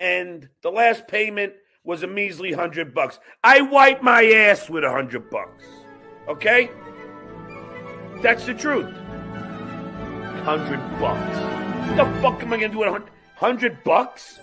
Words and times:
and 0.00 0.48
the 0.62 0.70
last 0.70 1.06
payment 1.08 1.52
was 1.84 2.02
a 2.02 2.06
measly 2.06 2.52
hundred 2.52 2.94
bucks. 2.94 3.18
I 3.42 3.60
wipe 3.60 4.02
my 4.02 4.24
ass 4.24 4.70
with 4.70 4.84
a 4.84 4.90
hundred 4.90 5.30
bucks. 5.30 5.64
Okay? 6.28 6.70
That's 8.22 8.46
the 8.46 8.54
truth. 8.54 8.92
Hundred 10.44 10.80
bucks. 10.98 11.36
What 11.88 11.96
the 11.96 12.20
fuck 12.20 12.42
am 12.42 12.52
I 12.52 12.56
gonna 12.56 12.72
do 12.72 12.78
with 12.78 12.88
a 12.88 12.92
hundred? 12.92 13.10
Hundred 13.36 13.84
bucks? 13.84 14.40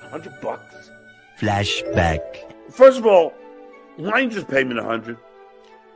Hundred 0.00 0.40
bucks? 0.40 0.90
Flashback. 1.38 2.52
First 2.70 2.98
of 2.98 3.06
all, 3.06 3.32
why 3.96 4.20
you 4.20 4.30
just 4.30 4.48
pay 4.48 4.64
me 4.64 4.74
the 4.74 4.82
hundred? 4.82 5.16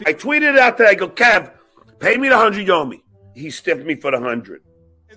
I 0.06 0.12
tweeted 0.12 0.58
out 0.58 0.78
that 0.78 0.86
I 0.88 0.94
go, 0.94 1.08
Kev, 1.08 1.52
pay 1.98 2.16
me 2.16 2.28
the 2.28 2.36
hundred 2.36 2.66
me. 2.88 3.02
He 3.34 3.50
stiffed 3.50 3.84
me 3.84 3.94
for 3.94 4.10
the 4.10 4.20
hundred. 4.20 4.62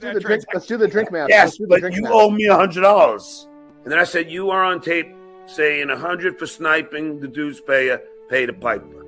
Let's 0.02 0.14
do 0.14 0.14
the 0.14 0.20
drink. 0.20 0.44
Let's 0.54 0.66
do 0.68 0.78
the 0.78 0.88
drink 0.88 1.12
match. 1.12 1.30
Yes, 1.30 1.46
Let's 1.46 1.58
do 1.58 1.66
the 1.68 1.82
but 1.82 1.94
you 1.94 2.02
match. 2.04 2.12
owe 2.14 2.30
me 2.30 2.46
a 2.46 2.56
hundred 2.56 2.82
dollars. 2.82 3.48
And 3.84 3.92
then 3.92 4.00
I 4.00 4.04
said, 4.04 4.30
you 4.30 4.50
are 4.52 4.64
on 4.64 4.82
tape 4.82 5.08
saying 5.48 5.90
a 5.90 5.98
hundred 5.98 6.38
for 6.38 6.46
sniping 6.46 7.20
the 7.20 7.28
dues 7.28 7.62
payer, 7.62 8.02
pay 8.30 8.46
the 8.46 8.54
piper. 8.54 9.06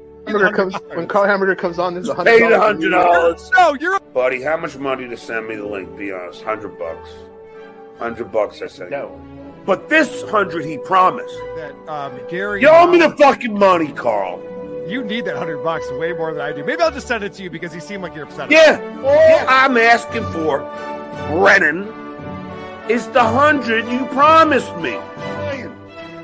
Comes 0.53 0.75
when 0.93 1.07
Carl 1.07 1.25
Hamburger 1.25 1.55
comes 1.55 1.79
on. 1.79 1.93
There's 1.95 2.09
a 2.09 2.13
hundred. 2.13 2.39
Pay 2.39 2.49
the 2.49 2.59
hundred 2.59 2.89
dollars. 2.89 3.49
No, 3.55 3.73
you're 3.73 3.99
Buddy, 4.13 4.41
how 4.41 4.57
much 4.57 4.77
money 4.77 5.07
to 5.07 5.17
send 5.17 5.47
me 5.47 5.55
the 5.55 5.65
link? 5.65 5.97
Be 5.97 6.11
honest. 6.11 6.43
Hundred 6.43 6.77
bucks. 6.77 7.09
Hundred 7.97 8.31
bucks, 8.31 8.61
I 8.61 8.67
said. 8.67 8.91
No. 8.91 9.19
But 9.65 9.89
this 9.89 10.23
hundred 10.29 10.65
he 10.65 10.77
promised. 10.77 11.35
that 11.55 11.73
um, 11.87 12.19
Gary. 12.29 12.61
You 12.61 12.69
owe 12.69 12.87
me 12.91 12.99
the 12.99 13.15
fucking 13.17 13.57
money, 13.57 13.91
Carl. 13.91 14.39
You 14.89 15.03
need 15.03 15.25
that 15.25 15.37
hundred 15.37 15.63
bucks 15.63 15.85
way 15.91 16.13
more 16.13 16.33
than 16.33 16.41
I 16.41 16.51
do. 16.51 16.63
Maybe 16.63 16.81
I'll 16.81 16.89
just 16.89 17.07
send 17.07 17.23
it 17.23 17.33
to 17.33 17.43
you 17.43 17.51
because 17.51 17.75
you 17.75 17.79
seem 17.79 18.01
like 18.01 18.15
you're 18.15 18.25
upset. 18.25 18.49
Yeah, 18.49 18.81
all 19.05 19.45
I'm 19.47 19.77
asking 19.77 20.23
for, 20.31 20.59
Brennan, 21.29 21.87
is 22.89 23.07
the 23.09 23.23
hundred 23.23 23.87
you 23.87 24.07
promised 24.07 24.75
me. 24.77 24.97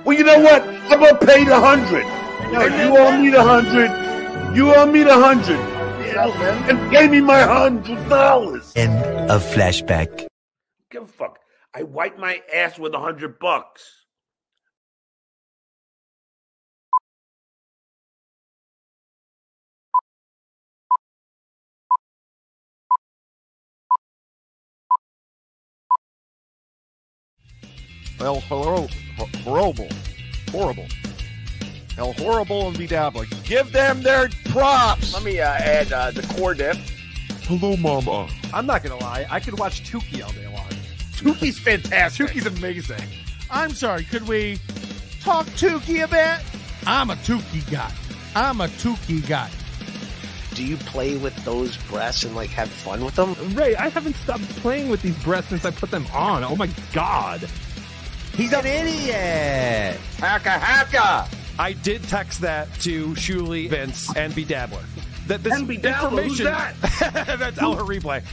Well, 0.03 0.17
you 0.17 0.23
know 0.23 0.39
what? 0.39 0.63
I'm 0.63 0.99
gonna 0.99 1.17
pay 1.17 1.43
the 1.43 1.59
hundred. 1.59 2.05
And 2.05 2.73
you 2.73 2.97
owe 2.97 3.21
me 3.21 3.29
the 3.29 3.43
hundred. 3.43 4.55
You 4.55 4.73
owe 4.73 4.85
me 4.87 5.03
the 5.03 5.13
hundred. 5.13 5.59
Yeah, 6.05 6.69
And 6.69 6.91
pay 6.91 7.07
me 7.07 7.21
my 7.21 7.41
hundred 7.41 8.09
dollars. 8.09 8.73
End 8.75 8.93
of 9.29 9.43
flashback. 9.43 10.25
Give 10.89 11.03
a 11.03 11.07
fuck. 11.07 11.37
I 11.75 11.83
wipe 11.83 12.17
my 12.17 12.41
ass 12.53 12.79
with 12.79 12.95
a 12.95 12.99
hundred 12.99 13.37
bucks. 13.37 14.04
El 28.19 28.39
horrible, 28.41 28.89
horrible, 29.43 29.89
horrible, 30.51 30.87
El 31.97 32.13
horrible 32.13 32.67
and 32.67 32.77
bedabbling. 32.77 33.29
Give 33.43 33.71
them 33.71 34.01
their 34.01 34.29
props. 34.45 35.13
Let 35.13 35.23
me 35.23 35.39
uh, 35.39 35.47
add 35.49 35.91
uh, 35.91 36.11
the 36.11 36.21
core 36.35 36.53
dip. 36.53 36.77
Hello, 37.43 37.77
Mama. 37.77 38.27
I'm 38.53 38.65
not 38.65 38.83
gonna 38.83 38.97
lie. 38.97 39.25
I 39.29 39.39
could 39.39 39.57
watch 39.59 39.89
Tukey 39.89 40.23
all 40.23 40.31
day 40.31 40.47
long. 40.47 40.67
Tukey's 41.13 41.59
fantastic. 41.59 42.27
Tukey's 42.27 42.45
amazing. 42.45 43.01
I'm 43.51 43.71
sorry, 43.71 44.03
could 44.03 44.27
we 44.27 44.59
talk 45.21 45.45
Tukey 45.47 46.03
a 46.03 46.07
bit? 46.07 46.39
I'm 46.87 47.09
a 47.09 47.15
Tukey 47.15 47.69
guy. 47.71 47.91
I'm 48.35 48.61
a 48.61 48.67
Tukey 48.67 49.25
guy. 49.27 49.49
Do 50.55 50.63
you 50.65 50.77
play 50.77 51.17
with 51.17 51.35
those 51.43 51.77
breasts 51.89 52.23
and 52.23 52.35
like 52.35 52.49
have 52.51 52.69
fun 52.69 53.03
with 53.03 53.15
them? 53.15 53.35
Ray, 53.53 53.75
I 53.75 53.89
haven't 53.89 54.15
stopped 54.15 54.47
playing 54.57 54.89
with 54.89 55.01
these 55.01 55.17
breasts 55.23 55.49
since 55.49 55.65
I 55.65 55.71
put 55.71 55.91
them 55.91 56.05
on. 56.13 56.43
Oh 56.43 56.55
my 56.55 56.69
god. 56.93 57.47
He's 58.35 58.51
an 58.51 58.65
idiot. 58.65 59.97
Haka 60.19 60.51
haka. 60.51 61.29
I 61.57 61.71
did 61.71 62.03
text 62.03 62.41
that 62.41 62.73
to 62.81 63.09
Shuli, 63.11 63.69
Vince, 63.69 64.13
and 64.15 64.33
Bedabbler. 64.33 64.83
That 65.27 65.41
this 65.41 65.53
And 65.53 65.67
Bedabbler, 65.67 66.23
who's 66.23 66.39
information. 66.41 66.45
That's 67.39 67.57
El 67.59 67.77
Replay. 67.77 68.23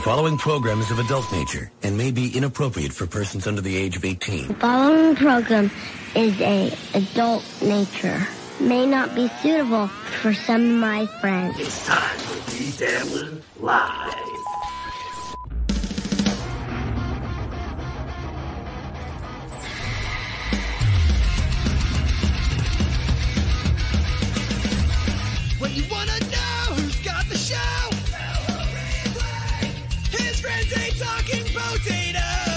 Following 0.00 0.36
program 0.36 0.80
is 0.80 0.90
of 0.90 0.98
adult 0.98 1.30
nature 1.30 1.70
and 1.84 1.96
may 1.96 2.10
be 2.10 2.36
inappropriate 2.36 2.92
for 2.92 3.06
persons 3.06 3.46
under 3.46 3.60
the 3.60 3.76
age 3.76 3.94
of 3.96 4.04
18. 4.04 4.48
The 4.48 4.54
following 4.54 5.14
program 5.14 5.70
is 6.16 6.40
a 6.40 6.76
adult 6.94 7.44
nature. 7.62 8.20
May 8.58 8.84
not 8.84 9.14
be 9.14 9.28
suitable 9.40 9.86
for 9.86 10.34
some 10.34 10.62
of 10.62 10.76
my 10.80 11.06
friends. 11.20 11.56
It's 11.60 11.86
time 11.86 12.18
for 12.18 12.50
D-Dabbling 12.50 13.42
Live. 13.60 14.31
When 25.62 25.72
you 25.76 25.84
wanna 25.88 26.18
know 26.18 26.74
who's 26.74 26.96
got 27.02 27.24
the 27.28 27.38
show, 27.38 27.56
his 30.10 30.40
friends 30.40 30.76
ain't 30.76 30.98
talking 30.98 31.44
potato. 31.54 32.51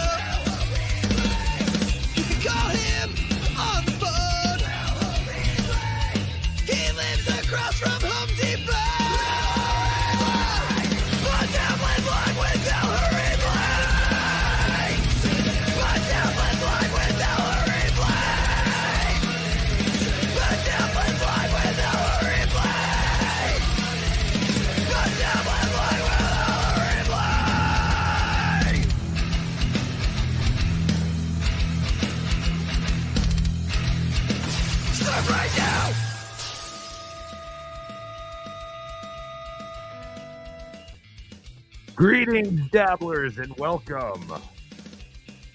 Greetings, 41.95 42.69
dabblers, 42.71 43.37
and 43.37 43.57
welcome 43.57 44.33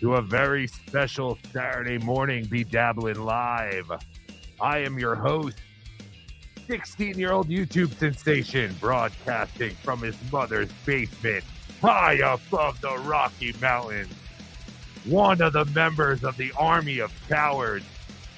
to 0.00 0.14
a 0.14 0.22
very 0.22 0.66
special 0.66 1.36
Saturday 1.52 1.98
morning 1.98 2.46
Be 2.46 2.64
Dabbling 2.64 3.22
Live. 3.22 3.92
I 4.58 4.78
am 4.78 4.98
your 4.98 5.14
host, 5.14 5.58
16 6.66 7.18
year 7.18 7.32
old 7.32 7.50
YouTube 7.50 7.92
sensation, 7.98 8.74
broadcasting 8.80 9.74
from 9.82 10.00
his 10.00 10.16
mother's 10.32 10.70
basement, 10.86 11.44
high 11.82 12.14
above 12.14 12.80
the 12.80 12.96
Rocky 13.00 13.54
Mountains. 13.60 14.14
One 15.04 15.42
of 15.42 15.52
the 15.52 15.66
members 15.66 16.24
of 16.24 16.38
the 16.38 16.52
Army 16.58 17.00
of 17.00 17.12
Cowards. 17.28 17.84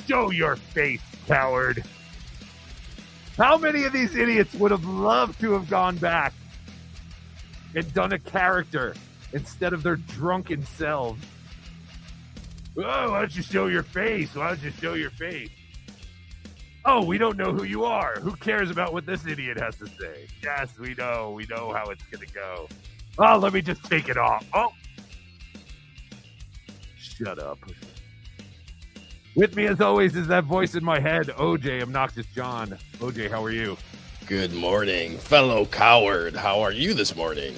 Show 0.08 0.32
your 0.32 0.56
face, 0.56 1.02
coward. 1.28 1.84
How 3.36 3.56
many 3.56 3.84
of 3.84 3.92
these 3.92 4.16
idiots 4.16 4.54
would 4.54 4.72
have 4.72 4.84
loved 4.84 5.40
to 5.40 5.52
have 5.52 5.70
gone 5.70 5.96
back 5.98 6.32
and 7.74 7.92
done 7.94 8.12
a 8.12 8.18
character 8.18 8.94
instead 9.32 9.72
of 9.72 9.82
their 9.82 9.96
drunken 9.96 10.64
selves. 10.66 11.22
Oh, 12.76 13.10
why 13.10 13.20
don't 13.20 13.36
you 13.36 13.42
show 13.42 13.66
your 13.66 13.82
face? 13.82 14.34
Why 14.34 14.48
don't 14.48 14.62
you 14.62 14.70
show 14.70 14.94
your 14.94 15.10
face? 15.10 15.50
Oh, 16.84 17.04
we 17.04 17.16
don't 17.16 17.36
know 17.36 17.52
who 17.52 17.64
you 17.64 17.84
are. 17.84 18.14
Who 18.20 18.32
cares 18.32 18.70
about 18.70 18.92
what 18.92 19.06
this 19.06 19.24
idiot 19.26 19.58
has 19.60 19.76
to 19.76 19.86
say? 19.86 20.26
Yes, 20.42 20.76
we 20.78 20.94
know. 20.94 21.30
We 21.30 21.46
know 21.46 21.72
how 21.72 21.84
it's 21.90 22.02
going 22.04 22.26
to 22.26 22.34
go. 22.34 22.68
Oh, 23.18 23.38
let 23.38 23.52
me 23.52 23.62
just 23.62 23.84
take 23.84 24.08
it 24.08 24.16
off. 24.16 24.44
Oh. 24.52 24.72
Shut 26.96 27.38
up. 27.38 27.58
With 29.36 29.54
me, 29.54 29.66
as 29.66 29.80
always, 29.80 30.16
is 30.16 30.26
that 30.26 30.44
voice 30.44 30.74
in 30.74 30.84
my 30.84 30.98
head, 30.98 31.28
OJ, 31.28 31.82
Obnoxious 31.82 32.26
John. 32.34 32.76
OJ, 32.98 33.30
how 33.30 33.44
are 33.44 33.52
you? 33.52 33.76
Good 34.26 34.52
morning, 34.52 35.18
fellow 35.18 35.66
coward. 35.66 36.34
How 36.34 36.60
are 36.60 36.72
you 36.72 36.94
this 36.94 37.14
morning? 37.14 37.54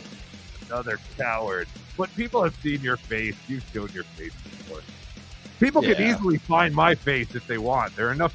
Another 0.66 0.99
coward. 1.16 1.69
But 1.96 2.14
people 2.16 2.43
have 2.43 2.55
seen 2.56 2.81
your 2.81 2.96
face. 2.96 3.37
You've 3.46 3.64
shown 3.72 3.88
your 3.93 4.05
face 4.05 4.32
before. 4.43 4.81
People 5.61 5.82
can 5.82 6.00
easily 6.02 6.38
find 6.38 6.75
my 6.75 6.94
face 6.94 7.34
if 7.34 7.46
they 7.46 7.58
want. 7.58 7.94
There 7.96 8.08
are 8.08 8.12
enough 8.12 8.34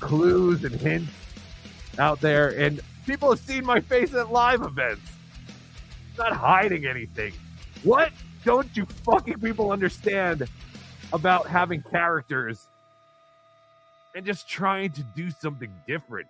clues 0.00 0.64
and 0.64 0.74
hints 0.74 1.12
out 1.98 2.20
there, 2.20 2.48
and 2.48 2.80
people 3.06 3.30
have 3.30 3.40
seen 3.40 3.64
my 3.64 3.80
face 3.80 4.14
at 4.14 4.30
live 4.30 4.62
events. 4.62 5.02
I'm 6.18 6.30
not 6.30 6.36
hiding 6.36 6.86
anything. 6.86 7.32
What 7.82 8.12
don't 8.44 8.68
you 8.76 8.86
fucking 9.04 9.40
people 9.40 9.72
understand 9.72 10.48
about 11.12 11.46
having 11.46 11.82
characters 11.82 12.66
and 14.14 14.24
just 14.24 14.48
trying 14.48 14.90
to 14.92 15.02
do 15.16 15.30
something 15.30 15.70
different? 15.86 16.28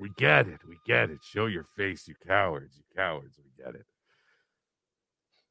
We 0.00 0.08
get 0.16 0.48
it. 0.48 0.60
We 0.66 0.78
get 0.86 1.10
it. 1.10 1.18
Show 1.22 1.44
your 1.46 1.64
face, 1.76 2.08
you 2.08 2.14
cowards. 2.26 2.74
You 2.76 2.82
cowards. 2.96 3.38
We 3.38 3.62
get 3.62 3.74
it. 3.74 3.84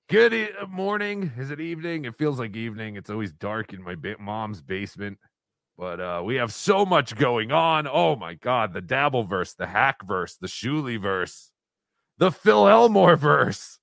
Good 0.09 0.33
e- 0.33 0.49
morning. 0.67 1.31
Is 1.37 1.51
it 1.51 1.61
evening? 1.61 2.05
It 2.05 2.15
feels 2.15 2.39
like 2.39 2.55
evening. 2.55 2.95
It's 2.95 3.11
always 3.11 3.31
dark 3.31 3.73
in 3.73 3.83
my 3.83 3.93
ba- 3.93 4.15
mom's 4.19 4.59
basement. 4.61 5.19
But 5.77 5.99
uh, 5.99 6.23
we 6.25 6.35
have 6.35 6.51
so 6.51 6.83
much 6.83 7.15
going 7.15 7.51
on. 7.51 7.87
Oh 7.87 8.15
my 8.15 8.33
God. 8.33 8.73
The 8.73 8.81
Dabble 8.81 9.23
verse, 9.23 9.53
the 9.53 9.67
Hack 9.67 10.03
verse, 10.03 10.35
the 10.35 10.47
Shuli 10.47 10.99
verse, 10.99 11.51
the 12.17 12.31
Phil 12.31 12.67
Elmore 12.67 13.15
verse. 13.15 13.77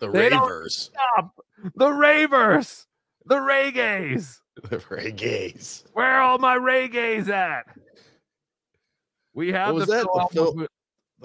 The 0.00 0.10
They 0.10 0.30
Ravers. 0.30 0.90
Stop. 0.92 1.36
The 1.76 1.92
Ravers, 1.92 2.86
the 3.24 3.36
Reggaes. 3.36 4.38
The 4.68 4.76
Reggaes. 4.78 5.84
Where 5.94 6.06
are 6.06 6.20
all 6.20 6.38
my 6.38 6.56
Reggaes 6.58 7.28
at? 7.28 7.64
We 9.34 9.52
have 9.52 9.76
the? 9.76 9.86
Phil 9.86 10.08
Elmore 10.14 10.28
Phil- 10.32 10.52
The 10.54 10.68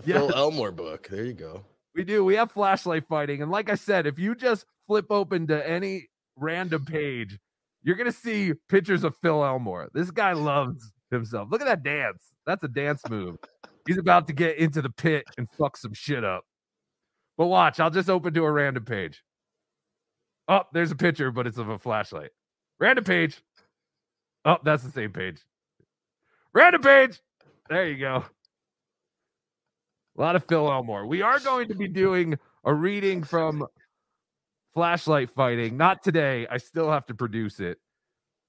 Yeah. 0.06 0.20
Phil 0.20 0.32
Elmore 0.36 0.72
book. 0.72 1.08
There 1.10 1.26
you 1.26 1.34
go. 1.34 1.64
We 1.96 2.04
do. 2.04 2.24
We 2.26 2.36
have 2.36 2.52
flashlight 2.52 3.08
fighting. 3.08 3.42
And 3.42 3.50
like 3.52 3.70
I 3.70 3.76
said, 3.76 4.06
if 4.06 4.20
you 4.20 4.36
just 4.36 4.66
flip 4.88 5.06
open 5.10 5.48
to 5.48 5.68
any 5.70 6.08
random 6.36 6.84
page, 6.86 7.40
you're 7.84 7.96
going 7.96 8.12
to 8.12 8.18
see 8.18 8.54
pictures 8.68 9.04
of 9.04 9.16
Phil 9.22 9.44
Elmore. 9.46 9.90
This 9.94 10.12
guy 10.12 10.34
loves 10.34 10.92
himself. 11.12 11.50
Look 11.52 11.62
at 11.62 11.68
that 11.68 11.84
dance. 11.84 12.22
That's 12.46 12.64
a 12.64 12.68
dance 12.68 13.02
move. 13.10 13.38
He's 13.88 13.98
about 13.98 14.28
to 14.28 14.34
get 14.34 14.58
into 14.58 14.82
the 14.82 14.90
pit 14.90 15.24
and 15.38 15.48
fuck 15.50 15.78
some 15.78 15.94
shit 15.94 16.24
up. 16.24 16.44
But 17.38 17.48
watch, 17.48 17.80
I'll 17.80 17.90
just 17.92 18.10
open 18.10 18.34
to 18.34 18.44
a 18.44 18.52
random 18.52 18.84
page. 18.86 19.24
Oh, 20.48 20.64
there's 20.74 20.92
a 20.92 20.96
picture, 20.96 21.32
but 21.32 21.48
it's 21.48 21.58
of 21.58 21.70
a 21.70 21.78
flashlight. 21.80 22.32
Random 22.80 23.04
page. 23.04 23.42
Oh, 24.44 24.58
that's 24.64 24.84
the 24.84 24.92
same 24.92 25.12
page. 25.12 25.38
Random 26.54 26.82
page. 26.82 27.20
There 27.70 27.88
you 27.88 27.98
go. 27.98 28.24
A 30.18 30.22
lot 30.22 30.36
of 30.36 30.46
Phil 30.46 30.72
Elmore. 30.72 31.08
We 31.08 31.24
are 31.24 31.40
going 31.40 31.68
to 31.70 31.76
be 31.76 31.88
doing 31.88 32.38
a 32.64 32.74
reading 32.74 33.24
from 33.24 33.66
Flashlight 34.74 35.32
Fighting. 35.32 35.76
Not 35.76 36.04
today. 36.04 36.46
I 36.50 36.58
still 36.58 36.92
have 36.92 37.08
to 37.08 37.16
produce 37.16 37.60
it. 37.60 37.80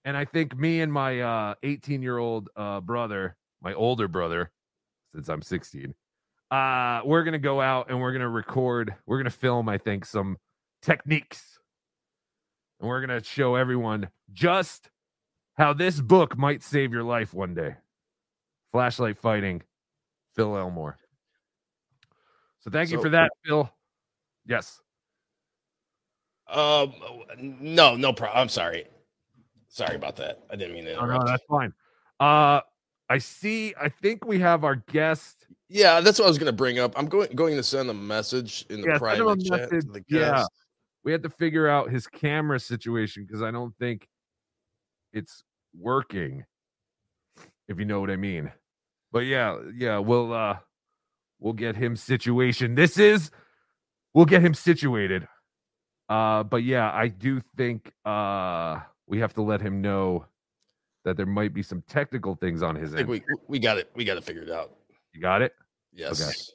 And 0.05 0.17
I 0.17 0.27
think 0.27 0.57
me 0.57 0.81
and 0.81 0.93
my 0.93 1.21
uh 1.21 1.55
18 1.63 2.03
year 2.03 2.19
old 2.19 2.51
uh 2.57 2.81
brother, 2.81 3.37
my 3.63 3.73
older 3.73 4.07
brother, 4.07 4.53
since 5.15 5.29
I'm 5.29 5.43
16, 5.43 5.95
uh, 6.51 7.01
we're 7.05 7.25
gonna 7.25 7.39
go 7.39 7.61
out 7.61 7.91
and 7.91 8.01
we're 8.01 8.13
gonna 8.13 8.29
record, 8.29 8.95
we're 9.07 9.19
gonna 9.19 9.31
film, 9.31 9.69
I 9.69 9.79
think, 9.79 10.05
some 10.05 10.37
techniques. 10.83 11.59
And 12.79 12.89
we're 12.89 13.01
gonna 13.01 13.25
show 13.25 13.55
everyone 13.55 14.11
just 14.33 14.91
how 15.55 15.73
this 15.73 16.01
book 16.01 16.37
might 16.37 16.63
save 16.63 16.93
your 16.93 17.03
life 17.03 17.33
one 17.33 17.55
day. 17.55 17.77
Flashlight 18.77 19.17
Fighting, 19.17 19.63
Phil 20.35 20.55
Elmore. 20.55 20.99
So 22.61 22.71
thank 22.71 22.91
you 22.91 23.01
for 23.01 23.09
that, 23.09 23.31
Phil. 23.43 23.71
Yes. 24.45 24.83
Um, 26.47 26.93
no, 27.39 27.97
no 27.97 28.13
problem. 28.13 28.39
I'm 28.39 28.51
sorry. 28.51 28.85
Sorry 29.69 29.97
about 29.97 30.15
that. 30.17 30.41
I 30.51 30.57
didn't 30.57 30.75
mean 30.75 30.85
to 30.85 30.95
Oh, 30.97 31.07
no, 31.07 31.25
that's 31.25 31.43
fine. 31.49 31.73
Uh 32.21 32.61
I 33.09 33.17
see. 33.17 33.73
I 33.81 33.89
think 33.89 34.27
we 34.27 34.41
have 34.41 34.63
our 34.63 34.77
guest. 34.77 35.47
yeah, 35.71 36.01
that's 36.01 36.19
what 36.19 36.27
I 36.27 36.29
was 36.29 36.37
going 36.39 36.53
to 36.53 36.53
bring 36.53 36.79
up. 36.79 36.93
I'm 36.99 37.07
going 37.07 37.35
going 37.35 37.57
to 37.57 37.63
send 37.63 37.89
a 37.89 37.95
message 37.95 38.67
in 38.69 38.83
the 38.83 38.89
Yeah, 38.89 38.99
private 38.99 39.41
chat 39.41 39.71
to 39.71 39.75
message. 39.77 39.85
the 39.91 40.05
Yeah. 40.09 40.33
guest. 40.33 40.51
We 41.03 41.13
had 41.13 41.23
to 41.23 41.31
figure 41.31 41.67
out 41.67 41.91
his 41.91 42.07
camera 42.07 42.61
situation 42.61 43.25
because 43.25 43.41
I 43.41 43.51
don't 43.51 43.75
think 43.79 44.07
it's 45.15 45.45
working. 45.75 46.45
If 47.69 47.81
you 47.81 47.85
know 47.85 48.01
what 48.01 48.11
I 48.11 48.17
mean. 48.17 48.53
But 49.17 49.25
yeah, 49.25 49.57
yeah, 49.75 49.97
we'll 49.97 50.31
uh 50.31 50.59
we'll 51.39 51.55
get 51.55 51.75
him 51.75 51.97
situation. 51.97 52.75
This 52.75 52.99
is 52.99 53.31
we'll 54.13 54.27
get 54.27 54.43
him 54.43 54.53
situated. 54.53 55.27
Uh 56.07 56.43
but 56.43 56.65
yeah, 56.65 56.93
I 56.93 57.09
do 57.09 57.41
think 57.41 57.95
uh 58.05 58.81
we 59.07 59.21
have 59.21 59.33
to 59.33 59.41
let 59.41 59.63
him 59.63 59.81
know 59.81 60.27
that 61.07 61.17
there 61.17 61.25
might 61.25 61.55
be 61.55 61.63
some 61.63 61.83
technical 61.89 62.35
things 62.35 62.63
on 62.63 62.75
his 62.75 62.93
I 62.93 62.99
think 62.99 63.09
end. 63.09 63.23
we 63.27 63.37
we 63.49 63.59
got 63.59 63.79
it. 63.79 63.91
We 63.95 64.05
got 64.05 64.17
to 64.17 64.21
figure 64.21 64.43
it 64.43 64.49
figured 64.49 64.61
out. 64.61 64.73
You 65.15 65.23
got 65.23 65.41
it? 65.41 65.55
Yes. 65.95 66.53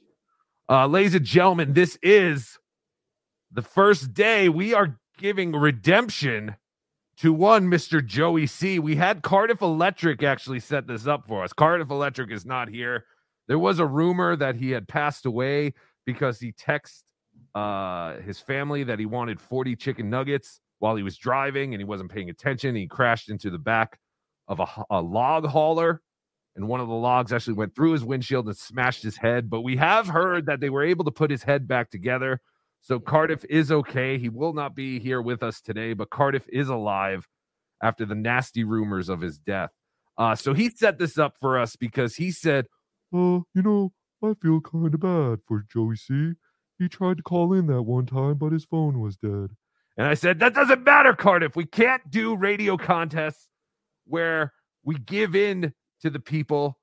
Uh, 0.70 0.86
ladies 0.86 1.16
and 1.16 1.26
gentlemen, 1.26 1.74
this 1.74 1.98
is 2.04 2.60
the 3.52 3.64
first 3.64 4.14
day 4.14 4.50
we 4.50 4.76
are 4.76 5.00
giving 5.18 5.54
redemption 5.54 6.58
to 7.22 7.32
one 7.32 7.70
Mr. 7.70 8.04
Joey 8.04 8.48
C. 8.48 8.80
We 8.80 8.96
had 8.96 9.22
Cardiff 9.22 9.62
Electric 9.62 10.24
actually 10.24 10.60
set 10.60 10.88
this 10.88 11.06
up 11.06 11.28
for 11.28 11.44
us. 11.44 11.54
Cardiff 11.54 11.92
Electric 11.92 12.32
is 12.32 12.48
not 12.48 12.68
here. 12.68 13.06
There 13.48 13.60
was 13.60 13.78
a 13.78 13.86
rumor 13.86 14.36
that 14.36 14.56
he 14.56 14.72
had 14.72 14.88
passed 14.88 15.28
away 15.28 15.76
because 16.04 16.40
he 16.40 16.52
texted 16.52 17.04
uh, 17.54 18.20
his 18.22 18.40
family 18.40 18.84
that 18.86 18.98
he 18.98 19.06
wanted 19.06 19.40
40 19.40 19.76
chicken 19.76 20.10
nuggets 20.10 20.62
while 20.80 20.96
he 20.96 21.04
was 21.04 21.16
driving 21.16 21.76
and 21.76 21.80
he 21.80 21.86
wasn't 21.86 22.12
paying 22.12 22.32
attention. 22.32 22.74
He 22.74 22.88
crashed 22.88 23.30
into 23.30 23.52
the 23.52 23.60
back 23.60 24.00
of 24.48 24.60
a 24.90 25.00
log 25.04 25.46
hauler 25.46 26.02
and 26.56 26.68
one 26.68 26.80
of 26.80 26.88
the 26.88 26.96
logs 26.96 27.32
actually 27.32 27.54
went 27.54 27.76
through 27.76 27.92
his 27.92 28.04
windshield 28.04 28.48
and 28.48 28.58
smashed 28.58 29.04
his 29.04 29.18
head. 29.18 29.48
But 29.48 29.62
we 29.62 29.78
have 29.78 30.08
heard 30.08 30.48
that 30.48 30.60
they 30.60 30.72
were 30.72 30.84
able 30.84 31.06
to 31.06 31.12
put 31.12 31.30
his 31.30 31.44
head 31.44 31.68
back 31.68 31.92
together. 31.92 32.42
So 32.82 33.00
Cardiff 33.00 33.46
is 33.50 33.72
okay. 33.72 34.18
He 34.18 34.30
will 34.30 34.54
not 34.54 34.76
be 34.76 35.00
here 35.00 35.22
with 35.22 35.44
us 35.44 35.62
today, 35.62 35.94
but 35.94 36.10
Cardiff 36.10 36.48
is 36.50 36.68
alive 36.68 37.28
after 37.82 38.06
the 38.06 38.16
nasty 38.16 38.64
rumors 38.64 39.08
of 39.08 39.22
his 39.22 39.38
death. 39.38 39.70
Uh, 40.18 40.36
so 40.36 40.54
he 40.54 40.70
set 40.70 41.00
this 41.00 41.18
up 41.18 41.36
for 41.40 41.60
us 41.60 41.76
because 41.76 42.16
he 42.16 42.32
said, 42.32 42.66
Uh, 43.14 43.42
you 43.54 43.62
know, 43.64 43.92
I 44.24 44.34
feel 44.42 44.62
kind 44.62 44.94
of 44.94 45.00
bad 45.00 45.40
for 45.48 45.66
Joey 45.72 45.96
C. 45.96 46.34
He 46.78 46.90
tried 46.90 47.18
to 47.18 47.24
call 47.24 47.54
in 47.54 47.68
that 47.68 47.84
one 47.84 48.06
time, 48.06 48.36
but 48.36 48.52
his 48.52 48.66
phone 48.66 49.00
was 49.00 49.16
dead. 49.18 49.52
And 49.98 50.08
I 50.08 50.14
said, 50.14 50.40
that 50.40 50.54
doesn't 50.54 50.84
matter, 50.84 51.14
Cardiff. 51.14 51.56
We 51.56 51.66
can't 51.66 52.10
do 52.10 52.36
radio 52.36 52.78
contests 52.78 53.48
where 54.06 54.54
we 54.84 54.96
give 54.96 55.36
in 55.36 55.74
to 56.02 56.10
the 56.10 56.20
people 56.20 56.80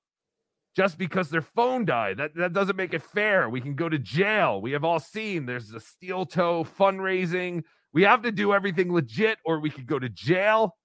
just 0.78 0.96
because 0.96 1.28
their 1.28 1.42
phone 1.42 1.84
died. 1.84 2.18
That, 2.18 2.36
that 2.36 2.52
doesn't 2.52 2.76
make 2.76 2.94
it 2.94 3.02
fair. 3.02 3.50
We 3.50 3.60
can 3.60 3.74
go 3.74 3.88
to 3.88 3.98
jail. 3.98 4.60
We 4.60 4.70
have 4.70 4.84
all 4.84 5.00
seen 5.00 5.44
there's 5.44 5.74
a 5.74 5.80
steel 5.80 6.24
toe 6.24 6.62
fundraising. 6.62 7.64
We 7.92 8.04
have 8.04 8.22
to 8.22 8.30
do 8.30 8.52
everything 8.52 8.92
legit 8.92 9.38
or 9.44 9.58
we 9.58 9.70
could 9.70 9.88
go 9.88 9.98
to 9.98 10.08
jail. 10.08 10.76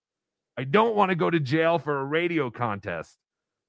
I 0.58 0.64
don't 0.64 0.96
want 0.96 1.10
to 1.10 1.16
go 1.16 1.30
to 1.30 1.40
jail 1.40 1.78
for 1.78 2.00
a 2.00 2.06
radio 2.06 2.50
contest. 2.50 3.20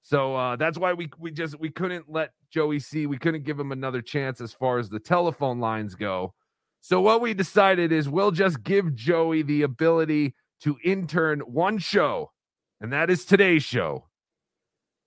So 0.00 0.34
uh, 0.34 0.56
that's 0.56 0.78
why 0.78 0.94
we 0.94 1.10
we 1.18 1.30
just 1.30 1.60
we 1.60 1.68
couldn't 1.68 2.06
let 2.08 2.30
Joey 2.50 2.78
C. 2.78 3.04
We 3.06 3.18
couldn't 3.18 3.44
give 3.44 3.60
him 3.60 3.70
another 3.70 4.00
chance 4.00 4.40
as 4.40 4.54
far 4.54 4.78
as 4.78 4.88
the 4.88 5.00
telephone 5.00 5.60
lines 5.60 5.94
go. 5.94 6.32
So 6.80 7.02
what 7.02 7.20
we 7.20 7.34
decided 7.34 7.92
is 7.92 8.08
we'll 8.08 8.30
just 8.30 8.62
give 8.62 8.94
Joey 8.94 9.42
the 9.42 9.60
ability 9.60 10.34
to 10.62 10.78
intern 10.82 11.40
one 11.40 11.76
show, 11.76 12.32
and 12.80 12.94
that 12.94 13.10
is 13.10 13.26
today's 13.26 13.62
show. 13.62 14.06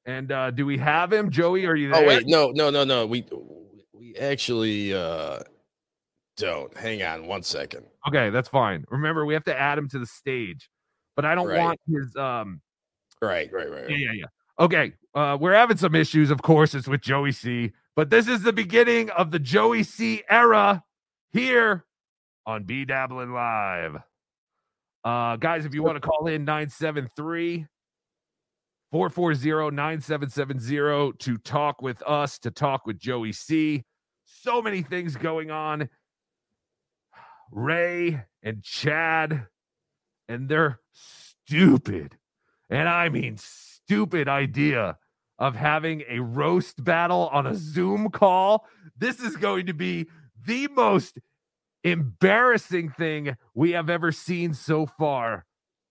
And 0.07 0.31
uh, 0.31 0.51
do 0.51 0.65
we 0.65 0.77
have 0.77 1.11
him, 1.11 1.29
Joey? 1.29 1.65
Are 1.65 1.75
you 1.75 1.89
there? 1.91 2.03
Oh 2.03 2.07
wait, 2.07 2.25
no, 2.27 2.51
no, 2.51 2.69
no, 2.69 2.85
no. 2.85 3.05
We 3.05 3.25
we 3.93 4.15
actually 4.15 4.93
uh 4.93 5.39
don't. 6.37 6.75
Hang 6.77 7.03
on 7.03 7.27
one 7.27 7.43
second. 7.43 7.85
Okay, 8.07 8.29
that's 8.29 8.47
fine. 8.47 8.85
Remember, 8.89 9.25
we 9.25 9.33
have 9.33 9.43
to 9.43 9.59
add 9.59 9.77
him 9.77 9.89
to 9.89 9.99
the 9.99 10.05
stage, 10.05 10.69
but 11.17 11.25
I 11.25 11.35
don't 11.35 11.47
Right. 11.47 11.59
want 11.59 11.79
his 11.91 12.15
um. 12.15 12.61
Right, 13.21 13.51
right, 13.51 13.69
right. 13.69 13.89
Yeah, 13.89 13.97
yeah, 13.97 14.11
yeah. 14.13 14.25
Okay, 14.59 14.93
uh, 15.13 15.37
we're 15.39 15.53
having 15.53 15.75
some 15.77 15.93
issues. 15.93 16.31
Of 16.31 16.41
course, 16.41 16.73
it's 16.73 16.87
with 16.87 17.01
Joey 17.01 17.33
C. 17.33 17.73
But 17.95 18.09
this 18.09 18.27
is 18.29 18.43
the 18.43 18.53
beginning 18.53 19.09
of 19.09 19.31
the 19.31 19.39
Joey 19.39 19.83
C. 19.83 20.23
era 20.29 20.83
here 21.31 21.83
on 22.45 22.63
B 22.63 22.85
Dabbling 22.85 23.33
Live. 23.33 23.97
Uh, 25.03 25.35
guys, 25.35 25.65
if 25.65 25.73
you 25.73 25.83
want 25.83 26.01
to 26.01 26.07
call 26.07 26.27
in 26.27 26.45
973 26.45 27.65
440 28.91 29.75
9770 29.75 31.17
to 31.19 31.37
talk 31.37 31.81
with 31.81 32.01
us, 32.03 32.39
to 32.39 32.51
talk 32.51 32.85
with 32.85 32.97
Joey 32.97 33.33
C. 33.33 33.83
So 34.25 34.61
many 34.61 34.81
things 34.81 35.15
going 35.15 35.51
on. 35.51 35.89
Ray 37.51 38.23
and 38.43 38.63
Chad 38.63 39.47
and 40.27 40.49
their 40.49 40.79
stupid, 40.93 42.17
and 42.69 42.89
I 42.89 43.09
mean 43.09 43.37
stupid 43.37 44.27
idea 44.27 44.97
of 45.39 45.55
having 45.55 46.03
a 46.09 46.19
roast 46.19 46.83
battle 46.83 47.29
on 47.31 47.47
a 47.47 47.55
Zoom 47.55 48.09
call. 48.09 48.67
This 48.97 49.19
is 49.19 49.35
going 49.35 49.67
to 49.67 49.73
be 49.73 50.07
the 50.45 50.67
most 50.69 51.19
embarrassing 51.83 52.89
thing 52.89 53.37
we 53.53 53.71
have 53.71 53.89
ever 53.89 54.11
seen 54.11 54.53
so 54.53 54.85
far 54.85 55.45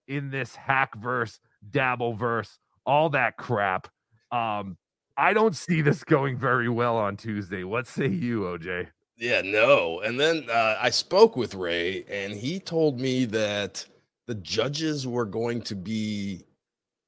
in 0.07 0.31
this 0.31 0.57
hack 0.57 0.95
verse, 0.97 1.41
dabble 1.69 2.15
verse, 2.15 2.59
all 2.87 3.11
that 3.11 3.37
crap. 3.37 3.89
Um, 4.33 4.77
I 5.17 5.33
don't 5.33 5.57
see 5.57 5.81
this 5.81 6.05
going 6.05 6.39
very 6.39 6.69
well 6.69 6.97
on 6.97 7.17
Tuesday. 7.17 7.65
What 7.65 7.87
say 7.87 8.09
you, 8.09 8.43
OJ? 8.43 8.89
Yeah, 9.17 9.41
no. 9.43 10.01
And 10.01 10.21
then 10.21 10.47
uh, 10.51 10.77
I 10.81 10.91
spoke 10.91 11.37
with 11.37 11.55
Ray, 11.55 12.05
and 12.09 12.35
he 12.35 12.61
told 12.61 13.01
me 13.01 13.25
that 13.27 13.85
the 14.27 14.35
judges 14.35 15.07
were 15.07 15.25
going 15.25 15.63
to 15.63 15.75
be 15.75 16.45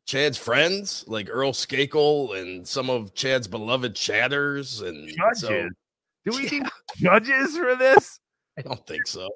Chad's 0.06 0.38
friends, 0.38 1.04
like 1.06 1.28
Earl 1.30 1.52
Skakel 1.52 2.40
and 2.40 2.66
some 2.66 2.88
of 2.88 3.14
Chad's 3.14 3.46
beloved 3.46 3.94
chatters, 3.94 4.80
and 4.80 5.06
Judges. 5.08 5.40
so 5.40 5.68
Do 6.24 6.38
we 6.38 6.44
need 6.50 6.62
judges 6.96 7.58
for 7.58 7.76
this? 7.76 8.18
I 8.58 8.62
don't 8.62 8.84
think 8.86 9.06
so. 9.06 9.28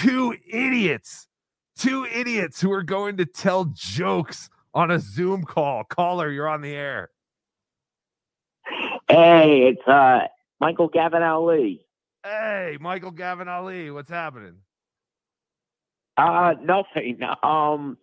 Two 0.00 0.34
idiots. 0.50 1.28
Two 1.78 2.06
idiots 2.06 2.60
who 2.60 2.72
are 2.72 2.82
going 2.82 3.18
to 3.18 3.26
tell 3.26 3.66
jokes 3.66 4.48
on 4.76 4.90
a 4.90 4.98
Zoom 4.98 5.42
call. 5.42 5.84
Caller, 5.84 6.30
you're 6.30 6.48
on 6.48 6.60
the 6.60 6.74
air. 6.74 7.08
Hey, 9.08 9.62
it's 9.68 9.88
uh 9.88 10.26
Michael 10.60 10.88
Gavin 10.88 11.22
Ali. 11.22 11.86
Hey, 12.22 12.76
Michael 12.80 13.10
Gavin 13.10 13.48
Ali, 13.48 13.90
what's 13.90 14.10
happening? 14.10 14.56
Uh 16.18 16.54
nothing. 16.62 17.20
Um 17.42 17.96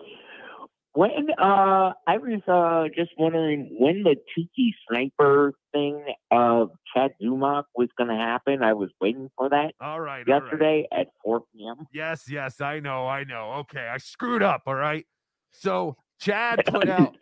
when 0.93 1.29
uh 1.37 1.93
I 2.07 2.17
was 2.17 2.41
uh 2.47 2.89
just 2.95 3.11
wondering 3.19 3.75
when 3.79 4.01
the 4.01 4.15
Tiki 4.33 4.73
Sniper 4.87 5.53
thing 5.73 6.03
of 6.31 6.71
Chad 6.93 7.11
Zumock 7.21 7.65
was 7.75 7.89
gonna 7.97 8.17
happen. 8.17 8.63
I 8.63 8.73
was 8.73 8.89
waiting 8.99 9.29
for 9.37 9.47
that 9.49 9.73
All 9.79 9.99
right. 10.01 10.27
all 10.27 10.39
right. 10.39 10.43
yesterday 10.43 10.87
at 10.91 11.07
four 11.23 11.43
PM. 11.55 11.85
Yes, 11.93 12.27
yes, 12.27 12.61
I 12.61 12.79
know, 12.79 13.07
I 13.07 13.25
know. 13.25 13.51
Okay, 13.59 13.87
I 13.87 13.97
screwed 13.97 14.41
up. 14.41 14.63
All 14.65 14.73
right. 14.73 15.05
So 15.51 15.97
Chad 16.23 16.65
put 16.65 16.89
out 16.89 17.15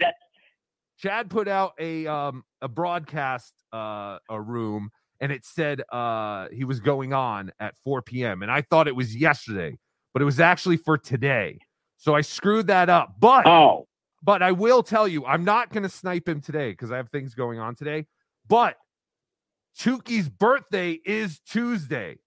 Chad 1.00 1.30
put 1.30 1.48
out 1.48 1.74
a 1.80 2.06
um 2.08 2.44
a 2.62 2.68
broadcast 2.68 3.54
uh 3.74 4.20
a 4.30 4.40
room 4.40 4.90
and 5.20 5.32
it 5.32 5.46
said 5.46 5.82
uh 5.92 6.48
he 6.54 6.64
was 6.64 6.80
going 6.80 7.14
on 7.14 7.52
at 7.60 7.76
4 7.84 8.02
p.m. 8.04 8.44
and 8.44 8.52
I 8.52 8.62
thought 8.62 8.88
it 8.88 8.96
was 8.96 9.16
yesterday, 9.16 9.78
but 10.14 10.22
it 10.22 10.26
was 10.26 10.40
actually 10.40 10.78
for 10.78 10.98
today. 10.98 11.60
So 11.98 12.16
I 12.16 12.22
screwed 12.22 12.68
that 12.68 12.90
up. 12.90 13.16
But 13.20 13.48
oh, 13.48 13.88
but 14.24 14.42
I 14.44 14.52
will 14.52 14.84
tell 14.84 15.08
you, 15.08 15.26
I'm 15.26 15.44
not 15.46 15.72
gonna 15.72 15.90
snipe 15.90 16.28
him 16.28 16.42
today 16.42 16.72
because 16.72 16.92
I 16.92 16.98
have 16.98 17.10
things 17.10 17.34
going 17.36 17.60
on 17.60 17.76
today. 17.76 18.06
But 18.48 18.76
Chuki's 19.78 20.30
birthday 20.30 20.92
is 21.06 21.40
Tuesday. 21.40 22.18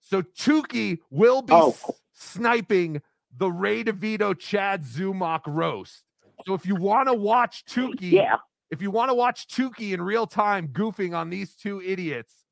So 0.00 0.22
Chuki 0.22 0.98
will 1.10 1.42
be 1.42 1.54
Oh. 1.54 1.70
s- 1.70 1.90
sniping 2.14 3.02
the 3.36 3.50
Ray 3.50 3.84
DeVito 3.84 4.38
Chad 4.38 4.82
Zumock 4.84 5.40
roast. 5.46 6.04
So 6.46 6.54
if 6.54 6.64
you 6.64 6.76
want 6.76 7.08
to 7.08 7.14
watch 7.14 7.64
Tuki, 7.64 8.12
yeah. 8.12 8.36
if 8.70 8.80
you 8.80 8.90
want 8.90 9.10
to 9.10 9.14
watch 9.14 9.48
Tuki 9.48 9.92
in 9.92 10.00
real 10.00 10.26
time 10.26 10.68
goofing 10.68 11.16
on 11.16 11.28
these 11.28 11.54
two 11.54 11.82
idiots, 11.82 12.44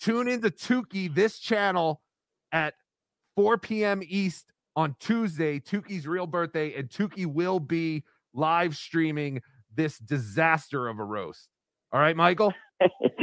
tune 0.00 0.28
into 0.28 0.48
Tuki 0.48 1.12
this 1.12 1.38
channel 1.38 2.00
at 2.52 2.74
4 3.36 3.58
p.m. 3.58 4.00
East 4.06 4.46
on 4.76 4.94
Tuesday, 5.00 5.58
Tuki's 5.58 6.06
real 6.06 6.26
birthday, 6.26 6.74
and 6.74 6.88
Tuki 6.88 7.26
will 7.26 7.58
be 7.58 8.04
live 8.32 8.76
streaming 8.76 9.42
this 9.74 9.98
disaster 9.98 10.86
of 10.86 10.98
a 11.00 11.04
roast. 11.04 11.48
All 11.90 12.00
right, 12.00 12.16
Michael? 12.16 12.54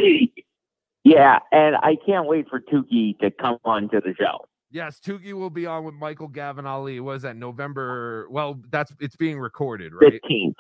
yeah, 1.03 1.39
and 1.51 1.75
I 1.77 1.97
can't 2.05 2.27
wait 2.27 2.49
for 2.49 2.59
Tuki 2.59 3.17
to 3.19 3.31
come 3.31 3.57
on 3.63 3.89
to 3.89 4.01
the 4.01 4.13
show. 4.19 4.49
Yes, 4.71 4.99
Tuki 4.99 5.33
will 5.33 5.49
be 5.49 5.65
on 5.65 5.83
with 5.83 5.95
Michael 5.95 6.27
Gavin 6.27 6.65
Ali. 6.65 6.99
What 6.99 7.15
is 7.17 7.21
that? 7.23 7.35
November. 7.35 8.27
Well, 8.29 8.59
that's 8.69 8.93
it's 8.99 9.15
being 9.15 9.39
recorded, 9.39 9.93
right? 9.93 10.13
Fifteenth. 10.13 10.55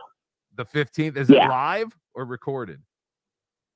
The 0.55 0.65
15th. 0.65 1.15
Is 1.15 1.29
it 1.29 1.37
live 1.37 1.95
or 2.15 2.25
recorded? 2.25 2.81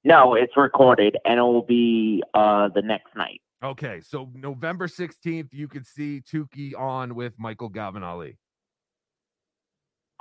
No, 0.03 0.33
it's 0.33 0.57
recorded 0.57 1.17
and 1.23 1.39
it 1.39 1.43
will 1.43 1.61
be 1.61 2.21
uh 2.33 2.69
the 2.75 2.81
next 2.81 3.15
night. 3.15 3.41
Okay, 3.63 4.01
so 4.01 4.29
November 4.33 4.87
16th, 4.87 5.53
you 5.53 5.69
could 5.69 5.87
see 5.87 6.21
Tuki 6.21 6.77
on 6.77 7.15
with 7.15 7.33
Michael 7.37 7.69
Gavin 7.69 8.03
Ali. 8.03 8.37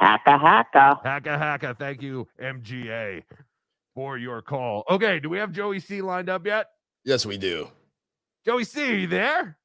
Hacka 0.00 0.40
hacka. 0.40 1.02
Hacka 1.02 1.36
hacka. 1.36 1.76
Thank 1.76 2.02
you, 2.02 2.28
MGA, 2.40 3.24
for 3.96 4.18
your 4.18 4.42
call. 4.42 4.84
Okay, 4.88 5.18
do 5.18 5.28
we 5.28 5.38
have 5.38 5.50
Joey 5.50 5.80
C 5.80 6.02
lined 6.02 6.28
up 6.28 6.46
yet? 6.46 6.68
Yes, 7.04 7.26
we 7.26 7.36
do. 7.36 7.68
Joey 8.46 8.62
C, 8.62 8.88
are 8.88 8.94
you 8.94 9.06
there? 9.08 9.58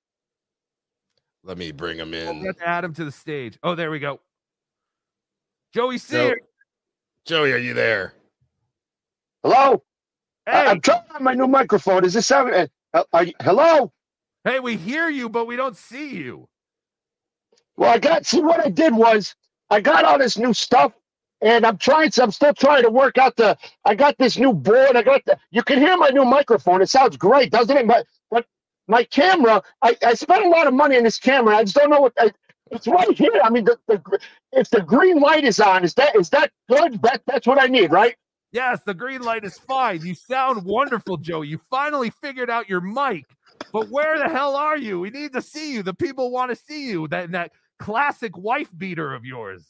Let 1.48 1.58
me 1.58 1.72
bring 1.72 1.98
him 1.98 2.14
in. 2.14 2.44
Let's 2.44 2.62
add 2.62 2.84
him 2.84 2.94
to 2.96 3.06
the 3.06 3.12
stage. 3.12 3.58
Oh, 3.64 3.74
there 3.74 3.90
we 3.90 4.00
go. 4.00 4.20
Joey 5.74 5.98
C. 5.98 6.14
Jo- 6.14 6.34
Joey, 7.26 7.54
are 7.54 7.58
you 7.58 7.74
there? 7.74 8.14
Hello? 9.44 9.82
Hey, 10.46 10.66
I'm 10.66 10.82
trying 10.82 11.04
on 11.16 11.24
my 11.24 11.34
new 11.34 11.48
microphone. 11.48 12.04
Is 12.04 12.14
this 12.14 12.28
sound? 12.28 12.70
Uh, 12.94 13.04
are 13.14 13.24
you, 13.24 13.34
hello? 13.42 13.94
hey, 14.44 14.60
we 14.60 14.76
hear 14.76 15.08
you, 15.10 15.30
but 15.30 15.48
we 15.48 15.56
don't 15.56 15.78
see 15.78 16.16
you. 16.16 16.50
Well, 17.78 17.92
I 17.92 17.98
got. 17.98 18.26
See, 18.26 18.42
what 18.42 18.66
I 18.66 18.70
did 18.70 18.94
was 18.94 19.34
I 19.70 19.80
got 19.80 20.04
all 20.04 20.18
this 20.18 20.38
new 20.38 20.54
stuff, 20.54 20.92
and 21.42 21.66
I'm 21.66 21.78
trying. 21.78 22.12
I'm 22.22 22.32
still 22.32 22.54
trying 22.54 22.84
to 22.84 22.90
work 22.90 23.18
out 23.18 23.38
the. 23.38 23.58
I 23.86 23.96
got 23.96 24.18
this 24.18 24.38
new 24.38 24.52
board. 24.52 24.98
I 24.98 25.02
got 25.02 25.24
the. 25.26 25.38
You 25.52 25.64
can 25.64 25.80
hear 25.80 25.96
my 25.96 26.10
new 26.10 26.26
microphone. 26.26 26.82
It 26.82 26.90
sounds 26.90 27.16
great, 27.16 27.52
doesn't 27.52 27.76
it? 27.76 27.88
But 27.88 28.06
but 28.06 28.06
my 28.88 29.04
camera. 29.04 29.62
I 29.82 29.98
I 30.06 30.14
spent 30.14 30.46
a 30.46 30.50
lot 30.50 30.68
of 30.68 30.74
money 30.74 30.98
on 30.98 31.04
this 31.04 31.20
camera. 31.20 31.58
I 31.58 31.64
just 31.64 31.76
don't 31.76 31.90
know 31.90 32.02
what. 32.02 32.14
I, 32.18 32.32
it's 32.72 32.88
right 32.88 33.18
here. 33.18 33.40
I 33.44 33.50
mean, 33.50 33.66
the, 33.66 33.78
the 33.88 34.20
if 34.52 34.70
the 34.70 34.82
green 34.82 35.20
light 35.20 35.44
is 35.46 35.60
on, 35.60 35.84
is 35.84 35.94
that 35.96 36.16
is 36.16 36.30
that 36.32 36.52
good? 36.70 37.02
That 37.02 37.22
that's 37.26 37.48
what 37.48 37.62
I 37.62 37.68
need, 37.68 37.92
right? 37.92 38.16
Yes, 38.52 38.82
the 38.86 38.94
green 38.94 39.22
light 39.22 39.44
is 39.44 39.58
fine. 39.58 40.02
You 40.06 40.16
sound 40.16 40.64
wonderful, 40.64 41.18
Joe. 41.18 41.42
You 41.42 41.60
finally 41.70 42.10
figured 42.10 42.50
out 42.50 42.70
your 42.70 42.82
mic. 42.82 43.26
But 43.74 43.90
where 43.90 44.18
the 44.18 44.30
hell 44.30 44.56
are 44.56 44.78
you? 44.78 45.00
We 45.00 45.10
need 45.10 45.34
to 45.34 45.42
see 45.42 45.74
you. 45.74 45.84
The 45.84 45.94
people 45.94 46.32
want 46.32 46.52
to 46.52 46.56
see 46.56 46.88
you. 46.90 47.08
That 47.10 47.32
that 47.32 47.52
classic 47.80 48.38
wife 48.38 48.70
beater 48.78 49.14
of 49.14 49.26
yours. 49.26 49.66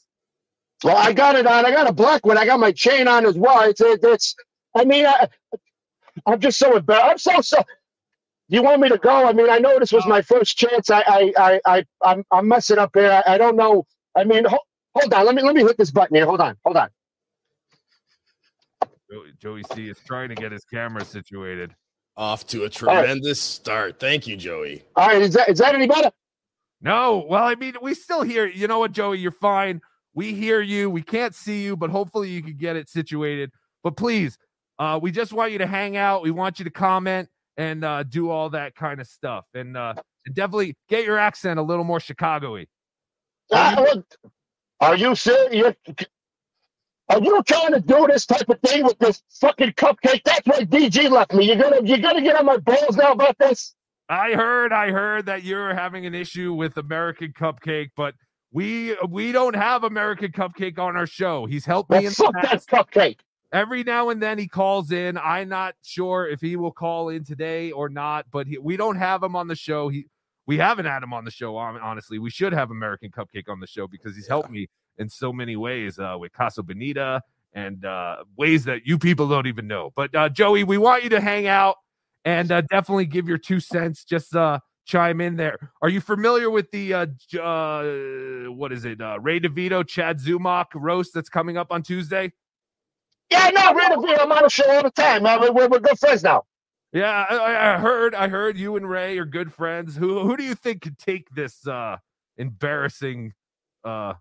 Well, 0.84 0.96
I 0.96 1.12
got 1.12 1.34
it 1.34 1.46
on. 1.46 1.66
I 1.66 1.70
got 1.70 1.88
a 1.88 1.92
black 1.92 2.24
one. 2.24 2.38
I 2.38 2.46
got 2.46 2.60
my 2.60 2.72
chain 2.72 3.08
on 3.08 3.26
as 3.26 3.36
well. 3.36 3.68
It's 3.68 3.80
it, 3.80 4.00
it's. 4.02 4.34
I 4.76 4.84
mean, 4.84 5.06
I, 5.06 5.28
I'm 6.26 6.38
just 6.38 6.58
so 6.58 6.76
embarrassed. 6.76 7.28
I'm 7.28 7.42
so 7.42 7.56
so. 7.56 7.62
You 8.48 8.62
want 8.62 8.80
me 8.80 8.88
to 8.88 8.98
go? 8.98 9.26
I 9.26 9.32
mean, 9.32 9.50
I 9.50 9.58
know 9.58 9.78
this 9.78 9.92
was 9.92 10.06
my 10.06 10.22
first 10.22 10.56
chance. 10.56 10.90
I 10.90 11.02
I 11.06 11.32
I, 11.36 11.60
I 11.66 11.84
I'm 12.02 12.24
I'm 12.30 12.48
messing 12.48 12.78
up 12.78 12.90
here. 12.94 13.22
I, 13.26 13.34
I 13.34 13.38
don't 13.38 13.56
know. 13.56 13.86
I 14.16 14.24
mean, 14.24 14.44
hold, 14.44 14.62
hold 14.94 15.12
on. 15.12 15.26
Let 15.26 15.34
me 15.34 15.42
let 15.42 15.54
me 15.54 15.62
hit 15.62 15.76
this 15.76 15.90
button 15.90 16.16
here. 16.16 16.24
Hold 16.24 16.40
on. 16.40 16.56
Hold 16.64 16.78
on. 16.78 16.88
Joey, 19.10 19.32
Joey 19.38 19.62
C 19.74 19.88
is 19.88 19.98
trying 20.06 20.28
to 20.30 20.34
get 20.34 20.52
his 20.52 20.64
camera 20.64 21.04
situated. 21.04 21.74
Off 22.16 22.46
to 22.48 22.60
a 22.60 22.62
right. 22.64 22.72
tremendous 22.72 23.40
start. 23.40 24.00
Thank 24.00 24.26
you, 24.26 24.36
Joey. 24.36 24.82
All 24.96 25.06
right. 25.06 25.22
Is 25.22 25.34
that 25.34 25.48
is 25.50 25.58
that 25.58 25.74
any 25.74 25.86
better? 25.86 26.10
No, 26.80 27.26
well, 27.28 27.44
I 27.44 27.54
mean, 27.54 27.74
we 27.82 27.94
still 27.94 28.22
hear. 28.22 28.46
You 28.46 28.66
know 28.66 28.78
what, 28.78 28.92
Joey? 28.92 29.18
You're 29.18 29.30
fine. 29.30 29.80
We 30.14 30.34
hear 30.34 30.60
you. 30.60 30.90
We 30.90 31.02
can't 31.02 31.34
see 31.34 31.62
you, 31.62 31.76
but 31.76 31.90
hopefully 31.90 32.28
you 32.28 32.42
can 32.42 32.56
get 32.56 32.76
it 32.76 32.88
situated. 32.88 33.50
But 33.84 33.96
please, 33.96 34.36
uh, 34.78 34.98
we 35.00 35.12
just 35.12 35.32
want 35.32 35.52
you 35.52 35.58
to 35.58 35.66
hang 35.66 35.96
out. 35.96 36.22
We 36.22 36.30
want 36.30 36.58
you 36.58 36.64
to 36.64 36.70
comment 36.70 37.28
and 37.58 37.84
uh, 37.84 38.02
do 38.04 38.30
all 38.30 38.48
that 38.50 38.74
kind 38.74 39.00
of 39.00 39.06
stuff, 39.06 39.44
and 39.52 39.76
uh, 39.76 39.92
and 40.24 40.34
definitely 40.34 40.74
get 40.88 41.04
your 41.04 41.18
accent 41.18 41.58
a 41.58 41.62
little 41.62 41.84
more 41.84 42.00
Chicago-y. 42.00 42.66
Uh, 43.52 43.76
what- 43.76 44.04
are 44.80 44.96
you 44.96 45.14
serious? 45.16 45.74
Are 47.10 47.20
you 47.20 47.42
trying 47.42 47.72
to 47.72 47.80
do 47.80 48.06
this 48.06 48.26
type 48.26 48.48
of 48.48 48.60
thing 48.60 48.84
with 48.84 48.98
this 49.00 49.22
fucking 49.40 49.72
cupcake? 49.72 50.22
That's 50.24 50.46
why 50.46 50.60
DG 50.60 51.10
left 51.10 51.32
me. 51.34 51.46
You're 51.46 51.56
gonna 51.56 51.80
you're 51.82 51.98
gonna 51.98 52.22
get 52.22 52.36
on 52.36 52.46
my 52.46 52.58
balls 52.58 52.96
now 52.96 53.12
about 53.12 53.36
this. 53.38 53.74
I 54.10 54.32
heard, 54.34 54.72
I 54.72 54.90
heard 54.90 55.26
that 55.26 55.42
you're 55.42 55.74
having 55.74 56.06
an 56.06 56.14
issue 56.14 56.54
with 56.54 56.76
American 56.78 57.32
Cupcake, 57.32 57.90
but 57.96 58.14
we 58.52 58.96
we 59.08 59.32
don't 59.32 59.56
have 59.56 59.84
American 59.84 60.32
Cupcake 60.32 60.78
on 60.78 60.96
our 60.96 61.06
show. 61.06 61.44
He's 61.46 61.64
helped 61.66 61.90
me 61.90 61.96
Well, 61.98 62.06
in 62.06 62.12
fuck 62.12 62.34
that 62.42 62.64
cupcake. 62.66 63.18
Every 63.52 63.82
now 63.82 64.10
and 64.10 64.22
then 64.22 64.38
he 64.38 64.46
calls 64.46 64.92
in. 64.92 65.16
I'm 65.16 65.48
not 65.48 65.74
sure 65.82 66.28
if 66.28 66.40
he 66.40 66.56
will 66.56 66.72
call 66.72 67.08
in 67.08 67.24
today 67.24 67.70
or 67.70 67.88
not, 67.88 68.26
but 68.30 68.46
he, 68.46 68.58
we 68.58 68.76
don't 68.76 68.96
have 68.96 69.22
him 69.22 69.34
on 69.34 69.48
the 69.48 69.56
show. 69.56 69.88
He 69.88 70.06
we 70.46 70.58
haven't 70.58 70.86
had 70.86 71.02
him 71.02 71.12
on 71.12 71.24
the 71.24 71.30
show. 71.30 71.56
Honestly, 71.56 72.18
we 72.18 72.30
should 72.30 72.52
have 72.52 72.70
American 72.70 73.10
Cupcake 73.10 73.48
on 73.48 73.60
the 73.60 73.66
show 73.66 73.86
because 73.86 74.16
he's 74.16 74.28
helped 74.28 74.50
me 74.50 74.68
in 74.96 75.08
so 75.08 75.32
many 75.32 75.56
ways 75.56 75.98
uh, 75.98 76.16
with 76.18 76.32
Casa 76.32 76.62
Bonita 76.62 77.22
and 77.52 77.84
uh, 77.84 78.24
ways 78.36 78.64
that 78.64 78.86
you 78.86 78.98
people 78.98 79.28
don't 79.28 79.46
even 79.46 79.66
know. 79.66 79.92
But 79.94 80.14
uh, 80.14 80.28
Joey, 80.28 80.64
we 80.64 80.78
want 80.78 81.04
you 81.04 81.10
to 81.10 81.20
hang 81.20 81.46
out 81.46 81.76
and 82.24 82.50
uh, 82.50 82.62
definitely 82.62 83.06
give 83.06 83.28
your 83.28 83.38
two 83.38 83.60
cents. 83.60 84.04
Just 84.04 84.34
uh, 84.34 84.60
chime 84.86 85.20
in 85.20 85.36
there. 85.36 85.58
Are 85.82 85.88
you 85.88 86.00
familiar 86.00 86.50
with 86.50 86.70
the 86.70 86.94
uh, 86.94 87.06
uh, 87.38 88.50
what 88.50 88.72
is 88.72 88.84
it? 88.84 89.00
Uh, 89.00 89.18
Ray 89.20 89.40
DeVito, 89.40 89.86
Chad 89.86 90.18
Zumock 90.18 90.66
roast 90.74 91.14
that's 91.14 91.28
coming 91.28 91.56
up 91.56 91.70
on 91.70 91.82
Tuesday? 91.82 92.32
Yeah, 93.30 93.50
no, 93.54 93.74
really, 93.74 94.16
I'm 94.18 94.32
on 94.32 94.42
the 94.44 94.48
show 94.50 94.70
all 94.70 94.82
the 94.82 94.90
time. 94.90 95.24
We're, 95.24 95.52
we're, 95.52 95.68
we're 95.68 95.80
good 95.80 95.98
friends 95.98 96.22
now. 96.22 96.44
Yeah, 96.92 97.26
I- 97.28 97.74
I, 97.74 97.78
heard. 97.78 98.14
I 98.14 98.28
heard 98.28 98.56
you 98.56 98.76
and 98.76 98.88
Ray 98.88 99.18
are 99.18 99.26
good 99.26 99.52
friends. 99.52 99.96
Who 99.96 100.20
who 100.20 100.36
do 100.36 100.42
you 100.44 100.54
think 100.54 100.82
could 100.82 100.98
take 100.98 101.28
this 101.30 101.66
uh, 101.66 101.98
embarrassing 102.38 103.34
uh, 103.84 104.14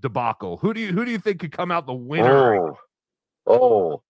debacle? 0.00 0.58
Who 0.58 0.72
do 0.74 0.80
you 0.80 0.92
who 0.92 1.04
do 1.04 1.10
you 1.10 1.18
think 1.18 1.40
could 1.40 1.52
come 1.52 1.70
out 1.70 1.86
the 1.86 1.92
winner? 1.94 2.54
Oh, 2.60 2.78
oh. 3.46 4.02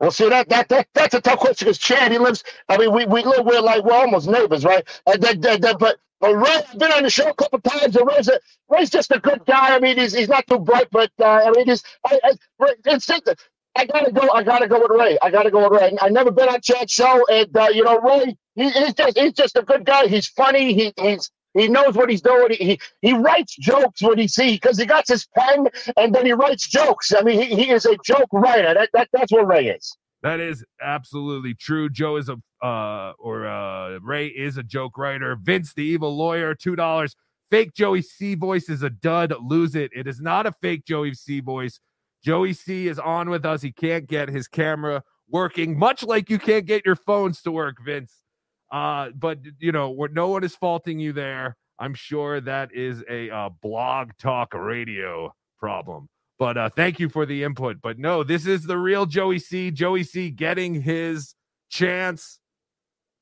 Well, 0.00 0.10
see 0.10 0.28
that 0.28 0.48
that, 0.48 0.68
that 0.70 0.88
that's 0.94 1.14
a 1.14 1.20
tough 1.20 1.38
question 1.38 1.66
because 1.66 1.78
Chad 1.78 2.10
he 2.12 2.18
lives. 2.18 2.42
I 2.68 2.76
mean, 2.78 2.92
we, 2.92 3.06
we 3.06 3.22
live 3.22 3.46
we're 3.46 3.60
like 3.60 3.84
we're 3.84 3.94
almost 3.94 4.28
neighbors, 4.28 4.64
right? 4.64 4.84
And 5.06 5.22
then, 5.22 5.40
then, 5.40 5.60
then, 5.60 5.76
but 5.78 5.98
But 6.20 6.34
Ray, 6.36 6.50
I've 6.68 6.78
been 6.78 6.92
on 6.92 7.04
the 7.04 7.10
show 7.10 7.28
a 7.30 7.34
couple 7.34 7.60
times. 7.60 7.96
And 7.96 8.06
Ray's, 8.08 8.28
a, 8.28 8.40
Ray's 8.68 8.90
just 8.90 9.12
a 9.12 9.20
good 9.20 9.44
guy. 9.46 9.76
I 9.76 9.80
mean, 9.80 9.98
he's, 9.98 10.12
he's 10.12 10.28
not 10.28 10.46
too 10.48 10.58
bright, 10.58 10.88
but 10.90 11.10
uh, 11.20 11.24
I 11.46 11.50
mean, 11.52 11.66
he's 11.66 11.84
I, 12.04 12.18
I, 12.24 12.32
Ray, 12.58 12.70
it's, 12.86 13.08
it's, 13.10 13.44
I 13.74 13.86
gotta 13.86 14.12
go. 14.12 14.30
I 14.32 14.42
gotta 14.42 14.68
go 14.68 14.80
with 14.80 14.90
Ray. 14.90 15.18
I 15.22 15.30
gotta 15.30 15.50
go 15.50 15.68
with 15.68 15.80
Ray. 15.80 15.96
I 16.00 16.08
never 16.08 16.30
been 16.30 16.48
on 16.48 16.60
Chad's 16.60 16.92
show, 16.92 17.24
and 17.30 17.56
uh, 17.56 17.68
you 17.72 17.84
know, 17.84 17.98
Ray, 18.00 18.36
he, 18.54 18.70
he's 18.70 18.94
just 18.94 19.18
he's 19.18 19.32
just 19.32 19.56
a 19.56 19.62
good 19.62 19.84
guy. 19.84 20.06
He's 20.06 20.28
funny. 20.28 20.74
He 20.74 20.92
he's 21.00 21.30
he 21.54 21.68
knows 21.68 21.94
what 21.94 22.10
he's 22.10 22.20
doing. 22.20 22.48
He 22.52 22.78
he, 23.00 23.12
writes 23.14 23.56
jokes 23.56 24.02
when 24.02 24.18
he 24.18 24.28
see 24.28 24.54
because 24.54 24.78
he 24.78 24.86
got 24.86 25.06
his 25.06 25.26
pen 25.36 25.68
and 25.96 26.14
then 26.14 26.26
he 26.26 26.32
writes 26.32 26.66
jokes. 26.66 27.12
I 27.12 27.22
mean, 27.22 27.40
he, 27.40 27.64
he 27.64 27.70
is 27.70 27.84
a 27.86 27.96
joke 28.04 28.28
writer. 28.32 28.74
That, 28.74 28.90
that 28.92 29.08
that's 29.12 29.32
what 29.32 29.46
Ray 29.46 29.68
is. 29.68 29.96
That 30.22 30.40
is 30.40 30.64
absolutely 30.80 31.54
true. 31.54 31.88
Joe 31.88 32.16
is 32.16 32.28
a 32.28 32.36
uh 32.64 33.12
or 33.18 33.46
uh 33.46 33.98
Ray 34.00 34.26
is 34.26 34.58
a 34.58 34.62
joke 34.62 34.98
writer. 34.98 35.36
Vince 35.40 35.72
the 35.72 35.84
evil 35.84 36.16
lawyer, 36.16 36.54
two 36.54 36.76
dollars. 36.76 37.16
Fake 37.50 37.74
Joey 37.74 38.00
C 38.00 38.34
voice 38.34 38.68
is 38.70 38.82
a 38.82 38.88
dud. 38.90 39.34
Lose 39.42 39.74
it. 39.74 39.90
It 39.94 40.06
is 40.06 40.20
not 40.20 40.46
a 40.46 40.52
fake 40.52 40.86
Joey 40.86 41.12
C 41.14 41.40
voice. 41.40 41.80
Joey 42.22 42.52
C 42.52 42.88
is 42.88 42.98
on 42.98 43.30
with 43.30 43.44
us. 43.44 43.62
He 43.62 43.72
can't 43.72 44.06
get 44.06 44.28
his 44.28 44.48
camera 44.48 45.02
working, 45.28 45.78
much 45.78 46.02
like 46.02 46.30
you 46.30 46.38
can't 46.38 46.66
get 46.66 46.86
your 46.86 46.96
phones 46.96 47.42
to 47.42 47.50
work, 47.50 47.76
Vince. 47.84 48.22
Uh, 48.70 49.10
but 49.14 49.38
you 49.58 49.72
know, 49.72 50.06
no 50.12 50.28
one 50.28 50.44
is 50.44 50.54
faulting 50.54 50.98
you 50.98 51.12
there. 51.12 51.56
I'm 51.78 51.94
sure 51.94 52.40
that 52.40 52.72
is 52.72 53.02
a 53.10 53.30
uh, 53.30 53.48
blog 53.60 54.10
talk 54.18 54.54
radio 54.54 55.34
problem. 55.58 56.08
But 56.38 56.56
uh, 56.56 56.68
thank 56.70 56.98
you 56.98 57.08
for 57.08 57.26
the 57.26 57.42
input. 57.44 57.80
But 57.82 57.98
no, 57.98 58.22
this 58.22 58.46
is 58.46 58.64
the 58.64 58.78
real 58.78 59.06
Joey 59.06 59.38
C. 59.38 59.70
Joey 59.70 60.04
C. 60.04 60.30
getting 60.30 60.80
his 60.80 61.34
chance 61.70 62.38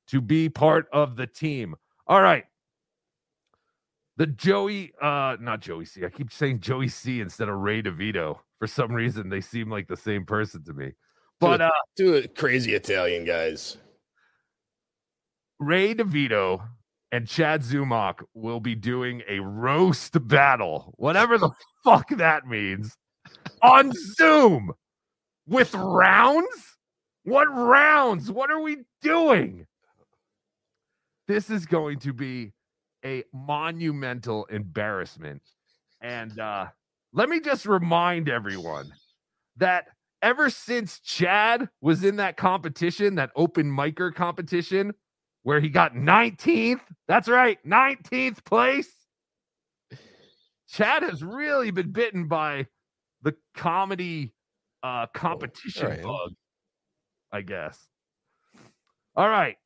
to 0.08 0.20
be 0.20 0.48
part 0.48 0.88
of 0.92 1.16
the 1.16 1.26
team. 1.26 1.74
All 2.06 2.20
right. 2.20 2.44
The 4.20 4.26
Joey, 4.26 4.92
uh, 5.00 5.38
not 5.40 5.60
Joey 5.60 5.86
C. 5.86 6.04
I 6.04 6.10
keep 6.10 6.30
saying 6.30 6.60
Joey 6.60 6.88
C 6.88 7.22
instead 7.22 7.48
of 7.48 7.56
Ray 7.56 7.80
DeVito. 7.80 8.38
For 8.58 8.66
some 8.66 8.92
reason, 8.92 9.30
they 9.30 9.40
seem 9.40 9.70
like 9.70 9.88
the 9.88 9.96
same 9.96 10.26
person 10.26 10.62
to 10.64 10.74
me. 10.74 10.90
But 11.40 11.62
uh, 11.62 11.70
two 11.96 12.28
crazy 12.36 12.74
Italian 12.74 13.24
guys. 13.24 13.78
Ray 15.58 15.94
DeVito 15.94 16.60
and 17.10 17.26
Chad 17.26 17.62
Zumock 17.62 18.22
will 18.34 18.60
be 18.60 18.74
doing 18.74 19.22
a 19.26 19.38
roast 19.38 20.28
battle, 20.28 20.92
whatever 20.98 21.38
the 21.38 21.52
fuck 21.82 22.10
that 22.10 22.46
means, 22.46 22.94
on 23.62 23.90
Zoom 24.18 24.70
with 25.46 25.74
rounds. 25.74 26.76
What 27.24 27.46
rounds? 27.46 28.30
What 28.30 28.50
are 28.50 28.60
we 28.60 28.84
doing? 29.00 29.66
This 31.26 31.48
is 31.48 31.64
going 31.64 32.00
to 32.00 32.12
be 32.12 32.52
a 33.04 33.24
monumental 33.32 34.44
embarrassment. 34.46 35.42
And 36.00 36.38
uh, 36.38 36.66
let 37.12 37.28
me 37.28 37.40
just 37.40 37.66
remind 37.66 38.28
everyone 38.28 38.92
that 39.56 39.86
ever 40.22 40.50
since 40.50 41.00
Chad 41.00 41.68
was 41.80 42.04
in 42.04 42.16
that 42.16 42.36
competition, 42.36 43.16
that 43.16 43.30
open 43.36 43.70
micer 43.70 44.14
competition, 44.14 44.94
where 45.42 45.60
he 45.60 45.68
got 45.68 45.94
19th, 45.94 46.80
that's 47.08 47.28
right, 47.28 47.58
19th 47.66 48.44
place. 48.44 48.90
Chad 50.68 51.02
has 51.02 51.24
really 51.24 51.70
been 51.70 51.90
bitten 51.90 52.28
by 52.28 52.66
the 53.22 53.34
comedy 53.54 54.32
uh 54.82 55.06
competition 55.12 55.88
right. 55.88 56.02
bug, 56.02 56.32
I 57.32 57.42
guess. 57.42 57.88
All 59.16 59.28
right. 59.28 59.56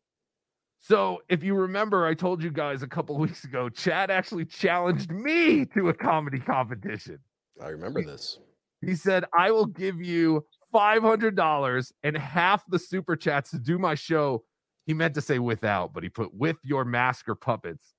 So, 0.86 1.22
if 1.30 1.42
you 1.42 1.54
remember, 1.54 2.04
I 2.04 2.12
told 2.12 2.42
you 2.42 2.50
guys 2.50 2.82
a 2.82 2.86
couple 2.86 3.16
weeks 3.18 3.44
ago, 3.44 3.70
Chad 3.70 4.10
actually 4.10 4.44
challenged 4.44 5.10
me 5.10 5.64
to 5.64 5.88
a 5.88 5.94
comedy 5.94 6.38
competition. 6.38 7.18
I 7.62 7.68
remember 7.68 8.04
this. 8.04 8.38
He 8.82 8.94
said, 8.94 9.24
I 9.34 9.50
will 9.50 9.64
give 9.64 10.02
you 10.02 10.44
$500 10.74 11.92
and 12.02 12.16
half 12.18 12.64
the 12.68 12.78
super 12.78 13.16
chats 13.16 13.50
to 13.52 13.58
do 13.58 13.78
my 13.78 13.94
show. 13.94 14.44
He 14.84 14.92
meant 14.92 15.14
to 15.14 15.22
say 15.22 15.38
without, 15.38 15.94
but 15.94 16.02
he 16.02 16.10
put 16.10 16.34
with 16.34 16.58
your 16.62 16.84
mask 16.84 17.30
or 17.30 17.34
puppets. 17.34 17.94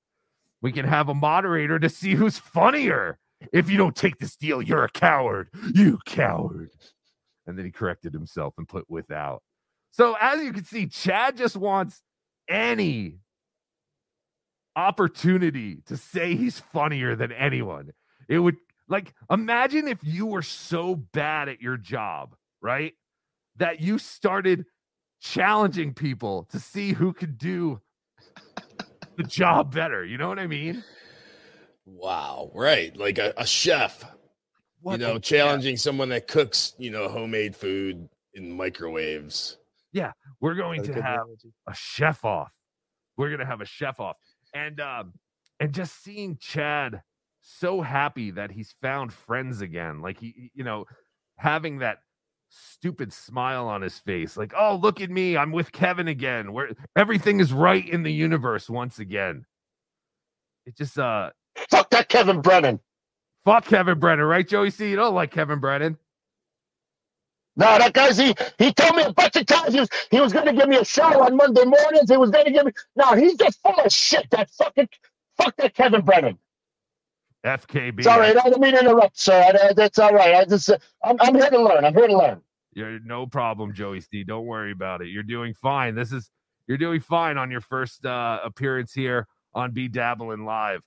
We 0.62 0.72
can 0.72 0.86
have 0.86 1.10
a 1.10 1.16
moderator 1.16 1.80
to 1.80 1.90
see 1.90 2.14
who's 2.14 2.38
funnier. 2.38 3.18
If 3.52 3.68
you 3.68 3.78
don't 3.78 3.96
take 3.96 4.20
this 4.20 4.36
deal, 4.36 4.62
you're 4.62 4.84
a 4.84 4.92
coward. 4.92 5.50
You 5.74 5.98
coward. 6.06 6.70
And 7.48 7.58
then 7.58 7.66
he 7.66 7.72
corrected 7.72 8.14
himself 8.14 8.54
and 8.60 8.68
put 8.68 8.88
without. 8.88 9.42
So, 9.90 10.16
as 10.22 10.44
you 10.44 10.54
can 10.54 10.66
see, 10.66 10.86
Chad 10.86 11.36
just 11.36 11.58
wants 11.58 12.04
any 12.50 13.20
opportunity 14.76 15.82
to 15.86 15.98
say 15.98 16.36
he's 16.36 16.60
funnier 16.60 17.16
than 17.16 17.32
anyone. 17.32 17.94
It 18.28 18.40
would 18.40 18.58
like 18.88 19.14
imagine 19.30 19.88
if 19.88 20.00
you 20.04 20.26
were 20.26 20.42
so 20.42 20.96
bad 20.96 21.50
at 21.50 21.62
your 21.62 21.78
job, 21.78 22.36
right? 22.62 22.94
That 23.58 23.82
you 23.82 23.98
started 23.98 24.66
challenging 25.22 25.94
people 25.94 26.44
to 26.52 26.60
see 26.60 26.94
who 26.94 27.14
could 27.14 27.38
do 27.38 27.82
the 29.18 29.24
job 29.24 29.74
better. 29.74 30.04
You 30.04 30.18
know 30.18 30.28
what 30.28 30.40
I 30.40 30.48
mean? 30.48 30.84
Wow. 31.86 32.52
Right. 32.54 32.96
Like 32.96 33.18
a, 33.18 33.34
a 33.38 33.46
chef, 33.46 34.04
What 34.82 35.00
you 35.00 35.06
know, 35.06 35.20
challenging 35.20 35.78
someone 35.78 36.10
that 36.10 36.28
cooks, 36.28 36.74
you 36.78 36.92
know, 36.92 37.08
homemade 37.08 37.56
food 37.56 38.10
in 38.34 38.52
microwaves. 38.52 39.58
Yeah, 39.96 40.12
we're 40.42 40.56
going 40.56 40.82
That's 40.82 40.94
to 40.96 41.02
have 41.02 41.14
analogy. 41.22 41.54
a 41.68 41.74
chef 41.74 42.26
off. 42.26 42.54
We're 43.16 43.30
gonna 43.32 43.46
have 43.46 43.62
a 43.62 43.66
chef 43.66 44.02
off, 44.02 44.18
and 44.54 44.80
um, 44.82 45.14
and 45.62 45.74
just 45.74 46.04
seeing 46.04 46.36
Chad 46.38 47.02
so 47.42 47.80
happy 47.82 48.32
that 48.32 48.52
he's 48.52 48.74
found 48.82 49.14
friends 49.14 49.62
again, 49.62 50.02
like 50.02 50.20
he, 50.20 50.34
he- 50.36 50.52
you 50.54 50.64
know, 50.66 50.84
having 51.38 51.78
that 51.80 52.00
stupid 52.50 53.14
smile 53.14 53.68
on 53.70 53.82
his 53.82 53.98
face, 54.00 54.36
like, 54.36 54.54
oh, 54.58 54.76
look 54.76 55.00
at 55.00 55.10
me, 55.10 55.38
I'm 55.38 55.54
with 55.54 55.72
Kevin 55.72 56.10
again. 56.10 56.52
Where 56.52 56.72
everything 56.98 57.40
is 57.40 57.54
right 57.54 57.88
in 57.88 58.04
the 58.04 58.12
universe 58.12 58.70
once 58.70 59.00
again. 59.00 59.46
It 60.66 60.76
just 60.76 61.00
uh, 61.00 61.30
Fuck 61.70 61.90
that 61.92 62.10
Kevin 62.10 62.42
Brennan. 62.42 62.82
fuck 63.46 63.64
Kevin 63.66 63.98
Brennan, 63.98 64.26
right, 64.26 64.46
Joey? 64.46 64.72
C, 64.72 64.90
you 64.90 64.98
don't 64.98 65.16
like 65.16 65.32
Kevin 65.32 65.60
Brennan. 65.60 65.98
No, 67.58 67.78
that 67.78 67.94
guy's 67.94 68.18
he 68.18 68.36
he 68.58 68.74
told 68.74 68.96
me 68.96 69.04
a 69.04 69.14
bunch 69.14 69.36
of 69.38 69.46
times 69.46 69.74
he 69.74 69.80
was 69.80 69.90
he 70.12 70.20
was 70.20 70.34
gonna 70.34 70.54
give 70.54 70.68
me 70.68 70.78
a 70.78 70.86
show 70.86 71.24
on 71.24 71.38
Monday 71.38 71.64
mornings. 71.64 72.10
He 72.10 72.18
was 72.18 72.30
gonna 72.30 72.52
give 72.52 72.66
me 72.66 72.72
no, 72.96 73.14
he's 73.16 73.36
just 73.36 73.62
full 73.62 73.76
of 73.76 73.92
shit. 73.92 74.30
That 74.32 74.50
fucking 74.52 74.90
fuck 75.38 75.56
that 75.58 75.74
Kevin 75.74 76.02
Brennan. 76.02 76.38
FKB. 77.46 78.04
Sorry. 78.04 78.30
I 78.30 78.34
don't 78.34 78.60
mean 78.60 78.74
to 78.74 78.80
interrupt, 78.82 79.20
sir. 79.20 79.34
I, 79.42 79.68
I- 79.70 79.74
that's 79.74 80.00
all 80.00 80.14
right. 80.14 80.36
I 80.36 80.46
just 80.46 80.70
uh, 80.70 80.78
I'm 81.04 81.16
I'm 81.20 81.36
here 81.36 81.50
to 81.50 81.62
learn. 81.62 81.86
I'm 81.86 81.94
here 81.94 82.08
to 82.08 82.18
learn. 82.18 82.42
You're 82.74 83.00
no 83.00 83.26
problem, 83.26 83.74
Joey 83.74 84.02
C. 84.02 84.24
Don't 84.24 84.46
worry 84.46 84.72
about 84.72 85.02
it. 85.02 85.08
You're 85.08 85.24
doing 85.24 85.54
fine. 85.54 85.96
This 85.96 86.12
is 86.12 86.30
you're 86.68 86.78
doing 86.78 87.00
fine 87.00 87.38
on 87.38 87.52
your 87.52 87.62
first 87.62 88.06
uh, 88.06 88.40
appearance 88.44 88.92
here 88.92 89.28
on 89.54 89.72
Be 89.72 89.88
Dabbling 89.88 90.44
Live. 90.44 90.82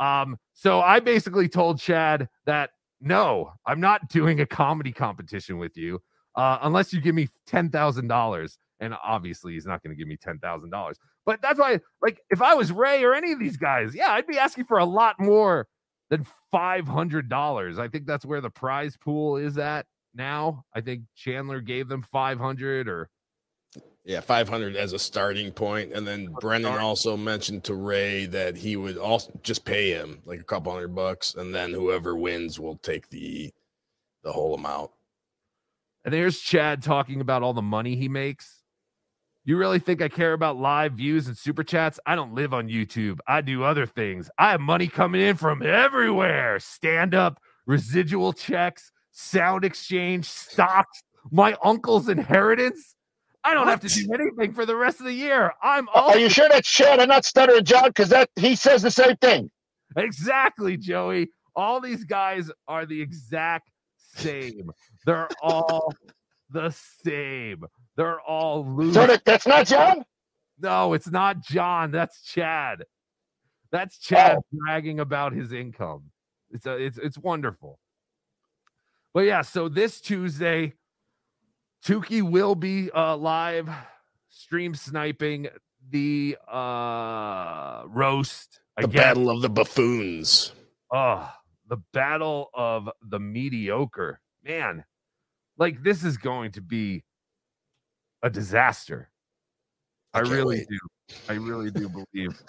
Um, 0.00 0.38
so 0.54 0.80
I 0.80 1.00
basically 1.00 1.48
told 1.48 1.80
Chad 1.80 2.28
that 2.46 2.70
no, 3.00 3.52
I'm 3.66 3.80
not 3.80 4.08
doing 4.08 4.40
a 4.40 4.46
comedy 4.46 4.92
competition 4.92 5.58
with 5.58 5.76
you 5.76 6.00
uh, 6.36 6.58
unless 6.62 6.92
you 6.92 7.00
give 7.00 7.14
me 7.14 7.28
ten 7.46 7.70
thousand 7.70 8.08
dollars. 8.08 8.58
And 8.80 8.94
obviously, 9.04 9.54
he's 9.54 9.66
not 9.66 9.82
going 9.82 9.94
to 9.94 9.98
give 9.98 10.08
me 10.08 10.16
ten 10.16 10.38
thousand 10.38 10.70
dollars. 10.70 10.98
But 11.24 11.40
that's 11.40 11.58
why, 11.58 11.80
like, 12.02 12.20
if 12.30 12.42
I 12.42 12.54
was 12.54 12.70
Ray 12.72 13.02
or 13.04 13.14
any 13.14 13.32
of 13.32 13.38
these 13.38 13.56
guys, 13.56 13.94
yeah, 13.94 14.10
I'd 14.12 14.26
be 14.26 14.38
asking 14.38 14.64
for 14.64 14.78
a 14.78 14.84
lot 14.84 15.16
more 15.18 15.66
than 16.10 16.26
five 16.50 16.86
hundred 16.86 17.28
dollars. 17.28 17.78
I 17.78 17.88
think 17.88 18.06
that's 18.06 18.26
where 18.26 18.40
the 18.40 18.50
prize 18.50 18.96
pool 18.96 19.36
is 19.36 19.56
at 19.58 19.86
now. 20.14 20.64
I 20.74 20.80
think 20.80 21.02
Chandler 21.16 21.60
gave 21.60 21.88
them 21.88 22.02
five 22.02 22.38
hundred 22.38 22.88
or 22.88 23.08
Yeah, 24.04 24.20
500 24.20 24.76
as 24.76 24.92
a 24.92 24.98
starting 24.98 25.50
point. 25.50 25.92
And 25.94 26.06
then 26.06 26.28
Brennan 26.40 26.78
also 26.78 27.16
mentioned 27.16 27.64
to 27.64 27.74
Ray 27.74 28.26
that 28.26 28.56
he 28.56 28.76
would 28.76 28.98
also 28.98 29.32
just 29.42 29.64
pay 29.64 29.90
him 29.92 30.20
like 30.26 30.40
a 30.40 30.44
couple 30.44 30.72
hundred 30.72 30.94
bucks. 30.94 31.34
And 31.36 31.54
then 31.54 31.72
whoever 31.72 32.14
wins 32.14 32.60
will 32.60 32.76
take 32.78 33.08
the 33.08 33.50
the 34.22 34.32
whole 34.32 34.54
amount. 34.54 34.90
And 36.04 36.12
there's 36.12 36.40
Chad 36.40 36.82
talking 36.82 37.20
about 37.20 37.42
all 37.42 37.54
the 37.54 37.62
money 37.62 37.96
he 37.96 38.08
makes. 38.08 38.62
You 39.46 39.58
really 39.58 39.78
think 39.78 40.00
I 40.00 40.08
care 40.08 40.32
about 40.32 40.56
live 40.56 40.94
views 40.94 41.26
and 41.26 41.36
super 41.36 41.62
chats? 41.62 42.00
I 42.06 42.14
don't 42.16 42.34
live 42.34 42.54
on 42.54 42.68
YouTube. 42.68 43.18
I 43.26 43.42
do 43.42 43.62
other 43.62 43.84
things. 43.84 44.30
I 44.38 44.50
have 44.52 44.60
money 44.60 44.88
coming 44.88 45.20
in 45.20 45.36
from 45.36 45.62
everywhere 45.62 46.58
stand 46.60 47.14
up, 47.14 47.38
residual 47.66 48.32
checks, 48.32 48.90
sound 49.12 49.64
exchange, 49.64 50.24
stocks, 50.24 51.02
my 51.30 51.56
uncle's 51.62 52.08
inheritance. 52.08 52.94
I 53.44 53.52
don't 53.52 53.68
have 53.68 53.80
to 53.80 53.88
do 53.88 54.08
anything 54.14 54.54
for 54.54 54.64
the 54.64 54.76
rest 54.76 55.00
of 55.00 55.06
the 55.06 55.12
year. 55.12 55.52
I'm 55.62 55.88
all 55.94 56.10
Are 56.10 56.18
you 56.18 56.30
sure 56.30 56.48
that's 56.48 56.68
Chad 56.68 56.98
and 56.98 57.10
not 57.10 57.26
Stuttering 57.26 57.64
John? 57.64 57.88
Because 57.88 58.08
that 58.08 58.30
he 58.36 58.56
says 58.56 58.80
the 58.80 58.90
same 58.90 59.16
thing. 59.16 59.50
Exactly, 59.96 60.78
Joey. 60.78 61.28
All 61.54 61.80
these 61.80 62.04
guys 62.04 62.50
are 62.66 62.86
the 62.86 63.00
exact 63.00 63.70
same. 63.96 64.70
They're 65.04 65.28
all 65.42 65.92
the 66.50 66.70
same. 67.04 67.64
They're 67.96 68.20
all 68.20 68.66
losers. 68.66 68.94
So 68.94 69.06
that, 69.06 69.24
that's 69.24 69.46
not 69.46 69.66
John. 69.66 70.04
No, 70.58 70.92
it's 70.94 71.10
not 71.10 71.40
John. 71.42 71.90
That's 71.90 72.22
Chad. 72.22 72.84
That's 73.70 73.98
Chad 73.98 74.38
bragging 74.52 75.00
about 75.00 75.32
his 75.32 75.52
income. 75.52 76.04
It's 76.50 76.66
a, 76.66 76.76
it's 76.76 76.96
it's 76.98 77.18
wonderful. 77.18 77.78
But 79.12 79.20
yeah, 79.26 79.42
so 79.42 79.68
this 79.68 80.00
Tuesday, 80.00 80.74
Tukey 81.84 82.22
will 82.22 82.54
be 82.54 82.90
uh, 82.92 83.16
live 83.16 83.68
stream 84.28 84.74
sniping 84.74 85.48
the 85.90 86.36
uh 86.50 87.82
roast 87.86 88.60
The 88.78 88.84
again. 88.84 89.02
battle 89.02 89.30
of 89.30 89.42
the 89.42 89.48
buffoons. 89.50 90.52
Oh, 90.92 91.28
the 91.68 91.78
battle 91.92 92.50
of 92.54 92.88
the 93.02 93.18
mediocre. 93.18 94.20
Man, 94.44 94.84
like 95.58 95.82
this 95.82 96.04
is 96.04 96.16
going 96.16 96.52
to 96.52 96.60
be 96.60 97.04
a 98.22 98.30
disaster. 98.30 99.10
I, 100.12 100.20
can't 100.20 100.32
really 100.32 100.58
wait. 100.58 100.68
do. 100.68 100.78
I 101.28 101.34
really 101.34 101.70
do 101.70 101.88
believe 101.88 102.40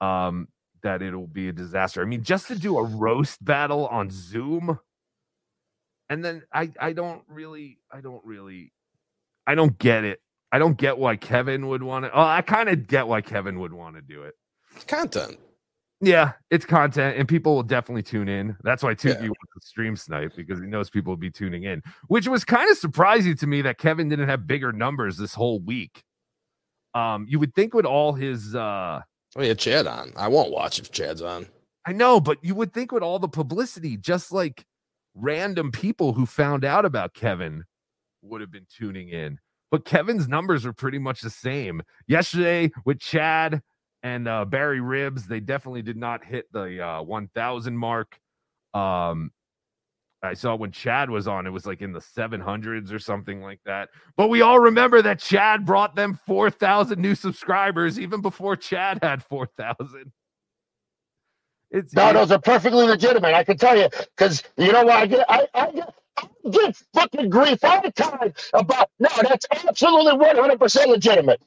um 0.00 0.48
that 0.82 1.02
it'll 1.02 1.26
be 1.26 1.48
a 1.48 1.52
disaster. 1.52 2.00
I 2.00 2.06
mean, 2.06 2.22
just 2.22 2.48
to 2.48 2.58
do 2.58 2.78
a 2.78 2.82
roast 2.82 3.44
battle 3.44 3.86
on 3.88 4.10
Zoom 4.10 4.78
and 6.10 6.24
then 6.24 6.42
I 6.52 6.70
I 6.78 6.92
don't 6.92 7.22
really 7.28 7.78
I 7.90 8.02
don't 8.02 8.22
really 8.24 8.72
I 9.46 9.54
don't 9.54 9.78
get 9.78 10.04
it. 10.04 10.20
I 10.52 10.58
don't 10.58 10.76
get 10.76 10.98
why 10.98 11.16
Kevin 11.16 11.68
would 11.68 11.82
want 11.82 12.04
to. 12.04 12.10
Oh, 12.12 12.22
I 12.22 12.42
kind 12.42 12.68
of 12.68 12.86
get 12.88 13.06
why 13.06 13.20
Kevin 13.20 13.60
would 13.60 13.72
want 13.72 13.94
to 13.94 14.02
do 14.02 14.24
it. 14.24 14.34
Content. 14.86 15.38
Yeah, 16.02 16.32
it's 16.50 16.64
content, 16.64 17.18
and 17.18 17.28
people 17.28 17.54
will 17.54 17.62
definitely 17.62 18.02
tune 18.02 18.28
in. 18.28 18.56
That's 18.62 18.82
why 18.82 18.94
Tukey 18.94 19.14
Yeah. 19.20 19.28
wants 19.28 19.52
to 19.60 19.66
stream 19.66 19.96
snipe 19.96 20.34
because 20.34 20.58
he 20.58 20.66
knows 20.66 20.88
people 20.88 21.10
will 21.10 21.18
be 21.18 21.30
tuning 21.30 21.64
in, 21.64 21.82
which 22.08 22.26
was 22.26 22.42
kind 22.44 22.70
of 22.70 22.78
surprising 22.78 23.36
to 23.36 23.46
me 23.46 23.60
that 23.62 23.76
Kevin 23.78 24.08
didn't 24.08 24.28
have 24.28 24.46
bigger 24.46 24.72
numbers 24.72 25.18
this 25.18 25.34
whole 25.34 25.60
week. 25.60 26.02
Um, 26.94 27.26
you 27.28 27.38
would 27.38 27.54
think 27.54 27.74
with 27.74 27.84
all 27.84 28.14
his, 28.14 28.54
uh 28.54 29.02
Oh 29.36 29.42
yeah, 29.42 29.54
Chad 29.54 29.86
on. 29.86 30.12
I 30.16 30.26
won't 30.28 30.50
watch 30.50 30.78
if 30.80 30.90
Chad's 30.90 31.22
on. 31.22 31.46
I 31.86 31.92
know, 31.92 32.18
but 32.18 32.38
you 32.42 32.54
would 32.56 32.72
think 32.72 32.90
with 32.92 33.02
all 33.02 33.18
the 33.18 33.28
publicity, 33.28 33.96
just 33.96 34.32
like 34.32 34.64
random 35.14 35.70
people 35.70 36.12
who 36.14 36.26
found 36.26 36.64
out 36.64 36.84
about 36.84 37.14
Kevin 37.14 37.64
would 38.22 38.40
have 38.40 38.50
been 38.50 38.66
tuning 38.68 39.08
in. 39.10 39.38
But 39.70 39.84
Kevin's 39.84 40.26
numbers 40.26 40.66
are 40.66 40.72
pretty 40.72 40.98
much 40.98 41.20
the 41.20 41.30
same. 41.30 41.82
Yesterday 42.08 42.72
with 42.84 42.98
Chad 42.98 43.62
and 44.02 44.26
uh, 44.28 44.44
Barry 44.44 44.80
Ribs, 44.80 45.26
they 45.26 45.40
definitely 45.40 45.82
did 45.82 45.96
not 45.96 46.24
hit 46.24 46.50
the 46.52 46.84
uh, 46.84 47.02
1,000 47.02 47.76
mark. 47.76 48.18
Um, 48.72 49.30
I 50.22 50.34
saw 50.34 50.54
when 50.54 50.70
Chad 50.70 51.08
was 51.08 51.26
on, 51.26 51.46
it 51.46 51.50
was 51.50 51.66
like 51.66 51.80
in 51.80 51.92
the 51.92 52.00
700s 52.00 52.92
or 52.92 52.98
something 52.98 53.40
like 53.40 53.60
that. 53.64 53.88
But 54.16 54.28
we 54.28 54.42
all 54.42 54.60
remember 54.60 55.00
that 55.02 55.18
Chad 55.18 55.64
brought 55.64 55.96
them 55.96 56.18
4,000 56.26 57.00
new 57.00 57.14
subscribers 57.14 57.98
even 57.98 58.20
before 58.20 58.56
Chad 58.56 58.98
had 59.02 59.22
4,000. 59.22 60.12
It's 61.70 61.94
No, 61.94 62.12
those 62.12 62.32
are 62.32 62.40
perfectly 62.40 62.84
legitimate. 62.84 63.34
I 63.34 63.44
can 63.44 63.56
tell 63.56 63.76
you 63.76 63.88
because 64.16 64.42
you 64.56 64.72
know 64.72 64.84
what 64.84 64.96
I 64.96 65.06
get. 65.06 65.24
I, 65.28 65.46
I 65.54 65.70
get. 65.70 65.94
I 66.18 66.50
get 66.50 66.82
fucking 66.92 67.30
grief 67.30 67.62
all 67.64 67.80
the 67.80 67.92
time 67.92 68.34
about 68.52 68.90
no. 68.98 69.08
That's 69.22 69.46
absolutely 69.52 70.16
one 70.16 70.36
hundred 70.36 70.58
percent 70.58 70.90
legitimate. 70.90 71.40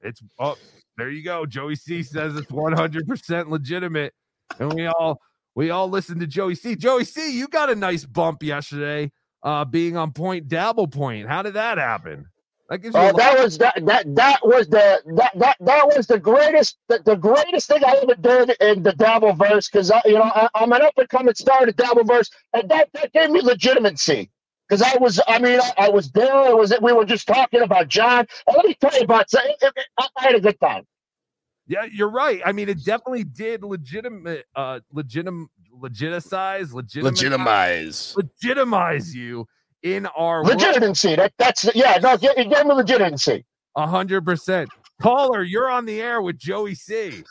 It's 0.00 0.22
oh, 0.38 0.56
there 0.98 1.10
you 1.10 1.22
go. 1.22 1.46
Joey 1.46 1.76
C 1.76 2.02
says 2.02 2.36
it's 2.36 2.50
100% 2.50 3.48
legitimate. 3.48 4.12
And 4.58 4.74
we 4.74 4.86
all 4.86 5.20
we 5.54 5.70
all 5.70 5.88
listen 5.88 6.18
to 6.20 6.26
Joey 6.26 6.56
C. 6.56 6.74
Joey 6.74 7.04
C, 7.04 7.32
you 7.32 7.48
got 7.48 7.70
a 7.70 7.74
nice 7.74 8.04
bump 8.04 8.42
yesterday 8.42 9.10
uh 9.44 9.64
being 9.64 9.96
on 9.96 10.12
point 10.12 10.48
dabble 10.48 10.88
point. 10.88 11.28
How 11.28 11.42
did 11.42 11.54
that 11.54 11.78
happen? 11.78 12.26
That 12.68 12.78
gives 12.78 12.94
you 12.94 13.00
Oh, 13.00 13.12
that 13.12 13.38
was 13.38 13.56
that 13.58 13.74
that 13.86 14.14
that 14.16 14.40
was 14.42 14.68
the 14.68 15.00
that 15.16 15.38
that 15.38 15.56
that 15.60 15.86
was 15.86 16.06
the 16.08 16.18
greatest 16.18 16.76
the, 16.88 17.00
the 17.04 17.16
greatest 17.16 17.68
thing 17.68 17.82
I 17.84 18.00
ever 18.02 18.14
did 18.14 18.56
in 18.60 18.82
the 18.82 18.92
dabble 18.92 19.34
verse 19.34 19.68
because 19.68 19.90
I 19.92 20.02
you 20.04 20.14
know 20.14 20.22
I, 20.22 20.48
I'm 20.54 20.72
an 20.72 20.82
up 20.82 20.94
and 20.98 21.08
coming 21.08 21.34
star 21.34 21.62
in 21.62 21.68
the 21.68 21.72
Dabbleverse 21.72 22.30
and 22.54 22.68
that 22.68 22.90
that 22.94 23.12
gave 23.12 23.30
me 23.30 23.40
legitimacy 23.40 24.30
because 24.68 24.82
I 24.82 24.96
was 24.98 25.20
I 25.26 25.38
mean 25.38 25.60
I, 25.60 25.72
I 25.78 25.88
was 25.88 26.10
there 26.10 26.50
it 26.50 26.56
was 26.56 26.70
it 26.72 26.82
we 26.82 26.92
were 26.92 27.04
just 27.04 27.26
talking 27.26 27.62
about 27.62 27.88
John 27.88 28.26
and 28.46 28.56
let 28.56 28.66
me 28.66 28.74
tell 28.74 28.92
you 28.94 29.02
about 29.04 29.26
it, 29.32 29.56
it, 29.62 29.72
it- 29.76 29.86
I, 29.98 30.08
I 30.18 30.22
had 30.24 30.34
a 30.34 30.40
good 30.40 30.60
time. 30.60 30.84
Yeah, 31.70 31.84
you're 31.84 32.08
right. 32.10 32.40
I 32.46 32.52
mean, 32.52 32.70
it 32.70 32.82
definitely 32.82 33.24
did 33.24 33.62
legitimate 33.62 34.46
uh 34.56 34.80
legitim 34.94 35.46
legitimize 35.72 36.72
legitimize 36.72 37.12
Legitimize. 37.22 38.16
legitimize 38.16 39.14
you 39.14 39.46
in 39.82 40.06
our 40.06 40.42
world. 40.42 40.56
Legitimacy 40.60 41.16
that 41.16 41.32
that's 41.38 41.68
yeah 41.74 41.98
no 42.02 42.14
it 42.14 42.20
gave 42.20 42.32
it 42.36 42.50
gave 42.50 42.64
me 42.66 42.72
legitimacy. 42.74 43.44
A 43.76 43.86
hundred 43.86 44.24
percent. 44.24 44.70
Caller, 45.00 45.42
you're 45.42 45.70
on 45.70 45.84
the 45.84 46.00
air 46.00 46.20
with 46.22 46.38
Joey 46.38 46.74
C. 46.74 47.22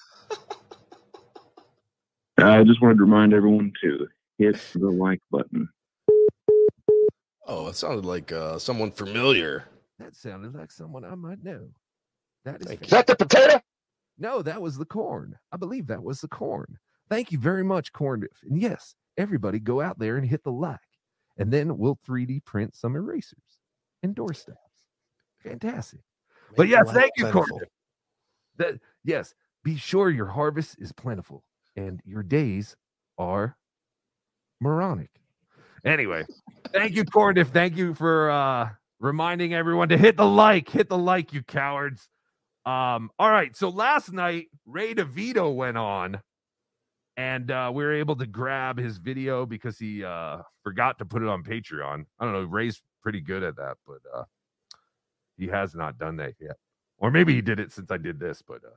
I 2.37 2.63
just 2.63 2.81
wanted 2.81 2.97
to 2.97 3.03
remind 3.03 3.33
everyone 3.33 3.73
to 3.81 4.07
hit 4.37 4.61
the 4.75 4.89
like 4.89 5.19
button. 5.31 5.67
Oh, 7.47 7.67
it 7.67 7.75
sounded 7.75 8.05
like 8.05 8.31
uh, 8.31 8.59
someone 8.59 8.91
familiar. 8.91 9.65
That 9.99 10.15
sounded 10.15 10.53
like 10.53 10.71
someone 10.71 11.05
I 11.05 11.15
might 11.15 11.43
know. 11.43 11.69
That 12.43 12.61
is, 12.61 12.71
Is 12.81 12.89
that 12.89 13.07
the 13.07 13.15
potato? 13.15 13.61
No, 14.19 14.41
that 14.41 14.61
was 14.61 14.77
the 14.77 14.85
corn. 14.85 15.37
I 15.51 15.57
believe 15.57 15.87
that 15.87 16.03
was 16.03 16.21
the 16.21 16.27
corn. 16.27 16.77
Thank 17.09 17.31
you 17.31 17.39
very 17.39 17.63
much, 17.63 17.93
corn. 17.93 18.19
Biff. 18.19 18.43
And 18.43 18.59
yes, 18.59 18.95
everybody 19.17 19.59
go 19.59 19.81
out 19.81 19.97
there 19.97 20.17
and 20.17 20.27
hit 20.27 20.43
the 20.43 20.51
like, 20.51 20.79
and 21.37 21.51
then 21.51 21.77
we'll 21.77 21.99
3D 22.07 22.43
print 22.43 22.75
some 22.75 22.95
erasers 22.95 23.57
and 24.03 24.13
door 24.13 24.33
stabs. 24.33 24.57
Fantastic. 25.39 26.01
but 26.55 26.63
Make 26.63 26.71
yes, 26.71 26.87
the 26.87 26.93
thank 26.93 27.11
you, 27.15 27.25
light 27.25 27.33
corn. 27.33 27.49
Biff. 27.59 27.69
That 28.57 28.79
yes, 29.03 29.33
be 29.63 29.77
sure 29.77 30.09
your 30.09 30.25
harvest 30.27 30.75
is 30.79 30.91
plentiful 30.91 31.43
and 31.75 32.01
your 32.05 32.23
days 32.23 32.75
are 33.17 33.55
moronic. 34.59 35.11
Anyway, 35.87 36.25
thank 36.73 36.93
you, 36.95 37.05
Cardiff. 37.05 37.47
Thank 37.47 37.77
you 37.77 37.93
for 37.93 38.29
uh 38.29 38.69
reminding 38.99 39.53
everyone 39.53 39.87
to 39.89 39.97
hit 39.97 40.17
the 40.17 40.25
like. 40.25 40.67
Hit 40.69 40.89
the 40.89 40.97
like, 40.97 41.31
you 41.31 41.43
cowards. 41.43 42.09
Um, 42.65 43.09
all 43.17 43.31
right. 43.31 43.55
So 43.55 43.69
last 43.69 44.11
night, 44.11 44.47
Ray 44.65 44.93
DeVito 44.93 45.55
went 45.55 45.77
on, 45.77 46.19
and 47.15 47.49
uh 47.49 47.71
we 47.73 47.85
were 47.85 47.93
able 47.93 48.17
to 48.17 48.25
grab 48.25 48.77
his 48.77 48.97
video 48.97 49.45
because 49.45 49.79
he 49.79 50.03
uh 50.03 50.39
forgot 50.61 50.99
to 50.99 51.05
put 51.05 51.21
it 51.21 51.29
on 51.29 51.41
Patreon. 51.41 52.05
I 52.19 52.25
don't 52.25 52.33
know, 52.33 52.43
Ray's 52.43 52.81
pretty 53.01 53.21
good 53.21 53.43
at 53.43 53.55
that, 53.55 53.77
but 53.87 53.99
uh 54.13 54.23
he 55.37 55.47
has 55.47 55.73
not 55.73 55.97
done 55.97 56.17
that 56.17 56.33
yet. 56.41 56.57
Or 56.97 57.11
maybe 57.11 57.33
he 57.33 57.41
did 57.41 57.61
it 57.61 57.71
since 57.71 57.91
I 57.91 57.97
did 57.97 58.19
this, 58.19 58.41
but 58.45 58.57
uh 58.57 58.75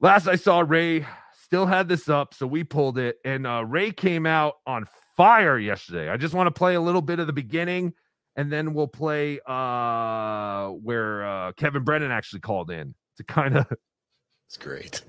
last 0.00 0.26
I 0.26 0.36
saw 0.36 0.60
Ray 0.60 1.06
still 1.42 1.66
had 1.66 1.88
this 1.88 2.08
up, 2.08 2.34
so 2.34 2.46
we 2.46 2.64
pulled 2.64 2.98
it, 2.98 3.16
and 3.24 3.46
uh 3.46 3.64
Ray 3.66 3.90
came 3.90 4.26
out 4.26 4.54
on 4.66 4.86
fire 5.16 5.58
yesterday. 5.58 6.08
I 6.10 6.16
just 6.16 6.34
want 6.34 6.46
to 6.46 6.58
play 6.58 6.74
a 6.74 6.80
little 6.80 7.02
bit 7.02 7.18
of 7.18 7.26
the 7.26 7.32
beginning, 7.32 7.92
and 8.36 8.52
then 8.52 8.74
we'll 8.74 8.88
play 8.88 9.40
uh 9.46 10.68
where 10.68 11.26
uh 11.26 11.52
Kevin 11.52 11.84
Brennan 11.84 12.10
actually 12.10 12.40
called 12.40 12.70
in 12.70 12.94
to 13.16 13.24
kind 13.24 13.56
of 13.58 13.66
It's 14.48 14.56
great. 14.56 15.02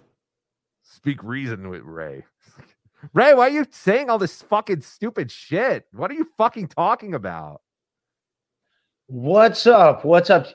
speak 0.84 1.24
reason 1.24 1.70
with 1.70 1.82
Ray. 1.84 2.26
Ray, 3.14 3.34
why 3.34 3.48
are 3.48 3.50
you 3.50 3.66
saying 3.72 4.10
all 4.10 4.18
this 4.18 4.42
fucking 4.42 4.82
stupid 4.82 5.32
shit? 5.32 5.86
What 5.94 6.12
are 6.12 6.16
you 6.16 6.28
fucking 6.38 6.68
talking 6.68 7.14
about? 7.14 7.62
What's 9.08 9.66
up? 9.68 10.06
What's 10.06 10.30
up? 10.30 10.48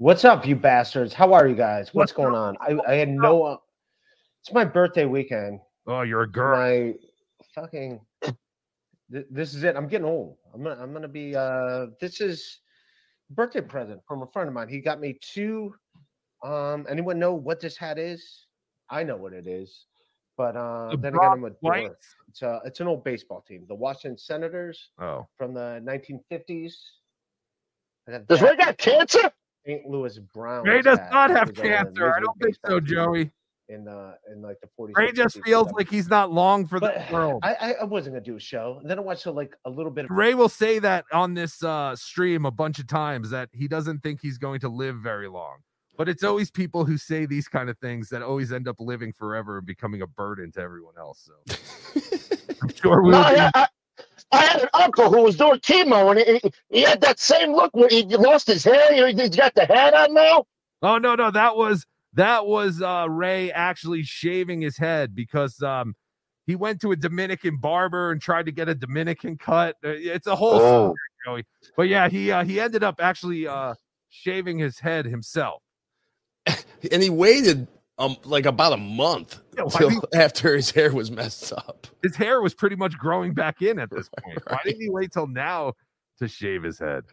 What's 0.00 0.24
up, 0.24 0.46
you 0.46 0.56
bastards? 0.56 1.12
How 1.12 1.34
are 1.34 1.46
you 1.46 1.54
guys? 1.54 1.92
What's 1.92 2.10
going 2.10 2.34
on? 2.34 2.56
I, 2.58 2.78
I 2.90 2.94
had 2.94 3.10
no. 3.10 3.42
Uh, 3.42 3.56
it's 4.42 4.50
my 4.50 4.64
birthday 4.64 5.04
weekend. 5.04 5.60
Oh, 5.86 6.00
you're 6.00 6.22
a 6.22 6.30
girl. 6.30 6.56
My 6.56 6.94
fucking. 7.54 8.00
th- 8.22 9.26
This 9.30 9.52
is 9.52 9.62
it. 9.62 9.76
I'm 9.76 9.86
getting 9.88 10.06
old. 10.06 10.38
I'm 10.54 10.62
gonna. 10.62 10.82
I'm 10.82 10.94
gonna 10.94 11.06
be. 11.06 11.36
Uh, 11.36 11.88
this 12.00 12.22
is 12.22 12.60
birthday 13.28 13.60
present 13.60 14.00
from 14.08 14.22
a 14.22 14.26
friend 14.28 14.48
of 14.48 14.54
mine. 14.54 14.70
He 14.70 14.80
got 14.80 15.00
me 15.00 15.18
two. 15.20 15.74
Um, 16.42 16.86
anyone 16.88 17.18
know 17.18 17.34
what 17.34 17.60
this 17.60 17.76
hat 17.76 17.98
is? 17.98 18.46
I 18.88 19.02
know 19.02 19.18
what 19.18 19.34
it 19.34 19.46
is, 19.46 19.84
but 20.38 20.56
uh, 20.56 20.92
The 20.92 20.96
then 20.96 21.14
again, 21.14 21.28
I'm 21.30 21.44
a 21.44 21.50
Bronx 21.50 21.82
dork. 21.84 21.98
It's 22.30 22.40
a. 22.40 22.60
It's 22.64 22.80
an 22.80 22.86
old 22.86 23.04
baseball 23.04 23.44
team, 23.46 23.66
the 23.68 23.74
Washington 23.74 24.16
Senators 24.16 24.92
Oh. 24.98 25.26
from 25.36 25.52
the 25.52 25.82
1950s. 25.84 26.72
Does 28.28 28.40
Ray 28.40 28.56
got 28.56 28.78
cancer? 28.78 29.30
St. 29.66 29.86
Louis 29.86 30.18
Browns. 30.18 30.66
Ray 30.66 30.82
does 30.82 30.98
not 31.10 31.30
have 31.30 31.54
cancer. 31.54 32.14
I 32.14 32.20
don't 32.20 32.38
think 32.40 32.56
so, 32.66 32.80
Joey. 32.80 33.30
In 33.68 33.84
the 33.84 34.16
in 34.32 34.42
like 34.42 34.56
the 34.60 34.68
40s. 34.78 34.96
Ray 34.96 35.12
just 35.12 35.36
50s, 35.38 35.44
feels 35.44 35.64
whatever. 35.66 35.76
like 35.78 35.90
he's 35.90 36.08
not 36.08 36.32
long 36.32 36.66
for 36.66 36.80
the 36.80 37.04
world. 37.12 37.40
I, 37.44 37.54
I 37.54 37.72
I 37.82 37.84
wasn't 37.84 38.14
gonna 38.16 38.24
do 38.24 38.34
a 38.36 38.40
show, 38.40 38.78
and 38.80 38.90
then 38.90 38.98
I 38.98 39.02
watched 39.02 39.26
uh, 39.28 39.32
like 39.32 39.54
a 39.64 39.70
little 39.70 39.92
bit 39.92 40.06
of 40.06 40.10
Ray 40.10 40.34
will 40.34 40.48
say 40.48 40.80
that 40.80 41.04
on 41.12 41.34
this 41.34 41.62
uh, 41.62 41.94
stream 41.94 42.46
a 42.46 42.50
bunch 42.50 42.80
of 42.80 42.88
times 42.88 43.30
that 43.30 43.48
he 43.52 43.68
doesn't 43.68 44.00
think 44.02 44.20
he's 44.20 44.38
going 44.38 44.58
to 44.60 44.68
live 44.68 44.96
very 44.96 45.28
long. 45.28 45.58
But 45.96 46.08
it's 46.08 46.24
always 46.24 46.50
people 46.50 46.84
who 46.86 46.96
say 46.96 47.26
these 47.26 47.46
kind 47.46 47.68
of 47.68 47.78
things 47.78 48.08
that 48.08 48.22
always 48.22 48.52
end 48.52 48.66
up 48.66 48.76
living 48.80 49.12
forever 49.12 49.58
and 49.58 49.66
becoming 49.66 50.00
a 50.02 50.06
burden 50.06 50.50
to 50.52 50.60
everyone 50.60 50.94
else. 50.98 51.28
So 51.28 51.54
I'm 52.62 52.74
sure 52.74 53.02
we 53.02 53.10
No, 53.10 53.22
be- 53.22 53.38
I, 53.38 53.50
I, 53.54 53.66
I 54.32 54.44
had 54.44 54.62
an 54.62 54.68
uncle 54.74 55.10
who 55.10 55.22
was 55.22 55.36
doing 55.36 55.58
chemo, 55.60 56.10
and 56.10 56.40
he, 56.42 56.50
he 56.78 56.82
had 56.82 57.00
that 57.00 57.18
same 57.18 57.52
look 57.52 57.74
where 57.74 57.88
he 57.88 58.04
lost 58.04 58.46
his 58.46 58.64
hair. 58.64 59.06
He, 59.06 59.14
he's 59.14 59.30
got 59.36 59.54
the 59.54 59.66
hat 59.66 59.94
on 59.94 60.14
now. 60.14 60.44
Oh 60.82 60.98
no, 60.98 61.14
no, 61.14 61.30
that 61.30 61.56
was 61.56 61.84
That 62.14 62.46
was 62.46 62.80
uh, 62.82 63.06
Ray 63.08 63.50
actually 63.52 64.02
shaving 64.02 64.60
his 64.60 64.76
head 64.76 65.14
because 65.14 65.62
um, 65.62 65.94
he 66.46 66.56
went 66.56 66.80
to 66.82 66.92
a 66.92 66.96
Dominican 66.96 67.56
barber 67.58 68.10
and 68.12 68.20
tried 68.20 68.46
to 68.46 68.52
get 68.52 68.68
a 68.68 68.74
Dominican 68.74 69.36
cut. 69.38 69.76
Uh, 69.84 69.90
It's 69.90 70.26
a 70.26 70.34
whole 70.36 70.54
Oh. 70.54 70.58
story, 70.58 70.96
Joey. 71.24 71.44
But 71.76 71.88
yeah, 71.88 72.08
he 72.08 72.32
uh, 72.32 72.44
he 72.44 72.60
ended 72.60 72.82
up 72.82 72.96
actually 73.00 73.46
uh, 73.46 73.74
shaving 74.10 74.58
his 74.58 74.78
head 74.80 75.06
himself. 75.06 75.62
And 76.92 77.02
he 77.02 77.10
waited 77.10 77.68
um 77.98 78.16
like 78.24 78.46
about 78.46 78.72
a 78.72 78.76
month 78.78 79.40
Yeah, 79.72 79.78
till 79.78 79.90
did 79.90 80.14
after 80.14 80.56
his 80.56 80.70
hair 80.70 80.92
was 80.92 81.10
messed 81.10 81.52
up. 81.52 81.86
His 82.02 82.16
hair 82.16 82.40
was 82.40 82.54
pretty 82.54 82.76
much 82.76 82.96
growing 82.98 83.34
back 83.34 83.62
in 83.62 83.78
at 83.78 83.90
this 83.90 84.08
point. 84.22 84.38
Why 84.48 84.58
didn't 84.64 84.80
he 84.80 84.90
wait 84.90 85.12
till 85.12 85.26
now 85.26 85.74
to 86.18 86.28
shave 86.28 86.62
his 86.62 86.78
head? 86.78 87.04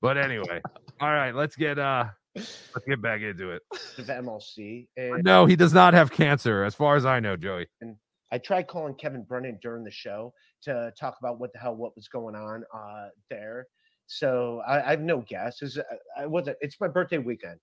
But 0.00 0.18
anyway, 0.18 0.60
all 1.00 1.12
right, 1.12 1.34
let's 1.34 1.54
get 1.56 1.78
uh 1.78 2.06
let's 2.34 2.86
get 2.86 3.00
back 3.00 3.20
into 3.20 3.50
it. 3.50 3.62
of 3.98 4.06
MLC. 4.06 4.88
And 4.96 5.22
No, 5.22 5.46
he 5.46 5.56
does 5.56 5.72
not 5.72 5.94
have 5.94 6.10
cancer, 6.10 6.64
as 6.64 6.74
far 6.74 6.96
as 6.96 7.04
I 7.04 7.20
know, 7.20 7.36
Joey. 7.36 7.68
And 7.80 7.96
I 8.32 8.38
tried 8.38 8.66
calling 8.66 8.94
Kevin 8.94 9.22
Brennan 9.22 9.58
during 9.62 9.84
the 9.84 9.90
show 9.90 10.32
to 10.62 10.92
talk 10.98 11.16
about 11.20 11.38
what 11.38 11.52
the 11.52 11.58
hell 11.58 11.76
what 11.76 11.94
was 11.94 12.08
going 12.08 12.34
on 12.34 12.64
uh, 12.74 13.08
there. 13.30 13.66
So 14.06 14.62
I, 14.66 14.86
I 14.86 14.90
have 14.90 15.00
no 15.00 15.20
guess. 15.20 15.62
Is 15.62 15.78
I 16.18 16.26
wasn't. 16.26 16.56
It's 16.60 16.80
my 16.80 16.88
birthday 16.88 17.18
weekend. 17.18 17.60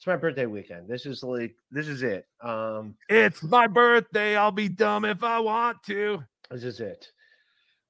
It's 0.00 0.06
my 0.06 0.16
birthday 0.16 0.46
weekend. 0.46 0.88
This 0.88 1.04
is 1.04 1.22
like 1.22 1.54
this 1.70 1.86
is 1.86 2.02
it. 2.02 2.26
Um, 2.40 2.94
It's 3.10 3.42
my 3.42 3.66
birthday. 3.66 4.34
I'll 4.34 4.50
be 4.50 4.66
dumb 4.66 5.04
if 5.04 5.22
I 5.22 5.38
want 5.40 5.82
to. 5.88 6.24
this 6.50 6.64
is 6.64 6.80
it. 6.80 7.12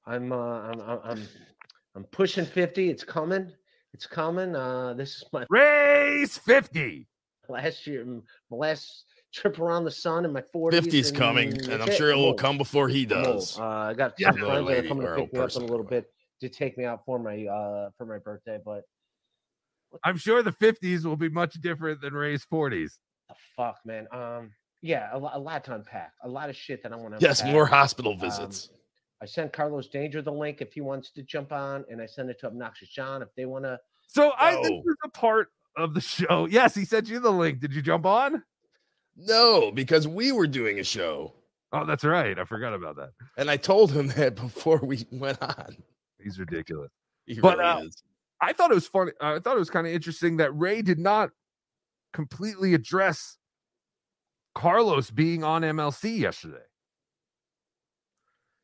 I'm 0.07 0.33
uh, 0.33 0.37
I'm 0.37 0.81
I'm 0.81 0.99
I'm, 1.05 1.29
I'm 1.95 2.05
pushing 2.07 2.45
fifty. 2.45 2.91
It's 2.91 3.05
coming. 3.05 3.53
It's 3.95 4.09
coming. 4.09 4.57
Uh, 4.57 4.95
this 4.95 5.15
is 5.19 5.25
my 5.33 5.47
race 5.51 6.37
fifty. 6.37 7.07
Last 7.49 7.87
year, 7.87 8.05
my 8.05 8.57
last 8.57 9.05
trip 9.33 9.61
around 9.61 9.85
the 9.85 9.91
sun 9.93 10.25
in 10.25 10.33
my 10.33 10.43
40s. 10.53 10.73
50's 10.73 11.13
coming, 11.13 11.51
and 11.53 11.61
that's 11.69 11.83
I'm 11.85 11.89
it. 11.91 11.97
sure 11.97 12.11
it 12.11 12.17
will 12.17 12.35
come 12.35 12.59
before 12.59 12.89
he 12.89 13.07
does. 13.07 13.57
Uh, 13.57 13.63
I 13.65 13.95
got 13.95 14.15
Yeah. 14.19 14.33
some 14.33 14.41
Little 14.41 14.67
friends 14.67 14.69
that 14.69 14.85
are 14.85 14.89
coming 14.89 15.05
to 15.07 15.13
or 15.13 15.15
pick 15.15 15.33
me 15.33 15.39
up 15.39 15.43
in 15.45 15.47
person. 15.47 15.63
a 15.63 15.67
little 15.67 15.87
bit 15.87 16.13
to 16.41 16.49
take 16.49 16.77
me 16.77 16.85
out 16.87 17.05
for 17.05 17.21
my 17.21 17.47
uh 17.47 17.91
for 17.97 18.05
my 18.07 18.19
birthday. 18.19 18.59
But 18.65 18.83
I'm 20.05 20.17
sure 20.17 20.43
the 20.43 20.53
50s 20.53 21.05
will 21.05 21.17
be 21.17 21.29
much 21.29 21.55
different 21.61 22.01
than 22.01 22.15
Ray's 22.15 22.45
40s. 22.51 22.93
the 23.29 23.35
fuck, 23.57 23.79
man. 23.85 24.07
Um, 24.13 24.53
yeah, 24.83 25.11
a, 25.13 25.17
a 25.19 25.39
lot 25.39 25.65
to 25.65 25.75
unpack. 25.75 26.13
A 26.23 26.29
lot 26.29 26.49
of 26.49 26.57
shit 26.57 26.83
that 26.83 26.93
I 26.93 26.97
want 26.97 27.19
to. 27.19 27.21
Yes, 27.25 27.45
more 27.45 27.67
hospital 27.67 28.17
visits. 28.17 28.71
I 29.23 29.27
sent 29.27 29.53
Carlos 29.53 29.89
Danger 29.89 30.23
the 30.23 30.33
link 30.33 30.61
if 30.63 30.73
he 30.73 30.81
wants 30.81 31.11
to 31.13 31.23
jump 31.23 31.53
on, 31.53 31.85
and 31.91 32.01
I 32.01 32.07
sent 32.07 32.31
it 32.31 32.41
to 32.41 32.47
Obnoxious 32.47 32.89
John 32.89 33.21
if 33.21 33.29
they 33.37 33.45
want 33.45 33.65
to. 33.65 33.79
So 34.07 34.33
I 34.39 34.53
this 34.63 34.71
No. 34.71 34.83
is 34.87 34.97
a 35.05 35.09
part 35.11 35.49
of 35.77 35.93
the 35.95 36.01
show. 36.01 36.47
Yes, 36.51 36.75
he 36.75 36.85
sent 36.85 37.09
you 37.09 37.21
the 37.21 37.31
link. 37.31 37.61
Did 37.61 37.75
you 37.75 37.83
jump 37.83 38.07
on? 38.07 38.43
No, 39.17 39.71
because 39.71 40.09
we 40.09 40.33
were 40.33 40.47
doing 40.47 40.79
a 40.79 40.85
show. 40.85 41.35
Oh, 41.73 41.85
that's 41.85 42.05
right. 42.05 42.39
I 42.39 42.45
forgot 42.45 42.73
about 42.75 42.97
that. 42.97 43.11
And 43.37 43.51
I 43.51 43.57
told 43.57 43.93
him 43.93 44.07
that 44.17 44.35
before 44.37 44.79
we 44.79 45.07
went 45.13 45.41
on. 45.43 45.77
He's 46.19 46.39
ridiculous. 46.39 46.91
He 47.27 47.39
But, 47.41 47.59
really 47.59 47.71
uh, 47.71 47.81
is. 47.83 48.03
I 48.41 48.53
thought 48.53 48.71
it 48.71 48.75
was 48.75 48.87
funny. 48.87 49.13
I 49.21 49.39
thought 49.39 49.57
it 49.57 49.61
was 49.61 49.71
kind 49.71 49.87
of 49.87 49.93
interesting 49.93 50.39
that 50.39 50.51
Ray 50.53 50.83
did 50.83 50.99
not 50.99 51.31
completely 52.13 52.75
address 52.75 53.37
Carlos 54.55 55.11
being 55.11 55.45
on 55.45 55.63
MLC 55.63 56.19
yesterday. 56.19 56.65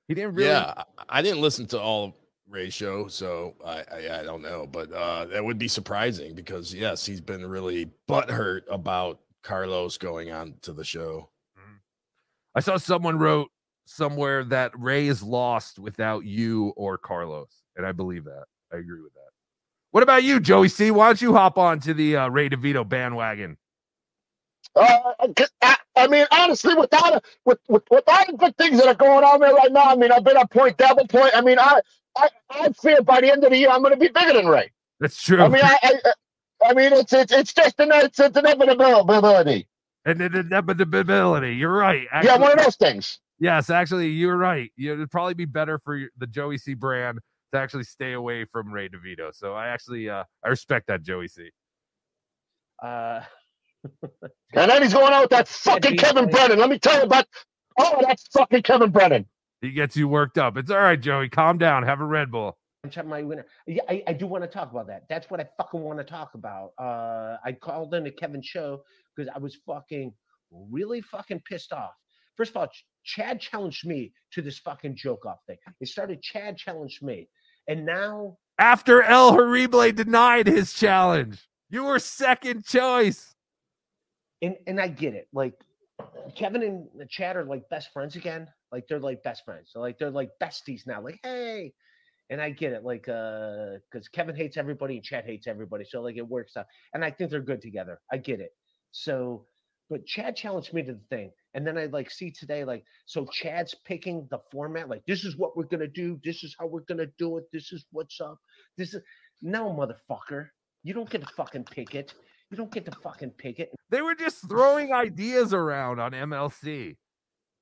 He 0.08 0.14
didn't 0.14 0.34
really. 0.34 0.48
Yeah, 0.50 0.82
I- 1.08 1.22
didn't 1.22 1.40
listen 1.40 1.66
to 1.68 1.80
all 1.80 2.04
of 2.06 2.12
Ray's 2.48 2.74
show, 2.74 3.08
so 3.08 3.54
I, 3.64 3.82
I 3.92 4.20
I 4.20 4.22
don't 4.22 4.42
know, 4.42 4.66
but 4.66 4.92
uh 4.92 5.24
that 5.26 5.44
would 5.44 5.58
be 5.58 5.68
surprising 5.68 6.34
because 6.34 6.72
yes, 6.74 7.04
he's 7.04 7.20
been 7.20 7.44
really 7.44 7.90
butthurt 8.08 8.62
about 8.70 9.20
Carlos 9.42 9.98
going 9.98 10.30
on 10.30 10.54
to 10.62 10.72
the 10.72 10.84
show. 10.84 11.28
I 12.54 12.60
saw 12.60 12.78
someone 12.78 13.18
wrote 13.18 13.50
somewhere 13.84 14.42
that 14.44 14.72
Ray 14.78 15.08
is 15.08 15.22
lost 15.22 15.78
without 15.78 16.24
you 16.24 16.72
or 16.76 16.96
Carlos, 16.96 17.50
and 17.76 17.84
I 17.84 17.92
believe 17.92 18.24
that. 18.24 18.44
I 18.72 18.76
agree 18.78 19.02
with 19.02 19.12
that. 19.14 19.25
What 19.96 20.02
about 20.02 20.24
you, 20.24 20.40
Joey 20.40 20.68
C? 20.68 20.90
Why 20.90 21.06
don't 21.06 21.22
you 21.22 21.32
hop 21.32 21.56
on 21.56 21.80
to 21.80 21.94
the 21.94 22.18
uh, 22.18 22.28
Ray 22.28 22.50
DeVito 22.50 22.86
bandwagon? 22.86 23.56
Uh, 24.74 25.14
I, 25.62 25.76
I 25.96 26.06
mean, 26.06 26.26
honestly, 26.30 26.74
without 26.74 27.14
a, 27.14 27.22
with, 27.46 27.58
with 27.66 27.82
with 27.90 28.04
all 28.06 28.24
the 28.26 28.36
good 28.36 28.54
things 28.58 28.76
that 28.76 28.88
are 28.88 28.94
going 28.94 29.24
on 29.24 29.40
there 29.40 29.54
right 29.54 29.72
now, 29.72 29.84
I 29.84 29.96
mean, 29.96 30.12
I've 30.12 30.22
been 30.22 30.36
at 30.36 30.50
point, 30.50 30.76
double 30.76 31.06
point. 31.06 31.30
I 31.34 31.40
mean, 31.40 31.58
I 31.58 31.80
I, 32.14 32.28
I 32.50 32.68
fear 32.72 33.00
by 33.00 33.22
the 33.22 33.32
end 33.32 33.42
of 33.44 33.52
the 33.52 33.56
year 33.56 33.70
I'm 33.70 33.80
going 33.80 33.94
to 33.94 33.98
be 33.98 34.08
bigger 34.08 34.34
than 34.34 34.44
Ray. 34.48 34.70
That's 35.00 35.22
true. 35.22 35.40
I 35.40 35.48
mean, 35.48 35.62
I, 35.64 35.78
I 35.82 36.12
I 36.66 36.74
mean, 36.74 36.92
it's 36.92 37.14
it's 37.14 37.32
it's 37.32 37.54
just 37.54 37.80
an 37.80 37.88
it's, 37.94 38.20
it's 38.20 38.36
inevitability. 38.36 39.66
and 40.04 40.20
the 40.20 40.26
inevitability. 40.26 41.56
You're 41.56 41.72
right. 41.72 42.06
Yeah, 42.22 42.36
one 42.36 42.52
of 42.52 42.62
those 42.62 42.76
things. 42.76 43.18
Yes, 43.38 43.70
actually, 43.70 44.08
you're 44.08 44.36
right. 44.36 44.70
You- 44.76 44.92
It'd 44.92 45.10
probably 45.10 45.32
be 45.32 45.46
better 45.46 45.78
for 45.78 45.98
the 46.18 46.26
Joey 46.26 46.58
C 46.58 46.74
brand 46.74 47.18
to 47.52 47.58
actually 47.58 47.84
stay 47.84 48.12
away 48.12 48.44
from 48.44 48.72
Ray 48.72 48.88
DeVito. 48.88 49.34
So 49.34 49.54
I 49.54 49.68
actually 49.68 50.08
uh, 50.08 50.24
I 50.44 50.48
respect 50.48 50.88
that, 50.88 51.02
Joey 51.02 51.28
C. 51.28 51.50
Uh, 52.82 53.20
And 54.54 54.70
then 54.70 54.82
he's 54.82 54.94
going 54.94 55.12
out 55.12 55.22
with 55.22 55.30
that 55.30 55.48
fucking 55.48 55.96
Kevin 55.96 56.28
Brennan. 56.28 56.58
Let 56.58 56.70
me 56.70 56.78
tell 56.78 56.96
you 56.96 57.02
about. 57.02 57.26
Oh, 57.78 57.98
that's 58.00 58.26
fucking 58.28 58.62
Kevin 58.62 58.90
Brennan. 58.90 59.26
He 59.60 59.70
gets 59.70 59.96
you 59.96 60.08
worked 60.08 60.38
up. 60.38 60.56
It's 60.56 60.70
all 60.70 60.78
right, 60.78 61.00
Joey. 61.00 61.28
Calm 61.28 61.58
down. 61.58 61.82
Have 61.82 62.00
a 62.00 62.04
Red 62.04 62.30
Bull. 62.30 62.56
I'm 62.84 62.90
checking 62.90 63.10
my 63.10 63.22
winner. 63.22 63.46
Yeah, 63.66 63.82
I, 63.88 64.02
I 64.06 64.12
do 64.12 64.26
want 64.26 64.44
to 64.44 64.48
talk 64.48 64.70
about 64.70 64.86
that. 64.86 65.04
That's 65.08 65.28
what 65.30 65.40
I 65.40 65.48
fucking 65.58 65.80
want 65.80 65.98
to 65.98 66.04
talk 66.04 66.34
about. 66.34 66.70
Uh, 66.78 67.36
I 67.44 67.52
called 67.52 67.92
in 67.94 68.04
to 68.04 68.10
Kevin's 68.10 68.46
show 68.46 68.82
because 69.14 69.30
I 69.34 69.38
was 69.38 69.56
fucking 69.66 70.12
really 70.50 71.00
fucking 71.00 71.42
pissed 71.48 71.72
off. 71.72 71.92
First 72.36 72.52
of 72.52 72.58
all, 72.58 72.66
Ch- 72.68 72.84
Chad 73.06 73.40
challenged 73.40 73.86
me 73.86 74.12
to 74.32 74.42
this 74.42 74.58
fucking 74.58 74.96
joke 74.96 75.26
off 75.26 75.38
thing. 75.46 75.58
It 75.80 75.88
started. 75.88 76.22
Chad 76.22 76.58
challenged 76.58 77.02
me, 77.02 77.28
and 77.68 77.86
now 77.86 78.38
After 78.58 79.02
El 79.02 79.32
Horrible 79.32 79.92
denied 79.92 80.48
his 80.48 80.74
challenge, 80.74 81.48
you 81.70 81.84
were 81.84 82.00
second 82.00 82.66
choice. 82.66 83.34
and 84.42 84.56
and 84.66 84.80
I 84.80 84.88
get 84.88 85.14
it. 85.14 85.28
Like 85.32 85.54
Kevin 86.36 86.62
and 86.62 87.10
Chad 87.10 87.36
are 87.36 87.44
like 87.44 87.68
best 87.70 87.92
friends 87.92 88.16
again. 88.16 88.48
Like 88.72 88.88
they're 88.88 89.00
like 89.00 89.22
best 89.22 89.44
friends. 89.44 89.70
So 89.72 89.80
like 89.80 89.98
they're 89.98 90.10
like 90.10 90.30
besties 90.42 90.86
now. 90.86 91.00
Like 91.02 91.20
hey, 91.22 91.72
and 92.30 92.40
I 92.42 92.50
get 92.50 92.72
it. 92.72 92.84
Like 92.84 93.08
uh, 93.08 93.78
because 93.90 94.08
Kevin 94.08 94.36
hates 94.36 94.56
everybody 94.58 94.96
and 94.96 95.04
Chad 95.04 95.24
hates 95.24 95.46
everybody. 95.46 95.84
So 95.88 96.02
like 96.02 96.16
it 96.18 96.28
works 96.28 96.56
out. 96.56 96.66
And 96.94 97.04
I 97.04 97.10
think 97.10 97.30
they're 97.30 97.40
good 97.40 97.62
together. 97.62 98.00
I 98.12 98.18
get 98.18 98.40
it. 98.40 98.50
So, 98.92 99.46
but 99.88 100.06
Chad 100.06 100.36
challenged 100.36 100.72
me 100.72 100.82
to 100.82 100.94
the 100.94 101.00
thing, 101.10 101.30
and 101.54 101.66
then 101.66 101.78
I 101.78 101.86
like 101.86 102.10
see 102.10 102.30
today 102.30 102.64
like 102.64 102.84
so 103.06 103.26
Chad's 103.26 103.74
picking 103.84 104.26
the 104.30 104.40
format. 104.50 104.88
Like 104.88 105.04
this 105.06 105.24
is 105.24 105.36
what 105.36 105.56
we're 105.56 105.64
gonna 105.64 105.86
do. 105.86 106.20
This 106.24 106.42
is 106.42 106.54
how 106.58 106.66
we're 106.66 106.80
gonna 106.80 107.06
do 107.18 107.36
it. 107.38 107.44
This 107.52 107.72
is 107.72 107.86
what's 107.92 108.20
up. 108.20 108.38
This 108.76 108.94
is 108.94 109.02
no 109.42 109.70
motherfucker. 109.70 110.48
You 110.82 110.94
don't 110.94 111.10
get 111.10 111.22
to 111.22 111.32
fucking 111.34 111.64
pick 111.64 111.94
it. 111.94 112.14
You 112.50 112.56
don't 112.56 112.70
get 112.70 112.84
to 112.86 112.92
fucking 113.02 113.30
pick 113.30 113.58
it. 113.58 113.70
They 113.90 114.02
were 114.02 114.14
just 114.14 114.48
throwing 114.48 114.92
ideas 114.92 115.52
around 115.52 116.00
on 116.00 116.12
MLC. 116.12 116.96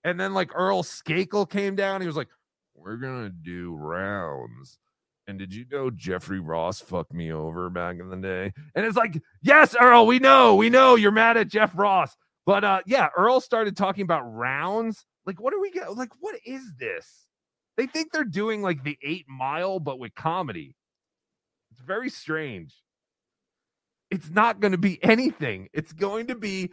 And 0.05 0.21
then 0.21 0.35
like 0.35 0.51
Earl 0.55 0.83
Skakel 0.83 1.49
came 1.49 1.75
down. 1.75 2.01
He 2.01 2.07
was 2.07 2.17
like, 2.17 2.29
We're 2.75 2.97
gonna 2.97 3.31
do 3.31 3.75
rounds. 3.75 4.79
And 5.27 5.39
did 5.39 5.55
you 5.55 5.65
know 5.71 5.91
Jeffrey 5.91 6.41
Ross 6.41 6.81
fucked 6.81 7.15
me 7.15 7.33
over 7.33 7.71
back 7.71 7.99
in 7.99 8.11
the 8.11 8.17
day? 8.17 8.53
And 8.75 8.85
it's 8.85 8.97
like, 8.97 9.21
yes, 9.43 9.75
Earl, 9.81 10.07
we 10.07 10.19
know, 10.19 10.55
we 10.55 10.69
know 10.69 10.97
you're 10.97 11.11
mad 11.13 11.37
at 11.37 11.49
Jeff 11.49 11.73
Ross. 11.77 12.15
But 12.47 12.63
uh 12.65 12.81
yeah, 12.87 13.09
Earl 13.17 13.41
started 13.41 13.77
talking 13.77 14.03
about 14.03 14.23
rounds. 14.23 15.07
Like, 15.25 15.41
what 15.41 15.55
are 15.55 15.61
we 15.61 15.71
get? 15.71 15.97
Like, 15.97 16.11
what 16.21 16.37
is 16.45 16.75
this? 16.79 17.27
They 17.77 17.87
think 17.87 18.13
they're 18.13 18.25
doing 18.25 18.63
like 18.63 18.85
the 18.85 18.99
eight 19.03 19.25
mile, 19.29 19.81
but 19.81 19.99
with 19.99 20.15
comedy. 20.15 20.77
It's 21.71 21.81
very 21.81 22.11
strange. 22.11 22.75
It's 24.11 24.31
not 24.31 24.61
going 24.61 24.73
to 24.73 24.79
be 24.79 25.03
anything. 25.03 25.69
It's 25.73 25.93
going 25.93 26.29
to 26.29 26.35
be 26.35 26.71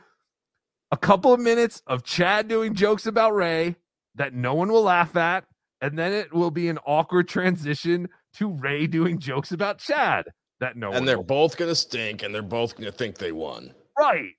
a 0.92 0.98
couple 0.98 1.34
of 1.34 1.40
minutes 1.40 1.82
of 1.88 2.04
Chad 2.04 2.48
doing 2.48 2.76
jokes 2.76 3.08
about 3.08 3.34
Ray 3.34 3.78
that 4.16 4.34
no 4.34 4.54
one 4.54 4.72
will 4.72 4.84
laugh 4.84 5.16
at. 5.16 5.46
And 5.80 5.98
then 5.98 6.14
it 6.14 6.32
will 6.32 6.52
be 6.52 6.68
an 6.68 6.78
awkward 6.86 7.28
transition 7.28 8.10
to 8.36 8.50
Ray 8.50 8.88
doing 8.88 9.20
jokes 9.20 9.52
about 9.52 9.80
Chad 9.80 10.26
that 10.62 10.78
no 10.78 10.90
one 10.90 11.00
and 11.00 11.08
they're 11.08 11.18
will. 11.18 11.24
both 11.24 11.58
gonna 11.58 11.76
stink, 11.76 12.24
and 12.24 12.34
they're 12.34 12.42
both 12.42 12.76
gonna 12.76 12.92
think 12.92 13.18
they 13.18 13.32
won. 13.32 13.74
Right. 14.00 14.32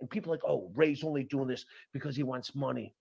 And 0.00 0.10
people 0.10 0.32
are 0.32 0.34
like, 0.34 0.44
oh, 0.46 0.70
Ray's 0.74 1.02
only 1.04 1.22
doing 1.22 1.48
this 1.48 1.64
because 1.92 2.14
he 2.16 2.22
wants 2.22 2.54
money. 2.54 2.94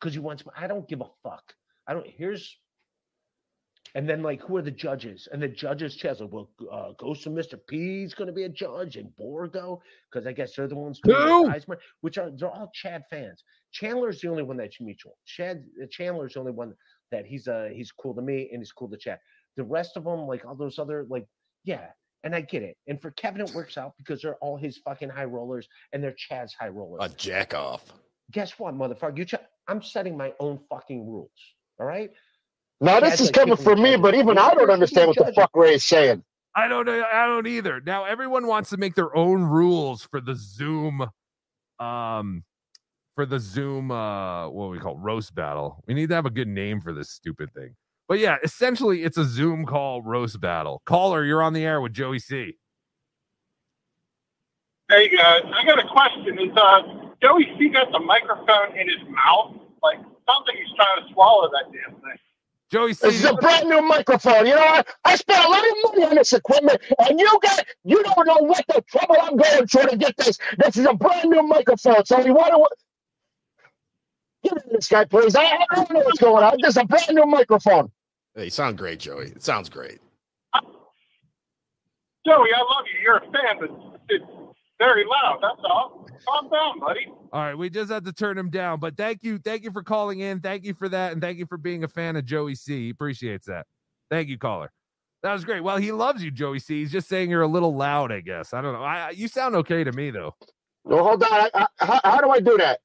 Because 0.00 0.14
he 0.14 0.20
wants 0.20 0.42
I 0.56 0.66
don't 0.66 0.88
give 0.88 1.00
a 1.00 1.08
fuck. 1.22 1.54
I 1.86 1.92
don't 1.92 2.06
here's 2.06 2.56
and 3.94 4.08
then 4.08 4.22
like 4.22 4.42
who 4.42 4.56
are 4.56 4.62
the 4.62 4.70
judges? 4.70 5.26
And 5.32 5.42
the 5.42 5.48
judges 5.48 5.96
Chaz 5.96 6.20
like, 6.20 6.32
well, 6.32 6.50
uh 6.70 6.92
Ghost 6.98 7.26
of 7.26 7.32
Mr. 7.32 7.58
P's 7.66 8.14
gonna 8.14 8.32
be 8.32 8.44
a 8.44 8.48
judge 8.48 8.96
and 8.96 9.14
Borgo, 9.16 9.82
because 10.10 10.26
I 10.26 10.32
guess 10.32 10.54
they're 10.54 10.68
the 10.68 10.76
ones 10.76 11.00
Who? 11.02 11.46
prize 11.46 11.66
which 12.00 12.18
are 12.18 12.30
they're 12.30 12.50
all 12.50 12.70
Chad 12.74 13.02
fans. 13.10 13.42
Chandler's 13.72 14.20
the 14.20 14.28
only 14.28 14.42
one 14.42 14.56
that's 14.56 14.80
mutual. 14.80 15.16
Chad 15.24 15.64
uh, 15.82 15.86
Chandler's 15.90 16.34
the 16.34 16.40
only 16.40 16.52
one 16.52 16.74
that 17.10 17.26
he's 17.26 17.48
uh 17.48 17.68
he's 17.72 17.92
cool 17.92 18.14
to 18.14 18.22
me 18.22 18.48
and 18.52 18.60
he's 18.60 18.72
cool 18.72 18.88
to 18.88 18.96
Chad. 18.96 19.18
The 19.56 19.64
rest 19.64 19.96
of 19.96 20.04
them, 20.04 20.26
like 20.26 20.44
all 20.44 20.54
those 20.54 20.78
other 20.78 21.06
like, 21.08 21.26
yeah. 21.64 21.86
And 22.24 22.34
I 22.34 22.40
get 22.40 22.62
it. 22.62 22.76
And 22.88 23.00
for 23.00 23.12
Kevin, 23.12 23.40
it 23.40 23.54
works 23.54 23.78
out 23.78 23.92
because 23.98 24.20
they're 24.20 24.36
all 24.36 24.56
his 24.56 24.78
fucking 24.78 25.10
high 25.10 25.26
rollers 25.26 25.68
and 25.92 26.02
they're 26.02 26.14
Chad's 26.16 26.54
high 26.54 26.68
rollers. 26.68 26.98
A 27.02 27.08
jack 27.08 27.54
off. 27.54 27.92
Guess 28.32 28.58
what, 28.58 28.74
motherfucker? 28.74 29.16
You 29.16 29.24
ch- 29.24 29.34
I'm 29.68 29.80
setting 29.80 30.16
my 30.16 30.32
own 30.40 30.58
fucking 30.68 31.06
rules. 31.06 31.30
All 31.78 31.86
right. 31.86 32.10
Now 32.80 33.00
this 33.00 33.20
is 33.20 33.28
like 33.28 33.34
coming 33.34 33.56
from 33.56 33.80
me, 33.80 33.96
but 33.96 34.14
even 34.14 34.38
I 34.38 34.54
don't 34.54 34.70
understand 34.70 35.08
what 35.08 35.16
the 35.16 35.32
fuck 35.34 35.50
Ray 35.54 35.74
is 35.74 35.84
saying. 35.84 36.24
I 36.54 36.68
don't 36.68 36.86
know. 36.86 37.04
I 37.12 37.26
don't 37.26 37.46
either. 37.46 37.80
Now 37.80 38.04
everyone 38.04 38.46
wants 38.46 38.70
to 38.70 38.76
make 38.76 38.94
their 38.94 39.14
own 39.14 39.42
rules 39.44 40.02
for 40.02 40.20
the 40.20 40.34
Zoom, 40.34 41.06
um, 41.78 42.44
for 43.16 43.26
the 43.26 43.40
Zoom, 43.40 43.90
uh, 43.90 44.48
what 44.50 44.70
we 44.70 44.78
call 44.78 44.96
roast 44.98 45.34
battle. 45.34 45.82
We 45.88 45.94
need 45.94 46.10
to 46.10 46.14
have 46.14 46.26
a 46.26 46.30
good 46.30 46.46
name 46.46 46.80
for 46.80 46.92
this 46.92 47.10
stupid 47.10 47.52
thing. 47.52 47.74
But 48.08 48.20
yeah, 48.20 48.36
essentially, 48.44 49.02
it's 49.02 49.16
a 49.16 49.24
Zoom 49.24 49.64
call 49.64 50.02
roast 50.02 50.40
battle. 50.40 50.82
Caller, 50.84 51.24
you're 51.24 51.42
on 51.42 51.54
the 51.54 51.64
air 51.64 51.80
with 51.80 51.92
Joey 51.92 52.20
C. 52.20 52.58
Hey 54.88 55.08
guys, 55.08 55.42
I 55.52 55.64
got 55.64 55.84
a 55.84 55.88
question. 55.88 56.38
Is 56.38 56.56
uh 56.56 56.82
Joey 57.20 57.52
C 57.58 57.70
got 57.70 57.90
the 57.90 57.98
microphone 57.98 58.78
in 58.78 58.86
his 58.86 59.02
mouth? 59.08 59.56
Like 59.82 59.96
sounds 59.96 60.44
like 60.46 60.56
he's 60.56 60.76
trying 60.76 61.08
to 61.08 61.12
swallow 61.12 61.50
that 61.50 61.64
damn 61.72 61.98
thing. 62.00 62.18
Joey 62.70 62.92
This 62.92 63.02
is 63.02 63.24
a 63.24 63.34
brand 63.34 63.68
new 63.68 63.80
microphone. 63.80 64.46
You 64.46 64.54
know, 64.54 64.60
I, 64.60 64.82
I 65.04 65.16
spent 65.16 65.44
a 65.44 65.48
lot 65.48 65.62
of 65.64 65.76
money 65.84 66.04
on 66.04 66.14
this 66.16 66.32
equipment, 66.32 66.80
and 67.08 67.18
you 67.18 67.38
got 67.42 67.64
you 67.84 68.02
don't 68.02 68.26
know 68.26 68.38
what 68.40 68.64
the 68.68 68.82
trouble 68.90 69.16
I'm 69.20 69.36
going 69.36 69.66
through 69.66 69.88
to 69.88 69.96
get 69.96 70.16
this. 70.16 70.38
This 70.58 70.76
is 70.76 70.86
a 70.86 70.94
brand 70.94 71.30
new 71.30 71.42
microphone. 71.42 72.04
So 72.04 72.24
you 72.24 72.34
want 72.34 72.52
to 72.52 72.58
give 74.48 74.66
me 74.66 74.72
this 74.72 74.88
guy, 74.88 75.04
please? 75.04 75.34
I, 75.36 75.44
I 75.44 75.74
don't 75.74 75.90
know 75.90 76.00
what's 76.00 76.18
going 76.20 76.42
on. 76.44 76.56
This 76.60 76.70
is 76.70 76.76
a 76.78 76.84
brand 76.84 77.08
new 77.10 77.26
microphone. 77.26 77.90
Hey, 78.34 78.44
you 78.44 78.50
sound 78.50 78.78
great, 78.78 79.00
Joey. 79.00 79.26
It 79.26 79.42
sounds 79.42 79.68
great. 79.68 79.98
Joey, 82.26 82.48
I 82.54 82.58
love 82.58 82.84
you. 82.92 83.00
You're 83.02 83.16
a 83.18 83.20
fan, 83.20 83.56
but 83.60 83.70
it's 84.08 84.24
very 84.78 85.04
loud. 85.04 85.38
That's 85.42 85.60
all. 85.64 86.06
Calm 86.26 86.48
down, 86.50 86.80
buddy. 86.80 87.06
All 87.32 87.40
right, 87.42 87.54
we 87.56 87.70
just 87.70 87.90
had 87.90 88.04
to 88.04 88.12
turn 88.12 88.36
him 88.36 88.50
down, 88.50 88.80
but 88.80 88.96
thank 88.96 89.22
you, 89.22 89.38
thank 89.38 89.62
you 89.62 89.70
for 89.70 89.82
calling 89.82 90.20
in. 90.20 90.40
Thank 90.40 90.64
you 90.64 90.74
for 90.74 90.88
that, 90.88 91.12
and 91.12 91.20
thank 91.20 91.38
you 91.38 91.46
for 91.46 91.56
being 91.56 91.84
a 91.84 91.88
fan 91.88 92.16
of 92.16 92.24
Joey 92.24 92.54
C. 92.56 92.84
He 92.86 92.90
appreciates 92.90 93.46
that. 93.46 93.66
Thank 94.10 94.28
you, 94.28 94.38
caller. 94.38 94.72
That 95.22 95.32
was 95.32 95.44
great. 95.44 95.62
Well, 95.62 95.76
he 95.76 95.92
loves 95.92 96.22
you, 96.22 96.30
Joey 96.30 96.58
C. 96.58 96.80
He's 96.80 96.90
just 96.92 97.08
saying 97.08 97.30
you're 97.30 97.42
a 97.42 97.46
little 97.48 97.76
loud, 97.76 98.10
I 98.12 98.20
guess. 98.20 98.54
I 98.54 98.60
don't 98.60 98.72
know. 98.72 98.82
I, 98.82 99.08
I- 99.08 99.10
you 99.10 99.28
sound 99.28 99.54
okay 99.56 99.84
to 99.84 99.92
me 99.92 100.10
though. 100.10 100.34
No, 100.84 101.02
hold 101.02 101.22
on. 101.22 101.32
I, 101.32 101.50
I, 101.54 101.66
how, 101.84 102.00
how 102.04 102.20
do 102.20 102.30
I 102.30 102.40
do 102.40 102.56
that? 102.58 102.80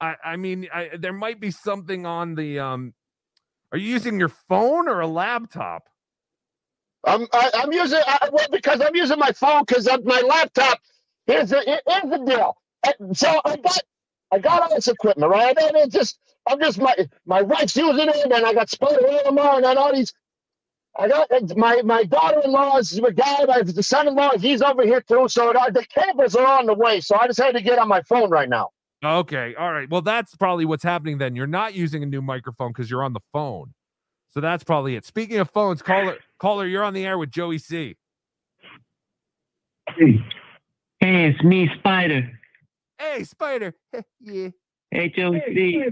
I, 0.00 0.16
I 0.24 0.36
mean, 0.36 0.68
I, 0.72 0.90
there 0.98 1.12
might 1.12 1.40
be 1.40 1.50
something 1.50 2.06
on 2.06 2.34
the. 2.36 2.58
Um, 2.60 2.94
are 3.72 3.78
you 3.78 3.90
using 3.90 4.18
your 4.18 4.30
phone 4.48 4.88
or 4.88 5.00
a 5.00 5.06
laptop? 5.06 5.88
I'm 7.04 7.26
I, 7.32 7.50
I'm 7.54 7.72
using 7.72 8.00
I, 8.06 8.30
well, 8.32 8.46
because 8.52 8.80
I'm 8.82 8.96
using 8.96 9.18
my 9.18 9.32
phone 9.32 9.64
because 9.66 9.88
my 10.04 10.20
laptop. 10.22 10.80
Here's 11.26 11.50
the 11.50 11.62
here- 11.62 11.80
here's 11.88 12.10
the 12.10 12.24
deal. 12.26 12.56
So 13.14 13.40
I 13.44 13.56
got 13.56 13.80
I 14.32 14.38
got 14.38 14.62
all 14.62 14.74
this 14.74 14.88
equipment 14.88 15.30
right, 15.30 15.56
and 15.58 15.76
it 15.76 15.90
just 15.92 16.18
I'm 16.48 16.60
just 16.60 16.78
my 16.80 16.94
my 17.26 17.42
wife's 17.42 17.76
using 17.76 18.08
it, 18.08 18.16
and 18.24 18.34
I 18.34 18.54
got 18.54 18.70
Spider 18.70 19.00
Lamar, 19.26 19.56
and 19.58 19.66
all 19.78 19.94
these. 19.94 20.12
I 20.98 21.08
got 21.08 21.28
my 21.56 21.82
my 21.82 22.04
daughter-in-law's 22.04 22.98
a 22.98 23.12
guy. 23.12 23.44
My 23.46 23.62
the 23.62 23.82
son-in-law, 23.82 24.32
he's 24.38 24.62
over 24.62 24.84
here 24.84 25.00
too. 25.00 25.26
So 25.28 25.52
the, 25.52 25.86
cables 25.88 26.36
are 26.36 26.46
on 26.46 26.66
the 26.66 26.74
way. 26.74 27.00
So 27.00 27.16
I 27.18 27.26
just 27.28 27.40
had 27.40 27.54
to 27.56 27.62
get 27.62 27.78
on 27.78 27.88
my 27.88 28.02
phone 28.02 28.30
right 28.30 28.48
now. 28.48 28.70
Okay, 29.02 29.54
all 29.54 29.72
right. 29.72 29.88
Well, 29.88 30.02
that's 30.02 30.34
probably 30.36 30.66
what's 30.66 30.84
happening 30.84 31.18
then. 31.18 31.34
You're 31.34 31.46
not 31.46 31.74
using 31.74 32.02
a 32.02 32.06
new 32.06 32.20
microphone 32.20 32.68
because 32.70 32.90
you're 32.90 33.02
on 33.02 33.14
the 33.14 33.20
phone. 33.32 33.72
So 34.28 34.40
that's 34.40 34.62
probably 34.62 34.94
it. 34.94 35.04
Speaking 35.04 35.38
of 35.38 35.50
phones, 35.50 35.82
caller, 35.82 36.18
caller, 36.38 36.66
you're 36.66 36.84
on 36.84 36.94
the 36.94 37.04
air 37.06 37.18
with 37.18 37.30
Joey 37.30 37.58
C. 37.58 37.96
Hey, 39.96 40.20
it's 41.00 41.42
me, 41.42 41.68
Spider. 41.78 42.30
Hey, 42.98 43.24
Spider. 43.24 43.74
yeah. 44.20 44.50
Hey, 44.90 45.08
Joey 45.08 45.42
C. 45.48 45.82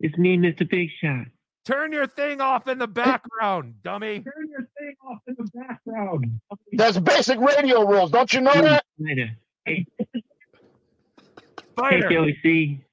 It's 0.00 0.16
me, 0.16 0.36
Mr. 0.36 0.68
Big 0.68 0.90
Shot. 1.00 1.26
Turn 1.64 1.92
your 1.92 2.06
thing 2.06 2.40
off 2.40 2.68
in 2.68 2.78
the 2.78 2.86
background, 2.86 3.74
dummy. 3.82 4.20
Turn 4.20 4.48
your 4.48 4.68
thing 4.78 4.94
off 5.06 5.18
in 5.26 5.36
the 5.38 5.50
background. 5.58 6.40
That's 6.72 6.98
basic 6.98 7.38
radio 7.40 7.84
rules. 7.84 8.10
Don't 8.10 8.32
you 8.32 8.40
know 8.40 8.52
that? 8.54 8.84
Hey, 9.64 9.86
Spider. 11.78 12.08
hey, 12.08 12.14
Joey 12.14 12.38
C. 12.42 12.84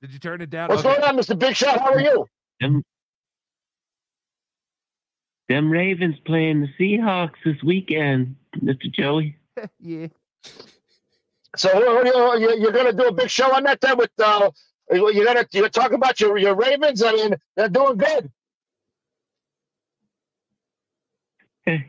Did 0.00 0.12
you 0.12 0.18
turn 0.18 0.40
it 0.40 0.50
down? 0.50 0.68
What's 0.68 0.84
Okay. 0.84 1.00
going 1.00 1.08
on, 1.08 1.16
Mr. 1.16 1.38
Big 1.38 1.56
Shot? 1.56 1.80
How 1.80 1.92
are 1.94 2.00
you? 2.00 2.26
Them, 2.60 2.84
them 5.48 5.70
Ravens 5.70 6.16
playing 6.24 6.60
the 6.60 6.68
Seahawks 6.78 7.36
this 7.44 7.62
weekend, 7.62 8.36
Mr. 8.56 8.90
Joey. 8.90 9.38
yeah. 9.80 10.08
So 11.56 11.72
what, 11.74 12.04
what, 12.04 12.40
you, 12.40 12.58
you're 12.60 12.72
going 12.72 12.86
to 12.86 12.92
do 12.92 13.08
a 13.08 13.12
big 13.12 13.30
show 13.30 13.54
on 13.54 13.62
that 13.64 13.80
then 13.80 13.96
with 13.96 14.10
uh, 14.18 14.50
you're 14.90 15.24
going 15.24 15.36
to 15.36 15.46
you 15.52 15.68
talk 15.68 15.92
about 15.92 16.20
your 16.20 16.36
your 16.36 16.54
Ravens. 16.54 17.02
I 17.02 17.12
mean, 17.12 17.34
they're 17.56 17.68
doing 17.68 17.96
good. 17.96 18.30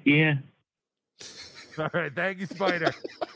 yeah. 0.06 0.36
All 1.80 1.90
right, 1.94 2.14
thank 2.16 2.40
you, 2.40 2.46
Spider. 2.46 2.92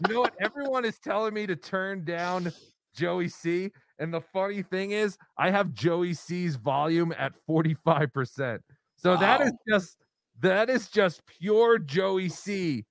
you 0.08 0.14
know 0.14 0.22
what? 0.22 0.34
Everyone 0.40 0.86
is 0.86 0.98
telling 1.00 1.34
me 1.34 1.46
to 1.48 1.56
turn 1.56 2.04
down 2.06 2.52
Joey 2.96 3.28
C. 3.30 3.72
And 4.00 4.14
the 4.14 4.22
funny 4.22 4.62
thing 4.62 4.92
is, 4.92 5.18
I 5.38 5.50
have 5.50 5.74
Joey 5.74 6.14
C's 6.14 6.56
volume 6.56 7.14
at 7.18 7.34
45%. 7.50 8.60
So 8.96 9.18
that 9.18 9.42
is 9.42 9.54
just 9.68 9.98
that 10.42 10.70
is 10.70 10.90
just 10.90 11.22
pure 11.26 11.80
Joey 11.80 12.30
C 12.30 12.86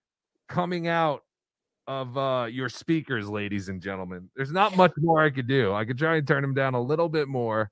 coming 0.49 0.89
out 0.89 1.23
of 1.87 2.17
uh 2.19 2.47
your 2.51 2.69
speakers, 2.69 3.29
ladies 3.29 3.69
and 3.69 3.81
gentlemen. 3.81 4.29
There's 4.37 4.53
not 4.53 4.77
much 4.77 4.93
more 4.99 5.23
I 5.23 5.31
could 5.31 5.47
do. 5.49 5.73
I 5.73 5.85
could 5.85 5.99
try 5.99 6.17
and 6.17 6.27
turn 6.27 6.45
him 6.45 6.55
down 6.55 6.75
a 6.75 6.81
little 6.81 7.09
bit 7.09 7.29
more. 7.29 7.71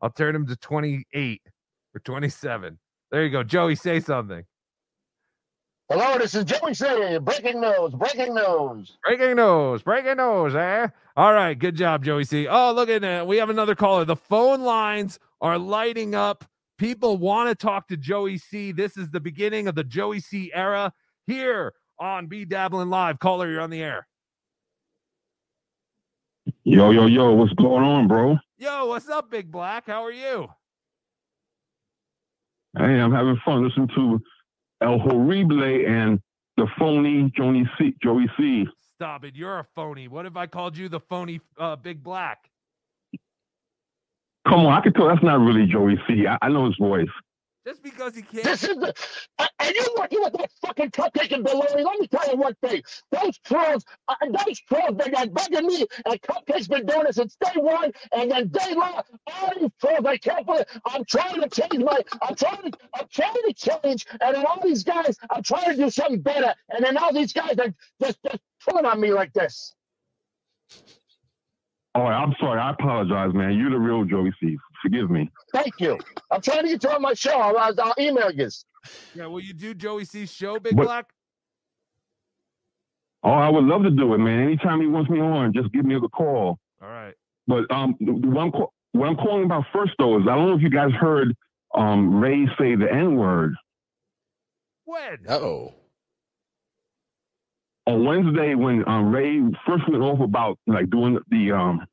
I'll 0.00 0.10
turn 0.10 0.34
him 0.34 0.46
to 0.46 0.56
28 0.56 1.42
or 1.94 2.00
27. 2.00 2.78
There 3.10 3.24
you 3.24 3.30
go. 3.30 3.42
Joey, 3.44 3.76
say 3.76 4.00
something. 4.00 4.44
Hello, 5.92 6.16
this 6.16 6.34
is 6.34 6.44
Joey 6.44 6.72
C. 6.72 7.18
Breaking 7.18 7.60
news. 7.60 7.92
Breaking 7.92 8.34
news. 8.34 8.96
Breaking 9.04 9.36
news, 9.36 9.82
breaking 9.82 10.16
news, 10.16 10.54
eh? 10.54 10.86
All 11.18 11.34
right, 11.34 11.52
good 11.52 11.76
job, 11.76 12.02
Joey 12.02 12.24
C. 12.24 12.48
Oh, 12.48 12.72
look 12.72 12.88
at 12.88 13.02
that. 13.02 13.26
We 13.26 13.36
have 13.36 13.50
another 13.50 13.74
caller. 13.74 14.06
The 14.06 14.16
phone 14.16 14.62
lines 14.62 15.18
are 15.42 15.58
lighting 15.58 16.14
up. 16.14 16.46
People 16.78 17.18
want 17.18 17.50
to 17.50 17.54
talk 17.54 17.88
to 17.88 17.98
Joey 17.98 18.38
C. 18.38 18.72
This 18.72 18.96
is 18.96 19.10
the 19.10 19.20
beginning 19.20 19.68
of 19.68 19.74
the 19.74 19.84
Joey 19.84 20.20
C 20.20 20.50
era 20.54 20.94
here 21.26 21.74
on 21.98 22.26
BeDabblin 22.26 22.88
LIVE. 22.88 23.18
Caller, 23.18 23.50
you're 23.50 23.60
on 23.60 23.68
the 23.68 23.82
air. 23.82 24.06
Yo, 26.64 26.90
yo, 26.90 27.04
yo, 27.04 27.34
what's 27.34 27.52
going 27.52 27.84
on, 27.84 28.08
bro? 28.08 28.38
Yo, 28.56 28.86
what's 28.86 29.10
up, 29.10 29.30
Big 29.30 29.52
Black? 29.52 29.88
How 29.88 30.02
are 30.02 30.10
you? 30.10 30.48
Hey, 32.78 32.98
I'm 32.98 33.12
having 33.12 33.38
fun 33.44 33.62
listening 33.62 33.88
to 33.88 34.22
El 34.82 34.98
Horrible 34.98 35.62
and 35.62 36.20
the 36.56 36.66
phony 36.78 37.30
Joey 37.34 37.68
C. 37.78 37.94
Joey 38.02 38.28
C. 38.36 38.66
Stop 38.94 39.24
it. 39.24 39.34
You're 39.34 39.60
a 39.60 39.66
phony. 39.74 40.08
What 40.08 40.26
if 40.26 40.36
I 40.36 40.46
called 40.46 40.76
you 40.76 40.88
the 40.88 41.00
phony 41.00 41.40
uh, 41.58 41.76
Big 41.76 42.02
Black? 42.02 42.38
Come 44.46 44.66
on, 44.66 44.72
I 44.72 44.80
can 44.80 44.92
tell 44.92 45.08
that's 45.08 45.22
not 45.22 45.40
really 45.40 45.66
Joey 45.66 46.00
C. 46.06 46.26
I, 46.26 46.36
I 46.42 46.48
know 46.48 46.66
his 46.66 46.76
voice. 46.76 47.08
Just 47.64 47.82
because 47.82 48.16
he 48.16 48.22
can't. 48.22 48.42
This 48.42 48.64
is 48.64 48.76
the. 48.76 48.92
Are 49.38 49.48
are 49.60 49.70
you 49.70 49.94
working 49.96 50.20
with 50.20 50.32
that 50.32 50.50
fucking 50.66 50.90
cupcake 50.90 51.30
and 51.32 51.44
baloney? 51.44 51.84
Let 51.84 52.00
me 52.00 52.08
tell 52.08 52.28
you 52.28 52.36
one 52.36 52.56
thing. 52.60 52.82
Those 53.12 53.38
trolls, 53.38 53.84
uh, 54.08 54.14
those 54.22 54.58
trolls, 54.60 54.96
they 54.98 55.10
got 55.10 55.28
bugging 55.28 55.66
me, 55.66 55.86
and 56.06 56.20
Cupcake's 56.22 56.66
been 56.66 56.86
doing 56.86 57.06
it 57.06 57.14
since 57.14 57.36
day 57.36 57.60
one, 57.60 57.92
and 58.16 58.30
then 58.30 58.48
day 58.48 58.74
long, 58.74 59.02
all 59.28 59.52
these 59.60 59.70
trolls, 59.80 60.04
I 60.04 60.16
can't 60.16 60.44
believe. 60.44 60.64
I'm 60.86 61.04
trying 61.04 61.40
to 61.40 61.48
change 61.48 61.84
my. 61.84 62.00
I'm 62.20 62.34
trying 62.34 62.72
to. 62.72 62.78
I'm 62.98 63.06
trying 63.12 63.32
to 63.32 63.54
change, 63.54 64.06
and 64.20 64.34
then 64.34 64.44
all 64.44 64.60
these 64.60 64.82
guys, 64.82 65.16
I'm 65.30 65.44
trying 65.44 65.70
to 65.70 65.76
do 65.76 65.90
something 65.90 66.20
better, 66.20 66.52
and 66.70 66.84
then 66.84 66.96
all 66.96 67.12
these 67.12 67.32
guys 67.32 67.56
are 67.60 67.72
just 68.00 68.18
just 68.24 68.38
pulling 68.68 68.86
on 68.86 69.00
me 69.00 69.12
like 69.12 69.32
this. 69.34 69.74
All 71.94 72.04
right, 72.04 72.20
I'm 72.20 72.34
sorry. 72.40 72.58
I 72.58 72.70
apologize, 72.70 73.34
man. 73.34 73.52
You're 73.52 73.70
the 73.70 73.78
real 73.78 74.04
Joey 74.04 74.32
C. 74.40 74.56
Forgive 74.82 75.10
me. 75.10 75.30
Thank 75.52 75.74
you. 75.78 75.98
I'm 76.30 76.40
trying 76.40 76.62
to 76.64 76.68
get 76.68 76.82
you 76.82 76.90
on 76.90 77.02
my 77.02 77.14
show. 77.14 77.38
I'll, 77.38 77.56
I'll, 77.56 77.80
I'll 77.80 77.94
email 77.98 78.30
you. 78.30 78.48
Yeah, 79.14 79.26
will 79.26 79.40
you 79.40 79.52
do 79.54 79.74
Joey 79.74 80.04
C's 80.04 80.32
show, 80.32 80.58
Big 80.58 80.76
What- 80.76 80.86
Black? 80.86 81.06
Oh, 83.24 83.30
I 83.30 83.48
would 83.48 83.62
love 83.64 83.84
to 83.84 83.90
do 83.90 84.14
it, 84.14 84.18
man. 84.18 84.40
Anytime 84.40 84.80
he 84.80 84.88
wants 84.88 85.08
me 85.08 85.20
on, 85.20 85.52
just 85.52 85.70
give 85.72 85.84
me 85.84 85.94
a 85.94 86.00
call. 86.00 86.58
All 86.82 86.88
right. 86.88 87.14
But 87.46 87.70
um, 87.70 87.94
the 88.00 88.06
the 88.20 88.28
one 88.28 88.50
what 88.50 89.08
I'm 89.08 89.14
calling 89.16 89.44
about 89.44 89.64
first 89.72 89.92
though 89.98 90.16
is 90.18 90.24
I 90.28 90.34
don't 90.34 90.48
know 90.48 90.56
if 90.56 90.60
you 90.62 90.70
guys 90.70 90.90
heard 90.92 91.32
um 91.74 92.20
Ray 92.20 92.46
say 92.58 92.74
the 92.74 92.92
N 92.92 93.14
word 93.16 93.54
When? 94.84 95.18
Oh. 95.28 95.74
on 97.86 98.04
Wednesday 98.04 98.54
when 98.56 98.86
um, 98.88 99.12
Ray 99.12 99.40
first 99.66 99.88
went 99.88 100.02
off 100.02 100.18
about 100.20 100.58
like 100.66 100.90
doing 100.90 101.18
the 101.30 101.52
um 101.52 101.86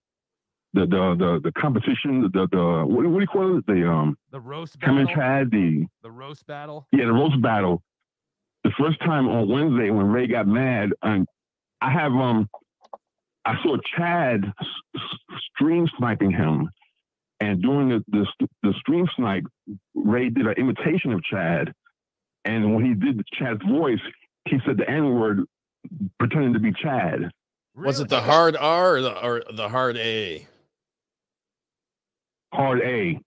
the 0.73 0.81
the 0.81 1.15
the, 1.17 1.39
the 1.45 1.51
competition 1.53 2.21
the 2.21 2.47
the 2.51 2.85
what, 2.85 3.03
do- 3.03 3.09
what 3.09 3.19
do 3.19 3.21
you 3.21 3.27
call 3.27 3.57
it 3.57 3.65
the 3.65 3.89
um 3.89 4.17
The 4.31 4.39
roast 4.39 4.79
battle. 4.79 4.97
and 4.97 5.09
Chad 5.09 5.51
the 5.51 5.85
The 6.03 6.11
roast 6.11 6.45
battle. 6.47 6.87
yeah 6.91 7.05
the 7.05 7.13
roast 7.13 7.41
battle. 7.41 7.81
The 8.63 8.71
first 8.71 8.99
time 8.99 9.27
on 9.29 9.47
Wednesday 9.47 9.89
when 9.89 10.07
Ray 10.11 10.27
got 10.27 10.45
mad, 10.45 10.91
and 11.01 11.25
I 11.81 11.89
have 11.91 12.11
um, 12.13 12.49
I 13.45 13.61
saw 13.63 13.77
Chad 13.97 14.43
s- 14.61 14.67
s- 14.97 15.39
stream 15.55 15.87
sniping 15.97 16.29
him, 16.31 16.69
and 17.39 17.61
during 17.61 17.87
the, 17.89 18.03
the 18.09 18.27
the 18.61 18.73
stream 18.73 19.07
snipe, 19.15 19.45
Ray 19.95 20.29
did 20.29 20.45
an 20.45 20.53
imitation 20.57 21.13
of 21.13 21.23
Chad, 21.23 21.73
and 22.43 22.75
when 22.75 22.83
he 22.85 22.93
did 22.93 23.25
Chad's 23.33 23.63
voice, 23.63 24.01
he 24.43 24.59
said 24.65 24.75
the 24.77 24.87
N 24.89 25.15
word, 25.15 25.45
pretending 26.19 26.51
to 26.53 26.59
be 26.59 26.73
Chad. 26.73 27.31
Was 27.75 28.01
it 28.01 28.09
the 28.09 28.19
hard 28.19 28.57
R 28.57 28.95
or 28.97 29.01
the 29.01 29.23
or 29.25 29.43
the 29.53 29.69
hard 29.69 29.95
A? 29.95 30.45
Hard 32.53 32.81
A. 32.81 33.19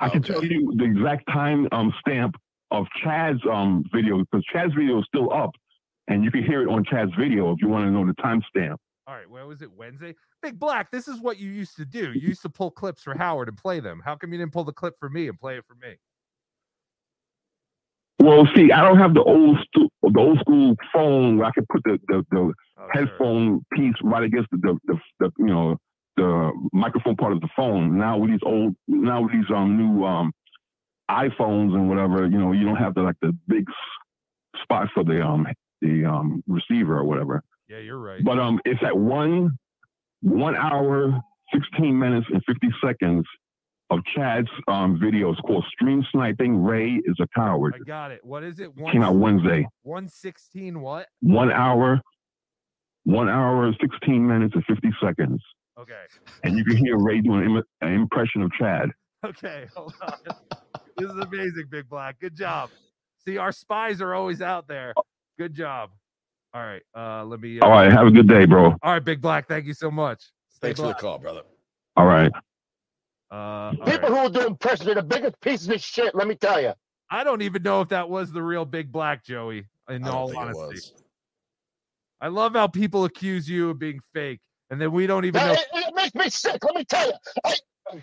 I 0.00 0.08
can 0.08 0.22
tell 0.22 0.44
you 0.44 0.72
the 0.76 0.84
exact 0.84 1.28
time 1.30 1.68
um, 1.72 1.92
stamp 2.00 2.36
of 2.70 2.86
Chad's 3.02 3.40
um, 3.50 3.84
video 3.92 4.18
because 4.18 4.44
Chad's 4.52 4.74
video 4.74 4.98
is 4.98 5.04
still 5.06 5.32
up, 5.32 5.50
and 6.08 6.24
you 6.24 6.30
can 6.30 6.42
hear 6.42 6.62
it 6.62 6.68
on 6.68 6.84
Chad's 6.84 7.12
video 7.18 7.52
if 7.52 7.58
you 7.60 7.68
want 7.68 7.84
to 7.84 7.90
know 7.90 8.04
the 8.06 8.14
timestamp. 8.14 8.76
All 9.06 9.14
right, 9.14 9.28
where 9.28 9.46
was 9.46 9.60
it? 9.62 9.70
Wednesday? 9.70 10.14
Big 10.42 10.58
Black, 10.58 10.90
this 10.90 11.08
is 11.08 11.20
what 11.20 11.38
you 11.38 11.50
used 11.50 11.76
to 11.76 11.84
do. 11.84 12.12
You 12.12 12.28
used 12.28 12.42
to 12.42 12.48
pull 12.48 12.70
clips 12.70 13.02
for 13.02 13.16
Howard 13.16 13.48
and 13.48 13.56
play 13.56 13.80
them. 13.80 14.00
How 14.04 14.16
come 14.16 14.32
you 14.32 14.38
didn't 14.38 14.52
pull 14.52 14.64
the 14.64 14.72
clip 14.72 14.94
for 14.98 15.10
me 15.10 15.28
and 15.28 15.38
play 15.38 15.58
it 15.58 15.64
for 15.66 15.74
me? 15.74 15.96
Well, 18.18 18.48
see, 18.54 18.72
I 18.72 18.82
don't 18.82 18.96
have 18.96 19.12
the 19.12 19.22
old 19.22 19.58
stu- 19.68 19.90
the 20.02 20.18
old 20.18 20.38
school 20.40 20.74
phone 20.92 21.36
where 21.36 21.46
I 21.46 21.50
can 21.50 21.66
put 21.70 21.82
the 21.84 21.98
the, 22.08 22.24
the 22.30 22.52
headphone 22.92 23.64
piece 23.72 23.94
right 24.02 24.22
against 24.22 24.50
the, 24.50 24.56
the 24.58 24.78
the 24.86 24.98
the 25.20 25.30
you 25.38 25.46
know 25.46 25.76
the 26.16 26.52
microphone 26.72 27.16
part 27.16 27.32
of 27.32 27.40
the 27.40 27.48
phone. 27.56 27.98
Now 27.98 28.18
with 28.18 28.30
these 28.30 28.40
old 28.44 28.76
now 28.86 29.22
with 29.22 29.32
these 29.32 29.50
um 29.54 29.76
new 29.76 30.04
um 30.04 30.32
iPhones 31.10 31.74
and 31.74 31.88
whatever, 31.88 32.26
you 32.26 32.38
know, 32.38 32.52
you 32.52 32.64
don't 32.64 32.76
have 32.76 32.94
the 32.94 33.02
like 33.02 33.16
the 33.20 33.36
big 33.46 33.66
spot 34.62 34.88
for 34.94 35.04
the 35.04 35.22
um 35.22 35.46
the 35.80 36.04
um 36.04 36.42
receiver 36.46 36.98
or 36.98 37.04
whatever. 37.04 37.42
Yeah, 37.68 37.78
you're 37.78 37.98
right. 37.98 38.22
But 38.22 38.38
um, 38.38 38.60
it's 38.64 38.82
at 38.82 38.96
one 38.96 39.58
one 40.20 40.56
hour, 40.56 41.20
sixteen 41.52 41.98
minutes, 41.98 42.26
and 42.32 42.42
fifty 42.44 42.68
seconds 42.82 43.24
of 43.90 44.04
Chad's 44.04 44.48
um 44.68 44.98
videos 44.98 45.40
called 45.42 45.64
"Stream 45.70 46.04
Sniping." 46.12 46.62
Ray 46.62 47.00
is 47.04 47.16
a 47.20 47.26
coward. 47.34 47.74
I 47.76 47.84
got 47.84 48.10
it. 48.10 48.24
What 48.24 48.42
is 48.42 48.60
it? 48.60 48.76
One, 48.76 48.92
Came 48.92 49.02
out 49.02 49.16
Wednesday. 49.16 49.66
116 49.82 50.80
what? 50.80 51.08
One 51.20 51.50
hour, 51.50 52.00
one 53.04 53.28
hour, 53.28 53.72
sixteen 53.80 54.26
minutes, 54.26 54.54
and 54.54 54.64
fifty 54.64 54.90
seconds. 55.02 55.42
Okay. 55.78 56.02
And 56.44 56.56
you 56.56 56.64
can 56.64 56.76
hear 56.76 56.96
Ray 56.98 57.20
doing 57.20 57.44
an, 57.46 57.56
im- 57.56 57.62
an 57.80 57.92
impression 57.92 58.42
of 58.42 58.52
Chad. 58.52 58.90
Okay, 59.24 59.66
hold 59.74 59.94
on. 60.02 60.12
this 60.98 61.10
is 61.10 61.16
amazing, 61.16 61.64
Big 61.70 61.88
Black. 61.88 62.20
Good 62.20 62.36
job. 62.36 62.70
See, 63.26 63.38
our 63.38 63.52
spies 63.52 64.02
are 64.02 64.14
always 64.14 64.42
out 64.42 64.68
there. 64.68 64.92
Good 65.38 65.54
job. 65.54 65.90
All 66.52 66.62
right, 66.62 66.82
uh, 66.94 67.24
let 67.24 67.40
me. 67.40 67.58
Uh, 67.58 67.64
All 67.64 67.70
right, 67.70 67.90
have 67.90 68.06
a 68.06 68.10
good 68.10 68.28
day, 68.28 68.44
bro. 68.44 68.76
All 68.82 68.92
right, 68.92 69.04
Big 69.04 69.20
Black. 69.20 69.48
Thank 69.48 69.64
you 69.64 69.74
so 69.74 69.90
much. 69.90 70.20
Stay 70.50 70.68
Thanks 70.68 70.80
for 70.80 70.88
the 70.88 70.94
call, 70.94 71.18
brother. 71.18 71.40
All 71.96 72.06
right. 72.06 72.30
Uh, 73.32 73.34
all 73.34 73.72
People 73.86 73.86
right. 73.86 74.08
who 74.08 74.16
are 74.16 74.28
doing 74.28 74.56
press 74.56 74.86
are 74.86 74.94
the 74.94 75.02
biggest 75.02 75.40
pieces 75.40 75.68
of 75.68 75.80
shit. 75.80 76.14
Let 76.14 76.28
me 76.28 76.34
tell 76.36 76.60
you. 76.60 76.74
I 77.10 77.24
don't 77.24 77.42
even 77.42 77.62
know 77.62 77.80
if 77.80 77.88
that 77.88 78.08
was 78.08 78.30
the 78.30 78.42
real 78.42 78.64
Big 78.64 78.92
Black, 78.92 79.24
Joey. 79.24 79.64
In 79.88 80.04
I 80.04 80.06
don't 80.06 80.08
all 80.08 80.36
honesty. 80.38 80.92
I 82.20 82.28
love 82.28 82.52
how 82.52 82.66
people 82.68 83.04
accuse 83.04 83.48
you 83.48 83.70
of 83.70 83.78
being 83.78 84.00
fake, 84.12 84.40
and 84.70 84.80
then 84.80 84.92
we 84.92 85.06
don't 85.06 85.24
even 85.24 85.40
know. 85.40 85.52
It, 85.52 85.66
it 85.74 85.94
makes 85.94 86.14
me 86.14 86.30
sick. 86.30 86.64
Let 86.64 86.74
me 86.74 86.84
tell 86.84 87.06
you. 87.06 87.14
I, 87.90 88.02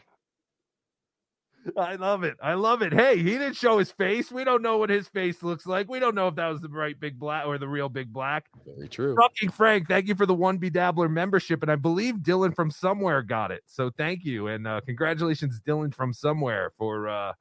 I 1.77 1.95
love 1.95 2.23
it. 2.23 2.37
I 2.41 2.55
love 2.55 2.81
it. 2.81 2.91
Hey, 2.91 3.17
he 3.17 3.23
didn't 3.23 3.53
show 3.53 3.77
his 3.77 3.91
face. 3.91 4.31
We 4.31 4.43
don't 4.43 4.61
know 4.61 4.77
what 4.77 4.89
his 4.89 5.07
face 5.07 5.43
looks 5.43 5.67
like. 5.67 5.89
We 5.89 5.99
don't 5.99 6.15
know 6.15 6.27
if 6.27 6.35
that 6.35 6.47
was 6.47 6.61
the 6.61 6.69
right 6.69 6.99
Big 6.99 7.19
Black 7.19 7.45
or 7.45 7.57
the 7.57 7.67
real 7.67 7.87
Big 7.87 8.11
Black. 8.11 8.45
Very 8.65 8.87
true. 8.87 9.13
Trucking 9.13 9.51
Frank, 9.51 9.87
thank 9.87 10.07
you 10.07 10.15
for 10.15 10.25
the 10.25 10.33
one 10.33 10.57
BeDabbler 10.59 11.09
membership, 11.09 11.61
and 11.61 11.71
I 11.71 11.75
believe 11.75 12.15
Dylan 12.15 12.55
from 12.55 12.71
somewhere 12.71 13.21
got 13.21 13.51
it. 13.51 13.61
So 13.67 13.91
thank 13.95 14.25
you, 14.25 14.47
and 14.47 14.67
uh, 14.67 14.81
congratulations, 14.85 15.61
Dylan 15.65 15.93
from 15.93 16.13
somewhere, 16.13 16.71
for 16.77 17.07
uh, 17.07 17.33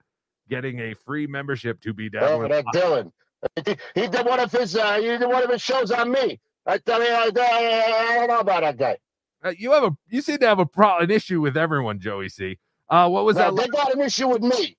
getting 0.50 0.80
a 0.80 0.94
free 0.94 1.26
membership 1.26 1.80
to 1.82 1.94
be 1.94 2.06
oh, 2.08 2.20
Dabbler. 2.20 2.48
that 2.48 2.64
Dylan. 2.74 3.12
He, 3.64 3.76
he 3.94 4.06
did 4.06 4.26
one 4.26 4.38
of 4.38 4.52
his. 4.52 4.76
Uh, 4.76 4.96
he 4.96 5.06
did 5.06 5.26
one 5.26 5.42
of 5.42 5.50
his 5.50 5.62
shows 5.62 5.90
on 5.90 6.10
me. 6.10 6.38
I 6.66 6.76
tell 6.76 7.02
you, 7.02 7.10
I, 7.10 7.30
I, 7.34 8.12
I 8.12 8.14
don't 8.16 8.28
know 8.28 8.40
about 8.40 8.60
that 8.60 8.76
guy. 8.76 8.98
Uh, 9.42 9.52
you 9.56 9.72
have 9.72 9.84
a 9.84 9.96
you 10.08 10.20
seem 10.20 10.38
to 10.38 10.46
have 10.46 10.58
a 10.58 10.66
pro- 10.66 10.98
an 10.98 11.10
issue 11.10 11.40
with 11.40 11.56
everyone, 11.56 11.98
Joey 11.98 12.28
C. 12.28 12.58
Uh, 12.88 13.08
what 13.08 13.24
was 13.24 13.36
No, 13.36 13.54
that? 13.54 13.62
they 13.62 13.68
got 13.68 13.94
an 13.94 14.00
issue 14.00 14.28
with 14.28 14.42
me. 14.42 14.76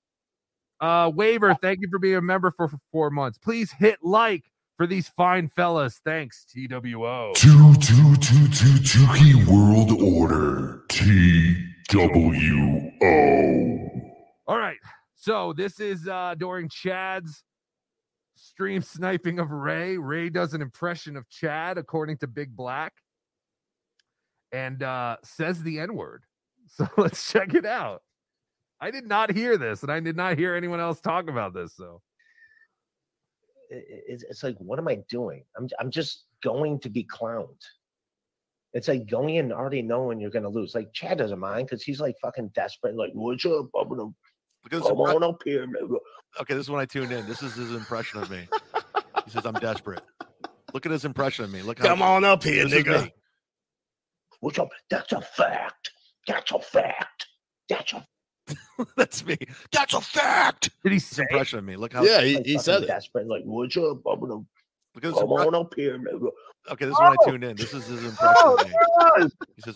Uh, 0.80 1.12
waiver, 1.14 1.56
thank 1.62 1.80
you 1.82 1.88
for 1.90 2.00
being 2.00 2.16
a 2.16 2.22
member 2.22 2.52
for, 2.52 2.68
for 2.68 2.78
four 2.92 3.10
months. 3.10 3.38
Please 3.38 3.72
hit 3.72 4.00
like 4.02 4.44
for 4.78 4.88
these 4.88 5.08
fine 5.10 5.48
fellas. 5.48 6.02
Thanks, 6.04 6.46
TWO. 6.46 7.34
Two, 7.36 7.74
two, 7.76 8.16
two, 8.18 8.48
two, 8.48 8.80
Tukey 8.82 9.46
World 9.48 9.92
Order. 10.02 10.84
T-W-O. 10.90 11.62
All 14.48 14.58
right. 14.58 14.78
So 15.16 15.54
this 15.54 15.80
is 15.80 16.08
uh 16.08 16.36
during 16.38 16.68
Chad's 16.70 17.44
stream 18.36 18.82
sniping 18.82 19.40
of 19.40 19.52
Ray. 19.52 19.98
Ray 19.98 20.30
does 20.30 20.54
an 20.54 20.62
impression 20.62 21.16
of 21.16 21.30
Chad, 21.30 21.78
according 21.78 22.18
to 22.18 22.28
Big 22.28 22.56
Black, 22.56 22.94
and 24.52 24.84
uh 24.84 25.18
says 25.24 25.64
the 25.64 25.80
N-word. 25.80 26.24
So 26.68 26.88
let's 26.96 27.30
check 27.30 27.54
it 27.54 27.66
out. 27.66 28.02
I 28.80 28.92
did 28.92 29.06
not 29.06 29.30
hear 29.30 29.58
this, 29.58 29.84
and 29.84 29.92
I 29.92 30.00
did 30.00 30.16
not 30.16 30.38
hear 30.38 30.56
anyone 30.56 30.80
else 30.80 31.02
talk 31.02 31.28
about 31.28 31.54
this. 31.54 31.76
So 31.76 32.02
it's, 33.70 34.24
it's 34.24 34.44
like, 34.44 34.56
what 34.60 34.80
am 34.80 34.88
I 34.88 35.00
doing? 35.10 35.44
I'm 35.58 35.68
I'm 35.80 35.92
just 35.92 36.26
going 36.44 36.80
to 36.80 36.90
be 36.90 37.04
clowned. 37.04 37.62
It's 38.74 38.88
like 38.88 39.10
going 39.10 39.36
in 39.36 39.52
already 39.52 39.82
knowing 39.82 40.22
you're 40.22 40.30
gonna 40.30 40.50
lose. 40.50 40.74
Like 40.74 40.94
Chad 40.94 41.18
doesn't 41.18 41.40
mind 41.40 41.68
because 41.68 41.84
he's 41.84 42.00
like 42.00 42.16
fucking 42.22 42.52
desperate. 42.56 42.96
Like, 42.96 43.12
what's 43.14 43.46
up? 43.46 43.68
I'm 43.78 43.90
gonna 43.90 44.10
Because 44.64 44.84
come 44.84 45.02
on 45.02 45.24
up 45.24 45.42
here, 45.44 45.68
nigga. 45.68 45.98
Okay, 46.40 46.54
this 46.54 46.66
is 46.66 46.70
when 46.70 46.80
I 46.80 46.86
tuned 46.86 47.12
in. 47.12 47.28
This 47.28 47.44
is 47.44 47.54
his 47.56 47.72
impression 47.72 48.22
of 48.22 48.30
me. 48.30 48.48
He 49.26 49.32
says 49.32 49.46
I'm 49.46 49.56
desperate. 49.56 50.02
Look 50.74 50.86
at 50.86 50.92
his 50.92 51.04
impression 51.04 51.44
of 51.44 51.52
me. 51.52 51.62
Look 51.62 51.80
how 51.80 51.88
Come 51.88 52.02
on 52.02 52.24
up 52.24 52.44
here, 52.44 52.66
nigga. 52.66 53.12
Me. 54.42 54.46
What's 54.48 54.60
up? 54.60 54.70
That's 54.90 55.12
a 55.14 55.22
fact. 55.22 55.92
That's 56.28 56.52
a 56.52 56.60
fact. 56.60 57.28
That's 57.70 57.94
a 57.94 58.06
That's 58.98 59.26
me. 59.26 59.38
That's 59.72 59.94
a 59.94 60.02
fact. 60.02 60.70
Did 60.84 60.92
he 60.92 60.96
His 60.96 61.06
say? 61.06 61.24
impression 61.30 61.60
of 61.60 61.66
me. 61.66 61.76
Look 61.76 61.94
how 61.94 62.04
Yeah, 62.04 62.22
he, 62.22 62.36
like 62.36 62.46
he 62.46 62.54
fucking 62.54 62.64
said 62.64 62.84
it. 62.84 62.88
desperate. 62.88 63.28
Like, 63.28 63.44
what's 63.46 63.78
up? 63.78 64.02
I'm 64.08 64.20
gonna 64.20 64.36
Look 64.94 65.04
at 65.06 65.12
his 65.12 65.14
come 65.20 65.32
on 65.32 65.56
up 65.56 65.74
here, 65.76 65.98
nigga. 65.98 66.30
Okay, 66.70 66.86
this 66.86 66.94
is 66.94 67.00
when 67.00 67.12
I 67.12 67.16
oh! 67.22 67.30
tuned 67.30 67.44
in. 67.44 67.56
This 67.56 67.74
is 67.74 67.86
his 67.86 68.04
impression 68.04 68.36
Oh, 68.44 68.58
me. 68.58 68.64
there 68.70 68.82
it 68.82 69.22
was. 69.22 69.32
He 69.56 69.62
says 69.62 69.76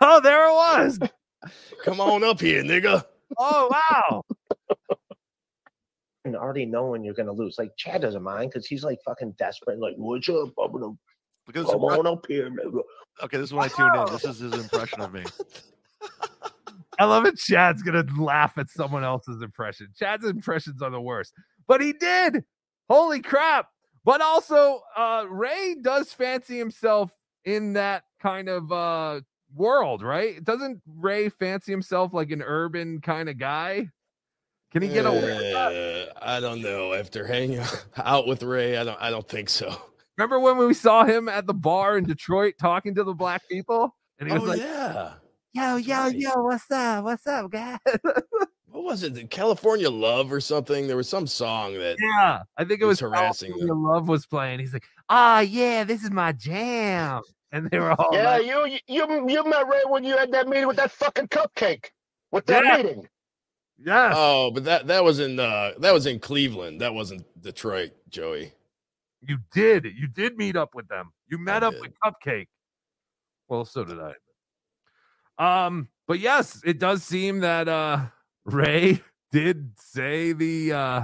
Oh, 0.00 0.20
there 0.20 0.48
it 0.48 0.52
was. 0.52 0.98
Come 1.84 2.00
on 2.00 2.24
up 2.24 2.40
here, 2.40 2.62
nigga. 2.62 3.04
Oh 3.38 3.70
wow. 3.90 4.22
And 6.24 6.36
already 6.36 6.66
knowing 6.66 7.04
you're 7.04 7.14
gonna 7.14 7.32
lose. 7.32 7.56
Like 7.58 7.70
Chad 7.78 8.02
doesn't 8.02 8.22
mind 8.22 8.50
because 8.50 8.66
he's 8.66 8.82
like 8.84 8.98
fucking 9.04 9.32
desperate. 9.38 9.78
Like, 9.78 9.94
what's 9.96 10.28
up? 10.28 10.50
I'm 10.62 10.72
gonna 10.72 10.92
Look 11.48 11.56
at 11.56 11.62
his 11.62 11.70
come 11.70 11.84
on 11.84 12.06
up 12.06 12.26
here, 12.28 12.50
nigga. 12.50 12.82
Okay, 13.24 13.38
this 13.38 13.46
is 13.46 13.54
when 13.54 13.64
I 13.64 13.68
tuned 13.68 13.96
in. 13.96 14.12
This 14.12 14.24
is 14.24 14.38
his 14.38 14.52
impression 14.52 15.00
of 15.00 15.12
me. 15.12 15.24
I 16.98 17.06
love 17.06 17.24
it. 17.24 17.38
Chad's 17.38 17.82
gonna 17.82 18.04
laugh 18.18 18.58
at 18.58 18.68
someone 18.68 19.02
else's 19.02 19.40
impression. 19.42 19.88
Chad's 19.98 20.26
impressions 20.26 20.82
are 20.82 20.90
the 20.90 21.00
worst, 21.00 21.32
but 21.66 21.80
he 21.80 21.94
did. 21.94 22.44
Holy 22.90 23.20
crap! 23.20 23.68
But 24.04 24.20
also, 24.20 24.82
uh, 24.96 25.24
Ray 25.28 25.76
does 25.80 26.12
fancy 26.12 26.58
himself 26.58 27.16
in 27.44 27.72
that 27.74 28.04
kind 28.20 28.48
of 28.48 28.70
uh 28.70 29.20
world, 29.54 30.02
right? 30.02 30.42
Doesn't 30.44 30.82
Ray 30.86 31.30
fancy 31.30 31.72
himself 31.72 32.12
like 32.12 32.30
an 32.30 32.42
urban 32.42 33.00
kind 33.00 33.28
of 33.28 33.38
guy? 33.38 33.88
Can 34.70 34.82
he 34.82 34.88
get 34.88 35.06
away? 35.06 35.22
with? 35.22 35.54
Uh, 35.54 36.12
I 36.20 36.40
don't 36.40 36.60
know. 36.60 36.92
After 36.92 37.26
hanging 37.26 37.64
out 37.96 38.26
with 38.26 38.42
Ray, 38.42 38.76
I 38.76 38.84
don't. 38.84 39.00
I 39.00 39.08
don't 39.08 39.26
think 39.26 39.48
so. 39.48 39.80
Remember 40.18 40.40
when 40.40 40.58
we 40.58 40.74
saw 40.74 41.04
him 41.04 41.28
at 41.28 41.46
the 41.46 41.54
bar 41.54 41.96
in 41.96 42.04
Detroit 42.04 42.54
talking 42.60 42.92
to 42.96 43.04
the 43.04 43.14
black 43.14 43.40
people, 43.48 43.94
and 44.18 44.28
he 44.28 44.34
was 44.34 44.42
oh 44.42 44.46
like, 44.46 44.58
yeah. 44.58 45.12
"Yo, 45.52 45.76
yo, 45.76 46.06
yo, 46.08 46.30
what's 46.42 46.68
up? 46.72 47.04
What's 47.04 47.26
up, 47.26 47.50
guys?" 47.50 47.78
What 48.70 48.84
was 48.84 49.02
it? 49.02 49.14
The 49.14 49.24
California 49.24 49.88
Love 49.88 50.30
or 50.30 50.40
something? 50.40 50.86
There 50.86 50.96
was 50.96 51.08
some 51.08 51.26
song 51.26 51.72
that 51.74 51.96
Yeah, 51.98 52.42
I 52.58 52.64
think 52.64 52.80
it 52.80 52.84
was 52.84 53.00
was 53.00 53.10
harassing 53.10 53.50
California 53.52 53.74
Love 53.74 54.08
was 54.08 54.26
playing. 54.26 54.60
He's 54.60 54.72
like, 54.72 54.84
"Ah, 55.08 55.40
yeah, 55.40 55.84
this 55.84 56.04
is 56.04 56.10
my 56.10 56.32
jam," 56.32 57.22
and 57.50 57.70
they 57.70 57.78
were 57.78 57.92
all 57.92 58.10
yeah, 58.12 58.36
like, 58.36 58.46
you 58.46 58.78
you 58.86 59.28
you 59.28 59.44
met 59.44 59.66
Ray 59.68 59.80
when 59.86 60.04
you 60.04 60.16
had 60.16 60.30
that 60.32 60.48
meeting 60.48 60.66
with 60.66 60.76
that 60.76 60.90
fucking 60.92 61.28
cupcake. 61.28 61.86
With 62.30 62.44
that 62.46 62.64
Yeah. 62.64 62.76
meeting. 62.76 63.08
"Yes, 63.78 64.14
Oh, 64.16 64.50
but 64.50 64.64
that 64.64 64.86
that 64.88 65.02
was 65.02 65.18
in 65.18 65.40
uh 65.40 65.72
that 65.78 65.94
was 65.94 66.06
in 66.06 66.18
Cleveland. 66.20 66.80
That 66.80 66.92
wasn't 66.92 67.24
Detroit, 67.40 67.92
Joey. 68.10 68.52
You 69.20 69.38
did, 69.52 69.84
you 69.84 70.06
did 70.08 70.36
meet 70.36 70.56
up 70.56 70.74
with 70.74 70.88
them. 70.88 71.10
You 71.28 71.38
met 71.38 71.62
up 71.62 71.74
did. 71.74 71.82
with 71.82 71.92
Cupcake." 72.04 72.48
Well, 73.48 73.64
so 73.64 73.84
did 73.84 73.98
I. 74.00 74.14
Um, 75.66 75.88
but 76.06 76.18
yes, 76.20 76.60
it 76.64 76.78
does 76.78 77.02
seem 77.02 77.40
that 77.40 77.68
uh 77.68 78.06
Ray 78.44 79.00
did 79.32 79.72
say 79.78 80.32
the 80.32 80.72
uh 80.72 81.00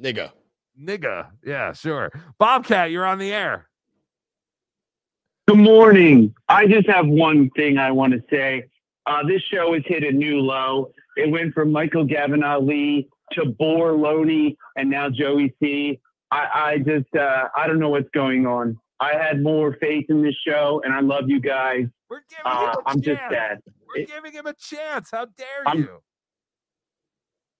Nigga. 0.00 0.30
nigga. 0.78 1.28
Yeah, 1.42 1.72
sure. 1.72 2.12
Bobcat, 2.38 2.90
you're 2.90 3.06
on 3.06 3.18
the 3.18 3.32
air. 3.32 3.68
Good 5.48 5.58
morning. 5.58 6.34
I 6.48 6.66
just 6.66 6.88
have 6.88 7.06
one 7.06 7.50
thing 7.50 7.78
I 7.78 7.92
want 7.92 8.12
to 8.12 8.22
say. 8.30 8.64
Uh, 9.06 9.22
this 9.26 9.40
show 9.42 9.72
has 9.74 9.84
hit 9.86 10.02
a 10.02 10.10
new 10.10 10.40
low. 10.40 10.90
It 11.16 11.30
went 11.30 11.54
from 11.54 11.72
Michael 11.72 12.04
Gavin 12.04 12.42
Ali 12.42 13.08
to 13.32 13.46
Boar 13.46 13.92
and 14.76 14.90
now 14.90 15.08
Joey 15.08 15.54
C. 15.62 16.00
I, 16.30 16.48
I 16.54 16.78
just, 16.78 17.14
uh, 17.16 17.48
I 17.56 17.66
don't 17.66 17.78
know 17.78 17.90
what's 17.90 18.10
going 18.12 18.46
on. 18.46 18.78
I 19.00 19.12
had 19.12 19.42
more 19.42 19.76
faith 19.80 20.06
in 20.08 20.22
this 20.22 20.34
show 20.46 20.80
and 20.84 20.92
I 20.94 21.00
love 21.00 21.24
you 21.28 21.40
guys. 21.40 21.86
We're 22.10 22.20
giving 22.28 22.42
Uh, 22.46 22.70
him 22.72 22.74
a 22.86 22.88
I'm 22.90 23.00
just 23.02 23.20
sad. 23.30 23.60
We're 23.86 24.02
It- 24.02 24.08
giving 24.08 24.32
him 24.32 24.46
a 24.46 24.54
chance. 24.54 25.10
How 25.10 25.26
dare 25.26 25.46
I'm- 25.66 25.78
you? 25.78 26.02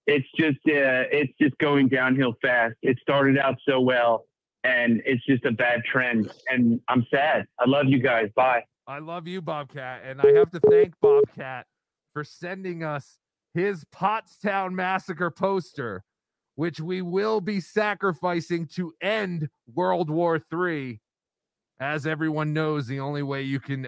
it's 0.07 0.27
just 0.37 0.57
uh, 0.67 1.03
it's 1.11 1.33
just 1.39 1.57
going 1.57 1.89
downhill 1.89 2.33
fast. 2.41 2.75
It 2.81 2.97
started 3.01 3.37
out 3.37 3.55
so 3.67 3.81
well, 3.81 4.25
and 4.63 5.01
it's 5.05 5.25
just 5.25 5.43
a 5.45 5.51
bad 5.51 5.83
trend. 5.83 6.31
And 6.49 6.79
I'm 6.87 7.05
sad. 7.13 7.45
I 7.59 7.65
love 7.65 7.87
you 7.87 7.99
guys. 7.99 8.29
Bye. 8.35 8.63
I 8.87 8.99
love 8.99 9.27
you, 9.27 9.41
Bobcat, 9.41 10.03
and 10.05 10.21
I 10.21 10.31
have 10.31 10.49
to 10.51 10.61
thank 10.61 10.93
Bobcat 11.01 11.65
for 12.13 12.23
sending 12.23 12.83
us 12.83 13.19
his 13.53 13.83
Pottstown 13.93 14.71
Massacre 14.71 15.29
poster, 15.29 16.03
which 16.57 16.79
we 16.79 17.03
will 17.03 17.39
be 17.39 17.59
sacrificing 17.59 18.65
to 18.65 18.91
end 18.99 19.47
World 19.75 20.09
War 20.09 20.41
III. 20.51 20.99
As 21.79 22.07
everyone 22.07 22.51
knows, 22.51 22.87
the 22.87 22.99
only 22.99 23.21
way 23.21 23.43
you 23.43 23.59
can 23.59 23.87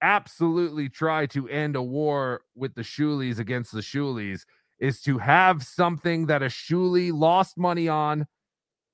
absolutely 0.00 0.88
try 0.88 1.26
to 1.26 1.46
end 1.50 1.76
a 1.76 1.82
war 1.82 2.40
with 2.54 2.74
the 2.74 2.82
Shulis 2.82 3.38
against 3.38 3.72
the 3.72 3.82
Shulis 3.82 4.46
is 4.78 5.02
to 5.02 5.18
have 5.18 5.62
something 5.62 6.24
that 6.26 6.42
a 6.42 6.46
Shuli 6.46 7.12
lost 7.12 7.58
money 7.58 7.88
on 7.88 8.26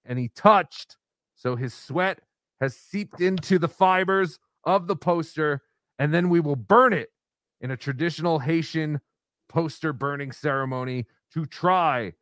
and 0.05 0.19
he 0.19 0.33
touched. 0.35 0.97
So 1.37 1.55
his 1.55 1.73
sweat 1.73 2.19
has 2.61 2.77
seeped 2.77 3.21
into 3.21 3.61
the 3.61 3.69
fibers 3.69 4.41
of 4.65 4.89
the 4.89 4.97
poster, 4.97 5.63
and 6.01 6.13
then 6.13 6.29
we 6.29 6.41
will 6.41 6.57
burn 6.57 6.93
it 6.93 7.11
in 7.61 7.71
a 7.71 7.77
traditional 7.77 8.41
Haitian 8.41 9.01
poster 9.49 9.93
burning 9.93 10.33
ceremony 10.33 11.07
to 11.33 11.47
try 11.47 12.15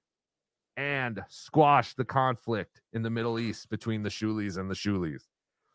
and 0.80 1.22
squash 1.28 1.92
the 1.92 2.06
conflict 2.06 2.80
in 2.94 3.02
the 3.02 3.10
Middle 3.10 3.38
East 3.38 3.68
between 3.68 4.02
the 4.02 4.08
Shulis 4.08 4.56
and 4.56 4.70
the 4.70 4.74
Shulis. 4.74 5.24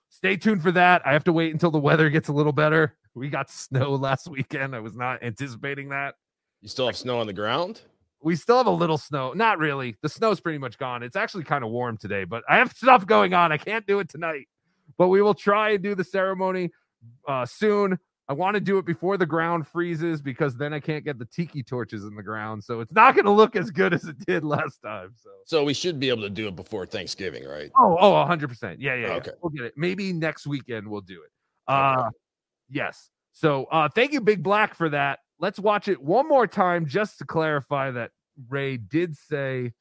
Stay 0.10 0.36
tuned 0.36 0.64
for 0.64 0.72
that. 0.72 1.03
I 1.06 1.14
have 1.14 1.24
to 1.26 1.34
wait 1.34 1.53
until 1.53 1.70
the 1.70 1.78
weather 1.80 2.10
gets 2.10 2.28
a 2.28 2.34
little 2.34 2.51
better. 2.51 2.95
We 3.14 3.30
got 3.30 3.51
snow 3.51 3.91
last 3.95 4.28
weekend. 4.28 4.76
I 4.76 4.80
was 4.80 4.95
not 4.95 5.22
anticipating 5.22 5.89
that. 5.89 6.16
You 6.62 6.70
still 6.70 6.88
have 6.88 6.97
snow 6.97 7.20
on 7.20 7.28
the 7.28 7.34
ground? 7.34 7.82
We 8.24 8.36
still 8.36 8.58
have 8.58 8.66
a 8.66 8.72
little 8.72 8.97
snow. 8.97 9.34
Not 9.34 9.60
really. 9.60 9.95
The 10.01 10.10
snow's 10.10 10.39
pretty 10.39 10.58
much 10.58 10.80
gone. 10.80 11.03
It's 11.03 11.16
actually 11.16 11.43
kind 11.43 11.64
of 11.64 11.70
warm 11.70 11.97
today, 11.97 12.24
but 12.24 12.43
I 12.49 12.58
have 12.58 12.72
stuff 12.72 13.06
going 13.06 13.36
on. 13.36 13.51
I 13.51 13.58
can't 13.58 13.86
do 13.86 13.99
it 13.99 14.10
tonight. 14.10 14.47
But 14.97 15.10
we 15.10 15.22
will 15.22 15.36
try 15.36 15.72
and 15.72 15.84
do 15.84 15.93
the 15.93 16.03
ceremony 16.03 16.72
uh, 17.28 17.45
soon. 17.45 17.99
I 18.28 18.34
want 18.34 18.56
to 18.56 18.60
do 18.60 18.80
it 18.80 18.86
before 18.86 19.18
the 19.18 19.26
ground 19.26 19.68
freezes 19.68 20.20
because 20.20 20.58
then 20.58 20.74
I 20.74 20.80
can't 20.80 21.06
get 21.06 21.20
the 21.20 21.26
tiki 21.26 21.62
torches 21.62 22.06
in 22.06 22.16
the 22.16 22.24
ground. 22.24 22.64
So 22.64 22.80
it's 22.80 22.94
not 22.94 23.14
going 23.14 23.26
to 23.26 23.32
look 23.32 23.56
as 23.56 23.70
good 23.70 23.94
as 23.94 24.06
it 24.06 24.18
did 24.26 24.44
last 24.44 24.80
time. 24.82 25.14
So 25.16 25.30
So 25.46 25.64
we 25.64 25.76
should 25.76 26.00
be 26.00 26.10
able 26.10 26.24
to 26.24 26.30
do 26.30 26.48
it 26.48 26.56
before 26.56 26.88
Thanksgiving, 26.88 27.46
right? 27.46 27.72
Oh, 27.78 27.96
oh, 28.00 28.14
100%. 28.14 28.78
Yeah, 28.80 28.96
yeah, 28.96 29.08
yeah. 29.08 29.14
Okay. 29.14 29.32
We'll 29.42 29.52
get 29.52 29.66
it. 29.66 29.74
Maybe 29.78 30.12
next 30.12 30.48
weekend 30.48 30.88
we'll 30.88 31.02
do 31.02 31.22
it. 31.22 31.32
Uh 31.68 32.10
yes. 32.70 33.10
So, 33.32 33.66
uh 33.66 33.90
thank 33.90 34.12
you 34.12 34.22
Big 34.22 34.42
Black 34.42 34.76
for 34.76 34.90
that. 34.90 35.20
Let's 35.40 35.60
watch 35.60 35.88
it 35.88 36.02
one 36.02 36.28
more 36.28 36.48
time 36.48 36.86
just 36.86 37.20
to 37.20 37.26
clarify 37.26 37.92
that 37.92 38.12
Ray 38.50 38.78
did 38.78 39.16
say 39.16 39.74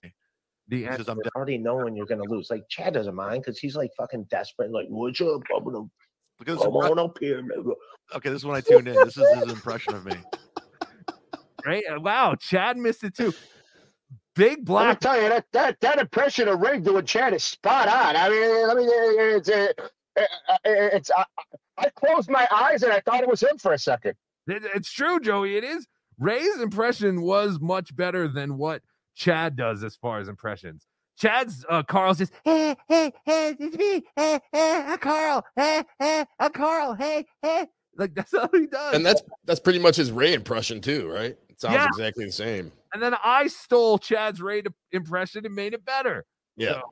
the 0.69 0.87
end. 0.87 1.05
I'm 1.09 1.19
already 1.37 1.59
knowing 1.59 1.97
you're 1.97 2.07
gonna 2.07 2.25
lose. 2.25 2.51
Like 2.51 2.69
Chad 2.69 2.95
doesn't 2.95 3.15
mind 3.15 3.43
because 3.43 3.59
he's 3.59 3.77
like 3.77 3.91
fucking 3.97 4.25
desperate. 4.25 4.71
Like, 4.71 4.87
what's 4.89 5.21
up? 5.21 5.43
I'm 5.55 5.65
gonna 5.65 5.89
Because 6.39 6.59
come 6.61 6.76
on 6.76 6.99
up 6.99 7.16
here, 7.20 7.43
nigga. 7.43 7.72
Okay, 8.14 8.28
this 8.30 8.41
is 8.43 8.45
when 8.45 8.57
I 8.57 8.61
tuned 8.61 8.89
in. 8.89 8.95
This 8.95 9.16
is 9.16 9.26
his 9.39 9.53
impression 9.53 9.95
of 9.95 10.05
me. 10.05 10.14
Right? 11.66 11.82
Uh, 11.91 11.99
Wow, 11.99 12.35
Chad 12.39 12.76
missed 12.76 13.05
it 13.05 13.16
too. 13.16 13.32
Big 14.37 14.51
Let 14.51 14.59
me 14.59 14.64
Black 14.64 15.01
tell 15.01 15.22
you 15.22 15.30
that 15.30 15.47
that 15.53 15.80
that 15.80 15.99
impression 15.99 16.47
of 16.49 16.61
Ray 16.61 16.78
doing 16.78 17.07
Chad 17.07 17.32
is 17.32 17.43
spot 17.43 17.89
on. 17.89 18.16
I 18.16 18.28
mean, 18.28 18.68
let 18.68 18.76
me. 18.76 18.85
It's 18.85 19.49
uh, 19.49 19.68
uh, 20.18 20.22
it's. 20.66 21.11
I, 21.16 21.24
I 21.78 21.89
closed 21.97 22.28
my 22.28 22.47
eyes 22.53 22.82
and 22.82 22.93
I 22.93 23.01
thought 23.01 23.22
it 23.22 23.28
was 23.30 23.43
him 23.43 23.57
for 23.57 23.72
a 23.72 23.78
second. 23.78 24.14
It- 24.47 24.62
It's 24.74 24.93
true, 24.93 25.18
Joey. 25.20 25.57
It 25.57 25.64
is. 25.64 25.87
Ray's 26.18 26.61
impression 26.61 27.22
was 27.22 27.59
much 27.61 27.97
better 27.97 28.28
than 28.28 28.59
what 28.59 28.82
Chad 29.14 29.57
does 29.57 29.82
as 29.82 29.97
far 29.97 30.18
as 30.18 30.28
impressions. 30.28 30.87
Chad's 31.19 31.65
uh, 31.69 31.83
Carl's 31.83 32.19
just 32.19 32.33
hey 32.45 32.77
hey 32.89 33.12
hey 33.25 33.55
it's 33.59 33.77
me 33.77 34.03
hey 34.17 34.41
hey 34.53 34.85
uh, 34.87 34.97
Carl 34.97 35.45
hey 35.57 35.83
hey 36.01 36.25
uh, 36.41 36.49
Carl 36.49 36.95
hey 36.95 37.25
hey 37.43 37.67
like 37.97 38.15
that's 38.15 38.35
all 38.35 38.49
he 38.53 38.67
does. 38.67 38.95
And 38.95 39.07
that's 39.07 39.23
that's 39.45 39.61
pretty 39.61 39.79
much 39.79 39.97
his 39.97 40.11
Ray 40.11 40.35
impression 40.35 40.81
too, 40.81 41.09
right? 41.09 41.37
It 41.49 41.61
sounds 41.61 41.75
Yeah. 41.75 41.87
exactly 41.87 42.25
the 42.25 42.33
same. 42.33 42.73
and 42.93 43.03
then 43.03 43.15
I 43.23 43.47
stole 43.47 43.99
Chad's 43.99 44.41
Ray 44.43 44.62
impression 44.93 45.47
and 45.47 45.55
made 45.55 45.75
it 45.75 45.85
better. 45.85 46.25
Yeah. 46.57 46.73
So- 46.75 46.83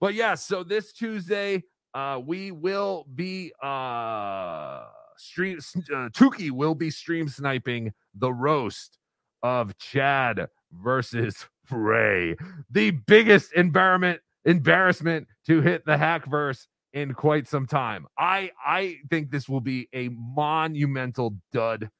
but 0.00 0.12
yeah, 0.14 0.34
so 0.34 0.62
this 0.62 0.92
Tuesday, 0.92 1.62
uh, 1.94 2.20
we 2.22 2.50
will 2.50 3.06
be 3.14 3.52
uh 3.62 4.84
stream 5.16 5.56
uh, 5.58 6.10
Tukey 6.10 6.50
will 6.50 6.74
be 6.74 6.90
stream 6.90 7.28
sniping 7.28 7.94
the 8.14 8.30
roast 8.32 8.98
of 9.42 9.78
Chad 9.78 10.48
versus 10.72 11.46
Ray, 11.70 12.36
the 12.70 12.92
biggest 12.92 13.52
embarrassment 13.54 14.20
embarrassment 14.44 15.26
to 15.46 15.60
hit 15.60 15.84
the 15.84 15.96
hackverse 15.96 16.66
in 16.92 17.12
quite 17.12 17.46
some 17.48 17.66
time. 17.66 18.06
I 18.18 18.50
I 18.64 18.96
think 19.10 19.30
this 19.30 19.48
will 19.48 19.60
be 19.60 19.88
a 19.92 20.08
monumental 20.10 21.36
dud. 21.52 21.90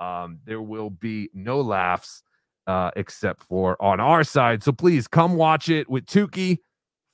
Um, 0.00 0.38
there 0.44 0.62
will 0.62 0.90
be 0.90 1.28
no 1.34 1.60
laughs 1.60 2.22
uh, 2.66 2.90
except 2.96 3.42
for 3.42 3.80
on 3.82 3.98
our 3.98 4.22
side. 4.22 4.62
So 4.62 4.72
please 4.72 5.08
come 5.08 5.34
watch 5.34 5.68
it 5.68 5.88
with 5.88 6.06
Tukey 6.06 6.58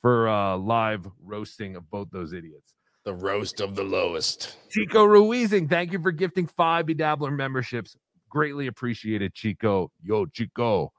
for 0.00 0.28
uh, 0.28 0.56
live 0.58 1.08
roasting 1.22 1.76
of 1.76 1.88
both 1.90 2.10
those 2.10 2.32
idiots. 2.32 2.74
The 3.04 3.14
roast 3.14 3.60
of 3.60 3.74
the 3.74 3.84
lowest. 3.84 4.56
Chico 4.70 5.06
Ruizing, 5.06 5.68
thank 5.68 5.92
you 5.92 6.00
for 6.00 6.10
gifting 6.10 6.46
five 6.46 6.86
Bedabbler 6.86 7.34
memberships. 7.34 7.96
Greatly 8.28 8.66
appreciated, 8.66 9.34
Chico. 9.34 9.90
Yo, 10.02 10.26
Chico. 10.26 10.92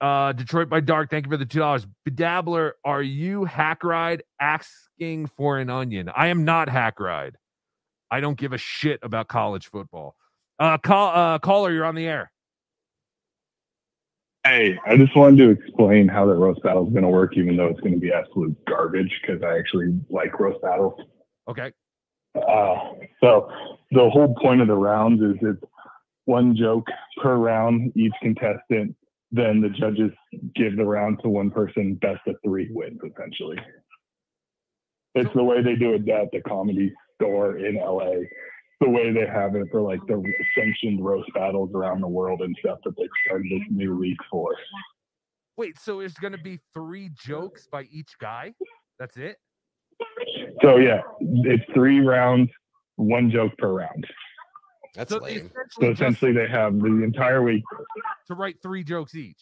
Uh, 0.00 0.32
Detroit 0.32 0.70
by 0.70 0.80
Dark, 0.80 1.10
thank 1.10 1.26
you 1.26 1.30
for 1.30 1.36
the 1.36 1.44
two 1.44 1.58
dollars. 1.58 1.86
Bedabbler, 2.08 2.72
are 2.84 3.02
you 3.02 3.44
hack 3.44 3.84
ride 3.84 4.22
asking 4.40 5.26
for 5.26 5.58
an 5.58 5.68
onion? 5.68 6.10
I 6.14 6.28
am 6.28 6.44
not 6.44 6.68
hack 6.70 6.98
ride. 6.98 7.36
I 8.10 8.20
don't 8.20 8.38
give 8.38 8.52
a 8.52 8.58
shit 8.58 8.98
about 9.02 9.28
college 9.28 9.68
football. 9.68 10.16
Uh, 10.58 10.78
call, 10.78 11.14
uh, 11.14 11.38
caller, 11.38 11.70
you're 11.70 11.84
on 11.84 11.94
the 11.94 12.06
air. 12.06 12.32
Hey, 14.44 14.78
I 14.86 14.96
just 14.96 15.14
wanted 15.14 15.36
to 15.36 15.50
explain 15.50 16.08
how 16.08 16.24
that 16.26 16.34
roast 16.34 16.62
battle 16.62 16.86
is 16.86 16.92
going 16.92 17.02
to 17.02 17.08
work, 17.08 17.36
even 17.36 17.56
though 17.58 17.66
it's 17.66 17.80
going 17.80 17.92
to 17.92 18.00
be 18.00 18.10
absolute 18.10 18.56
garbage, 18.66 19.12
because 19.20 19.42
I 19.42 19.58
actually 19.58 20.00
like 20.08 20.38
roast 20.40 20.62
battles. 20.62 20.98
Okay. 21.46 21.72
Uh, 22.34 22.76
so 23.22 23.50
the 23.90 24.08
whole 24.08 24.34
point 24.40 24.62
of 24.62 24.68
the 24.68 24.76
rounds 24.76 25.20
is 25.22 25.36
it's 25.42 25.62
one 26.24 26.56
joke 26.56 26.86
per 27.22 27.36
round, 27.36 27.92
each 27.96 28.14
contestant. 28.22 28.96
Then 29.32 29.60
the 29.60 29.68
judges 29.68 30.10
give 30.54 30.76
the 30.76 30.84
round 30.84 31.20
to 31.22 31.28
one 31.28 31.50
person. 31.50 31.94
Best 31.94 32.20
of 32.26 32.36
three 32.44 32.68
wins, 32.72 33.00
essentially. 33.04 33.58
It's 35.14 35.32
the 35.34 35.44
way 35.44 35.62
they 35.62 35.76
do 35.76 35.94
it 35.94 36.08
at 36.08 36.30
the 36.32 36.40
comedy 36.40 36.92
store 37.20 37.58
in 37.58 37.76
LA. 37.76 38.22
The 38.80 38.88
way 38.88 39.12
they 39.12 39.26
have 39.26 39.54
it 39.56 39.68
for 39.70 39.82
like 39.82 40.00
the 40.06 40.22
sanctioned 40.56 41.04
roast 41.04 41.32
battles 41.34 41.70
around 41.74 42.00
the 42.00 42.08
world 42.08 42.40
and 42.40 42.56
stuff 42.60 42.78
that 42.84 42.96
they 42.96 43.08
started 43.26 43.46
this 43.50 43.62
new 43.70 43.98
league 43.98 44.16
for. 44.30 44.54
Wait, 45.56 45.78
so 45.78 46.00
it's 46.00 46.18
going 46.18 46.32
to 46.32 46.38
be 46.38 46.58
three 46.72 47.10
jokes 47.14 47.68
by 47.70 47.82
each 47.92 48.12
guy? 48.18 48.54
That's 48.98 49.16
it? 49.18 49.36
So 50.62 50.78
yeah, 50.78 51.02
it's 51.20 51.64
three 51.74 52.00
rounds, 52.00 52.50
one 52.96 53.30
joke 53.30 53.52
per 53.58 53.72
round. 53.72 54.06
That's 54.94 55.10
So 55.12 55.18
lame. 55.18 55.50
So 55.70 55.88
essentially 55.88 55.88
just 55.90 56.00
essentially, 56.00 56.32
they 56.32 56.48
have 56.48 56.78
the 56.78 57.02
entire 57.02 57.42
week. 57.42 57.62
to 58.28 58.34
write 58.34 58.56
three 58.62 58.82
jokes 58.84 59.14
each. 59.14 59.38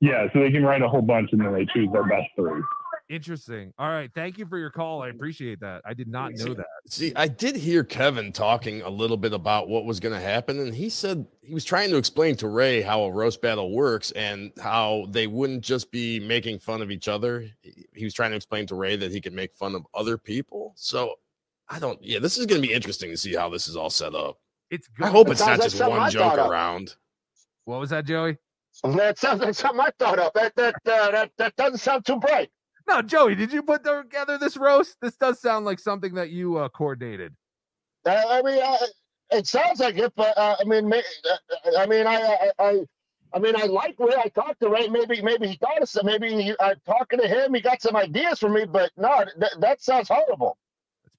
Yeah, 0.00 0.26
so 0.32 0.40
they 0.40 0.50
can 0.50 0.64
write 0.64 0.82
a 0.82 0.88
whole 0.88 1.02
bunch 1.02 1.30
and 1.32 1.40
then 1.40 1.52
they 1.54 1.64
choose 1.66 1.88
their 1.92 2.04
best 2.04 2.28
three. 2.36 2.62
Interesting. 3.10 3.72
All 3.78 3.88
right. 3.88 4.10
Thank 4.14 4.38
you 4.38 4.46
for 4.46 4.56
your 4.58 4.70
call. 4.70 5.02
I 5.02 5.08
appreciate 5.08 5.60
that. 5.60 5.82
I 5.84 5.92
did 5.94 6.08
not 6.08 6.32
know 6.34 6.54
that. 6.54 6.66
See, 6.88 7.12
I 7.14 7.28
did 7.28 7.54
hear 7.54 7.84
Kevin 7.84 8.32
talking 8.32 8.80
a 8.82 8.88
little 8.88 9.18
bit 9.18 9.34
about 9.34 9.68
what 9.68 9.84
was 9.84 10.00
going 10.00 10.14
to 10.14 10.20
happen, 10.20 10.58
and 10.58 10.74
he 10.74 10.88
said 10.88 11.26
he 11.42 11.52
was 11.52 11.64
trying 11.66 11.90
to 11.90 11.96
explain 11.98 12.34
to 12.36 12.48
Ray 12.48 12.80
how 12.80 13.02
a 13.02 13.12
roast 13.12 13.42
battle 13.42 13.70
works 13.72 14.10
and 14.12 14.52
how 14.58 15.06
they 15.10 15.26
wouldn't 15.26 15.62
just 15.62 15.90
be 15.90 16.18
making 16.18 16.58
fun 16.60 16.80
of 16.80 16.90
each 16.90 17.06
other. 17.08 17.46
He- 17.60 17.86
He 17.94 18.04
was 18.04 18.14
trying 18.14 18.30
to 18.30 18.36
explain 18.36 18.66
to 18.68 18.74
Ray 18.74 18.96
that 18.96 19.12
he 19.12 19.20
could 19.20 19.34
make 19.34 19.54
fun 19.54 19.74
of 19.74 19.86
other 19.94 20.16
people. 20.18 20.72
So 20.76 21.14
I 21.68 21.78
don't. 21.78 22.02
Yeah, 22.02 22.18
this 22.18 22.38
is 22.38 22.46
going 22.46 22.60
to 22.60 22.66
be 22.66 22.74
interesting 22.74 23.10
to 23.10 23.16
see 23.16 23.34
how 23.34 23.48
this 23.48 23.68
is 23.68 23.76
all 23.76 23.90
set 23.90 24.14
up. 24.14 24.38
It's 24.70 24.88
Good. 24.88 25.06
I 25.06 25.10
hope 25.10 25.28
it's 25.28 25.40
not 25.40 25.58
like 25.58 25.70
just 25.70 25.80
one 25.80 26.00
I 26.00 26.10
joke 26.10 26.22
thought 26.22 26.38
of. 26.38 26.50
around. 26.50 26.96
What 27.64 27.80
was 27.80 27.90
that, 27.90 28.04
Joey? 28.04 28.36
That 28.82 29.18
sounds 29.18 29.40
like 29.40 29.54
something 29.54 29.80
I 29.80 29.90
thought 29.98 30.18
of. 30.18 30.32
That 30.34 30.54
that 30.56 30.74
uh, 30.86 31.10
that 31.12 31.30
that 31.38 31.56
doesn't 31.56 31.78
sound 31.78 32.04
too 32.04 32.16
bright. 32.16 32.50
No, 32.86 33.00
Joey, 33.00 33.34
did 33.34 33.52
you 33.52 33.62
put 33.62 33.84
together 33.84 34.36
this 34.36 34.56
roast? 34.56 34.96
This 35.00 35.16
does 35.16 35.40
sound 35.40 35.64
like 35.64 35.78
something 35.78 36.14
that 36.14 36.30
you 36.30 36.58
uh, 36.58 36.68
coordinated. 36.68 37.34
Uh, 38.04 38.20
I 38.28 38.42
mean, 38.42 38.62
uh, 38.62 38.76
it 39.30 39.46
sounds 39.46 39.80
like 39.80 39.96
it, 39.96 40.12
but 40.16 40.36
uh, 40.36 40.56
I 40.60 40.64
mean, 40.64 40.88
may, 40.88 40.98
uh, 40.98 41.78
I 41.78 41.86
mean, 41.86 42.06
I, 42.06 42.16
I, 42.16 42.50
I, 42.58 42.80
I 43.32 43.38
mean, 43.38 43.56
I 43.56 43.64
like 43.64 43.98
Ray. 43.98 44.14
I 44.22 44.28
talked 44.28 44.60
to 44.60 44.68
Ray. 44.68 44.88
Maybe, 44.88 45.22
maybe 45.22 45.48
he 45.48 45.56
thought 45.56 45.80
of 45.80 45.88
some. 45.88 46.04
Maybe 46.04 46.30
he, 46.42 46.54
I'm 46.60 46.76
talking 46.84 47.18
to 47.20 47.26
him. 47.26 47.54
He 47.54 47.62
got 47.62 47.80
some 47.80 47.96
ideas 47.96 48.38
for 48.38 48.50
me, 48.50 48.66
but 48.66 48.90
no, 48.98 49.24
th- 49.40 49.52
that 49.60 49.82
sounds 49.82 50.08
horrible. 50.08 50.58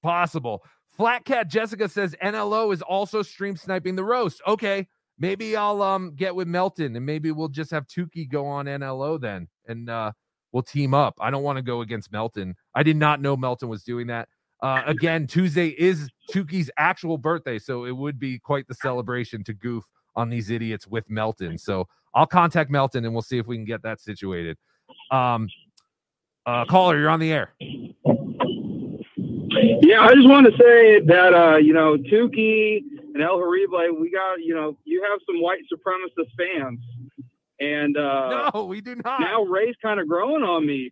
Possible. 0.06 0.64
Flat 0.96 1.26
Cat 1.26 1.48
Jessica 1.48 1.90
says 1.90 2.16
NLO 2.24 2.72
is 2.72 2.84
also 2.84 3.24
stream 3.24 3.58
sniping 3.58 3.96
the 3.96 4.04
roast. 4.04 4.40
Okay, 4.48 4.88
maybe 5.18 5.56
I'll 5.56 5.82
um 5.82 6.14
get 6.16 6.36
with 6.36 6.48
Melton 6.48 6.96
and 6.96 7.04
maybe 7.04 7.32
we'll 7.32 7.48
just 7.48 7.72
have 7.72 7.88
Tukey 7.88 8.30
go 8.30 8.46
on 8.46 8.68
NLO 8.68 9.20
then, 9.20 9.48
and 9.68 9.90
uh, 9.90 10.12
we'll 10.52 10.62
team 10.62 10.94
up. 10.94 11.16
I 11.20 11.32
don't 11.32 11.42
want 11.42 11.58
to 11.58 11.64
go 11.64 11.82
against 11.82 12.12
Melton. 12.12 12.54
I 12.76 12.84
did 12.84 12.98
not 12.98 13.20
know 13.20 13.36
Melton 13.36 13.68
was 13.68 13.84
doing 13.84 14.06
that. 14.08 14.30
Uh, 14.62 14.84
again, 14.86 15.26
Tuesday 15.26 15.70
is 15.70 16.08
Tukey's 16.32 16.70
actual 16.78 17.18
birthday, 17.18 17.58
so 17.58 17.86
it 17.86 17.98
would 17.98 18.20
be 18.20 18.38
quite 18.38 18.68
the 18.68 18.76
celebration 18.76 19.44
to 19.46 19.56
goof 19.56 19.84
on 20.16 20.30
these 20.30 20.52
idiots 20.52 20.86
with 20.88 21.10
Melton. 21.10 21.58
So 21.58 21.88
I'll 22.14 22.28
contact 22.28 22.70
Melton 22.70 23.06
and 23.06 23.14
we'll 23.16 23.24
see 23.24 23.40
if 23.40 23.48
we 23.48 23.58
can 23.58 23.66
get 23.66 23.82
that 23.82 24.00
situated. 24.00 24.56
Um, 25.10 25.50
uh, 26.46 26.66
caller, 26.66 27.00
you're 27.00 27.10
on 27.10 27.20
the 27.20 27.34
air. 27.34 27.56
Yeah, 29.82 30.02
I 30.02 30.14
just 30.14 30.28
want 30.28 30.46
to 30.48 30.58
say 30.58 31.00
that 31.02 31.34
uh, 31.34 31.58
you 31.58 31.74
know 31.74 31.98
Tukey 31.98 32.82
and 33.14 33.22
El 33.22 33.38
Horrible, 33.38 34.00
we 34.00 34.12
got 34.12 34.42
you 34.42 34.56
know 34.56 34.78
you 34.86 35.04
have 35.10 35.20
some 35.26 35.42
white 35.42 35.62
supremacist 35.72 36.30
fans, 36.38 36.80
and 37.60 37.98
uh, 37.98 38.52
no, 38.54 38.66
we 38.66 38.82
do 38.82 38.96
not. 39.04 39.22
Now 39.22 39.44
Ray's 39.44 39.76
kind 39.82 40.00
of 40.00 40.08
growing 40.08 40.44
on 40.44 40.66
me. 40.66 40.92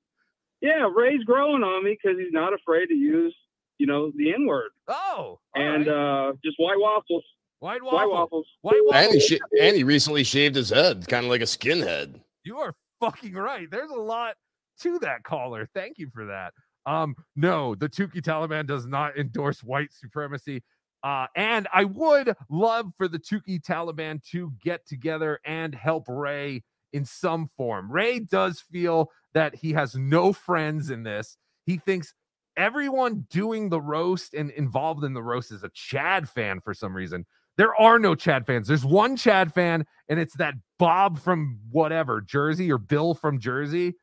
Yeah, 0.62 0.90
Ray's 0.94 1.24
growing 1.24 1.64
on 1.64 1.84
me 1.84 1.98
because 2.02 2.18
he's 2.18 2.32
not 2.32 2.54
afraid 2.54 2.88
to 2.88 2.96
use 2.96 3.36
you 3.78 3.88
know 3.88 4.12
the 4.16 4.34
N 4.34 4.46
word. 4.46 4.70
Oh, 4.88 5.40
and 5.56 5.88
uh, 5.88 6.34
just 6.44 6.56
white 6.58 6.80
waffles. 6.80 7.24
White 7.60 7.82
White 7.82 8.10
waffles. 8.10 8.46
White 8.62 8.76
waffles. 8.86 9.06
And 9.06 9.14
he, 9.14 9.20
sh- 9.22 9.40
and 9.62 9.76
he 9.76 9.84
recently 9.86 10.26
shaved 10.26 10.56
his 10.56 10.70
head, 10.70 11.08
kind 11.08 11.26
of 11.26 11.32
like 11.32 11.40
a 11.40 11.46
skinhead. 11.46 12.20
You 12.44 12.58
are 12.58 12.76
fucking 13.00 13.34
right. 13.34 13.72
There's 13.72 13.90
a 13.90 13.96
lot 13.96 14.36
to 14.82 15.00
that 15.00 15.24
caller. 15.24 15.70
Thank 15.74 15.98
you 15.98 16.10
for 16.14 16.26
that. 16.26 16.54
Um, 16.86 17.16
no, 17.36 17.76
the 17.76 17.90
Tukey 17.90 18.22
Taliban 18.22 18.68
does 18.68 18.86
not 18.86 19.18
endorse 19.18 19.64
white 19.64 19.94
supremacy. 19.94 20.64
Uh, 21.04 21.28
and 21.36 21.68
I 21.74 21.84
would 21.84 22.36
love 22.50 22.92
for 22.98 23.08
the 23.08 23.20
Tukey 23.20 23.62
Taliban 23.62 24.24
to 24.32 24.54
get 24.64 24.86
together 24.86 25.40
and 25.46 25.76
help 25.76 26.06
Ray 26.08 26.64
in 26.94 27.04
some 27.04 27.48
form. 27.48 27.92
Ray 27.92 28.20
does 28.20 28.62
feel 28.62 29.10
that 29.34 29.56
he 29.56 29.74
has 29.74 29.96
no 29.96 30.32
friends 30.32 30.90
in 30.90 31.04
this. 31.04 31.38
He 31.66 31.78
thinks 31.78 32.14
everyone 32.56 33.26
doing 33.30 33.70
the 33.70 33.82
roast 33.82 34.34
and 34.34 34.52
involved 34.52 35.04
in 35.04 35.14
the 35.14 35.24
roast 35.24 35.52
is 35.52 35.64
a 35.64 35.72
Chad 35.74 36.30
fan 36.30 36.62
for 36.62 36.74
some 36.74 36.96
reason. 36.96 37.26
There 37.58 37.76
are 37.76 38.00
no 38.00 38.16
Chad 38.16 38.46
fans. 38.46 38.68
There's 38.68 38.86
one 38.86 39.16
Chad 39.16 39.54
fan, 39.54 39.86
and 40.10 40.20
it's 40.20 40.36
that 40.38 40.56
Bob 40.80 41.20
from 41.20 41.60
whatever, 41.72 42.22
Jersey 42.22 42.72
or 42.72 42.78
Bill 42.78 43.14
from 43.14 43.40
Jersey. 43.40 43.96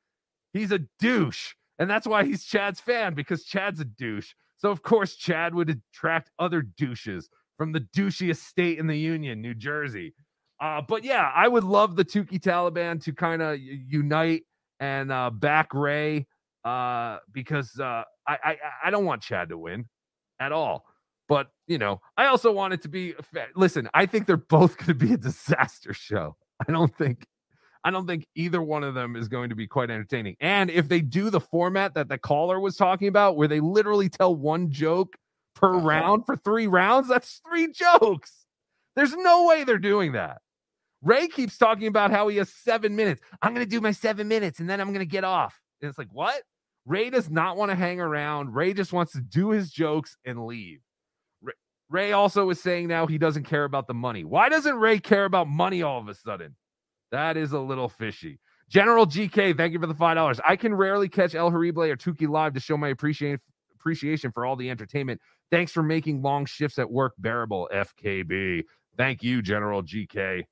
He's 0.52 0.72
a 0.72 0.80
douche. 0.98 1.54
And 1.80 1.90
that's 1.90 2.06
why 2.06 2.24
he's 2.24 2.44
Chad's 2.44 2.78
fan 2.78 3.14
because 3.14 3.44
Chad's 3.44 3.80
a 3.80 3.84
douche. 3.84 4.34
So, 4.58 4.70
of 4.70 4.82
course, 4.82 5.16
Chad 5.16 5.54
would 5.54 5.70
attract 5.70 6.30
other 6.38 6.62
douches 6.62 7.28
from 7.56 7.72
the 7.72 7.80
douchiest 7.80 8.44
state 8.44 8.78
in 8.78 8.86
the 8.86 8.96
Union, 8.96 9.40
New 9.40 9.54
Jersey. 9.54 10.14
Uh, 10.60 10.82
but 10.86 11.04
yeah, 11.04 11.32
I 11.34 11.48
would 11.48 11.64
love 11.64 11.96
the 11.96 12.04
Tukey 12.04 12.38
Taliban 12.38 13.02
to 13.04 13.14
kind 13.14 13.40
of 13.40 13.58
unite 13.58 14.42
and 14.78 15.10
uh, 15.10 15.30
back 15.30 15.72
Ray 15.72 16.26
uh, 16.64 17.18
because 17.32 17.80
uh, 17.80 18.04
I, 18.28 18.38
I 18.44 18.56
I 18.84 18.90
don't 18.90 19.06
want 19.06 19.22
Chad 19.22 19.48
to 19.48 19.56
win 19.58 19.86
at 20.38 20.52
all. 20.52 20.84
But 21.28 21.48
you 21.66 21.78
know, 21.78 22.02
I 22.18 22.26
also 22.26 22.52
want 22.52 22.74
it 22.74 22.82
to 22.82 22.88
be. 22.88 23.14
Listen, 23.56 23.88
I 23.94 24.04
think 24.04 24.26
they're 24.26 24.36
both 24.36 24.76
going 24.76 24.88
to 24.88 24.94
be 24.94 25.14
a 25.14 25.16
disaster 25.16 25.94
show. 25.94 26.36
I 26.68 26.70
don't 26.70 26.94
think 26.94 27.26
I 27.82 27.90
don't 27.90 28.06
think 28.06 28.26
either 28.34 28.60
one 28.60 28.84
of 28.84 28.94
them 28.94 29.16
is 29.16 29.28
going 29.28 29.48
to 29.48 29.54
be 29.54 29.66
quite 29.66 29.90
entertaining. 29.90 30.36
And 30.40 30.70
if 30.70 30.88
they 30.88 31.00
do 31.00 31.30
the 31.30 31.40
format 31.40 31.94
that 31.94 32.08
the 32.08 32.18
caller 32.18 32.60
was 32.60 32.76
talking 32.76 33.08
about, 33.08 33.36
where 33.36 33.48
they 33.48 33.60
literally 33.60 34.08
tell 34.08 34.34
one 34.34 34.70
joke 34.70 35.16
per 35.54 35.76
uh-huh. 35.76 35.86
round 35.86 36.26
for 36.26 36.36
three 36.36 36.66
rounds, 36.66 37.08
that's 37.08 37.40
three 37.48 37.72
jokes. 37.72 38.44
There's 38.96 39.16
no 39.16 39.46
way 39.46 39.64
they're 39.64 39.78
doing 39.78 40.12
that. 40.12 40.38
Ray 41.02 41.28
keeps 41.28 41.56
talking 41.56 41.86
about 41.86 42.10
how 42.10 42.28
he 42.28 42.36
has 42.36 42.52
seven 42.52 42.94
minutes. 42.94 43.22
I'm 43.40 43.54
going 43.54 43.64
to 43.64 43.70
do 43.70 43.80
my 43.80 43.92
seven 43.92 44.28
minutes 44.28 44.60
and 44.60 44.68
then 44.68 44.80
I'm 44.80 44.88
going 44.88 44.98
to 44.98 45.06
get 45.06 45.24
off. 45.24 45.58
And 45.80 45.88
it's 45.88 45.96
like, 45.96 46.12
what? 46.12 46.42
Ray 46.84 47.08
does 47.08 47.30
not 47.30 47.56
want 47.56 47.70
to 47.70 47.76
hang 47.76 48.00
around. 48.00 48.54
Ray 48.54 48.74
just 48.74 48.92
wants 48.92 49.12
to 49.12 49.20
do 49.20 49.50
his 49.50 49.70
jokes 49.70 50.16
and 50.26 50.44
leave. 50.44 50.80
Ray, 51.40 51.54
Ray 51.88 52.12
also 52.12 52.50
is 52.50 52.60
saying 52.60 52.88
now 52.88 53.06
he 53.06 53.16
doesn't 53.16 53.44
care 53.44 53.64
about 53.64 53.86
the 53.86 53.94
money. 53.94 54.24
Why 54.24 54.50
doesn't 54.50 54.76
Ray 54.76 54.98
care 54.98 55.24
about 55.24 55.48
money 55.48 55.82
all 55.82 55.98
of 55.98 56.08
a 56.08 56.14
sudden? 56.14 56.56
That 57.10 57.36
is 57.36 57.52
a 57.52 57.58
little 57.58 57.88
fishy. 57.88 58.38
General 58.68 59.06
GK, 59.06 59.56
thank 59.56 59.72
you 59.72 59.80
for 59.80 59.86
the 59.86 59.94
five 59.94 60.14
dollars. 60.16 60.40
I 60.46 60.56
can 60.56 60.74
rarely 60.74 61.08
catch 61.08 61.34
El 61.34 61.50
Horrible 61.50 61.82
or 61.82 61.96
Tukey 61.96 62.28
live 62.28 62.54
to 62.54 62.60
show 62.60 62.76
my 62.76 62.88
appreciation 62.88 63.40
appreciation 63.74 64.30
for 64.30 64.44
all 64.44 64.56
the 64.56 64.70
entertainment. 64.70 65.20
Thanks 65.50 65.72
for 65.72 65.82
making 65.82 66.22
long 66.22 66.44
shifts 66.44 66.78
at 66.78 66.90
work 66.90 67.14
bearable, 67.18 67.68
FKB. 67.72 68.64
Thank 68.96 69.22
you, 69.22 69.42
General 69.42 69.82
GK. 69.82 70.44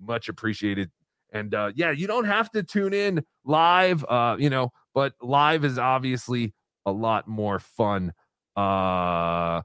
Much 0.00 0.28
appreciated. 0.28 0.90
And 1.32 1.54
uh, 1.54 1.72
yeah, 1.74 1.90
you 1.90 2.06
don't 2.06 2.24
have 2.24 2.50
to 2.52 2.62
tune 2.62 2.94
in 2.94 3.24
live, 3.44 4.04
uh, 4.08 4.36
you 4.38 4.48
know, 4.48 4.72
but 4.94 5.14
live 5.20 5.64
is 5.64 5.78
obviously 5.78 6.54
a 6.86 6.92
lot 6.92 7.26
more 7.26 7.58
fun. 7.58 8.12
Uh, 8.54 9.62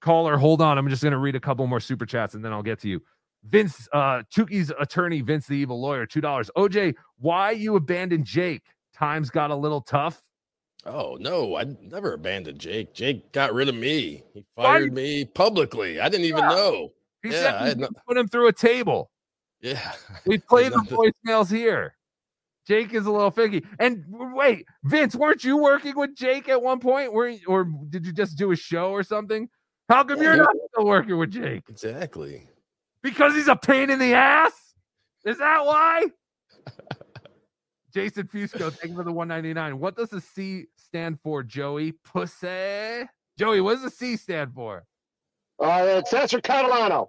caller, 0.00 0.36
hold 0.36 0.62
on. 0.62 0.78
I'm 0.78 0.88
just 0.88 1.02
to 1.12 1.18
read 1.18 1.34
a 1.34 1.40
couple 1.40 1.66
more 1.66 1.80
super 1.80 2.06
chats 2.06 2.34
and 2.34 2.44
then 2.44 2.52
I'll 2.52 2.62
get 2.62 2.80
to 2.80 2.88
you. 2.88 3.02
Vince, 3.48 3.88
uh, 3.92 4.22
Tukey's 4.34 4.72
attorney, 4.80 5.20
Vince 5.20 5.46
the 5.46 5.54
evil 5.54 5.80
lawyer, 5.80 6.06
two 6.06 6.20
dollars. 6.20 6.50
OJ, 6.56 6.94
why 7.18 7.50
you 7.50 7.76
abandoned 7.76 8.24
Jake? 8.24 8.62
Times 8.94 9.28
got 9.30 9.50
a 9.50 9.56
little 9.56 9.80
tough. 9.80 10.20
Oh 10.86 11.16
no, 11.20 11.56
I 11.56 11.64
never 11.82 12.14
abandoned 12.14 12.58
Jake. 12.58 12.94
Jake 12.94 13.32
got 13.32 13.52
rid 13.52 13.68
of 13.68 13.74
me. 13.74 14.22
He 14.34 14.44
fired 14.54 14.92
me 14.92 15.24
publicly. 15.24 16.00
I 16.00 16.08
didn't 16.08 16.26
even 16.26 16.44
Yeah. 16.44 16.48
know. 16.50 16.92
He 17.22 17.30
yeah, 17.30 17.40
said 17.40 17.54
I 17.54 17.68
had 17.68 17.78
no, 17.78 17.88
put 18.06 18.16
him 18.18 18.28
through 18.28 18.48
a 18.48 18.52
table. 18.52 19.10
yeah. 19.60 19.92
We 20.26 20.38
played 20.48 20.72
the 20.72 21.12
voicemails 21.26 21.50
here. 21.50 21.96
Jake 22.66 22.94
is 22.94 23.06
a 23.06 23.10
little 23.10 23.30
finicky. 23.30 23.66
And 23.78 24.04
wait, 24.08 24.66
Vince, 24.84 25.14
weren't 25.14 25.44
you 25.44 25.56
working 25.56 25.96
with 25.96 26.14
Jake 26.14 26.48
at 26.48 26.60
one 26.62 26.80
point? 26.80 27.12
Were 27.12 27.28
you, 27.28 27.40
or 27.46 27.64
did 27.90 28.06
you 28.06 28.12
just 28.12 28.38
do 28.38 28.52
a 28.52 28.56
show 28.56 28.90
or 28.90 29.02
something? 29.02 29.48
How 29.88 30.02
come 30.04 30.22
you're 30.22 30.36
not 30.36 30.54
still 30.72 30.86
working 30.86 31.18
with 31.18 31.30
Jake? 31.30 31.62
Exactly. 31.68 32.48
Because 33.04 33.34
he's 33.34 33.48
a 33.48 33.54
pain 33.54 33.90
in 33.90 33.98
the 34.00 34.14
ass? 34.14 34.52
Is 35.24 35.38
that 35.38 35.64
why? 35.64 36.06
Jason 37.94 38.26
Fusco, 38.26 38.72
thank 38.72 38.90
you 38.90 38.96
for 38.96 39.04
the 39.04 39.12
199. 39.12 39.78
What 39.78 39.94
does 39.96 40.08
the 40.08 40.20
C 40.20 40.66
stand 40.76 41.20
for, 41.22 41.42
Joey? 41.44 41.92
Pussy. 42.04 43.06
Joey, 43.38 43.60
what 43.60 43.74
does 43.74 43.82
the 43.82 43.90
C 43.90 44.16
stand 44.16 44.52
for? 44.54 44.84
Uh, 45.62 45.84
it 45.98 46.06
stands 46.08 46.32
for 46.32 46.40
Catalano. 46.40 47.08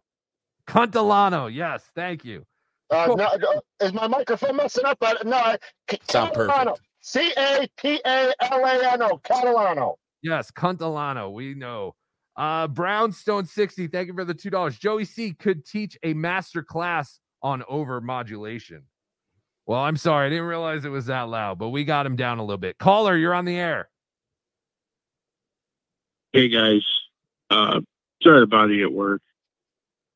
Cuntalano. 0.68 1.52
Yes, 1.52 1.84
thank 1.96 2.24
you. 2.24 2.46
Uh, 2.92 3.06
Cool. 3.08 3.18
no, 3.18 3.30
no, 3.40 3.62
is 3.82 3.94
my 3.94 4.06
microphone 4.08 4.58
messing 4.58 4.86
up? 4.86 4.98
Uh, 5.02 5.16
no, 5.24 5.38
I- 5.38 5.58
C- 5.90 5.98
Sound 6.10 6.34
Catalano. 6.36 6.76
C 7.02 7.32
A 7.38 7.68
T 7.78 8.00
A 8.06 8.34
L 8.42 8.66
A 8.66 8.92
N 8.94 9.02
O. 9.02 9.18
Catalano. 9.24 9.96
Yes, 10.22 10.52
Cuntalano. 10.52 11.32
We 11.34 11.56
know. 11.56 11.96
Uh 12.36 12.68
Brownstone 12.68 13.46
60. 13.46 13.88
Thank 13.88 14.08
you 14.08 14.14
for 14.14 14.26
the 14.26 14.34
two 14.34 14.50
dollars. 14.50 14.78
Joey 14.78 15.06
C 15.06 15.34
could 15.34 15.66
teach 15.66 15.98
a 16.04 16.14
master 16.14 16.64
class 16.64 17.20
on 17.42 17.64
over 17.68 18.02
modulation. 18.02 18.84
Well, 19.66 19.80
I'm 19.80 19.98
sorry, 19.98 20.28
I 20.28 20.30
didn't 20.30 20.46
realize 20.46 20.86
it 20.86 20.90
was 20.90 21.08
that 21.08 21.24
loud, 21.24 21.58
but 21.58 21.70
we 21.70 21.86
got 21.86 22.06
him 22.06 22.16
down 22.16 22.38
a 22.38 22.44
little 22.44 22.58
bit. 22.58 22.78
Caller, 22.78 23.18
you're 23.18 23.34
on 23.34 23.46
the 23.46 23.58
air. 23.58 23.90
Hey 26.34 26.50
guys, 26.50 26.86
uh, 27.50 27.80
sorry 28.22 28.42
to 28.42 28.48
bother 28.48 28.74
you 28.74 28.86
at 28.86 28.94
work. 28.94 29.22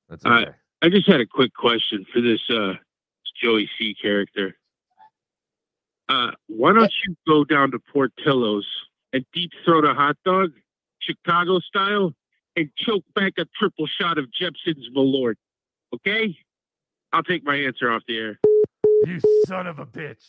That's 0.09 0.25
I 0.25 0.41
okay. 0.41 0.51
I 0.81 0.89
just 0.89 1.07
had 1.07 1.19
a 1.21 1.25
quick 1.25 1.53
question 1.53 2.05
for 2.13 2.21
this 2.21 2.41
uh, 2.49 2.73
Joey 3.41 3.69
C 3.77 3.95
character. 3.99 4.55
Uh, 6.07 6.31
why 6.47 6.73
don't 6.73 6.91
you 7.05 7.15
go 7.27 7.43
down 7.43 7.71
to 7.71 7.79
Portillo's 7.79 8.67
and 9.13 9.25
deep 9.33 9.51
throat 9.63 9.85
a 9.85 9.93
hot 9.93 10.17
dog, 10.25 10.51
Chicago 11.09 11.59
style, 11.59 12.13
and 12.55 12.69
choke 12.75 13.03
back 13.15 13.33
a 13.37 13.45
triple 13.57 13.87
shot 13.87 14.17
of 14.17 14.31
Jeppson's 14.31 14.89
Malort? 14.95 15.35
Okay, 15.93 16.37
I'll 17.11 17.23
take 17.23 17.43
my 17.43 17.55
answer 17.55 17.91
off 17.91 18.03
the 18.07 18.17
air. 18.17 18.39
You 19.05 19.19
son 19.47 19.67
of 19.67 19.79
a 19.79 19.85
bitch. 19.85 20.23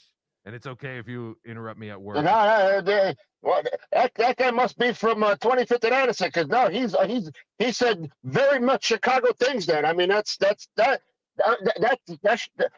And 0.46 0.54
it's 0.54 0.66
okay 0.66 0.96
if 0.96 1.06
you 1.06 1.36
interrupt 1.44 1.78
me 1.78 1.90
at 1.90 2.00
work. 2.00 2.16
No, 2.16 2.22
no, 2.22 2.80
they- 2.80 3.14
well, 3.42 3.62
that, 3.92 4.12
that 4.16 4.36
guy 4.36 4.50
must 4.50 4.78
be 4.78 4.92
from 4.92 5.22
uh, 5.22 5.34
25th 5.36 5.84
and 5.84 5.94
Addison, 5.94 6.28
because 6.28 6.48
no, 6.48 6.68
he's 6.68 6.94
uh, 6.94 7.06
he's 7.06 7.30
he 7.58 7.72
said 7.72 8.10
very 8.24 8.58
much 8.58 8.84
Chicago 8.84 9.32
things. 9.38 9.64
Then 9.66 9.84
I 9.86 9.92
mean, 9.94 10.08
that's 10.10 10.36
that's 10.36 10.68
that 10.76 11.00
that 11.38 11.58
that, 11.80 11.98
that, 12.22 12.40
that 12.58 12.72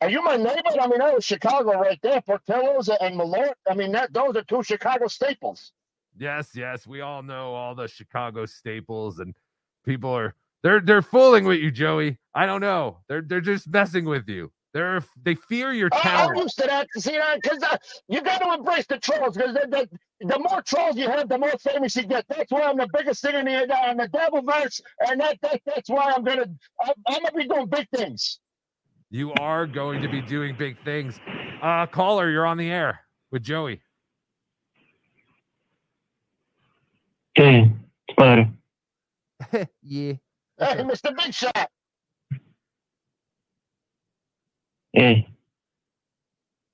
Are 0.00 0.08
you 0.08 0.22
my 0.22 0.36
neighbor? 0.36 0.80
I 0.80 0.86
mean, 0.86 0.98
that 1.00 1.14
was 1.14 1.24
Chicago 1.26 1.72
right 1.78 1.98
there. 2.02 2.22
Portillo's 2.22 2.88
and 2.88 3.18
Malort. 3.20 3.52
I 3.68 3.74
mean, 3.74 3.92
that 3.92 4.12
those 4.14 4.34
are 4.36 4.44
two 4.44 4.62
Chicago 4.62 5.08
staples. 5.08 5.72
Yes, 6.18 6.50
yes, 6.54 6.86
we 6.86 7.00
all 7.00 7.22
know 7.22 7.54
all 7.54 7.74
the 7.74 7.86
Chicago 7.88 8.44
staples, 8.46 9.20
and 9.20 9.34
people 9.84 10.10
are 10.10 10.34
they're 10.62 10.80
they're 10.80 11.02
fooling 11.02 11.44
with 11.44 11.60
you, 11.60 11.70
Joey. 11.70 12.18
I 12.34 12.46
don't 12.46 12.60
know. 12.60 12.98
They're 13.08 13.22
they're 13.22 13.40
just 13.40 13.68
messing 13.68 14.04
with 14.04 14.28
you. 14.28 14.50
They're 14.74 15.02
they 15.22 15.34
fear 15.34 15.72
your 15.72 15.88
I- 15.92 15.96
I'm 15.96 16.02
talent. 16.02 16.38
used 16.38 16.58
to 16.58 16.66
that. 16.66 16.88
See 16.96 17.12
that? 17.12 17.40
Because 17.40 17.62
uh, 17.62 17.76
you 18.08 18.20
got 18.20 18.38
to 18.42 18.52
embrace 18.54 18.86
the 18.86 18.98
trolls. 18.98 19.36
Because 19.36 19.54
the, 19.54 19.88
the, 20.20 20.26
the 20.26 20.38
more 20.38 20.60
trolls 20.62 20.96
you 20.96 21.08
have, 21.08 21.28
the 21.28 21.38
more 21.38 21.52
famous 21.58 21.96
you 21.96 22.02
get. 22.04 22.26
That's 22.28 22.50
why 22.50 22.62
I'm 22.62 22.76
the 22.76 22.88
biggest 22.92 23.22
thing 23.22 23.34
in 23.36 23.44
the 23.46 23.72
uh, 23.74 23.90
in 23.90 23.96
the 23.96 24.08
Dabbleverse, 24.08 24.80
and 25.08 25.20
that, 25.20 25.38
that 25.42 25.60
that's 25.64 25.88
why 25.88 26.12
I'm 26.14 26.24
gonna 26.24 26.46
I'm, 26.82 26.92
I'm 27.06 27.22
gonna 27.22 27.36
be 27.36 27.46
doing 27.46 27.66
big 27.66 27.88
things. 27.94 28.40
You 29.10 29.32
are 29.34 29.66
going 29.66 30.02
to 30.02 30.08
be 30.08 30.20
doing 30.20 30.54
big 30.56 30.76
things. 30.84 31.18
Uh 31.62 31.86
caller, 31.86 32.28
you're 32.30 32.46
on 32.46 32.58
the 32.58 32.70
air 32.70 33.00
with 33.30 33.42
Joey. 33.42 33.80
Hey, 37.38 37.70
Spider. 38.10 38.48
yeah. 39.80 40.12
Hey, 40.58 40.82
Mr. 40.82 41.16
Big 41.16 41.32
Shot. 41.32 41.70
Hey. 44.92 45.28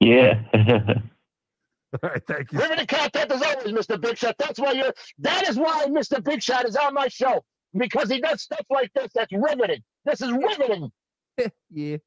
Yeah. 0.00 0.40
All 0.54 2.10
right, 2.10 2.22
thank 2.26 2.50
you. 2.50 2.58
Riveting 2.58 2.86
content 2.86 3.30
as 3.30 3.42
always, 3.42 3.72
Mr. 3.72 4.00
Big 4.00 4.16
Shot. 4.16 4.36
That's 4.38 4.58
why 4.58 4.72
you're. 4.72 4.94
That 5.18 5.46
is 5.46 5.58
why 5.58 5.84
Mr. 5.88 6.24
Big 6.24 6.42
Shot 6.42 6.64
is 6.66 6.76
on 6.76 6.94
my 6.94 7.08
show 7.08 7.44
because 7.76 8.08
he 8.10 8.22
does 8.22 8.40
stuff 8.40 8.64
like 8.70 8.90
this. 8.94 9.08
That's 9.14 9.32
riveting. 9.34 9.82
This 10.06 10.22
is 10.22 10.32
riveting. 10.32 10.90
yeah. 11.70 11.98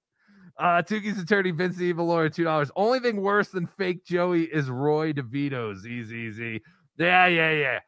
Uh, 0.57 0.81
Tukey's 0.81 1.21
attorney, 1.21 1.51
Vince 1.51 1.75
the 1.75 1.85
Evil 1.85 2.07
Lawyer, 2.07 2.29
two 2.29 2.43
dollars. 2.43 2.71
Only 2.75 3.01
thing 3.01 3.21
worse 3.21 3.49
than 3.49 3.67
fake 3.67 4.03
Joey 4.03 4.45
is 4.45 4.67
Roy 4.67 5.13
DeVito's. 5.13 5.85
Easy, 5.85 6.15
easy. 6.15 6.61
Yeah, 6.97 7.27
yeah, 7.27 7.51
yeah. 7.51 7.79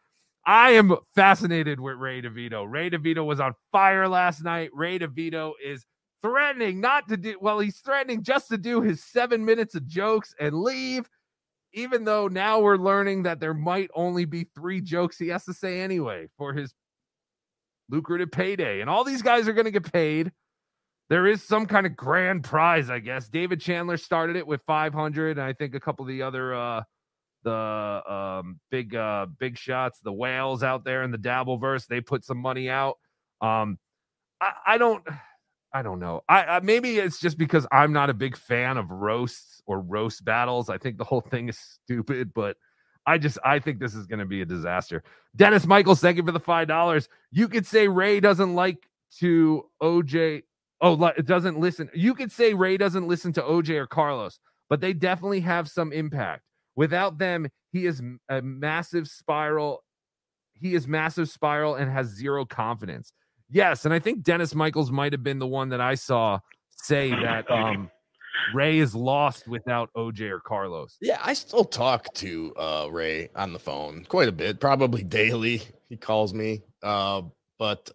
I 0.49 0.71
am 0.71 0.95
fascinated 1.13 1.79
with 1.79 1.97
Ray 1.97 2.23
DeVito. 2.23 2.65
Ray 2.67 2.89
DeVito 2.89 3.23
was 3.23 3.39
on 3.39 3.53
fire 3.71 4.07
last 4.07 4.43
night. 4.43 4.71
Ray 4.73 4.97
DeVito 4.97 5.51
is 5.63 5.85
threatening 6.23 6.81
not 6.81 7.07
to 7.09 7.17
do 7.17 7.37
well. 7.39 7.59
He's 7.59 7.77
threatening 7.77 8.23
just 8.23 8.49
to 8.49 8.57
do 8.57 8.81
his 8.81 9.03
seven 9.03 9.45
minutes 9.45 9.75
of 9.75 9.85
jokes 9.85 10.33
and 10.39 10.55
leave. 10.55 11.07
Even 11.73 12.03
though 12.03 12.27
now 12.27 12.59
we're 12.59 12.77
learning 12.77 13.21
that 13.23 13.39
there 13.39 13.53
might 13.53 13.91
only 13.93 14.25
be 14.25 14.47
three 14.55 14.81
jokes 14.81 15.19
he 15.19 15.27
has 15.27 15.45
to 15.45 15.53
say 15.53 15.81
anyway 15.81 16.25
for 16.35 16.51
his 16.51 16.73
lucrative 17.87 18.31
payday, 18.31 18.81
and 18.81 18.89
all 18.89 19.03
these 19.03 19.21
guys 19.21 19.47
are 19.47 19.53
going 19.53 19.65
to 19.65 19.71
get 19.71 19.93
paid 19.93 20.31
there 21.09 21.25
is 21.25 21.43
some 21.43 21.65
kind 21.65 21.87
of 21.87 21.95
grand 21.95 22.43
prize, 22.43 22.89
I 22.89 22.99
guess. 22.99 23.27
David 23.27 23.59
Chandler 23.59 23.97
started 23.97 24.35
it 24.35 24.45
with 24.45 24.61
500, 24.67 25.37
and 25.39 25.41
I 25.45 25.53
think 25.53 25.73
a 25.73 25.79
couple 25.79 26.03
of 26.03 26.09
the 26.09 26.21
other 26.21 26.55
uh 26.55 26.81
the 27.43 28.11
um 28.11 28.59
big 28.69 28.95
uh 28.95 29.27
big 29.39 29.57
shots, 29.57 29.99
the 29.99 30.13
whales 30.13 30.63
out 30.63 30.83
there 30.83 31.03
in 31.03 31.11
the 31.11 31.17
Dabbleverse, 31.17 31.87
they 31.87 32.01
put 32.01 32.23
some 32.25 32.37
money 32.37 32.69
out. 32.69 32.97
Um 33.41 33.77
I, 34.41 34.51
I 34.67 34.77
don't 34.77 35.03
I 35.73 35.83
don't 35.83 35.99
know. 35.99 36.23
I, 36.27 36.43
I 36.45 36.59
maybe 36.61 36.97
it's 36.97 37.19
just 37.19 37.37
because 37.37 37.67
I'm 37.71 37.93
not 37.93 38.09
a 38.09 38.13
big 38.13 38.35
fan 38.35 38.77
of 38.77 38.89
roasts 38.89 39.61
or 39.65 39.81
roast 39.81 40.25
battles. 40.25 40.69
I 40.69 40.77
think 40.77 40.97
the 40.97 41.03
whole 41.03 41.21
thing 41.21 41.49
is 41.49 41.59
stupid, 41.59 42.33
but 42.33 42.57
I 43.05 43.17
just 43.17 43.37
I 43.43 43.59
think 43.59 43.79
this 43.79 43.95
is 43.95 44.07
going 44.07 44.19
to 44.19 44.25
be 44.25 44.41
a 44.41 44.45
disaster. 44.45 45.03
Dennis 45.35 45.65
Michaels, 45.65 45.99
thank 46.01 46.17
you 46.17 46.23
for 46.23 46.31
the 46.31 46.39
five 46.39 46.67
dollars. 46.67 47.07
You 47.31 47.47
could 47.47 47.65
say 47.65 47.87
Ray 47.87 48.19
doesn't 48.19 48.55
like 48.55 48.89
to 49.19 49.65
OJ. 49.81 50.43
Oh, 50.81 51.05
it 51.05 51.25
doesn't 51.25 51.59
listen. 51.59 51.89
You 51.93 52.13
could 52.13 52.31
say 52.31 52.53
Ray 52.53 52.77
doesn't 52.77 53.07
listen 53.07 53.33
to 53.33 53.41
OJ 53.41 53.69
or 53.71 53.87
Carlos, 53.87 54.39
but 54.69 54.81
they 54.81 54.93
definitely 54.93 55.41
have 55.41 55.69
some 55.69 55.91
impact. 55.91 56.43
Without 56.80 57.17
them, 57.17 57.45
he 57.73 57.86
is 57.86 58.01
a 58.30 58.41
massive 58.41 59.09
spiral. 59.09 59.84
He 60.53 60.75
is 60.75 60.88
massive 60.88 61.30
spiral 61.30 61.75
and 61.75 61.91
has 61.91 62.07
zero 62.07 62.45
confidence. 62.45 63.11
Yes, 63.49 63.84
and 63.84 63.93
I 63.93 63.99
think 63.99 64.23
Dennis 64.23 64.55
Michaels 64.55 64.89
might 64.89 65.11
have 65.11 65.21
been 65.21 65.39
the 65.39 65.45
one 65.47 65.67
that 65.69 65.82
I 65.82 65.95
saw 65.95 66.39
say 66.69 67.09
that 67.21 67.51
um 67.51 67.91
Ray 68.53 68.80
is 68.80 68.95
lost 68.95 69.45
without 69.45 69.89
OJ 69.97 70.30
or 70.30 70.39
Carlos. 70.39 70.95
Yeah, 71.01 71.19
I 71.21 71.34
still 71.34 71.65
talk 71.65 72.13
to 72.13 72.53
uh, 72.55 72.88
Ray 72.89 73.27
on 73.36 73.51
the 73.51 73.59
phone 73.59 74.05
quite 74.07 74.30
a 74.30 74.32
bit, 74.32 74.61
probably 74.61 75.03
daily. 75.03 75.61
He 75.89 75.97
calls 75.97 76.34
me. 76.34 76.61
Uh, 76.82 77.23
but 77.57 77.91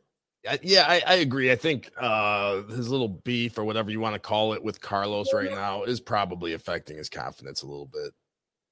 I- 0.47 0.59
yeah, 0.63 0.85
I, 0.87 1.03
I 1.07 1.15
agree. 1.15 1.51
I 1.51 1.57
think 1.57 1.91
uh, 1.99 2.65
his 2.65 2.91
little 2.91 3.09
beef 3.09 3.57
or 3.57 3.65
whatever 3.65 3.91
you 3.91 4.01
want 4.01 4.13
to 4.13 4.21
call 4.21 4.53
it 4.53 4.63
with 4.63 4.83
Carlos 4.83 5.33
right 5.33 5.51
now 5.51 5.85
is 5.85 6.01
probably 6.01 6.53
affecting 6.53 6.99
his 6.99 7.09
confidence 7.09 7.63
a 7.63 7.67
little 7.67 7.87
bit. 7.87 8.13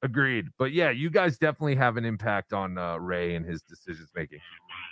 Agreed. 0.03 0.49
But 0.59 0.73
yeah, 0.73 0.91
you 0.91 1.11
guys 1.11 1.39
definitely 1.39 1.77
have 1.77 1.97
an 1.97 2.05
impact 2.05 2.53
on 2.53 2.77
uh, 2.77 2.97
Ray 2.97 3.37
and 3.37 3.47
his 3.47 3.63
decisions 3.63 4.11
making. 4.17 4.41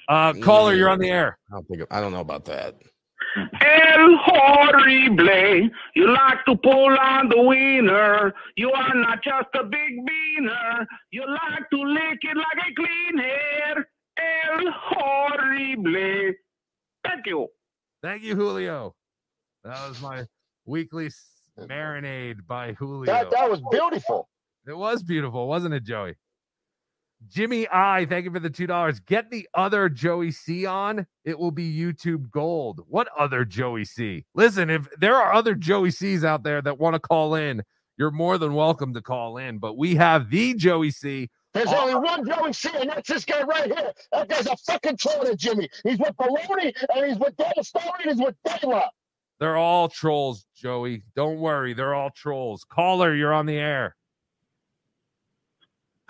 Uh, 0.09 0.33
caller, 0.35 0.75
you're 0.75 0.89
on 0.89 1.01
the 1.01 1.11
air. 1.11 1.39
I 1.51 1.55
don't 1.55 1.67
think 1.67 1.83
I 1.91 2.01
don't 2.01 2.13
know 2.13 2.21
about 2.21 2.45
that. 2.45 2.77
El 3.37 4.17
horrible, 4.17 5.71
you 5.95 6.13
like 6.13 6.45
to 6.47 6.57
pull 6.57 6.97
on 6.99 7.29
the 7.29 7.41
wiener. 7.41 8.35
You 8.57 8.73
are 8.73 8.95
not 8.95 9.23
just 9.23 9.49
a 9.55 9.65
big 9.65 10.07
beaner. 10.07 10.87
You 11.13 11.27
like 11.27 11.69
to 11.71 11.83
lick 11.83 12.19
it 12.23 12.37
like 12.37 12.69
a 12.69 12.75
clean 12.75 13.19
hair. 13.19 13.89
El 14.17 14.73
horrible. 14.73 16.33
Thank 17.05 17.27
you. 17.27 17.49
Thank 18.03 18.23
you, 18.23 18.35
Julio. 18.35 18.95
That 19.65 19.89
was 19.89 20.01
my 20.01 20.27
weekly 20.65 21.11
marinade 21.59 22.47
by 22.47 22.73
Julio. 22.73 23.05
That 23.05 23.31
that 23.31 23.51
was 23.51 23.61
beautiful. 23.71 24.30
It 24.71 24.79
was 24.79 25.03
beautiful, 25.03 25.49
wasn't 25.49 25.75
it, 25.75 25.83
Joey? 25.83 26.15
Jimmy 27.27 27.67
I, 27.73 28.07
thank 28.09 28.25
you 28.25 28.31
for 28.31 28.39
the 28.39 28.49
two 28.49 28.69
dollars. 28.69 29.01
Get 29.01 29.29
the 29.29 29.49
other 29.53 29.89
Joey 29.89 30.31
C 30.31 30.65
on. 30.65 31.09
It 31.25 31.37
will 31.41 31.51
be 31.51 31.77
YouTube 31.77 32.31
gold. 32.31 32.81
What 32.87 33.09
other 33.19 33.45
Joey 33.45 33.85
C? 33.85 34.27
Listen, 34.33 34.71
if 34.71 34.87
there 35.01 35.17
are 35.17 35.33
other 35.33 35.57
Joey 35.57 35.91
C's 35.91 36.23
out 36.23 36.45
there 36.45 36.63
that 36.63 36.79
want 36.79 36.95
to 36.95 37.01
call 37.01 37.35
in, 37.35 37.65
you're 37.99 38.13
more 38.13 38.39
than 38.39 38.55
welcome 38.55 38.95
to 38.95 39.03
call 39.03 39.39
in. 39.39 39.59
But 39.59 39.77
we 39.77 39.97
have 39.97 40.31
the 40.31 40.55
Joey 40.55 40.93
C. 40.93 41.29
There's 41.53 41.67
oh. 41.71 41.81
only 41.81 41.97
one 41.97 42.25
Joey 42.25 42.53
C, 42.53 42.69
and 42.73 42.91
that's 42.91 43.09
this 43.09 43.25
guy 43.25 43.43
right 43.43 43.67
here. 43.67 43.93
That 44.13 44.29
guy's 44.29 44.47
a 44.47 44.57
fucking 44.57 44.99
troll, 44.99 45.35
Jimmy. 45.35 45.69
He's 45.83 45.99
with 45.99 46.17
Baloney, 46.17 46.73
and 46.95 47.07
he's 47.09 47.19
with 47.19 47.37
Dana 47.37 47.65
Story, 47.65 48.05
and 48.05 48.13
he's 48.13 48.25
with 48.25 48.37
Dayla. 48.47 48.85
They're 49.41 49.57
all 49.57 49.89
trolls, 49.89 50.47
Joey. 50.55 51.03
Don't 51.17 51.41
worry, 51.41 51.75
they're 51.75 51.95
all 51.95 52.11
trolls. 52.11 52.65
Caller, 52.71 53.17
you're 53.17 53.33
on 53.33 53.47
the 53.47 53.59
air. 53.59 53.97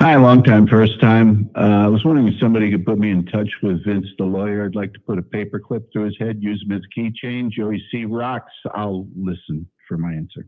Hi, 0.01 0.17
long 0.17 0.43
time, 0.43 0.67
first 0.67 0.99
time. 0.99 1.51
Uh, 1.55 1.85
I 1.85 1.87
was 1.89 2.03
wondering 2.07 2.29
if 2.29 2.41
somebody 2.41 2.71
could 2.71 2.87
put 2.87 2.99
me 2.99 3.11
in 3.11 3.27
touch 3.27 3.51
with 3.63 3.85
Vince, 3.85 4.07
the 4.17 4.25
lawyer. 4.25 4.65
I'd 4.65 4.75
like 4.75 4.95
to 4.95 5.01
put 5.01 5.19
a 5.19 5.23
paper 5.23 5.61
clip 5.61 5.93
through 5.93 6.05
his 6.05 6.17
head, 6.19 6.39
use 6.41 6.65
him 6.67 6.75
as 6.75 6.81
a 6.81 6.89
keychain. 6.99 7.51
Joey 7.51 7.85
C 7.93 8.07
rocks. 8.07 8.51
I'll 8.73 9.07
listen 9.15 9.69
for 9.87 9.99
my 9.99 10.15
answer. 10.15 10.47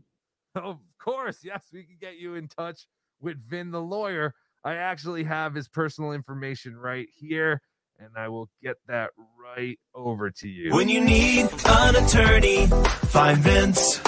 Of 0.55 0.79
course, 0.97 1.41
yes, 1.43 1.67
we 1.71 1.83
can 1.83 1.97
get 2.01 2.17
you 2.17 2.33
in 2.33 2.47
touch 2.47 2.87
with 3.21 3.37
Vin 3.47 3.69
the 3.69 3.79
lawyer. 3.79 4.33
I 4.63 4.73
actually 4.73 5.23
have 5.25 5.53
his 5.53 5.67
personal 5.67 6.13
information 6.13 6.75
right 6.75 7.07
here, 7.15 7.61
and 7.99 8.09
I 8.17 8.29
will 8.29 8.49
get 8.59 8.77
that 8.87 9.11
right 9.39 9.77
over 9.93 10.31
to 10.31 10.47
you. 10.47 10.73
When 10.73 10.89
you 10.89 11.01
need 11.01 11.47
an 11.65 11.95
attorney, 11.95 12.65
find 13.05 13.37
Vince. 13.37 13.99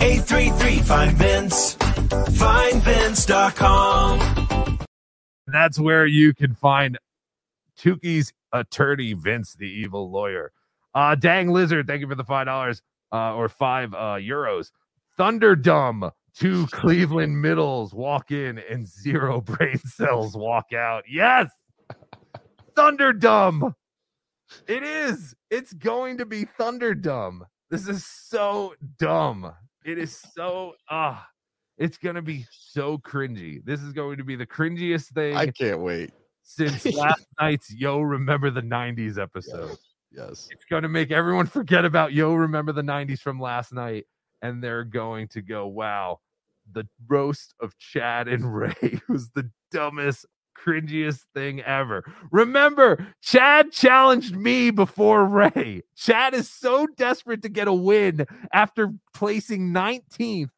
833 0.00 0.78
find 0.78 1.14
Vince. 1.14 1.76
Findvince.com. 1.76 4.67
That's 5.50 5.78
where 5.78 6.06
you 6.06 6.34
can 6.34 6.54
find 6.54 6.98
Tukey's 7.78 8.32
attorney, 8.52 9.14
Vince 9.14 9.54
the 9.54 9.68
evil 9.68 10.10
lawyer. 10.10 10.52
Uh 10.94 11.14
dang 11.14 11.48
lizard, 11.50 11.86
thank 11.86 12.00
you 12.00 12.08
for 12.08 12.14
the 12.14 12.24
five 12.24 12.46
dollars 12.46 12.82
uh 13.12 13.34
or 13.34 13.48
five 13.48 13.94
uh 13.94 14.16
euros. 14.18 14.70
Thunderdumb, 15.18 16.12
two 16.34 16.66
Cleveland 16.68 17.40
middles 17.40 17.92
walk 17.94 18.30
in 18.30 18.58
and 18.70 18.86
zero 18.86 19.40
brain 19.42 19.78
cells 19.78 20.36
walk 20.36 20.72
out. 20.72 21.04
Yes, 21.08 21.50
Thunderdumb. 22.76 23.74
It 24.66 24.82
is. 24.82 25.34
It's 25.50 25.72
going 25.72 26.18
to 26.18 26.26
be 26.26 26.46
Thunderdumb. 26.58 27.40
This 27.70 27.88
is 27.88 28.06
so 28.06 28.74
dumb. 28.98 29.52
It 29.84 29.98
is 29.98 30.16
so 30.34 30.74
ah. 30.90 31.26
It's 31.78 31.96
gonna 31.96 32.22
be 32.22 32.46
so 32.50 32.98
cringy. 32.98 33.64
This 33.64 33.82
is 33.82 33.92
going 33.92 34.18
to 34.18 34.24
be 34.24 34.36
the 34.36 34.46
cringiest 34.46 35.12
thing. 35.12 35.36
I 35.36 35.46
can't 35.46 35.80
wait. 35.80 36.10
Since 36.42 36.84
last 36.96 37.26
night's 37.40 37.72
Yo 37.72 38.00
Remember 38.00 38.50
the 38.50 38.62
90s 38.62 39.18
episode. 39.18 39.76
Yes. 40.10 40.48
It's 40.50 40.64
going 40.64 40.82
to 40.82 40.88
make 40.88 41.10
everyone 41.10 41.46
forget 41.58 41.84
about 41.84 42.12
Yo 42.12 42.34
Remember 42.34 42.72
the 42.72 42.82
90s 42.82 43.20
from 43.20 43.40
last 43.40 43.72
night. 43.72 44.06
And 44.40 44.62
they're 44.62 44.84
going 44.84 45.28
to 45.28 45.42
go, 45.42 45.66
wow, 45.66 46.20
the 46.72 46.86
roast 47.06 47.54
of 47.60 47.76
Chad 47.78 48.28
and 48.28 48.54
Ray 48.56 49.00
was 49.08 49.30
the 49.30 49.50
dumbest, 49.72 50.26
cringiest 50.56 51.22
thing 51.34 51.60
ever. 51.62 52.04
Remember, 52.30 53.06
Chad 53.20 53.72
challenged 53.72 54.36
me 54.36 54.70
before 54.70 55.26
Ray. 55.26 55.82
Chad 55.96 56.34
is 56.34 56.48
so 56.48 56.86
desperate 56.86 57.42
to 57.42 57.48
get 57.48 57.68
a 57.68 57.72
win 57.72 58.26
after 58.52 58.92
placing 59.12 59.72
19th 59.72 60.50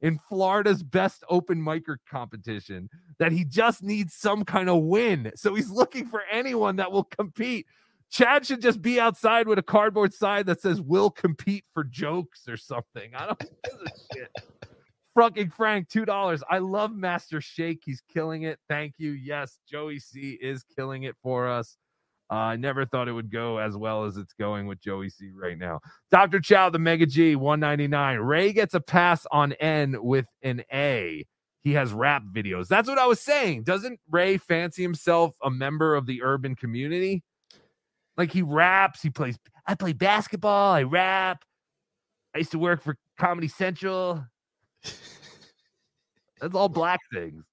in 0.00 0.18
Florida's 0.28 0.82
best 0.82 1.24
open 1.28 1.60
micer 1.60 1.96
competition 2.08 2.88
that 3.18 3.32
he 3.32 3.44
just 3.44 3.82
needs 3.82 4.14
some 4.14 4.44
kind 4.44 4.68
of 4.68 4.82
win. 4.82 5.32
So 5.34 5.54
he's 5.54 5.70
looking 5.70 6.06
for 6.06 6.22
anyone 6.30 6.76
that 6.76 6.92
will 6.92 7.04
compete. 7.04 7.66
Chad 8.10 8.46
should 8.46 8.62
just 8.62 8.80
be 8.80 8.98
outside 8.98 9.48
with 9.48 9.58
a 9.58 9.62
cardboard 9.62 10.14
sign 10.14 10.46
that 10.46 10.60
says 10.60 10.80
"Will 10.80 11.10
compete 11.10 11.64
for 11.74 11.84
jokes" 11.84 12.48
or 12.48 12.56
something. 12.56 13.14
I 13.14 13.26
don't 13.26 13.38
give 13.38 13.50
a 13.84 14.14
shit. 14.14 14.30
Fucking 15.14 15.50
Frank, 15.50 15.88
two 15.88 16.04
dollars. 16.04 16.42
I 16.48 16.58
love 16.58 16.94
Master 16.94 17.40
Shake. 17.40 17.82
He's 17.84 18.00
killing 18.12 18.42
it. 18.44 18.58
Thank 18.68 18.94
you. 18.98 19.10
Yes, 19.10 19.58
Joey 19.68 19.98
C 19.98 20.38
is 20.40 20.64
killing 20.76 21.02
it 21.02 21.16
for 21.22 21.48
us. 21.48 21.76
Uh, 22.30 22.34
I 22.34 22.56
never 22.56 22.84
thought 22.84 23.08
it 23.08 23.12
would 23.12 23.30
go 23.30 23.58
as 23.58 23.76
well 23.76 24.04
as 24.04 24.16
it's 24.18 24.34
going 24.34 24.66
with 24.66 24.80
Joey 24.80 25.08
C 25.08 25.30
right 25.34 25.56
now. 25.56 25.80
Dr. 26.10 26.40
Chow, 26.40 26.68
the 26.68 26.78
Mega 26.78 27.06
G, 27.06 27.36
199. 27.36 28.18
Ray 28.18 28.52
gets 28.52 28.74
a 28.74 28.80
pass 28.80 29.26
on 29.32 29.52
N 29.54 29.96
with 30.00 30.26
an 30.42 30.62
A. 30.72 31.26
He 31.62 31.72
has 31.72 31.92
rap 31.92 32.22
videos. 32.30 32.68
That's 32.68 32.88
what 32.88 32.98
I 32.98 33.06
was 33.06 33.20
saying. 33.20 33.64
Doesn't 33.64 33.98
Ray 34.10 34.36
fancy 34.36 34.82
himself 34.82 35.34
a 35.42 35.50
member 35.50 35.94
of 35.94 36.06
the 36.06 36.22
urban 36.22 36.54
community? 36.54 37.22
Like 38.16 38.32
he 38.32 38.42
raps, 38.42 39.00
he 39.00 39.10
plays. 39.10 39.38
I 39.66 39.74
play 39.74 39.92
basketball, 39.92 40.72
I 40.72 40.82
rap. 40.82 41.44
I 42.34 42.38
used 42.38 42.52
to 42.52 42.58
work 42.58 42.82
for 42.82 42.96
Comedy 43.18 43.48
Central. 43.48 44.24
That's 46.40 46.54
all 46.54 46.68
black 46.68 47.00
things. 47.12 47.44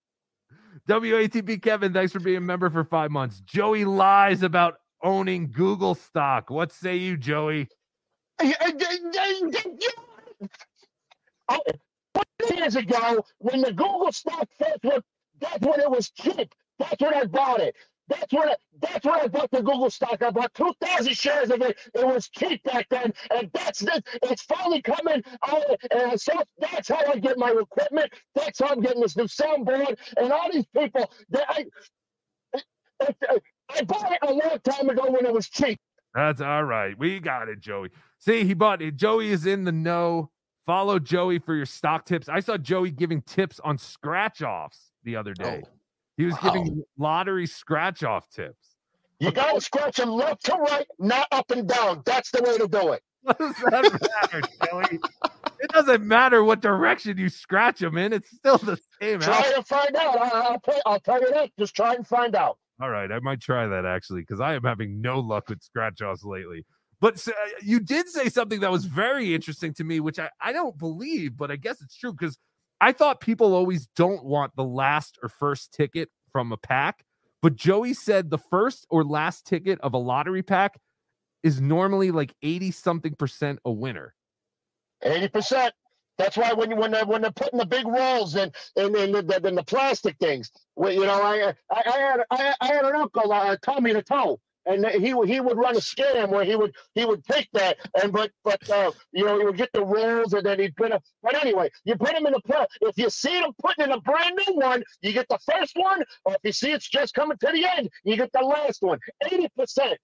WATP 0.88 1.62
Kevin, 1.62 1.94
thanks 1.94 2.14
for 2.14 2.20
being 2.20 2.38
a 2.38 2.42
member 2.42 2.70
for 2.70 2.84
five 2.84 3.10
months. 3.10 3.42
Joey 3.42 3.86
lies 3.86 4.44
about 4.44 4.76
owning 5.04 5.52
Google 5.52 5.96
stock. 5.96 6.50
What 6.50 6.72
say 6.72 6.96
you, 6.98 7.18
Joey? 7.18 7.68
Years 12.56 12.76
ago, 12.76 13.24
when 13.40 13.62
the 13.62 13.72
Google 13.72 14.12
stock 14.12 14.48
first 14.60 14.84
was, 14.84 15.02
that's 15.40 15.66
when 15.66 15.80
it 15.80 15.90
was 15.90 16.10
cheap. 16.12 16.54
That's 16.78 17.02
when 17.02 17.14
I 17.14 17.26
bought 17.26 17.62
it. 17.62 17.76
That's 18.08 18.32
when 18.32 18.50
I, 18.50 18.56
that's 18.82 19.06
when 19.06 19.20
I 19.20 19.28
bought 19.28 19.50
the 19.52 19.62
Google 19.62 19.90
stock. 19.90 20.22
I 20.22 20.30
bought 20.30 20.54
two 20.54 20.72
thousand 20.80 21.16
shares 21.16 21.50
of 21.50 21.62
it. 21.62 21.78
It 21.94 22.06
was 22.06 22.30
cheap 22.30 22.64
back 22.64 22.88
then, 22.90 23.12
and 23.32 23.50
that's 23.54 23.80
this. 23.80 24.02
It's 24.24 24.44
finally 24.44 24.82
coming 24.82 25.24
out, 25.48 25.64
and 25.92 26.22
so 26.22 26.34
that's 26.60 26.90
how 26.90 27.02
I 27.12 27.18
get 27.18 27.38
my 27.38 27.52
equipment. 27.52 28.14
That's 28.36 28.60
how 28.60 28.68
I'm 28.68 28.82
getting 28.82 29.02
this 29.02 29.18
new 29.18 29.24
soundboard, 29.24 29.98
and 30.18 30.32
all 30.32 30.52
these 30.52 30.68
people. 30.78 31.12
That 31.30 31.46
I, 31.50 31.66
I, 33.02 33.16
uh, 33.30 33.40
I 33.76 33.82
bought 33.84 34.12
it 34.12 34.20
a 34.22 34.32
long 34.32 34.60
time 34.64 34.90
ago 34.90 35.10
when 35.10 35.26
it 35.26 35.34
was 35.34 35.50
cheap. 35.50 35.80
That's 36.14 36.42
all 36.42 36.64
right. 36.64 36.98
We 36.98 37.20
got 37.20 37.50
it, 37.50 37.60
Joey. 37.60 37.90
See, 38.20 38.46
he 38.46 38.54
bought 38.54 38.82
it. 38.82 38.98
Joey 38.98 39.30
is 39.32 39.46
in 39.46 39.64
the 39.64 39.72
know. 39.72 40.30
Follow 40.66 40.98
Joey 40.98 41.40
for 41.40 41.54
your 41.54 41.66
stock 41.66 42.06
tips. 42.06 42.28
I 42.30 42.40
saw 42.40 42.58
Joey 42.58 42.90
giving 42.90 43.22
tips 43.22 43.60
on 43.64 43.78
scratch 43.78 44.42
offs 44.42 44.92
the 45.04 45.16
other 45.16 45.34
day. 45.34 45.64
Oh. 45.64 45.70
He 46.18 46.26
was 46.26 46.36
giving 46.42 46.84
lottery 46.98 47.48
scratch 47.48 48.04
off 48.04 48.30
tips. 48.30 48.76
You 49.20 49.32
gotta 49.32 49.62
scratch 49.62 49.98
them 49.98 50.10
left 50.10 50.46
to 50.46 50.54
right, 50.56 50.86
not 51.00 51.28
up 51.32 51.52
and 51.52 51.68
down. 51.68 52.02
That's 52.06 52.32
the 52.32 52.44
way 52.44 52.58
to 52.58 52.68
do 52.68 52.94
it. 52.94 53.02
What 53.26 53.38
does 53.40 53.56
that 53.56 54.10
matter, 54.22 54.42
Joey? 54.72 55.00
It 55.60 55.70
doesn't 55.72 56.04
matter 56.06 56.44
what 56.44 56.62
direction 56.62 57.18
you 57.18 57.30
scratch 57.30 57.80
them 57.80 57.98
in. 57.98 58.14
It's 58.14 58.30
still 58.30 58.58
the 58.60 58.78
same. 59.02 59.20
Try 59.20 59.42
to 59.54 59.64
find 59.64 59.96
out. 59.96 60.22
I, 60.22 60.30
I'll, 60.42 60.60
tell, 60.60 60.82
I'll 60.86 61.00
tell 61.00 61.20
you 61.22 61.32
that. 61.32 61.50
Just 61.58 61.76
try 61.76 61.96
and 61.96 62.06
find 62.06 62.36
out. 62.36 62.60
All 62.80 62.90
right, 62.90 63.12
I 63.12 63.20
might 63.22 63.42
try 63.42 63.66
that 63.68 63.86
actually 63.86 64.22
because 64.22 64.42
I 64.42 64.54
am 64.54 64.64
having 64.64 65.02
no 65.02 65.20
luck 65.20 65.50
with 65.50 65.64
scratch 65.64 66.02
offs 66.02 66.24
lately. 66.24 66.66
But 67.00 67.16
s- 67.16 67.30
uh, 67.30 67.32
you 67.64 67.80
did 67.80 68.08
say 68.10 68.30
something 68.30 68.60
that 68.60 68.72
was 68.72 68.86
very 68.86 69.34
interesting 69.34 69.74
to 69.76 69.84
me, 69.84 70.00
which 70.02 70.20
I, 70.20 70.30
I 70.42 70.52
don't 70.52 70.78
believe, 70.78 71.36
but 71.38 71.50
I 71.50 71.56
guess 71.56 71.82
it's 71.82 71.96
true 71.98 72.12
because 72.12 72.38
I 72.82 72.92
thought 72.92 73.22
people 73.22 73.54
always 73.54 73.88
don't 73.96 74.24
want 74.26 74.56
the 74.56 74.64
last 74.64 75.18
or 75.24 75.30
first 75.30 75.74
ticket 75.74 76.10
from 76.32 76.52
a 76.52 76.58
pack. 76.58 77.06
But 77.42 77.56
Joey 77.56 77.94
said 77.94 78.30
the 78.30 78.38
first 78.38 78.88
or 78.90 79.04
last 79.04 79.46
ticket 79.46 79.80
of 79.82 79.94
a 79.94 79.98
lottery 79.98 80.44
pack 80.44 80.80
is 81.44 81.62
normally 81.62 82.12
like 82.12 82.34
80 82.42 82.72
something 82.72 83.14
percent 83.14 83.60
a 83.64 83.72
winner. 83.72 84.16
Eighty 85.04 85.28
percent. 85.28 85.74
That's 86.18 86.38
why 86.38 86.54
when 86.54 86.76
when 86.78 86.92
they're 86.92 87.06
when 87.06 87.22
they're 87.22 87.32
putting 87.32 87.60
the 87.60 87.66
big 87.66 87.86
rolls 87.86 88.36
in 88.36 88.52
in, 88.76 88.96
in, 88.96 89.12
the, 89.12 89.42
in 89.46 89.56
the 89.56 89.64
plastic 89.64 90.18
things, 90.18 90.50
you 90.78 91.06
know, 91.06 91.22
I 91.22 91.54
I, 91.72 91.84
I 91.86 91.98
had 91.98 92.20
I, 92.32 92.56
I 92.62 92.68
had 92.68 92.86
an 92.86 92.96
uncle, 92.96 93.32
uh, 93.32 93.58
Tommy 93.62 93.94
the 93.94 94.02
Toe, 94.02 94.40
and 94.66 94.86
he 94.86 95.14
would 95.14 95.30
he 95.30 95.40
would 95.40 95.58
run 95.58 95.76
a 95.76 95.80
scam 95.80 96.30
where 96.30 96.44
he 96.44 96.56
would 96.56 96.74
he 96.94 97.06
would 97.06 97.24
take 97.26 97.48
that 97.54 97.78
and 98.02 98.12
but 98.12 98.32
but 98.44 98.68
uh, 98.70 98.92
you 99.12 99.26
know 99.26 99.38
he 99.38 99.46
would 99.46 99.58
get 99.58 99.72
the 99.74 99.84
rolls 99.84 100.34
and 100.34 100.46
then 100.46 100.60
he'd 100.60 100.76
put 100.76 100.92
a 100.92 101.00
but 101.22 101.36
anyway 101.44 101.70
you 101.84 101.96
put 101.96 102.14
him 102.14 102.26
in 102.26 102.34
the 102.34 102.42
pla- 102.42 102.66
if 102.82 102.98
you 102.98 103.10
see 103.10 103.40
them 103.40 103.52
putting 103.62 103.86
in 103.86 103.92
a 103.92 104.00
brand 104.02 104.40
new 104.48 104.56
one 104.56 104.84
you 105.02 105.14
get 105.14 105.28
the 105.30 105.40
first 105.52 105.74
one 105.76 106.04
or 106.26 106.34
if 106.34 106.40
you 106.44 106.52
see 106.52 106.72
it's 106.72 106.90
just 106.90 107.14
coming 107.14 107.38
to 107.38 107.50
the 107.54 107.66
end 107.78 107.90
you 108.04 108.16
get 108.16 108.32
the 108.34 108.42
last 108.42 108.82
one 108.82 109.00
eighty 109.32 109.48
percent 109.58 109.98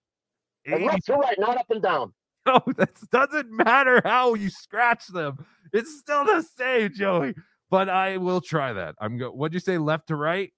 and 0.65 0.85
left 0.85 1.05
to 1.05 1.13
right 1.13 1.39
not 1.39 1.57
up 1.57 1.69
and 1.69 1.81
down 1.81 2.13
No, 2.45 2.61
that 2.77 2.89
doesn't 3.11 3.51
matter 3.51 4.01
how 4.03 4.33
you 4.33 4.49
scratch 4.49 5.07
them. 5.07 5.45
It's 5.73 5.99
still 5.99 6.25
the 6.25 6.41
same, 6.57 6.91
Joey. 6.93 7.35
But 7.69 7.87
I 7.87 8.17
will 8.17 8.41
try 8.41 8.73
that. 8.73 8.95
I'm 8.99 9.17
go. 9.17 9.29
What'd 9.29 9.53
you 9.53 9.59
say? 9.59 9.77
Left 9.77 10.07
to 10.07 10.15
right? 10.15 10.51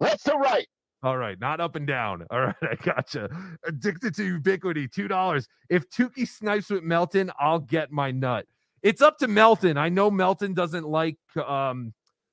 left 0.00 0.24
to 0.26 0.34
right 0.34 0.66
All 1.02 1.16
right, 1.16 1.38
not 1.40 1.60
up 1.60 1.76
and 1.76 1.86
down. 1.86 2.26
All 2.30 2.40
right, 2.46 2.54
I 2.62 2.74
gotcha. 2.82 3.28
Addicted 3.66 4.14
to 4.16 4.24
ubiquity, 4.24 4.86
two 4.86 5.08
dollars. 5.08 5.48
If 5.68 5.88
Tukey 5.90 6.28
snipes 6.28 6.70
with 6.70 6.82
Melton, 6.82 7.30
I'll 7.38 7.60
get 7.60 7.90
my 7.90 8.10
nut. 8.10 8.46
It's 8.82 9.02
up 9.02 9.18
to 9.18 9.28
Melton. 9.28 9.76
I 9.76 9.88
know 9.88 10.10
Melton 10.10 10.54
doesn't 10.54 10.86
like 10.86 11.18
um, 11.36 11.92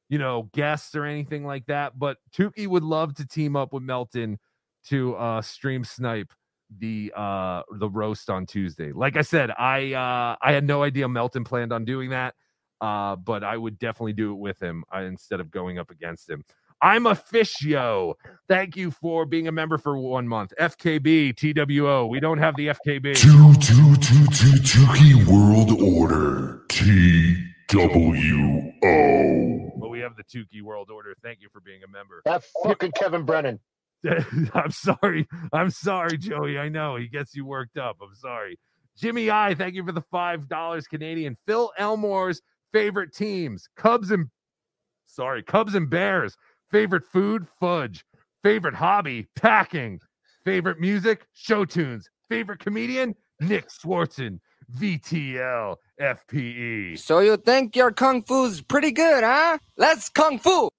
you 0.10 0.18
know, 0.18 0.50
guests 0.54 0.96
or 0.96 1.06
anything 1.06 1.46
like 1.46 1.66
that, 1.66 2.00
but 2.00 2.18
Tukey 2.36 2.68
would 2.68 2.84
love 2.84 3.14
to 3.16 3.26
team 3.26 3.56
up 3.56 3.74
with 3.74 3.84
Melton 3.84 4.40
to 4.86 5.16
uh 5.16 5.42
stream 5.42 5.84
snipe 5.84 6.32
the 6.80 7.12
uh 7.16 7.62
the 7.80 7.90
roast 7.90 8.30
on 8.30 8.46
Tuesday. 8.46 8.92
Like 8.92 9.18
I 9.18 9.22
said, 9.22 9.52
I 9.52 9.94
uh 9.94 10.36
I 10.42 10.52
had 10.54 10.64
no 10.66 10.84
idea 10.84 11.08
Melton 11.08 11.44
planned 11.44 11.74
on 11.74 11.86
doing 11.86 12.10
that. 12.12 12.36
Uh, 12.80 13.16
but 13.16 13.44
I 13.44 13.58
would 13.58 13.80
definitely 13.80 14.14
do 14.14 14.32
it 14.34 14.38
with 14.38 14.62
him 14.62 14.84
uh, 14.94 15.00
instead 15.00 15.40
of 15.40 15.50
going 15.50 15.80
up 15.80 15.90
against 15.90 16.30
him. 16.30 16.44
I'm 16.82 17.08
a 17.08 17.16
fish 17.16 17.62
yo. 17.64 18.16
Thank 18.48 18.76
you 18.76 18.92
for 18.92 19.26
being 19.26 19.48
a 19.48 19.52
member 19.52 19.78
for 19.78 19.98
one 19.98 20.28
month. 20.28 20.54
FKB 20.60 21.36
TWO. 21.36 22.06
We 22.08 22.20
don't 22.20 22.38
have 22.38 22.56
the 22.56 22.68
FKB. 22.68 23.16
Two, 23.16 23.54
two, 23.60 23.96
two, 23.96 24.26
two, 24.28 24.58
Tukey 24.62 25.26
World 25.26 25.82
Order. 25.82 26.62
T 26.70 27.36
W 27.70 28.72
O. 28.84 29.72
But 29.80 29.90
we 29.90 30.00
have 30.00 30.16
the 30.16 30.24
Tukey 30.24 30.62
World 30.62 30.92
Order. 30.92 31.16
Thank 31.24 31.42
you 31.42 31.50
for 31.52 31.62
being 31.62 31.82
a 31.84 31.88
member. 31.88 32.22
that 32.26 32.44
fucking 32.64 32.92
Kevin 32.92 33.24
Brennan 33.24 33.60
I'm 34.54 34.72
sorry. 34.72 35.28
I'm 35.52 35.72
sorry, 35.72 36.18
Joey. 36.18 36.60
I 36.60 36.70
know 36.70 36.96
he 36.96 37.08
gets 37.08 37.36
you 37.36 37.46
worked 37.46 37.78
up. 37.78 37.98
I'm 38.02 38.14
sorry. 38.16 38.60
Jimmy 38.96 39.30
I, 39.32 39.56
thank 39.56 39.76
you 39.76 39.84
for 39.84 39.92
the 39.92 40.04
five 40.12 40.48
dollars 40.48 40.88
Canadian. 40.88 41.36
Phil 41.48 41.72
Elmore's 41.80 42.42
favorite 42.72 43.14
teams: 43.14 43.68
Cubs 43.76 44.12
and 44.12 44.28
sorry, 45.08 45.42
Cubs 45.44 45.74
and 45.76 45.90
Bears. 45.90 46.38
Favorite 46.70 47.06
food: 47.06 47.48
fudge. 47.60 48.06
Favorite 48.44 48.76
hobby: 48.76 49.28
packing. 49.36 50.00
Favorite 50.44 50.80
music: 50.80 51.26
show 51.34 51.66
tunes. 51.66 52.10
Favorite 52.30 52.60
comedian: 52.60 53.16
Nick 53.40 53.70
Swardson. 53.70 54.40
VTL 54.76 55.78
FPE. 56.00 57.00
So 57.00 57.20
you 57.20 57.38
think 57.38 57.76
your 57.76 57.92
kung 57.92 58.22
fu's 58.22 58.62
pretty 58.62 58.92
good, 58.92 59.24
huh? 59.24 59.58
Let's 59.78 60.10
kung 60.10 60.40
fu. 60.40 60.70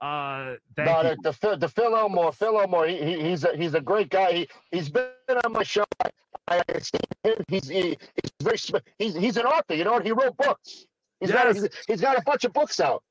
Uh, 0.00 0.56
no, 0.78 1.02
the, 1.02 1.16
the 1.22 1.32
Phil, 1.32 1.56
the 1.56 1.68
Phil 1.68 1.96
Elmore, 1.96 2.32
Phil 2.32 2.60
Elmore, 2.60 2.86
he, 2.88 2.96
he, 2.96 3.20
he's 3.22 3.44
a 3.44 3.56
he's 3.56 3.74
a 3.74 3.80
great 3.80 4.10
guy. 4.10 4.32
He 4.32 4.48
he's 4.72 4.88
been 4.88 5.06
on 5.44 5.52
my 5.52 5.62
show. 5.62 5.84
I, 6.48 6.60
I 6.68 6.78
seen 6.80 7.00
him. 7.22 7.44
He's 7.46 7.68
he, 7.68 7.96
he's 8.20 8.32
very 8.42 8.82
he's 8.98 9.14
he's 9.14 9.36
an 9.36 9.46
author. 9.46 9.74
You 9.74 9.84
know, 9.84 10.00
he 10.00 10.10
wrote 10.10 10.36
books. 10.36 10.86
He's 11.20 11.30
got 11.30 11.50
a, 11.50 11.54
he's, 11.54 11.68
he's 11.86 12.00
got 12.00 12.18
a 12.18 12.22
bunch 12.22 12.44
of 12.44 12.52
books 12.52 12.80
out. 12.80 13.04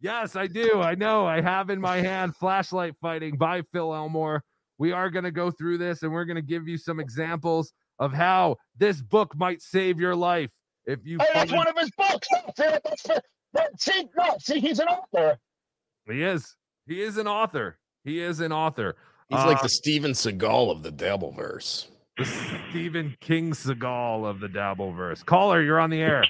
Yes, 0.00 0.36
I 0.36 0.46
do. 0.46 0.80
I 0.80 0.94
know. 0.94 1.26
I 1.26 1.40
have 1.40 1.70
in 1.70 1.80
my 1.80 1.96
hand 1.96 2.36
Flashlight 2.36 2.94
Fighting 3.00 3.36
by 3.36 3.62
Phil 3.72 3.94
Elmore. 3.94 4.44
We 4.78 4.92
are 4.92 5.10
going 5.10 5.24
to 5.24 5.32
go 5.32 5.50
through 5.50 5.78
this 5.78 6.02
and 6.02 6.12
we're 6.12 6.24
going 6.24 6.36
to 6.36 6.42
give 6.42 6.68
you 6.68 6.78
some 6.78 7.00
examples 7.00 7.72
of 7.98 8.12
how 8.12 8.56
this 8.76 9.02
book 9.02 9.34
might 9.36 9.60
save 9.60 9.98
your 9.98 10.14
life. 10.14 10.52
If 10.86 11.00
you 11.04 11.18
Hey, 11.18 11.26
that's 11.34 11.50
find- 11.50 11.58
one 11.58 11.66
of 11.68 11.76
his 11.76 11.90
books. 11.98 12.28
No, 12.32 12.40
see, 12.56 12.78
that's, 12.84 13.02
that, 13.54 13.80
see, 13.80 14.08
no, 14.16 14.36
see, 14.38 14.60
he's 14.60 14.78
an 14.78 14.86
author. 14.88 15.36
he 16.08 16.22
is. 16.22 16.54
He 16.86 17.02
is 17.02 17.16
an 17.18 17.26
author. 17.26 17.78
He 18.04 18.20
is 18.20 18.38
an 18.40 18.52
author. 18.52 18.96
He's 19.28 19.38
like 19.40 19.58
Uh, 19.58 19.62
the 19.64 19.68
Steven 19.68 20.12
Seagal 20.12 20.70
of 20.70 20.82
the 20.84 20.92
Dabbleverse. 20.92 21.88
the 22.16 22.24
Stephen 22.70 23.16
King 23.20 23.50
Seagal 23.50 24.24
of 24.30 24.38
the 24.40 24.48
Dabbleverse. 24.48 25.26
Caller, 25.26 25.60
you're 25.60 25.80
on 25.80 25.90
the 25.90 26.00
air. 26.00 26.24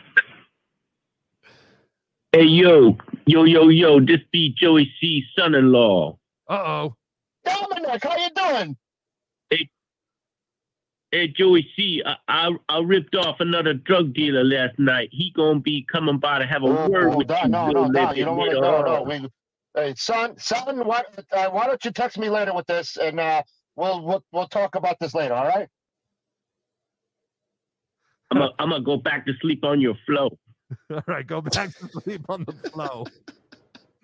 Hey 2.33 2.45
yo, 2.45 2.95
yo, 3.27 3.45
yo, 3.45 3.69
yo, 3.71 4.01
this 4.01 4.21
be 4.31 4.55
Joey 4.55 4.93
C's 5.01 5.25
son-in-law. 5.35 6.19
Uh 6.47 6.53
oh. 6.53 6.95
Dominic, 7.43 8.05
how 8.05 8.17
you 8.19 8.29
doing? 8.37 8.77
Hey, 9.49 9.71
hey, 11.11 11.29
Joey 11.29 11.67
C. 11.75 12.03
I, 12.05 12.17
I 12.29 12.51
I 12.69 12.81
ripped 12.81 13.15
off 13.15 13.41
another 13.41 13.73
drug 13.73 14.13
dealer 14.13 14.45
last 14.45 14.79
night. 14.79 15.09
He 15.11 15.33
gonna 15.35 15.61
be 15.61 15.87
coming 15.91 16.19
by 16.19 16.41
to 16.41 16.47
have 16.47 16.63
a 16.63 16.67
word 16.67 17.15
Oh, 17.15 17.17
with 17.17 17.31
no, 17.31 17.43
you. 17.43 17.49
no, 17.49 17.71
no, 17.71 17.87
no, 17.87 18.13
you 18.13 18.27
don't 18.27 18.37
want 18.37 18.51
to. 18.51 18.61
No, 18.61 18.83
no. 18.83 19.03
We, 19.05 19.27
hey, 19.75 19.95
son, 19.97 20.39
son, 20.39 20.87
why, 20.87 21.05
uh, 21.33 21.49
why 21.49 21.67
don't 21.67 21.83
you 21.83 21.93
text 21.93 22.19
me 22.19 22.29
later 22.29 22.53
with 22.53 22.67
this, 22.67 22.99
and 22.99 23.19
uh, 23.19 23.43
we'll 23.75 24.05
we'll 24.05 24.23
we'll 24.33 24.49
talk 24.49 24.75
about 24.75 24.99
this 25.01 25.15
later. 25.15 25.33
All 25.33 25.47
right? 25.47 25.67
I'm 28.31 28.39
gonna 28.39 28.53
I'm 28.59 28.69
gonna 28.69 28.85
go 28.85 28.99
back 28.99 29.25
to 29.25 29.33
sleep 29.41 29.65
on 29.65 29.81
your 29.81 29.95
flow. 30.05 30.39
All 30.93 31.03
right, 31.07 31.27
go 31.27 31.41
back 31.41 31.77
to 31.77 31.89
sleep 32.03 32.25
on 32.29 32.45
the 32.45 32.53
flow. 32.71 33.07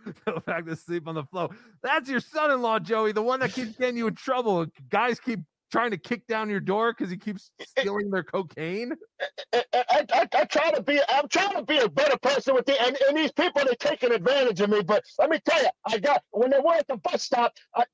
go 0.27 0.41
back 0.47 0.67
to 0.67 0.77
sleep 0.77 1.07
on 1.07 1.15
the 1.15 1.25
flow. 1.25 1.51
That's 1.83 2.09
your 2.09 2.21
son-in-law, 2.21 2.81
Joey, 2.81 3.13
the 3.13 3.23
one 3.23 3.41
that 3.41 3.53
keeps 3.53 3.77
getting 3.77 3.97
you 3.97 4.07
in 4.07 4.15
trouble. 4.15 4.67
Guys 4.91 5.21
keep 5.21 5.41
trying 5.71 5.91
to 5.91 5.97
kick 5.97 6.27
down 6.27 6.49
your 6.49 6.61
door 6.61 6.93
because 6.93 7.11
he 7.11 7.17
keeps 7.17 7.51
stealing 7.61 8.11
their 8.11 8.23
cocaine. 8.23 8.93
I, 9.53 9.65
I, 9.73 10.07
I, 10.13 10.29
I 10.33 10.45
try 10.45 10.71
to 10.71 10.83
be. 10.83 11.01
I'm 11.09 11.29
trying 11.29 11.55
to 11.57 11.63
be 11.63 11.79
a 11.79 11.89
better 11.89 12.17
person 12.19 12.55
with 12.55 12.67
the 12.67 12.81
and, 12.81 12.97
and 13.09 13.17
these 13.17 13.33
people 13.33 13.63
they're 13.65 13.75
taking 13.75 14.13
advantage 14.13 14.61
of 14.61 14.71
me. 14.71 14.83
But 14.83 15.03
let 15.19 15.31
me 15.31 15.41
tell 15.45 15.63
you, 15.63 15.71
I 15.87 15.99
got 15.99 16.23
when 16.31 16.51
they 16.51 16.61
were 16.61 16.75
at 16.75 16.87
the 16.87 16.97
bus 16.97 17.23
stop. 17.23 17.53
I, 17.75 17.85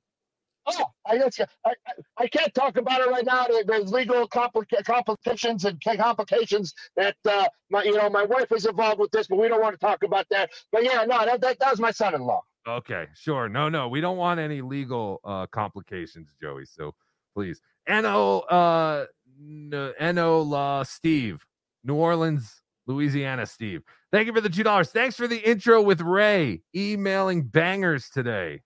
oh, 0.67 0.85
I, 1.07 1.19
just- 1.19 1.41
I, 1.41 1.71
I, 1.71 1.75
I 2.19 2.27
can't 2.29 2.53
talk 2.55 2.77
about 2.77 3.01
it 3.01 3.09
right 3.09 3.25
now. 3.25 3.47
There's 3.67 3.91
legal 3.93 4.27
complica- 4.29 4.85
complications 4.85 5.65
and 5.65 5.81
complications 5.83 6.75
that 6.97 7.17
uh, 7.29 7.47
my 7.71 7.83
you 7.83 7.97
know 7.97 8.09
my 8.11 8.25
wife 8.25 8.53
is 8.53 8.67
involved 8.67 9.01
with 9.01 9.11
this, 9.11 9.27
but 9.27 9.39
we 9.39 9.49
don't 9.49 9.61
want 9.61 9.75
to 9.79 9.85
talk 9.85 10.03
about 10.05 10.27
that. 10.31 10.51
But 10.73 10.85
yeah, 10.85 11.05
no, 11.05 11.25
that 11.25 11.41
that, 11.41 11.59
that 11.61 11.71
was 11.71 11.81
my 11.81 11.91
son-in-law. 11.91 12.43
Okay, 12.69 13.07
sure. 13.15 13.49
No, 13.49 13.69
no, 13.69 13.89
we 13.89 14.01
don't 14.01 14.19
want 14.19 14.39
any 14.41 14.61
legal 14.61 15.21
uh 15.25 15.47
complications, 15.47 16.33
Joey. 16.41 16.67
So 16.67 16.95
please. 17.35 17.61
No, 17.89 18.41
uh 18.41 19.07
No 19.41 20.43
La 20.43 20.83
Steve, 20.83 21.45
New 21.85 21.95
Orleans, 21.95 22.63
Louisiana, 22.87 23.47
Steve. 23.47 23.83
Thank 24.13 24.27
you 24.27 24.35
for 24.35 24.41
the 24.41 24.51
two 24.51 24.63
dollars. 24.63 24.91
Thanks 24.91 25.17
for 25.17 25.27
the 25.27 25.39
intro 25.39 25.81
with 25.83 26.01
Ray 26.01 26.63
emailing 26.77 27.43
bangers 27.45 28.11
today. 28.11 28.61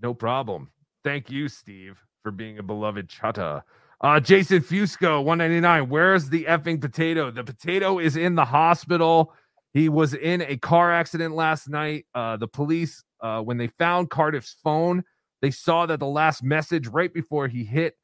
No 0.00 0.14
problem. 0.14 0.70
Thank 1.04 1.30
you, 1.30 1.48
Steve, 1.48 2.00
for 2.22 2.30
being 2.30 2.58
a 2.58 2.62
beloved 2.62 3.08
Chattah. 3.08 3.62
Uh, 4.00 4.20
Jason 4.20 4.60
Fusco, 4.60 5.24
199. 5.24 5.88
Where's 5.88 6.28
the 6.28 6.44
effing 6.44 6.80
potato? 6.80 7.30
The 7.30 7.42
potato 7.42 7.98
is 7.98 8.16
in 8.16 8.36
the 8.36 8.44
hospital. 8.44 9.34
He 9.72 9.88
was 9.88 10.14
in 10.14 10.42
a 10.42 10.56
car 10.56 10.92
accident 10.92 11.34
last 11.34 11.68
night. 11.68 12.06
Uh, 12.14 12.36
the 12.36 12.46
police, 12.46 13.02
uh, 13.20 13.40
when 13.40 13.56
they 13.56 13.66
found 13.66 14.10
Cardiff's 14.10 14.56
phone, 14.62 15.02
they 15.42 15.50
saw 15.50 15.86
that 15.86 16.00
the 16.00 16.06
last 16.06 16.42
message 16.42 16.86
right 16.86 17.12
before 17.12 17.48
he 17.48 17.64
hit 17.64 17.96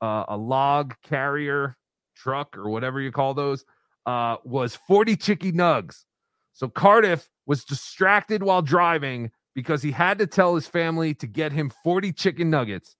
uh, 0.00 0.24
a 0.28 0.36
log 0.36 0.94
carrier 1.02 1.76
truck 2.16 2.56
or 2.56 2.68
whatever 2.68 3.00
you 3.00 3.10
call 3.10 3.34
those 3.34 3.64
uh, 4.06 4.36
was 4.44 4.76
40 4.76 5.16
chicky 5.16 5.52
nugs. 5.52 6.04
So 6.52 6.68
Cardiff 6.68 7.28
was 7.46 7.64
distracted 7.64 8.42
while 8.42 8.62
driving 8.62 9.30
because 9.54 9.82
he 9.82 9.92
had 9.92 10.18
to 10.18 10.26
tell 10.26 10.54
his 10.54 10.66
family 10.66 11.14
to 11.14 11.26
get 11.26 11.52
him 11.52 11.70
40 11.82 12.12
chicken 12.12 12.50
nuggets, 12.50 12.96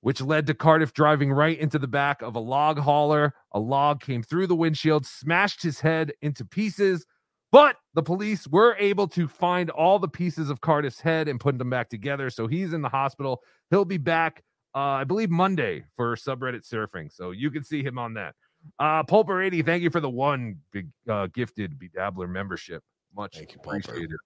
which 0.00 0.20
led 0.20 0.46
to 0.46 0.54
Cardiff 0.54 0.92
driving 0.92 1.32
right 1.32 1.58
into 1.58 1.78
the 1.78 1.88
back 1.88 2.22
of 2.22 2.36
a 2.36 2.40
log 2.40 2.78
hauler. 2.78 3.34
A 3.52 3.58
log 3.58 4.00
came 4.00 4.22
through 4.22 4.46
the 4.46 4.54
windshield, 4.54 5.06
smashed 5.06 5.62
his 5.62 5.80
head 5.80 6.12
into 6.22 6.44
pieces. 6.44 7.06
But 7.52 7.76
the 7.94 8.02
police 8.02 8.46
were 8.46 8.76
able 8.78 9.08
to 9.08 9.28
find 9.28 9.70
all 9.70 9.98
the 9.98 10.08
pieces 10.08 10.50
of 10.50 10.60
Cardiff's 10.60 11.00
head 11.00 11.28
and 11.28 11.40
put 11.40 11.56
them 11.58 11.70
back 11.70 11.88
together. 11.88 12.28
So 12.28 12.46
he's 12.46 12.72
in 12.72 12.82
the 12.82 12.88
hospital. 12.88 13.42
He'll 13.70 13.84
be 13.84 13.98
back, 13.98 14.42
uh, 14.74 14.78
I 14.78 15.04
believe, 15.04 15.30
Monday 15.30 15.84
for 15.96 16.16
subreddit 16.16 16.68
surfing. 16.68 17.12
So 17.12 17.30
you 17.30 17.50
can 17.50 17.62
see 17.62 17.82
him 17.82 17.98
on 17.98 18.14
that. 18.14 18.34
Uh, 18.78 19.04
Pulper 19.04 19.44
80, 19.46 19.62
thank 19.62 19.82
you 19.82 19.90
for 19.90 20.00
the 20.00 20.10
one 20.10 20.56
big 20.72 20.88
uh, 21.08 21.28
gifted 21.28 21.78
Bedabbler 21.78 22.28
membership. 22.28 22.82
Much 23.14 23.40
appreciated. 23.40 24.16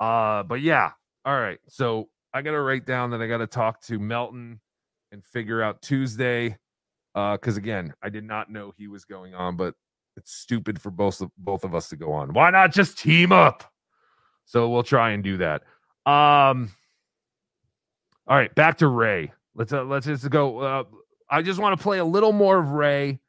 Uh, 0.00 0.42
but 0.42 0.60
yeah, 0.60 0.92
all 1.24 1.38
right. 1.38 1.58
So 1.68 2.08
I 2.32 2.42
got 2.42 2.52
to 2.52 2.60
write 2.60 2.86
down 2.86 3.10
that 3.10 3.20
I 3.22 3.26
got 3.26 3.38
to 3.38 3.46
talk 3.46 3.80
to 3.82 3.98
Melton 3.98 4.60
and 5.12 5.24
figure 5.24 5.62
out 5.62 5.82
Tuesday. 5.82 6.56
Uh, 7.14 7.32
because 7.32 7.56
again, 7.56 7.94
I 8.02 8.10
did 8.10 8.24
not 8.24 8.50
know 8.50 8.72
he 8.76 8.86
was 8.86 9.04
going 9.04 9.34
on, 9.34 9.56
but 9.56 9.74
it's 10.16 10.32
stupid 10.32 10.80
for 10.80 10.90
both 10.90 11.20
of 11.20 11.30
both 11.38 11.64
of 11.64 11.74
us 11.74 11.88
to 11.88 11.96
go 11.96 12.12
on. 12.12 12.32
Why 12.32 12.50
not 12.50 12.72
just 12.72 12.98
team 12.98 13.32
up? 13.32 13.64
So 14.44 14.68
we'll 14.68 14.82
try 14.82 15.10
and 15.10 15.22
do 15.22 15.38
that. 15.38 15.62
Um. 16.06 16.70
All 18.26 18.36
right, 18.36 18.54
back 18.54 18.76
to 18.78 18.88
Ray. 18.88 19.32
Let's 19.54 19.72
uh, 19.72 19.84
let's 19.84 20.06
just 20.06 20.28
go. 20.30 20.58
Uh, 20.58 20.84
I 21.30 21.42
just 21.42 21.58
want 21.58 21.78
to 21.78 21.82
play 21.82 21.98
a 21.98 22.04
little 22.04 22.32
more 22.32 22.58
of 22.58 22.70
Ray 22.70 23.20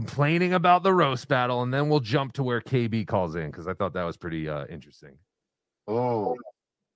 complaining 0.00 0.52
about 0.52 0.82
the 0.82 0.92
roast 0.92 1.26
battle, 1.26 1.62
and 1.62 1.72
then 1.72 1.88
we'll 1.88 2.00
jump 2.00 2.34
to 2.34 2.42
where 2.42 2.60
KB 2.60 3.06
calls 3.06 3.34
in 3.34 3.46
because 3.50 3.66
I 3.66 3.72
thought 3.72 3.94
that 3.94 4.02
was 4.04 4.18
pretty 4.18 4.46
uh, 4.46 4.66
interesting. 4.66 5.16
Oh, 5.88 6.36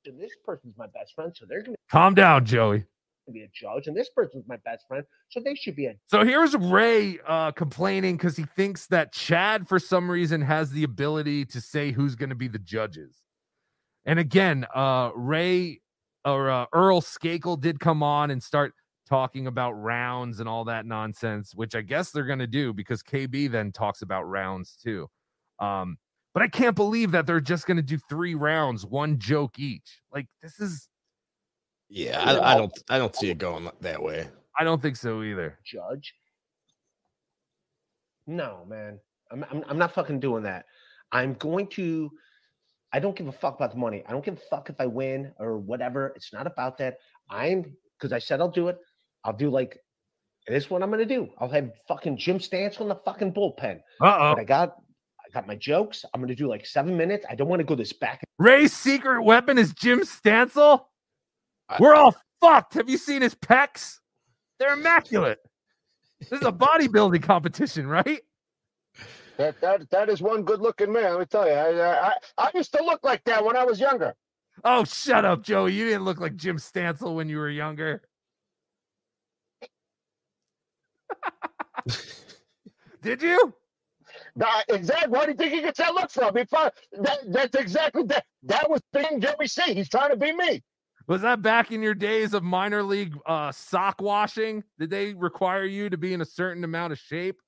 And 0.04 0.20
this 0.20 0.32
person's 0.44 0.74
my 0.76 0.86
best 0.88 1.14
friend, 1.14 1.32
so 1.34 1.46
they're 1.48 1.62
going 1.62 1.72
to 1.76 1.78
Calm 1.90 2.14
down, 2.14 2.44
Joey. 2.44 2.84
to 3.26 3.32
be 3.32 3.40
a 3.40 3.48
judge. 3.54 3.86
And 3.86 3.96
this 3.96 4.10
person's 4.10 4.44
my 4.46 4.58
best 4.66 4.86
friend, 4.86 5.02
so 5.30 5.40
they 5.42 5.54
should 5.54 5.76
be 5.76 5.86
a. 5.86 5.94
So 6.08 6.24
here's 6.26 6.54
Ray 6.54 7.18
uh, 7.26 7.52
complaining 7.52 8.18
because 8.18 8.36
he 8.36 8.44
thinks 8.54 8.86
that 8.88 9.14
Chad, 9.14 9.66
for 9.66 9.78
some 9.78 10.10
reason, 10.10 10.42
has 10.42 10.70
the 10.70 10.84
ability 10.84 11.46
to 11.46 11.60
say 11.62 11.92
who's 11.92 12.16
going 12.16 12.28
to 12.28 12.34
be 12.34 12.48
the 12.48 12.58
judges. 12.58 13.16
And 14.04 14.18
again, 14.18 14.66
uh, 14.74 15.10
Ray 15.14 15.80
or 16.26 16.50
uh, 16.50 16.66
Earl 16.74 17.00
Skakel 17.00 17.58
did 17.58 17.80
come 17.80 18.02
on 18.02 18.30
and 18.30 18.42
start 18.42 18.74
talking 19.10 19.48
about 19.48 19.72
rounds 19.72 20.38
and 20.38 20.48
all 20.48 20.64
that 20.64 20.86
nonsense, 20.86 21.52
which 21.54 21.74
I 21.74 21.82
guess 21.82 22.12
they're 22.12 22.24
going 22.24 22.38
to 22.38 22.46
do 22.46 22.72
because 22.72 23.02
KB 23.02 23.50
then 23.50 23.72
talks 23.72 24.02
about 24.02 24.22
rounds 24.22 24.78
too. 24.80 25.10
Um, 25.58 25.98
but 26.32 26.44
I 26.44 26.48
can't 26.48 26.76
believe 26.76 27.10
that 27.10 27.26
they're 27.26 27.40
just 27.40 27.66
going 27.66 27.76
to 27.76 27.82
do 27.82 27.98
three 28.08 28.36
rounds, 28.36 28.86
one 28.86 29.18
joke 29.18 29.58
each. 29.58 30.00
Like 30.14 30.28
this 30.42 30.60
is, 30.60 30.88
Yeah, 31.88 32.22
I, 32.22 32.54
I 32.54 32.56
don't 32.56 32.72
I 32.88 32.98
don't 32.98 33.14
see 33.16 33.30
it 33.30 33.38
going 33.38 33.68
that 33.80 34.00
way. 34.00 34.28
I 34.56 34.62
don't 34.62 34.80
think 34.80 34.96
so 34.96 35.22
either. 35.24 35.58
judge. 35.64 36.14
No, 38.28 38.64
man. 38.68 39.00
I'm, 39.32 39.44
I'm, 39.50 39.64
I'm 39.68 39.78
not 39.78 39.92
fucking 39.92 40.20
doing 40.20 40.44
that. 40.44 40.66
I'm 41.10 41.34
going 41.34 41.66
to. 41.68 42.10
I 42.92 43.00
don't 43.00 43.16
give 43.16 43.28
a 43.28 43.32
fuck 43.32 43.56
about 43.56 43.72
the 43.72 43.78
money. 43.78 44.04
I 44.06 44.12
don't 44.12 44.24
give 44.24 44.34
a 44.34 44.48
fuck 44.50 44.68
if 44.70 44.76
I 44.80 44.86
win 44.86 45.32
or 45.38 45.58
whatever. 45.58 46.12
It's 46.14 46.32
not 46.32 46.46
about 46.46 46.78
that. 46.78 46.98
I'm 47.28 47.76
because 47.98 48.12
I 48.12 48.18
said 48.18 48.40
I'll 48.40 48.48
do 48.48 48.68
it. 48.68 48.78
I'll 49.24 49.32
do 49.32 49.50
like 49.50 49.78
this. 50.46 50.64
Is 50.64 50.70
what 50.70 50.82
I'm 50.82 50.90
gonna 50.90 51.04
do. 51.04 51.28
I'll 51.38 51.48
have 51.50 51.70
fucking 51.86 52.16
Jim 52.16 52.40
Stance 52.40 52.80
on 52.80 52.88
the 52.88 52.96
fucking 53.04 53.32
bullpen. 53.32 53.80
Uh-oh. 54.00 54.34
I 54.36 54.44
got 54.44 54.76
I 55.24 55.30
got 55.32 55.46
my 55.46 55.54
jokes. 55.54 56.04
I'm 56.12 56.20
gonna 56.20 56.34
do 56.34 56.48
like 56.48 56.66
seven 56.66 56.96
minutes. 56.96 57.26
I 57.28 57.34
don't 57.34 57.48
want 57.48 57.60
to 57.60 57.64
go 57.64 57.74
this 57.74 57.92
back. 57.92 58.22
Ray's 58.38 58.72
secret 58.72 59.22
weapon 59.22 59.58
is 59.58 59.72
Jim 59.74 60.00
Stansel. 60.00 60.86
We're 61.78 61.94
all 61.94 62.16
fucked. 62.40 62.74
Have 62.74 62.88
you 62.88 62.98
seen 62.98 63.22
his 63.22 63.34
pecs? 63.34 63.98
They're 64.58 64.72
immaculate. 64.72 65.38
This 66.18 66.40
is 66.40 66.46
a 66.46 66.52
bodybuilding 66.52 67.22
competition, 67.22 67.86
right? 67.86 68.20
that 69.36 69.60
that 69.60 69.90
that 69.90 70.08
is 70.08 70.20
one 70.20 70.42
good-looking 70.42 70.92
man. 70.92 71.12
Let 71.12 71.20
me 71.20 71.26
tell 71.26 71.46
you, 71.46 71.54
I, 71.54 72.08
I 72.08 72.12
I 72.38 72.50
used 72.54 72.72
to 72.74 72.84
look 72.84 73.00
like 73.02 73.24
that 73.24 73.44
when 73.44 73.56
I 73.56 73.64
was 73.64 73.80
younger. 73.80 74.14
Oh, 74.64 74.84
shut 74.84 75.24
up, 75.24 75.42
Joey. 75.42 75.72
You 75.72 75.86
didn't 75.86 76.04
look 76.04 76.20
like 76.20 76.36
Jim 76.36 76.58
Stansel 76.58 77.14
when 77.14 77.28
you 77.28 77.38
were 77.38 77.48
younger. 77.48 78.02
Did 83.02 83.22
you? 83.22 83.54
That, 84.36 84.64
exactly. 84.68 85.10
Where 85.10 85.26
do 85.26 85.32
you 85.32 85.36
think 85.36 85.52
he 85.52 85.60
gets 85.62 85.78
that 85.78 85.94
look 85.94 86.10
from? 86.10 86.32
Probably, 86.32 86.70
that, 87.00 87.18
that's 87.26 87.54
exactly 87.54 88.02
that. 88.04 88.24
That 88.44 88.70
was 88.70 88.80
being 88.92 89.20
Jerry 89.20 89.46
C. 89.46 89.74
He's 89.74 89.88
trying 89.88 90.10
to 90.10 90.16
be 90.16 90.32
me. 90.32 90.62
Was 91.06 91.22
that 91.22 91.42
back 91.42 91.72
in 91.72 91.82
your 91.82 91.94
days 91.94 92.34
of 92.34 92.42
minor 92.42 92.82
league 92.82 93.16
uh, 93.26 93.50
sock 93.52 94.00
washing? 94.00 94.62
Did 94.78 94.90
they 94.90 95.14
require 95.14 95.64
you 95.64 95.90
to 95.90 95.96
be 95.96 96.12
in 96.12 96.20
a 96.20 96.24
certain 96.24 96.62
amount 96.62 96.92
of 96.92 96.98
shape 96.98 97.40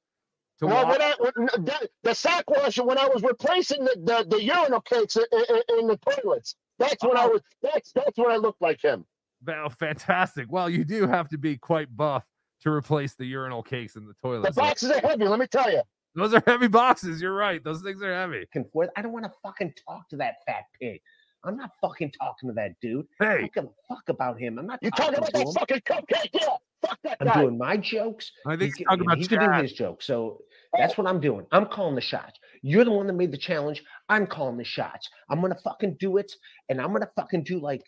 to 0.58 0.66
Well, 0.66 0.88
when 0.88 1.00
I, 1.00 1.14
when, 1.18 1.46
the, 1.64 1.88
the 2.02 2.14
sock 2.14 2.44
washer 2.48 2.84
when 2.84 2.98
I 2.98 3.06
was 3.06 3.22
replacing 3.22 3.84
the, 3.84 3.96
the, 4.02 4.36
the 4.36 4.42
urinal 4.42 4.80
cakes 4.80 5.16
in, 5.16 5.24
in, 5.32 5.78
in 5.78 5.86
the 5.86 5.98
toilets. 5.98 6.56
That's 6.78 7.02
when 7.04 7.16
I 7.16 7.26
was. 7.26 7.40
That's 7.62 7.92
that's 7.92 8.18
when 8.18 8.30
I 8.30 8.36
looked 8.36 8.60
like 8.60 8.82
him. 8.82 9.04
Well, 9.46 9.68
fantastic. 9.70 10.46
Well, 10.50 10.68
you 10.68 10.84
do 10.84 11.06
have 11.06 11.28
to 11.28 11.38
be 11.38 11.56
quite 11.56 11.94
buff 11.96 12.24
to 12.62 12.70
replace 12.70 13.14
the 13.14 13.24
urinal 13.26 13.62
cakes 13.62 13.96
in 13.96 14.06
the 14.06 14.14
toilet. 14.14 14.42
The 14.42 14.52
boxes 14.60 14.90
are 14.90 15.00
heavy. 15.00 15.26
Let 15.26 15.38
me 15.38 15.46
tell 15.46 15.70
you. 15.70 15.82
Those 16.14 16.34
are 16.34 16.42
heavy 16.46 16.68
boxes. 16.68 17.22
You're 17.22 17.34
right. 17.34 17.62
Those 17.64 17.82
things 17.82 18.02
are 18.02 18.12
heavy. 18.12 18.46
and 18.54 18.70
forth. 18.70 18.90
I 18.96 19.02
don't 19.02 19.12
want 19.12 19.24
to 19.24 19.32
fucking 19.42 19.72
talk 19.88 20.08
to 20.10 20.16
that 20.16 20.36
fat 20.46 20.64
pig. 20.80 21.00
I'm 21.44 21.56
not 21.56 21.70
fucking 21.80 22.12
talking 22.12 22.48
to 22.50 22.54
that 22.54 22.72
dude. 22.80 23.06
Hey. 23.18 23.26
I 23.26 23.38
don't 23.40 23.54
give 23.54 23.64
a 23.64 23.68
fuck 23.88 24.08
about 24.08 24.38
him. 24.38 24.58
I'm 24.58 24.66
not. 24.66 24.78
You 24.82 24.90
talking 24.92 25.16
about 25.18 25.26
to 25.26 25.32
that 25.32 25.46
him. 25.48 25.52
fucking 25.54 25.80
cupcake? 25.80 26.28
Yeah. 26.34 26.46
Fuck 26.82 26.98
that 27.04 27.16
I'm 27.20 27.26
guy. 27.28 27.40
doing 27.42 27.58
my 27.58 27.76
jokes. 27.76 28.30
I 28.46 28.50
think 28.56 28.74
He 28.74 28.78
he's 28.78 28.86
talking 28.86 29.02
about 29.02 29.18
he 29.18 29.26
can 29.26 29.38
do 29.52 29.62
his 29.62 29.72
jokes. 29.72 30.06
So 30.06 30.42
That's 30.76 30.98
what 30.98 31.06
I'm 31.06 31.20
doing. 31.20 31.46
I'm 31.52 31.66
calling 31.66 31.94
the 31.94 32.00
shots. 32.00 32.38
You're 32.62 32.84
the 32.84 32.90
one 32.92 33.06
that 33.08 33.12
made 33.14 33.32
the 33.32 33.38
challenge. 33.38 33.82
I'm 34.08 34.26
calling 34.26 34.56
the 34.56 34.64
shots. 34.64 35.08
I'm 35.30 35.40
gonna 35.40 35.56
fucking 35.64 35.96
do 35.98 36.18
it, 36.18 36.30
and 36.68 36.80
I'm 36.80 36.92
gonna 36.92 37.10
fucking 37.16 37.44
do 37.44 37.58
like. 37.60 37.82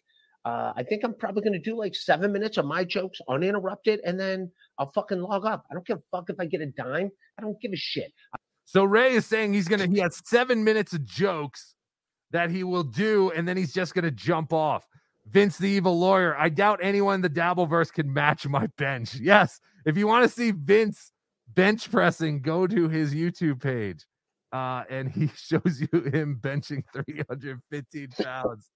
Uh, 0.44 0.72
I 0.76 0.82
think 0.82 1.04
I'm 1.04 1.14
probably 1.14 1.42
gonna 1.42 1.58
do 1.58 1.76
like 1.76 1.94
seven 1.94 2.32
minutes 2.32 2.58
of 2.58 2.66
my 2.66 2.84
jokes 2.84 3.18
uninterrupted, 3.28 4.00
and 4.04 4.20
then 4.20 4.50
I'll 4.78 4.92
fucking 4.92 5.20
log 5.20 5.46
off. 5.46 5.62
I 5.70 5.74
don't 5.74 5.86
give 5.86 5.98
a 5.98 6.02
fuck 6.16 6.28
if 6.28 6.36
I 6.38 6.46
get 6.46 6.60
a 6.60 6.66
dime. 6.66 7.10
I 7.38 7.42
don't 7.42 7.58
give 7.60 7.72
a 7.72 7.76
shit. 7.76 8.12
So 8.66 8.84
Ray 8.84 9.14
is 9.14 9.26
saying 9.26 9.54
he's 9.54 9.68
gonna 9.68 9.86
he 9.86 9.98
has 10.00 10.20
seven 10.26 10.62
minutes 10.62 10.92
of 10.92 11.04
jokes 11.04 11.74
that 12.30 12.50
he 12.50 12.62
will 12.62 12.84
do, 12.84 13.30
and 13.30 13.48
then 13.48 13.56
he's 13.56 13.72
just 13.72 13.94
gonna 13.94 14.10
jump 14.10 14.52
off. 14.52 14.86
Vince 15.26 15.56
the 15.56 15.68
evil 15.68 15.98
lawyer. 15.98 16.36
I 16.36 16.50
doubt 16.50 16.80
anyone 16.82 17.16
in 17.16 17.20
the 17.22 17.30
Dabbleverse 17.30 17.92
can 17.92 18.12
match 18.12 18.46
my 18.46 18.66
bench. 18.76 19.14
Yes, 19.14 19.60
if 19.86 19.96
you 19.96 20.06
want 20.06 20.24
to 20.24 20.28
see 20.28 20.50
Vince 20.50 21.12
bench 21.54 21.90
pressing, 21.90 22.42
go 22.42 22.66
to 22.66 22.88
his 22.88 23.14
YouTube 23.14 23.62
page. 23.62 24.04
Uh, 24.54 24.84
and 24.88 25.10
he 25.10 25.26
shows 25.36 25.80
you 25.80 26.00
him 26.12 26.38
benching 26.40 26.84
315 26.92 28.08
pounds. 28.22 28.70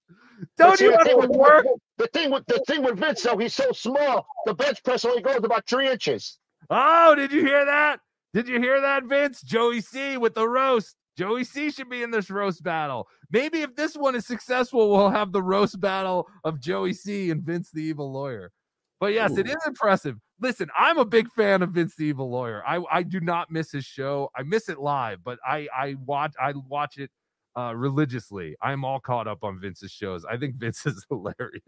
Don't 0.57 0.77
see, 0.77 0.83
you 0.83 0.91
the 0.91 0.95
want 0.97 1.07
thing 1.07 1.21
to 1.21 1.27
with- 1.27 1.37
work? 1.37 1.65
The 1.97 2.07
thing 2.07 2.31
with 2.31 2.45
the 2.47 2.61
thing 2.67 2.83
with 2.83 2.99
Vince, 2.99 3.23
though, 3.23 3.37
he's 3.37 3.53
so 3.53 3.71
small. 3.71 4.27
The 4.45 4.53
bench 4.53 4.83
press 4.83 5.05
only 5.05 5.21
goes 5.21 5.37
about 5.41 5.65
three 5.67 5.89
inches. 5.89 6.37
Oh, 6.69 7.15
did 7.15 7.31
you 7.31 7.45
hear 7.45 7.63
that? 7.65 8.01
Did 8.33 8.49
you 8.49 8.59
hear 8.59 8.81
that, 8.81 9.05
Vince? 9.05 9.41
Joey 9.41 9.79
C 9.79 10.17
with 10.17 10.35
the 10.35 10.47
roast. 10.47 10.95
Joey 11.17 11.43
C 11.45 11.71
should 11.71 11.89
be 11.89 12.03
in 12.03 12.11
this 12.11 12.29
roast 12.29 12.61
battle. 12.61 13.07
Maybe 13.31 13.61
if 13.61 13.75
this 13.75 13.95
one 13.95 14.15
is 14.15 14.25
successful, 14.25 14.89
we'll 14.91 15.09
have 15.09 15.31
the 15.31 15.41
roast 15.41 15.79
battle 15.79 16.27
of 16.43 16.59
Joey 16.59 16.93
C 16.93 17.31
and 17.31 17.41
Vince 17.41 17.71
the 17.71 17.81
Evil 17.81 18.11
Lawyer. 18.11 18.51
But 18.99 19.13
yes, 19.13 19.37
it 19.37 19.47
Ooh. 19.47 19.51
is 19.51 19.57
impressive. 19.65 20.17
Listen, 20.41 20.69
I'm 20.77 20.97
a 20.97 21.05
big 21.05 21.29
fan 21.31 21.61
of 21.61 21.71
Vince 21.71 21.95
the 21.95 22.05
Evil 22.05 22.29
Lawyer. 22.29 22.63
I, 22.65 22.81
I 22.91 23.03
do 23.03 23.19
not 23.19 23.51
miss 23.51 23.71
his 23.71 23.85
show. 23.85 24.29
I 24.35 24.43
miss 24.43 24.69
it 24.69 24.79
live, 24.79 25.19
but 25.23 25.39
I 25.45 25.67
I 25.75 25.95
watch 26.05 26.33
I 26.41 26.53
watch 26.67 26.97
it 26.97 27.11
uh, 27.57 27.73
religiously. 27.75 28.55
I'm 28.61 28.85
all 28.85 28.99
caught 28.99 29.27
up 29.27 29.43
on 29.43 29.59
Vince's 29.59 29.91
shows. 29.91 30.25
I 30.25 30.37
think 30.37 30.55
Vince 30.57 30.85
is 30.85 31.05
hilarious. 31.09 31.63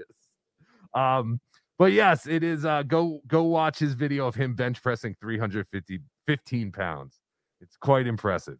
Um, 0.93 1.39
but 1.77 1.91
yes, 1.93 2.27
it 2.27 2.43
is. 2.43 2.63
Uh, 2.63 2.83
go 2.83 3.21
go 3.27 3.43
watch 3.43 3.79
his 3.79 3.93
video 3.93 4.27
of 4.27 4.35
him 4.35 4.55
bench 4.55 4.81
pressing 4.81 5.15
350 5.19 5.99
15 6.27 6.71
pounds. 6.71 7.19
It's 7.59 7.75
quite 7.77 8.07
impressive. 8.07 8.57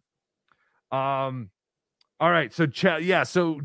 Um, 0.90 1.50
all 2.20 2.30
right, 2.30 2.52
so 2.52 2.66
Ch- 2.66 3.00
yeah, 3.00 3.22
so 3.24 3.60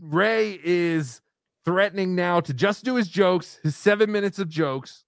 Ray 0.00 0.58
is 0.62 1.20
threatening 1.64 2.14
now 2.14 2.40
to 2.40 2.52
just 2.52 2.84
do 2.84 2.96
his 2.96 3.08
jokes, 3.08 3.60
his 3.62 3.76
seven 3.76 4.10
minutes 4.10 4.38
of 4.38 4.48
jokes, 4.48 5.03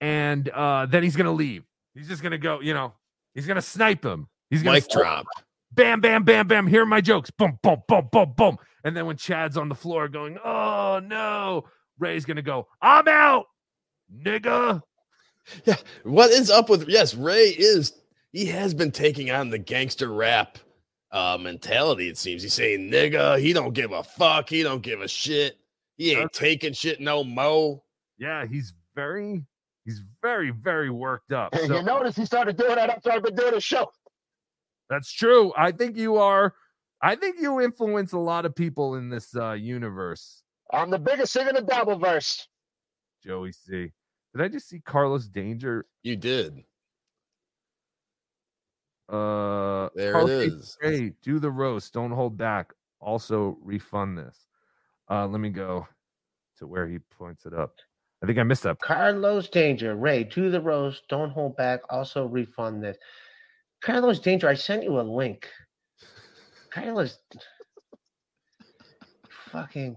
and 0.00 0.48
uh, 0.50 0.86
then 0.86 1.02
he's 1.02 1.16
gonna 1.16 1.32
leave. 1.32 1.64
He's 1.94 2.08
just 2.08 2.22
gonna 2.22 2.38
go. 2.38 2.60
You 2.60 2.74
know, 2.74 2.94
he's 3.34 3.46
gonna 3.46 3.62
snipe 3.62 4.04
him. 4.04 4.28
He's 4.48 4.62
gonna 4.62 4.76
Mic 4.76 4.88
drop. 4.88 5.26
Bam, 5.72 6.00
bam, 6.00 6.24
bam, 6.24 6.48
bam. 6.48 6.66
Here 6.66 6.82
are 6.82 6.86
my 6.86 7.00
jokes. 7.00 7.30
Boom, 7.30 7.58
boom, 7.62 7.82
boom, 7.86 8.08
boom, 8.10 8.34
boom. 8.36 8.58
And 8.82 8.96
then 8.96 9.06
when 9.06 9.16
Chad's 9.16 9.56
on 9.56 9.68
the 9.68 9.74
floor 9.74 10.08
going, 10.08 10.38
oh 10.44 11.00
no, 11.04 11.64
Ray's 11.98 12.24
gonna 12.24 12.42
go, 12.42 12.66
I'm 12.80 13.08
out, 13.08 13.46
nigga. 14.14 14.82
Yeah. 15.64 15.76
What 16.04 16.30
is 16.30 16.50
up 16.50 16.68
with 16.68 16.86
yes, 16.88 17.14
Ray 17.14 17.48
is 17.48 17.94
he 18.30 18.44
has 18.46 18.72
been 18.72 18.92
taking 18.92 19.32
on 19.32 19.48
the 19.48 19.58
gangster 19.58 20.12
rap 20.12 20.58
uh 21.10 21.38
mentality, 21.40 22.08
it 22.08 22.18
seems. 22.18 22.42
He's 22.42 22.54
saying 22.54 22.90
nigga, 22.90 23.40
he 23.40 23.52
don't 23.52 23.72
give 23.72 23.90
a 23.90 24.04
fuck, 24.04 24.48
he 24.48 24.62
don't 24.62 24.82
give 24.82 25.00
a 25.00 25.08
shit. 25.08 25.56
He 25.96 26.12
ain't 26.12 26.32
taking 26.32 26.72
shit 26.72 27.00
no 27.00 27.24
mo. 27.24 27.82
Yeah, 28.18 28.46
he's 28.46 28.74
very, 28.94 29.44
he's 29.90 30.02
very, 30.22 30.50
very 30.50 30.90
worked 30.90 31.32
up. 31.32 31.52
And 31.54 31.66
So- 31.68 31.76
you 31.76 31.82
notice 31.82 32.16
he 32.16 32.24
started 32.24 32.56
doing 32.56 32.76
that 32.76 32.90
after 32.90 33.10
I've 33.10 33.22
been 33.22 33.34
doing 33.34 33.52
the 33.54 33.60
show. 33.60 33.90
That's 34.88 35.12
true. 35.12 35.52
I 35.56 35.72
think 35.72 35.96
you 35.96 36.16
are. 36.16 36.54
I 37.02 37.14
think 37.16 37.40
you 37.40 37.60
influence 37.60 38.12
a 38.12 38.18
lot 38.18 38.44
of 38.44 38.54
people 38.54 38.96
in 38.96 39.08
this 39.08 39.34
uh, 39.36 39.52
universe. 39.52 40.42
I'm 40.72 40.90
the 40.90 40.98
biggest 40.98 41.32
thing 41.32 41.48
in 41.48 41.54
the 41.54 41.62
Dabbleverse. 41.62 42.46
Joey 43.24 43.52
C. 43.52 43.92
Did 44.34 44.42
I 44.42 44.48
just 44.48 44.68
see 44.68 44.80
Carlos 44.80 45.26
Danger? 45.28 45.86
You 46.02 46.16
did. 46.16 46.64
Uh, 49.08 49.88
There 49.94 50.10
it 50.10 50.12
Carlos 50.12 50.30
Danger, 50.30 50.56
is. 50.56 50.78
Hey, 50.80 51.12
do 51.22 51.38
the 51.38 51.50
roast. 51.50 51.92
Don't 51.92 52.12
hold 52.12 52.36
back. 52.36 52.72
Also 53.00 53.58
refund 53.62 54.18
this. 54.18 54.46
Uh, 55.10 55.26
let 55.26 55.40
me 55.40 55.50
go 55.50 55.86
to 56.58 56.66
where 56.66 56.86
he 56.86 56.98
points 56.98 57.46
it 57.46 57.54
up. 57.54 57.76
I 58.22 58.26
think 58.26 58.38
I 58.38 58.42
missed 58.42 58.66
up. 58.66 58.78
Carlos 58.80 59.48
Danger, 59.48 59.96
Ray, 59.96 60.24
to 60.24 60.50
the 60.50 60.60
roast. 60.60 61.02
Don't 61.08 61.30
hold 61.30 61.56
back. 61.56 61.80
Also 61.88 62.26
refund 62.26 62.82
this. 62.82 62.98
Carlos 63.82 64.20
Danger, 64.20 64.48
I 64.48 64.54
sent 64.54 64.84
you 64.84 65.00
a 65.00 65.02
link. 65.02 65.48
Carlos, 66.70 67.18
fucking. 69.30 69.96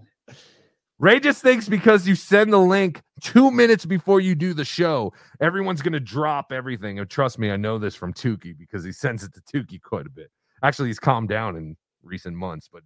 Ray 0.98 1.20
just 1.20 1.42
thinks 1.42 1.68
because 1.68 2.08
you 2.08 2.14
send 2.14 2.52
the 2.52 2.58
link 2.58 3.02
two 3.20 3.50
minutes 3.50 3.84
before 3.84 4.20
you 4.20 4.34
do 4.34 4.54
the 4.54 4.64
show, 4.64 5.12
everyone's 5.40 5.82
gonna 5.82 6.00
drop 6.00 6.50
everything. 6.50 6.98
And 6.98 7.10
trust 7.10 7.38
me, 7.38 7.50
I 7.50 7.56
know 7.56 7.78
this 7.78 7.94
from 7.94 8.14
Tukey 8.14 8.56
because 8.56 8.84
he 8.84 8.92
sends 8.92 9.22
it 9.22 9.32
to 9.34 9.40
Tukey 9.40 9.82
quite 9.82 10.06
a 10.06 10.10
bit. 10.10 10.30
Actually, 10.62 10.88
he's 10.88 11.00
calmed 11.00 11.28
down 11.28 11.56
in 11.56 11.76
recent 12.02 12.36
months, 12.36 12.68
but 12.72 12.82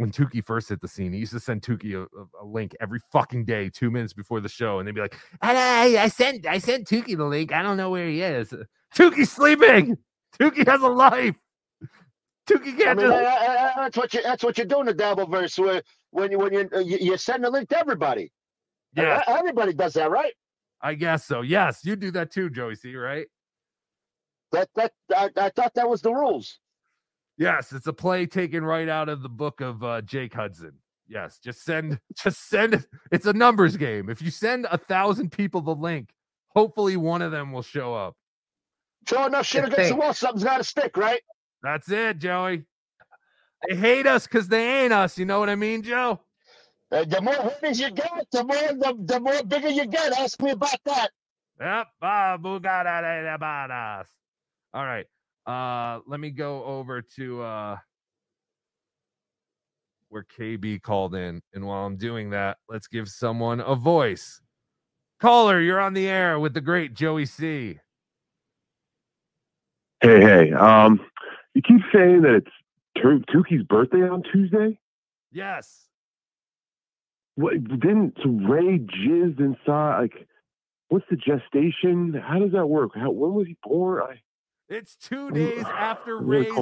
when 0.00 0.10
Tukey 0.10 0.42
first 0.42 0.70
hit 0.70 0.80
the 0.80 0.88
scene, 0.88 1.12
he 1.12 1.18
used 1.18 1.32
to 1.34 1.40
send 1.40 1.60
Tukey 1.60 1.94
a, 1.94 2.02
a- 2.18 2.42
a 2.42 2.46
link 2.46 2.74
every 2.80 3.00
fucking 3.12 3.44
day, 3.44 3.68
two 3.68 3.90
minutes 3.90 4.14
before 4.14 4.40
the 4.40 4.48
show, 4.48 4.78
and 4.78 4.88
they'd 4.88 4.94
be 4.94 5.00
like, 5.02 5.14
I, 5.42 5.54
I, 5.98 6.04
I 6.04 6.08
sent 6.08 6.46
I 6.46 6.56
sent 6.58 6.88
Tukey 6.88 7.18
the 7.18 7.24
link. 7.26 7.52
I 7.52 7.62
don't 7.62 7.76
know 7.76 7.90
where 7.90 8.08
he 8.08 8.22
is. 8.22 8.54
Tukey's 8.96 9.30
sleeping. 9.30 9.98
Tukey 10.40 10.66
has 10.66 10.80
a 10.80 10.88
life. 10.88 11.36
Tukey 12.48 12.78
can't 12.78 12.98
mean, 12.98 13.08
just- 13.10 13.12
I- 13.26 13.46
I- 13.46 13.66
I- 13.68 13.72
that's 13.76 13.96
what 13.98 14.14
you 14.14 14.22
that's 14.22 14.42
what 14.44 14.56
you 14.56 14.64
do 14.64 14.80
in 14.80 14.86
the 14.86 14.94
Dabbleverse 14.94 15.58
where 15.58 15.82
when 16.12 16.30
you 16.30 16.38
when 16.38 16.52
you, 16.54 16.68
you 16.82 17.16
send 17.18 17.44
a 17.44 17.50
link 17.50 17.68
to 17.68 17.78
everybody. 17.78 18.32
Yeah. 18.96 19.22
everybody 19.26 19.74
does 19.74 19.92
that, 19.94 20.10
right? 20.10 20.32
I 20.80 20.94
guess 20.94 21.26
so. 21.26 21.42
Yes, 21.42 21.80
you 21.84 21.94
do 21.94 22.10
that 22.12 22.30
too, 22.30 22.48
Joey 22.48 22.74
C, 22.76 22.96
right? 22.96 23.26
That 24.52 24.68
that 24.76 24.92
I, 25.14 25.28
I 25.36 25.50
thought 25.50 25.74
that 25.74 25.88
was 25.90 26.00
the 26.00 26.14
rules. 26.14 26.59
Yes, 27.40 27.72
it's 27.72 27.86
a 27.86 27.92
play 27.94 28.26
taken 28.26 28.62
right 28.62 28.86
out 28.86 29.08
of 29.08 29.22
the 29.22 29.28
book 29.30 29.62
of 29.62 29.82
uh, 29.82 30.02
Jake 30.02 30.34
Hudson. 30.34 30.74
Yes, 31.08 31.38
just 31.42 31.64
send, 31.64 31.98
just 32.22 32.50
send. 32.50 32.74
it. 32.74 32.86
It's 33.10 33.24
a 33.24 33.32
numbers 33.32 33.78
game. 33.78 34.10
If 34.10 34.20
you 34.20 34.30
send 34.30 34.66
a 34.70 34.76
thousand 34.76 35.32
people 35.32 35.62
the 35.62 35.74
link, 35.74 36.10
hopefully 36.54 36.98
one 36.98 37.22
of 37.22 37.32
them 37.32 37.50
will 37.50 37.62
show 37.62 37.94
up. 37.94 38.14
Throw 39.06 39.24
enough 39.24 39.46
shit 39.46 39.64
against 39.64 39.88
the 39.88 39.96
wall, 39.96 40.12
something's 40.12 40.44
got 40.44 40.58
to 40.58 40.64
stick, 40.64 40.98
right? 40.98 41.22
That's 41.62 41.90
it, 41.90 42.18
Joey. 42.18 42.64
They 43.66 43.74
hate 43.74 44.06
us 44.06 44.26
because 44.26 44.48
they 44.48 44.82
ain't 44.84 44.92
us. 44.92 45.16
You 45.16 45.24
know 45.24 45.40
what 45.40 45.48
I 45.48 45.56
mean, 45.56 45.82
Joe? 45.82 46.20
Uh, 46.92 47.06
the 47.06 47.22
more 47.22 47.32
hoodies 47.34 47.80
you 47.80 47.90
get, 47.90 48.26
the 48.32 48.44
more 48.44 48.56
the, 48.56 48.94
the 49.06 49.18
more 49.18 49.42
bigger 49.44 49.70
you 49.70 49.86
get. 49.86 50.12
Ask 50.18 50.42
me 50.42 50.50
about 50.50 50.78
that. 50.84 51.10
Yep. 51.58 51.86
Ah, 52.02 52.36
bugada 52.38 53.00
de 53.00 53.22
de 53.30 53.38
badas. 53.38 54.08
All 54.74 54.84
right. 54.84 55.06
Uh, 55.46 56.00
let 56.06 56.20
me 56.20 56.30
go 56.30 56.64
over 56.64 57.02
to 57.02 57.42
uh 57.42 57.76
where 60.10 60.26
KB 60.38 60.82
called 60.82 61.14
in, 61.14 61.40
and 61.54 61.64
while 61.64 61.86
I'm 61.86 61.96
doing 61.96 62.30
that, 62.30 62.58
let's 62.68 62.88
give 62.88 63.08
someone 63.08 63.60
a 63.60 63.74
voice. 63.74 64.40
Caller, 65.20 65.60
you're 65.60 65.80
on 65.80 65.94
the 65.94 66.08
air 66.08 66.38
with 66.40 66.54
the 66.54 66.60
great 66.60 66.94
Joey 66.94 67.26
C. 67.26 67.78
Hey, 70.00 70.20
hey. 70.20 70.52
Um, 70.52 71.00
you 71.54 71.62
keep 71.62 71.82
saying 71.94 72.22
that 72.22 72.34
it's 72.34 72.50
Tur- 72.96 73.20
Tukey's 73.28 73.62
birthday 73.64 74.08
on 74.08 74.22
Tuesday. 74.22 74.78
Yes. 75.30 75.86
What 77.36 77.62
didn't 77.64 78.16
so 78.22 78.30
Ray 78.30 78.78
jizzed 78.78 79.40
inside? 79.40 80.00
Like, 80.00 80.26
what's 80.88 81.06
the 81.10 81.16
gestation? 81.16 82.14
How 82.14 82.38
does 82.38 82.52
that 82.52 82.66
work? 82.66 82.92
How 82.94 83.10
when 83.10 83.34
was 83.34 83.46
he 83.46 83.56
born? 83.62 84.02
I, 84.02 84.20
It's 84.70 84.94
two 84.94 85.30
days 85.32 85.64
after 85.64 86.18
Ray's. 86.18 86.52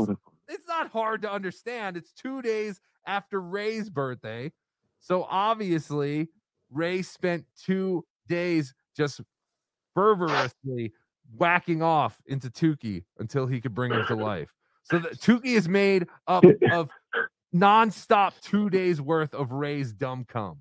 It's 0.48 0.66
not 0.66 0.90
hard 0.90 1.22
to 1.22 1.30
understand. 1.30 1.96
It's 1.98 2.10
two 2.12 2.40
days 2.40 2.80
after 3.06 3.40
Ray's 3.40 3.90
birthday. 3.90 4.50
So 4.98 5.24
obviously, 5.24 6.28
Ray 6.70 7.02
spent 7.02 7.44
two 7.62 8.04
days 8.26 8.74
just 8.96 9.20
fervorously 9.94 10.92
whacking 11.36 11.82
off 11.82 12.20
into 12.26 12.48
Tukey 12.48 13.04
until 13.18 13.46
he 13.46 13.60
could 13.60 13.74
bring 13.74 13.92
him 13.92 14.06
to 14.06 14.14
life. 14.14 14.48
So 14.84 14.98
the, 14.98 15.10
Tukey 15.10 15.54
is 15.54 15.68
made 15.68 16.06
up 16.26 16.44
of 16.72 16.88
nonstop 17.54 18.32
two 18.40 18.70
days 18.70 19.02
worth 19.02 19.34
of 19.34 19.52
Ray's 19.52 19.92
dumb 19.92 20.24
cum. 20.26 20.58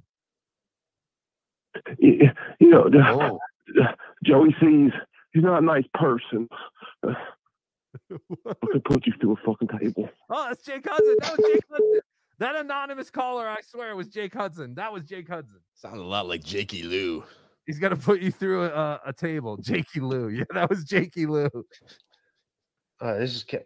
you 1.97 2.29
you 2.59 2.69
know, 2.69 2.89
Oh. 2.93 3.39
Joey 4.23 4.55
sees 4.59 4.91
he's 5.31 5.43
not 5.43 5.61
a 5.61 5.65
nice 5.65 5.85
person. 5.93 6.49
I 8.11 8.53
could 8.71 8.83
put 8.83 9.05
you 9.07 9.13
through 9.19 9.33
a 9.33 9.35
fucking 9.45 9.67
table. 9.79 10.09
Oh, 10.29 10.45
that's 10.49 10.63
Jake 10.65 10.87
Hudson. 10.87 11.15
That 11.19 11.37
was 11.37 11.47
Jake 11.51 11.63
Hudson. 11.71 11.99
That 12.39 12.55
anonymous 12.55 13.09
caller, 13.09 13.47
I 13.47 13.57
swear, 13.61 13.95
was 13.95 14.07
Jake 14.09 14.33
Hudson. 14.33 14.75
That 14.75 14.93
was 14.93 15.03
Jake 15.03 15.27
Hudson. 15.27 15.59
Sounded 15.73 16.01
a 16.01 16.05
lot 16.05 16.27
like 16.27 16.43
Jakey 16.43 16.83
Lou. 16.83 17.23
He's 17.65 17.79
gonna 17.79 17.95
put 17.97 18.21
you 18.21 18.31
through 18.31 18.65
a, 18.65 19.01
a 19.05 19.13
table. 19.13 19.57
Jakey 19.57 19.99
Lou. 19.99 20.29
Yeah, 20.37 20.43
that 20.53 20.69
was 20.69 20.83
Jakey 20.83 21.25
Lou. 21.25 21.49
Uh, 23.01 23.17
this 23.17 23.35
is 23.35 23.43
Ke- 23.43 23.65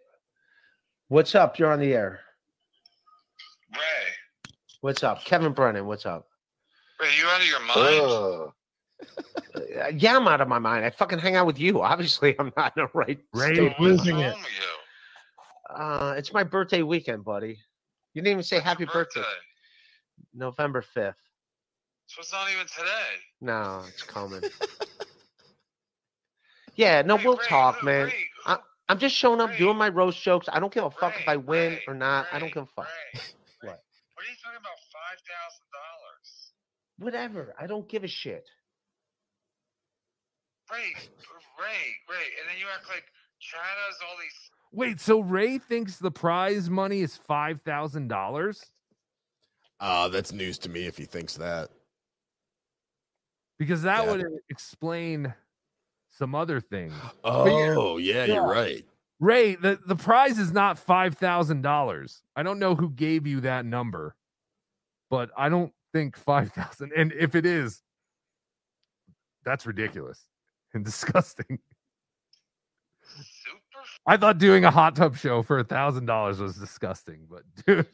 What's 1.09 1.35
up? 1.35 1.59
You're 1.59 1.71
on 1.71 1.79
the 1.79 1.93
air. 1.93 2.21
Ray, 3.73 3.79
What's 4.81 5.03
up? 5.03 5.23
Kevin 5.25 5.51
Brennan, 5.53 5.85
what's 5.85 6.05
up? 6.05 6.25
Ray, 7.01 7.09
you 7.19 7.27
out 7.27 7.41
of 7.41 7.47
your 7.47 7.59
mind? 7.59 8.47
Uh, 8.47 8.51
yeah, 9.95 10.17
I'm 10.17 10.27
out 10.27 10.41
of 10.41 10.47
my 10.47 10.59
mind. 10.59 10.85
I 10.85 10.89
fucking 10.89 11.19
hang 11.19 11.35
out 11.35 11.45
with 11.45 11.59
you. 11.59 11.81
Obviously, 11.81 12.35
I'm 12.39 12.51
not 12.57 12.73
in 12.75 12.83
the 12.83 12.89
right 12.93 13.19
Ray 13.33 13.53
state. 13.53 13.79
losing 13.79 14.19
it. 14.19 14.35
Uh, 15.73 16.15
it's 16.17 16.33
my 16.33 16.43
birthday 16.43 16.81
weekend, 16.81 17.23
buddy. 17.23 17.57
You 18.13 18.21
didn't 18.21 18.31
even 18.31 18.43
say 18.43 18.59
happy 18.59 18.85
birthday. 18.85 19.23
November 20.33 20.83
5th. 20.95 21.13
So 22.07 22.19
it's 22.19 22.31
not 22.33 22.47
even 22.53 22.67
today. 22.67 22.89
No, 23.39 23.83
it's 23.87 24.03
coming. 24.03 24.41
yeah, 26.75 27.01
no, 27.03 27.17
we'll 27.23 27.37
talk, 27.37 27.83
man. 27.83 28.11
I, 28.45 28.57
I'm 28.89 28.99
just 28.99 29.15
showing 29.15 29.39
up, 29.39 29.55
doing 29.57 29.77
my 29.77 29.87
roast 29.87 30.21
jokes. 30.21 30.49
I 30.51 30.59
don't 30.59 30.73
give 30.73 30.83
a 30.83 30.91
fuck 30.91 31.13
if 31.17 31.27
I 31.27 31.37
win 31.37 31.79
or 31.87 31.93
not. 31.93 32.27
I 32.33 32.39
don't 32.39 32.53
give 32.53 32.63
a 32.63 32.67
fuck. 32.75 32.89
What? 33.61 33.81
What 34.13 34.25
are 34.25 34.29
you 34.29 34.35
talking 34.43 34.59
about? 34.59 34.75
Five 34.91 35.19
thousand 35.23 35.65
dollars. 35.71 36.51
Whatever. 36.97 37.55
I 37.57 37.67
don't 37.67 37.87
give 37.87 38.03
a 38.03 38.09
shit. 38.09 38.45
Ray, 40.71 40.93
Ray, 41.59 41.83
Ray, 42.09 42.25
and 42.39 42.49
then 42.49 42.57
you 42.59 42.65
act 42.73 42.87
like 42.87 43.03
Chad 43.39 43.59
has 43.87 43.97
all 44.01 44.15
these. 44.19 44.49
Wait, 44.71 44.99
so 45.01 45.19
Ray 45.19 45.57
thinks 45.57 45.97
the 45.97 46.11
prize 46.11 46.69
money 46.69 47.01
is 47.01 47.17
five 47.17 47.61
thousand 47.61 48.07
dollars? 48.07 48.71
Uh, 49.79 50.07
that's 50.09 50.31
news 50.31 50.57
to 50.59 50.69
me 50.69 50.85
if 50.85 50.97
he 50.97 51.05
thinks 51.05 51.35
that. 51.37 51.69
Because 53.59 53.81
that 53.81 54.05
Yeah. 54.05 54.11
would 54.11 54.25
explain 54.49 55.33
some 56.09 56.35
other 56.35 56.59
things. 56.61 56.93
But 57.23 57.45
yeah- 57.47 57.75
Oh, 57.77 57.97
yeah, 57.97 58.25
you're 58.25 58.47
right. 58.47 58.85
Ray, 59.19 59.55
the, 59.55 59.79
the 59.85 59.95
prize 59.95 60.39
is 60.39 60.51
not 60.51 60.79
five 60.79 61.15
thousand 61.17 61.61
dollars. 61.63 62.23
I 62.35 62.43
don't 62.43 62.59
know 62.59 62.75
who 62.75 62.89
gave 62.89 63.27
you 63.27 63.41
that 63.41 63.65
number, 63.65 64.15
but 65.09 65.29
I 65.37 65.49
don't 65.49 65.73
think 65.93 66.15
five 66.17 66.51
thousand. 66.53 66.91
And 66.95 67.11
if 67.11 67.35
it 67.35 67.45
is, 67.45 67.81
that's 69.43 69.65
ridiculous 69.65 70.23
and 70.73 70.85
disgusting. 70.85 71.59
I 74.05 74.17
thought 74.17 74.37
doing 74.37 74.65
a 74.65 74.71
hot 74.71 74.95
tub 74.95 75.17
show 75.17 75.41
for 75.43 75.59
a 75.59 75.63
thousand 75.63 76.05
dollars 76.05 76.39
was 76.39 76.55
disgusting, 76.55 77.27
but 77.29 77.43
dude, 77.65 77.87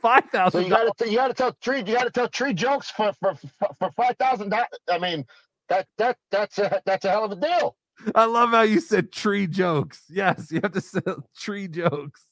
five 0.00 0.24
thousand. 0.30 0.62
So 0.62 0.66
you 0.66 0.70
got 0.70 0.98
to 0.98 1.10
you 1.10 1.16
got 1.16 1.28
to 1.28 1.34
tell 1.34 1.56
three 1.62 1.78
you 1.78 1.94
got 1.94 2.04
to 2.04 2.10
tell 2.10 2.28
three 2.32 2.54
jokes 2.54 2.90
for 2.90 3.12
for 3.20 3.34
for, 3.34 3.68
for 3.78 3.92
five 3.92 4.16
thousand 4.18 4.50
dollars. 4.50 4.68
I 4.90 4.98
mean 4.98 5.24
that 5.68 5.86
that 5.98 6.16
that's 6.30 6.58
a 6.58 6.82
that's 6.84 7.04
a 7.04 7.10
hell 7.10 7.24
of 7.24 7.32
a 7.32 7.36
deal. 7.36 7.76
I 8.14 8.26
love 8.26 8.50
how 8.50 8.62
you 8.62 8.80
said 8.80 9.12
tree 9.12 9.46
jokes. 9.46 10.02
Yes, 10.08 10.50
you 10.50 10.60
have 10.62 10.72
to 10.72 10.80
say 10.80 11.00
tree 11.36 11.68
jokes. 11.68 12.26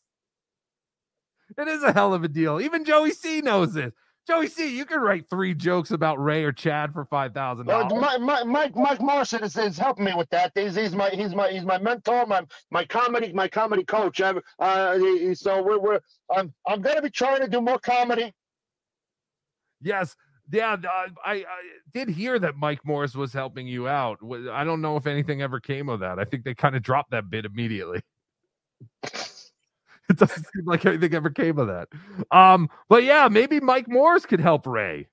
It 1.59 1.69
is 1.69 1.83
a 1.83 1.93
hell 1.93 2.13
of 2.15 2.25
a 2.25 2.29
deal. 2.29 2.61
Even 2.61 2.85
Joey 2.85 3.13
C 3.13 3.41
knows 3.41 3.75
this. 3.75 3.93
Joey 4.27 4.49
C, 4.49 4.77
you 4.77 4.85
can 4.85 5.01
write 5.01 5.31
three 5.31 5.55
jokes 5.55 5.93
about 5.93 6.23
Ray 6.23 6.43
or 6.43 6.51
Chad 6.51 6.93
for 6.93 7.05
five 7.05 7.33
thousand 7.33 7.67
dollars. 7.67 7.93
Mike, 8.21 8.45
Mike, 8.45 8.75
Mike, 8.75 9.01
Morrison 9.01 9.45
is, 9.45 9.57
is 9.57 9.79
helping 9.79 10.05
me 10.05 10.15
with 10.17 10.29
that. 10.31 10.51
He's, 10.57 10.75
he's 10.75 10.97
my 10.97 11.11
he's 11.11 11.33
my 11.33 11.49
he's 11.51 11.65
my 11.65 11.79
mentor, 11.79 12.27
my 12.27 12.43
my 12.73 12.85
comedy 12.85 13.33
my 13.33 13.47
comedy 13.47 13.85
coach. 13.85 14.21
I, 14.21 14.35
uh, 14.59 15.35
so 15.35 15.63
we're 15.63 15.79
we're 15.79 16.01
I'm 16.35 16.53
I'm 16.67 16.83
gonna 16.83 17.03
be 17.03 17.11
trying 17.11 17.41
to 17.41 17.49
do 17.49 17.61
more 17.61 17.79
comedy. 17.79 18.33
Yes, 19.81 20.17
yeah. 20.51 20.73
uh, 20.73 21.09
I, 21.25 21.35
I 21.35 21.45
did 21.95 22.09
hear 22.09 22.41
that 22.41 22.57
Mike 22.57 22.81
Morris 22.85 23.15
was 23.15 23.33
helping 23.33 23.69
you 23.69 23.87
out. 23.87 24.19
I 24.51 24.65
don't 24.65 24.81
know 24.81 24.97
if 24.97 25.07
anything 25.07 25.41
ever 25.41 25.61
came 25.61 25.89
of 25.89 26.01
that. 26.01 26.19
I 26.19 26.25
think 26.25 26.43
they 26.43 26.55
kind 26.55 26.75
of 26.75 26.83
dropped 26.83 27.13
that 27.13 27.31
bit 27.31 27.45
immediately. 27.45 28.01
it 30.11 30.19
doesn't 30.19 30.47
seem 30.55 30.65
like 30.65 30.87
anything 30.87 31.15
ever 31.15 31.31
came 31.31 31.59
of 31.59 31.69
that. 31.69 31.89
Um, 32.31 32.69
but 32.89 33.05
yeah, 33.05 33.29
maybe 33.29 33.61
Mike 33.61 33.89
Morris 33.89 34.27
could 34.27 34.41
help 34.41 34.67
Ray. 34.67 35.09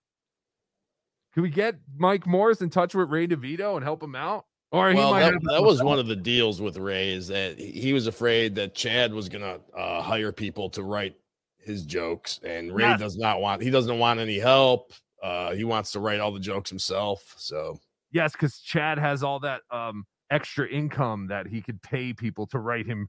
Can 1.34 1.44
we 1.44 1.50
get 1.50 1.76
Mike 1.98 2.28
Morris 2.28 2.62
in 2.62 2.70
touch 2.70 2.94
with 2.94 3.10
Ray 3.10 3.28
DeVito 3.28 3.76
and 3.76 3.84
help 3.84 4.04
him 4.04 4.16
out? 4.16 4.46
Or 4.72 4.90
he 4.90 4.96
well, 4.96 5.12
might 5.12 5.22
that, 5.22 5.34
that 5.50 5.64
was 5.64 5.84
one 5.84 6.00
of 6.00 6.08
the 6.08 6.16
deals 6.16 6.60
with 6.60 6.78
Ray 6.78 7.14
is 7.14 7.28
that 7.28 7.60
he 7.60 7.72
he 7.72 7.94
was 7.94 8.08
afraid 8.08 8.56
that 8.56 8.74
Chad 8.74 9.14
was 9.14 9.30
gonna 9.30 9.60
uh, 9.78 10.02
hire 10.02 10.32
people 10.32 10.70
to 10.72 10.82
write 10.82 11.16
his 11.60 11.84
jokes, 11.84 12.40
and 12.44 12.74
Ray 12.74 12.86
Yes. 12.86 13.00
does 13.00 13.18
not 13.18 13.40
want. 13.40 13.62
He 13.62 13.70
doesn't 13.70 14.00
want 14.00 14.20
any 14.20 14.40
help. 14.40 14.92
Uh, 15.22 15.54
he 15.54 15.64
wants 15.64 15.92
to 15.92 16.00
write 16.00 16.20
all 16.20 16.32
the 16.32 16.40
jokes 16.40 16.70
himself. 16.70 17.34
So 17.38 17.80
Yes, 18.12 18.32
because 18.34 18.60
Chad 18.60 18.98
has 18.98 19.24
all 19.24 19.40
that 19.42 19.62
um 19.70 20.06
extra 20.32 20.68
income 20.68 21.28
that 21.28 21.46
he 21.46 21.62
could 21.62 21.80
pay 21.84 22.12
people 22.12 22.48
to 22.48 22.58
write 22.58 22.88
him 22.88 23.08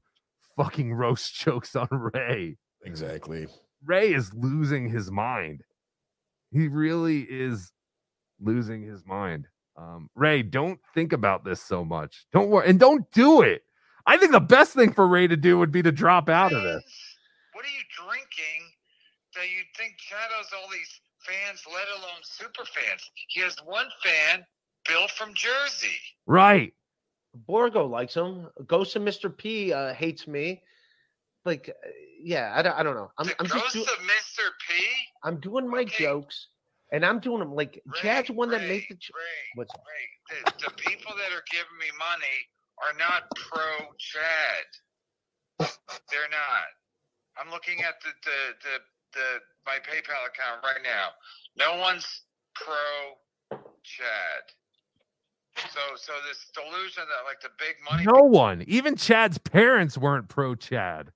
fucking 0.57 0.93
roast 0.93 1.35
jokes 1.39 1.75
on 1.75 1.87
Ray. 1.91 2.57
exactly. 2.83 3.47
Ray 3.83 4.13
is 4.13 4.33
losing 4.33 4.89
his 4.89 5.11
mind. 5.11 5.61
He 6.51 6.67
really 6.67 7.21
is 7.21 7.71
losing 8.39 8.81
his 8.83 9.05
mind. 9.05 9.47
Um, 9.77 10.09
Ray, 10.15 10.41
don't 10.41 10.79
think 10.93 11.13
about 11.13 11.43
this 11.43 11.61
so 11.61 11.83
much. 11.83 12.25
Don't 12.31 12.49
worry, 12.49 12.67
and 12.69 12.79
don't 12.79 13.09
do 13.11 13.41
it. 13.41 13.63
I 14.07 14.17
think 14.17 14.31
the 14.31 14.39
best 14.39 14.73
thing 14.73 14.93
for 14.93 15.07
Ray 15.07 15.27
to 15.27 15.35
do 15.35 15.57
would 15.59 15.71
be 15.71 15.83
to 15.83 15.91
drop 15.91 16.29
out 16.29 16.53
of 16.53 16.63
this. 16.63 16.83
What 17.53 17.65
are 17.65 17.69
you 17.69 17.83
drinking 17.95 18.71
that 19.35 19.43
you 19.45 19.63
think 19.77 19.97
Chad 19.97 20.29
has 20.37 20.47
all 20.53 20.69
these 20.71 21.01
fans, 21.27 21.61
let 21.67 21.87
alone 21.97 22.21
super 22.23 22.63
fans? 22.65 23.01
He 23.27 23.41
has 23.41 23.55
one 23.65 23.87
fan, 24.03 24.45
Bill 24.87 25.07
from 25.09 25.33
Jersey. 25.33 25.97
Right. 26.25 26.73
Borgo 27.35 27.85
likes 27.85 28.15
him. 28.15 28.47
Ghost 28.65 28.95
of 28.95 29.01
Mr. 29.01 29.35
P 29.35 29.73
uh, 29.73 29.93
hates 29.93 30.27
me. 30.27 30.61
Like, 31.43 31.69
uh, 31.69 31.89
yeah, 32.23 32.53
I 32.55 32.61
don't, 32.61 32.73
I 32.77 32.83
don't 32.83 32.95
know. 32.95 33.11
I'm, 33.17 33.29
I'm 33.39 33.45
just 33.45 33.53
Ghost 33.53 33.73
do- 33.73 33.81
of 33.83 33.99
Mr. 33.99 34.49
P. 34.67 34.83
I'm 35.23 35.39
doing 35.39 35.69
my 35.69 35.83
jokes, 35.83 36.47
and 36.91 37.05
I'm 37.05 37.19
doing 37.19 37.39
them 37.39 37.53
like 37.53 37.81
Chad's 37.95 38.27
the 38.27 38.33
one 38.33 38.49
that 38.49 38.61
makes 38.61 38.87
the. 38.89 38.95
Ch- 38.95 39.11
What's 39.55 39.73
up? 39.73 39.83
The, 40.45 40.65
the 40.65 40.71
people 40.75 41.13
that 41.17 41.31
are 41.35 41.43
giving 41.51 41.77
me 41.79 41.87
money 41.99 42.37
are 42.81 42.97
not 42.97 43.29
pro 43.35 43.89
Chad. 43.99 44.65
They're 46.11 46.29
not. 46.31 46.67
I'm 47.37 47.51
looking 47.51 47.81
at 47.81 47.95
the, 48.01 48.09
the, 48.23 48.39
the, 48.63 48.79
the 49.13 49.27
my 49.65 49.75
PayPal 49.79 50.25
account 50.27 50.63
right 50.63 50.81
now. 50.83 51.09
No 51.57 51.77
one's 51.79 52.05
pro 52.55 53.59
Chad. 53.83 54.43
So 55.57 55.79
so 55.95 56.13
this 56.27 56.47
delusion 56.53 57.03
that 57.07 57.25
like 57.27 57.39
the 57.41 57.49
big 57.57 57.75
money 57.89 58.03
No 58.03 58.23
one, 58.23 58.63
even 58.67 58.95
Chad's 58.95 59.37
parents 59.37 59.97
weren't 59.97 60.27
pro 60.27 60.55
Chad. 60.55 61.11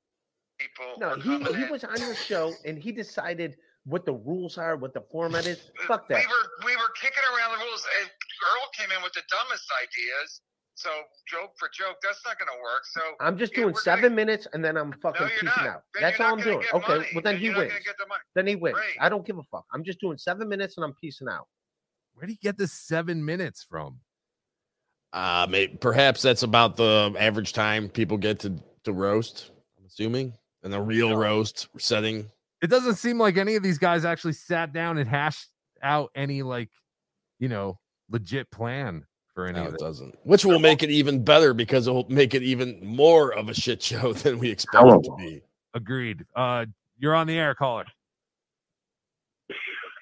people 0.57 0.85
No, 0.97 1.15
he, 1.15 1.37
he 1.55 1.63
in. 1.63 1.69
was 1.69 1.83
on 1.83 1.99
your 1.99 2.15
show, 2.15 2.53
and 2.65 2.77
he 2.77 2.91
decided 2.91 3.57
what 3.85 4.05
the 4.05 4.13
rules 4.13 4.57
are, 4.57 4.77
what 4.77 4.93
the 4.93 5.01
format 5.11 5.45
is. 5.45 5.71
Fuck 5.87 6.07
that. 6.09 6.19
We 6.19 6.25
were 6.25 6.49
we 6.65 6.75
were 6.77 6.89
kicking 7.01 7.23
around 7.35 7.57
the 7.59 7.65
rules, 7.65 7.85
and 8.01 8.09
Earl 8.09 8.69
came 8.77 8.95
in 8.95 9.03
with 9.03 9.13
the 9.13 9.21
dumbest 9.29 9.65
ideas. 9.83 10.41
So 10.75 10.89
joke 11.27 11.51
for 11.57 11.69
joke, 11.77 11.97
that's 12.01 12.21
not 12.25 12.39
going 12.39 12.47
to 12.47 12.63
work. 12.63 12.83
So 12.93 13.01
I'm 13.19 13.37
just 13.37 13.51
yeah, 13.51 13.63
doing 13.63 13.73
we're 13.73 13.81
seven 13.81 14.15
minutes, 14.15 14.47
and 14.53 14.63
then 14.63 14.77
I'm 14.77 14.93
fucking 15.01 15.19
you're 15.27 15.29
peacing 15.31 15.67
out. 15.67 15.83
Then 15.93 16.03
That's 16.03 16.19
all 16.21 16.33
I'm 16.33 16.39
doing. 16.39 16.63
Okay, 16.73 16.87
money. 16.93 17.07
well 17.13 17.21
then 17.21 17.33
Then 17.35 17.37
he 17.37 17.49
wins. 17.49 17.73
the. 17.73 18.05
Then 18.35 18.47
he 18.47 18.55
wins. 18.55 18.75
Great. 18.75 18.95
I 19.01 19.09
don't 19.09 19.25
give 19.25 19.37
a 19.37 19.43
fuck. 19.51 19.65
I'm 19.73 19.83
just 19.83 19.99
doing 19.99 20.17
seven 20.17 20.47
minutes, 20.47 20.77
and 20.77 20.85
I'm 20.85 20.93
peacing 20.93 21.27
out. 21.27 21.47
Where 22.13 22.25
do 22.27 22.31
you 22.31 22.39
get 22.41 22.57
the 22.57 22.67
seven 22.67 23.25
minutes 23.25 23.61
from? 23.69 23.99
Uh, 25.11 25.47
may, 25.49 25.67
perhaps 25.67 26.21
that's 26.21 26.43
about 26.43 26.75
the 26.75 27.13
average 27.19 27.53
time 27.53 27.89
people 27.89 28.17
get 28.17 28.39
to 28.39 28.53
to 28.83 28.93
roast. 28.93 29.51
I'm 29.79 29.85
assuming, 29.85 30.33
and 30.63 30.71
the 30.71 30.79
real 30.81 31.15
roast 31.15 31.67
setting. 31.77 32.29
It 32.61 32.67
doesn't 32.67 32.95
seem 32.95 33.17
like 33.17 33.37
any 33.37 33.55
of 33.55 33.63
these 33.63 33.77
guys 33.77 34.05
actually 34.05 34.33
sat 34.33 34.73
down 34.73 34.97
and 34.97 35.09
hashed 35.09 35.47
out 35.81 36.11
any 36.13 36.43
like, 36.43 36.69
you 37.39 37.47
know, 37.47 37.79
legit 38.09 38.51
plan 38.51 39.05
for 39.33 39.45
any 39.47 39.57
No, 39.59 39.67
of 39.67 39.73
it 39.73 39.75
it. 39.75 39.79
doesn't. 39.79 40.15
Which 40.23 40.43
will 40.43 40.59
make 40.59 40.83
it 40.83 40.89
even 40.89 41.23
better 41.23 41.53
because 41.53 41.87
it 41.87 41.91
will 41.91 42.05
make 42.09 42.33
it 42.35 42.43
even 42.43 42.85
more 42.85 43.33
of 43.33 43.47
a 43.49 43.53
shit 43.53 43.81
show 43.81 44.11
than 44.23 44.39
we 44.39 44.49
expect 44.49 44.85
it 44.85 45.03
to 45.05 45.15
be. 45.17 45.41
Agreed. 45.73 46.25
Uh, 46.35 46.65
you're 46.97 47.15
on 47.15 47.27
the 47.27 47.37
air, 47.37 47.55
caller. 47.55 47.85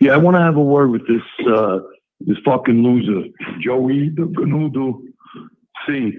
Yeah, 0.02 0.14
I 0.14 0.18
want 0.18 0.36
to 0.36 0.42
have 0.42 0.56
a 0.58 0.62
word 0.64 0.90
with 0.92 1.08
this 1.08 1.48
uh, 1.48 1.80
this 2.20 2.38
fucking 2.44 2.84
loser, 2.84 3.30
Joey 3.60 4.10
the 4.10 4.24
Ganudo 4.24 5.02
C. 5.86 6.18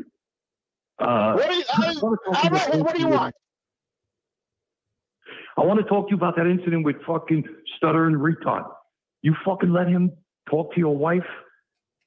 Uh, 0.98 1.32
What 1.34 1.50
do 1.50 1.56
you, 1.56 1.64
I, 1.70 2.70
I, 2.72 2.76
what 2.78 2.94
do 2.94 3.00
you 3.00 3.08
want? 3.08 3.34
I 5.56 5.62
want 5.62 5.80
to 5.80 5.86
talk 5.86 6.06
to 6.06 6.10
you 6.10 6.16
about 6.16 6.36
that 6.36 6.46
incident 6.46 6.84
with 6.84 6.96
fucking 7.04 7.44
stuttering 7.76 8.14
retard. 8.14 8.64
You 9.22 9.34
fucking 9.44 9.72
let 9.72 9.88
him 9.88 10.12
talk 10.48 10.72
to 10.74 10.80
your 10.80 10.96
wife? 10.96 11.26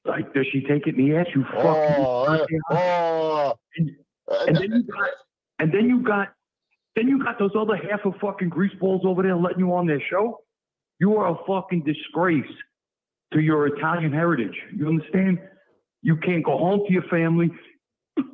Like, 0.04 0.32
does 0.34 0.46
she 0.46 0.62
take 0.62 0.86
it 0.86 0.96
in 0.96 1.06
the 1.06 1.16
ass? 1.16 1.26
You 1.34 1.44
fucking. 1.44 1.60
Oh, 1.62 2.46
oh. 2.70 3.54
and 4.46 4.56
then 4.56 4.72
you 4.72 4.82
got, 4.84 5.10
and 5.58 5.72
then 5.72 5.88
you 5.88 6.00
got, 6.00 6.32
then 6.96 7.08
you 7.08 7.22
got 7.22 7.38
those 7.38 7.52
other 7.56 7.76
half 7.76 8.04
of 8.04 8.14
fucking 8.20 8.48
greaseballs 8.48 9.02
over 9.04 9.22
there 9.22 9.36
letting 9.36 9.60
you 9.60 9.74
on 9.74 9.86
their 9.86 10.00
show. 10.00 10.40
You 10.98 11.16
are 11.18 11.30
a 11.30 11.36
fucking 11.46 11.84
disgrace 11.84 12.50
to 13.32 13.40
your 13.40 13.66
Italian 13.66 14.12
heritage. 14.12 14.54
You 14.74 14.88
understand? 14.88 15.38
You 16.02 16.16
can't 16.16 16.44
go 16.44 16.58
home 16.58 16.84
to 16.86 16.92
your 16.92 17.04
family. 17.04 17.50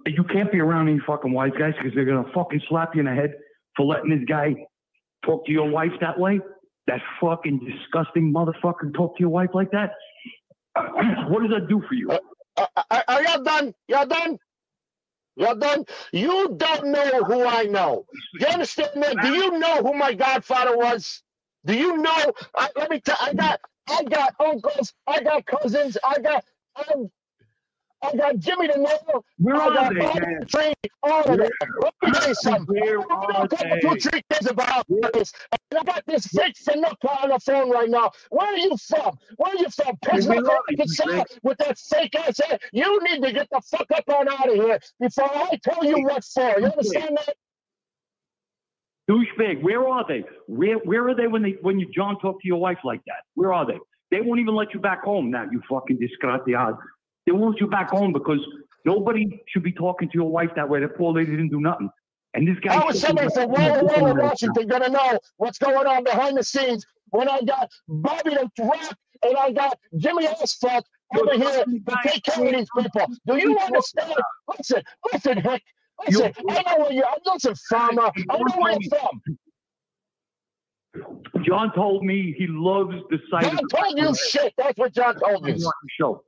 You 0.06 0.24
can't 0.24 0.50
be 0.50 0.60
around 0.60 0.88
any 0.88 1.00
fucking 1.06 1.32
wise 1.32 1.52
guys 1.58 1.74
because 1.76 1.94
they're 1.94 2.04
gonna 2.04 2.30
fucking 2.34 2.62
slap 2.68 2.94
you 2.94 3.00
in 3.00 3.06
the 3.06 3.14
head 3.14 3.34
for 3.76 3.86
letting 3.86 4.10
this 4.10 4.26
guy 4.28 4.54
talk 5.24 5.46
to 5.46 5.52
your 5.52 5.68
wife 5.68 5.92
that 6.00 6.18
way. 6.18 6.40
That 6.86 7.00
fucking 7.20 7.60
disgusting 7.60 8.32
motherfucker 8.32 8.94
talk 8.94 9.16
to 9.16 9.20
your 9.20 9.28
wife 9.28 9.50
like 9.52 9.70
that. 9.72 9.92
what 11.28 11.42
does 11.42 11.50
that 11.50 11.68
do 11.68 11.82
for 11.86 11.94
you? 11.94 12.10
Are, 12.10 13.04
are 13.08 13.22
y'all 13.22 13.42
done? 13.42 13.74
Y'all 13.88 14.06
done? 14.06 14.38
Y'all 15.36 15.54
done? 15.54 15.84
You 16.12 16.56
don't 16.56 16.86
know 16.86 17.22
who 17.24 17.44
I 17.44 17.64
know. 17.64 18.04
You 18.40 18.46
understand 18.46 19.02
that? 19.02 19.16
Do 19.22 19.28
you 19.34 19.58
know 19.58 19.82
who 19.82 19.94
my 19.94 20.12
godfather 20.12 20.76
was? 20.76 21.22
Do 21.64 21.74
you 21.74 21.98
know? 21.98 22.32
I, 22.56 22.70
let 22.76 22.90
me 22.90 23.00
tell. 23.00 23.16
I 23.20 23.34
got, 23.34 23.60
I 23.90 24.02
got 24.04 24.34
uncles. 24.40 24.92
I 25.06 25.22
got 25.22 25.46
cousins. 25.46 25.96
I 26.04 26.18
got, 26.20 26.44
um, 26.76 27.10
I 28.02 28.14
got 28.14 28.38
Jimmy 28.38 28.68
the 28.68 28.78
Nail. 28.78 29.24
Where 29.38 29.56
I 29.56 29.68
got 29.74 29.92
they, 29.94 30.00
Bobby 30.00 30.20
man? 30.20 30.46
Tree, 30.46 30.72
all 31.02 31.20
of 31.20 31.38
them. 31.38 31.48
Let 31.80 31.94
me 32.02 32.12
tell 32.12 32.28
you 32.28 32.34
something. 32.34 32.80
Where 32.80 33.00
I'm 33.00 33.08
gonna 33.08 33.38
are 33.38 33.48
talk 33.48 33.60
they? 33.60 33.80
two, 33.80 34.10
three 34.10 34.22
things 34.30 34.50
about 34.50 34.86
this. 35.12 35.32
And 35.52 35.80
I 35.80 35.84
got 35.84 36.04
this 36.06 36.26
fake 36.26 36.56
Fanucca 36.64 37.24
on 37.24 37.30
the 37.30 37.38
phone 37.40 37.70
right 37.70 37.90
now. 37.90 38.10
Where 38.30 38.46
are 38.46 38.56
you 38.56 38.76
from? 38.76 39.18
Where 39.36 39.52
are 39.52 39.58
you 39.58 39.68
from? 39.70 39.96
Pittsburgh, 40.04 40.44
where 40.44 40.56
are 40.56 40.62
you, 40.68 40.76
Arkansas, 40.78 41.24
with 41.42 41.58
that 41.58 41.78
fake 41.78 42.14
ass 42.14 42.38
head. 42.46 42.60
You 42.72 43.00
need 43.02 43.22
to 43.22 43.32
get 43.32 43.48
the 43.50 43.60
fuck 43.62 43.90
up 43.92 44.08
on 44.08 44.28
out 44.28 44.48
of 44.48 44.54
here 44.54 44.78
before 45.00 45.30
I 45.34 45.58
tell 45.62 45.84
you 45.84 46.02
what 46.02 46.24
for. 46.24 46.60
You 46.60 46.66
understand 46.66 47.18
that? 47.18 47.34
Douchebag, 49.08 49.62
where 49.62 49.88
are 49.88 50.04
they? 50.06 50.24
Where 50.46 50.76
where 50.78 51.08
are 51.08 51.14
they 51.14 51.26
when 51.26 51.42
they 51.42 51.56
when 51.62 51.78
you 51.78 51.88
John 51.94 52.18
talk 52.18 52.40
to 52.42 52.46
your 52.46 52.60
wife 52.60 52.78
like 52.84 53.00
that? 53.06 53.22
Where 53.34 53.52
are 53.52 53.66
they? 53.66 53.78
They 54.10 54.20
won't 54.20 54.40
even 54.40 54.54
let 54.54 54.74
you 54.74 54.80
back 54.80 55.02
home 55.02 55.30
now, 55.30 55.46
you 55.50 55.62
fucking 55.68 55.98
disgraziad. 55.98 56.76
They 57.26 57.32
won't 57.32 57.52
let 57.52 57.60
you 57.60 57.66
back 57.68 57.90
home 57.90 58.12
because 58.12 58.40
nobody 58.84 59.42
should 59.48 59.62
be 59.62 59.72
talking 59.72 60.08
to 60.08 60.14
your 60.14 60.30
wife 60.30 60.50
that 60.56 60.68
way. 60.68 60.80
That 60.80 60.96
poor 60.96 61.12
lady 61.12 61.30
didn't 61.30 61.50
do 61.50 61.60
nothing. 61.60 61.90
And 62.34 62.46
this 62.46 62.58
guy 62.60 62.74
How 62.74 62.88
is 62.88 63.00
somebody 63.00 63.28
from 63.32 63.50
Walla 63.50 63.82
Walla, 63.82 64.14
Washington, 64.14 64.68
gonna 64.68 64.90
know 64.90 65.18
what's 65.36 65.58
going 65.58 65.86
on 65.86 66.04
behind 66.04 66.36
the 66.36 66.44
scenes 66.44 66.84
when 67.10 67.28
I 67.28 67.40
got 67.42 67.70
Bobby 67.88 68.30
the 68.30 68.50
Rock 68.62 68.96
and 69.22 69.36
I 69.36 69.52
got 69.52 69.78
Jimmy 69.96 70.26
Asphalt 70.26 70.86
over 71.16 71.34
here 71.34 71.64
to 71.64 71.80
take 72.06 72.22
care 72.24 72.46
of 72.46 72.52
these 72.52 72.68
people? 72.76 73.06
Do 73.26 73.36
you 73.38 73.58
understand? 73.58 74.14
Listen, 74.56 74.82
listen, 75.12 75.38
Hick. 75.38 75.62
Listen, 76.06 76.32
I 76.48 76.62
know 76.62 76.84
where 76.84 76.92
you. 76.92 77.04
Listen, 77.26 77.54
farmer. 77.68 78.10
I 78.30 78.38
know 78.38 78.44
where 78.56 78.76
you're 78.80 78.90
from. 78.90 79.20
John 81.44 81.72
told 81.74 82.04
me 82.04 82.34
he 82.36 82.46
loves 82.48 82.96
the 83.10 83.18
sight 83.30 83.44
John 83.44 83.58
of 83.58 83.68
told 83.70 83.98
you 83.98 84.14
shit. 84.14 84.52
That's 84.56 84.78
what 84.78 84.92
John 84.92 85.18
told 85.18 85.44
me. 85.44 85.58
show. 85.98 86.22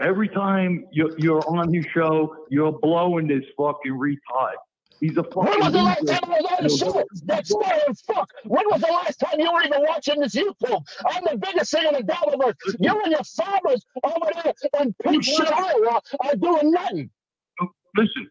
Every 0.00 0.28
time 0.28 0.86
you're, 0.90 1.16
you're 1.18 1.46
on 1.48 1.72
his 1.72 1.84
show, 1.92 2.34
you're 2.50 2.72
blowing 2.72 3.28
this 3.28 3.44
fucking 3.58 3.92
retard. 3.92 4.54
He's 5.00 5.16
a 5.16 5.24
fucking. 5.24 5.42
When 5.42 5.60
was 5.60 5.72
the 5.72 5.82
last 5.82 6.06
time 6.06 6.20
I 6.24 6.40
was 6.40 6.52
on 6.58 6.64
the 6.64 6.76
show? 6.76 7.04
That's 7.24 7.54
as 7.88 8.00
fuck. 8.02 8.30
When 8.44 8.64
was 8.70 8.80
the 8.80 8.86
last 8.86 9.18
time 9.18 9.40
you 9.40 9.52
were 9.52 9.62
even 9.62 9.82
watching 9.88 10.20
this 10.20 10.34
YouTube? 10.34 10.82
I'm 11.06 11.24
the 11.30 11.36
biggest 11.38 11.72
thing 11.72 11.86
in 11.88 11.94
the 11.94 12.02
Delaware. 12.04 12.54
You 12.78 13.02
and 13.02 13.12
your 13.12 13.24
farmers 13.24 13.84
over 14.04 14.30
there 14.44 14.54
in 15.10 15.20
shit 15.20 15.52
Iowa 15.52 16.00
are 16.20 16.36
doing 16.36 16.70
nothing. 16.70 17.10
Listen, 17.96 18.30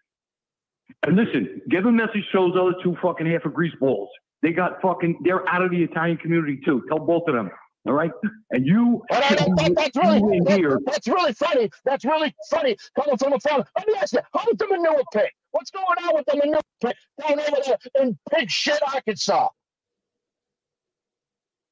and 1.03 1.15
listen, 1.15 1.61
give 1.69 1.85
a 1.85 1.91
message 1.91 2.25
to 2.31 2.37
those 2.51 2.55
other 2.59 2.75
two 2.83 2.95
fucking 3.01 3.27
half 3.27 3.45
of 3.45 3.53
grease 3.53 3.73
balls. 3.79 4.09
They 4.41 4.51
got 4.51 4.81
fucking, 4.81 5.19
they're 5.23 5.47
out 5.49 5.61
of 5.61 5.71
the 5.71 5.83
Italian 5.83 6.17
community 6.17 6.59
too. 6.65 6.83
Tell 6.89 6.99
both 6.99 7.27
of 7.27 7.35
them. 7.35 7.51
All 7.87 7.93
right? 7.93 8.11
And 8.51 8.65
you, 8.65 9.03
Well, 9.09 9.21
that- 9.21 9.37
that- 9.57 9.73
that's 9.75 9.97
really 9.97 10.39
that- 10.45 10.57
here. 10.57 10.79
that's 10.85 11.07
really 11.07 11.33
funny. 11.33 11.69
That's 11.83 12.05
really 12.05 12.33
funny 12.49 12.75
coming 12.95 13.17
from 13.17 13.33
a 13.33 13.39
farm. 13.39 13.63
Let 13.77 13.87
me 13.87 13.93
ask 13.99 14.13
you, 14.13 14.19
how's 14.33 14.55
the 14.57 14.67
manure 14.67 15.01
pig? 15.13 15.29
What's 15.51 15.71
going 15.71 15.85
on 15.85 16.15
with 16.15 16.25
the 16.27 16.37
manure 16.37 16.61
pig 16.83 16.95
down 17.19 17.39
over 17.39 17.57
there 17.65 17.77
in 18.03 18.17
pig 18.31 18.49
shit 18.51 18.79
Arkansas? 18.93 19.49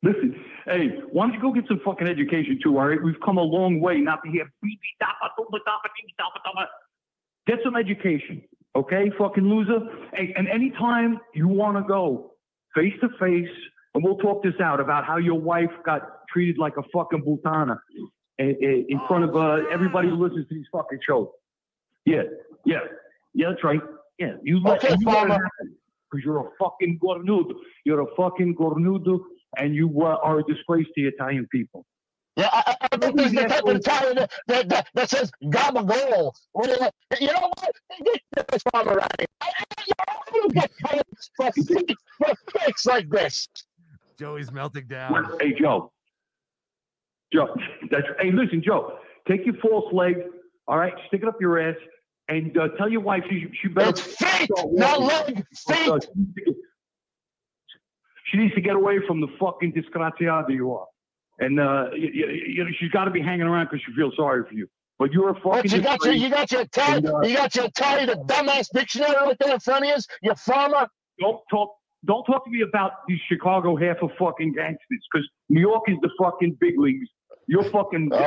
Listen, 0.01 0.43
hey, 0.65 0.87
why 1.11 1.25
don't 1.27 1.33
you 1.35 1.41
go 1.41 1.51
get 1.51 1.67
some 1.67 1.79
fucking 1.83 2.07
education 2.07 2.59
too, 2.63 2.77
all 2.79 2.87
right? 2.87 3.01
We've 3.03 3.19
come 3.23 3.37
a 3.37 3.43
long 3.43 3.79
way 3.81 3.99
not 3.99 4.23
to 4.23 4.31
hear 4.31 4.45
beep, 4.61 4.79
beep, 4.81 4.99
Get 7.49 7.61
some 7.63 7.76
education, 7.76 8.43
okay, 8.76 9.11
fucking 9.17 9.43
loser? 9.43 9.80
Hey, 10.13 10.34
and 10.38 10.47
anytime 10.47 11.19
you 11.34 11.47
want 11.47 11.77
to 11.77 11.84
go 11.84 12.34
face 12.76 12.93
to 13.01 13.09
face, 13.19 13.49
and 13.95 14.03
we'll 14.03 14.17
talk 14.17 14.43
this 14.43 14.53
out 14.63 14.80
about 14.80 15.03
how 15.03 15.17
your 15.17 15.39
wife 15.39 15.71
got 15.84 16.27
treated 16.31 16.59
like 16.59 16.73
a 16.77 16.84
fucking 16.93 17.23
butana 17.23 17.80
in, 18.38 18.85
in, 18.88 19.01
front 19.07 19.23
of 19.23 19.35
uh, 19.35 19.67
everybody 19.71 20.09
who 20.09 20.15
listens 20.15 20.47
to 20.47 20.53
these 20.53 20.67
fucking 20.71 20.99
shows. 21.03 21.30
Yeah, 22.05 22.21
yeah, 22.65 22.81
yeah, 23.34 23.49
that's 23.49 23.63
right. 23.63 23.81
Yeah, 24.19 24.34
you 24.43 24.61
let, 24.61 24.84
okay, 24.84 24.95
you 24.99 25.07
let 25.07 25.26
it 25.26 25.31
happen 25.31 25.76
because 26.11 26.23
you're 26.23 26.41
a 26.41 26.49
fucking 26.59 26.99
gornudo. 27.03 27.53
You're 27.84 28.01
a 28.01 28.15
fucking 28.15 28.57
gornudo, 28.57 29.21
and 29.57 29.73
you 29.73 29.89
uh, 30.03 30.17
are 30.21 30.38
a 30.38 30.43
disgrace 30.43 30.85
to 30.85 31.01
the 31.01 31.07
Italian 31.07 31.47
people. 31.51 31.84
Yeah, 32.39 32.49
I, 32.53 32.63
I- 32.81 32.87
I 32.91 32.97
think 32.97 33.15
there's 33.17 33.31
the 33.31 33.43
type 33.45 33.63
of 33.65 33.75
Italian 33.75 34.15
that, 34.15 34.31
that, 34.47 34.69
that, 34.69 34.87
that 34.95 35.09
says 35.09 35.31
gabagol. 35.43 36.31
When 36.53 36.69
it- 36.69 36.93
You 37.19 37.27
know 37.27 37.51
what? 37.57 37.71
Get 38.35 38.47
this 38.47 38.63
farmer 38.71 38.95
right 38.95 39.11
here. 39.19 39.27
I, 39.41 39.47
I, 39.59 39.63
you 39.85 39.93
know, 39.97 40.15
I 40.27 40.31
don't 40.31 40.53
get 40.53 40.71
time 40.85 41.01
for, 41.37 41.51
for 42.17 42.59
fakes 42.59 42.85
like 42.85 43.09
this. 43.09 43.47
Joey's 44.17 44.51
melting 44.51 44.87
down. 44.87 45.37
Hey, 45.39 45.53
Joe. 45.59 45.91
Joe, 47.31 47.55
that's 47.91 48.07
hey, 48.19 48.31
listen, 48.31 48.61
Joe. 48.65 48.97
Take 49.27 49.45
your 49.45 49.53
false 49.61 49.93
leg, 49.93 50.15
all 50.67 50.77
right, 50.79 50.93
stick 51.07 51.21
it 51.21 51.27
up 51.27 51.35
your 51.39 51.59
ass, 51.59 51.75
and 52.27 52.57
uh, 52.57 52.69
tell 52.69 52.89
your 52.89 53.01
wife 53.01 53.23
she 53.29 53.45
she 53.61 53.67
better. 53.67 53.89
It's 53.91 54.01
feet, 54.01 54.49
not 54.71 54.99
leg, 54.99 55.45
feet. 55.55 56.07
She 58.25 58.37
needs 58.37 58.55
to 58.55 58.61
get 58.61 58.75
away 58.75 58.99
from 59.07 59.21
the 59.21 59.27
fucking 59.39 59.73
disgraziata 59.73 60.51
you 60.53 60.73
are, 60.73 60.87
and 61.39 61.59
uh, 61.59 61.89
you, 61.93 62.09
you, 62.13 62.27
you 62.29 62.63
know 62.63 62.69
she's 62.79 62.91
got 62.91 63.05
to 63.05 63.11
be 63.11 63.21
hanging 63.21 63.47
around 63.47 63.65
because 63.65 63.81
she 63.85 63.93
feels 63.93 64.15
sorry 64.15 64.43
for 64.47 64.53
you. 64.53 64.67
But 64.97 65.13
you're 65.13 65.29
a 65.29 65.33
fucking. 65.35 65.49
What, 65.49 65.71
you 65.71 65.81
got 65.81 66.03
your, 66.03 66.13
you 66.13 66.29
got 66.29 66.51
your 66.51 66.61
Italian, 66.61 67.05
And, 67.05 67.15
uh, 67.15 67.19
you 67.27 67.37
got 67.37 67.55
your 67.55 67.65
Italian, 67.65 68.07
the 68.07 68.15
dumbass 68.33 68.67
dictionary 68.73 69.13
right 69.13 69.37
there 69.39 69.53
in 69.53 69.59
front 69.59 69.85
of 69.85 69.89
you. 69.89 69.95
You 70.23 70.35
farmer. 70.35 70.87
Don't 71.19 71.39
talk. 71.49 71.75
Don't 72.05 72.23
talk 72.25 72.45
to 72.45 72.51
me 72.51 72.61
about 72.61 72.91
these 73.07 73.19
Chicago 73.27 73.75
half 73.75 73.97
of 74.01 74.11
fucking 74.17 74.53
gangsters 74.53 75.07
because 75.11 75.27
New 75.49 75.61
York 75.61 75.83
is 75.87 75.97
the 76.01 76.09
fucking 76.21 76.57
big 76.59 76.79
leagues. 76.79 77.07
You're 77.47 77.63
fucking. 77.63 78.11
uh, 78.13 78.17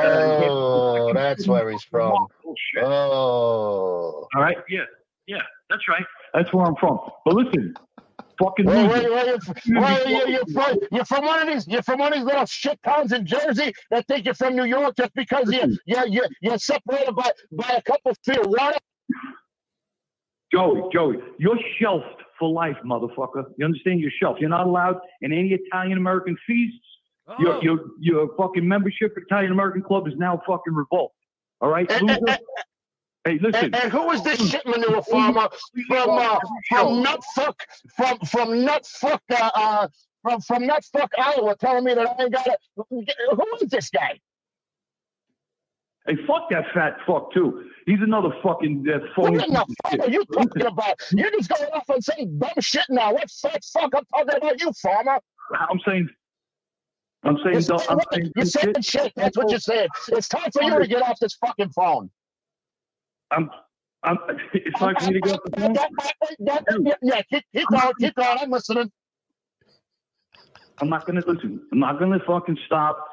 Oh, 0.43 1.13
that's 1.13 1.47
where 1.47 1.69
he's 1.71 1.83
from. 1.83 2.27
Bullshit. 2.43 2.83
Oh. 2.83 4.27
All 4.35 4.41
right. 4.41 4.57
Yeah. 4.69 4.81
Yeah. 5.27 5.41
That's 5.69 5.87
right. 5.87 6.05
That's 6.33 6.51
where 6.53 6.65
I'm 6.65 6.75
from. 6.75 6.99
But 7.25 7.35
listen, 7.35 7.73
fucking. 8.39 8.65
Where, 8.65 8.87
loser. 8.87 9.09
where, 9.09 9.09
where, 9.09 9.37
you, 9.65 9.79
where 9.79 10.07
you, 10.07 10.27
you're, 10.33 10.45
from, 10.47 10.77
you're 10.91 11.05
from 11.05 11.25
one 11.25 11.41
of 11.41 11.53
these. 11.53 11.67
You're 11.67 11.83
from 11.83 11.99
one 11.99 12.13
of 12.13 12.19
these 12.19 12.25
little 12.25 12.45
shit 12.45 12.79
towns 12.83 13.11
in 13.11 13.25
Jersey 13.25 13.73
that 13.91 14.07
think 14.07 14.25
you're 14.25 14.33
from 14.33 14.55
New 14.55 14.65
York 14.65 14.95
just 14.97 15.13
because 15.13 15.51
you 15.51 15.77
you 15.85 15.97
you 16.07 16.23
you're 16.41 16.57
separated 16.57 17.15
by 17.15 17.31
by 17.51 17.69
a 17.77 17.81
couple 17.81 18.13
feet 18.25 18.37
of 18.37 18.47
water. 18.47 18.77
Joey, 20.53 20.81
Joey, 20.93 21.17
you're 21.39 21.57
shelved 21.81 22.05
for 22.37 22.49
life, 22.49 22.77
motherfucker. 22.85 23.45
You 23.57 23.65
understand? 23.65 23.99
You're 23.99 24.11
shelved. 24.21 24.39
You're 24.39 24.49
not 24.49 24.67
allowed 24.67 24.99
in 25.21 25.33
any 25.33 25.53
Italian 25.53 25.97
American 25.97 26.37
feasts. 26.45 26.79
Oh. 27.27 27.35
Your 27.39 27.63
your 27.63 27.79
your 27.99 28.29
fucking 28.37 28.67
membership 28.67 29.13
at 29.17 29.23
Italian 29.23 29.51
American 29.51 29.81
Club 29.81 30.07
is 30.07 30.13
now 30.17 30.41
fucking 30.45 30.73
revolt. 30.73 31.13
All 31.61 31.69
right, 31.69 31.89
eh, 31.89 31.95
eh, 31.95 31.99
loser. 32.01 32.19
Eh, 32.27 32.37
Hey, 33.25 33.39
listen. 33.41 33.65
And, 33.65 33.75
and 33.75 33.91
who 33.91 34.11
is 34.11 34.21
this 34.23 34.49
shit 34.49 34.65
manure 34.65 35.01
farmer 35.03 35.47
from 35.87 36.09
uh, 36.09 36.39
from 36.67 37.03
Nutfuck 37.03 37.55
from 37.95 38.19
from 38.19 38.49
Nutfuck 38.49 39.19
uh, 39.31 39.51
uh 39.55 39.87
from 40.21 40.41
from 40.41 40.63
Nutfuck 40.63 41.07
Iowa 41.17 41.55
telling 41.55 41.85
me 41.85 41.93
that 41.93 42.07
I 42.07 42.23
ain't 42.23 42.33
got 42.33 42.47
it? 42.47 42.59
Who 42.75 43.57
is 43.61 43.69
this 43.69 43.89
guy? 43.89 44.19
Hey, 46.05 46.17
fuck 46.27 46.49
that 46.49 46.65
fat 46.73 46.97
fuck 47.07 47.33
too. 47.33 47.69
He's 47.85 48.01
another 48.01 48.29
fucking 48.43 48.85
uh, 48.93 48.99
phony. 49.15 49.37
What 49.37 49.47
in 49.47 49.53
the 49.53 49.65
fuck 49.83 49.99
are 50.01 50.09
you 50.09 50.25
talking 50.25 50.65
about? 50.65 50.99
You're 51.11 51.31
just 51.31 51.49
going 51.49 51.71
off 51.71 51.89
on 51.89 52.01
saying 52.01 52.39
dumb 52.39 52.49
shit 52.59 52.83
now. 52.89 53.13
What 53.13 53.31
fat 53.31 53.63
fuck? 53.73 53.93
I'm 53.95 54.03
talking 54.13 54.37
about 54.37 54.59
you, 54.59 54.71
farmer. 54.81 55.19
I'm 55.69 55.79
saying. 55.87 56.09
I'm 57.23 57.37
saying. 57.41 57.61
Dumb- 57.61 57.79
I'm 57.87 57.99
saying 58.11 58.31
You're 58.35 58.45
saying 58.45 58.73
shit. 58.81 58.85
shit. 58.85 59.13
That's 59.15 59.37
what 59.37 59.49
you're 59.49 59.59
saying. 59.59 59.87
It's 60.09 60.27
time 60.27 60.51
for 60.51 60.63
you 60.63 60.77
to 60.77 60.87
get 60.87 61.03
off 61.03 61.19
this 61.19 61.35
fucking 61.35 61.69
phone. 61.69 62.09
I'm. 63.35 63.49
I'm. 64.03 64.17
It's 64.53 64.79
time 64.79 64.95
for 64.99 65.07
me 65.07 65.13
to 65.13 65.19
get 65.21 65.33
off 65.33 65.39
the 65.45 65.51
phone. 65.59 65.77
Oh. 65.77 66.79
Yeah, 66.83 66.93
yeah, 67.01 67.21
keep, 67.23 67.43
keep 67.53 67.67
going, 67.67 67.93
keep. 67.99 68.13
I'm 68.17 68.51
listening. 68.51 68.91
I'm 70.79 70.89
not 70.89 71.05
gonna 71.05 71.23
listen. 71.25 71.61
I'm 71.71 71.79
not 71.79 71.99
gonna 71.99 72.19
fucking 72.25 72.57
stop 72.65 73.07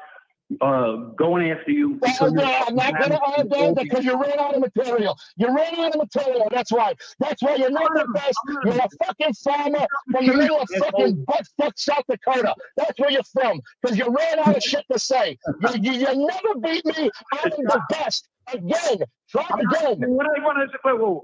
uh, 0.59 0.95
going 1.15 1.51
after 1.51 1.71
you. 1.71 1.99
Well, 2.01 2.31
because 2.31 2.65
I'm 2.67 2.75
not 2.75 2.99
gonna 2.99 3.19
argue 3.37 3.75
because 3.75 4.03
you 4.03 4.21
ran 4.21 4.39
out 4.39 4.55
of 4.55 4.61
material. 4.61 5.17
You 5.37 5.47
ran 5.55 5.75
out 5.79 5.95
of 5.95 6.01
material. 6.01 6.47
That's 6.51 6.71
why. 6.71 6.95
That's 7.19 7.41
why 7.41 7.55
you're 7.55 7.71
not 7.71 7.93
the 7.93 8.07
best. 8.13 8.37
You're 8.65 8.75
a 8.75 9.05
fucking 9.05 9.33
farmer 9.33 9.85
from 10.11 10.25
the 10.27 10.33
middle 10.33 10.59
of 10.59 10.69
fucking 10.79 11.23
butt 11.25 11.47
fuck 11.57 11.73
South 11.77 12.03
Dakota. 12.09 12.55
That's 12.75 12.99
where 12.99 13.11
you're 13.11 13.23
from. 13.31 13.61
Because 13.81 13.97
you 13.97 14.05
ran 14.05 14.39
out 14.39 14.57
of 14.57 14.63
shit 14.63 14.85
to 14.91 14.99
say. 14.99 15.37
You, 15.61 15.69
you, 15.81 15.91
you 15.99 16.27
never 16.27 16.59
beat 16.61 16.85
me. 16.85 17.09
I'm 17.33 17.49
the 17.49 17.81
best. 17.89 18.27
Again. 18.51 19.03
Try 19.29 19.45
again. 19.53 19.97
What 20.09 20.25
I 20.25 20.43
want 20.43 20.57
to 20.57 20.67
say, 20.71 20.79
wait, 20.83 20.99
whoa, 20.99 21.23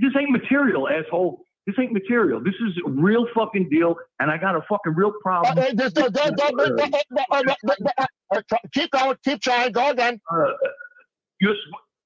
this 0.00 0.12
ain't 0.16 0.30
material, 0.30 0.88
asshole. 0.88 1.44
This 1.66 1.74
ain't 1.80 1.92
material. 1.92 2.40
This 2.40 2.54
is 2.54 2.76
a 2.86 2.90
real 2.90 3.26
fucking 3.34 3.68
deal, 3.68 3.96
and 4.20 4.30
I 4.30 4.38
got 4.38 4.54
a 4.54 4.62
fucking 4.68 4.94
real 4.94 5.12
problem. 5.20 5.58
Uh, 5.58 5.62
uh, 5.62 6.00
uh, 6.00 7.42
uh, 7.98 8.02
uh, 8.30 8.42
Keep 8.72 8.92
going. 8.92 9.16
Keep 9.24 9.40
trying. 9.42 9.72
Go 9.72 9.90
again. 9.90 10.20
Uh, 10.32 10.52
you're 11.40 11.56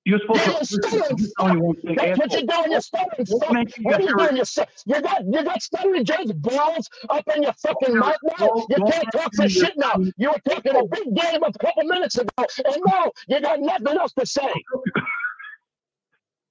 you're 0.07 0.19
supposed 0.21 0.41
Yeah, 0.41 0.47
to. 0.47 0.53
you're 0.53 0.65
stuttering. 0.65 1.03
I'm 1.11 1.17
just 1.19 1.33
telling 1.39 1.55
you 1.59 1.61
one 1.61 1.77
thing, 1.77 1.95
That's 1.97 2.19
what 2.19 2.33
you're 2.33 2.43
doing. 2.43 2.71
You're 2.71 2.81
stuttering. 2.81 3.27
What 3.29 3.43
What 3.83 4.01
are 4.01 4.03
you 4.03 4.17
doing? 4.17 4.37
You're, 4.37 4.97
you 4.97 5.03
got 5.03 5.25
you 5.27 5.45
got 5.45 5.63
stuttering 5.63 6.05
James 6.07 6.33
balls 6.33 6.89
up 7.11 7.25
in 7.37 7.43
your 7.43 7.53
fucking 7.53 7.99
mouth 7.99 8.17
now. 8.39 8.49
You 8.71 8.85
can't 8.91 9.09
talk 9.13 9.35
for 9.35 9.49
shit 9.49 9.75
now. 9.77 9.93
You 10.17 10.31
were 10.31 10.41
talking 10.49 10.75
a 10.75 10.87
big 10.87 11.15
game 11.15 11.43
a 11.43 11.53
couple 11.53 11.85
minutes 11.85 12.17
ago, 12.17 12.31
and 12.39 12.83
now 12.87 13.11
you 13.29 13.41
got 13.43 13.61
nothing 13.61 13.99
else 13.99 14.13
to 14.15 14.25
say. 14.25 14.51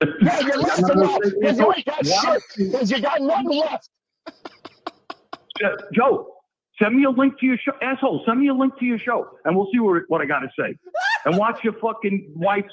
Yeah, 0.02 0.40
you're 0.40 0.58
laughing 0.58 0.86
now 0.96 1.20
because 1.20 1.58
you 1.58 1.74
ain't 1.78 1.86
got 1.86 2.06
shit. 2.06 2.44
Because 2.58 2.92
you 2.92 3.02
got 3.02 3.22
nothing 3.22 3.50
left. 3.60 3.90
Uh, 5.64 5.70
Joe, 5.94 6.28
send 6.82 6.96
me 6.96 7.04
a 7.04 7.10
link 7.10 7.38
to 7.40 7.46
your 7.46 7.58
show, 7.58 7.74
asshole. 7.82 8.24
Send 8.26 8.40
me 8.40 8.48
a 8.48 8.54
link 8.54 8.78
to 8.80 8.86
your 8.86 8.98
show, 9.00 9.28
and 9.44 9.56
we'll 9.56 9.68
see 9.74 9.80
what, 9.80 10.04
what 10.08 10.22
I 10.22 10.26
got 10.26 10.40
to 10.40 10.50
say. 10.58 10.76
And 11.26 11.38
watch 11.38 11.66
your 11.66 11.74
fucking 11.74 12.32
wife 12.34 12.64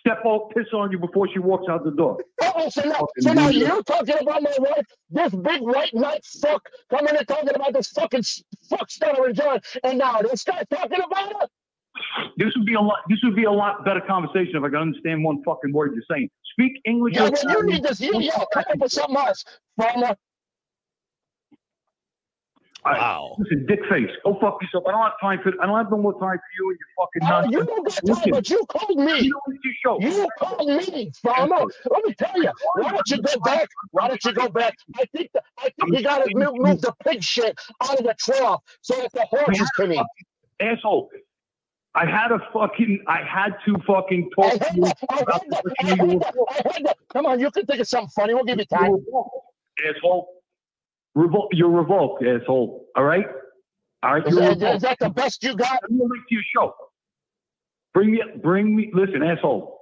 step 0.00 0.22
off, 0.26 0.52
piss 0.54 0.66
on 0.74 0.92
you 0.92 0.98
before 0.98 1.26
she 1.32 1.38
walks 1.38 1.70
out 1.70 1.84
the 1.84 1.90
door. 1.90 2.18
Oh, 2.42 2.68
so 2.68 2.82
now, 2.82 3.08
so 3.20 3.32
now 3.32 3.48
you're 3.48 3.82
talking 3.82 4.14
about 4.20 4.42
my 4.42 4.54
wife, 4.58 4.84
this 5.08 5.34
big 5.34 5.62
white 5.62 5.94
knight 5.94 6.22
fuck, 6.26 6.68
coming 6.90 7.16
and 7.16 7.26
talking 7.26 7.48
about 7.48 7.72
this 7.72 7.88
fucking 7.88 8.18
s- 8.18 8.42
fuck 8.68 8.90
stuttering 8.90 9.34
John, 9.34 9.58
and 9.84 9.98
now 9.98 10.20
this 10.20 10.44
guy 10.44 10.62
talking 10.70 11.00
about 11.02 11.32
her. 11.40 11.48
This 12.36 12.54
would 12.56 12.66
be 12.66 12.74
a 12.74 12.80
lot. 12.80 12.98
This 13.08 13.18
would 13.24 13.36
be 13.36 13.44
a 13.44 13.52
lot 13.52 13.84
better 13.84 14.00
conversation 14.00 14.56
if 14.56 14.62
I 14.62 14.68
could 14.68 14.78
understand 14.78 15.24
one 15.24 15.42
fucking 15.44 15.72
word 15.72 15.92
you're 15.94 16.04
saying. 16.10 16.30
Speak 16.52 16.80
English. 16.84 17.14
Yeah, 17.14 17.26
or 17.26 17.30
well, 17.30 17.58
you 17.58 17.66
need 17.66 17.82
this. 17.82 18.00
You, 18.00 18.18
yeah, 18.20 18.44
come 18.52 18.64
up 18.70 18.78
with 18.78 18.92
something 18.92 19.16
else, 19.16 19.44
farmer. 19.76 20.16
Wow. 22.84 23.36
Listen, 23.38 23.66
dick 23.66 23.80
face. 23.90 24.08
Go 24.24 24.38
fuck 24.40 24.62
yourself. 24.62 24.84
I 24.88 24.92
don't 24.92 25.02
have 25.02 25.20
time 25.20 25.40
for. 25.42 25.52
I 25.60 25.66
don't 25.66 25.76
have 25.76 25.90
no 25.90 25.98
more 25.98 26.12
time 26.12 26.38
for 26.38 26.50
you 26.58 26.70
and 26.70 26.78
your 26.78 26.88
fucking 26.96 27.22
Oh, 27.22 27.28
nonsense. 27.28 27.52
you 27.52 27.64
don't 27.66 27.84
got 27.84 27.94
time, 27.94 28.02
Listen, 28.04 28.30
but 28.30 28.50
you 28.50 28.66
called 28.66 28.98
me. 28.98 29.20
You 30.00 30.28
called 30.38 30.68
me, 30.68 31.10
farmer. 31.22 31.66
Let 31.90 32.04
me 32.04 32.14
tell 32.14 32.42
you. 32.42 32.50
Why 32.76 32.92
don't 32.92 33.10
you 33.10 33.22
go 33.22 33.40
back? 33.40 33.68
Why 33.90 34.08
don't 34.08 34.24
you 34.24 34.32
go 34.32 34.48
back? 34.48 34.74
I 34.96 35.04
think 35.16 35.30
the, 35.34 35.42
I 35.58 35.62
think 35.64 35.98
you 35.98 36.02
got 36.02 36.24
to 36.24 36.34
move, 36.34 36.54
move 36.54 36.80
the 36.80 36.94
pig 37.04 37.22
shit 37.22 37.58
out 37.82 37.98
of 37.98 38.04
the 38.04 38.14
trough 38.18 38.62
so 38.80 38.94
that 38.96 39.12
the 39.12 39.26
horses 39.26 39.70
can 39.76 39.92
eat. 39.92 40.06
asshole. 40.60 41.10
I 42.00 42.06
had 42.06 42.30
a 42.32 42.38
fucking. 42.52 43.02
I 43.08 43.22
had 43.22 43.54
to 43.66 43.76
fucking 43.86 44.30
talk 44.30 44.52
to 44.52 44.76
you 44.76 44.82
that. 44.84 44.96
I 45.10 45.14
had 45.14 45.22
about 45.22 45.42
the 45.48 45.56
I 45.56 45.62
person 45.62 46.06
you 46.06 46.10
had 46.10 46.20
that. 46.20 46.34
I 46.50 46.72
had 46.72 46.84
that. 46.86 46.96
Come 47.12 47.26
on, 47.26 47.40
you 47.40 47.50
can 47.50 47.66
think 47.66 47.80
of 47.80 47.88
something 47.88 48.08
funny. 48.14 48.34
We'll 48.34 48.44
give 48.44 48.58
you 48.58 48.64
time. 48.66 48.92
asshole. 49.86 50.28
Revol- 51.16 51.48
you're 51.52 51.70
revoked, 51.70 52.22
asshole. 52.24 52.86
All 52.94 53.04
right. 53.04 53.26
All 54.04 54.14
right. 54.14 54.26
Is 54.26 54.36
that, 54.36 54.48
revoked. 54.60 54.82
that 54.82 54.98
the 55.00 55.10
best 55.10 55.42
you 55.42 55.56
got? 55.56 55.80
Bring 55.82 55.98
me 55.98 56.04
link 56.08 56.24
to 56.28 56.34
your 56.34 56.44
show. 56.54 56.74
Bring 57.94 58.12
me. 58.12 58.22
Bring 58.42 58.76
me. 58.76 58.90
Listen, 58.94 59.22
asshole. 59.24 59.76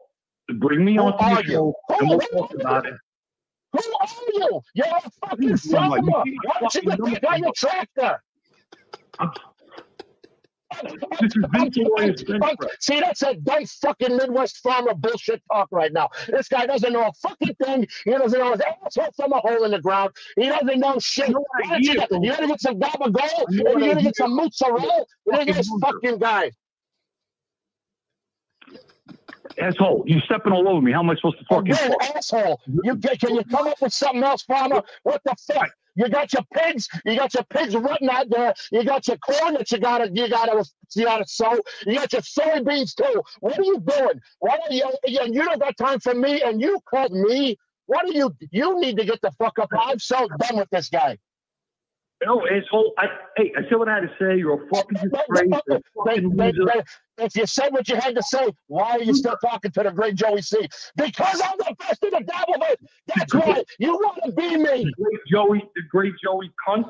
Bring 0.58 0.84
me 0.84 0.96
on 0.96 1.18
to 1.18 1.24
your 1.34 1.42
you? 1.44 1.50
show, 1.50 1.74
Who- 1.88 1.94
and 1.98 2.08
we'll 2.08 2.20
who 2.20 2.38
talk 2.38 2.54
about 2.54 2.86
it. 2.86 2.94
Who 3.72 3.80
are 4.00 4.08
you? 4.32 4.60
You're 4.74 4.86
a 4.86 5.10
fucking 5.26 5.56
farmer. 5.58 5.98
Why 6.00 6.24
don't 6.60 6.74
you 6.74 6.82
back 6.82 6.98
on 7.30 7.40
your 7.40 7.52
tractor? 7.54 8.22
This 9.18 9.20
is 9.20 9.20
Vince 9.20 9.20
Lawyer's 9.20 9.32
bench 9.32 9.32
Fuck, 9.32 9.34
press. 9.34 10.65
See, 12.80 13.00
that's 13.00 13.22
a 13.22 13.34
dumb 13.34 13.64
fucking 13.64 14.16
Midwest 14.16 14.58
farmer 14.58 14.94
bullshit 14.94 15.42
talk 15.50 15.68
right 15.70 15.92
now. 15.92 16.08
This 16.28 16.48
guy 16.48 16.66
doesn't 16.66 16.92
know 16.92 17.08
a 17.08 17.12
fucking 17.12 17.54
thing. 17.62 17.86
He 18.04 18.10
doesn't 18.12 18.38
know 18.38 18.52
his 18.52 18.60
asshole 18.84 19.12
from 19.16 19.32
a 19.32 19.38
hole 19.38 19.64
in 19.64 19.70
the 19.70 19.80
ground. 19.80 20.10
He 20.36 20.46
doesn't 20.46 20.78
know 20.78 20.98
shit. 20.98 21.30
Why 21.30 21.42
don't 21.68 21.82
you, 21.82 21.94
get, 21.94 22.10
you 22.10 22.30
gotta 22.30 22.46
get 22.46 22.60
some 22.60 22.78
gabagool, 22.78 23.44
and 23.48 23.54
you 23.58 23.68
I 23.68 23.88
gotta 23.88 24.02
get 24.02 24.16
some 24.16 24.36
mozzarella. 24.36 25.04
Look 25.26 25.48
at 25.48 25.54
this 25.54 25.70
fucking 25.80 26.18
guy. 26.18 26.50
Asshole, 29.58 30.04
you 30.06 30.20
stepping 30.20 30.52
all 30.52 30.68
over 30.68 30.82
me. 30.82 30.92
How 30.92 31.00
am 31.00 31.10
I 31.10 31.14
supposed 31.14 31.38
to 31.38 31.44
fucking 31.46 31.72
Again, 31.72 31.90
talk? 31.92 32.16
asshole. 32.16 32.60
You 32.82 32.96
get, 32.96 33.20
can 33.20 33.34
you 33.34 33.44
come 33.44 33.68
up 33.68 33.80
with 33.80 33.92
something 33.92 34.22
else, 34.22 34.42
farmer? 34.42 34.82
What 35.02 35.22
the 35.24 35.34
fuck? 35.46 35.70
You 35.96 36.08
got 36.08 36.32
your 36.32 36.42
pigs. 36.54 36.88
You 37.04 37.16
got 37.16 37.34
your 37.34 37.44
pigs 37.44 37.74
rutting 37.74 38.08
out 38.08 38.28
there. 38.30 38.54
You 38.70 38.84
got 38.84 39.08
your 39.08 39.16
corn 39.18 39.54
that 39.54 39.70
you 39.70 39.78
gotta, 39.78 40.10
you 40.12 40.28
gotta, 40.28 40.64
you 40.94 41.04
gotta 41.04 41.26
sow. 41.26 41.58
You 41.86 41.94
got 41.96 42.12
your 42.12 42.22
soybeans 42.22 42.94
too. 42.94 43.22
What 43.40 43.58
are 43.58 43.64
you 43.64 43.80
doing? 43.80 44.20
Why 44.40 44.58
are 44.68 44.72
you? 44.72 44.92
And 45.04 45.34
you 45.34 45.44
don't 45.44 45.60
got 45.60 45.76
time 45.76 46.00
for 46.00 46.14
me, 46.14 46.42
and 46.42 46.60
you 46.60 46.78
called 46.88 47.12
me. 47.12 47.56
What 47.86 48.04
are 48.04 48.12
you? 48.12 48.34
You 48.50 48.80
need 48.80 48.96
to 48.98 49.04
get 49.04 49.20
the 49.22 49.32
fuck 49.38 49.58
up. 49.58 49.70
I'm 49.78 49.98
so 49.98 50.28
done 50.40 50.58
with 50.58 50.70
this 50.70 50.88
guy. 50.88 51.18
No, 52.24 52.46
asshole. 52.48 52.92
I, 52.98 53.06
hey, 53.36 53.52
I 53.56 53.62
said 53.68 53.76
what 53.78 53.88
I 53.88 53.96
had 53.96 54.00
to 54.02 54.10
say. 54.18 54.38
You're 54.38 54.64
a 54.64 54.68
fucking 54.68 54.96
disgrace. 55.02 55.60
You're 55.68 55.76
a 55.76 55.82
fucking 56.04 56.36
They- 56.36 56.52
loser. 56.52 56.64
they- 57.18 57.24
If 57.24 57.36
you 57.36 57.46
said 57.46 57.72
what 57.72 57.88
you 57.88 57.96
had 57.96 58.14
to 58.14 58.22
say, 58.22 58.48
why 58.68 58.92
are 58.92 59.02
you 59.02 59.14
still 59.14 59.36
talking 59.42 59.70
to 59.72 59.82
the 59.82 59.90
great 59.90 60.14
Joey 60.16 60.40
C? 60.42 60.66
Because 60.96 61.40
I'm 61.42 61.56
the 61.58 61.74
best 61.78 62.02
in 62.04 62.10
the 62.10 62.20
Dabbleman. 62.20 62.76
That's 63.14 63.34
why 63.34 63.62
you 63.78 63.92
want 63.94 64.18
to 64.24 64.32
be 64.32 64.56
me. 64.56 64.84
The 64.84 64.92
great 65.02 65.20
Joey, 65.30 65.58
the 65.74 65.82
great 65.90 66.12
Joey 66.22 66.50
cunt. 66.66 66.88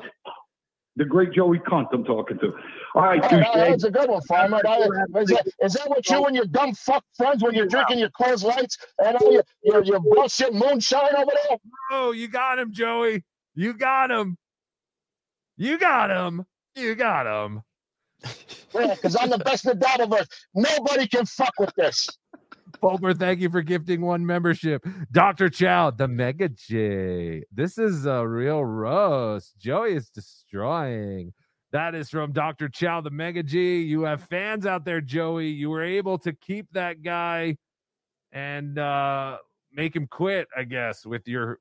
The 0.95 1.05
great 1.05 1.31
Joey 1.31 1.59
cunt 1.59 1.87
I'm 1.93 2.03
talking 2.05 2.39
to. 2.39 2.53
All 2.95 3.03
right, 3.03 3.21
Oh, 3.23 3.29
douche 3.29 3.45
that- 3.53 3.69
that's 3.69 3.83
a 3.83 3.91
good 3.91 4.09
one, 4.09 4.21
Farmer. 4.23 4.61
That- 4.63 4.81
Is 5.21 5.29
that, 5.29 5.47
is 5.61 5.73
that 5.73 5.89
what 5.89 6.09
you 6.09 6.25
and 6.25 6.35
your 6.35 6.45
dumb 6.45 6.73
fuck 6.73 7.03
friends 7.15 7.43
when 7.43 7.53
you're 7.53 7.67
drinking 7.67 7.99
your 7.99 8.09
Coors 8.09 8.43
Lights 8.43 8.77
and 8.99 9.15
all 9.17 9.31
your, 9.31 9.43
your, 9.63 9.83
your 9.83 9.99
bullshit 9.99 10.53
moonshine 10.53 11.15
over 11.15 11.31
there? 11.49 11.57
Oh, 11.91 12.11
you 12.11 12.27
got 12.27 12.59
him, 12.59 12.71
Joey. 12.73 13.23
You 13.55 13.73
got 13.73 14.09
him. 14.09 14.37
You 15.57 15.77
got 15.77 16.11
him. 16.11 16.45
You 16.75 16.95
got 16.95 17.25
him. 17.25 17.61
Yeah, 18.73 18.93
because 18.93 19.15
I'm 19.15 19.29
the 19.29 19.39
best 19.39 19.65
in 19.65 19.77
the 19.77 19.85
Dabbleverse. 19.85 20.27
Nobody 20.53 21.07
can 21.07 21.25
fuck 21.25 21.53
with 21.59 21.73
this. 21.75 22.07
Pulper, 22.81 23.17
thank 23.17 23.39
you 23.39 23.49
for 23.49 23.61
gifting 23.61 24.01
one 24.01 24.25
membership. 24.25 24.85
Dr. 25.11 25.49
Chow, 25.49 25.91
the 25.91 26.07
Mega 26.07 26.49
J. 26.49 27.43
This 27.51 27.77
is 27.77 28.05
a 28.05 28.27
real 28.27 28.63
roast. 28.63 29.57
Joey 29.57 29.93
is 29.93 30.09
destroying. 30.09 31.33
That 31.71 31.95
is 31.95 32.09
from 32.09 32.33
Dr. 32.33 32.69
Chow, 32.69 33.01
the 33.01 33.09
Mega 33.09 33.43
G. 33.43 33.81
You 33.81 34.03
have 34.03 34.23
fans 34.23 34.65
out 34.65 34.85
there, 34.85 35.01
Joey. 35.01 35.49
You 35.49 35.69
were 35.69 35.83
able 35.83 36.17
to 36.19 36.33
keep 36.33 36.67
that 36.73 37.01
guy 37.01 37.57
and 38.31 38.77
uh, 38.77 39.37
make 39.73 39.95
him 39.95 40.07
quit, 40.07 40.47
I 40.55 40.63
guess, 40.63 41.05
with 41.05 41.27
your 41.27 41.59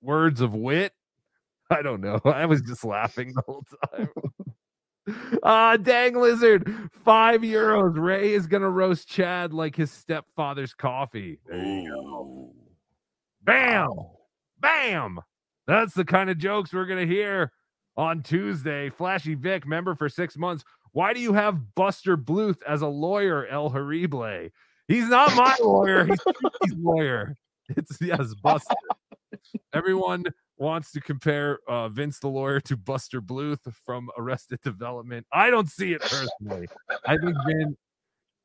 words 0.00 0.40
of 0.40 0.54
wit. 0.54 0.92
I 1.70 1.82
don't 1.82 2.00
know. 2.00 2.20
I 2.24 2.46
was 2.46 2.62
just 2.62 2.84
laughing 2.84 3.32
the 3.34 3.42
whole 3.46 3.64
time. 3.94 4.08
Ah, 5.42 5.76
dang 5.76 6.14
lizard. 6.14 6.72
Five 7.04 7.40
euros. 7.40 7.98
Ray 7.98 8.32
is 8.32 8.46
gonna 8.46 8.70
roast 8.70 9.08
Chad 9.08 9.52
like 9.52 9.74
his 9.74 9.90
stepfather's 9.90 10.72
coffee. 10.72 11.40
There 11.46 11.64
you 11.64 11.90
go. 11.90 12.54
Bam. 13.42 13.88
Bam. 14.60 15.18
That's 15.66 15.94
the 15.94 16.04
kind 16.04 16.30
of 16.30 16.38
jokes 16.38 16.72
we're 16.72 16.86
gonna 16.86 17.06
hear 17.06 17.50
on 17.96 18.22
Tuesday. 18.22 18.88
Flashy 18.90 19.34
Vic, 19.34 19.66
member 19.66 19.96
for 19.96 20.08
six 20.08 20.36
months. 20.36 20.62
Why 20.92 21.12
do 21.12 21.18
you 21.18 21.32
have 21.32 21.74
Buster 21.74 22.16
Bluth 22.16 22.62
as 22.68 22.82
a 22.82 22.86
lawyer, 22.86 23.46
El 23.46 23.70
Horrible? 23.70 24.50
He's 24.86 25.08
not 25.08 25.34
my 25.34 25.56
lawyer, 25.60 26.04
he's 26.04 26.74
lawyer. 26.76 27.34
It's 27.70 28.00
yes, 28.00 28.34
Buster. 28.34 28.74
Everyone 29.72 30.24
wants 30.60 30.92
to 30.92 31.00
compare 31.00 31.58
uh, 31.66 31.88
Vince 31.88 32.18
the 32.18 32.28
lawyer 32.28 32.60
to 32.60 32.76
Buster 32.76 33.20
Bluth 33.22 33.60
from 33.84 34.10
Arrested 34.18 34.60
Development. 34.62 35.26
I 35.32 35.50
don't 35.50 35.68
see 35.68 35.94
it 35.94 36.02
personally. 36.02 36.68
I 37.06 37.16
think 37.16 37.34
Vin, 37.46 37.76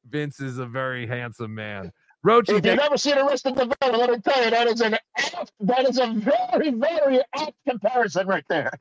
Vince 0.09 0.39
is 0.39 0.57
a 0.57 0.65
very 0.65 1.05
handsome 1.05 1.53
man. 1.53 1.91
Roach, 2.23 2.49
If 2.49 2.65
you've 2.65 2.77
never 2.77 2.97
seen 2.97 3.17
Arrested 3.17 3.55
Development, 3.55 3.97
let 3.97 4.09
me 4.09 4.17
tell 4.19 4.43
you, 4.43 4.49
that 4.49 4.67
is 4.67 4.81
an 4.81 4.95
apt, 5.17 5.51
that 5.59 5.87
is 5.87 5.99
a 5.99 6.07
very, 6.13 6.71
very 6.71 7.19
apt 7.35 7.53
comparison 7.67 8.25
right 8.27 8.45
there. 8.49 8.71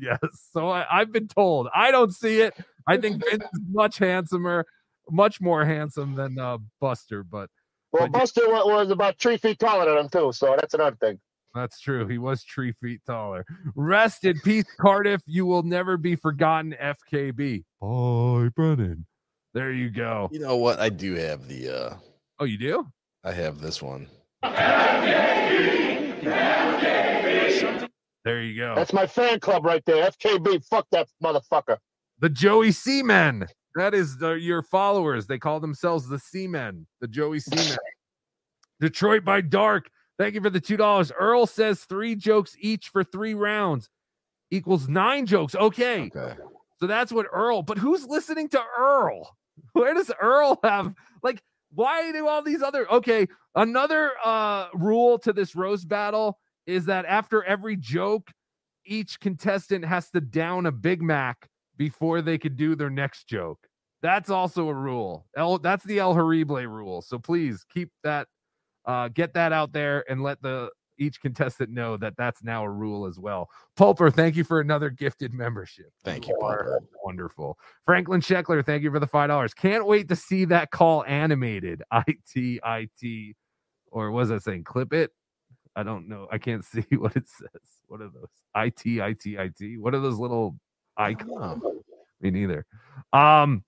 yes. 0.00 0.18
So 0.52 0.68
I, 0.68 0.86
I've 0.90 1.10
been 1.10 1.26
told. 1.26 1.68
I 1.74 1.90
don't 1.90 2.12
see 2.12 2.42
it. 2.42 2.54
I 2.86 2.98
think 2.98 3.24
Vince 3.24 3.44
is 3.44 3.60
much 3.72 3.98
handsomer, 3.98 4.64
much 5.10 5.40
more 5.40 5.64
handsome 5.64 6.14
than 6.14 6.38
uh, 6.38 6.58
Buster, 6.80 7.24
but 7.24 7.48
Well, 7.92 8.08
Buster 8.08 8.42
wa- 8.48 8.66
was 8.66 8.90
about 8.90 9.18
three 9.18 9.38
feet 9.38 9.58
taller 9.58 9.86
than 9.86 10.04
him 10.04 10.08
too, 10.10 10.32
so 10.32 10.54
that's 10.60 10.74
another 10.74 10.96
thing. 10.96 11.18
That's 11.58 11.80
true. 11.80 12.06
He 12.06 12.18
was 12.18 12.44
three 12.44 12.70
feet 12.72 13.00
taller. 13.04 13.44
Rest 13.74 14.24
in 14.24 14.38
peace, 14.40 14.64
Cardiff. 14.80 15.20
You 15.26 15.44
will 15.44 15.64
never 15.64 15.96
be 15.96 16.14
forgotten, 16.14 16.74
FKB. 16.80 17.64
Bye, 17.80 18.48
Brennan. 18.54 19.06
There 19.54 19.72
you 19.72 19.90
go. 19.90 20.28
You 20.30 20.38
know 20.38 20.56
what? 20.56 20.78
I 20.78 20.88
do 20.88 21.14
have 21.14 21.48
the. 21.48 21.68
uh 21.68 21.96
Oh, 22.38 22.44
you 22.44 22.58
do? 22.58 22.86
I 23.24 23.32
have 23.32 23.58
this 23.60 23.82
one. 23.82 24.06
There 28.24 28.42
you 28.42 28.56
go. 28.56 28.74
That's 28.76 28.92
my 28.92 29.06
fan 29.06 29.40
club 29.40 29.64
right 29.64 29.82
there. 29.84 30.08
FKB. 30.10 30.64
Fuck 30.66 30.86
that 30.92 31.08
motherfucker. 31.22 31.78
The 32.20 32.28
Joey 32.28 32.70
Seamen. 32.70 33.46
That 33.74 33.94
is 33.94 34.18
the, 34.18 34.32
your 34.32 34.62
followers. 34.62 35.26
They 35.26 35.38
call 35.38 35.60
themselves 35.60 36.08
the 36.08 36.18
Seamen, 36.18 36.86
the 37.00 37.08
Joey 37.08 37.40
Seamen. 37.40 37.78
Detroit 38.80 39.24
by 39.24 39.40
Dark. 39.40 39.88
Thank 40.18 40.34
you 40.34 40.40
for 40.40 40.50
the 40.50 40.60
$2. 40.60 41.12
Earl 41.18 41.46
says 41.46 41.84
three 41.84 42.14
jokes 42.14 42.56
each 42.60 42.88
for 42.88 43.04
three 43.04 43.34
rounds 43.34 43.88
equals 44.50 44.88
nine 44.88 45.26
jokes. 45.26 45.54
Okay. 45.54 46.10
So 46.80 46.86
that's 46.86 47.12
what 47.12 47.26
Earl, 47.32 47.62
but 47.62 47.78
who's 47.78 48.06
listening 48.06 48.48
to 48.50 48.62
Earl? 48.78 49.36
Where 49.72 49.94
does 49.94 50.10
Earl 50.20 50.58
have, 50.62 50.94
like, 51.22 51.42
why 51.72 52.12
do 52.12 52.26
all 52.26 52.42
these 52.42 52.62
other, 52.62 52.90
okay. 52.90 53.26
Another 53.54 54.12
uh 54.24 54.68
rule 54.74 55.18
to 55.20 55.32
this 55.32 55.56
roast 55.56 55.88
battle 55.88 56.38
is 56.66 56.84
that 56.84 57.04
after 57.06 57.42
every 57.44 57.76
joke, 57.76 58.30
each 58.84 59.18
contestant 59.20 59.84
has 59.84 60.10
to 60.10 60.20
down 60.20 60.66
a 60.66 60.72
Big 60.72 61.02
Mac 61.02 61.48
before 61.76 62.22
they 62.22 62.38
could 62.38 62.56
do 62.56 62.74
their 62.74 62.90
next 62.90 63.26
joke. 63.26 63.58
That's 64.00 64.30
also 64.30 64.68
a 64.68 64.74
rule. 64.74 65.26
El, 65.36 65.58
that's 65.58 65.84
the 65.84 65.98
El 65.98 66.14
Horrible 66.14 66.64
rule. 66.66 67.02
So 67.02 67.18
please 67.18 67.64
keep 67.72 67.90
that, 68.04 68.28
uh, 68.88 69.08
get 69.08 69.34
that 69.34 69.52
out 69.52 69.72
there 69.72 70.04
and 70.10 70.22
let 70.22 70.40
the 70.42 70.70
each 70.98 71.20
contestant 71.20 71.70
know 71.70 71.96
that 71.96 72.14
that's 72.16 72.42
now 72.42 72.64
a 72.64 72.70
rule 72.70 73.06
as 73.06 73.20
well. 73.20 73.48
Pulper, 73.76 74.12
thank 74.12 74.34
you 74.34 74.42
for 74.42 74.60
another 74.60 74.90
gifted 74.90 75.32
membership. 75.32 75.92
Thank 76.02 76.26
you, 76.26 76.36
Pulper. 76.42 76.80
Wonderful. 77.04 77.56
Franklin 77.84 78.20
Scheckler, 78.20 78.64
thank 78.66 78.82
you 78.82 78.90
for 78.90 78.98
the 78.98 79.06
five 79.06 79.28
dollars. 79.28 79.54
Can't 79.54 79.86
wait 79.86 80.08
to 80.08 80.16
see 80.16 80.44
that 80.46 80.70
call 80.72 81.04
animated. 81.04 81.82
IT 82.08 82.60
IT, 82.64 83.36
or 83.92 84.10
was 84.10 84.30
I 84.30 84.38
saying 84.38 84.64
clip 84.64 84.92
it? 84.92 85.12
I 85.76 85.82
don't 85.82 86.08
know. 86.08 86.26
I 86.32 86.38
can't 86.38 86.64
see 86.64 86.84
what 86.96 87.14
it 87.14 87.28
says. 87.28 87.62
What 87.86 88.00
are 88.00 88.10
those? 88.10 88.28
IT 88.56 88.82
IT 88.86 89.26
IT. 89.60 89.80
What 89.80 89.94
are 89.94 90.00
those 90.00 90.18
little 90.18 90.58
icons? 90.96 91.62
Me 92.20 92.30
neither. 92.30 92.64
Um. 93.12 93.64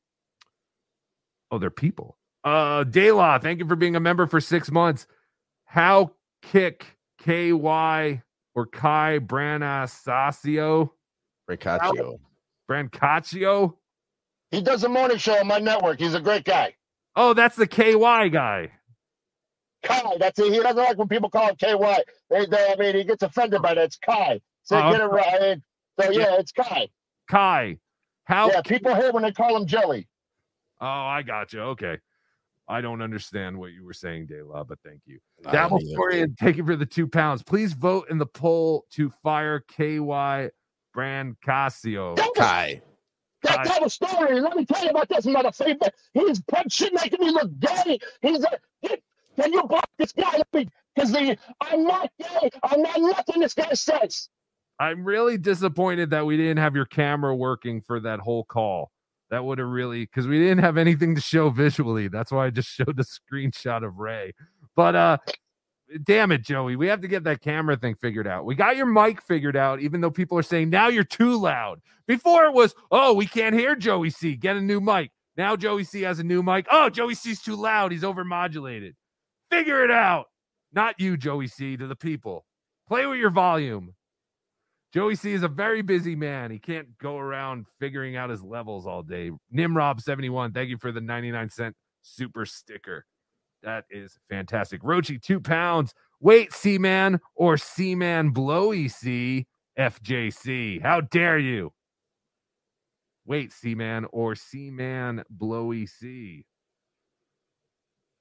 Oh, 1.52 1.58
they're 1.58 1.70
people. 1.70 2.16
Uh, 2.42 2.84
Daylaw, 2.84 3.42
thank 3.42 3.58
you 3.58 3.66
for 3.68 3.76
being 3.76 3.96
a 3.96 4.00
member 4.00 4.26
for 4.26 4.40
six 4.40 4.70
months. 4.70 5.06
How 5.64 6.12
kick 6.42 6.96
KY 7.22 8.22
or 8.54 8.66
Kai 8.66 9.18
Branasasio? 9.18 10.90
Brancaccio. 11.48 12.18
Brancaccio? 12.68 13.74
He 14.50 14.62
does 14.62 14.84
a 14.84 14.88
morning 14.88 15.18
show 15.18 15.38
on 15.38 15.46
my 15.46 15.58
network. 15.58 16.00
He's 16.00 16.14
a 16.14 16.20
great 16.20 16.44
guy. 16.44 16.74
Oh, 17.14 17.34
that's 17.34 17.56
the 17.56 17.66
KY 17.66 18.28
guy. 18.30 18.70
Kai. 19.82 20.16
That's 20.18 20.38
it. 20.38 20.52
He 20.52 20.60
doesn't 20.60 20.76
like 20.76 20.98
when 20.98 21.08
people 21.08 21.30
call 21.30 21.48
him 21.48 21.56
KY. 21.56 21.96
They, 22.30 22.46
they, 22.46 22.72
I 22.72 22.76
mean, 22.78 22.96
he 22.96 23.04
gets 23.04 23.22
offended 23.22 23.62
by 23.62 23.74
that. 23.74 23.84
It's 23.84 23.96
Kai. 23.96 24.40
So 24.62 24.76
Oh, 24.76 24.92
get 24.92 25.00
it 25.00 25.04
right. 25.04 25.60
So 26.00 26.10
yeah, 26.10 26.36
it's 26.38 26.52
Kai. 26.52 26.88
Kai. 27.28 27.78
How? 28.24 28.48
Yeah, 28.50 28.62
people 28.62 28.94
hate 28.94 29.12
when 29.12 29.22
they 29.22 29.32
call 29.32 29.56
him 29.56 29.66
Jelly. 29.66 30.06
Oh, 30.80 30.86
I 30.86 31.22
got 31.22 31.52
you. 31.52 31.60
Okay. 31.60 31.98
I 32.70 32.80
don't 32.80 33.02
understand 33.02 33.58
what 33.58 33.72
you 33.72 33.84
were 33.84 33.92
saying, 33.92 34.26
De 34.26 34.44
La, 34.44 34.62
but 34.62 34.78
thank 34.84 35.00
you. 35.04 35.18
Dabble 35.50 35.80
either. 35.82 35.94
Florian, 35.96 36.36
thank 36.38 36.56
you 36.56 36.64
for 36.64 36.76
the 36.76 36.86
two 36.86 37.08
pounds. 37.08 37.42
Please 37.42 37.72
vote 37.72 38.08
in 38.10 38.18
the 38.18 38.26
poll 38.26 38.86
to 38.92 39.10
fire 39.24 39.58
KY 39.58 40.50
Brancaccio. 40.96 42.16
Kai. 42.36 42.80
That 43.42 43.66
type 43.66 43.82
of 43.82 43.90
story. 43.90 44.40
Let 44.40 44.56
me 44.56 44.64
tell 44.64 44.84
you 44.84 44.90
about 44.90 45.08
this 45.08 45.26
motherfucker. 45.26 45.90
He's 46.14 46.40
put 46.42 46.70
shit 46.70 46.94
making 46.94 47.18
me 47.20 47.32
look 47.32 47.50
gay. 47.58 47.98
He's 48.22 48.44
a. 48.44 48.58
He, 48.82 48.96
can 49.34 49.52
you 49.52 49.64
block 49.64 49.88
this 49.98 50.12
guy? 50.12 50.40
Because 50.52 51.12
I'm 51.60 51.84
not 51.84 52.10
gay. 52.20 52.50
I'm 52.62 52.82
not 52.82 53.00
nothing 53.00 53.40
this 53.40 53.54
guy 53.54 53.72
says. 53.72 54.28
I'm 54.78 55.04
really 55.04 55.38
disappointed 55.38 56.10
that 56.10 56.24
we 56.24 56.36
didn't 56.36 56.58
have 56.58 56.76
your 56.76 56.86
camera 56.86 57.34
working 57.34 57.80
for 57.80 57.98
that 58.00 58.20
whole 58.20 58.44
call. 58.44 58.92
That 59.30 59.44
would 59.44 59.58
have 59.58 59.68
really 59.68 60.02
because 60.02 60.26
we 60.26 60.38
didn't 60.38 60.58
have 60.58 60.76
anything 60.76 61.14
to 61.14 61.20
show 61.20 61.50
visually. 61.50 62.08
That's 62.08 62.32
why 62.32 62.46
I 62.46 62.50
just 62.50 62.68
showed 62.74 62.96
the 62.96 63.04
screenshot 63.04 63.84
of 63.84 63.98
Ray. 63.98 64.32
But 64.76 64.96
uh 64.96 65.18
damn 66.04 66.32
it, 66.32 66.42
Joey, 66.42 66.76
we 66.76 66.86
have 66.88 67.00
to 67.00 67.08
get 67.08 67.24
that 67.24 67.40
camera 67.40 67.76
thing 67.76 67.94
figured 67.94 68.26
out. 68.26 68.44
We 68.44 68.54
got 68.54 68.76
your 68.76 68.86
mic 68.86 69.22
figured 69.22 69.56
out, 69.56 69.80
even 69.80 70.00
though 70.00 70.10
people 70.10 70.38
are 70.38 70.42
saying 70.42 70.70
now 70.70 70.88
you're 70.88 71.04
too 71.04 71.36
loud. 71.36 71.80
Before 72.06 72.44
it 72.44 72.52
was, 72.52 72.74
oh, 72.90 73.14
we 73.14 73.26
can't 73.26 73.54
hear 73.54 73.76
Joey 73.76 74.10
C. 74.10 74.34
Get 74.34 74.56
a 74.56 74.60
new 74.60 74.80
mic. 74.80 75.10
Now 75.36 75.56
Joey 75.56 75.84
C 75.84 76.02
has 76.02 76.18
a 76.18 76.24
new 76.24 76.42
mic. 76.42 76.66
Oh, 76.70 76.90
Joey 76.90 77.14
C's 77.14 77.40
too 77.40 77.56
loud. 77.56 77.92
He's 77.92 78.02
overmodulated. 78.02 78.94
Figure 79.50 79.84
it 79.84 79.90
out. 79.90 80.26
Not 80.72 81.00
you, 81.00 81.16
Joey 81.16 81.46
C, 81.46 81.76
to 81.76 81.86
the 81.86 81.96
people. 81.96 82.44
Play 82.88 83.06
with 83.06 83.18
your 83.18 83.30
volume. 83.30 83.94
Joey 84.92 85.14
C 85.14 85.32
is 85.32 85.44
a 85.44 85.48
very 85.48 85.82
busy 85.82 86.16
man. 86.16 86.50
He 86.50 86.58
can't 86.58 86.98
go 86.98 87.16
around 87.16 87.66
figuring 87.78 88.16
out 88.16 88.28
his 88.28 88.42
levels 88.42 88.86
all 88.86 89.02
day. 89.02 89.30
Nimrob71, 89.54 90.52
thank 90.52 90.68
you 90.68 90.78
for 90.78 90.90
the 90.90 91.00
99 91.00 91.48
cent 91.48 91.76
super 92.02 92.44
sticker. 92.44 93.06
That 93.62 93.84
is 93.90 94.18
fantastic. 94.28 94.82
Rochi, 94.82 95.22
two 95.22 95.38
pounds. 95.38 95.94
Wait, 96.20 96.52
C 96.52 96.78
Man 96.78 97.20
or 97.36 97.56
C 97.56 97.94
Man 97.94 98.30
Blowy 98.30 98.88
C 98.88 99.46
FJC. 99.78 100.82
How 100.82 101.02
dare 101.02 101.38
you? 101.38 101.72
Wait, 103.26 103.52
C 103.52 103.74
Man 103.74 104.06
or 104.12 104.34
C 104.34 104.70
Man 104.70 105.22
Blowy 105.30 105.86
C. 105.86 106.44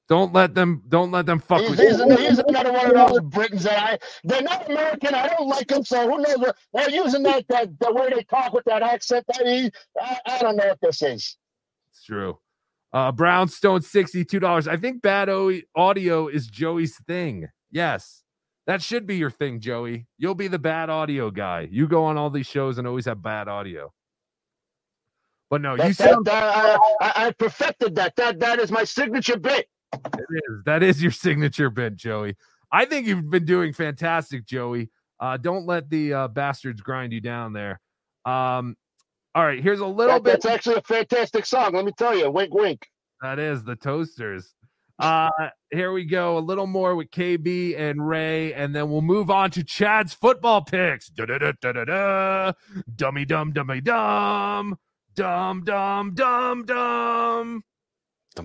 Don't 0.10 0.34
let 0.34 0.56
them. 0.56 0.82
Don't 0.90 1.12
let 1.12 1.28
them 1.28 1.40
fuck 1.40 1.62
He's, 1.62 1.70
with 1.70 1.80
he's, 1.80 2.00
you. 2.00 2.18
he's 2.18 2.40
another 2.40 2.74
one 2.74 2.98
of 2.98 3.10
those 3.10 3.22
Britons 3.22 3.64
that 3.64 3.80
I. 3.80 4.00
They're 4.24 4.42
not 4.42 4.70
American. 4.70 5.14
I 5.14 5.28
don't 5.30 5.48
like 5.48 5.68
them. 5.68 5.86
So 5.86 6.10
who 6.10 6.18
knows? 6.18 6.52
They're 6.74 6.90
using 6.90 7.24
that, 7.24 7.48
that 7.50 7.80
the 7.80 7.94
way 7.94 8.10
they 8.10 8.24
talk 8.24 8.52
with 8.54 8.66
that 8.66 8.82
accent. 8.82 9.24
That 9.28 9.46
he, 9.46 9.72
I, 10.02 10.18
I 10.26 10.40
don't 10.40 10.56
know 10.56 10.68
what 10.68 10.80
this 10.82 11.04
is. 11.04 11.38
It's 11.92 12.04
true. 12.04 12.40
Uh, 12.92 13.12
Brownstone, 13.12 13.82
$62. 13.82 14.68
I 14.68 14.78
think 14.78 15.04
bad 15.04 15.30
o- 15.30 15.62
audio 15.76 16.28
is 16.28 16.48
Joey's 16.48 16.98
thing. 17.08 17.48
Yes. 17.72 18.24
That 18.66 18.82
should 18.82 19.06
be 19.06 19.18
your 19.18 19.30
thing, 19.30 19.60
Joey. 19.60 20.08
You'll 20.18 20.36
be 20.36 20.48
the 20.48 20.60
bad 20.60 20.90
audio 20.90 21.30
guy. 21.30 21.68
You 21.72 21.88
go 21.88 22.06
on 22.06 22.18
all 22.18 22.32
these 22.32 22.48
shows 22.48 22.80
and 22.80 22.88
always 22.88 23.06
have 23.06 23.22
bad 23.22 23.48
audio. 23.48 23.94
But 25.52 25.62
no, 25.62 25.76
you 25.76 25.78
That, 25.78 25.96
sound 25.96 26.26
that, 26.26 26.44
I, 26.44 26.78
I, 27.02 27.28
I 27.28 27.32
perfected 27.32 27.96
that. 27.96 28.16
That 28.16 28.40
that 28.40 28.60
is 28.60 28.72
my 28.72 28.84
signature 28.84 29.38
bit. 29.38 29.68
It 29.94 30.26
is. 30.30 30.64
That 30.66 30.84
is 30.84 31.02
your 31.02 31.12
signature 31.26 31.70
bit, 31.70 31.96
Joey. 31.96 32.36
I 32.72 32.86
think 32.86 33.08
you've 33.08 33.30
been 33.30 33.46
doing 33.46 33.74
fantastic, 33.74 34.46
Joey. 34.46 34.90
Uh, 35.20 35.38
don't 35.38 35.66
let 35.66 35.90
the 35.90 36.14
uh, 36.14 36.28
bastards 36.28 36.82
grind 36.82 37.12
you 37.14 37.20
down 37.22 37.52
there. 37.54 37.80
Um, 38.26 38.76
all 39.36 39.46
right, 39.46 39.62
here's 39.62 39.80
a 39.80 39.86
little 39.86 40.16
That- 40.16 40.24
bit. 40.24 40.32
That's 40.42 40.46
actually 40.46 40.76
a 40.76 40.82
fantastic 40.82 41.46
song. 41.46 41.74
Let 41.74 41.86
me 41.86 41.92
tell 41.98 42.16
you. 42.16 42.30
Wink, 42.30 42.54
wink. 42.54 42.88
That 43.22 43.40
is 43.40 43.64
the 43.64 43.76
toasters. 43.76 44.54
Uh, 44.98 45.30
here 45.72 45.92
we 45.94 46.04
go. 46.06 46.38
A 46.38 46.40
little 46.40 46.68
more 46.68 46.96
with 46.96 47.10
KB 47.10 47.78
and 47.80 48.06
Ray, 48.06 48.54
and 48.54 48.76
then 48.76 48.90
we'll 48.90 49.02
move 49.02 49.30
on 49.30 49.50
to 49.52 49.64
Chad's 49.64 50.14
football 50.14 50.62
picks. 50.62 51.08
Da 51.10 51.26
da 51.26 51.38
da 51.38 51.54
da 51.62 51.72
da 51.72 51.86
da. 51.86 52.52
Dummy 52.96 53.24
dum 53.26 53.54
dummy 53.54 53.80
dum. 53.82 54.78
Dum 55.16 55.64
dum 55.64 56.14
dum 56.16 56.66
dum. 56.66 57.64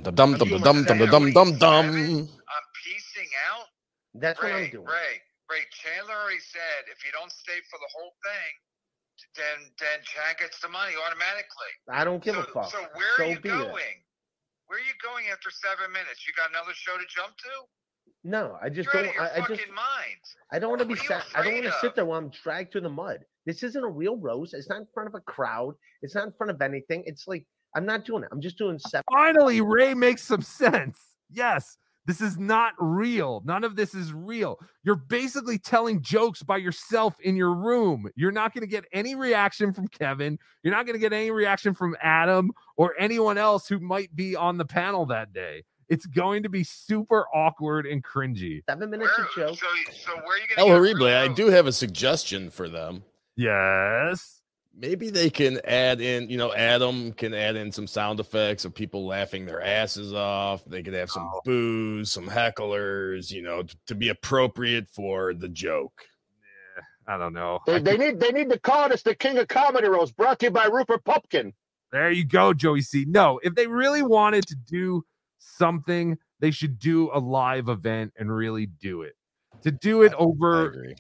Dum 0.03 0.15
dum 0.15 0.39
dum 0.39 0.39
dum 0.39 0.62
dum 0.62 0.85
dum 0.85 1.07
dum 1.11 1.33
dum 1.33 1.59
dum. 1.59 2.29
I'm 2.51 2.66
piecing 2.85 3.31
out. 3.51 3.69
That's 4.15 4.41
Ray, 4.43 4.53
what 4.53 4.55
I'm 4.55 4.71
doing. 4.71 4.87
Ray, 4.89 5.12
Ray, 5.51 5.62
Chandler 5.73 6.15
already 6.16 6.43
said 6.43 6.89
if 6.91 7.05
you 7.07 7.12
don't 7.12 7.33
stay 7.33 7.61
for 7.71 7.79
the 7.79 7.91
whole 7.95 8.15
thing, 8.25 8.53
then 9.39 9.59
then 9.81 9.99
Chad 10.05 10.39
gets 10.39 10.61
the 10.61 10.69
money 10.71 10.95
automatically. 10.99 11.75
I 11.91 12.05
don't 12.05 12.23
give 12.23 12.37
so, 12.37 12.43
a 12.43 12.45
fuck. 12.53 12.71
So 12.71 12.79
where 12.95 13.15
So 13.19 13.25
are 13.25 13.33
you 13.33 13.41
be 13.41 13.51
it. 13.51 13.69
going? 13.73 13.97
Where 14.66 14.79
are 14.81 14.87
you 14.89 14.97
going 15.05 15.29
after 15.33 15.51
seven 15.53 15.93
minutes? 15.93 16.25
You 16.27 16.33
got 16.35 16.51
another 16.51 16.75
show 16.75 16.97
to 16.97 17.07
jump 17.11 17.37
to? 17.39 17.55
No, 18.25 18.59
I 18.62 18.71
just 18.71 18.93
You're 18.93 18.93
don't. 18.93 19.07
out 19.07 19.11
of 19.11 19.15
your 19.15 19.25
I, 19.25 19.39
I 19.39 19.41
just. 19.43 19.62
mind. 19.75 20.23
I 20.53 20.59
don't 20.61 20.71
want 20.71 20.81
to 20.83 20.87
be 20.87 20.95
What 20.95 21.01
are 21.01 21.05
you 21.05 21.09
sat. 21.09 21.27
I 21.35 21.43
don't 21.43 21.55
want 21.55 21.66
to 21.66 21.73
sit 21.73 21.97
there 21.97 22.07
while 22.07 22.19
I'm 22.19 22.31
dragged 22.31 22.73
through 22.73 22.83
the 22.83 22.91
mud. 22.91 23.21
This 23.47 23.62
isn't 23.65 23.85
a 23.85 23.89
real 23.91 24.16
roast. 24.19 24.55
It's 24.55 24.71
not 24.71 24.81
in 24.81 24.89
front 24.95 25.09
of 25.09 25.15
a 25.16 25.21
crowd. 25.21 25.75
It's 26.03 26.15
not 26.16 26.27
in 26.27 26.33
front 26.39 26.53
of 26.53 26.62
anything. 26.62 27.05
It's 27.07 27.29
like 27.29 27.47
I'm 27.74 27.86
not 27.86 28.05
doing 28.05 28.22
it. 28.22 28.28
I'm 28.32 28.40
just 28.40 28.59
doing 28.59 28.78
seven. 28.78 29.05
Finally, 29.10 29.60
Ray 29.60 29.94
makes 29.94 30.22
some 30.22 30.42
sense. 30.42 30.98
Yes, 31.30 31.76
this 32.06 32.20
is 32.20 32.38
not 32.38 32.74
real. 32.78 33.42
None 33.44 33.64
of 33.64 33.76
this 33.76 33.94
is 33.94 34.12
real. 34.12 34.59
You're 34.84 34.94
basically 34.96 35.59
telling 35.59 36.02
jokes 36.02 36.42
by 36.42 36.59
yourself 36.59 37.18
in 37.20 37.34
your 37.34 37.55
room. 37.55 38.09
You're 38.14 38.30
not 38.32 38.55
going 38.55 38.62
to 38.62 38.68
get 38.70 38.84
any 38.92 39.14
reaction 39.14 39.72
from 39.72 39.88
Kevin. 39.88 40.38
You're 40.62 40.74
not 40.74 40.86
going 40.86 40.94
to 40.94 41.01
get 41.01 41.12
any 41.12 41.30
reaction 41.30 41.74
from 41.74 41.96
Adam 42.02 42.52
or 42.76 42.94
anyone 42.98 43.38
else 43.38 43.66
who 43.66 43.80
might 43.80 44.14
be 44.14 44.36
on 44.36 44.59
the 44.59 44.64
panel 44.66 45.06
that 45.06 45.32
day. 45.32 45.64
It's 45.88 46.06
going 46.06 46.42
to 46.44 46.48
be 46.48 46.64
super 46.64 47.26
awkward 47.34 47.86
and 47.86 48.02
cringy. 48.05 48.62
Seven 48.68 48.90
minutes 48.90 49.10
of 49.18 49.26
So, 49.34 49.46
joke. 49.48 49.59
so 49.59 50.14
where 50.16 50.36
are 50.36 50.38
you 50.38 50.46
going 50.56 50.59
oh, 50.59 50.66
to 50.68 50.74
Horrible, 50.74 51.06
I 51.06 51.28
do 51.28 51.48
have 51.48 51.66
a 51.66 51.72
suggestion 51.72 52.51
for 52.51 52.68
them. 52.68 53.02
Yes. 53.36 54.34
Maybe 54.76 55.10
they 55.10 55.30
can 55.30 55.60
add 55.64 56.01
in, 56.01 56.28
you 56.28 56.36
know, 56.36 56.52
Adam 56.52 57.12
can 57.12 57.32
add 57.34 57.56
in 57.56 57.70
some 57.72 57.86
sound 57.86 58.20
effects 58.20 58.64
of 58.64 58.74
people 58.74 59.06
laughing 59.06 59.46
their 59.46 59.62
asses 59.62 60.12
off. 60.12 60.64
They 60.64 60.82
could 60.82 60.94
have 60.94 61.10
some 61.10 61.28
Oh. 61.32 61.40
boos, 61.44 62.10
some 62.12 62.26
hecklers, 62.26 63.30
you 63.30 63.42
know, 63.42 63.62
t- 63.62 63.76
to 63.86 63.94
be 63.94 64.09
appropriate 64.09 64.88
for 64.88 65.34
the 65.34 65.48
joke. 65.48 66.02
I 67.06 67.18
don't 67.18 67.34
know. 67.34 67.60
They, 67.66 67.80
they 67.80 67.98
need 67.98 68.18
they 68.18 68.30
need 68.30 68.48
to 68.51 68.59
call 68.59 68.88
this 68.88 69.02
the 69.02 69.14
King 69.14 69.36
of 69.36 69.46
Comedy 69.48 69.88
Roast, 69.88 70.16
brought 70.16 70.38
to 70.38 70.46
you 70.46 70.51
by 70.51 70.64
Rupert 70.66 71.05
Pupkin. 71.05 71.52
There 71.92 72.10
you 72.10 72.24
go, 72.24 72.55
Joey 72.55 72.80
C. 72.80 73.05
No, 73.06 73.38
if 73.42 73.55
they 73.55 73.66
really 73.66 74.02
wanted 74.02 74.46
to 74.46 74.56
do 74.56 75.05
something, 75.38 76.16
they 76.40 76.51
should 76.51 76.78
do 76.78 77.10
a 77.12 77.20
live 77.20 77.68
event 77.68 78.14
and 78.18 78.34
really 78.34 78.66
do 78.66 79.02
it. 79.02 79.16
To 79.62 79.70
do 79.70 80.02
it 80.02 80.14
over 80.14 80.94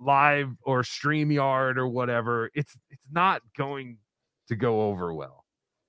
live 0.00 0.50
or 0.62 0.82
StreamYard 0.82 1.76
or 1.76 1.88
whatever, 1.88 2.50
it's 2.54 2.78
it's 2.90 3.06
not 3.10 3.42
going 3.56 3.98
to 4.48 4.56
go 4.56 4.82
over 4.82 5.12
well. 5.14 5.44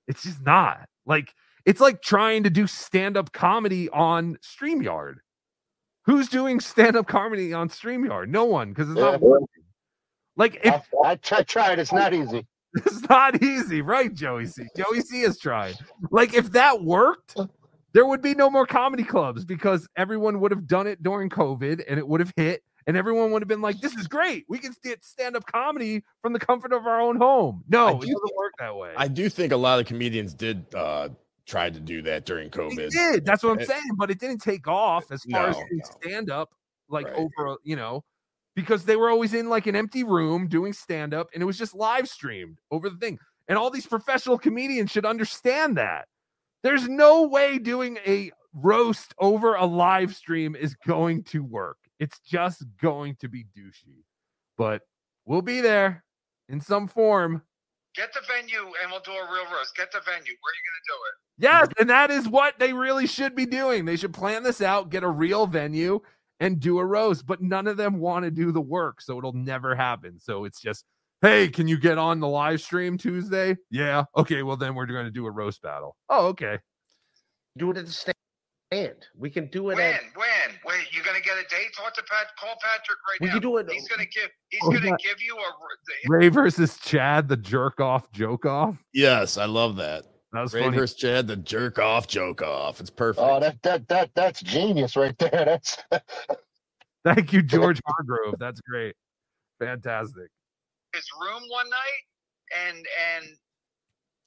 It's 0.06 0.22
just 0.22 0.42
not. 0.42 0.88
Like 1.06 1.34
it's 1.64 1.80
like 1.80 2.02
trying 2.02 2.44
to 2.44 2.50
do 2.50 2.66
stand-up 2.66 3.32
comedy 3.32 3.88
on 3.90 4.36
StreamYard. 4.36 5.16
Who's 6.06 6.28
doing 6.28 6.60
stand-up 6.60 7.06
comedy 7.06 7.52
on 7.52 7.68
StreamYard? 7.68 8.28
No 8.28 8.44
one, 8.44 8.70
because 8.70 8.90
it's 8.90 8.98
not 8.98 9.20
working. 9.20 9.46
Like 10.36 10.60
if 10.64 10.88
I, 11.04 11.10
I, 11.10 11.18
I 11.32 11.42
tried, 11.42 11.78
it's 11.78 11.92
not 11.92 12.14
easy. 12.14 12.46
it's 12.74 13.08
not 13.08 13.42
easy, 13.42 13.80
right, 13.80 14.12
Joey 14.12 14.46
C? 14.46 14.62
Joey 14.76 15.00
C 15.00 15.22
has 15.22 15.38
tried. 15.38 15.76
Like, 16.10 16.34
if 16.34 16.52
that 16.52 16.82
worked, 16.82 17.36
there 17.92 18.06
would 18.06 18.20
be 18.20 18.34
no 18.34 18.50
more 18.50 18.66
comedy 18.66 19.02
clubs 19.02 19.44
because 19.44 19.88
everyone 19.96 20.40
would 20.40 20.50
have 20.50 20.66
done 20.66 20.86
it 20.86 21.02
during 21.02 21.30
COVID 21.30 21.82
and 21.88 21.98
it 21.98 22.06
would 22.06 22.20
have 22.20 22.32
hit, 22.36 22.62
and 22.88 22.96
everyone 22.96 23.30
would 23.30 23.42
have 23.42 23.48
been 23.48 23.60
like, 23.62 23.80
This 23.80 23.94
is 23.94 24.08
great. 24.08 24.44
We 24.48 24.58
can 24.58 24.74
get 24.82 25.04
stand 25.04 25.36
up 25.36 25.46
comedy 25.46 26.02
from 26.22 26.32
the 26.32 26.40
comfort 26.40 26.72
of 26.72 26.86
our 26.86 27.00
own 27.00 27.16
home. 27.16 27.62
No, 27.68 27.88
it 27.88 28.00
doesn't 28.00 28.36
work 28.36 28.54
that 28.58 28.74
way. 28.74 28.92
I 28.96 29.06
do 29.06 29.28
think 29.28 29.52
a 29.52 29.56
lot 29.56 29.78
of 29.78 29.86
comedians 29.86 30.34
did 30.34 30.64
uh 30.74 31.10
try 31.46 31.70
to 31.70 31.80
do 31.80 32.02
that 32.02 32.26
during 32.26 32.50
COVID. 32.50 32.76
They 32.76 32.88
did. 32.88 33.24
That's 33.24 33.42
what 33.44 33.52
I'm 33.52 33.60
It- 33.60 33.68
saying, 33.68 33.90
but 33.96 34.10
it 34.10 34.18
didn't 34.18 34.42
take 34.42 34.66
off 34.66 35.10
as 35.12 35.22
far 35.30 35.48
as 35.48 35.56
No, 35.56 35.62
stand 36.02 36.30
up, 36.30 36.50
like 36.88 37.06
Right. 37.06 37.16
over, 37.38 37.56
you 37.62 37.76
know, 37.76 38.04
because 38.54 38.84
they 38.84 38.96
were 38.96 39.08
always 39.08 39.32
in 39.34 39.48
like 39.48 39.66
an 39.66 39.76
empty 39.76 40.02
room 40.04 40.48
doing 40.48 40.72
stand 40.72 41.14
up 41.14 41.28
and 41.32 41.42
it 41.42 41.46
was 41.46 41.56
just 41.56 41.74
live 41.74 42.08
streamed 42.08 42.58
over 42.70 42.90
the 42.90 42.96
thing. 42.96 43.18
And 43.48 43.56
all 43.56 43.70
these 43.70 43.86
professional 43.86 44.36
comedians 44.38 44.90
should 44.90 45.06
understand 45.06 45.76
that. 45.78 46.06
There's 46.62 46.86
no 46.88 47.26
way 47.28 47.58
doing 47.58 47.98
a 48.06 48.30
roast 48.52 49.14
over 49.18 49.54
a 49.54 49.64
live 49.64 50.14
stream 50.14 50.54
is 50.56 50.74
going 50.86 51.22
to 51.24 51.42
work. 51.44 51.78
It's 51.98 52.18
just 52.20 52.64
going 52.80 53.16
to 53.20 53.28
be 53.28 53.44
douchey. 53.56 54.04
But 54.56 54.82
we'll 55.24 55.42
be 55.42 55.60
there 55.60 56.04
in 56.48 56.60
some 56.60 56.88
form. 56.88 57.42
Get 57.94 58.12
the 58.12 58.20
venue 58.28 58.72
and 58.82 58.90
we'll 58.90 59.00
do 59.00 59.12
a 59.12 59.32
real 59.32 59.44
roast. 59.52 59.76
Get 59.76 59.90
the 59.90 60.00
venue. 60.04 60.12
Where 60.14 60.22
are 60.22 60.56
you 60.56 60.64
going 60.64 60.78
to 60.78 60.88
do 60.88 60.94
it? 60.94 61.14
Yes, 61.40 61.68
and 61.78 61.90
that 61.90 62.10
is 62.10 62.28
what 62.28 62.58
they 62.58 62.72
really 62.72 63.06
should 63.06 63.34
be 63.34 63.46
doing. 63.46 63.84
They 63.84 63.96
should 63.96 64.12
plan 64.12 64.42
this 64.42 64.60
out, 64.60 64.90
get 64.90 65.04
a 65.04 65.08
real 65.08 65.46
venue, 65.46 66.00
and 66.40 66.60
do 66.60 66.78
a 66.78 66.84
roast. 66.84 67.26
But 67.26 67.42
none 67.42 67.66
of 67.66 67.76
them 67.76 67.98
want 67.98 68.24
to 68.24 68.30
do 68.30 68.52
the 68.52 68.60
work, 68.60 69.00
so 69.00 69.18
it'll 69.18 69.32
never 69.32 69.74
happen. 69.74 70.18
So 70.18 70.44
it's 70.44 70.60
just, 70.60 70.84
hey, 71.22 71.48
can 71.48 71.68
you 71.68 71.78
get 71.78 71.98
on 71.98 72.20
the 72.20 72.28
live 72.28 72.60
stream 72.60 72.98
Tuesday? 72.98 73.56
Yeah. 73.70 74.04
Okay. 74.16 74.42
Well, 74.42 74.56
then 74.56 74.74
we're 74.74 74.86
going 74.86 75.06
to 75.06 75.10
do 75.10 75.26
a 75.26 75.30
roast 75.30 75.62
battle. 75.62 75.96
Oh, 76.08 76.26
okay. 76.28 76.58
Do 77.56 77.70
it 77.70 77.76
at 77.76 77.86
the 77.86 77.92
stand. 78.72 78.94
We 79.16 79.30
can 79.30 79.46
do 79.46 79.70
it 79.70 79.76
When? 79.76 79.94
at. 79.94 80.00
When? 80.14 80.26
Wait, 80.64 80.86
you 80.92 81.02
going 81.02 81.16
to 81.16 81.22
get 81.22 81.36
a 81.38 81.42
date? 81.48 81.68
Talk 81.76 81.94
to 81.94 82.02
Pat. 82.02 82.26
Call 82.38 82.54
Patrick 82.62 82.98
right 83.08 83.18
We 83.20 83.26
now. 83.28 83.32
can 83.34 83.42
do 83.42 83.56
it- 83.58 83.70
He's 83.70 83.88
going 83.88 84.00
to 84.00 84.06
give. 84.06 84.30
He's 84.50 84.60
Oh, 84.64 84.70
going 84.70 84.82
to 84.82 84.88
yeah. 84.88 84.96
give 85.02 85.20
you 85.22 85.36
a. 85.36 86.08
Ray 86.08 86.28
versus 86.28 86.78
Chad, 86.78 87.28
the 87.28 87.36
jerk 87.36 87.80
off, 87.80 88.10
joke 88.12 88.46
off. 88.46 88.82
Yes, 88.92 89.36
I 89.38 89.46
love 89.46 89.76
that. 89.76 90.04
That 90.32 90.42
was 90.42 90.52
Ray 90.54 90.62
funny. 90.64 90.76
versus 90.76 90.96
Chad, 90.96 91.26
the 91.26 91.36
jerk 91.36 91.78
off, 91.78 92.06
joke 92.06 92.42
off. 92.42 92.80
It's 92.80 92.90
perfect. 92.90 93.26
Oh, 93.26 93.40
that 93.40 93.62
that 93.62 93.88
that 93.88 94.10
that's 94.14 94.42
genius 94.42 94.94
right 94.96 95.16
there. 95.18 95.30
That's 95.46 95.78
Thank 97.04 97.32
you, 97.32 97.42
George 97.54 97.80
Hargrove. 97.86 98.34
That's 98.38 98.60
great. 98.60 98.94
Fantastic. 99.60 100.28
his 100.94 101.04
room 101.20 101.42
one 101.48 101.68
night 101.70 102.66
and 102.68 102.76
and 103.16 103.26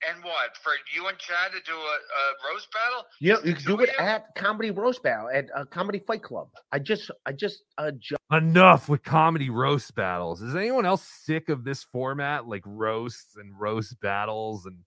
and 0.10 0.24
what 0.24 0.58
for 0.62 0.72
you 0.96 1.08
and 1.08 1.18
Chad 1.18 1.52
to 1.52 1.60
do 1.66 1.74
a, 1.74 1.76
a 1.76 2.54
roast 2.54 2.68
battle? 2.72 3.06
You 3.20 3.34
know, 3.34 3.40
you 3.44 3.54
can 3.56 3.66
do 3.66 3.80
it 3.82 3.90
at 4.00 4.34
Comedy 4.36 4.72
Roast 4.72 5.04
Battle 5.04 5.30
at 5.34 5.48
uh, 5.56 5.66
Comedy 5.66 6.00
Fight 6.00 6.24
Club. 6.24 6.50
I 6.72 6.80
just, 6.80 7.12
I 7.26 7.32
just, 7.32 7.64
uh, 7.78 7.92
ju- 7.98 8.16
Enough 8.32 8.90
with 8.90 9.04
comedy 9.04 9.50
roast 9.50 9.94
battles. 9.96 10.42
Is 10.42 10.56
anyone 10.56 10.86
else 10.86 11.04
sick 11.04 11.50
of 11.50 11.64
this 11.64 11.84
format, 11.84 12.48
like 12.48 12.64
roasts 12.66 13.36
and 13.38 13.60
roast 13.60 14.00
battles? 14.02 14.66
And 14.66 14.78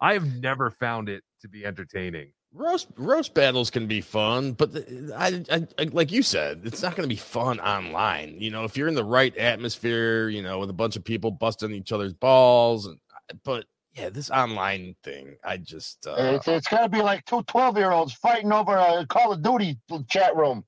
I 0.00 0.12
have 0.14 0.26
never 0.40 0.70
found 0.70 1.08
it 1.08 1.22
to 1.42 1.48
be 1.48 1.64
entertaining. 1.64 2.32
roast 2.52 2.88
roast 2.96 3.32
battles 3.34 3.70
can 3.70 3.86
be 3.86 4.00
fun, 4.00 4.52
but 4.52 4.72
the, 4.72 5.14
I, 5.16 5.44
I, 5.54 5.66
I 5.78 5.84
like 5.92 6.10
you 6.12 6.22
said, 6.22 6.62
it's 6.64 6.82
not 6.82 6.96
going 6.96 7.08
to 7.08 7.14
be 7.14 7.18
fun 7.20 7.60
online. 7.60 8.36
You 8.38 8.50
know, 8.50 8.64
if 8.64 8.76
you're 8.76 8.88
in 8.88 8.94
the 8.94 9.04
right 9.04 9.36
atmosphere, 9.36 10.28
you 10.28 10.42
know, 10.42 10.58
with 10.58 10.70
a 10.70 10.74
bunch 10.74 10.96
of 10.96 11.04
people 11.04 11.30
busting 11.30 11.72
each 11.72 11.92
other's 11.92 12.12
balls, 12.12 12.86
and 12.86 12.98
but 13.44 13.64
yeah, 13.94 14.10
this 14.10 14.30
online 14.30 14.96
thing, 15.04 15.36
I 15.44 15.58
just 15.58 16.06
uh, 16.06 16.14
it's 16.36 16.48
it's 16.48 16.68
got 16.68 16.82
to 16.82 16.88
be 16.88 17.02
like 17.02 17.24
two 17.26 17.42
12 17.44 17.76
year 17.78 17.92
olds 17.92 18.12
fighting 18.14 18.52
over 18.52 18.76
a 18.76 19.06
Call 19.08 19.32
of 19.32 19.42
Duty 19.42 19.78
chat 20.08 20.36
room. 20.36 20.64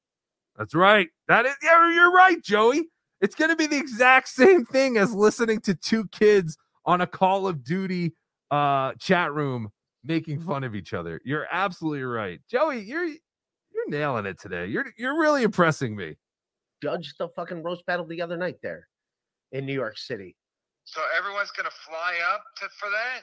That's 0.58 0.74
right. 0.74 1.08
That 1.28 1.46
is, 1.46 1.54
yeah, 1.62 1.92
you're 1.92 2.12
right, 2.12 2.42
Joey. 2.42 2.84
It's 3.20 3.34
going 3.34 3.50
to 3.50 3.56
be 3.56 3.66
the 3.66 3.78
exact 3.78 4.28
same 4.28 4.64
thing 4.66 4.98
as 4.98 5.14
listening 5.14 5.60
to 5.62 5.74
two 5.74 6.06
kids 6.08 6.58
on 6.86 7.00
a 7.02 7.06
Call 7.06 7.48
of 7.48 7.64
Duty 7.64 8.14
uh, 8.50 8.92
chat 9.00 9.32
room 9.32 9.70
making 10.04 10.40
fun 10.40 10.64
of 10.64 10.74
each 10.74 10.94
other. 10.94 11.20
You're 11.24 11.46
absolutely 11.52 12.02
right, 12.04 12.40
Joey. 12.50 12.80
You're 12.82 13.06
you're 13.06 13.88
nailing 13.88 14.26
it 14.26 14.40
today. 14.40 14.66
You're 14.66 14.86
you're 14.98 15.18
really 15.18 15.42
impressing 15.44 15.96
me. 15.96 16.16
judged 16.82 17.14
the 17.18 17.28
fucking 17.30 17.62
roast 17.64 17.86
battle 17.86 18.06
the 18.06 18.22
other 18.22 18.38
night 18.38 18.56
there 18.62 18.88
in 19.52 19.66
New 19.66 19.74
York 19.74 19.98
City. 19.98 20.36
So 20.84 21.00
everyone's 21.16 21.50
going 21.52 21.68
to 21.68 21.76
fly 21.88 22.14
up 22.34 22.42
to 22.58 22.68
for 22.78 22.90
that. 22.90 23.22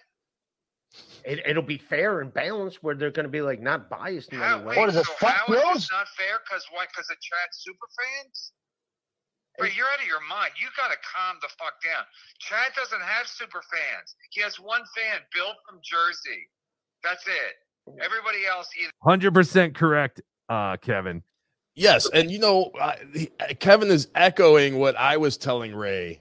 It, 1.24 1.46
it'll 1.46 1.62
be 1.62 1.78
fair 1.78 2.22
and 2.22 2.34
balanced 2.34 2.82
where 2.82 2.96
they're 2.96 3.12
going 3.12 3.26
to 3.26 3.32
be 3.32 3.42
like 3.42 3.62
not 3.62 3.90
biased 3.90 4.34
in 4.34 4.40
How, 4.40 4.58
any 4.58 4.66
wait, 4.66 4.78
way. 4.78 4.92
so 4.92 5.04
how 5.20 5.46
is 5.54 5.74
this 5.74 5.92
not 5.92 6.08
fair? 6.18 6.40
Because 6.44 6.66
why? 6.72 6.86
Because 6.90 7.10
of 7.12 7.20
Chad 7.22 7.50
super 7.52 7.86
fans. 7.94 8.52
But 9.60 9.76
you're 9.76 9.86
out 9.88 10.00
of 10.00 10.08
your 10.08 10.22
mind. 10.28 10.52
You 10.60 10.68
got 10.78 10.88
to 10.88 10.98
calm 11.04 11.36
the 11.42 11.50
fuck 11.60 11.74
down. 11.84 12.06
Chad 12.40 12.72
doesn't 12.76 13.02
have 13.02 13.28
super 13.28 13.62
fans. 13.62 14.16
He 14.32 14.42
has 14.42 14.56
one 14.60 14.82
fan, 14.96 15.20
Bill 15.36 15.52
from 15.68 15.80
Jersey. 15.84 16.48
That's 17.04 17.28
it. 17.28 18.02
Everybody 18.02 18.46
else 18.50 18.70
either 18.82 18.92
Hundred 19.04 19.34
percent 19.34 19.76
correct, 19.76 20.22
uh, 20.48 20.78
Kevin. 20.78 21.24
Yes, 21.76 22.10
and 22.10 22.32
you 22.32 22.40
know, 22.40 22.72
I, 22.80 22.98
he- 23.14 23.32
Kevin 23.60 23.90
is 23.90 24.08
echoing 24.16 24.80
what 24.80 24.96
I 24.98 25.18
was 25.18 25.38
telling 25.38 25.76
Ray 25.76 26.20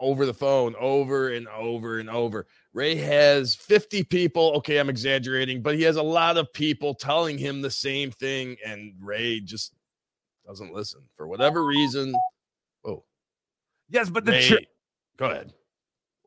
over 0.00 0.26
the 0.26 0.34
phone 0.34 0.74
over 0.78 1.30
and 1.30 1.48
over 1.48 1.98
and 1.98 2.08
over. 2.10 2.46
Ray 2.72 2.94
has 2.96 3.54
50 3.54 4.04
people. 4.04 4.52
Okay, 4.56 4.78
I'm 4.78 4.88
exaggerating, 4.88 5.62
but 5.62 5.74
he 5.74 5.82
has 5.82 5.96
a 5.96 6.02
lot 6.02 6.36
of 6.36 6.52
people 6.52 6.94
telling 6.94 7.38
him 7.38 7.60
the 7.62 7.70
same 7.70 8.10
thing, 8.10 8.56
and 8.64 8.94
Ray 9.00 9.40
just 9.40 9.74
doesn't 10.46 10.72
listen 10.72 11.02
for 11.16 11.26
whatever 11.26 11.64
reason. 11.64 12.14
Oh, 12.84 13.04
yes, 13.88 14.08
but 14.10 14.24
the 14.24 14.32
Ray, 14.32 14.48
ch- 14.48 14.66
go 15.18 15.26
ahead. 15.26 15.52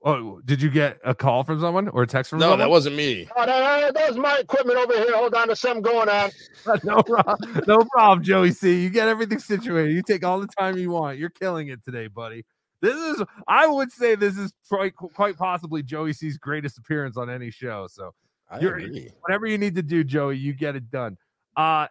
Oh, 0.03 0.41
did 0.45 0.61
you 0.63 0.71
get 0.71 0.97
a 1.05 1.13
call 1.13 1.43
from 1.43 1.59
someone 1.61 1.87
or 1.89 2.03
a 2.03 2.07
text 2.07 2.31
from 2.31 2.39
No, 2.39 2.45
someone? 2.45 2.59
that 2.59 2.69
wasn't 2.71 2.95
me. 2.95 3.27
Oh, 3.37 3.45
that, 3.45 3.93
that 3.93 4.09
was 4.09 4.17
my 4.17 4.37
equipment 4.39 4.79
over 4.79 4.93
here. 4.93 5.15
Hold 5.15 5.35
on, 5.35 5.47
there's 5.47 5.59
something 5.59 5.83
going 5.83 6.09
on. 6.09 6.31
no 6.83 7.03
problem. 7.03 7.61
No 7.67 7.77
problem, 7.91 8.23
Joey 8.23 8.51
C. 8.51 8.81
You 8.81 8.89
get 8.89 9.07
everything 9.07 9.37
situated. 9.37 9.93
You 9.93 10.01
take 10.01 10.25
all 10.25 10.39
the 10.39 10.47
time 10.47 10.77
you 10.77 10.89
want. 10.89 11.19
You're 11.19 11.29
killing 11.29 11.67
it 11.67 11.83
today, 11.85 12.07
buddy. 12.07 12.45
This 12.81 12.95
is, 12.95 13.23
I 13.47 13.67
would 13.67 13.91
say, 13.91 14.15
this 14.15 14.37
is 14.37 14.53
quite, 14.67 14.95
quite 14.95 15.37
possibly 15.37 15.83
Joey 15.83 16.13
C's 16.13 16.37
greatest 16.37 16.77
appearance 16.77 17.15
on 17.17 17.29
any 17.29 17.51
show. 17.51 17.87
So, 17.89 18.13
I 18.49 18.59
you're, 18.59 18.77
agree. 18.77 19.09
whatever 19.21 19.45
you 19.45 19.57
need 19.57 19.75
to 19.75 19.83
do, 19.83 20.03
Joey, 20.03 20.37
you 20.37 20.53
get 20.53 20.75
it 20.75 20.89
done. 20.89 21.17
Uh, 21.55 21.87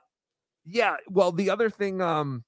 yeah. 0.65 0.97
Well, 1.09 1.33
the 1.33 1.51
other 1.51 1.71
thing, 1.71 2.01
um, 2.01 2.45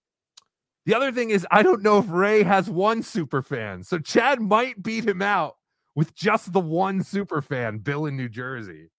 the 0.87 0.95
other 0.95 1.13
thing 1.13 1.31
is, 1.31 1.47
I 1.51 1.63
don't 1.63 1.83
know 1.83 1.99
if 1.99 2.07
Ray 2.09 2.43
has 2.43 2.69
one 2.69 3.03
super 3.03 3.43
fan, 3.43 3.85
so 3.85 3.99
Chad 3.99 4.41
might 4.41 4.83
beat 4.83 5.07
him 5.07 5.23
out 5.23 5.57
with 5.95 6.15
just 6.15 6.53
the 6.53 6.61
one 6.61 7.03
super 7.05 7.41
fan, 7.41 7.79
Bill 7.79 8.07
in 8.07 8.17
New 8.17 8.29
Jersey. 8.29 8.91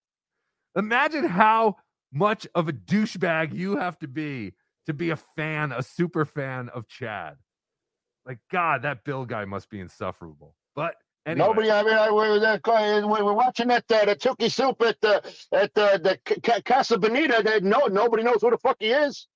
Imagine 0.75 1.25
how 1.25 1.75
much 2.11 2.47
of 2.55 2.69
a 2.69 2.73
douchebag 2.73 3.53
you 3.53 3.75
have 3.75 3.99
to 3.99 4.07
be 4.07 4.53
to 4.85 4.93
be 4.93 5.09
a 5.09 5.15
fan, 5.15 5.71
a 5.71 5.83
super 5.83 6.25
fan 6.25 6.69
of 6.69 6.87
Chad. 6.87 7.35
Like, 8.25 8.39
God, 8.51 8.83
that 8.83 9.03
Bill 9.03 9.25
guy 9.25 9.45
must 9.45 9.69
be 9.69 9.79
insufferable. 9.79 10.55
But 10.75 10.95
anyway, 11.25 11.47
Nobody. 11.47 11.71
I 11.71 11.83
mean, 11.83 11.93
I, 11.93 12.11
we're, 12.11 12.39
we're, 12.39 13.25
we're 13.25 13.33
watching 13.33 13.67
that 13.67 13.83
uh, 13.91 14.05
the 14.05 14.15
Tukey 14.15 14.51
Soup 14.51 14.81
at 14.81 14.99
the 15.01 15.15
at 15.51 15.73
the 15.73 16.19
the 16.25 16.61
Casa 16.65 16.97
Bonita. 16.97 17.41
That 17.43 17.63
no, 17.63 17.87
nobody 17.87 18.23
knows 18.23 18.41
who 18.41 18.49
the 18.49 18.57
fuck 18.57 18.77
he 18.79 18.87
is. 18.87 19.27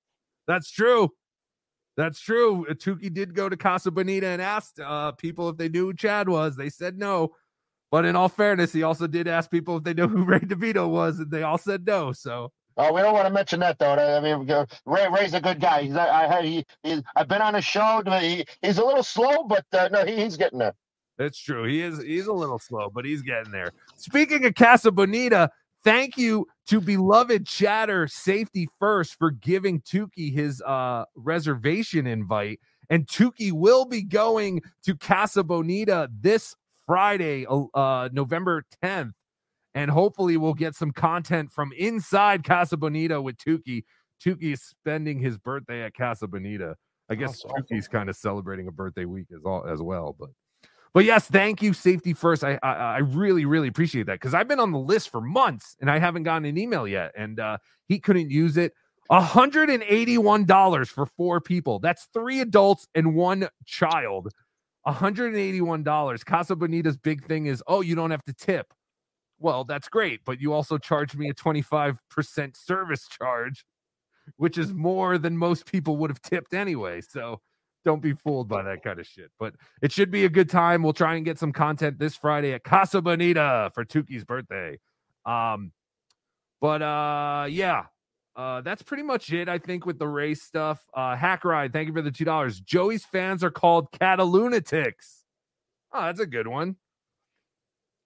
That's 0.46 0.70
true. 0.70 1.10
That's 1.96 2.20
true. 2.20 2.66
Uh, 2.68 2.74
Tukey 2.74 3.12
did 3.12 3.34
go 3.34 3.48
to 3.48 3.56
Casa 3.56 3.90
Bonita 3.90 4.28
and 4.28 4.40
asked 4.40 4.80
uh, 4.80 5.12
people 5.12 5.48
if 5.50 5.56
they 5.56 5.68
knew 5.68 5.86
who 5.86 5.94
Chad 5.94 6.28
was. 6.28 6.56
They 6.56 6.70
said 6.70 6.98
no. 6.98 7.34
But 7.90 8.04
in 8.04 8.16
all 8.16 8.28
fairness, 8.28 8.72
he 8.72 8.82
also 8.82 9.06
did 9.06 9.26
ask 9.26 9.50
people 9.50 9.78
if 9.78 9.84
they 9.84 9.94
knew 9.94 10.08
who 10.08 10.24
Ray 10.24 10.40
DeVito 10.40 10.88
was, 10.88 11.18
and 11.18 11.30
they 11.30 11.42
all 11.42 11.58
said 11.58 11.86
no. 11.86 12.12
So 12.12 12.52
Oh, 12.80 12.92
we 12.92 13.00
don't 13.02 13.12
want 13.12 13.26
to 13.26 13.32
mention 13.32 13.58
that 13.60 13.76
though. 13.80 13.94
I 13.94 14.20
mean, 14.20 14.48
uh, 14.48 14.64
Ray 14.86 15.08
Ray's 15.08 15.34
a 15.34 15.40
good 15.40 15.60
guy. 15.60 15.82
He's 15.82 15.96
I, 15.96 16.38
I 16.38 16.42
he, 16.42 16.64
he 16.84 17.02
I've 17.16 17.26
been 17.26 17.42
on 17.42 17.54
his 17.54 17.64
show. 17.64 18.02
He, 18.20 18.46
he's 18.62 18.78
a 18.78 18.84
little 18.84 19.02
slow, 19.02 19.42
but 19.44 19.64
uh, 19.72 19.88
no, 19.90 20.04
he, 20.04 20.22
he's 20.22 20.36
getting 20.36 20.60
there. 20.60 20.74
That's 21.18 21.40
true. 21.40 21.64
He 21.64 21.82
is 21.82 22.00
he's 22.00 22.28
a 22.28 22.32
little 22.32 22.60
slow, 22.60 22.88
but 22.88 23.04
he's 23.04 23.22
getting 23.22 23.50
there. 23.50 23.72
Speaking 23.96 24.44
of 24.44 24.54
Casa 24.54 24.92
Bonita, 24.92 25.50
thank 25.82 26.16
you 26.16 26.46
to 26.68 26.80
beloved 26.80 27.48
chatter 27.48 28.06
safety 28.06 28.68
first 28.78 29.18
for 29.18 29.32
giving 29.32 29.80
Tukey 29.80 30.32
his 30.32 30.62
uh 30.62 31.04
reservation 31.16 32.06
invite. 32.06 32.60
And 32.90 33.08
Tukey 33.08 33.50
will 33.50 33.86
be 33.86 34.02
going 34.02 34.62
to 34.84 34.96
Casa 34.96 35.42
Bonita 35.42 36.08
this 36.20 36.54
Friday, 36.86 37.44
uh 37.74 38.08
November 38.12 38.62
10th. 38.84 39.10
And 39.78 39.90
hopefully 39.90 40.36
we'll 40.36 40.54
get 40.54 40.74
some 40.74 40.90
content 40.90 41.52
from 41.52 41.72
inside 41.78 42.42
Casa 42.42 42.76
Bonita 42.76 43.22
with 43.22 43.36
Tukey. 43.38 43.84
Tukey 44.20 44.52
is 44.54 44.62
spending 44.62 45.20
his 45.20 45.38
birthday 45.38 45.82
at 45.84 45.94
Casa 45.94 46.26
Bonita. 46.26 46.74
I 47.08 47.14
guess 47.14 47.44
Awesome. 47.44 47.62
Tukey's 47.62 47.86
kind 47.86 48.08
of 48.08 48.16
celebrating 48.16 48.66
a 48.66 48.72
birthday 48.72 49.04
week 49.04 49.28
as 49.32 49.42
all 49.44 49.64
as 49.66 49.80
well, 49.80 50.16
but 50.18 50.30
but 50.94 51.04
yes, 51.04 51.28
thank 51.28 51.62
you, 51.62 51.72
safety 51.72 52.12
first. 52.12 52.42
I 52.42 52.58
I, 52.62 52.72
I 52.72 52.98
really 52.98 53.44
really 53.44 53.68
appreciate 53.68 54.06
that 54.06 54.14
because 54.14 54.34
I've 54.34 54.48
been 54.48 54.58
on 54.58 54.72
the 54.72 54.78
list 54.78 55.10
for 55.10 55.20
months 55.20 55.76
and 55.80 55.90
I 55.90 55.98
haven't 55.98 56.24
gotten 56.24 56.44
an 56.44 56.58
email 56.58 56.88
yet, 56.88 57.12
and 57.16 57.38
uh, 57.38 57.58
he 57.86 58.00
couldn't 58.00 58.30
use 58.30 58.56
it. 58.56 58.72
hundred 59.10 59.70
and 59.70 59.84
eighty-one 59.84 60.44
dollars 60.44 60.88
for 60.90 61.06
four 61.06 61.40
people. 61.40 61.78
That's 61.78 62.08
three 62.12 62.40
adults 62.40 62.88
and 62.94 63.14
one 63.14 63.48
child. 63.64 64.28
hundred 64.84 65.28
and 65.28 65.36
eighty-one 65.36 65.84
dollars. 65.84 66.24
Casa 66.24 66.56
Bonita's 66.56 66.96
big 66.96 67.24
thing 67.26 67.46
is, 67.46 67.62
oh, 67.68 67.80
you 67.80 67.94
don't 67.94 68.10
have 68.10 68.24
to 68.24 68.34
tip. 68.34 68.74
Well, 69.38 69.64
that's 69.64 69.88
great, 69.88 70.20
but 70.24 70.40
you 70.40 70.52
also 70.52 70.78
charge 70.78 71.16
me 71.16 71.28
a 71.28 71.34
twenty-five 71.34 72.00
percent 72.10 72.56
service 72.56 73.06
charge, 73.06 73.64
which 74.36 74.58
is 74.58 74.72
more 74.72 75.16
than 75.16 75.36
most 75.36 75.64
people 75.64 75.96
would 75.98 76.10
have 76.10 76.20
tipped 76.20 76.54
anyway. 76.54 77.00
So 77.00 77.40
don't 77.84 78.02
be 78.02 78.12
fooled 78.12 78.48
by 78.48 78.62
that 78.64 78.82
kind 78.82 78.98
of 78.98 79.06
shit. 79.06 79.30
But 79.38 79.54
it 79.80 79.92
should 79.92 80.10
be 80.10 80.24
a 80.24 80.28
good 80.28 80.50
time. 80.50 80.82
We'll 80.82 80.92
try 80.92 81.14
and 81.14 81.24
get 81.24 81.38
some 81.38 81.52
content 81.52 81.98
this 81.98 82.16
Friday 82.16 82.52
at 82.52 82.64
Casa 82.64 83.00
Bonita 83.00 83.70
for 83.74 83.84
Tukey's 83.84 84.24
birthday. 84.24 84.78
Um, 85.24 85.72
but 86.60 86.82
uh, 86.82 87.46
yeah, 87.48 87.84
uh, 88.34 88.60
that's 88.62 88.82
pretty 88.82 89.04
much 89.04 89.32
it. 89.32 89.48
I 89.48 89.58
think 89.58 89.86
with 89.86 90.00
the 90.00 90.08
race 90.08 90.42
stuff. 90.42 90.84
Uh, 90.92 91.14
Hack 91.14 91.44
Ride, 91.44 91.72
thank 91.72 91.86
you 91.86 91.94
for 91.94 92.02
the 92.02 92.10
two 92.10 92.24
dollars. 92.24 92.60
Joey's 92.60 93.04
fans 93.04 93.44
are 93.44 93.50
called 93.52 93.92
Catalunatics. 93.92 95.22
Oh, 95.92 96.02
that's 96.06 96.20
a 96.20 96.26
good 96.26 96.48
one. 96.48 96.76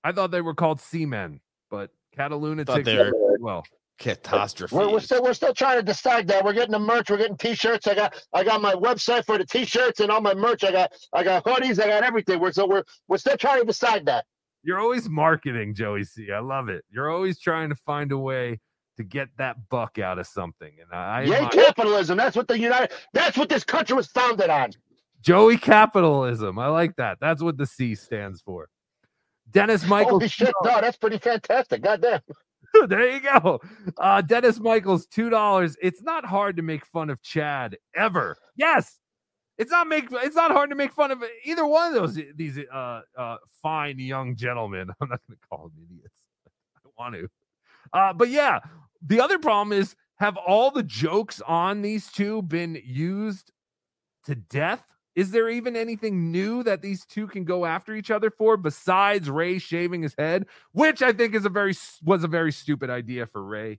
I 0.05 0.13
thought 0.13 0.31
they 0.31 0.41
were 0.41 0.55
called 0.55 0.81
Seamen, 0.81 1.41
but 1.71 1.91
Catalunatics. 2.17 2.85
they 2.85 2.97
were 2.97 3.37
well. 3.41 3.65
Catastrophe. 3.99 4.75
We're, 4.75 4.91
we're 4.91 5.01
still 5.01 5.23
we're 5.23 5.33
still 5.33 5.55
trying 5.55 5.79
to 5.79 5.83
decide 5.83 6.27
that. 6.29 6.45
We're 6.45 6.55
getting 6.55 6.73
the 6.73 6.79
merch. 6.79 7.09
We're 7.09 7.19
getting 7.19 7.37
t-shirts. 7.37 7.87
I 7.87 7.95
got 7.95 8.15
I 8.33 8.43
got 8.43 8.61
my 8.61 8.75
website 8.75 9.25
for 9.25 9.39
the 9.39 9.47
t-shirts 9.47 10.01
and 10.01 10.11
all 10.11 10.21
my 10.21 10.35
merch. 10.35 10.65
I 10.65 10.73
got 10.73 10.93
I 11.13 11.23
got 11.23 11.45
hoodies. 11.45 11.81
I 11.81 11.87
got 11.87 12.03
everything. 12.03 12.41
We're 12.41 12.53
so 12.53 12.67
we're 12.67 12.83
we're 13.07 13.19
still 13.19 13.37
trying 13.37 13.61
to 13.61 13.67
decide 13.67 14.07
that. 14.07 14.25
You're 14.65 14.81
always 14.81 15.09
marketing, 15.09 15.75
Joey 15.75 16.05
C. 16.05 16.33
I 16.33 16.41
love 16.41 16.69
it. 16.69 16.85
You're 16.91 17.11
always 17.11 17.39
trying 17.39 17.69
to 17.69 17.77
find 17.77 18.11
a 18.11 18.19
way 18.19 18.61
to 18.97 19.05
get 19.05 19.29
that 19.39 19.57
buck 19.69 19.99
out 19.99 20.19
of 20.19 20.27
something. 20.27 20.73
And 20.81 20.99
I, 20.99 21.23
Yay 21.23 21.49
capitalism. 21.51 22.17
That's 22.17 22.37
what 22.37 22.49
the 22.49 22.59
United. 22.59 22.91
That's 23.13 23.37
what 23.37 23.49
this 23.49 23.65
country 23.65 23.95
was 23.95 24.09
founded 24.09 24.51
on. 24.51 24.71
Joey 25.21 25.59
capitalism. 25.59 26.59
I 26.59 26.67
like 26.67 26.97
that. 26.97 27.19
That's 27.21 27.43
what 27.43 27.57
the 27.57 27.67
C 27.67 27.95
stands 27.95 28.41
for. 28.41 28.69
Dennis 29.53 29.87
Michaels. 29.87 30.23
Holy 30.23 30.29
shit! 30.29 30.53
No, 30.65 30.81
that's 30.81 30.97
pretty 30.97 31.19
fantastic. 31.19 31.83
Goddamn. 31.83 32.21
there 32.89 33.11
you 33.11 33.21
go. 33.21 33.61
Uh, 33.99 34.21
Dennis 34.21 34.59
Michaels, 34.59 35.07
two 35.07 35.31
dollars. 35.31 35.77
It's 35.83 36.03
not 36.03 36.25
hard 36.25 36.57
to 36.57 36.63
make 36.63 36.87
fun 36.87 37.11
of 37.11 37.23
Chad 37.23 37.77
ever. 37.95 38.37
Yes, 38.57 38.99
it's 39.59 39.71
not 39.71 39.87
make. 39.87 40.07
It's 40.11 40.37
not 40.37 40.51
hard 40.51 40.71
to 40.71 40.77
make 40.77 40.93
fun 40.93 41.11
of 41.11 41.23
either 41.45 41.67
one 41.67 41.89
of 41.89 41.95
those 41.95 42.19
these 42.35 42.59
uh 42.73 43.01
uh 43.17 43.37
fine 43.63 43.99
young 43.99 44.37
gentlemen. 44.37 44.91
I'm 45.01 45.09
not 45.09 45.21
going 45.29 45.39
to 45.39 45.49
call 45.49 45.69
them 45.69 45.87
idiots. 45.89 46.19
I 46.77 46.81
don't 46.85 46.95
want 46.99 47.15
to. 47.15 47.29
Uh, 47.93 48.13
but 48.13 48.31
yeah, 48.31 48.61
the 49.07 49.21
other 49.21 49.39
problem 49.39 49.79
is 49.79 49.95
have 50.17 50.37
all 50.37 50.71
the 50.71 50.83
jokes 50.83 51.41
on 51.47 51.83
these 51.83 52.11
two 52.11 52.43
been 52.43 52.81
used 52.85 53.53
to 54.25 54.35
death? 54.35 54.85
Is 55.15 55.31
there 55.31 55.51
even 55.51 55.77
anything 55.77 56.33
new 56.33 56.63
that 56.63 56.81
these 56.81 57.05
two 57.05 57.27
can 57.27 57.45
go 57.45 57.67
after 57.67 57.95
each 57.95 58.11
other 58.11 58.31
for 58.31 58.57
besides 58.57 59.29
Ray 59.29 59.59
shaving 59.59 60.03
his 60.03 60.15
head, 60.17 60.47
which 60.73 61.03
I 61.03 61.13
think 61.13 61.35
is 61.35 61.45
a 61.45 61.51
very 61.51 61.75
was 62.03 62.25
a 62.25 62.29
very 62.29 62.53
stupid 62.53 62.89
idea 62.89 63.27
for 63.27 63.45
Ray. 63.45 63.79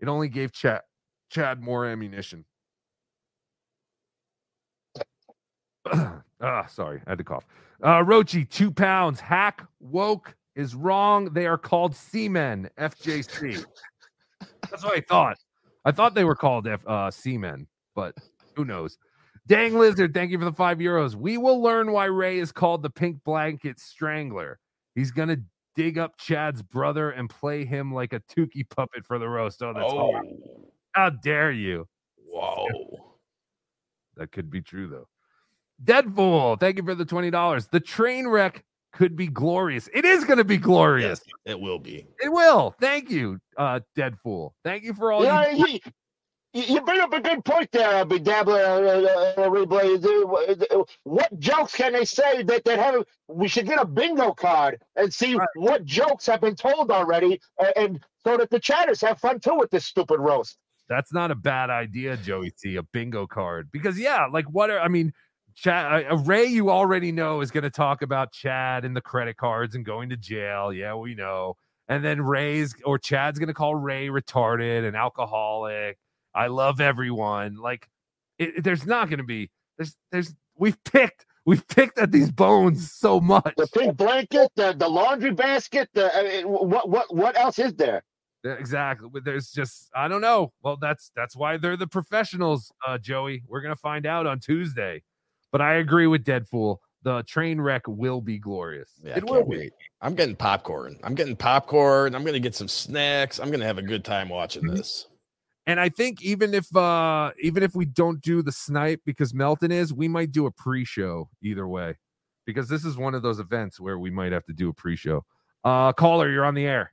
It 0.00 0.08
only 0.08 0.28
gave 0.28 0.52
Chad 0.52 0.82
Chad 1.30 1.62
more 1.62 1.86
ammunition. 1.86 2.44
ah, 5.92 6.66
sorry, 6.68 7.00
I 7.06 7.10
had 7.10 7.18
to 7.18 7.24
cough. 7.24 7.46
Uh, 7.82 8.02
Rochi, 8.02 8.48
two 8.48 8.70
pounds. 8.70 9.20
Hack 9.20 9.66
woke 9.80 10.34
is 10.54 10.74
wrong. 10.74 11.32
They 11.32 11.46
are 11.46 11.58
called 11.58 11.94
seamen. 11.94 12.68
FJC. 12.78 13.64
That's 14.70 14.84
what 14.84 14.96
I 14.96 15.00
thought. 15.00 15.38
I 15.84 15.92
thought 15.92 16.14
they 16.14 16.24
were 16.24 16.36
called 16.36 16.66
F, 16.66 16.86
uh, 16.86 17.10
seamen, 17.10 17.66
but 17.94 18.16
who 18.54 18.64
knows? 18.64 18.98
Dang 19.46 19.78
Lizard, 19.78 20.14
thank 20.14 20.30
you 20.30 20.38
for 20.38 20.44
the 20.46 20.52
five 20.52 20.78
euros. 20.78 21.14
We 21.14 21.36
will 21.36 21.60
learn 21.62 21.92
why 21.92 22.06
Ray 22.06 22.38
is 22.38 22.50
called 22.50 22.82
the 22.82 22.90
Pink 22.90 23.22
Blanket 23.24 23.78
Strangler. 23.78 24.58
He's 24.94 25.10
gonna 25.10 25.36
dig 25.76 25.98
up 25.98 26.16
Chad's 26.18 26.62
brother 26.62 27.10
and 27.10 27.28
play 27.28 27.64
him 27.64 27.92
like 27.92 28.12
a 28.14 28.20
Tukey 28.20 28.68
puppet 28.68 29.04
for 29.04 29.18
the 29.18 29.28
roast. 29.28 29.62
Oh, 29.62 29.72
that's 29.74 29.92
hard. 29.92 30.26
How 30.92 31.10
dare 31.10 31.50
you? 31.52 31.86
Whoa. 32.26 32.66
That 34.16 34.30
could 34.30 34.48
be 34.48 34.60
true 34.62 34.86
though. 34.86 35.08
Deadpool, 35.82 36.60
thank 36.60 36.76
you 36.76 36.84
for 36.84 36.94
the 36.94 37.04
twenty 37.04 37.32
dollars. 37.32 37.66
The 37.66 37.80
train 37.80 38.28
wreck 38.28 38.62
could 38.92 39.16
be 39.16 39.26
glorious. 39.26 39.88
It 39.92 40.04
is 40.04 40.24
going 40.24 40.38
to 40.38 40.44
be 40.44 40.56
glorious. 40.56 41.20
It 41.44 41.58
will 41.58 41.80
be. 41.80 42.06
It 42.22 42.28
will. 42.30 42.76
Thank 42.80 43.10
you, 43.10 43.40
uh, 43.58 43.80
Deadpool. 43.98 44.52
Thank 44.62 44.84
you 44.84 44.94
for 44.94 45.10
all. 45.10 45.24
Yeah, 45.24 45.50
you- 45.50 45.66
you, 45.66 45.78
you 46.54 46.80
bring 46.82 47.00
up 47.00 47.12
a 47.12 47.20
good 47.20 47.44
point 47.44 47.70
there, 47.72 47.96
uh, 47.96 48.04
Big 48.04 48.26
Uh, 48.28 48.32
uh, 48.32 49.34
uh. 49.36 49.42
Uh, 49.42 50.84
What 51.02 51.38
jokes 51.40 51.74
can 51.74 51.92
they 51.92 52.04
say 52.04 52.42
that 52.44 52.64
that 52.64 52.78
have? 52.78 53.04
We 53.28 53.48
should 53.48 53.66
get 53.66 53.80
a 53.80 53.84
bingo 53.84 54.32
card 54.32 54.80
and 54.96 55.12
see 55.12 55.36
what 55.56 55.84
jokes 55.84 56.26
have 56.26 56.40
been 56.40 56.54
told 56.54 56.90
already, 56.90 57.40
uh, 57.58 57.72
and 57.76 58.00
so 58.22 58.36
that 58.36 58.50
the 58.50 58.60
chatters 58.60 59.00
have 59.00 59.18
fun 59.18 59.40
too 59.40 59.56
with 59.56 59.70
this 59.70 59.84
stupid 59.84 60.20
roast. 60.20 60.56
That's 60.88 61.12
not 61.12 61.30
a 61.30 61.34
bad 61.34 61.70
idea, 61.70 62.16
Joey 62.16 62.52
T. 62.52 62.76
A 62.76 62.82
bingo 62.82 63.26
card 63.26 63.70
because 63.72 63.98
yeah, 63.98 64.26
like 64.32 64.44
what 64.46 64.70
are 64.70 64.78
I 64.78 64.88
mean, 64.88 65.12
Chad 65.56 66.06
uh, 66.10 66.16
Ray, 66.18 66.44
you 66.46 66.70
already 66.70 67.10
know 67.10 67.40
is 67.40 67.50
going 67.50 67.64
to 67.64 67.70
talk 67.70 68.02
about 68.02 68.32
Chad 68.32 68.84
and 68.84 68.94
the 68.94 69.00
credit 69.00 69.36
cards 69.36 69.74
and 69.74 69.84
going 69.84 70.10
to 70.10 70.16
jail. 70.16 70.72
Yeah, 70.72 70.94
we 70.94 71.14
know. 71.14 71.56
And 71.88 72.04
then 72.04 72.22
Ray's 72.22 72.74
or 72.84 72.98
Chad's 72.98 73.38
going 73.38 73.48
to 73.48 73.54
call 73.54 73.74
Ray 73.74 74.08
retarded 74.08 74.86
and 74.86 74.96
alcoholic. 74.96 75.98
I 76.34 76.48
love 76.48 76.80
everyone. 76.80 77.56
Like, 77.56 77.88
it, 78.38 78.58
it- 78.58 78.64
there's 78.64 78.86
not 78.86 79.08
going 79.08 79.18
to 79.18 79.24
be 79.24 79.50
there's 79.78 79.96
there's 80.12 80.34
we've 80.56 80.82
picked 80.84 81.26
we've 81.46 81.66
picked 81.68 81.98
at 81.98 82.10
these 82.12 82.30
bones 82.30 82.92
so 82.92 83.20
much. 83.20 83.54
The 83.56 83.66
pink 83.68 83.96
blanket, 83.96 84.50
the, 84.56 84.72
the 84.76 84.88
laundry 84.88 85.32
basket. 85.32 85.88
The, 85.94 86.14
I 86.16 86.22
mean, 86.22 86.48
what 86.48 86.88
what 86.88 87.14
what 87.14 87.36
else 87.38 87.58
is 87.58 87.74
there? 87.74 88.02
Exactly. 88.44 89.08
There's 89.24 89.50
just 89.50 89.90
I 89.96 90.06
don't 90.08 90.20
know. 90.20 90.52
Well, 90.62 90.76
that's 90.80 91.10
that's 91.16 91.34
why 91.34 91.56
they're 91.56 91.76
the 91.78 91.86
professionals, 91.86 92.70
uh, 92.86 92.98
Joey. 92.98 93.42
We're 93.48 93.62
gonna 93.62 93.74
find 93.76 94.04
out 94.06 94.26
on 94.26 94.38
Tuesday. 94.38 95.02
But 95.50 95.60
I 95.60 95.74
agree 95.74 96.06
with 96.06 96.24
Deadpool. 96.24 96.78
The 97.04 97.22
train 97.24 97.60
wreck 97.60 97.82
will 97.86 98.20
be 98.20 98.38
glorious. 98.38 98.90
Yeah, 99.02 99.16
it 99.18 99.24
will 99.24 99.44
be. 99.44 99.56
Wait. 99.58 99.72
I'm 100.00 100.14
getting 100.14 100.36
popcorn. 100.36 100.98
I'm 101.04 101.14
getting 101.14 101.36
popcorn. 101.36 102.14
I'm 102.14 102.22
gonna 102.24 102.38
get 102.40 102.54
some 102.54 102.68
snacks. 102.68 103.38
I'm 103.40 103.50
gonna 103.50 103.64
have 103.66 103.78
a 103.78 103.82
good 103.82 104.04
time 104.04 104.28
watching 104.28 104.62
Mm-hmm. 104.64 104.76
this. 104.76 105.06
And 105.66 105.80
I 105.80 105.88
think 105.88 106.22
even 106.22 106.52
if 106.52 106.74
uh 106.76 107.32
even 107.40 107.62
if 107.62 107.74
we 107.74 107.86
don't 107.86 108.20
do 108.20 108.42
the 108.42 108.52
snipe 108.52 109.00
because 109.06 109.32
Melton 109.32 109.72
is, 109.72 109.92
we 109.92 110.08
might 110.08 110.32
do 110.32 110.46
a 110.46 110.50
pre-show 110.50 111.28
either 111.42 111.66
way. 111.66 111.96
Because 112.46 112.68
this 112.68 112.84
is 112.84 112.98
one 112.98 113.14
of 113.14 113.22
those 113.22 113.40
events 113.40 113.80
where 113.80 113.98
we 113.98 114.10
might 114.10 114.32
have 114.32 114.44
to 114.46 114.52
do 114.52 114.68
a 114.68 114.74
pre-show. 114.74 115.24
Uh 115.62 115.92
caller, 115.92 116.30
you're 116.30 116.44
on 116.44 116.54
the 116.54 116.66
air. 116.66 116.92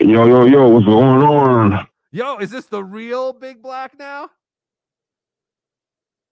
Yo, 0.00 0.26
yo, 0.26 0.44
yo, 0.46 0.68
what's 0.68 0.86
going 0.86 1.22
on? 1.22 1.86
Yo, 2.10 2.38
is 2.38 2.50
this 2.50 2.66
the 2.66 2.82
real 2.82 3.32
Big 3.32 3.60
Black 3.60 3.98
now? 3.98 4.30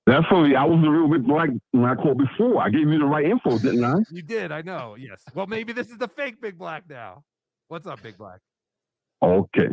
That's 0.07 0.27
funny. 0.27 0.57
I 0.57 0.65
was 0.65 0.83
the 0.83 0.91
real 0.91 1.09
big 1.09 1.25
black 1.25 1.51
when 1.71 1.85
I 1.85 1.95
called 1.95 2.19
before. 2.19 2.61
I 2.61 2.71
gave 2.71 2.89
you 2.89 2.99
the 2.99 3.05
right 3.05 3.25
info, 3.25 3.59
didn't 3.59 3.85
I? 3.85 3.95
You 4.11 4.23
did, 4.23 4.51
I 4.51 4.63
know. 4.63 4.97
Yes. 4.99 5.23
Well, 5.35 5.47
maybe 5.47 5.73
this 5.73 5.91
is 5.91 5.99
the 5.99 6.09
fake 6.09 6.41
Big 6.41 6.59
Black 6.59 6.85
now. 6.89 7.23
What's 7.69 7.87
up, 7.87 8.03
Big 8.03 8.19
Black? 8.19 8.41
Okay. 9.23 9.69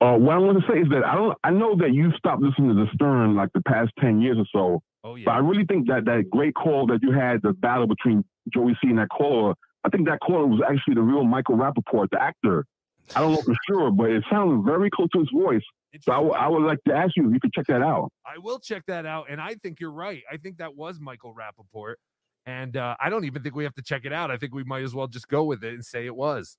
Uh, 0.00 0.16
what 0.16 0.34
I 0.34 0.38
want 0.38 0.60
to 0.60 0.72
say 0.72 0.80
is 0.80 0.88
that 0.90 1.04
I 1.04 1.14
don't. 1.14 1.36
I 1.42 1.50
know 1.50 1.74
that 1.76 1.92
you 1.94 2.12
stopped 2.18 2.42
listening 2.42 2.68
to 2.68 2.74
the 2.74 2.86
Stern 2.94 3.34
like 3.34 3.48
the 3.54 3.62
past 3.62 3.92
ten 3.98 4.20
years 4.20 4.36
or 4.38 4.44
so. 4.52 4.82
Oh 5.02 5.14
yeah. 5.14 5.24
But 5.26 5.32
I 5.32 5.38
really 5.38 5.64
think 5.64 5.88
that 5.88 6.04
that 6.04 6.28
great 6.30 6.54
call 6.54 6.86
that 6.88 7.00
you 7.02 7.12
had, 7.12 7.40
the 7.42 7.52
battle 7.52 7.86
between 7.86 8.24
Joey 8.52 8.76
C 8.82 8.90
and 8.90 8.98
that 8.98 9.08
caller, 9.08 9.54
I 9.84 9.88
think 9.88 10.06
that 10.08 10.20
caller 10.20 10.46
was 10.46 10.60
actually 10.68 10.94
the 10.94 11.02
real 11.02 11.24
Michael 11.24 11.56
Rapaport, 11.56 12.08
the 12.10 12.22
actor. 12.22 12.66
I 13.14 13.20
don't 13.20 13.32
know 13.32 13.42
for 13.42 13.54
sure, 13.68 13.90
but 13.90 14.10
it 14.10 14.24
sounded 14.28 14.64
very 14.64 14.90
close 14.90 15.08
to 15.14 15.20
his 15.20 15.30
voice. 15.32 15.62
So 16.02 16.12
I, 16.12 16.16
w- 16.16 16.34
I 16.34 16.48
would 16.48 16.64
like 16.64 16.82
to 16.88 16.94
ask 16.94 17.16
you 17.16 17.26
if 17.28 17.32
you 17.32 17.40
could 17.40 17.52
check 17.52 17.68
that 17.68 17.80
out. 17.80 18.10
I 18.26 18.38
will 18.38 18.58
check 18.58 18.82
that 18.88 19.06
out, 19.06 19.26
and 19.30 19.40
I 19.40 19.54
think 19.54 19.80
you're 19.80 19.92
right. 19.92 20.22
I 20.30 20.36
think 20.36 20.58
that 20.58 20.76
was 20.76 21.00
Michael 21.00 21.34
Rapaport, 21.34 21.94
and 22.44 22.76
uh, 22.76 22.96
I 23.00 23.08
don't 23.08 23.24
even 23.24 23.42
think 23.42 23.54
we 23.54 23.64
have 23.64 23.74
to 23.76 23.82
check 23.82 24.04
it 24.04 24.12
out. 24.12 24.30
I 24.30 24.36
think 24.36 24.54
we 24.54 24.64
might 24.64 24.82
as 24.82 24.94
well 24.94 25.06
just 25.06 25.28
go 25.28 25.44
with 25.44 25.64
it 25.64 25.72
and 25.72 25.84
say 25.84 26.04
it 26.04 26.16
was. 26.16 26.58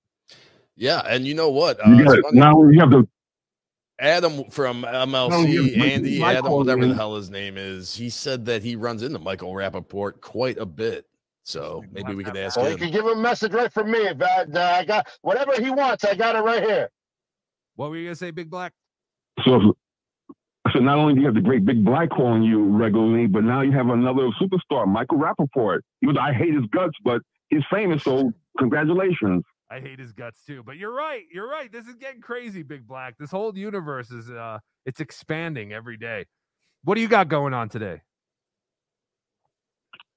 Yeah, 0.77 1.01
and 1.07 1.25
you 1.25 1.33
know 1.33 1.49
what? 1.49 1.79
Uh, 1.85 1.89
You 1.91 2.05
got, 2.05 2.21
funny. 2.23 2.39
now 2.39 2.63
you 2.63 2.79
have 2.79 2.91
the 2.91 3.07
Adam 3.99 4.43
from 4.51 4.83
MLC, 4.83 5.49
you- 5.51 5.83
Andy, 5.83 6.19
Michael, 6.19 6.37
Adam, 6.37 6.51
whatever 6.53 6.85
the 6.85 6.93
hell 6.93 7.15
his 7.15 7.31
name 7.31 7.57
is, 7.57 7.95
he 7.95 8.09
said 8.09 8.45
that 8.45 8.61
he 8.61 8.75
runs 8.75 9.01
into 9.01 9.17
Michael 9.17 9.53
Rapaport 9.53 10.21
quite 10.21 10.57
a 10.59 10.65
bit. 10.65 11.05
So 11.43 11.83
maybe 11.91 12.13
we 12.13 12.23
could 12.23 12.37
ask 12.37 12.57
Well, 12.57 12.69
you 12.69 12.77
can 12.77 12.91
give 12.91 13.05
him 13.05 13.17
a 13.17 13.21
message 13.21 13.53
right 13.53 13.71
from 13.71 13.89
me. 13.89 13.99
If 13.99 14.21
I, 14.21 14.41
uh, 14.41 14.77
I 14.79 14.85
got 14.85 15.07
whatever 15.21 15.53
he 15.59 15.71
wants, 15.71 16.03
I 16.03 16.13
got 16.13 16.35
it 16.35 16.39
right 16.39 16.61
here. 16.61 16.89
What 17.75 17.89
were 17.89 17.97
you 17.97 18.05
gonna 18.07 18.15
say, 18.17 18.31
Big 18.31 18.49
Black? 18.49 18.73
So, 19.45 19.73
so 20.73 20.79
not 20.79 20.97
only 20.97 21.13
do 21.13 21.21
you 21.21 21.25
have 21.25 21.35
the 21.35 21.41
great 21.41 21.63
big 21.63 21.85
black 21.85 22.09
calling 22.09 22.43
you 22.43 22.65
regularly, 22.65 23.27
but 23.27 23.43
now 23.45 23.61
you 23.61 23.71
have 23.71 23.87
another 23.89 24.29
superstar, 24.41 24.87
Michael 24.87 25.19
Rapaport. 25.19 25.79
He 26.01 26.07
was, 26.07 26.17
I 26.19 26.33
hate 26.33 26.53
his 26.53 26.65
guts, 26.71 26.97
but 27.03 27.21
he's 27.49 27.63
famous, 27.71 28.03
so 28.03 28.31
congratulations. 28.59 29.43
I 29.69 29.79
hate 29.79 29.99
his 29.99 30.13
guts 30.13 30.41
too. 30.45 30.63
But 30.65 30.77
you're 30.77 30.93
right. 30.93 31.23
You're 31.31 31.49
right. 31.49 31.71
This 31.71 31.87
is 31.87 31.95
getting 31.95 32.21
crazy, 32.21 32.63
Big 32.63 32.87
Black. 32.87 33.17
This 33.17 33.31
whole 33.31 33.57
universe 33.57 34.11
is 34.11 34.29
uh 34.29 34.59
it's 34.85 35.01
expanding 35.01 35.73
every 35.73 35.97
day. 35.97 36.25
What 36.83 36.95
do 36.95 37.01
you 37.01 37.07
got 37.07 37.27
going 37.27 37.53
on 37.53 37.69
today? 37.69 38.01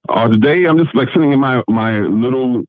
Uh, 0.09 0.28
today, 0.28 0.64
I'm 0.64 0.78
just 0.78 0.94
like 0.94 1.09
sitting 1.12 1.32
in 1.32 1.39
my, 1.39 1.62
my 1.68 2.01
little 2.01 2.64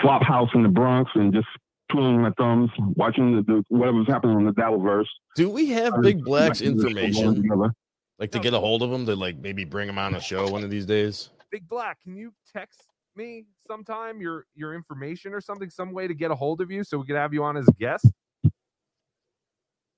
flop 0.00 0.22
house 0.22 0.48
in 0.54 0.62
the 0.62 0.68
Bronx 0.68 1.10
and 1.14 1.32
just 1.32 1.48
twiddling 1.90 2.22
my 2.22 2.30
thumbs, 2.38 2.70
watching 2.96 3.36
the, 3.36 3.42
the 3.42 3.64
whatever's 3.68 4.06
happening 4.06 4.36
on 4.36 4.44
the 4.44 4.52
Dabbleverse. 4.52 5.06
Do 5.34 5.50
we 5.50 5.68
have 5.70 5.94
I'm 5.94 6.02
Big 6.02 6.18
just 6.18 6.26
Black's 6.26 6.60
connecting 6.60 6.94
this 7.06 7.16
all 7.18 7.34
information? 7.34 7.72
Like 8.18 8.30
to 8.32 8.38
get 8.38 8.54
a 8.54 8.58
hold 8.58 8.82
of 8.82 8.92
him 8.92 9.06
to 9.06 9.14
like 9.16 9.38
maybe 9.38 9.64
bring 9.64 9.88
him 9.88 9.98
on 9.98 10.14
a 10.14 10.20
show 10.20 10.48
one 10.48 10.64
of 10.64 10.70
these 10.70 10.86
days? 10.86 11.30
Big 11.50 11.68
Black, 11.68 12.02
can 12.02 12.16
you 12.16 12.32
text 12.52 12.87
me 13.18 13.44
sometime 13.66 14.20
your 14.22 14.46
your 14.54 14.74
information 14.74 15.34
or 15.34 15.40
something, 15.42 15.68
some 15.68 15.92
way 15.92 16.08
to 16.08 16.14
get 16.14 16.30
a 16.30 16.34
hold 16.34 16.62
of 16.62 16.70
you 16.70 16.82
so 16.84 16.96
we 16.98 17.06
could 17.06 17.16
have 17.16 17.34
you 17.34 17.44
on 17.44 17.58
as 17.58 17.68
a 17.68 17.72
guest? 17.72 18.06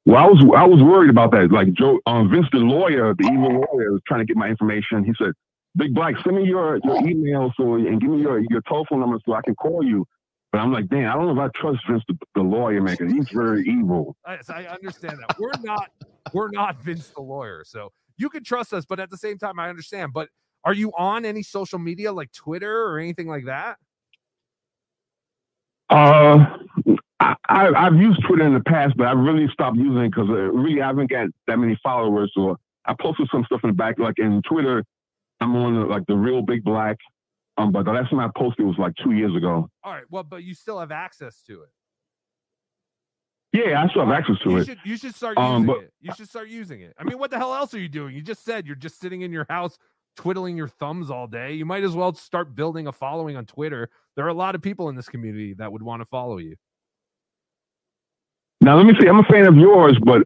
Well, 0.06 0.16
I 0.16 0.26
was 0.26 0.40
I 0.56 0.64
was 0.64 0.82
worried 0.82 1.10
about 1.10 1.30
that. 1.32 1.52
Like 1.52 1.72
Joe, 1.74 2.01
um, 2.06 2.30
Vince 2.30 2.47
the 2.51 2.59
lawyer, 2.59 3.14
the 3.14 3.24
evil 3.32 3.64
lawyer, 3.70 3.92
was 3.92 4.01
trying 4.09 4.20
to 4.20 4.24
get 4.26 4.36
my 4.36 4.48
information. 4.48 5.05
He 5.05 5.12
said, 5.22 5.32
"Big 5.76 5.94
Black, 5.94 6.14
send 6.24 6.36
me 6.36 6.44
your, 6.44 6.80
your 6.82 7.06
email 7.06 7.52
so 7.56 7.74
and 7.74 8.01
give 8.01 8.10
me 8.10 8.22
your 8.22 8.40
your 8.51 8.62
telephone 8.62 9.01
number 9.01 9.18
so 9.24 9.34
I 9.34 9.42
can 9.42 9.55
call 9.55 9.84
you." 9.84 10.06
But 10.52 10.59
I'm 10.62 10.72
like, 10.72 10.88
damn, 10.88 11.12
I 11.12 11.14
don't 11.14 11.26
know 11.26 11.44
if 11.44 11.51
I 11.55 11.60
trust 11.60 11.78
Vince 11.88 12.02
the, 12.09 12.18
the 12.34 12.42
lawyer, 12.42 12.82
man, 12.82 12.97
'cause 12.97 13.12
he's 13.12 13.28
very 13.30 13.62
evil. 13.68 14.16
I, 14.26 14.38
I 14.48 14.64
understand 14.66 15.18
that. 15.20 15.38
We're 15.38 15.52
not 15.62 15.90
we're 16.32 16.51
not 16.51 16.82
Vince 16.82 17.10
the 17.14 17.22
lawyer. 17.22 17.62
So 17.64 17.92
you 18.16 18.28
can 18.30 18.42
trust 18.42 18.72
us, 18.72 18.84
but 18.84 18.98
at 18.98 19.10
the 19.10 19.16
same 19.16 19.38
time, 19.38 19.60
I 19.60 19.68
understand. 19.68 20.12
But 20.12 20.28
are 20.65 20.74
you 20.74 20.93
on 20.97 21.24
any 21.24 21.43
social 21.43 21.78
media 21.78 22.12
like 22.12 22.32
Twitter 22.32 22.85
or 22.87 22.99
anything 22.99 23.27
like 23.28 23.47
that? 23.47 23.78
Uh, 25.89 26.57
I, 27.19 27.37
I've 27.49 27.97
used 27.97 28.23
Twitter 28.27 28.47
in 28.47 28.55
the 28.55 28.61
past, 28.61 28.97
but 28.97 29.07
I 29.09 29.12
really 29.12 29.49
stopped 29.53 29.77
using 29.77 29.99
it 29.99 30.11
because 30.11 30.28
really 30.28 30.81
I 30.81 30.87
haven't 30.87 31.11
got 31.11 31.28
that 31.47 31.59
many 31.59 31.78
followers. 31.82 32.31
So 32.35 32.57
I 32.85 32.95
posted 32.95 33.28
some 33.32 33.45
stuff 33.45 33.61
in 33.65 33.70
the 33.70 33.74
back, 33.74 33.99
like 33.99 34.19
in 34.19 34.41
Twitter. 34.43 34.85
I'm 35.41 35.57
on 35.57 35.74
the, 35.74 35.81
like 35.87 36.07
the 36.07 36.15
real 36.16 36.43
Big 36.43 36.62
Black. 36.62 36.97
Um, 37.57 37.73
but 37.73 37.85
the 37.85 37.93
last 37.93 38.11
time 38.11 38.20
I 38.20 38.31
posted 38.37 38.65
was 38.65 38.77
like 38.78 38.95
two 38.97 39.12
years 39.12 39.35
ago. 39.35 39.69
All 39.82 39.93
right. 39.93 40.05
Well, 40.11 40.23
but 40.23 40.45
you 40.45 40.55
still 40.55 40.78
have 40.78 40.93
access 40.93 41.43
to 41.49 41.62
it. 41.62 41.70
Yeah, 43.53 43.82
I 43.82 43.89
still 43.89 44.07
have 44.07 44.15
access 44.15 44.39
to 44.45 44.51
you 44.51 44.57
it. 44.59 44.66
should 44.66 44.78
you 44.85 44.97
should 44.97 45.15
start 45.15 45.37
Um, 45.37 45.62
using 45.62 45.66
but- 45.66 45.85
it. 45.85 45.93
You 46.01 46.15
should 46.15 46.28
start 46.28 46.49
using 46.49 46.81
it. 46.82 46.95
I 46.99 47.05
mean, 47.05 47.19
what 47.19 47.31
the 47.32 47.37
hell 47.37 47.53
else 47.55 47.74
are 47.74 47.81
you 47.81 47.89
doing? 47.89 48.15
You 48.15 48.23
just 48.23 48.45
said 48.45 48.65
you're 48.66 48.77
just 48.77 49.01
sitting 49.01 49.23
in 49.23 49.32
your 49.32 49.45
house 49.51 49.77
twiddling 50.20 50.55
your 50.55 50.68
thumbs 50.68 51.10
all 51.10 51.26
day. 51.26 51.55
You 51.55 51.64
might 51.64 51.82
as 51.82 51.92
well 51.97 52.12
start 52.12 52.55
building 52.55 52.86
a 52.86 52.92
following 52.92 53.36
on 53.36 53.47
Twitter. 53.47 53.88
There 54.16 54.26
are 54.26 54.28
a 54.28 54.34
lot 54.34 54.55
of 54.55 54.60
people 54.60 54.90
in 54.90 54.94
this 54.94 55.09
community 55.09 55.55
that 55.55 55.72
would 55.72 55.82
want 55.82 56.02
to 56.02 56.05
follow 56.05 56.36
you. 56.36 56.56
Now 58.60 58.76
let 58.76 58.84
me 58.84 58.94
see. 59.01 59.06
I'm 59.09 59.18
a 59.18 59.24
fan 59.24 59.47
of 59.47 59.56
yours, 59.56 59.97
but 60.05 60.22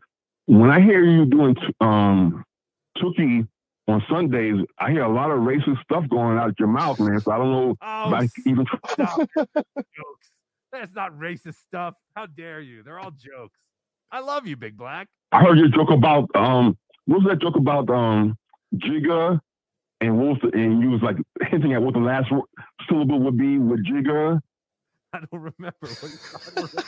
when 0.46 0.68
I 0.70 0.80
hear 0.80 1.04
you 1.04 1.24
doing 1.26 1.56
um 1.80 2.42
Tukey 2.98 3.46
on 3.86 4.02
Sundays, 4.10 4.64
I 4.78 4.90
hear 4.90 5.04
a 5.04 5.12
lot 5.12 5.30
of 5.30 5.38
racist 5.40 5.80
stuff 5.84 6.08
going 6.08 6.38
out 6.38 6.48
of 6.48 6.56
your 6.58 6.68
mouth, 6.68 6.98
man. 6.98 7.20
So 7.20 7.30
I 7.30 7.38
don't 7.38 7.52
know 7.52 7.76
Oh, 7.80 8.14
if 8.16 8.32
I 8.36 8.50
even. 8.50 8.66
Stop. 8.88 9.18
jokes. 9.36 10.30
That's 10.72 10.92
not 10.92 11.12
racist 11.16 11.60
stuff. 11.68 11.94
How 12.16 12.26
dare 12.26 12.60
you? 12.60 12.82
They're 12.82 12.98
all 12.98 13.12
jokes. 13.12 13.60
I 14.10 14.18
love 14.20 14.48
you, 14.48 14.56
Big 14.56 14.76
Black. 14.76 15.06
I 15.30 15.40
heard 15.40 15.56
your 15.58 15.68
joke 15.68 15.90
about 15.90 16.28
um. 16.34 16.76
What 17.04 17.22
was 17.22 17.28
that 17.28 17.40
joke 17.40 17.54
about 17.56 17.88
um 17.90 18.36
Jigga 18.74 19.38
and 20.04 20.18
what 20.18 20.26
was 20.28 20.38
the, 20.42 20.48
and 20.58 20.80
you 20.82 20.90
was 20.90 21.00
like 21.02 21.16
hinting 21.50 21.72
at 21.72 21.82
what 21.82 21.94
the 21.94 22.00
last 22.00 22.30
wo- 22.30 22.46
syllable 22.88 23.18
would 23.20 23.36
be 23.38 23.58
with 23.58 23.84
Jigga. 23.86 24.40
I 25.12 25.18
don't 25.18 25.32
remember. 25.32 25.74
What 25.80 26.12
I 26.56 26.60
don't. 26.60 26.74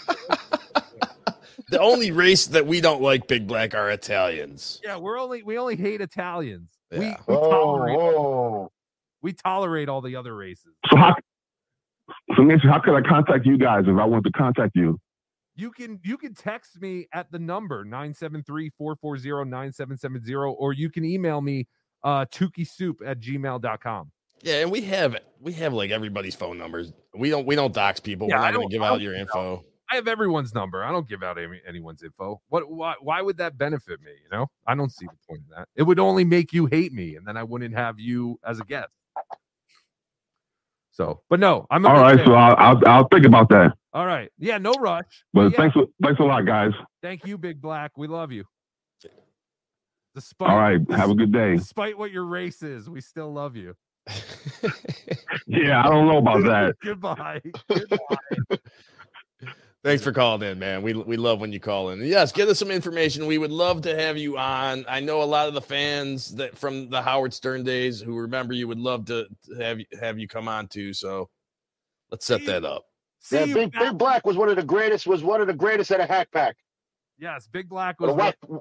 The 1.68 1.80
only 1.80 2.10
race 2.12 2.46
that 2.48 2.64
we 2.66 2.80
don't 2.82 3.00
like, 3.02 3.26
Big 3.28 3.46
Black, 3.48 3.74
are 3.74 3.90
Italians. 3.90 4.78
yeah, 4.84 4.96
we're 4.98 5.18
only 5.18 5.42
we 5.42 5.58
only 5.58 5.74
hate 5.74 6.00
Italians. 6.00 6.70
We, 6.92 6.98
Yeah. 7.06 7.16
we 7.26 7.34
Whoa, 7.34 7.50
tolerate 7.50 7.96
whoa. 7.98 8.16
Oh. 8.16 8.70
we 9.22 9.32
tolerate 9.32 9.88
all 9.88 10.00
the 10.02 10.14
other 10.16 10.36
races. 10.36 10.74
So 10.90 10.96
how? 10.96 11.14
So 12.36 12.42
Nancy, 12.44 12.68
how 12.68 12.78
could 12.78 12.94
I 12.94 13.00
contact 13.00 13.46
you 13.46 13.56
guys 13.58 13.84
if 13.88 13.98
I 13.98 14.04
want 14.04 14.24
to 14.26 14.32
contact 14.32 14.76
you? 14.76 15.00
You 15.56 15.70
can 15.72 15.98
you 16.04 16.16
can 16.18 16.34
text 16.34 16.80
me 16.80 17.08
at 17.12 17.32
the 17.32 17.38
number 17.38 17.84
973-440-9770 17.86 20.54
or 20.58 20.72
you 20.72 20.90
can 20.90 21.04
email 21.04 21.40
me 21.40 21.66
uh 22.06 22.24
soup 22.30 23.00
at 23.04 23.20
gmail.com. 23.20 24.10
Yeah, 24.42 24.62
and 24.62 24.70
we 24.70 24.80
have 24.82 25.16
we 25.40 25.52
have 25.54 25.72
like 25.72 25.90
everybody's 25.90 26.34
phone 26.34 26.56
numbers. 26.56 26.92
We 27.14 27.30
don't 27.30 27.46
we 27.46 27.56
don't 27.56 27.74
dox 27.74 28.00
people. 28.00 28.28
Yeah, 28.28 28.38
We're 28.38 28.46
I 28.46 28.50
not 28.50 28.56
going 28.58 28.68
to 28.68 28.72
give 28.74 28.82
out 28.82 29.00
your 29.00 29.14
info. 29.14 29.64
I 29.90 29.94
have 29.94 30.08
everyone's 30.08 30.52
number. 30.54 30.82
I 30.84 30.90
don't 30.90 31.08
give 31.08 31.22
out 31.22 31.38
any, 31.38 31.60
anyone's 31.66 32.02
info. 32.02 32.40
What 32.48 32.70
why 32.70 32.94
why 33.00 33.22
would 33.22 33.36
that 33.38 33.56
benefit 33.58 34.00
me? 34.02 34.12
You 34.24 34.36
know, 34.36 34.46
I 34.66 34.74
don't 34.74 34.90
see 34.92 35.06
the 35.06 35.16
point 35.28 35.42
in 35.48 35.56
that. 35.56 35.68
It 35.74 35.82
would 35.84 35.98
only 35.98 36.24
make 36.24 36.52
you 36.52 36.66
hate 36.66 36.92
me, 36.92 37.16
and 37.16 37.26
then 37.26 37.36
I 37.36 37.42
wouldn't 37.44 37.74
have 37.74 37.98
you 37.98 38.38
as 38.44 38.60
a 38.60 38.64
guest. 38.64 38.88
So, 40.90 41.20
but 41.28 41.40
no, 41.40 41.66
I'm 41.70 41.84
a 41.84 41.88
All 41.88 41.94
big 41.94 42.02
right, 42.02 42.16
fan. 42.16 42.26
so 42.26 42.34
I'll, 42.34 42.56
I'll 42.56 42.88
I'll 42.88 43.08
think 43.08 43.26
about 43.26 43.48
that. 43.50 43.72
All 43.92 44.06
right, 44.06 44.30
yeah, 44.38 44.58
no 44.58 44.72
rush. 44.74 45.24
But 45.32 45.52
yeah, 45.52 45.56
thanks 45.56 45.76
thanks 46.02 46.20
a 46.20 46.24
lot, 46.24 46.46
guys. 46.46 46.72
thank 47.02 47.24
you, 47.26 47.36
Big 47.38 47.60
Black. 47.60 47.96
We 47.96 48.06
love 48.08 48.32
you. 48.32 48.44
Despite 50.16 50.48
All 50.50 50.56
right, 50.56 50.80
have 50.92 51.10
a 51.10 51.14
good 51.14 51.30
day. 51.30 51.56
despite 51.56 51.96
what 51.98 52.10
your 52.10 52.24
race 52.24 52.62
is, 52.62 52.88
we 52.90 53.00
still 53.02 53.32
love 53.32 53.54
you. 53.54 53.76
Yeah, 55.46 55.84
I 55.84 55.88
don't 55.90 56.08
know 56.08 56.18
about 56.18 56.42
that. 56.44 56.74
Goodbye. 56.82 57.40
Goodbye. 57.68 58.58
Thanks 59.84 60.02
for 60.02 60.10
calling 60.10 60.42
in, 60.42 60.58
man. 60.58 60.82
We 60.82 60.94
we 60.94 61.16
love 61.16 61.40
when 61.40 61.52
you 61.52 61.60
call 61.60 61.90
in. 61.90 62.00
Yes, 62.04 62.32
get 62.32 62.48
us 62.48 62.58
some 62.58 62.70
information. 62.72 63.26
We 63.26 63.38
would 63.38 63.52
love 63.52 63.82
to 63.82 63.94
have 63.94 64.16
you 64.16 64.36
on. 64.38 64.84
I 64.88 64.98
know 65.00 65.22
a 65.22 65.24
lot 65.24 65.46
of 65.46 65.54
the 65.54 65.60
fans 65.60 66.34
that 66.36 66.58
from 66.58 66.88
the 66.90 67.00
Howard 67.00 67.32
Stern 67.32 67.62
days 67.62 68.00
who 68.00 68.16
remember 68.18 68.52
you 68.54 68.66
would 68.66 68.78
love 68.80 69.04
to 69.06 69.26
to 69.48 69.54
have 69.62 69.78
you 69.78 69.86
have 70.00 70.18
you 70.18 70.26
come 70.26 70.48
on 70.48 70.66
too. 70.66 70.92
So 70.92 71.28
let's 72.10 72.26
set 72.26 72.44
that 72.46 72.64
up. 72.64 72.86
See 73.20 73.38
Yeah, 73.38 73.54
Big, 73.54 73.72
back- 73.72 73.82
Big 73.82 73.98
Black 73.98 74.26
was 74.26 74.36
one 74.36 74.48
of 74.48 74.56
the 74.56 74.64
greatest. 74.64 75.06
Was 75.06 75.22
one 75.22 75.40
of 75.40 75.46
the 75.46 75.54
greatest 75.54 75.92
at 75.92 76.00
a 76.00 76.06
hack 76.06 76.28
pack. 76.32 76.56
Yes, 77.18 77.46
Big 77.46 77.68
Black 77.68 78.00
was 78.00 78.10
a 78.10 78.14
whack, 78.14 78.36
one- 78.46 78.60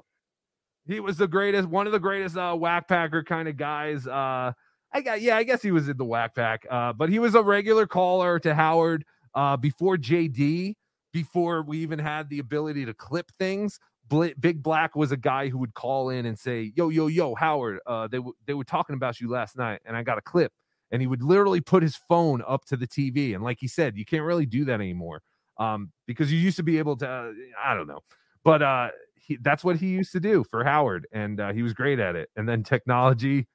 he 0.86 1.00
was 1.00 1.16
the 1.16 1.28
greatest, 1.28 1.68
one 1.68 1.86
of 1.86 1.92
the 1.92 2.00
greatest 2.00 2.36
uh 2.36 2.54
whack 2.54 2.88
packer 2.88 3.22
kind 3.22 3.48
of 3.48 3.56
guys. 3.56 4.06
Uh 4.06 4.52
I 4.92 5.00
got 5.02 5.20
yeah, 5.20 5.36
I 5.36 5.42
guess 5.42 5.62
he 5.62 5.72
was 5.72 5.88
in 5.88 5.96
the 5.96 6.04
whack 6.04 6.34
pack. 6.34 6.66
Uh 6.70 6.92
but 6.92 7.08
he 7.08 7.18
was 7.18 7.34
a 7.34 7.42
regular 7.42 7.86
caller 7.86 8.38
to 8.40 8.54
Howard 8.54 9.04
uh 9.34 9.56
before 9.56 9.96
JD, 9.96 10.74
before 11.12 11.62
we 11.62 11.78
even 11.78 11.98
had 11.98 12.28
the 12.28 12.38
ability 12.38 12.84
to 12.86 12.94
clip 12.94 13.30
things. 13.38 13.78
Big 14.08 14.62
Black 14.62 14.94
was 14.94 15.10
a 15.10 15.16
guy 15.16 15.48
who 15.48 15.58
would 15.58 15.74
call 15.74 16.10
in 16.10 16.26
and 16.26 16.38
say, 16.38 16.72
"Yo, 16.76 16.90
yo, 16.90 17.08
yo, 17.08 17.34
Howard, 17.34 17.80
uh, 17.86 18.06
they 18.06 18.18
w- 18.18 18.34
they 18.46 18.54
were 18.54 18.64
talking 18.64 18.94
about 18.94 19.20
you 19.20 19.28
last 19.28 19.56
night, 19.56 19.80
and 19.84 19.96
I 19.96 20.04
got 20.04 20.16
a 20.16 20.20
clip." 20.22 20.52
And 20.92 21.02
he 21.02 21.08
would 21.08 21.22
literally 21.22 21.60
put 21.60 21.82
his 21.82 21.96
phone 22.08 22.42
up 22.46 22.64
to 22.66 22.76
the 22.76 22.86
TV, 22.86 23.34
and 23.34 23.42
like 23.42 23.58
he 23.60 23.66
said, 23.66 23.96
you 23.96 24.04
can't 24.04 24.22
really 24.22 24.46
do 24.46 24.64
that 24.66 24.74
anymore, 24.80 25.22
um, 25.58 25.90
because 26.06 26.32
you 26.32 26.38
used 26.38 26.56
to 26.58 26.62
be 26.62 26.78
able 26.78 26.96
to. 26.98 27.08
Uh, 27.08 27.32
I 27.60 27.74
don't 27.74 27.88
know, 27.88 27.98
but 28.44 28.62
uh, 28.62 28.90
he, 29.26 29.38
that's 29.40 29.64
what 29.64 29.76
he 29.76 29.88
used 29.88 30.12
to 30.12 30.20
do 30.20 30.44
for 30.50 30.64
Howard, 30.64 31.06
and 31.12 31.40
uh, 31.40 31.52
he 31.52 31.62
was 31.62 31.72
great 31.74 31.98
at 31.98 32.16
it. 32.16 32.30
And 32.36 32.48
then 32.48 32.62
technology 32.62 33.46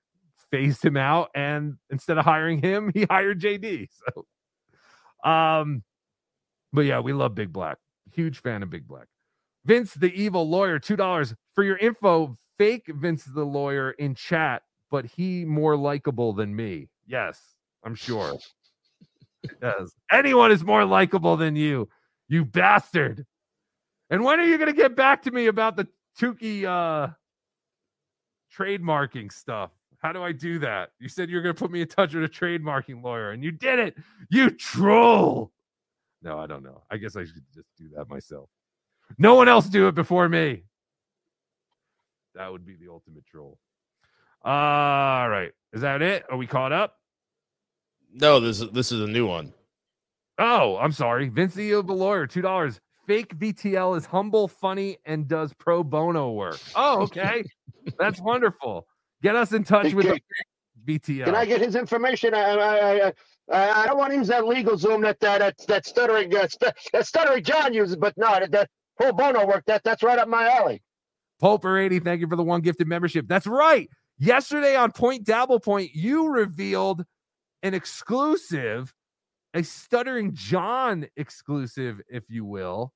phased 0.50 0.84
him 0.84 0.98
out, 0.98 1.30
and 1.34 1.76
instead 1.90 2.18
of 2.18 2.26
hiring 2.26 2.62
him, 2.62 2.92
he 2.94 3.04
hired 3.10 3.40
JD. 3.40 3.88
So, 4.06 5.30
um, 5.30 5.84
but 6.74 6.82
yeah, 6.82 7.00
we 7.00 7.14
love 7.14 7.36
Big 7.36 7.54
Black. 7.54 7.78
Huge 8.14 8.40
fan 8.40 8.64
of 8.64 8.70
Big 8.70 8.88
Black. 8.88 9.08
Vince 9.66 9.94
the 9.94 10.12
evil 10.14 10.50
lawyer, 10.50 10.80
two 10.80 10.96
dollars 10.96 11.34
for 11.54 11.64
your 11.64 11.78
info. 11.78 12.36
Fake 12.58 12.92
Vince 12.94 13.24
the 13.24 13.44
lawyer 13.44 13.92
in 13.92 14.14
chat 14.14 14.62
but 14.92 15.06
he 15.06 15.46
more 15.46 15.76
likable 15.76 16.34
than 16.34 16.56
me. 16.56 16.90
Yes, 17.08 17.56
I'm 17.84 17.96
sure. 17.96 18.38
yes. 19.62 19.92
Anyone 20.12 20.52
is 20.52 20.64
more 20.64 20.86
likable 20.86 21.38
than 21.38 21.56
you, 21.56 21.90
you 22.28 22.46
bastard. 22.46 23.26
And 24.12 24.24
when 24.24 24.40
are 24.40 24.44
you 24.44 24.58
gonna 24.58 24.74
get 24.74 24.96
back 24.96 25.24
to 25.24 25.32
me 25.32 25.48
about 25.48 25.76
the 25.76 25.88
Tukey 26.20 26.66
uh 26.66 27.12
trademarking 28.56 29.32
stuff? 29.32 29.72
How 30.00 30.12
do 30.12 30.22
I 30.22 30.32
do 30.34 30.60
that? 30.60 30.92
You 31.00 31.08
said 31.08 31.30
you 31.30 31.38
were 31.38 31.42
gonna 31.42 31.54
put 31.54 31.72
me 31.72 31.82
in 31.82 31.88
touch 31.88 32.14
with 32.14 32.24
a 32.24 32.30
trademarking 32.30 33.02
lawyer, 33.04 33.32
and 33.32 33.44
you 33.44 33.52
did 33.52 33.80
it. 33.80 33.96
You 34.30 34.52
troll. 34.52 35.52
No, 36.22 36.38
I 36.38 36.46
don't 36.46 36.64
know. 36.64 36.84
I 36.92 36.98
guess 36.98 37.16
I 37.16 37.24
should 37.24 37.42
just 37.54 37.68
do 37.78 37.90
that 37.96 38.10
myself. 38.10 38.50
No 39.18 39.36
one 39.36 39.48
else 39.48 39.68
do 39.68 39.88
it 39.88 39.96
before 39.96 40.30
me. 40.30 40.64
That 42.36 42.52
would 42.52 42.66
be 42.66 42.76
the 42.76 42.90
ultimate 42.92 43.26
troll. 43.26 43.58
All 44.44 45.30
right. 45.30 45.52
Is 45.74 45.82
that 45.82 46.02
it? 46.02 46.26
Are 46.30 46.38
we 46.38 46.48
caught 46.48 46.72
up? 46.72 46.98
No, 48.14 48.40
this 48.40 48.60
is 48.60 48.72
this 48.72 48.92
is 48.92 49.02
a 49.02 49.08
new 49.08 49.26
one. 49.26 49.54
Oh, 50.38 50.78
I'm 50.78 50.92
sorry. 50.92 51.30
Vince 51.30 51.54
of 51.54 51.88
the 51.88 51.94
lawyer, 51.94 52.28
two 52.28 52.42
dollars. 52.42 52.82
Fake 53.12 53.38
VTL 53.38 53.98
is 53.98 54.06
humble, 54.06 54.48
funny, 54.48 54.98
and 55.04 55.28
does 55.28 55.54
pro 55.56 55.84
bono 55.84 56.32
work. 56.32 56.62
Oh, 56.78 57.02
okay. 57.02 57.44
That's 58.00 58.22
wonderful. 58.22 58.88
Get 59.22 59.36
us 59.36 59.52
in 59.52 59.66
touch 59.66 59.94
with 59.94 60.06
the 60.06 60.22
VTL. 60.88 61.26
Can 61.26 61.36
I 61.36 61.44
get 61.44 61.60
his 61.60 61.76
information? 61.76 62.34
I, 62.34 62.40
I, 62.40 63.08
I, 63.52 63.84
I, 63.84 63.86
don't 63.86 63.98
want 63.98 64.14
to 64.14 64.18
use 64.18 64.30
that 64.30 64.48
legal 64.48 64.78
Zoom 64.78 65.02
that 65.02 65.20
that 65.20 65.40
that, 65.40 65.56
that 65.68 65.86
stuttering 65.86 66.34
uh, 66.34 66.48
st- 66.48 66.72
that 66.94 67.06
stuttering 67.06 67.44
John 67.44 67.74
uses, 67.74 67.98
but 67.98 68.14
no, 68.16 68.32
that, 68.32 68.50
that 68.52 68.70
pro 68.96 69.12
bono 69.12 69.46
work 69.46 69.66
that 69.66 69.84
that's 69.84 70.04
right 70.04 70.18
up 70.18 70.30
my 70.30 70.50
alley. 70.50 70.82
Pulper 71.44 71.84
80, 71.84 72.00
thank 72.00 72.22
you 72.22 72.30
for 72.30 72.38
the 72.38 72.44
one 72.44 72.62
gifted 72.62 72.88
membership. 72.88 73.28
That's 73.28 73.46
right. 73.46 73.90
Yesterday 74.20 74.78
on 74.78 74.94
Point 74.94 75.26
Dabble 75.26 75.60
Point, 75.60 75.94
you 75.94 76.30
revealed 76.30 77.04
an 77.62 77.74
exclusive, 77.74 78.94
a 79.54 79.64
stuttering 79.64 80.34
John 80.34 81.08
exclusive, 81.18 82.00
if 82.08 82.24
you 82.30 82.46
will. 82.46 82.94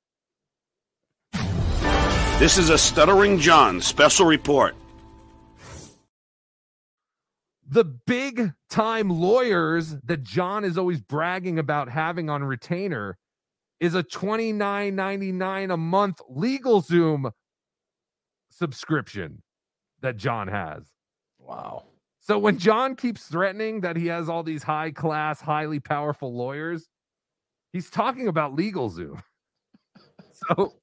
This 2.39 2.57
is 2.57 2.69
a 2.69 2.77
Stuttering 2.77 3.39
John 3.39 3.81
special 3.81 4.25
report. 4.25 4.75
the 7.67 7.83
big 7.83 8.53
time 8.69 9.09
lawyers 9.09 9.95
that 10.03 10.23
John 10.23 10.63
is 10.63 10.77
always 10.77 11.01
bragging 11.01 11.59
about 11.59 11.89
having 11.89 12.29
on 12.29 12.43
retainer 12.43 13.17
is 13.79 13.95
a 13.95 14.03
$29.99 14.03 15.73
a 15.73 15.77
month 15.77 16.21
legal 16.29 16.81
zoom 16.81 17.31
subscription 18.49 19.41
that 20.01 20.17
John 20.17 20.47
has. 20.47 20.83
Wow. 21.39 21.85
So 22.19 22.37
when 22.39 22.57
John 22.57 22.95
keeps 22.95 23.25
threatening 23.25 23.81
that 23.81 23.97
he 23.97 24.07
has 24.07 24.29
all 24.29 24.43
these 24.43 24.63
high 24.63 24.91
class, 24.91 25.41
highly 25.41 25.79
powerful 25.79 26.33
lawyers, 26.33 26.87
he's 27.73 27.89
talking 27.89 28.27
about 28.27 28.55
legal 28.55 28.89
zoom. 28.89 29.21
so 30.31 30.73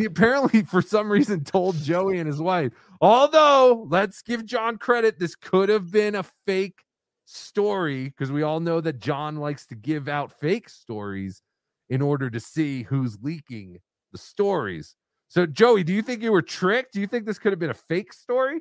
he 0.00 0.06
apparently 0.06 0.62
for 0.64 0.82
some 0.82 1.10
reason 1.10 1.44
told 1.44 1.76
Joey 1.76 2.18
and 2.18 2.26
his 2.26 2.40
wife, 2.40 2.72
although 3.00 3.86
let's 3.88 4.22
give 4.22 4.46
John 4.46 4.78
credit, 4.78 5.18
this 5.18 5.36
could 5.36 5.68
have 5.68 5.90
been 5.90 6.14
a 6.14 6.24
fake 6.46 6.78
story 7.26 8.04
because 8.04 8.32
we 8.32 8.42
all 8.42 8.60
know 8.60 8.80
that 8.80 8.98
John 8.98 9.36
likes 9.36 9.66
to 9.66 9.74
give 9.74 10.08
out 10.08 10.32
fake 10.40 10.68
stories 10.68 11.42
in 11.88 12.02
order 12.02 12.30
to 12.30 12.40
see 12.40 12.82
who's 12.84 13.18
leaking 13.22 13.78
the 14.12 14.18
stories. 14.18 14.96
So 15.28 15.46
Joey, 15.46 15.84
do 15.84 15.92
you 15.92 16.02
think 16.02 16.22
you 16.22 16.32
were 16.32 16.42
tricked? 16.42 16.94
Do 16.94 17.00
you 17.00 17.06
think 17.06 17.26
this 17.26 17.38
could 17.38 17.52
have 17.52 17.58
been 17.58 17.70
a 17.70 17.74
fake 17.74 18.12
story? 18.12 18.60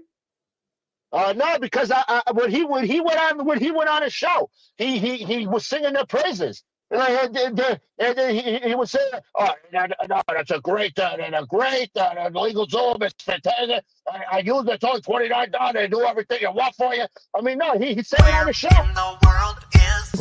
Uh, 1.12 1.34
no, 1.36 1.58
because 1.58 1.90
I, 1.90 2.04
I, 2.08 2.32
when 2.34 2.52
he 2.52 2.64
when 2.64 2.86
he 2.86 3.02
went 3.02 3.20
on 3.20 3.44
when 3.44 3.60
he 3.60 3.72
went 3.72 3.90
on 3.90 4.04
a 4.04 4.10
show, 4.12 4.50
he 4.78 5.00
he 5.00 5.18
he 5.18 5.48
was 5.48 5.66
singing 5.66 5.94
their 5.94 6.06
praises. 6.06 6.64
And, 6.92 7.02
I, 7.02 7.12
and, 7.24 7.38
and, 7.38 7.80
and 8.00 8.32
he, 8.32 8.60
he 8.70 8.76
was 8.76 8.90
saying, 8.92 9.12
"Oh, 9.36 9.54
no, 9.72 9.86
no, 10.10 10.22
that's 10.28 10.50
a 10.50 10.60
great, 10.60 10.98
uh, 10.98 11.18
a 11.20 11.46
great 11.46 11.92
uh, 11.96 12.30
legal 12.34 12.66
zoom. 12.68 12.98
It's 13.02 13.24
fantastic. 13.24 13.84
I, 14.12 14.24
I 14.32 14.40
use 14.40 14.66
it. 14.68 14.74
It's 14.74 14.84
only 14.84 15.02
twenty 15.02 15.30
nine 15.30 15.52
dollars. 15.52 15.74
They 15.74 15.88
do 15.88 16.02
everything 16.02 16.40
you 16.42 16.52
want 16.52 16.74
for 16.76 16.96
you. 16.96 17.06
I 17.38 17.42
mean, 17.42 17.60
no, 17.60 17.78
he 17.78 17.94
he 17.94 18.04
said 18.04 18.22
it 18.22 18.34
on 18.34 18.48
the 18.48 18.54
show. 18.54 18.70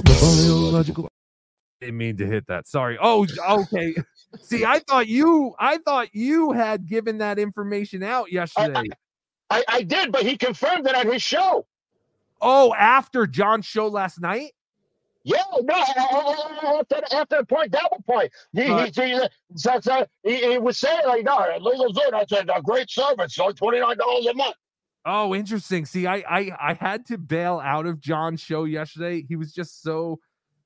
Biological. 0.04 1.08
Didn't 1.80 1.96
mean 1.96 2.16
to 2.16 2.26
hit 2.26 2.46
that. 2.48 2.66
Sorry. 2.66 2.98
Oh, 3.00 3.26
okay. 3.48 3.94
See, 4.42 4.64
I 4.64 4.80
thought 4.80 5.06
you, 5.06 5.54
I 5.58 5.78
thought 5.78 6.08
you 6.12 6.52
had 6.52 6.86
given 6.86 7.18
that 7.18 7.38
information 7.38 8.02
out 8.02 8.30
yesterday. 8.32 8.90
I, 9.48 9.64
I 9.68 9.82
did, 9.82 10.12
but 10.12 10.22
he 10.22 10.36
confirmed 10.36 10.86
it 10.86 10.94
on 10.94 11.10
his 11.10 11.22
show. 11.22 11.66
Oh, 12.40 12.74
after 12.74 13.26
John's 13.26 13.64
show 13.64 13.88
last 13.88 14.20
night. 14.20 14.52
Yeah, 15.28 15.42
no, 15.62 15.74
after, 16.80 17.02
after 17.14 17.36
the 17.38 17.44
point, 17.46 17.70
double 17.70 18.02
point. 18.06 18.32
He, 18.52 18.70
Right. 18.70 18.94
he, 18.94 19.12
he, 19.12 19.20
so, 19.56 19.78
so 19.80 20.06
he, 20.22 20.36
he 20.36 20.58
was 20.58 20.78
saying, 20.78 21.02
like, 21.06 21.24
no, 21.24 21.46
legal 21.60 21.92
zoom, 21.92 22.12
that's 22.12 22.32
a, 22.32 22.44
a 22.54 22.62
great 22.62 22.90
service. 22.90 23.38
Only 23.38 23.54
$29 23.54 24.30
a 24.30 24.34
month. 24.34 24.56
Oh, 25.04 25.34
interesting. 25.34 25.84
See, 25.84 26.06
I, 26.06 26.16
I 26.28 26.52
I 26.70 26.74
had 26.74 27.06
to 27.06 27.18
bail 27.18 27.60
out 27.62 27.86
of 27.86 28.00
John's 28.00 28.40
show 28.40 28.64
yesterday. 28.64 29.24
He 29.28 29.36
was 29.36 29.52
just 29.52 29.82
so 29.82 30.18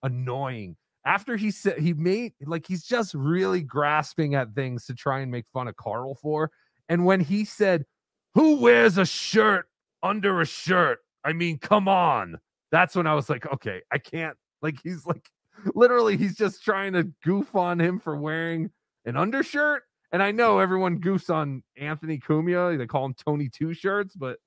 annoying. 0.03 0.77
After 1.05 1.37
he 1.37 1.51
said 1.51 1.79
he 1.79 1.93
made 1.93 2.33
like 2.45 2.67
he's 2.67 2.85
just 2.85 3.15
really 3.15 3.63
grasping 3.63 4.35
at 4.37 4.55
things 4.55 4.87
to 4.87 4.95
try 4.95 5.21
and 5.21 5.31
make 5.31 5.45
fun 5.53 5.69
of 5.69 5.77
Carl 5.77 6.15
for. 6.15 6.51
And 6.89 7.05
when 7.05 7.21
he 7.21 7.45
said, 7.45 7.85
"Who 8.35 8.57
wears 8.57 8.97
a 8.99 9.05
shirt 9.07 9.67
under 10.03 10.41
a 10.41 10.47
shirt?" 10.47 11.01
I 11.25 11.33
mean, 11.33 11.59
come 11.59 11.87
on. 11.89 12.39
That's 12.73 12.97
when 12.97 13.07
I 13.07 13.15
was 13.15 13.29
like, 13.29 13.47
okay, 13.53 13.83
I 13.93 13.99
can't. 13.99 14.37
Like 14.63 14.79
he's 14.83 15.05
like 15.07 15.29
literally 15.75 16.17
he's 16.17 16.37
just 16.37 16.65
trying 16.65 16.93
to 16.95 17.05
goof 17.25 17.55
on 17.55 17.81
him 17.81 17.99
for 17.99 18.17
wearing 18.17 18.71
an 19.05 19.17
undershirt. 19.17 19.83
And 20.13 20.23
I 20.23 20.31
know 20.31 20.59
everyone 20.59 21.01
goofs 21.01 21.33
on 21.33 21.63
Anthony 21.77 22.19
Cumia. 22.19 22.77
They 22.77 22.87
call 22.87 23.07
him 23.07 23.15
Tony 23.15 23.49
Two 23.49 23.75
Shirts, 23.75 24.15
but 24.15 24.39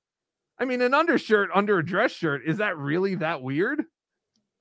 I 0.58 0.64
mean, 0.64 0.80
an 0.80 0.94
undershirt 0.94 1.50
under 1.54 1.78
a 1.78 1.84
dress 1.84 2.12
shirt 2.12 2.42
is 2.46 2.58
that 2.58 2.78
really 2.78 3.16
that 3.16 3.42
weird? 3.42 3.82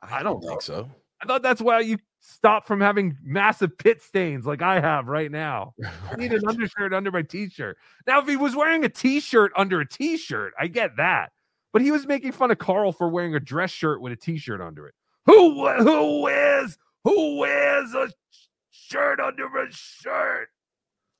I 0.02 0.24
don't 0.24 0.42
think 0.42 0.62
so. 0.62 0.90
I 1.22 1.26
thought 1.26 1.42
that's 1.42 1.62
why 1.62 1.80
you 1.80 1.98
stop 2.20 2.68
from 2.68 2.82
having 2.82 3.18
massive 3.24 3.78
pit 3.78 4.02
stains 4.02 4.46
like 4.46 4.62
I 4.62 4.80
have 4.80 5.08
right 5.08 5.32
now. 5.32 5.74
I 6.12 6.16
need 6.16 6.34
an 6.34 6.42
undershirt 6.48 6.94
under 6.94 7.12
my 7.12 7.22
t-shirt. 7.22 7.78
Now, 8.06 8.20
if 8.20 8.28
he 8.28 8.36
was 8.36 8.56
wearing 8.56 8.84
a 8.84 8.90
t-shirt 8.90 9.52
under 9.56 9.80
a 9.80 9.88
t-shirt, 9.88 10.54
I 10.60 10.68
get 10.68 10.98
that. 10.98 11.32
But 11.72 11.82
he 11.82 11.92
was 11.92 12.08
making 12.08 12.32
fun 12.32 12.52
of 12.52 12.58
Carl 12.58 12.92
for 12.92 13.10
wearing 13.10 13.36
a 13.36 13.40
dress 13.40 13.72
shirt 13.72 14.02
with 14.02 14.14
a 14.14 14.16
t-shirt 14.16 14.62
under 14.62 14.88
it. 14.88 14.96
Who 15.26 15.64
we- 15.64 15.84
who 15.84 16.22
wears 16.22 16.78
who 17.04 17.38
wears 17.38 17.94
a 17.94 18.10
shirt 18.72 19.20
under 19.20 19.46
a 19.58 19.72
shirt? 19.72 20.50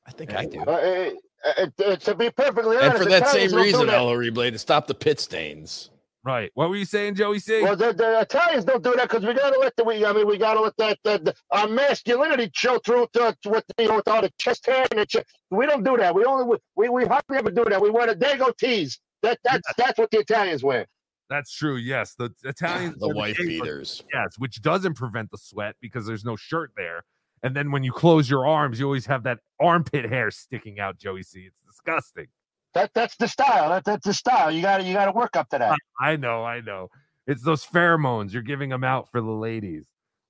I 0.08 0.12
think 0.12 0.34
I 0.36 0.46
do. 0.46 0.62
Uh, 0.62 1.12
uh, 1.46 1.96
to 1.98 2.16
be 2.16 2.30
perfectly 2.32 2.78
honest, 2.78 2.96
And 2.96 3.04
for 3.04 3.10
that 3.10 3.28
same 3.30 3.54
reason, 3.54 3.88
that. 3.88 4.00
Blade, 4.00 4.34
Replay, 4.34 4.52
to 4.52 4.58
stop 4.60 4.88
the 4.88 4.96
pit 4.96 5.20
stains. 5.20 5.92
Right. 6.24 6.50
What 6.56 6.70
were 6.70 6.76
you 6.76 6.86
saying, 6.86 7.14
Joey 7.16 7.38
C? 7.38 7.62
Well, 7.62 7.76
the, 7.76 7.94
the 7.94 8.20
Italians 8.22 8.66
don't 8.66 8.84
do 8.84 8.96
that 8.96 9.10
because 9.10 9.24
we 9.24 9.36
gotta 9.36 9.60
let 9.60 9.76
the 9.76 9.84
we. 9.84 10.04
I 10.04 10.12
mean, 10.12 10.26
we 10.28 10.40
gotta 10.40 10.60
let 10.60 10.76
that 10.78 10.98
the, 11.04 11.20
the, 11.20 11.36
our 11.52 11.68
masculinity 11.68 12.50
show 12.54 12.80
through 12.80 13.08
to, 13.14 13.38
to 13.44 13.50
with 13.50 13.64
you 13.78 13.88
know 13.90 13.98
with 13.98 14.08
all 14.08 14.22
the 14.24 14.32
chest 14.40 14.66
hair 14.66 14.88
and 14.90 15.00
the 15.00 15.06
chest. 15.06 15.28
We 15.52 15.68
don't 15.68 15.84
do 15.84 15.98
that. 15.98 16.16
We 16.16 16.26
only 16.26 16.58
we 16.76 16.90
we 16.90 17.06
hardly 17.06 17.38
ever 17.38 17.52
do 17.52 17.64
that. 17.66 17.80
We 17.80 17.92
wear 17.92 18.08
the 18.08 18.16
dago 18.16 18.58
tees. 18.58 19.00
That 19.22 19.38
that's 19.44 19.72
that's 19.78 20.00
what 20.00 20.10
the 20.10 20.18
Italians 20.20 20.64
wear. 20.64 20.88
That's 21.30 21.54
true. 21.54 21.78
Yes, 21.78 22.16
the 22.18 22.32
Italians, 22.44 22.96
The 23.00 23.08
wear 23.08 23.16
wife 23.16 23.38
dago- 23.38 23.48
beaters. 23.48 24.04
Yes, 24.14 24.38
which 24.38 24.62
doesn't 24.62 24.94
prevent 24.96 25.32
the 25.32 25.38
sweat 25.38 25.76
because 25.82 26.06
there's 26.06 26.26
no 26.26 26.36
shirt 26.36 26.72
there. 26.78 27.04
And 27.44 27.56
then 27.56 27.72
when 27.72 27.84
you 27.84 27.92
close 27.92 28.30
your 28.30 28.48
arms, 28.48 28.80
you 28.80 28.86
always 28.86 29.06
have 29.06 29.24
that 29.24 29.40
armpit 29.60 30.10
hair 30.10 30.32
sticking 30.32 30.80
out. 30.80 30.98
Joey 30.98 31.24
C. 31.24 31.42
It's 31.48 31.58
disgusting. 31.66 32.28
That 32.74 32.92
that's 32.94 33.16
the 33.18 33.28
style. 33.28 33.70
That, 33.70 33.86
that's 33.86 34.06
the 34.06 34.14
style. 34.14 34.52
You 34.52 34.62
gotta 34.62 34.84
you 34.84 34.94
gotta 34.94 35.12
work 35.12 35.36
up 35.36 35.50
to 35.50 35.58
that. 35.60 35.78
I 36.00 36.16
know, 36.16 36.44
I 36.44 36.62
know. 36.62 36.90
It's 37.28 37.42
those 37.44 37.66
pheromones. 37.66 38.34
You're 38.34 38.42
giving 38.42 38.70
them 38.70 38.84
out 38.84 39.10
for 39.12 39.22
the 39.22 39.32
ladies, 39.32 39.86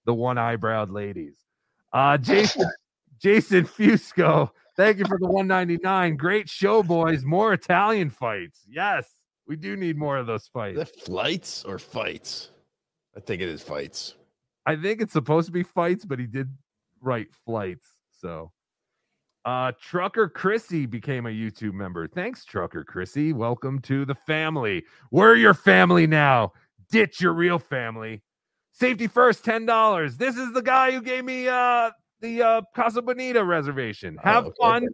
the 0.05 0.13
one 0.13 0.37
eyebrowed 0.37 0.91
ladies. 0.91 1.35
Uh, 1.91 2.17
Jason, 2.17 2.69
Jason 3.21 3.65
Fusco, 3.65 4.51
thank 4.77 4.99
you 4.99 5.05
for 5.05 5.17
the 5.19 5.27
199. 5.27 6.17
Great 6.17 6.47
show, 6.49 6.83
boys. 6.83 7.23
More 7.23 7.53
Italian 7.53 8.09
fights. 8.09 8.61
Yes, 8.69 9.09
we 9.47 9.55
do 9.55 9.75
need 9.75 9.97
more 9.97 10.17
of 10.17 10.27
those 10.27 10.47
fights. 10.47 10.77
The 10.77 10.85
flights 10.85 11.63
or 11.63 11.77
fights? 11.77 12.51
I 13.15 13.19
think 13.19 13.41
it 13.41 13.49
is 13.49 13.61
fights. 13.61 14.15
I 14.65 14.75
think 14.75 15.01
it's 15.01 15.13
supposed 15.13 15.45
to 15.45 15.51
be 15.51 15.63
fights, 15.63 16.05
but 16.05 16.19
he 16.19 16.25
did 16.25 16.49
write 17.01 17.27
flights. 17.45 17.87
So, 18.19 18.51
uh, 19.45 19.73
Trucker 19.79 20.27
Chrissy 20.27 20.87
became 20.87 21.27
a 21.27 21.29
YouTube 21.29 21.73
member. 21.73 22.07
Thanks, 22.07 22.43
Trucker 22.45 22.83
Chrissy. 22.83 23.31
Welcome 23.31 23.79
to 23.81 24.03
the 24.05 24.15
family. 24.15 24.83
We're 25.11 25.35
your 25.35 25.53
family 25.53 26.07
now. 26.07 26.53
Ditch 26.89 27.21
your 27.21 27.33
real 27.33 27.59
family. 27.59 28.23
Safety 28.71 29.07
first, 29.07 29.45
ten 29.45 29.65
dollars. 29.65 30.17
This 30.17 30.35
is 30.35 30.51
the 30.53 30.61
guy 30.61 30.91
who 30.91 31.01
gave 31.01 31.23
me 31.23 31.47
uh 31.47 31.91
the 32.21 32.41
uh 32.41 32.61
Casa 32.75 33.01
Bonita 33.01 33.43
reservation. 33.43 34.17
Have 34.23 34.47
okay. 34.47 34.55
fun. 34.59 34.87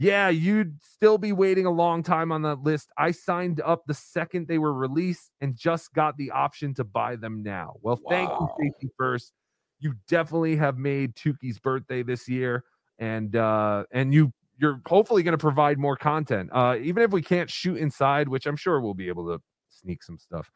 Yeah, 0.00 0.28
you'd 0.28 0.80
still 0.80 1.18
be 1.18 1.32
waiting 1.32 1.66
a 1.66 1.72
long 1.72 2.04
time 2.04 2.30
on 2.30 2.42
that 2.42 2.62
list. 2.62 2.88
I 2.96 3.10
signed 3.10 3.60
up 3.60 3.82
the 3.86 3.94
second 3.94 4.46
they 4.46 4.58
were 4.58 4.72
released 4.72 5.32
and 5.40 5.56
just 5.56 5.92
got 5.92 6.16
the 6.16 6.30
option 6.30 6.72
to 6.74 6.84
buy 6.84 7.16
them 7.16 7.42
now. 7.42 7.74
Well, 7.82 8.00
thank 8.08 8.30
you, 8.30 8.48
Safety 8.60 8.90
First. 8.96 9.32
You 9.80 9.94
definitely 10.06 10.54
have 10.54 10.78
made 10.78 11.16
Tukey's 11.16 11.58
birthday 11.58 12.04
this 12.04 12.28
year, 12.28 12.62
and 13.00 13.34
uh, 13.34 13.84
and 13.90 14.14
you 14.14 14.32
you're 14.56 14.80
hopefully 14.86 15.24
going 15.24 15.32
to 15.32 15.38
provide 15.38 15.78
more 15.78 15.96
content. 15.96 16.50
Uh, 16.52 16.76
even 16.80 17.02
if 17.02 17.10
we 17.10 17.22
can't 17.22 17.50
shoot 17.50 17.76
inside, 17.76 18.28
which 18.28 18.46
I'm 18.46 18.56
sure 18.56 18.80
we'll 18.80 18.94
be 18.94 19.08
able 19.08 19.26
to 19.26 19.42
sneak 19.68 20.04
some 20.04 20.18
stuff. 20.18 20.48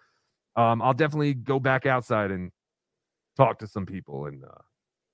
Um, 0.54 0.80
I'll 0.82 0.94
definitely 0.94 1.34
go 1.34 1.58
back 1.58 1.84
outside 1.84 2.30
and 2.30 2.52
talk 3.36 3.58
to 3.60 3.66
some 3.66 3.86
people. 3.86 4.26
And 4.26 4.44
uh, 4.44 4.62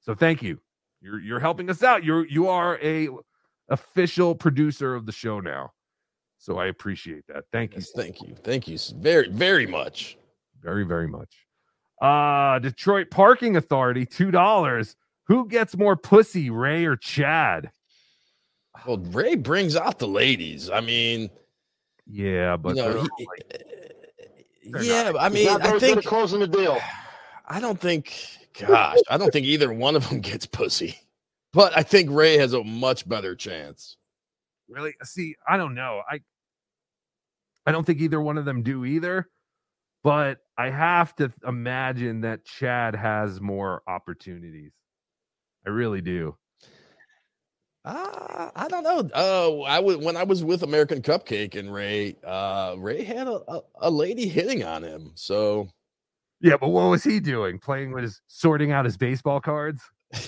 so, 0.01 0.15
thank 0.15 0.43
you. 0.43 0.61
You're 1.01 1.21
you're 1.21 1.41
helping 1.41 1.71
us 1.71 1.83
out. 1.83 2.05
You're 2.05 2.27
you 2.27 2.49
are 2.49 2.79
a 2.83 3.09
official 3.69 4.35
producer 4.35 4.95
of 4.95 5.07
the 5.07 5.13
show 5.13 5.41
now. 5.41 5.73
So 6.39 6.59
I 6.59 6.67
appreciate 6.67 7.25
that. 7.29 7.45
Thank 7.53 7.75
you. 7.75 7.83
Thank 7.83 8.23
you. 8.23 8.35
Thank 8.45 8.69
you 8.69 8.79
very, 8.97 9.29
very 9.29 9.67
much. 9.67 10.17
Very, 10.63 10.85
very 10.85 11.09
much. 11.09 11.35
Uh 12.01 12.59
Detroit 12.61 13.11
Parking 13.11 13.57
Authority, 13.57 14.07
two 14.07 14.31
dollars. 14.31 14.95
Who 15.27 15.47
gets 15.49 15.77
more 15.77 15.97
pussy, 15.97 16.49
Ray 16.49 16.85
or 16.87 16.97
Chad? 16.97 17.71
Well, 18.87 18.99
Ray 18.99 19.35
brings 19.35 19.75
out 19.77 19.99
the 19.99 20.07
ladies. 20.09 20.71
I 20.71 20.81
mean, 20.81 21.29
Yeah, 22.07 22.57
but 22.57 22.77
you 22.77 22.83
know, 22.83 23.07
he- 23.19 23.27
They're 24.71 24.83
yeah, 24.83 25.11
not- 25.11 25.21
I 25.21 25.29
mean, 25.29 25.49
I 25.49 25.59
very 25.59 25.73
good 25.73 25.81
think 25.81 26.05
closing 26.05 26.41
the 26.41 26.47
deal. 26.47 26.79
I 27.51 27.61
don't 27.61 27.81
think, 27.81 28.15
gosh, 28.59 28.99
I 29.11 29.17
don't 29.17 29.33
think 29.33 29.47
either 29.47 29.73
one 29.73 29.97
of 29.97 30.09
them 30.09 30.21
gets 30.21 30.47
pussy. 30.47 30.99
But 31.53 31.77
I 31.77 31.83
think 31.83 32.11
Ray 32.11 32.37
has 32.39 32.53
a 32.53 32.63
much 32.63 33.09
better 33.09 33.35
chance. 33.35 33.97
really 34.69 34.95
see, 35.03 35.35
I 35.49 35.57
don't 35.57 35.75
know. 35.75 36.03
I 36.11 36.21
I 37.67 37.73
don't 37.73 37.85
think 37.85 38.01
either 38.01 38.21
one 38.21 38.39
of 38.39 38.45
them 38.45 38.63
do 38.63 38.85
either, 38.85 39.29
but 40.03 40.39
I 40.57 40.71
have 40.71 41.15
to 41.17 41.33
imagine 41.47 42.23
that 42.23 42.45
Chad 42.45 42.95
has 42.95 43.41
more 43.41 43.83
opportunities. 43.87 44.73
I 45.67 45.71
really 45.71 46.01
do. 46.01 46.37
Uh, 47.85 48.51
I 48.55 48.69
don't 48.69 48.85
know. 48.85 49.09
Oh, 49.15 49.63
I 49.63 49.79
was 49.81 49.97
when 49.97 50.17
I 50.17 50.25
was 50.25 50.45
with 50.45 50.63
American 50.63 51.01
Cupcake 51.01 51.57
and 51.57 51.73
Ray. 51.73 52.17
Uh, 52.25 52.75
Ray 52.79 53.03
had 53.03 53.27
a, 53.29 53.41
a, 53.49 53.61
a 53.83 53.91
lady 53.91 54.29
hitting 54.29 54.65
on 54.65 54.83
him. 54.83 55.13
So 55.15 55.69
Yeah, 56.41 56.57
but 56.61 56.69
what 56.69 56.91
was 56.91 57.05
he 57.05 57.21
doing? 57.21 57.59
Playing 57.59 57.93
with 57.93 58.05
his 58.05 58.21
sorting 58.27 58.73
out 58.73 58.85
his 58.85 58.97
baseball 58.97 59.41
cards? 59.41 59.81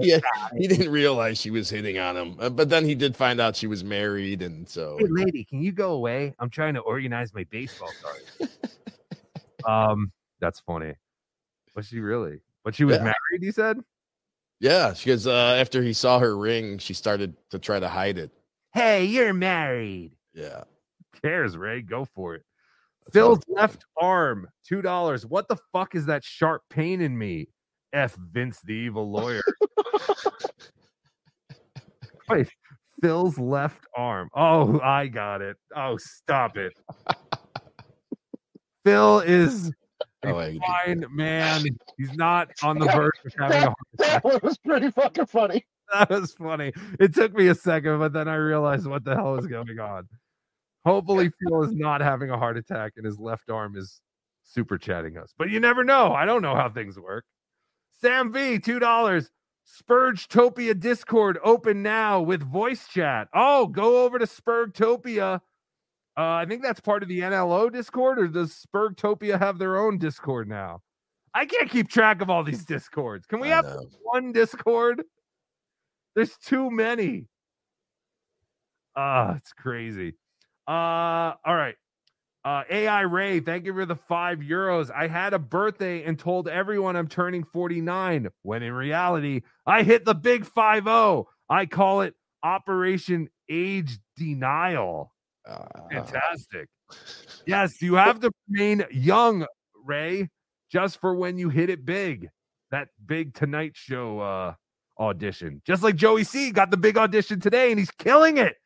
Yeah, 0.00 0.20
he 0.56 0.66
didn't 0.66 0.90
realize 0.90 1.38
she 1.38 1.50
was 1.50 1.68
hitting 1.68 1.98
on 1.98 2.16
him. 2.16 2.36
Uh, 2.40 2.48
But 2.50 2.68
then 2.70 2.84
he 2.84 2.94
did 2.94 3.14
find 3.14 3.38
out 3.40 3.54
she 3.54 3.66
was 3.66 3.84
married, 3.84 4.40
and 4.42 4.68
so 4.68 4.96
Hey, 4.98 5.06
lady, 5.10 5.44
can 5.44 5.60
you 5.62 5.72
go 5.72 5.92
away? 5.92 6.34
I'm 6.38 6.48
trying 6.50 6.74
to 6.74 6.80
organize 6.80 7.34
my 7.34 7.44
baseball 7.50 7.90
cards. 8.02 8.52
um, 9.66 10.10
that's 10.40 10.60
funny. 10.60 10.94
Was 11.76 11.86
she 11.86 12.00
really? 12.00 12.40
But 12.64 12.74
she 12.74 12.84
was 12.84 12.96
Yeah. 12.96 13.04
married, 13.04 13.42
you 13.42 13.52
said? 13.52 13.78
yeah, 14.60 14.94
because 14.96 15.26
uh, 15.26 15.56
after 15.58 15.82
he 15.82 15.92
saw 15.92 16.18
her 16.18 16.36
ring, 16.36 16.78
she 16.78 16.94
started 16.94 17.34
to 17.50 17.58
try 17.58 17.78
to 17.80 17.88
hide 17.88 18.18
it. 18.18 18.30
Hey, 18.72 19.04
you're 19.04 19.34
married. 19.34 20.16
Yeah. 20.34 20.64
Who 21.12 21.20
cares, 21.20 21.56
Ray? 21.56 21.82
Go 21.82 22.04
for 22.14 22.34
it. 22.36 22.42
Phil's 23.12 23.40
left 23.48 23.84
arm, 24.00 24.48
two 24.66 24.80
dollars. 24.80 25.26
What 25.26 25.48
the 25.48 25.56
fuck 25.72 25.94
is 25.94 26.06
that 26.06 26.24
sharp 26.24 26.62
pain 26.70 27.00
in 27.00 27.18
me? 27.18 27.48
F 27.92 28.14
Vince 28.32 28.60
the 28.64 28.72
evil 28.72 29.10
lawyer. 29.10 29.42
Wait, 32.28 32.48
Phil's 33.00 33.38
left 33.38 33.84
arm. 33.96 34.28
Oh, 34.34 34.80
I 34.80 35.06
got 35.08 35.42
it. 35.42 35.56
Oh, 35.76 35.96
stop 35.98 36.56
it. 36.56 36.72
Phil 38.84 39.20
is 39.20 39.68
a 40.24 40.28
Oh, 40.28 40.38
I- 40.38 40.58
fine 40.84 41.04
man. 41.10 41.64
He's 41.98 42.12
not 42.14 42.48
on 42.62 42.78
the 42.78 42.86
verge 42.86 43.10
of 43.26 43.32
having 43.38 43.56
a 43.58 43.60
heart 43.60 43.74
attack. 43.98 44.22
That 44.22 44.42
was 44.42 44.58
pretty 44.58 44.90
fucking 44.90 45.26
funny. 45.26 45.64
That 45.92 46.08
was 46.10 46.32
funny. 46.32 46.72
It 47.00 47.12
took 47.14 47.34
me 47.34 47.48
a 47.48 47.54
second, 47.54 47.98
but 47.98 48.12
then 48.12 48.28
I 48.28 48.36
realized 48.36 48.86
what 48.86 49.04
the 49.04 49.14
hell 49.14 49.36
is 49.36 49.46
going 49.46 49.78
on. 49.78 50.08
Hopefully, 50.86 51.30
Phil 51.42 51.62
is 51.64 51.72
not 51.74 52.00
having 52.00 52.30
a 52.30 52.38
heart 52.38 52.56
attack 52.56 52.92
and 52.96 53.04
his 53.04 53.18
left 53.20 53.50
arm 53.50 53.76
is 53.76 54.00
super 54.42 54.78
chatting 54.78 55.16
us. 55.18 55.34
But 55.36 55.50
you 55.50 55.60
never 55.60 55.84
know. 55.84 56.12
I 56.12 56.24
don't 56.24 56.40
know 56.42 56.54
how 56.54 56.68
things 56.70 56.98
work. 56.98 57.24
Sam 58.02 58.32
V, 58.32 58.58
two 58.58 58.78
dollars. 58.78 59.30
Spurgtopia 59.64 60.78
Discord 60.78 61.38
open 61.44 61.82
now 61.82 62.20
with 62.20 62.42
voice 62.42 62.88
chat. 62.88 63.28
Oh, 63.32 63.68
go 63.68 64.04
over 64.04 64.18
to 64.18 64.26
Spurgtopia. 64.26 65.36
Uh, 66.16 66.20
I 66.20 66.44
think 66.44 66.62
that's 66.62 66.80
part 66.80 67.02
of 67.02 67.08
the 67.08 67.20
NLO 67.20 67.72
Discord, 67.72 68.18
or 68.18 68.26
does 68.26 68.66
Spurgtopia 68.66 69.38
have 69.38 69.58
their 69.58 69.78
own 69.78 69.98
Discord 69.98 70.48
now? 70.48 70.82
I 71.32 71.46
can't 71.46 71.70
keep 71.70 71.88
track 71.88 72.20
of 72.20 72.28
all 72.28 72.42
these 72.42 72.64
Discords. 72.64 73.24
Can 73.26 73.40
we 73.40 73.48
have 73.48 73.64
one 74.02 74.32
Discord? 74.32 75.04
There's 76.14 76.36
too 76.36 76.70
many. 76.70 77.28
Ah, 78.94 79.36
it's 79.36 79.52
crazy. 79.54 80.14
Uh, 80.68 81.32
all 81.44 81.54
right. 81.54 81.76
Uh, 82.44 82.64
AI 82.68 83.02
Ray, 83.02 83.38
thank 83.38 83.66
you 83.66 83.72
for 83.72 83.86
the 83.86 83.94
five 83.94 84.38
euros. 84.38 84.90
I 84.90 85.06
had 85.06 85.32
a 85.32 85.38
birthday 85.38 86.02
and 86.02 86.18
told 86.18 86.48
everyone 86.48 86.96
I'm 86.96 87.06
turning 87.06 87.44
49, 87.44 88.28
when 88.42 88.62
in 88.64 88.72
reality, 88.72 89.42
I 89.64 89.84
hit 89.84 90.04
the 90.04 90.14
big 90.14 90.44
5 90.44 90.84
0. 90.84 91.28
I 91.48 91.66
call 91.66 92.00
it 92.00 92.14
Operation 92.42 93.28
Age 93.48 93.98
Denial. 94.16 95.12
Fantastic. 95.90 96.68
Yes, 97.46 97.80
you 97.80 97.94
have 97.94 98.18
to 98.20 98.30
remain 98.48 98.84
young, 98.90 99.46
Ray, 99.84 100.28
just 100.70 101.00
for 101.00 101.14
when 101.14 101.38
you 101.38 101.48
hit 101.48 101.70
it 101.70 101.84
big. 101.84 102.28
That 102.72 102.88
big 103.04 103.34
Tonight 103.34 103.72
Show 103.74 104.18
uh, 104.20 104.54
audition. 104.98 105.62
Just 105.64 105.82
like 105.82 105.94
Joey 105.94 106.24
C 106.24 106.50
got 106.50 106.70
the 106.70 106.76
big 106.76 106.96
audition 106.96 107.38
today 107.38 107.70
and 107.70 107.78
he's 107.78 107.90
killing 107.90 108.38
it. 108.38 108.56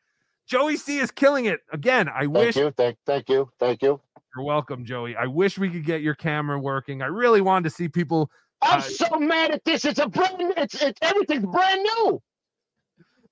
Joey 0.47 0.77
C 0.77 0.99
is 0.99 1.11
killing 1.11 1.45
it. 1.45 1.59
Again, 1.71 2.07
I 2.07 2.25
wish 2.25 2.55
Thank 2.55 2.55
wish 2.55 2.55
you, 2.55 2.71
thank, 2.71 2.95
you. 2.95 3.01
thank 3.05 3.29
you, 3.29 3.49
thank 3.59 3.81
you. 3.81 3.99
you're 4.35 4.45
welcome, 4.45 4.85
Joey. 4.85 5.15
I 5.15 5.25
wish 5.25 5.57
we 5.57 5.69
could 5.69 5.85
get 5.85 6.01
your 6.01 6.15
camera 6.15 6.57
working. 6.57 7.01
I 7.01 7.07
really 7.07 7.41
wanted 7.41 7.69
to 7.69 7.75
see 7.75 7.89
people. 7.89 8.31
I'm 8.61 8.79
uh, 8.79 8.81
so 8.81 9.19
mad 9.19 9.51
at 9.51 9.65
this. 9.65 9.83
It's 9.85 9.99
a 9.99 10.07
brand. 10.07 10.53
It's 10.55 10.81
it's 10.81 10.99
everything's 11.01 11.45
brand 11.45 11.83
new. 11.83 12.21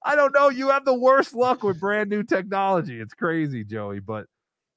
I 0.03 0.15
don't 0.15 0.33
know. 0.33 0.49
You 0.49 0.69
have 0.69 0.85
the 0.85 0.93
worst 0.93 1.33
luck 1.33 1.63
with 1.63 1.79
brand 1.79 2.09
new 2.09 2.21
technology. 2.21 2.99
It's 2.99 3.13
crazy, 3.13 3.63
Joey, 3.63 4.01
but 4.01 4.27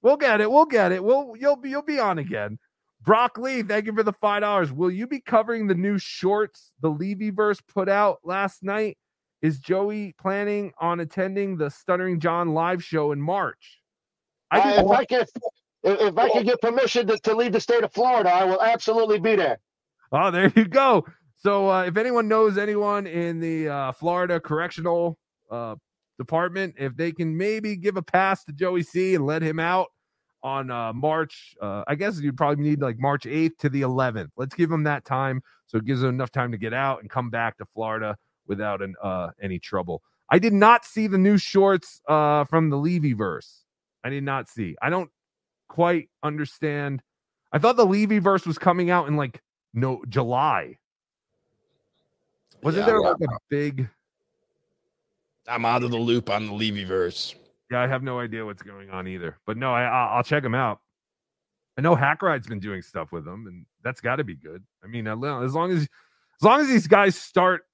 we'll 0.00 0.16
get 0.16 0.40
it. 0.40 0.50
We'll 0.50 0.64
get 0.64 0.92
it. 0.92 1.02
We'll 1.02 1.34
you'll 1.36 1.56
be 1.56 1.70
you'll 1.70 1.82
be 1.82 1.98
on 1.98 2.18
again. 2.18 2.58
Brock 3.02 3.36
Lee, 3.36 3.62
thank 3.62 3.86
you 3.86 3.94
for 3.94 4.02
the 4.02 4.12
five 4.12 4.42
dollars. 4.42 4.72
Will 4.72 4.90
you 4.90 5.06
be 5.06 5.20
covering 5.20 5.66
the 5.66 5.74
new 5.74 5.98
shorts 5.98 6.72
the 6.80 6.88
Levy 6.88 7.30
verse 7.30 7.60
put 7.60 7.88
out 7.88 8.20
last 8.24 8.62
night? 8.62 8.96
Is 9.40 9.58
Joey 9.58 10.14
planning 10.18 10.72
on 10.80 11.00
attending 11.00 11.56
the 11.56 11.70
Stuttering 11.70 12.18
John 12.18 12.54
live 12.54 12.82
show 12.82 13.12
in 13.12 13.20
March? 13.20 13.78
I 14.50 14.70
did 14.70 14.84
if 14.84 14.90
I 14.90 15.04
can, 15.04 15.20
if, 15.84 16.00
if 16.00 16.18
I 16.18 16.28
can 16.30 16.44
get 16.44 16.60
permission 16.60 17.06
to, 17.06 17.18
to 17.18 17.34
leave 17.34 17.52
the 17.52 17.60
state 17.60 17.84
of 17.84 17.92
Florida, 17.92 18.30
I 18.30 18.44
will 18.44 18.60
absolutely 18.60 19.20
be 19.20 19.36
there. 19.36 19.58
Oh, 20.10 20.30
there 20.30 20.52
you 20.56 20.66
go. 20.66 21.06
So, 21.36 21.70
uh, 21.70 21.84
if 21.84 21.96
anyone 21.96 22.26
knows 22.26 22.58
anyone 22.58 23.06
in 23.06 23.38
the 23.38 23.68
uh, 23.68 23.92
Florida 23.92 24.40
Correctional 24.40 25.16
uh, 25.50 25.76
Department, 26.18 26.74
if 26.76 26.96
they 26.96 27.12
can 27.12 27.36
maybe 27.36 27.76
give 27.76 27.96
a 27.96 28.02
pass 28.02 28.42
to 28.44 28.52
Joey 28.52 28.82
C 28.82 29.14
and 29.14 29.24
let 29.24 29.42
him 29.42 29.60
out 29.60 29.88
on 30.42 30.70
uh, 30.70 30.92
March, 30.92 31.54
uh, 31.62 31.84
I 31.86 31.94
guess 31.94 32.18
you'd 32.18 32.36
probably 32.36 32.64
need 32.64 32.80
like 32.80 32.98
March 32.98 33.22
8th 33.22 33.58
to 33.58 33.68
the 33.68 33.82
11th. 33.82 34.30
Let's 34.36 34.54
give 34.54 34.72
him 34.72 34.82
that 34.84 35.04
time 35.04 35.42
so 35.66 35.78
it 35.78 35.84
gives 35.84 36.02
him 36.02 36.08
enough 36.08 36.32
time 36.32 36.50
to 36.50 36.58
get 36.58 36.74
out 36.74 37.02
and 37.02 37.10
come 37.10 37.30
back 37.30 37.56
to 37.58 37.66
Florida 37.66 38.16
without 38.48 38.82
an, 38.82 38.94
uh, 39.02 39.30
any 39.40 39.58
trouble. 39.58 40.02
I 40.30 40.38
did 40.38 40.52
not 40.52 40.84
see 40.84 41.06
the 41.06 41.18
new 41.18 41.38
shorts 41.38 42.00
uh, 42.08 42.44
from 42.44 42.70
the 42.70 42.76
Levy 42.76 43.12
verse. 43.12 43.64
I 44.04 44.10
did 44.10 44.24
not 44.24 44.48
see. 44.48 44.76
I 44.82 44.90
don't 44.90 45.10
quite 45.68 46.08
understand. 46.22 47.02
I 47.52 47.58
thought 47.58 47.76
the 47.76 47.86
Levy 47.86 48.18
verse 48.18 48.46
was 48.46 48.58
coming 48.58 48.90
out 48.90 49.08
in 49.08 49.16
like 49.16 49.42
no 49.72 50.02
July. 50.08 50.78
Wasn't 52.62 52.82
Yeah, 52.82 52.86
there 52.86 53.00
like 53.00 53.16
a 53.20 53.38
big? 53.48 53.88
I'm 55.46 55.64
out 55.64 55.82
of 55.82 55.90
the 55.90 55.98
loop 55.98 56.28
on 56.28 56.46
the 56.46 56.52
Levy 56.52 56.84
verse. 56.84 57.34
Yeah, 57.70 57.80
I 57.80 57.86
have 57.86 58.02
no 58.02 58.18
idea 58.18 58.44
what's 58.44 58.62
going 58.62 58.90
on 58.90 59.06
either. 59.06 59.38
But 59.46 59.56
no, 59.56 59.72
I 59.72 59.84
I'll 59.84 60.16
I'll 60.16 60.22
check 60.22 60.42
them 60.42 60.54
out. 60.54 60.80
I 61.76 61.80
know 61.80 61.94
Hackride's 61.94 62.48
been 62.48 62.58
doing 62.58 62.82
stuff 62.82 63.12
with 63.12 63.24
them, 63.24 63.46
and 63.46 63.64
that's 63.84 64.00
got 64.00 64.16
to 64.16 64.24
be 64.24 64.34
good. 64.34 64.64
I 64.82 64.88
mean, 64.88 65.06
as 65.06 65.54
long 65.54 65.70
as 65.70 65.82
as 65.82 66.42
long 66.42 66.60
as 66.60 66.66
these 66.68 66.86
guys 66.86 67.16
start 67.16 67.67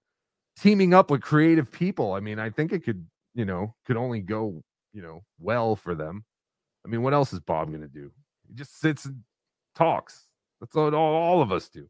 teaming 0.59 0.95
up 0.95 1.11
with 1.11 1.23
creative 1.23 1.71
people, 1.71 2.13
I 2.13 2.21
mean, 2.21 2.39
I 2.39 2.51
think 2.51 2.73
it 2.73 2.85
could 2.85 3.07
you 3.35 3.45
know 3.45 3.75
could 3.87 3.97
only 3.97 4.21
go 4.21 4.63
you 4.93 5.03
know 5.03 5.25
well 5.39 5.77
for 5.77 5.95
them. 5.95 6.25
I 6.85 6.89
mean, 6.89 7.03
what 7.03 7.15
else 7.15 7.33
is 7.33 7.41
Bob 7.41 7.69
going 7.69 7.81
to 7.81 7.89
do? 7.89 8.11
He 8.47 8.55
just 8.55 8.79
sits 8.79 9.07
and 9.07 9.23
talks. 9.75 10.27
That's 10.61 10.75
what 10.75 10.95
all, 10.95 11.15
all 11.15 11.43
of 11.43 11.51
us 11.51 11.69
do. 11.69 11.89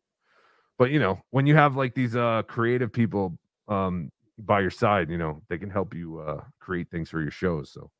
But 0.79 0.91
you 0.91 0.99
know, 0.99 1.21
when 1.31 1.47
you 1.47 1.55
have 1.55 1.77
like 1.77 1.95
these 1.95 2.17
uh 2.17 2.43
creative 2.47 2.93
people 2.93 3.39
um 3.69 4.11
by 4.39 4.61
your 4.61 4.71
side. 4.71 5.11
You 5.11 5.19
know, 5.19 5.43
they 5.49 5.59
can 5.59 5.71
help 5.71 5.95
you 5.95 6.21
uh, 6.21 6.43
create 6.61 6.91
things 6.91 7.11
for 7.11 7.21
your 7.21 7.31
shows. 7.31 7.71
So 7.71 7.91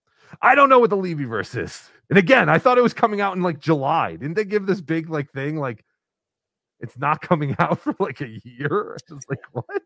I 0.43 0.55
don't 0.55 0.69
know 0.69 0.79
what 0.79 0.91
the 0.91 0.97
Levyverse 0.97 1.61
is. 1.63 1.89
And 2.11 2.19
again, 2.19 2.49
I 2.49 2.59
thought 2.59 2.79
it 2.79 2.83
was 2.83 2.95
coming 2.95 3.21
out 3.21 3.37
in 3.37 3.43
like 3.43 3.59
July. 3.59 4.13
Didn't 4.13 4.35
they 4.35 4.45
give 4.45 4.67
this 4.67 4.81
big 4.81 5.09
like 5.09 5.31
thing 5.33 5.57
like 5.57 5.85
it's 6.81 6.99
not 6.99 7.21
coming 7.23 7.57
out 7.59 7.81
for 7.81 7.95
like 7.99 8.21
a 8.21 8.41
year? 8.45 8.97
It's 9.11 9.29
like 9.29 9.41
what? 9.53 9.83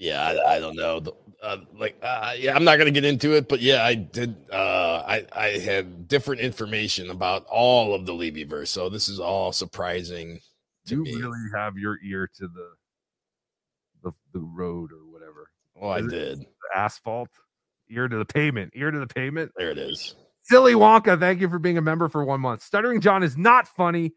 Yeah, 0.00 0.22
I, 0.22 0.56
I 0.56 0.60
don't 0.60 0.76
know. 0.76 1.02
Uh, 1.42 1.58
like, 1.78 1.94
uh, 2.02 2.32
yeah, 2.38 2.56
I'm 2.56 2.64
not 2.64 2.78
gonna 2.78 2.90
get 2.90 3.04
into 3.04 3.34
it, 3.36 3.48
but 3.50 3.60
yeah, 3.60 3.84
I 3.84 3.94
did. 3.94 4.34
Uh, 4.50 5.02
I 5.06 5.26
I 5.36 5.46
had 5.58 6.08
different 6.08 6.40
information 6.40 7.10
about 7.10 7.44
all 7.46 7.94
of 7.94 8.06
the 8.06 8.12
Levyverse, 8.14 8.68
so 8.68 8.88
this 8.88 9.08
is 9.10 9.20
all 9.20 9.52
surprising 9.52 10.40
to 10.86 10.94
you 10.96 11.02
me. 11.04 11.14
really 11.16 11.38
have 11.54 11.76
your 11.76 11.98
ear 12.02 12.28
to 12.38 12.48
the 12.48 12.70
the, 14.02 14.12
the 14.32 14.40
road 14.40 14.90
or 14.90 15.12
whatever. 15.12 15.50
Well, 15.74 15.90
I 15.92 15.98
Is 15.98 16.06
it 16.06 16.10
did. 16.10 16.46
asphalt, 16.74 17.28
ear 17.90 18.08
to 18.08 18.16
the 18.16 18.24
pavement, 18.24 18.72
ear 18.74 18.90
to 18.90 18.98
the 18.98 19.06
pavement. 19.06 19.52
There 19.56 19.70
it 19.70 19.78
is. 19.78 20.14
Silly 20.44 20.72
Wonka, 20.72 21.20
thank 21.20 21.42
you 21.42 21.48
for 21.50 21.58
being 21.58 21.76
a 21.76 21.82
member 21.82 22.08
for 22.08 22.24
one 22.24 22.40
month. 22.40 22.62
Stuttering 22.62 23.02
John 23.02 23.22
is 23.22 23.36
not 23.36 23.68
funny. 23.68 24.14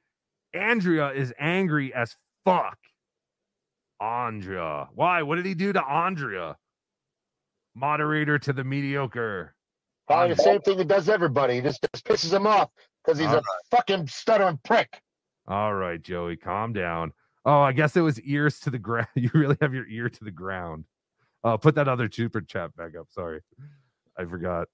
Andrea 0.54 1.10
is 1.10 1.34
angry 1.38 1.94
as 1.94 2.16
fuck. 2.46 2.78
Andrea. 4.04 4.90
Why? 4.94 5.22
What 5.22 5.38
did 5.38 5.46
he 5.46 5.54
do 5.54 5.72
to 5.74 5.84
Andrea? 5.84 6.58
Moderator 7.76 8.38
to 8.40 8.54
the 8.54 8.64
mediocre. 8.64 9.56
Probably 10.08 10.36
the 10.36 10.42
same 10.42 10.62
thing 10.62 10.78
he 10.78 10.84
does 10.84 11.08
everybody. 11.08 11.56
He 11.56 11.62
just, 11.62 11.86
just 11.94 12.06
pisses 12.06 12.34
him 12.34 12.46
off 12.46 12.70
because 13.04 13.18
he's 13.18 13.30
All 13.30 13.38
a 13.38 13.44
fucking 13.72 14.08
stuttering 14.08 14.60
prick. 14.64 15.02
All 15.48 15.74
right, 15.74 16.02
Joey, 16.02 16.36
calm 16.36 16.74
down. 16.74 17.14
Oh, 17.46 17.62
I 17.62 17.72
guess 17.72 17.96
it 17.96 18.02
was 18.02 18.20
ears 18.22 18.60
to 18.62 18.70
the 18.70 18.80
ground. 18.80 19.08
You 19.16 19.30
really 19.34 19.58
have 19.62 19.74
your 19.74 19.88
ear 19.88 20.10
to 20.10 20.24
the 20.24 20.32
ground. 20.32 20.86
Uh, 21.44 21.58
put 21.58 21.76
that 21.76 21.88
other 21.88 22.10
super 22.12 22.42
chat 22.42 22.76
back 22.76 22.96
up. 23.00 23.08
Sorry, 23.10 23.42
I 24.18 24.26
forgot. 24.26 24.68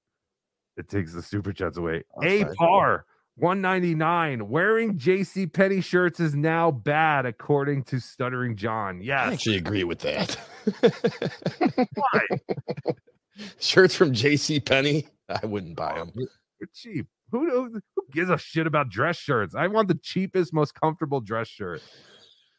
It 0.78 0.88
takes 0.88 1.14
the 1.14 1.22
super 1.22 1.52
chats 1.52 1.78
away. 1.78 2.04
A 2.24 2.46
par 2.58 3.06
199. 3.40 4.50
Wearing 4.50 4.98
JC 4.98 5.52
Penney 5.52 5.82
shirts 5.82 6.20
is 6.20 6.36
now 6.36 6.72
bad, 6.72 7.26
according 7.26 7.84
to 7.86 8.00
Stuttering 8.00 8.56
John. 8.56 9.02
Yeah. 9.02 9.24
I 9.24 9.34
actually 9.34 9.58
agree 9.58 9.84
with 9.84 10.00
that. 10.00 10.38
Why? 11.96 12.22
Shirts 13.60 13.96
from 13.96 14.14
J.C. 14.14 14.60
Penney, 14.60 15.08
I 15.30 15.46
wouldn't 15.46 15.76
buy 15.76 15.94
oh, 15.96 16.06
them. 16.06 16.12
They're 16.16 16.70
cheap. 16.74 17.08
Who, 17.32 17.50
who 17.50 17.82
who 17.96 18.04
gives 18.12 18.30
a 18.30 18.38
shit 18.38 18.68
about 18.68 18.90
dress 18.90 19.16
shirts? 19.16 19.56
I 19.56 19.68
want 19.68 19.88
the 19.88 19.96
cheapest, 19.96 20.54
most 20.54 20.74
comfortable 20.74 21.22
dress 21.22 21.48
shirt. 21.48 21.82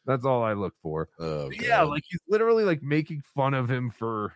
That's 0.05 0.25
all 0.25 0.43
I 0.43 0.53
look 0.53 0.73
for. 0.81 1.09
Oh, 1.19 1.51
yeah, 1.51 1.83
like 1.83 2.03
he's 2.09 2.21
literally 2.27 2.63
like 2.63 2.81
making 2.81 3.21
fun 3.35 3.53
of 3.53 3.69
him 3.69 3.91
for 3.91 4.33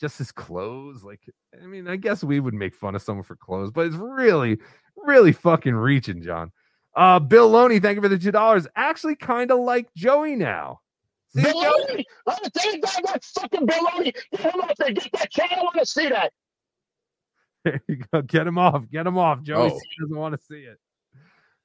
just 0.00 0.18
his 0.18 0.32
clothes. 0.32 1.02
Like, 1.04 1.20
I 1.62 1.66
mean, 1.66 1.86
I 1.88 1.96
guess 1.96 2.24
we 2.24 2.40
would 2.40 2.54
make 2.54 2.74
fun 2.74 2.94
of 2.94 3.02
someone 3.02 3.24
for 3.24 3.36
clothes, 3.36 3.70
but 3.70 3.86
it's 3.86 3.96
really, 3.96 4.58
really 4.96 5.32
fucking 5.32 5.74
reaching, 5.74 6.22
John. 6.22 6.50
Uh, 6.96 7.18
Bill 7.20 7.48
Loney, 7.48 7.78
thank 7.78 7.96
you 7.96 8.02
for 8.02 8.08
the 8.08 8.18
two 8.18 8.32
dollars. 8.32 8.66
Actually, 8.74 9.14
kind 9.16 9.50
of 9.50 9.60
like 9.60 9.92
Joey 9.94 10.34
now. 10.36 10.80
See, 11.36 11.42
Joey- 11.42 11.52
Baloney! 11.54 12.04
I'm 12.26 12.50
telling 12.56 12.76
you, 12.76 13.02
that 13.06 13.24
fucking 13.24 13.66
baloney. 13.66 14.12
Get 14.32 14.52
him 14.54 14.60
off 14.62 14.72
there. 14.78 14.90
Get 14.92 15.12
that 15.12 15.32
cat. 15.32 15.52
I 15.56 15.62
want 15.62 15.76
to 15.78 15.86
see 15.86 16.08
that. 16.08 16.32
There 17.62 17.82
you 17.88 17.96
go. 18.10 18.22
Get 18.22 18.46
him 18.46 18.56
off. 18.56 18.88
Get 18.90 19.06
him 19.06 19.18
off. 19.18 19.42
Joey 19.42 19.70
Oh. 19.70 19.80
Doesn't 20.00 20.16
want 20.16 20.34
to 20.34 20.40
see 20.46 20.60
it. 20.62 20.78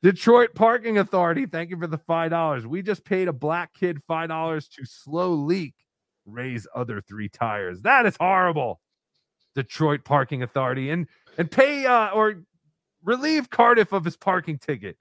Detroit 0.03 0.49
Parking 0.53 0.97
Authority, 0.97 1.45
thank 1.45 1.69
you 1.69 1.79
for 1.79 1.87
the 1.87 1.97
five 1.97 2.31
dollars. 2.31 2.67
We 2.67 2.81
just 2.81 3.05
paid 3.05 3.29
a 3.29 3.33
black 3.33 3.73
kid 3.73 4.03
five 4.03 4.27
dollars 4.27 4.67
to 4.77 4.85
slow 4.85 5.31
leak, 5.31 5.73
raise 6.25 6.67
other 6.75 7.01
three 7.01 7.29
tires. 7.29 7.81
That 7.81 8.05
is 8.05 8.15
horrible. 8.19 8.81
Detroit 9.55 10.03
Parking 10.03 10.43
Authority 10.43 10.89
and 10.89 11.07
and 11.37 11.49
pay 11.49 11.85
uh, 11.85 12.09
or 12.09 12.43
relieve 13.03 13.49
Cardiff 13.49 13.93
of 13.93 14.03
his 14.03 14.17
parking 14.17 14.57
ticket. 14.57 14.97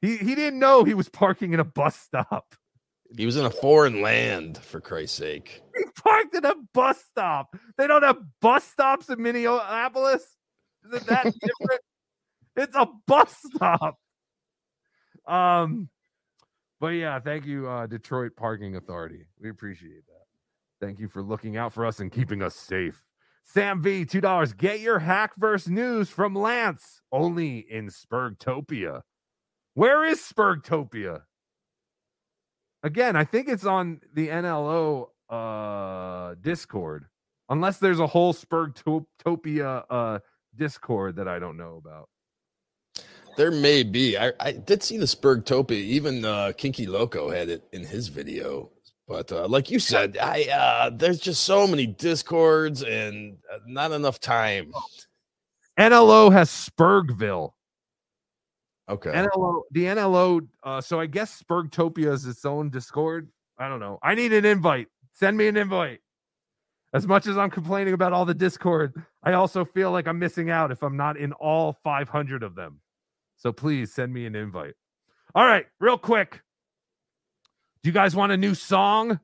He 0.00 0.16
he 0.16 0.34
didn't 0.34 0.58
know 0.58 0.84
he 0.84 0.94
was 0.94 1.08
parking 1.08 1.52
in 1.52 1.60
a 1.60 1.64
bus 1.64 1.96
stop. 1.96 2.54
He 3.16 3.26
was 3.26 3.36
in 3.36 3.44
a 3.44 3.50
foreign 3.50 4.02
land, 4.02 4.58
for 4.58 4.80
Christ's 4.80 5.18
sake. 5.18 5.62
He 5.76 5.84
parked 6.02 6.34
in 6.34 6.44
a 6.44 6.54
bus 6.74 7.02
stop. 7.08 7.54
They 7.78 7.86
don't 7.86 8.02
have 8.02 8.18
bus 8.40 8.64
stops 8.64 9.08
in 9.08 9.22
Minneapolis. 9.22 10.22
Is 10.84 10.92
it 10.92 11.06
that 11.06 11.24
different? 11.40 11.80
It's 12.56 12.74
a 12.74 12.88
bus 13.06 13.36
stop. 13.54 13.98
Um, 15.26 15.88
but 16.80 16.88
yeah, 16.88 17.20
thank 17.20 17.46
you, 17.46 17.68
uh, 17.68 17.86
Detroit 17.86 18.32
Parking 18.36 18.76
Authority. 18.76 19.26
We 19.40 19.50
appreciate 19.50 20.06
that. 20.06 20.15
Thank 20.80 20.98
you 20.98 21.08
for 21.08 21.22
looking 21.22 21.56
out 21.56 21.72
for 21.72 21.86
us 21.86 22.00
and 22.00 22.12
keeping 22.12 22.42
us 22.42 22.54
safe. 22.54 23.02
Sam 23.44 23.80
V, 23.80 24.04
two 24.04 24.20
dollars. 24.20 24.52
Get 24.52 24.80
your 24.80 25.00
Hackverse 25.00 25.68
news 25.68 26.10
from 26.10 26.34
Lance, 26.34 27.00
only 27.12 27.58
in 27.58 27.88
Spurgtopia. 27.88 29.02
Where 29.74 30.04
is 30.04 30.20
Spurgtopia? 30.20 31.22
Again, 32.82 33.16
I 33.16 33.24
think 33.24 33.48
it's 33.48 33.64
on 33.64 34.00
the 34.14 34.28
NLO 34.28 35.08
uh 35.30 36.34
Discord. 36.40 37.06
Unless 37.48 37.78
there's 37.78 38.00
a 38.00 38.06
whole 38.06 38.34
Spurgtopia 38.34 39.84
uh 39.88 40.18
Discord 40.56 41.16
that 41.16 41.28
I 41.28 41.38
don't 41.38 41.56
know 41.56 41.76
about. 41.76 42.08
There 43.36 43.50
may 43.50 43.82
be. 43.82 44.16
I, 44.16 44.32
I 44.40 44.52
did 44.52 44.82
see 44.82 44.96
the 44.96 45.04
Spurgtopia. 45.04 45.72
Even 45.72 46.24
uh, 46.24 46.52
Kinky 46.56 46.86
Loco 46.86 47.30
had 47.30 47.50
it 47.50 47.64
in 47.70 47.84
his 47.84 48.08
video. 48.08 48.70
But 49.08 49.30
uh, 49.30 49.46
like 49.46 49.70
you 49.70 49.78
said, 49.78 50.18
I 50.18 50.44
uh, 50.44 50.90
there's 50.90 51.20
just 51.20 51.44
so 51.44 51.66
many 51.66 51.86
discords 51.86 52.82
and 52.82 53.36
uh, 53.52 53.58
not 53.66 53.92
enough 53.92 54.20
time. 54.20 54.72
NLO 55.78 56.32
has 56.32 56.50
Spurgville. 56.50 57.52
Okay. 58.88 59.10
NLO, 59.10 59.62
the 59.70 59.84
NLO. 59.84 60.46
Uh, 60.62 60.80
so 60.80 60.98
I 60.98 61.06
guess 61.06 61.42
Spurgtopia 61.42 62.12
is 62.12 62.26
its 62.26 62.44
own 62.44 62.70
Discord. 62.70 63.28
I 63.58 63.68
don't 63.68 63.80
know. 63.80 63.98
I 64.02 64.14
need 64.14 64.32
an 64.32 64.44
invite. 64.44 64.88
Send 65.12 65.36
me 65.36 65.48
an 65.48 65.56
invite. 65.56 66.00
As 66.92 67.06
much 67.06 67.26
as 67.26 67.36
I'm 67.36 67.50
complaining 67.50 67.94
about 67.94 68.12
all 68.12 68.24
the 68.24 68.34
Discord, 68.34 68.94
I 69.22 69.32
also 69.32 69.64
feel 69.64 69.90
like 69.90 70.06
I'm 70.06 70.18
missing 70.18 70.50
out 70.50 70.70
if 70.70 70.82
I'm 70.82 70.96
not 70.96 71.16
in 71.16 71.32
all 71.32 71.72
500 71.84 72.42
of 72.42 72.54
them. 72.54 72.80
So 73.36 73.52
please 73.52 73.92
send 73.92 74.12
me 74.12 74.24
an 74.26 74.34
invite. 74.34 74.74
All 75.34 75.44
right, 75.44 75.66
real 75.80 75.98
quick. 75.98 76.40
Do 77.86 77.90
you 77.90 77.94
guys 77.94 78.16
want 78.16 78.32
a 78.32 78.36
new 78.36 78.56
song? 78.56 79.20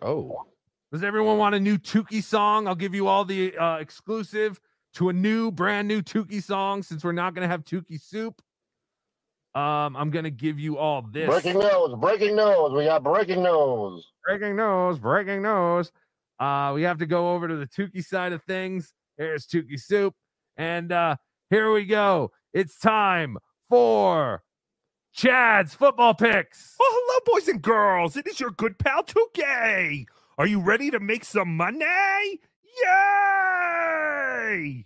Oh. 0.00 0.46
Does 0.90 1.02
everyone 1.02 1.36
want 1.36 1.54
a 1.54 1.60
new 1.60 1.76
Tukey 1.76 2.24
song? 2.24 2.66
I'll 2.66 2.74
give 2.74 2.94
you 2.94 3.06
all 3.06 3.22
the 3.22 3.54
uh, 3.54 3.76
exclusive 3.76 4.58
to 4.94 5.10
a 5.10 5.12
new, 5.12 5.50
brand 5.50 5.86
new 5.86 6.00
Tukey 6.00 6.42
song 6.42 6.82
since 6.82 7.04
we're 7.04 7.12
not 7.12 7.34
going 7.34 7.42
to 7.42 7.48
have 7.48 7.64
Tukey 7.64 8.00
soup. 8.00 8.40
Um, 9.54 9.94
I'm 9.94 10.10
going 10.10 10.24
to 10.24 10.30
give 10.30 10.58
you 10.58 10.78
all 10.78 11.02
this. 11.02 11.28
Breaking 11.28 11.58
news. 11.58 11.94
Breaking 11.98 12.34
news. 12.34 12.72
We 12.72 12.86
got 12.86 13.02
breaking 13.02 13.42
news. 13.42 14.10
breaking 14.24 14.56
news, 14.56 14.98
breaking 14.98 15.42
news. 15.42 15.92
Uh, 16.40 16.72
we 16.74 16.80
have 16.84 16.96
to 16.96 17.06
go 17.06 17.34
over 17.34 17.46
to 17.46 17.56
the 17.56 17.66
Tukey 17.66 18.02
side 18.02 18.32
of 18.32 18.42
things. 18.44 18.94
Here's 19.18 19.46
Tukey 19.46 19.78
soup. 19.78 20.14
And 20.56 20.92
uh, 20.92 21.16
here 21.50 21.70
we 21.70 21.84
go. 21.84 22.30
It's 22.54 22.78
time 22.78 23.36
for 23.68 24.42
Chad's 25.16 25.74
football 25.74 26.12
picks. 26.12 26.76
Oh, 26.78 26.92
hello, 26.94 27.38
boys 27.38 27.48
and 27.48 27.62
girls. 27.62 28.18
It 28.18 28.26
is 28.26 28.38
your 28.38 28.50
good 28.50 28.78
pal 28.78 29.02
Tukey. 29.02 30.04
Are 30.36 30.46
you 30.46 30.60
ready 30.60 30.90
to 30.90 31.00
make 31.00 31.24
some 31.24 31.56
money? 31.56 32.38
Yay! 32.84 34.84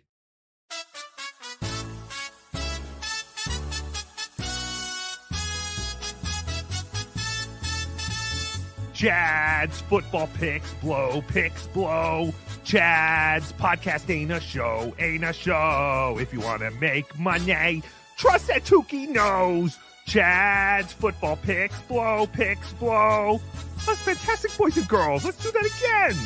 Chad's 8.94 9.81
football 9.81 10.28
picks 10.35 10.73
blow, 10.74 11.24
picks 11.27 11.66
blow. 11.66 12.32
Chad's 12.62 13.52
podcast 13.55 14.09
ain't 14.09 14.31
a 14.31 14.39
show, 14.39 14.94
ain't 15.01 15.24
a 15.24 15.32
show. 15.32 16.19
If 16.20 16.32
you 16.32 16.39
want 16.39 16.62
to 16.62 16.70
make 16.70 17.19
money, 17.19 17.82
trust 18.16 18.47
that 18.47 18.62
Tukey 18.62 19.09
knows. 19.09 19.77
Chad's 20.11 20.93
football 20.93 21.37
picks 21.37 21.81
blow, 21.82 22.27
picks 22.27 22.73
blow. 22.73 23.41
That's 23.87 24.01
fantastic, 24.01 24.59
boys 24.59 24.77
and 24.77 24.89
girls. 24.89 25.24
Let's 25.24 25.41
do 25.41 25.53
that 25.53 25.65
again. 25.65 26.16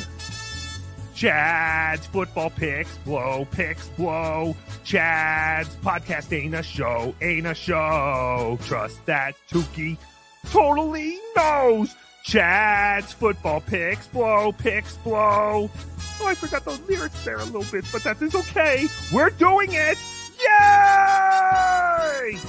Chad's 1.13 2.07
football 2.07 2.49
picks 2.49 2.97
blow, 2.97 3.45
picks 3.51 3.87
blow. 3.89 4.55
Chad's 4.83 5.69
podcast 5.83 6.35
ain't 6.35 6.55
a 6.55 6.63
show, 6.63 7.13
ain't 7.21 7.45
a 7.45 7.53
show. 7.53 8.57
Trust 8.63 9.05
that 9.05 9.35
Tukey 9.51 9.99
totally 10.49 11.19
knows. 11.35 11.93
Chad's 12.23 13.13
football 13.13 13.61
picks 13.61 14.07
blow, 14.07 14.51
picks 14.51 14.97
blow. 14.97 15.69
Oh, 16.21 16.27
I 16.27 16.33
forgot 16.33 16.65
the 16.65 16.71
lyrics 16.89 17.23
there 17.23 17.37
a 17.37 17.45
little 17.45 17.65
bit, 17.71 17.85
but 17.91 18.01
that 18.03 18.19
is 18.19 18.33
okay. 18.33 18.87
We're 19.13 19.29
doing 19.29 19.69
it. 19.73 19.99
Yay! 20.41 22.39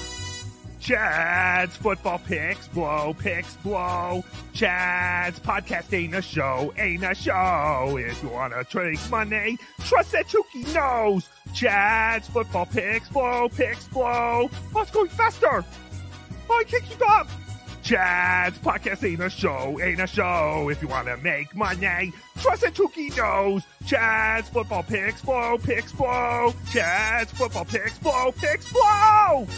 Chad's 0.86 1.76
football 1.76 2.20
picks 2.20 2.68
blow, 2.68 3.12
picks 3.18 3.56
blow. 3.56 4.24
Chad's 4.52 5.40
podcast 5.40 5.92
ain't 5.92 6.14
a 6.14 6.22
show, 6.22 6.72
ain't 6.78 7.02
a 7.02 7.12
show. 7.12 7.98
If 7.98 8.22
you 8.22 8.28
wanna 8.28 8.62
take 8.62 9.10
money, 9.10 9.58
trust 9.84 10.12
that 10.12 10.28
Chucky 10.28 10.62
knows. 10.72 11.28
Chad's 11.52 12.28
football 12.28 12.66
picks 12.66 13.08
blow, 13.08 13.48
picks 13.48 13.88
blow. 13.88 14.48
Oh, 14.76 14.80
it's 14.80 14.92
going 14.92 15.08
faster. 15.08 15.64
Oh, 16.48 16.56
I 16.56 16.62
can't 16.62 16.84
keep 16.84 17.02
up. 17.10 17.26
Chad's 17.82 18.56
podcast 18.60 19.02
ain't 19.02 19.24
a 19.24 19.28
show, 19.28 19.80
ain't 19.82 20.00
a 20.00 20.06
show. 20.06 20.68
If 20.70 20.80
you 20.82 20.86
wanna 20.86 21.16
make 21.16 21.52
money, 21.56 22.12
trust 22.38 22.62
that 22.62 22.74
Chucky 22.74 23.10
knows. 23.10 23.64
Chad's 23.86 24.48
football 24.50 24.84
picks 24.84 25.20
blow, 25.20 25.58
picks 25.58 25.90
blow. 25.90 26.54
Chad's 26.70 27.32
football 27.32 27.64
picks 27.64 27.98
blow, 27.98 28.30
picks 28.30 28.72
blow. 28.72 29.48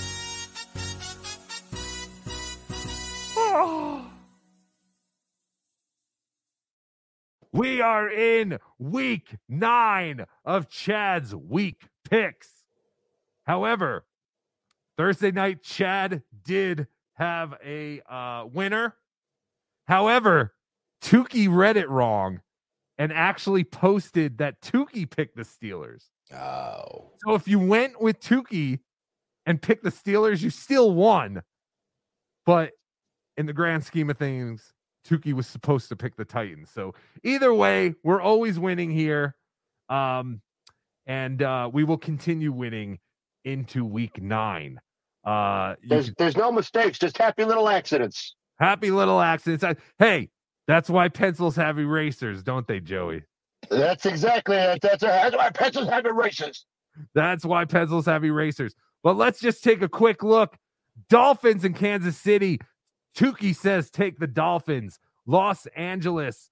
We 7.51 7.81
are 7.81 8.09
in 8.11 8.59
week 8.79 9.37
nine 9.49 10.27
of 10.45 10.69
Chad's 10.69 11.35
week 11.35 11.89
picks. 12.09 12.49
However, 13.47 14.05
Thursday 14.99 15.31
night, 15.31 15.63
Chad 15.63 16.23
did 16.45 16.87
have 17.15 17.55
a 17.65 18.01
uh, 18.09 18.45
winner. 18.53 18.97
However, 19.87 20.55
Tukey 21.03 21.49
read 21.51 21.77
it 21.77 21.89
wrong 21.89 22.43
and 22.99 23.13
actually 23.13 23.65
posted 23.65 24.39
that 24.39 24.61
Tukey 24.61 25.09
picked 25.09 25.37
the 25.37 25.43
Steelers. 25.43 26.05
Oh. 26.33 27.13
So 27.25 27.35
if 27.35 27.49
you 27.49 27.59
went 27.59 28.01
with 28.01 28.21
Tukey 28.21 28.81
and 29.47 29.63
picked 29.63 29.85
the 29.85 29.91
Steelers, 29.91 30.43
you 30.43 30.51
still 30.51 30.93
won. 30.93 31.43
But 32.45 32.73
in 33.39 33.47
the 33.47 33.53
grand 33.55 33.85
scheme 33.85 34.11
of 34.11 34.19
things, 34.19 34.75
Tukey 35.09 35.33
was 35.33 35.47
supposed 35.47 35.89
to 35.89 35.97
pick 35.97 36.17
the 36.17 36.25
Titans. 36.25 36.69
So 36.71 36.95
either 37.25 37.55
way, 37.55 37.95
we're 38.05 38.21
always 38.21 38.59
winning 38.59 38.91
here. 38.91 39.37
Um, 39.89 40.43
and 41.07 41.41
uh, 41.43 41.71
we 41.73 41.85
will 41.85 41.97
continue 41.97 42.53
winning 42.53 42.99
into 43.45 43.85
week 43.85 44.21
nine. 44.21 44.79
Uh, 45.25 45.77
There's 45.89 46.13
there's 46.19 46.37
no 46.37 46.53
mistakes, 46.53 46.99
just 46.99 47.17
happy 47.17 47.45
little 47.45 47.69
accidents. 47.69 48.35
Happy 48.59 48.91
little 48.91 49.21
accidents. 49.21 49.65
I- 49.65 49.77
Hey, 49.99 50.29
that's 50.67 50.91
why 50.91 51.09
pencils 51.09 51.57
have 51.57 51.79
erasers, 51.79 52.43
don't 52.43 52.67
they, 52.67 52.81
Joey? 52.81 53.23
That's 53.71 54.05
exactly 54.05 54.57
it. 54.57 54.81
That's, 54.83 55.01
that's 55.03 55.35
why 55.37 55.51
pencils 55.51 55.89
have 55.89 56.05
erasers. 56.07 56.67
That's 57.15 57.45
why 57.45 57.65
pencils 57.65 58.07
have 58.07 58.25
erasers. 58.25 58.75
But 59.03 59.17
let's 59.17 59.41
just 59.41 59.63
take 59.65 59.81
a 59.83 59.89
quick 59.89 60.23
look. 60.23 60.57
Dolphins 61.09 61.65
in 61.65 61.73
Kansas 61.75 62.17
City. 62.19 62.61
Tukey 63.19 63.55
says 63.55 63.91
take 63.91 64.19
the 64.21 64.29
Dolphins. 64.29 65.01
Los 65.27 65.67
Angeles 65.77 66.51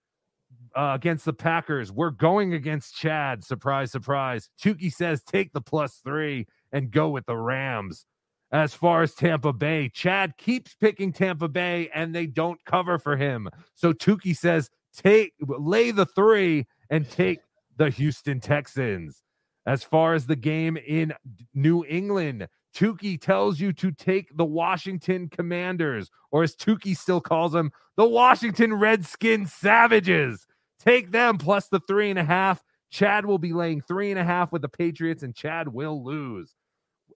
uh, 0.77 0.93
against 0.95 1.25
the 1.25 1.33
Packers. 1.33 1.93
We're 1.93 2.11
going 2.11 2.55
against 2.55 2.97
Chad. 2.97 3.45
Surprise, 3.45 3.93
surprise. 3.93 4.51
Tukey 4.61 4.93
says 4.93 5.23
take 5.23 5.53
the 5.53 5.61
plus 5.61 6.01
three 6.05 6.47
and 6.73 6.91
go 6.91 7.09
with 7.09 7.25
the 7.27 7.37
Rams. 7.37 8.05
As 8.51 8.75
far 8.75 9.03
as 9.03 9.15
Tampa 9.15 9.53
Bay, 9.53 9.89
Chad 9.89 10.37
keeps 10.39 10.75
picking 10.75 11.13
Tampa 11.13 11.49
Bay 11.49 11.89
and 11.95 12.13
they 12.13 12.27
don't 12.27 12.65
cover 12.65 12.99
for 12.99 13.17
him. 13.17 13.49
So 13.77 13.93
Tukey 13.93 14.37
says 14.37 14.69
take 14.93 15.35
lay 15.41 15.93
the 15.93 16.07
three 16.07 16.67
and 16.91 17.09
take 17.09 17.41
the 17.77 17.91
Houston 17.91 18.41
Texans. 18.41 19.23
As 19.67 19.85
far 19.85 20.15
as 20.15 20.27
the 20.27 20.37
game 20.37 20.77
in 20.77 21.13
New 21.55 21.85
England, 21.89 22.49
Tukey 22.77 23.19
tells 23.19 23.59
you 23.59 23.73
to 23.73 23.91
take 23.91 24.37
the 24.37 24.45
Washington 24.45 25.31
Commanders, 25.31 26.11
or 26.31 26.43
as 26.43 26.55
Tukey 26.55 26.95
still 26.95 27.23
calls 27.23 27.53
them, 27.53 27.73
the 27.97 28.07
Washington 28.07 28.75
Redskins 28.75 29.53
Savages. 29.53 30.47
Take 30.79 31.11
them 31.11 31.39
plus 31.39 31.69
the 31.69 31.81
three 31.81 32.11
and 32.11 32.19
a 32.19 32.25
half. 32.25 32.63
Chad 32.91 33.25
will 33.25 33.39
be 33.39 33.55
laying 33.55 33.81
three 33.81 34.11
and 34.11 34.21
a 34.21 34.25
half 34.25 34.53
with 34.53 34.61
the 34.61 34.69
Patriots, 34.69 35.23
and 35.23 35.35
Chad 35.35 35.69
will 35.69 36.05
lose. 36.05 36.55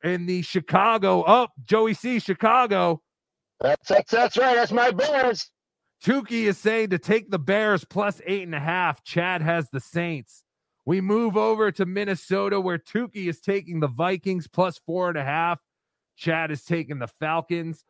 In 0.03 0.25
the 0.25 0.41
Chicago, 0.41 1.25
oh, 1.27 1.49
Joey 1.63 1.93
C, 1.93 2.21
Chicago. 2.21 3.03
That's 3.61 3.87
that's 3.87 4.11
that's 4.11 4.37
right. 4.39 4.57
That's 4.57 4.73
my 4.73 4.91
Bears. 4.91 5.51
Tukey 6.03 6.45
is 6.45 6.57
saying 6.57 6.89
to 6.91 6.99
take 6.99 7.31
the 7.31 7.39
Bears 7.39 7.85
plus 7.85 8.23
eight 8.25 8.45
and 8.45 8.55
a 8.55 8.61
half. 8.61 9.05
Chad 9.05 9.43
has 9.43 9.69
the 9.71 9.81
Saints. 9.81 10.43
We 10.91 11.01
move 11.01 11.37
over 11.37 11.71
to 11.71 11.87
Minnesota 11.87 12.61
where 12.61 12.77
Tukey 12.77 13.29
is 13.29 13.39
taking 13.39 13.79
the 13.79 13.87
Vikings 13.87 14.49
plus 14.49 14.77
four 14.77 15.09
and 15.09 15.17
a 15.17 15.23
half. 15.23 15.61
Chad 16.17 16.51
is 16.51 16.65
taking 16.65 16.99
the 16.99 17.07
Falcons. 17.07 17.85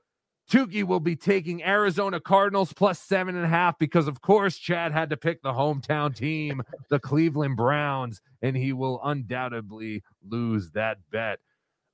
Tukey 0.51 0.85
will 0.85 1.01
be 1.01 1.17
taking 1.17 1.65
Arizona 1.65 2.21
Cardinals 2.21 2.75
plus 2.75 2.99
seven 3.01 3.37
and 3.37 3.47
a 3.47 3.49
half 3.49 3.79
because, 3.79 4.07
of 4.07 4.21
course, 4.21 4.59
Chad 4.59 4.93
had 4.93 5.09
to 5.09 5.17
pick 5.17 5.41
the 5.41 5.55
hometown 5.55 6.15
team, 6.15 6.61
the 6.91 6.99
Cleveland 6.99 7.57
Browns, 7.57 8.21
and 8.43 8.55
he 8.55 8.75
will 8.75 9.01
undoubtedly 9.03 10.03
lose 10.29 10.73
that 10.73 10.99
bet. 11.11 11.39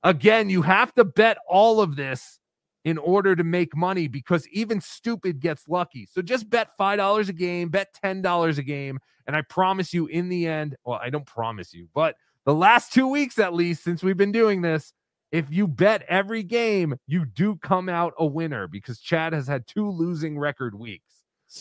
Again, 0.03 0.49
you 0.49 0.61
have 0.63 0.93
to 0.95 1.05
bet 1.05 1.37
all 1.47 1.79
of 1.79 1.95
this 1.95 2.37
in 2.85 2.97
order 2.97 3.35
to 3.35 3.43
make 3.43 3.75
money 3.75 4.07
because 4.07 4.47
even 4.49 4.79
stupid 4.79 5.39
gets 5.39 5.67
lucky. 5.67 6.07
So 6.09 6.21
just 6.21 6.49
bet 6.49 6.69
$5 6.79 7.29
a 7.29 7.33
game, 7.33 7.69
bet 7.69 7.95
$10 8.03 8.57
a 8.57 8.63
game. 8.63 8.99
And 9.25 9.35
I 9.35 9.41
promise 9.41 9.93
you, 9.93 10.07
in 10.07 10.29
the 10.29 10.47
end, 10.47 10.75
well, 10.85 10.99
I 11.01 11.09
don't 11.09 11.25
promise 11.25 11.73
you, 11.73 11.89
but 11.93 12.15
the 12.45 12.53
last 12.53 12.93
two 12.93 13.07
weeks 13.07 13.39
at 13.39 13.53
least, 13.53 13.83
since 13.83 14.01
we've 14.01 14.15
been 14.15 14.31
doing 14.31 14.61
this, 14.61 14.93
if 15.31 15.51
you 15.51 15.67
bet 15.67 16.03
every 16.07 16.43
game, 16.43 16.95
you 17.05 17.25
do 17.25 17.57
come 17.57 17.89
out 17.89 18.13
a 18.17 18.25
winner 18.25 18.67
because 18.67 18.99
Chad 18.99 19.33
has 19.33 19.47
had 19.47 19.67
two 19.67 19.89
losing 19.89 20.39
record 20.39 20.73
weeks. 20.73 21.03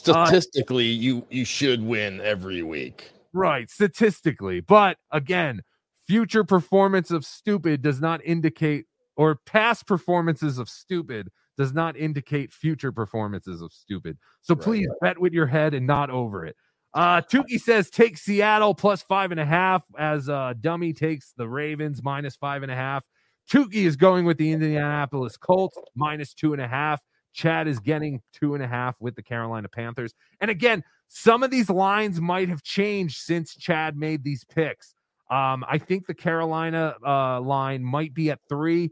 Uh, 0.09 0.27
Statistically, 0.27 0.87
you 0.87 1.27
you 1.31 1.45
should 1.45 1.83
win 1.83 2.21
every 2.21 2.63
week. 2.63 3.11
Right, 3.33 3.69
statistically. 3.71 4.61
But 4.61 4.99
again, 5.11 5.63
future 6.07 6.45
performance 6.45 7.11
of 7.11 7.25
stupid 7.25 7.83
does 7.83 8.01
not 8.01 8.21
indicate, 8.25 8.87
or 9.17 9.37
past 9.47 9.87
performances 9.87 10.59
of 10.59 10.69
stupid 10.69 11.31
does 11.57 11.73
not 11.73 11.97
indicate 11.97 12.53
future 12.53 12.93
performances 12.93 13.63
of 13.63 13.73
stupid. 13.73 14.19
So 14.43 14.55
please 14.55 14.89
bet 15.01 15.19
with 15.19 15.33
your 15.33 15.47
head 15.47 15.75
and 15.75 15.87
not 15.87 16.11
over 16.11 16.45
it. 16.45 16.55
Uh, 16.95 17.21
Tukey 17.21 17.61
says 17.61 17.91
take 17.91 18.17
Seattle 18.17 18.75
plus 18.75 19.03
five 19.03 19.31
and 19.31 19.41
a 19.41 19.45
half 19.45 19.85
as 19.99 20.29
uh, 20.29 20.55
Dummy 20.61 20.93
takes 20.93 21.33
the 21.37 21.49
Ravens 21.49 22.03
minus 22.03 22.37
five 22.37 22.63
and 22.63 22.73
a 22.73 22.75
half. 22.75 23.05
Tukey 23.51 23.87
is 23.87 23.97
going 23.97 24.25
with 24.25 24.39
the 24.39 24.51
Indianapolis 24.51 25.37
Colts 25.37 25.79
minus 25.95 26.35
two 26.35 26.53
and 26.53 26.63
a 26.63 26.69
half. 26.69 27.03
Chad 27.33 27.69
is 27.69 27.79
getting 27.81 28.23
two 28.33 28.55
and 28.55 28.65
a 28.65 28.67
half 28.67 28.97
with 28.99 29.15
the 29.15 29.23
Carolina 29.23 29.69
Panthers. 29.69 30.15
And 30.41 30.51
again, 30.51 30.83
some 31.09 31.43
of 31.43 31.51
these 31.51 31.69
lines 31.69 32.21
might 32.21 32.49
have 32.49 32.63
changed 32.63 33.19
since 33.19 33.55
Chad 33.55 33.97
made 33.97 34.25
these 34.25 34.45
picks. 34.45 34.95
Um, 35.31 35.65
I 35.69 35.79
think 35.79 36.07
the 36.07 36.15
Carolina 36.15 36.95
uh, 37.05 37.41
line 37.41 37.85
might 37.85 38.15
be 38.15 38.31
at 38.31 38.41
three. 38.49 38.91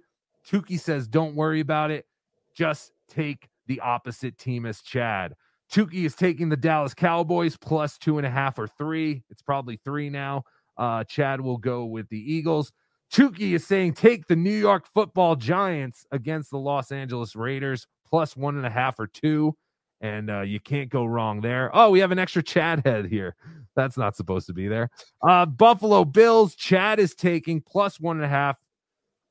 Tukey 0.49 0.79
says, 0.79 1.09
don't 1.09 1.35
worry 1.35 1.61
about 1.61 1.91
it. 1.91 2.07
Just 2.55 2.93
take 3.09 3.49
the 3.67 3.81
opposite 3.81 4.39
team 4.39 4.67
as 4.67 4.81
Chad. 4.81 5.35
Tukey 5.73 6.05
is 6.05 6.15
taking 6.15 6.49
the 6.49 6.57
Dallas 6.57 6.95
Cowboys 6.95 7.57
plus 7.57 7.99
two 7.99 8.19
and 8.19 8.27
a 8.27 8.31
half 8.31 8.59
or 8.59 8.69
three. 8.69 9.25
It's 9.31 9.43
probably 9.43 9.79
three 9.85 10.11
now. 10.11 10.45
Uh, 10.77 11.05
Chad 11.05 11.41
will 11.41 11.57
go 11.57 11.85
with 11.85 12.09
the 12.09 12.33
Eagles. 12.33 12.73
Tukey 13.13 13.55
is 13.55 13.67
saying 13.67 13.95
take 13.95 14.27
the 14.27 14.37
New 14.37 14.57
York 14.57 14.87
football 14.93 15.37
Giants 15.37 16.05
against 16.13 16.51
the 16.51 16.59
Los 16.59 16.93
Angeles 16.93 17.35
Raiders 17.35 17.87
plus 18.07 18.37
one 18.37 18.57
and 18.57 18.67
a 18.67 18.71
half 18.71 18.99
or 18.99 19.07
two. 19.07 19.57
And 20.01 20.31
uh, 20.31 20.43
you 20.43 20.61
can't 20.61 20.91
go 20.91 21.07
wrong 21.07 21.41
there. 21.41 21.71
Oh, 21.73 21.91
we 21.91 22.01
have 22.01 22.11
an 22.11 22.19
extra 22.19 22.43
Chad 22.43 22.83
head 22.85 23.07
here. 23.07 23.37
That's 23.75 23.97
not 23.97 24.17
supposed 24.17 24.47
to 24.49 24.53
be 24.53 24.69
there. 24.69 24.91
Uh, 25.27 25.47
Buffalo 25.47 26.05
Bills, 26.05 26.55
Chad 26.55 26.99
is 26.99 27.15
taking 27.15 27.61
plus 27.63 27.99
one 27.99 28.17
and 28.17 28.25
a 28.25 28.29
half. 28.29 28.59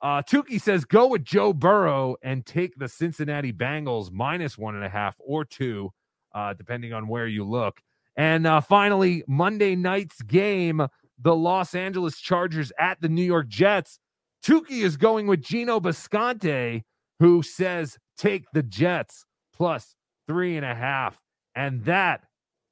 Uh, 0.03 0.21
Tukey 0.21 0.61
says 0.61 0.83
go 0.83 1.07
with 1.07 1.23
Joe 1.23 1.53
Burrow 1.53 2.17
and 2.21 2.45
take 2.45 2.75
the 2.75 2.89
Cincinnati 2.89 3.53
Bengals 3.53 4.11
minus 4.11 4.57
one 4.57 4.75
and 4.75 4.83
a 4.83 4.89
half 4.89 5.15
or 5.25 5.45
two, 5.45 5.91
uh, 6.35 6.53
depending 6.53 6.91
on 6.91 7.07
where 7.07 7.25
you 7.25 7.45
look. 7.45 7.79
And 8.17 8.45
uh, 8.45 8.59
finally, 8.59 9.23
Monday 9.27 9.77
night's 9.77 10.21
game, 10.21 10.85
the 11.17 11.35
Los 11.35 11.73
Angeles 11.73 12.19
Chargers 12.19 12.73
at 12.77 12.99
the 12.99 13.07
New 13.07 13.23
York 13.23 13.47
Jets. 13.47 13.97
Tukey 14.45 14.83
is 14.83 14.97
going 14.97 15.25
with 15.25 15.41
Gino 15.41 15.79
Bisconte, 15.79 16.83
who 17.19 17.41
says 17.41 17.97
take 18.17 18.43
the 18.53 18.61
Jets 18.61 19.25
plus 19.55 19.95
three 20.27 20.57
and 20.57 20.65
a 20.65 20.75
half. 20.75 21.21
And 21.55 21.85
that 21.85 22.25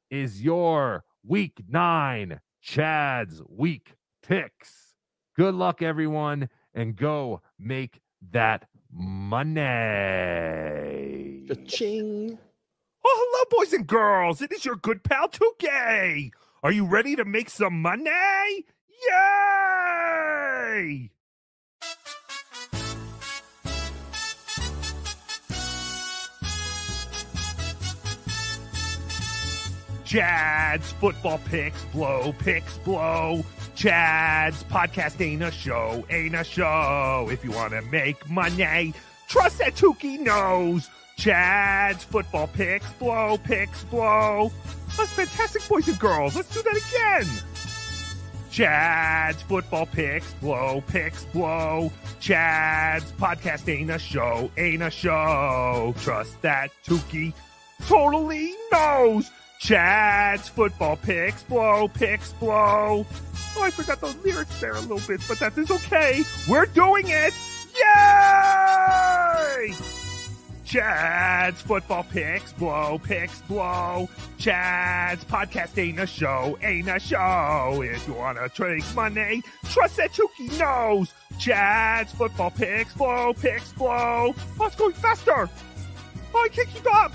is 0.10 0.44
your 0.44 1.06
week 1.26 1.62
nine, 1.70 2.42
Chad's 2.62 3.42
week 3.48 3.94
picks. 4.22 4.96
Good 5.38 5.56
luck, 5.56 5.82
everyone, 5.82 6.50
and 6.74 6.96
go 6.96 7.42
make 7.60 8.02
that 8.32 8.68
money. 8.92 9.62
Cha-ching. 11.48 12.40
Oh, 13.04 13.30
hello, 13.32 13.46
boys 13.50 13.74
and 13.74 13.88
girls. 13.88 14.42
It 14.42 14.52
is 14.52 14.64
your 14.64 14.76
good 14.76 15.04
pal, 15.04 15.28
Tukey. 15.28 16.32
Are 16.64 16.72
you 16.72 16.86
ready 16.86 17.16
to 17.16 17.26
make 17.26 17.50
some 17.50 17.82
money? 17.82 18.66
Yay! 19.10 21.10
Chad's 30.06 30.92
football 30.94 31.40
picks 31.46 31.84
blow, 31.86 32.34
picks 32.38 32.78
blow. 32.80 33.44
Chad's 33.82 34.64
podcast 34.66 35.20
ain't 35.22 35.42
a 35.42 35.50
show, 35.50 36.06
ain't 36.12 36.36
a 36.36 36.44
show. 36.44 37.28
If 37.32 37.44
you 37.44 37.50
want 37.50 37.74
to 37.74 37.82
make 37.82 38.30
money, 38.30 38.94
trust 39.28 39.58
that 39.58 39.74
Tukey 39.74 40.20
knows. 40.20 40.88
Chad's 41.18 42.04
football 42.04 42.46
picks 42.46 42.88
blow, 43.00 43.40
picks 43.40 43.84
blow. 43.86 44.52
That's 44.96 45.12
fantastic, 45.14 45.68
boys 45.68 45.88
and 45.88 45.98
girls. 45.98 46.36
Let's 46.36 46.54
do 46.54 46.62
that 46.62 46.78
again. 46.78 47.44
Chad's 48.52 49.42
football 49.42 49.88
picks 49.88 50.32
blow, 50.36 50.84
picks 50.86 51.26
blow. 51.26 51.92
Chad's 52.20 53.12
podcast 53.14 53.68
ain't 53.68 53.90
a 53.90 53.98
show, 53.98 54.52
ain't 54.58 54.84
a 54.84 54.92
show. 54.92 55.96
Trust 56.02 56.40
that 56.44 56.70
Tukey 56.86 57.34
totally 57.88 58.54
knows. 58.72 59.32
Chad's 59.60 60.50
football 60.50 60.98
picks 60.98 61.42
blow, 61.42 61.88
picks 61.88 62.34
blow. 62.34 63.08
Oh, 63.58 63.64
I 63.64 63.70
forgot 63.72 64.00
those 64.02 64.16
lyrics 64.18 64.60
there 64.62 64.74
a 64.74 64.80
little 64.82 65.02
bit, 65.08 65.22
but 65.28 65.40
that 65.40 65.58
is 65.58 65.70
okay. 65.72 66.24
We're 66.48 66.66
doing 66.68 67.06
it. 67.08 67.34
Yay! 67.76 69.74
Chad's 70.72 71.62
football 71.62 72.06
picks 72.06 72.54
blow, 72.54 72.98
picks 73.04 73.42
blow. 73.42 74.08
Chad's 74.38 75.26
podcast 75.26 75.78
ain't 75.78 76.00
a 76.00 76.08
show, 76.08 76.58
ain't 76.62 76.88
a 76.88 76.98
show. 76.98 77.82
If 77.84 78.08
you 78.08 78.14
wanna 78.14 78.48
take 78.48 78.96
money, 78.96 79.44
trust 79.70 79.98
that 79.98 80.14
Tukey 80.14 80.58
knows. 80.58 81.14
Chad's 81.40 82.14
football 82.14 82.52
picks 82.52 82.94
blow, 82.94 83.34
picks 83.34 83.74
blow. 83.74 84.34
Oh, 84.60 84.66
it's 84.66 84.76
going 84.78 84.94
faster. 84.94 85.50
Oh, 86.34 86.42
I 86.42 86.48
can't 86.48 86.70
keep 86.70 86.88
up. 86.94 87.12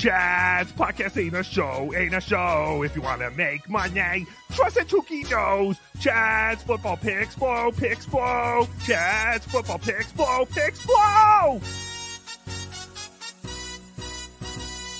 Chad's 0.00 0.72
podcast 0.72 1.22
ain't 1.22 1.36
a 1.36 1.44
show, 1.44 1.92
ain't 1.94 2.14
a 2.14 2.22
show. 2.22 2.82
If 2.82 2.96
you 2.96 3.02
wanna 3.02 3.30
make 3.32 3.68
money, 3.68 4.26
trust 4.50 4.76
that 4.76 4.88
Tukey 4.88 5.30
knows. 5.30 5.76
Chad's 6.00 6.62
football 6.62 6.96
picks 6.96 7.34
blow, 7.34 7.70
picks 7.70 8.06
blow. 8.06 8.66
Chad's 8.82 9.44
football 9.44 9.78
picks 9.78 10.10
blow, 10.12 10.46
picks 10.46 10.86
blow. 10.86 11.60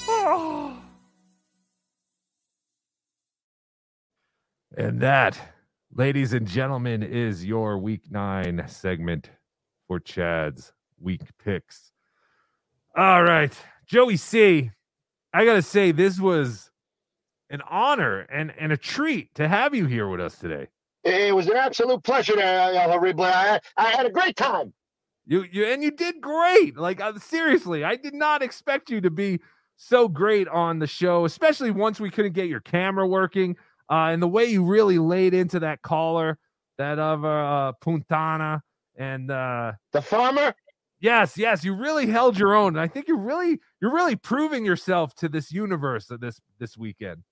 Oh. 0.07 0.77
And 4.77 5.01
that, 5.01 5.39
ladies 5.95 6.33
and 6.33 6.47
gentlemen, 6.47 7.03
is 7.03 7.45
your 7.45 7.77
week 7.79 8.03
nine 8.11 8.65
segment 8.69 9.31
for 9.89 9.99
Chad's 9.99 10.73
week 10.99 11.23
picks. 11.43 11.91
All 12.97 13.23
right, 13.23 13.53
Joey 13.87 14.17
C. 14.17 14.71
I 15.33 15.45
gotta 15.45 15.63
say, 15.63 15.93
this 15.93 16.19
was 16.19 16.71
an 17.51 17.63
honor 17.69 18.21
and, 18.21 18.53
and 18.59 18.73
a 18.73 18.77
treat 18.77 19.35
to 19.35 19.49
have 19.49 19.75
you 19.75 19.87
here 19.87 20.09
with 20.09 20.21
us 20.21 20.39
today. 20.39 20.69
It 21.05 21.35
was 21.35 21.47
an 21.47 21.57
absolute 21.57 22.03
pleasure 22.03 22.35
to 22.35 22.45
uh, 22.45 22.89
Horrible. 22.89 23.25
I, 23.25 23.61
I 23.77 23.91
had 23.91 24.07
a 24.07 24.11
great 24.11 24.37
time. 24.37 24.73
You 25.27 25.45
you 25.51 25.65
and 25.65 25.83
you 25.83 25.91
did 25.93 26.21
great. 26.21 26.77
Like 26.77 27.01
uh, 27.01 27.19
seriously, 27.19 27.85
I 27.85 27.97
did 27.97 28.15
not 28.15 28.43
expect 28.43 28.91
you 28.91 29.01
to 29.01 29.11
be 29.11 29.41
so 29.77 30.09
great 30.09 30.49
on 30.49 30.79
the 30.79 30.87
show, 30.87 31.25
especially 31.25 31.71
once 31.71 32.01
we 32.01 32.11
couldn't 32.11 32.33
get 32.33 32.49
your 32.49 32.61
camera 32.61 33.07
working. 33.07 33.57
Uh, 33.91 34.11
and 34.13 34.23
the 34.23 34.29
way 34.29 34.45
you 34.45 34.65
really 34.65 34.99
laid 34.99 35.33
into 35.33 35.61
that 35.61 35.83
caller, 35.83 36.39
that 36.79 36.99
of 36.99 37.25
uh, 37.25 37.73
Puntana 37.81 38.63
and 38.97 39.31
uh, 39.31 39.73
the 39.93 40.03
farmer. 40.03 40.55
Yes, 41.01 41.39
yes, 41.39 41.65
you 41.65 41.75
really 41.75 42.07
held 42.07 42.39
your 42.39 42.55
own. 42.55 42.77
And 42.77 42.81
I 42.81 42.87
think 42.87 43.09
you're 43.09 43.17
really 43.17 43.59
you're 43.81 43.93
really 43.93 44.17
proving 44.17 44.65
yourself 44.65 45.15
to 45.17 45.29
this 45.29 45.51
universe 45.51 46.11
of 46.11 46.21
this 46.21 46.41
this 46.59 46.77
weekend. 46.77 47.23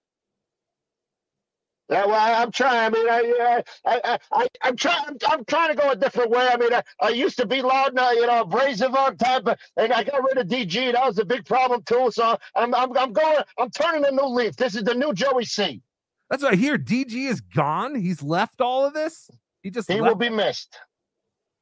Yeah, 1.91 2.05
well, 2.05 2.43
I'm 2.43 2.53
trying. 2.53 2.77
I 2.77 2.91
mean, 2.91 3.09
I, 3.09 3.63
I, 3.87 4.01
I, 4.05 4.19
I 4.33 4.49
I'm 4.63 4.77
trying. 4.77 5.05
I'm, 5.07 5.17
I'm 5.27 5.45
trying 5.47 5.69
to 5.71 5.75
go 5.75 5.91
a 5.91 5.97
different 5.97 6.31
way. 6.31 6.47
I 6.47 6.57
mean, 6.59 6.73
I, 6.75 6.83
I 7.01 7.09
used 7.09 7.39
to 7.39 7.47
be 7.47 7.63
loud, 7.63 7.99
uh, 7.99 8.11
you 8.13 8.27
know, 8.27 8.43
abrasive 8.43 8.95
on 8.95 9.17
type, 9.17 9.45
but 9.45 9.59
and 9.79 9.93
I 9.93 10.05
got 10.05 10.23
rid 10.23 10.37
of 10.37 10.49
DG. 10.49 10.93
That 10.93 11.07
was 11.07 11.19
a 11.19 11.25
big 11.25 11.47
problem 11.47 11.83
too. 11.85 12.11
So 12.13 12.37
I'm, 12.55 12.75
I'm, 12.75 12.97
I'm 12.97 13.13
going. 13.13 13.39
I'm 13.59 13.71
turning 13.71 14.05
a 14.05 14.11
new 14.11 14.27
leaf. 14.27 14.57
This 14.57 14.75
is 14.77 14.83
the 14.83 14.95
new 14.95 15.15
Joey 15.15 15.47
C. 15.47 15.81
That's 16.29 16.43
what 16.43 16.53
I 16.53 16.57
hear. 16.57 16.77
DG 16.77 17.13
is 17.13 17.41
gone. 17.41 17.95
He's 17.95 18.23
left 18.23 18.61
all 18.61 18.85
of 18.85 18.93
this. 18.93 19.31
He 19.63 19.71
just 19.71 19.91
He 19.91 19.99
left- 19.99 20.09
will 20.13 20.19
be 20.19 20.29
missed. 20.29 20.79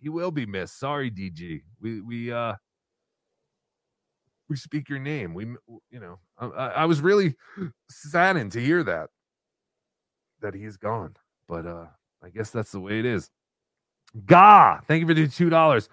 He 0.06 0.10
will 0.10 0.30
be 0.30 0.46
missed. 0.46 0.78
Sorry, 0.78 1.10
DG. 1.10 1.62
We 1.80 2.00
we 2.00 2.30
uh 2.30 2.54
we 4.48 4.54
speak 4.54 4.88
your 4.88 5.00
name. 5.00 5.34
We 5.34 5.46
you 5.90 5.98
know 5.98 6.20
I, 6.38 6.46
I 6.46 6.84
was 6.84 7.00
really 7.00 7.34
saddened 7.90 8.52
to 8.52 8.60
hear 8.62 8.84
that 8.84 9.10
that 10.42 10.54
he's 10.54 10.76
gone. 10.76 11.16
But 11.48 11.66
uh 11.66 11.86
I 12.22 12.28
guess 12.28 12.50
that's 12.50 12.70
the 12.70 12.78
way 12.78 13.00
it 13.00 13.04
is. 13.04 13.32
Gah, 14.26 14.78
thank 14.86 15.00
you 15.00 15.08
for 15.08 15.14
the 15.14 15.26
two 15.26 15.50
dollars. 15.50 15.88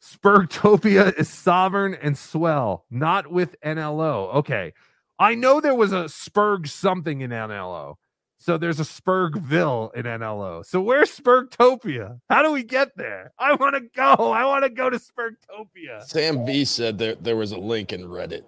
Spurgtopia 0.00 1.12
is 1.18 1.28
sovereign 1.28 1.96
and 2.00 2.16
swell, 2.16 2.84
not 2.88 3.32
with 3.32 3.60
NLO. 3.62 4.32
Okay. 4.36 4.74
I 5.18 5.34
know 5.34 5.60
there 5.60 5.74
was 5.74 5.92
a 5.92 6.04
Spurg 6.04 6.68
something 6.68 7.20
in 7.20 7.32
NLO. 7.32 7.96
So 8.46 8.56
there's 8.56 8.78
a 8.78 8.84
Spurgville 8.84 9.92
in 9.96 10.04
NLO. 10.04 10.64
So 10.64 10.80
where's 10.80 11.10
Spurgtopia? 11.10 12.20
How 12.30 12.44
do 12.44 12.52
we 12.52 12.62
get 12.62 12.96
there? 12.96 13.32
I 13.40 13.54
want 13.54 13.74
to 13.74 13.80
go. 13.80 14.30
I 14.30 14.44
want 14.44 14.62
to 14.62 14.70
go 14.70 14.88
to 14.88 15.00
Spurgtopia. 15.00 16.04
Sam 16.04 16.46
V 16.46 16.64
said 16.64 16.96
there 16.96 17.16
there 17.16 17.34
was 17.34 17.50
a 17.50 17.58
link 17.58 17.92
in 17.92 18.02
Reddit. 18.02 18.44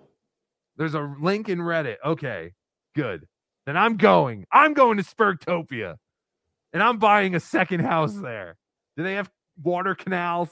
There's 0.77 0.95
a 0.95 1.01
link 1.21 1.49
in 1.49 1.59
Reddit. 1.59 1.97
Okay, 2.05 2.53
good. 2.95 3.27
Then 3.67 3.77
I'm 3.77 3.97
going. 3.97 4.45
I'm 4.53 4.73
going 4.73 4.99
to 4.99 5.03
Spurgtopia. 5.03 5.97
And 6.73 6.81
I'm 6.81 6.99
buying 6.99 7.35
a 7.35 7.41
second 7.41 7.81
house 7.81 8.15
there. 8.15 8.57
Do 8.97 9.03
they 9.03 9.15
have 9.15 9.29
water 9.61 9.97
canals? 9.97 10.51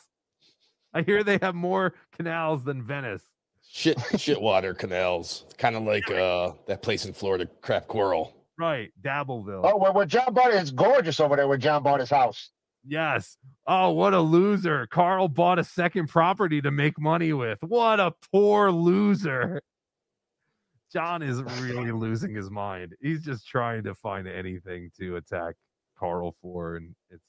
I 0.92 1.02
hear 1.02 1.22
they 1.22 1.38
have 1.40 1.54
more 1.54 1.94
canals 2.16 2.64
than 2.64 2.82
Venice. 2.82 3.22
Shit 3.62 3.96
shit 4.18 4.40
water 4.40 4.74
canals. 4.74 5.44
Kind 5.56 5.76
of 5.76 5.84
like 5.84 6.10
uh 6.10 6.50
that 6.66 6.82
place 6.82 7.04
in 7.04 7.12
Florida, 7.12 7.46
Crap 7.62 7.86
Coral. 7.86 8.35
Right, 8.58 8.90
Dabbleville. 9.02 9.62
Oh, 9.64 9.76
where, 9.76 9.92
where 9.92 10.06
John 10.06 10.32
bought 10.32 10.52
it, 10.52 10.56
it's 10.56 10.70
gorgeous 10.70 11.20
over 11.20 11.36
there. 11.36 11.46
Where 11.46 11.58
John 11.58 11.82
bought 11.82 12.00
his 12.00 12.10
house. 12.10 12.50
Yes. 12.86 13.36
Oh, 13.66 13.90
what 13.90 14.14
a 14.14 14.20
loser. 14.20 14.86
Carl 14.86 15.28
bought 15.28 15.58
a 15.58 15.64
second 15.64 16.08
property 16.08 16.62
to 16.62 16.70
make 16.70 16.98
money 17.00 17.32
with. 17.32 17.58
What 17.62 18.00
a 18.00 18.12
poor 18.32 18.70
loser. 18.70 19.60
John 20.92 21.22
is 21.22 21.42
really 21.60 21.92
losing 21.92 22.34
his 22.34 22.50
mind. 22.50 22.94
He's 23.00 23.24
just 23.24 23.46
trying 23.46 23.82
to 23.84 23.94
find 23.94 24.28
anything 24.28 24.90
to 24.98 25.16
attack 25.16 25.56
Carl 25.98 26.34
for, 26.40 26.76
and 26.76 26.94
it's 27.10 27.24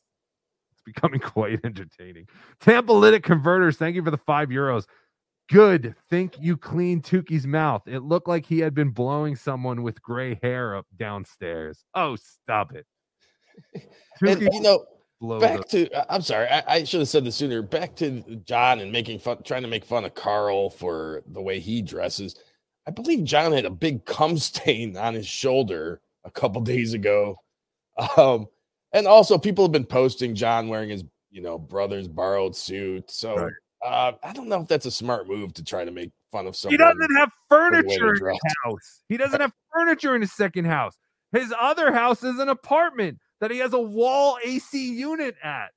it's 0.71 0.81
becoming 0.85 1.19
quite 1.21 1.59
entertaining. 1.63 2.27
Tampa 2.59 2.93
Lytic 2.93 3.23
Converters, 3.23 3.77
thank 3.77 3.95
you 3.95 4.03
for 4.03 4.11
the 4.11 4.17
five 4.17 4.49
euros. 4.49 4.85
Good. 5.49 5.95
Think 6.10 6.36
you 6.40 6.57
cleaned 6.57 7.03
Tukey's 7.03 7.48
mouth. 7.48 7.84
It 7.88 7.99
looked 7.99 8.28
like 8.28 8.45
he 8.45 8.60
had 8.60 8.74
been 8.74 8.90
blowing 8.90 9.36
someone 9.36 9.82
with 9.82 10.02
gray 10.02 10.40
hair 10.44 10.76
up 10.76 10.86
downstairs. 10.98 11.86
Oh, 11.95 12.15
stop 12.15 12.74
it. 12.74 12.86
And 14.19 14.41
you 14.41 14.61
know, 14.61 14.84
back 15.40 15.60
up. 15.60 15.69
to 15.69 16.14
I'm 16.14 16.24
sorry, 16.24 16.48
I, 16.48 16.64
I 16.68 16.84
should 16.84 17.02
have 17.02 17.10
said 17.10 17.24
this 17.24 17.36
sooner. 17.36 17.61
Back 17.61 17.95
to 17.98 18.22
John 18.45 18.80
and 18.80 18.91
making 18.91 19.19
fun, 19.19 19.44
trying 19.44 19.61
to 19.61 19.68
make 19.68 19.86
fun 19.86 20.06
of 20.06 20.15
Carl 20.15 20.72
for 20.72 21.22
the 21.28 21.41
way 21.41 21.60
he 21.60 21.84
dresses. 21.84 22.36
I 22.88 22.91
believe 22.91 23.24
John 23.24 23.52
had 23.52 23.65
a 23.65 23.69
big 23.69 24.06
cum 24.06 24.38
stain 24.40 24.98
on 24.98 25.14
his 25.14 25.28
shoulder 25.28 26.02
a 26.24 26.32
couple 26.32 26.61
days 26.61 26.94
ago. 26.94 27.38
Um, 28.18 28.48
and 28.94 29.07
also 29.07 29.38
people 29.38 29.65
have 29.65 29.72
been 29.72 29.86
posting 29.86 30.34
John 30.34 30.68
wearing 30.68 30.90
his, 30.90 31.03
you 31.30 31.41
know, 31.41 31.60
brother's 31.60 32.07
borrowed 32.07 32.56
suit. 32.56 33.11
So 33.11 33.49
uh, 33.85 34.13
I 34.23 34.33
don't 34.33 34.47
know 34.47 34.61
if 34.61 34.67
that's 34.67 34.85
a 34.85 34.91
smart 34.91 35.27
move 35.27 35.53
to 35.55 35.63
try 35.63 35.85
to 35.85 35.91
make 35.91 36.11
fun 36.31 36.47
of 36.47 36.55
someone. 36.55 36.73
He 36.73 36.77
doesn't 36.77 37.15
have 37.15 37.31
for 37.47 37.71
the 37.71 37.87
way 37.87 37.97
furniture 37.97 38.29
in 38.29 38.35
his 38.43 38.53
house. 38.63 39.03
He 39.09 39.17
doesn't 39.17 39.41
have 39.41 39.53
furniture 39.73 40.15
in 40.15 40.21
his 40.21 40.33
second 40.33 40.65
house. 40.65 40.95
His 41.31 41.53
other 41.59 41.91
house 41.91 42.23
is 42.23 42.39
an 42.39 42.49
apartment 42.49 43.19
that 43.39 43.51
he 43.51 43.59
has 43.59 43.73
a 43.73 43.79
wall 43.79 44.37
AC 44.43 44.93
unit 44.93 45.35
at. 45.43 45.69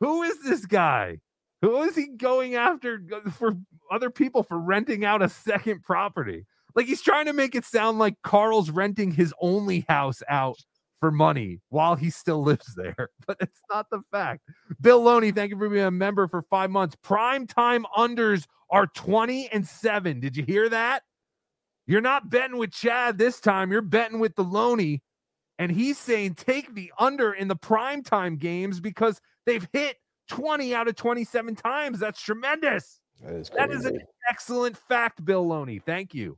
Who 0.00 0.22
is 0.22 0.42
this 0.42 0.66
guy? 0.66 1.18
Who 1.62 1.82
is 1.82 1.96
he 1.96 2.08
going 2.08 2.54
after 2.54 3.00
for 3.32 3.56
other 3.90 4.10
people 4.10 4.42
for 4.42 4.58
renting 4.58 5.04
out 5.04 5.22
a 5.22 5.28
second 5.28 5.82
property? 5.82 6.44
Like 6.74 6.86
he's 6.86 7.00
trying 7.00 7.24
to 7.26 7.32
make 7.32 7.54
it 7.54 7.64
sound 7.64 7.98
like 7.98 8.20
Carl's 8.22 8.70
renting 8.70 9.10
his 9.10 9.32
only 9.40 9.86
house 9.88 10.22
out 10.28 10.58
for 10.98 11.10
money 11.10 11.60
while 11.68 11.94
he 11.94 12.10
still 12.10 12.42
lives 12.42 12.74
there, 12.74 13.10
but 13.26 13.36
it's 13.40 13.60
not 13.70 13.90
the 13.90 14.02
fact. 14.10 14.42
Bill 14.80 15.02
Loney, 15.02 15.30
thank 15.30 15.50
you 15.50 15.58
for 15.58 15.68
being 15.68 15.84
a 15.84 15.90
member 15.90 16.26
for 16.28 16.42
five 16.42 16.70
months. 16.70 16.96
Prime 17.02 17.46
time 17.46 17.84
unders 17.96 18.46
are 18.70 18.86
20 18.86 19.48
and 19.52 19.66
7. 19.66 20.20
Did 20.20 20.36
you 20.36 20.44
hear 20.44 20.68
that? 20.68 21.02
You're 21.86 22.00
not 22.00 22.30
betting 22.30 22.56
with 22.56 22.72
Chad 22.72 23.16
this 23.16 23.40
time. 23.40 23.70
You're 23.70 23.82
betting 23.82 24.18
with 24.18 24.34
the 24.34 24.42
Loney. 24.42 25.02
And 25.58 25.70
he's 25.70 25.98
saying 25.98 26.34
take 26.34 26.74
the 26.74 26.92
under 26.98 27.32
in 27.32 27.48
the 27.48 27.56
primetime 27.56 28.38
games 28.38 28.80
because 28.80 29.20
they've 29.46 29.66
hit 29.72 29.96
20 30.28 30.74
out 30.74 30.88
of 30.88 30.96
27 30.96 31.54
times. 31.54 31.98
That's 31.98 32.20
tremendous. 32.20 33.00
That 33.22 33.34
is 33.34 33.50
That 33.56 33.70
is 33.70 33.86
an 33.86 34.00
excellent 34.28 34.76
fact, 34.76 35.24
Bill 35.24 35.46
Loney. 35.46 35.78
Thank 35.78 36.12
you. 36.12 36.36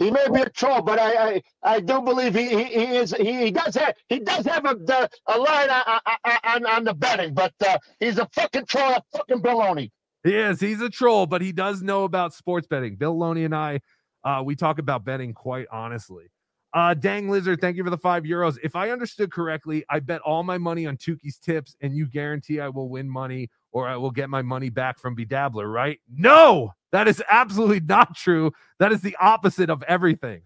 He 0.00 0.10
may 0.10 0.26
be 0.32 0.40
a 0.40 0.48
troll, 0.48 0.80
but 0.80 0.98
I 0.98 1.12
I, 1.12 1.42
I 1.62 1.80
do 1.80 2.00
believe 2.00 2.34
he, 2.34 2.48
he, 2.48 2.64
he 2.64 2.96
is 2.96 3.14
he, 3.16 3.44
he 3.44 3.50
does 3.50 3.74
have 3.76 3.94
he 4.08 4.18
does 4.18 4.46
have 4.46 4.64
a 4.64 4.74
the, 4.74 5.08
a 5.26 5.38
line 5.38 5.68
on, 5.68 6.00
on, 6.42 6.66
on 6.66 6.84
the 6.84 6.94
betting, 6.94 7.34
but 7.34 7.52
uh, 7.64 7.78
he's 8.00 8.18
a 8.18 8.26
fucking 8.34 8.64
troll, 8.64 8.94
a 8.94 9.02
fucking 9.12 9.42
baloney. 9.42 9.90
He 10.24 10.34
is. 10.34 10.58
He's 10.58 10.80
a 10.80 10.88
troll, 10.88 11.26
but 11.26 11.42
he 11.42 11.52
does 11.52 11.82
know 11.82 12.04
about 12.04 12.34
sports 12.34 12.66
betting. 12.66 12.96
Bill 12.96 13.16
Loney 13.16 13.44
and 13.44 13.54
I, 13.54 13.80
uh, 14.24 14.42
we 14.44 14.56
talk 14.56 14.78
about 14.78 15.04
betting 15.04 15.34
quite 15.34 15.66
honestly. 15.70 16.30
Uh, 16.72 16.94
Dang 16.94 17.28
Lizard, 17.28 17.60
thank 17.60 17.76
you 17.76 17.84
for 17.84 17.90
the 17.90 17.98
five 17.98 18.22
euros. 18.22 18.56
If 18.62 18.76
I 18.76 18.90
understood 18.90 19.30
correctly, 19.30 19.84
I 19.90 20.00
bet 20.00 20.20
all 20.22 20.42
my 20.44 20.56
money 20.56 20.86
on 20.86 20.96
Tukey's 20.96 21.38
tips, 21.38 21.76
and 21.82 21.94
you 21.94 22.06
guarantee 22.06 22.60
I 22.60 22.68
will 22.68 22.88
win 22.88 23.10
money 23.10 23.50
or 23.72 23.88
I 23.88 23.96
will 23.96 24.10
get 24.10 24.28
my 24.30 24.42
money 24.42 24.68
back 24.70 24.98
from 24.98 25.16
BeDabbler, 25.16 25.72
right? 25.72 25.98
No, 26.12 26.72
that 26.92 27.06
is 27.08 27.22
absolutely 27.28 27.80
not 27.86 28.16
true. 28.16 28.52
That 28.78 28.92
is 28.92 29.00
the 29.00 29.16
opposite 29.20 29.70
of 29.70 29.82
everything. 29.84 30.42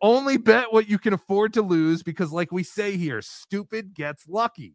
Only 0.00 0.36
bet 0.36 0.72
what 0.72 0.88
you 0.88 0.98
can 0.98 1.12
afford 1.12 1.52
to 1.54 1.62
lose 1.62 2.02
because, 2.02 2.32
like 2.32 2.50
we 2.50 2.62
say 2.64 2.96
here, 2.96 3.22
stupid 3.22 3.94
gets 3.94 4.26
lucky. 4.28 4.74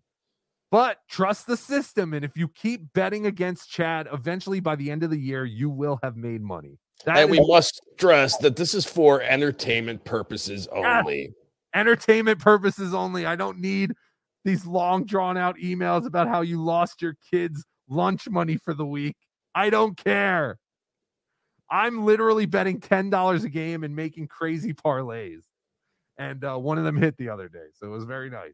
But 0.71 0.97
trust 1.09 1.47
the 1.47 1.55
system. 1.57 2.13
And 2.13 2.23
if 2.25 2.35
you 2.35 2.47
keep 2.49 2.91
betting 2.93 3.25
against 3.25 3.69
Chad, 3.69 4.07
eventually 4.11 4.59
by 4.59 4.75
the 4.75 4.91
end 4.91 5.03
of 5.03 5.09
the 5.09 5.17
year, 5.19 5.45
you 5.45 5.69
will 5.69 5.99
have 6.03 6.15
made 6.17 6.41
money. 6.41 6.77
That 7.05 7.17
and 7.19 7.31
we 7.31 7.39
is- 7.39 7.47
must 7.47 7.81
stress 7.97 8.37
that 8.37 8.55
this 8.57 8.73
is 8.73 8.85
for 8.85 9.21
entertainment 9.21 10.03
purposes 10.03 10.67
Yes. 10.73 11.03
only. 11.05 11.33
entertainment 11.73 12.39
purposes 12.39 12.93
only. 12.93 13.25
I 13.25 13.35
don't 13.35 13.59
need 13.59 13.93
these 14.45 14.65
long 14.65 15.05
drawn 15.05 15.37
out 15.37 15.57
emails 15.57 16.05
about 16.07 16.27
how 16.27 16.41
you 16.41 16.63
lost 16.63 17.01
your 17.01 17.15
kids' 17.29 17.65
lunch 17.89 18.29
money 18.29 18.57
for 18.57 18.73
the 18.73 18.85
week. 18.85 19.15
I 19.55 19.69
don't 19.69 19.97
care. 19.97 20.59
I'm 21.69 22.05
literally 22.05 22.45
betting 22.45 22.79
$10 22.79 23.43
a 23.43 23.49
game 23.49 23.83
and 23.83 23.95
making 23.95 24.27
crazy 24.27 24.73
parlays. 24.73 25.41
And 26.17 26.43
uh, 26.43 26.57
one 26.57 26.77
of 26.77 26.83
them 26.83 26.97
hit 26.97 27.17
the 27.17 27.29
other 27.29 27.49
day. 27.49 27.67
So 27.73 27.87
it 27.87 27.89
was 27.89 28.05
very 28.05 28.29
nice. 28.29 28.53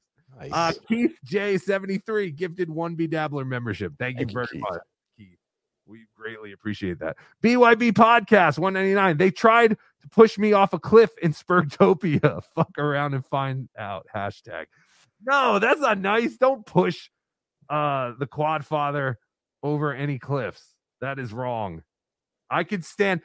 Uh, 0.51 0.73
Keith 0.87 1.17
J73 1.25 2.35
gifted 2.35 2.69
one 2.69 2.97
BeDabbler 2.97 3.45
membership. 3.45 3.93
Thank 3.99 4.15
you 4.15 4.25
Thank 4.25 4.31
you, 4.31 4.33
very 4.33 4.47
Keith. 4.47 4.61
much. 4.61 4.81
Keith. 5.17 5.37
We 5.85 6.05
greatly 6.15 6.53
appreciate 6.53 6.99
that. 6.99 7.17
BYB 7.43 7.91
podcast 7.91 8.57
199. 8.57 9.17
They 9.17 9.31
tried 9.31 9.77
to 10.01 10.09
push 10.09 10.37
me 10.37 10.53
off 10.53 10.73
a 10.73 10.79
cliff 10.79 11.11
in 11.21 11.33
Spurgtopia. 11.33 12.43
Fuck 12.55 12.77
around 12.77 13.13
and 13.13 13.25
find 13.25 13.69
out. 13.77 14.07
Hashtag. 14.13 14.65
No, 15.25 15.59
that's 15.59 15.79
not 15.79 15.99
nice. 15.99 16.35
Don't 16.37 16.65
push 16.65 17.09
uh 17.69 18.11
the 18.19 18.27
quad 18.27 18.65
father 18.65 19.17
over 19.63 19.93
any 19.93 20.19
cliffs. 20.19 20.75
That 21.01 21.17
is 21.17 21.33
wrong. 21.33 21.81
I 22.49 22.63
could 22.63 22.85
stand. 22.85 23.21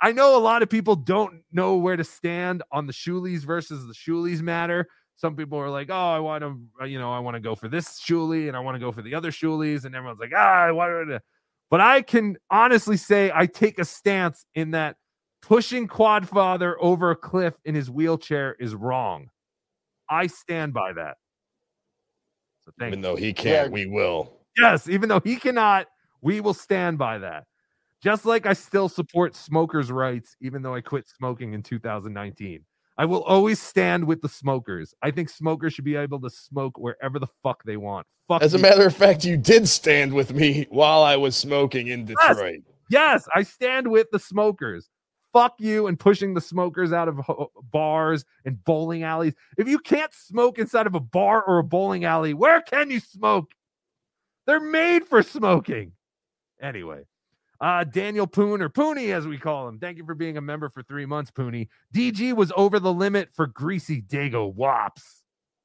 I 0.00 0.12
know 0.12 0.36
a 0.36 0.40
lot 0.40 0.62
of 0.62 0.70
people 0.70 0.96
don't 0.96 1.42
know 1.52 1.76
where 1.76 1.96
to 1.96 2.04
stand 2.04 2.62
on 2.70 2.86
the 2.86 2.92
Shulis 2.92 3.40
versus 3.40 3.86
the 3.86 3.94
Shulis 3.94 4.40
matter. 4.40 4.86
Some 5.16 5.36
people 5.36 5.58
are 5.58 5.68
like, 5.68 5.90
"Oh, 5.90 5.94
I 6.10 6.20
want 6.20 6.42
to, 6.42 6.86
you 6.86 6.98
know, 6.98 7.12
I 7.12 7.18
want 7.18 7.34
to 7.34 7.40
go 7.40 7.54
for 7.54 7.68
this 7.68 8.00
Shuli 8.00 8.48
and 8.48 8.56
I 8.56 8.60
want 8.60 8.76
to 8.76 8.78
go 8.78 8.92
for 8.92 9.02
the 9.02 9.14
other 9.14 9.30
Shulis," 9.30 9.84
and 9.84 9.94
everyone's 9.94 10.20
like, 10.20 10.32
"Ah, 10.34 10.62
I 10.62 10.72
want 10.72 11.08
to." 11.08 11.20
But 11.68 11.80
I 11.80 12.02
can 12.02 12.36
honestly 12.50 12.96
say 12.96 13.30
I 13.34 13.46
take 13.46 13.78
a 13.78 13.84
stance 13.84 14.44
in 14.54 14.70
that 14.70 14.96
pushing 15.42 15.88
Quadfather 15.88 16.74
over 16.80 17.10
a 17.10 17.16
cliff 17.16 17.58
in 17.64 17.74
his 17.74 17.90
wheelchair 17.90 18.56
is 18.58 18.74
wrong. 18.74 19.28
I 20.08 20.26
stand 20.26 20.72
by 20.72 20.92
that. 20.94 21.16
So 22.64 22.72
thank 22.78 22.88
Even 22.88 22.98
you. 23.00 23.02
though 23.02 23.16
he 23.16 23.32
can't, 23.32 23.70
we 23.70 23.86
will. 23.86 24.39
Yes, 24.60 24.88
even 24.88 25.08
though 25.08 25.20
he 25.20 25.36
cannot, 25.36 25.86
we 26.20 26.40
will 26.40 26.54
stand 26.54 26.98
by 26.98 27.18
that. 27.18 27.44
Just 28.02 28.24
like 28.24 28.46
I 28.46 28.52
still 28.52 28.88
support 28.88 29.34
smokers' 29.34 29.90
rights, 29.90 30.36
even 30.40 30.62
though 30.62 30.74
I 30.74 30.80
quit 30.80 31.08
smoking 31.08 31.52
in 31.52 31.62
2019. 31.62 32.64
I 32.98 33.04
will 33.06 33.22
always 33.22 33.60
stand 33.60 34.04
with 34.04 34.20
the 34.20 34.28
smokers. 34.28 34.94
I 35.02 35.10
think 35.10 35.30
smokers 35.30 35.72
should 35.72 35.84
be 35.84 35.96
able 35.96 36.20
to 36.20 36.28
smoke 36.28 36.78
wherever 36.78 37.18
the 37.18 37.26
fuck 37.42 37.62
they 37.64 37.78
want. 37.78 38.06
Fuck 38.28 38.42
As 38.42 38.52
a 38.52 38.58
you. 38.58 38.62
matter 38.62 38.86
of 38.86 38.94
fact, 38.94 39.24
you 39.24 39.38
did 39.38 39.66
stand 39.68 40.12
with 40.12 40.34
me 40.34 40.66
while 40.68 41.02
I 41.02 41.16
was 41.16 41.36
smoking 41.36 41.86
in 41.88 42.04
Detroit. 42.04 42.60
Yes, 42.90 43.26
I 43.34 43.42
stand 43.42 43.88
with 43.88 44.08
the 44.12 44.18
smokers. 44.18 44.90
Fuck 45.32 45.54
you 45.60 45.86
and 45.86 45.98
pushing 45.98 46.34
the 46.34 46.40
smokers 46.40 46.92
out 46.92 47.06
of 47.08 47.16
ho- 47.18 47.50
bars 47.70 48.24
and 48.44 48.62
bowling 48.64 49.04
alleys. 49.04 49.34
If 49.56 49.68
you 49.68 49.78
can't 49.78 50.12
smoke 50.12 50.58
inside 50.58 50.86
of 50.86 50.94
a 50.94 51.00
bar 51.00 51.42
or 51.42 51.58
a 51.58 51.64
bowling 51.64 52.04
alley, 52.04 52.34
where 52.34 52.60
can 52.60 52.90
you 52.90 53.00
smoke? 53.00 53.52
They're 54.46 54.60
made 54.60 55.06
for 55.06 55.22
smoking. 55.22 55.92
Anyway, 56.60 57.02
uh, 57.60 57.84
Daniel 57.84 58.26
Poon 58.26 58.60
or 58.62 58.68
Pooney, 58.68 59.14
as 59.14 59.26
we 59.26 59.38
call 59.38 59.68
him. 59.68 59.78
Thank 59.78 59.98
you 59.98 60.04
for 60.04 60.14
being 60.14 60.36
a 60.36 60.40
member 60.40 60.68
for 60.68 60.82
three 60.82 61.06
months, 61.06 61.30
Pooney. 61.30 61.68
DG 61.94 62.34
was 62.34 62.52
over 62.56 62.78
the 62.80 62.92
limit 62.92 63.30
for 63.32 63.46
greasy 63.46 64.02
Dago 64.02 64.52
Wops. 64.54 65.22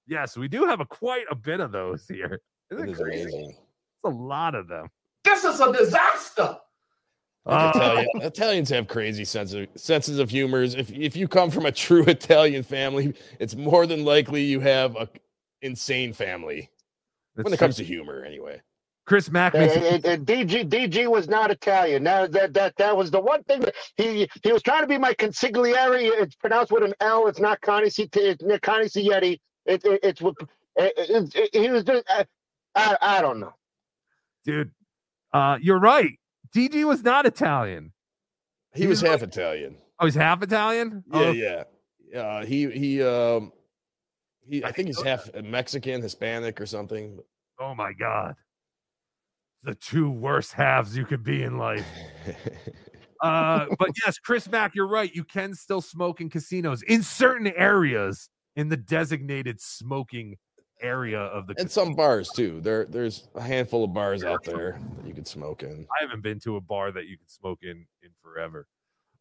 Yes, 0.08 0.38
we 0.38 0.48
do 0.48 0.66
have 0.66 0.80
a 0.82 0.86
quite 0.86 1.26
a 1.32 1.36
bit 1.36 1.60
of 1.60 1.72
those 1.72 2.08
here. 2.08 2.42
Isn't 2.72 2.84
It 2.88 2.90
it 2.90 2.92
is 2.94 3.00
crazy? 3.00 3.22
amazing. 3.24 3.50
It's 3.50 4.04
a 4.06 4.10
lot 4.10 4.56
of 4.56 4.68
them. 4.68 4.88
This 5.24 5.44
is 5.44 5.60
a 5.60 5.72
disaster. 5.74 6.58
Like 7.46 7.76
Uh, 7.76 7.80
Italian, 7.80 8.08
Italians 8.22 8.70
have 8.70 8.88
crazy 8.88 9.26
sense 9.26 9.54
of, 9.54 9.68
senses 9.76 10.20
of 10.20 10.30
humors. 10.30 10.76
If 10.76 10.92
if 10.92 11.16
you 11.16 11.28
come 11.28 11.50
from 11.52 11.66
a 11.66 11.72
true 11.72 12.04
Italian 12.08 12.64
family, 12.64 13.16
it's 13.40 13.56
more 13.56 13.86
than 13.88 14.04
likely 14.06 14.44
you 14.44 14.60
have 14.60 14.96
a 14.96 15.10
insane 15.62 16.14
family 16.14 16.70
when 17.36 17.44
That's 17.46 17.54
it 17.54 17.58
comes 17.58 17.76
true. 17.76 17.86
to 17.86 17.88
humor. 17.88 18.24
Anyway, 18.26 18.62
Chris 19.06 19.30
Mack 19.30 19.54
And, 19.54 19.64
makes 19.68 19.76
and- 19.76 20.06
and 20.06 20.26
DG 20.26 20.68
DG 20.70 21.08
was 21.10 21.28
not 21.28 21.52
Italian. 21.52 22.04
Now 22.04 22.26
that 22.28 22.54
that 22.54 22.76
that 22.78 22.96
was 22.98 23.12
the 23.12 23.20
one 23.22 23.44
thing 23.44 23.62
that 23.62 23.76
he 23.98 24.28
he 24.44 24.52
was 24.52 24.64
trying 24.64 24.82
to 24.82 24.88
be 24.88 24.98
my 24.98 25.14
consigliere. 25.14 26.10
It's 26.22 26.36
pronounced 26.36 26.72
with 26.72 26.84
an 26.84 26.94
L. 27.02 27.28
It's 27.28 27.40
not 27.40 27.62
Connie 27.62 27.90
C. 27.90 28.10
It's 28.14 28.44
not 28.44 28.62
Connie 28.62 28.86
Cietti. 28.86 29.40
It, 29.66 29.84
it, 29.86 30.00
it's 30.04 30.22
with 30.22 30.36
it, 30.76 30.94
it, 30.98 31.36
it- 31.36 31.50
he 31.62 31.70
was 31.70 31.84
just 31.84 32.04
I, 32.10 32.26
I 32.76 32.98
I 33.02 33.22
don't 33.22 33.40
know. 33.40 33.54
dude. 34.44 34.72
Uh, 35.34 35.58
you're 35.62 35.80
right. 35.80 36.18
DG 36.56 36.84
was 36.86 37.04
not 37.04 37.26
Italian. 37.26 37.92
he 38.74 38.88
was 38.88 39.02
half 39.02 39.22
Italian. 39.22 39.78
Oh, 40.00 40.06
he's 40.06 40.16
half 40.16 40.42
Italian. 40.42 41.04
Yeah, 41.12 41.20
oh, 41.20 41.32
yeah. 41.32 41.64
Uh, 42.22 42.46
he 42.46 42.70
he 42.72 43.04
um 43.04 43.52
he 44.48 44.64
I 44.64 44.72
think 44.72 44.88
he's 44.88 45.02
half 45.02 45.30
Mexican, 45.44 46.02
Hispanic, 46.02 46.60
or 46.60 46.66
something. 46.66 47.20
Oh 47.60 47.74
my 47.74 47.94
god, 47.94 48.36
the 49.64 49.76
two 49.76 50.10
worst 50.10 50.54
halves 50.54 50.96
you 50.96 51.06
could 51.06 51.24
be 51.24 51.44
in 51.44 51.58
life. 51.58 51.86
uh, 53.22 53.66
but 53.78 53.90
yes, 54.06 54.18
Chris 54.20 54.50
Mack, 54.50 54.76
you're 54.76 54.88
right. 54.88 55.14
You 55.14 55.24
can 55.24 55.54
still 55.54 55.82
smoke 55.82 56.22
in 56.22 56.30
casinos 56.30 56.82
in 56.84 57.04
certain 57.04 57.48
areas 57.48 58.30
in 58.56 58.70
the 58.70 58.78
designated 58.78 59.60
smoking 59.60 60.38
area 60.82 61.20
of 61.20 61.48
the. 61.48 61.56
And 61.58 61.70
some 61.70 61.94
bars 61.94 62.30
too. 62.30 62.62
There 62.62 62.86
there's 62.86 63.28
a 63.36 63.42
handful 63.42 63.84
of 63.84 63.94
bars 63.94 64.24
out 64.24 64.44
there 64.44 64.80
that 64.98 65.08
you 65.08 65.14
could 65.14 65.28
smoke 65.28 65.64
in. 65.64 65.88
I 66.00 66.04
haven't 66.04 66.22
been 66.22 66.40
to 66.42 66.58
a 66.58 66.62
bar 66.62 66.92
that 66.92 67.08
you 67.08 67.18
can 67.18 67.28
smoke 67.28 67.60
in 67.64 67.86
in 68.04 68.10
forever. 68.22 68.68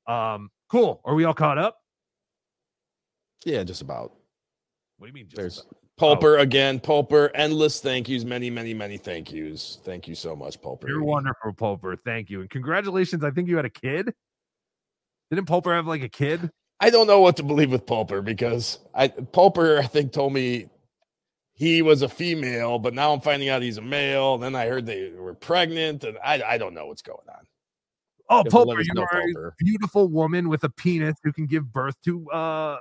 Um, 0.07 0.51
cool. 0.71 1.01
Are 1.05 1.15
we 1.15 1.25
all 1.25 1.35
caught 1.35 1.59
up? 1.59 1.79
Yeah, 3.45 3.63
just 3.63 3.83
about. 3.83 4.13
What 5.05 5.13
do 5.13 5.19
you 5.19 5.25
mean? 5.27 5.29
Just 5.29 5.37
There's 5.37 5.67
about? 5.99 6.23
Pulper 6.23 6.41
again. 6.41 6.81
Pulper, 6.81 7.29
endless 7.35 7.79
thank 7.79 8.09
yous, 8.09 8.25
many, 8.25 8.49
many, 8.49 8.73
many 8.73 8.97
thank 8.97 9.31
yous. 9.31 9.79
Thank 9.85 10.09
you 10.09 10.15
so 10.15 10.35
much, 10.35 10.59
Pulper. 10.63 10.89
You're 10.89 11.05
wonderful, 11.05 11.53
Pulper. 11.53 11.99
Thank 12.01 12.31
you. 12.31 12.41
And 12.41 12.49
congratulations. 12.49 13.23
I 13.23 13.31
think 13.31 13.47
you 13.47 13.57
had 13.57 13.67
a 13.67 13.71
kid. 13.71 14.15
Didn't 15.31 15.47
Pulper 15.47 15.77
have 15.77 15.87
like 15.87 16.01
a 16.01 16.09
kid? 16.09 16.49
I 16.81 16.89
don't 16.89 17.07
know 17.07 17.21
what 17.21 17.37
to 17.37 17.43
believe 17.43 17.71
with 17.71 17.85
Pulper 17.85 18.25
because 18.25 18.79
I 18.95 19.09
Pulper, 19.09 19.79
I 19.79 19.87
think, 19.87 20.13
told 20.13 20.33
me 20.33 20.71
he 21.53 21.83
was 21.83 22.01
a 22.01 22.09
female, 22.09 22.79
but 22.79 22.95
now 22.95 23.13
I'm 23.13 23.21
finding 23.21 23.51
out 23.51 23.61
he's 23.61 23.77
a 23.77 23.83
male. 23.83 24.39
Then 24.39 24.55
I 24.55 24.69
heard 24.69 24.87
they 24.87 25.11
were 25.11 25.35
pregnant, 25.35 26.05
and 26.05 26.17
I 26.25 26.43
I 26.43 26.57
don't 26.57 26.73
know 26.73 26.87
what's 26.87 27.03
going 27.03 27.19
on. 27.29 27.45
Oh, 28.31 28.37
You 28.39 28.45
have 28.45 28.45
to 28.47 28.51
Pulper, 28.57 28.83
you 28.83 29.03
are 29.03 29.07
Pulper. 29.07 29.49
a 29.49 29.53
beautiful 29.59 30.09
woman 30.09 30.49
with 30.49 30.65
a 30.65 30.71
penis 30.71 31.17
who 31.23 31.31
can 31.31 31.45
give 31.45 31.71
birth 31.71 32.01
to 32.07 32.27
uh 32.31 32.79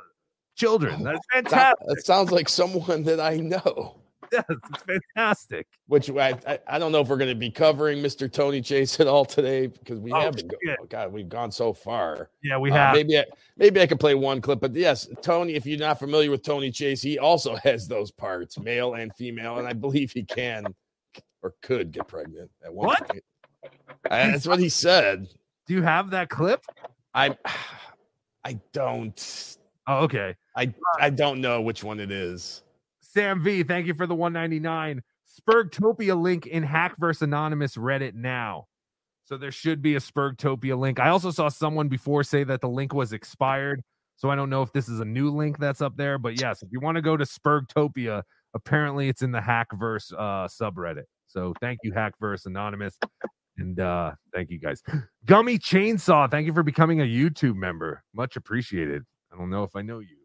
children. 0.56 1.04
That's 1.04 1.20
That, 1.34 1.50
fantastic. 1.50 1.88
that 1.88 2.06
sounds 2.06 2.32
like 2.32 2.48
someone 2.50 3.04
that 3.04 3.20
I 3.20 3.38
know. 3.38 4.00
Yes, 4.32 4.46
it's 4.50 4.84
fantastic. 5.16 5.68
Which 5.86 6.10
I, 6.10 6.30
I 6.48 6.58
I 6.66 6.80
don't 6.80 6.92
know 6.92 7.02
if 7.02 7.08
we're 7.08 7.18
going 7.18 7.30
to 7.30 7.36
be 7.36 7.52
covering 7.52 8.02
Mr. 8.02 8.32
Tony 8.32 8.62
Chase 8.64 9.00
at 9.00 9.06
all 9.06 9.26
today 9.26 9.68
because 9.68 10.00
we 10.00 10.12
Oh, 10.12 10.22
haven't. 10.22 10.48
Go, 10.48 10.58
oh, 10.82 10.86
God, 10.90 11.14
we've 11.14 11.30
gone 11.30 11.52
so 11.52 11.72
far. 11.72 12.32
Yeah, 12.42 12.58
we 12.58 12.72
Uh, 12.72 12.76
have. 12.76 12.96
maybe 12.96 13.20
I, 13.20 13.26
maybe 13.58 13.80
I 13.80 13.86
could 13.86 14.00
play 14.00 14.16
one 14.16 14.42
clip, 14.42 14.60
but 14.60 14.74
yes, 14.74 15.08
Tony. 15.22 15.54
If 15.54 15.68
you're 15.68 15.78
not 15.78 16.00
familiar 16.00 16.32
with 16.32 16.42
Tony 16.42 16.72
Chase, 16.72 17.00
he 17.00 17.20
also 17.20 17.56
has 17.64 17.88
those 17.88 18.10
parts, 18.10 18.58
male 18.58 18.96
and 18.96 19.14
female, 19.16 19.60
and 19.60 19.68
I 19.68 19.74
believe 19.74 20.12
he 20.12 20.24
can 20.24 20.66
or 21.44 21.54
could 21.62 21.92
get 21.92 22.08
pregnant 22.08 22.50
at 22.66 22.74
one 22.74 22.88
What? 22.88 23.08
point. 23.08 23.24
That's 24.10 24.48
what 24.48 24.58
he 24.58 24.70
said. 24.70 25.28
Do 25.68 25.76
you 25.76 25.84
have 25.84 26.10
that 26.10 26.30
clip? 26.32 26.66
I 27.14 27.38
I 28.44 28.60
don't. 28.72 29.58
Oh, 29.86 30.06
okay. 30.06 30.36
I 30.56 30.74
I 31.00 31.10
don't 31.10 31.42
know 31.42 31.62
which 31.62 31.84
one 31.84 32.00
it 32.00 32.12
is. 32.12 32.62
Sam 33.02 33.44
V, 33.44 33.64
thank 33.64 33.86
you 33.88 33.94
for 33.94 34.08
the 34.08 34.16
199. 34.16 35.02
Spurgtopia 35.30 36.20
link 36.20 36.48
in 36.48 36.64
Hackverse 36.64 37.22
Anonymous 37.22 37.76
Reddit 37.76 38.14
now. 38.14 38.68
So 39.24 39.38
there 39.38 39.52
should 39.52 39.82
be 39.82 39.96
a 39.96 40.00
Spurgtopia 40.00 40.78
link. 40.78 41.00
I 41.00 41.10
also 41.10 41.32
saw 41.32 41.50
someone 41.50 41.88
before 41.88 42.24
say 42.24 42.44
that 42.44 42.62
the 42.62 42.70
link 42.70 42.94
was 42.94 43.14
expired. 43.14 43.82
So 44.16 44.30
I 44.30 44.36
don't 44.36 44.50
know 44.50 44.62
if 44.62 44.72
this 44.74 44.90
is 44.90 45.00
a 45.00 45.06
new 45.06 45.30
link 45.30 45.58
that's 45.60 45.82
up 45.82 45.96
there, 45.96 46.18
but 46.18 46.40
yes, 46.40 46.62
if 46.62 46.70
you 46.72 46.80
want 46.80 46.96
to 46.96 47.02
go 47.02 47.18
to 47.18 47.26
Spurgtopia, 47.26 48.24
apparently 48.54 49.10
it's 49.10 49.22
in 49.22 49.32
the 49.32 49.40
Hackverse 49.40 50.14
uh, 50.14 50.48
subreddit. 50.48 51.04
So 51.28 51.54
thank 51.62 51.80
you, 51.84 51.94
Hackverse 51.94 52.46
Anonymous. 52.46 52.98
And 53.58 53.80
uh, 53.80 54.12
thank 54.34 54.50
you 54.50 54.60
guys. 54.60 54.82
Gummy 55.26 55.58
Chainsaw, 55.58 56.30
thank 56.30 56.46
you 56.46 56.54
for 56.54 56.64
becoming 56.64 57.02
a 57.02 57.06
YouTube 57.06 57.56
member. 57.56 58.04
Much 58.14 58.36
appreciated. 58.36 59.04
I 59.32 59.38
don't 59.38 59.50
know 59.50 59.64
if 59.64 59.76
I 59.76 59.82
know 59.82 60.00
you. 60.00 60.23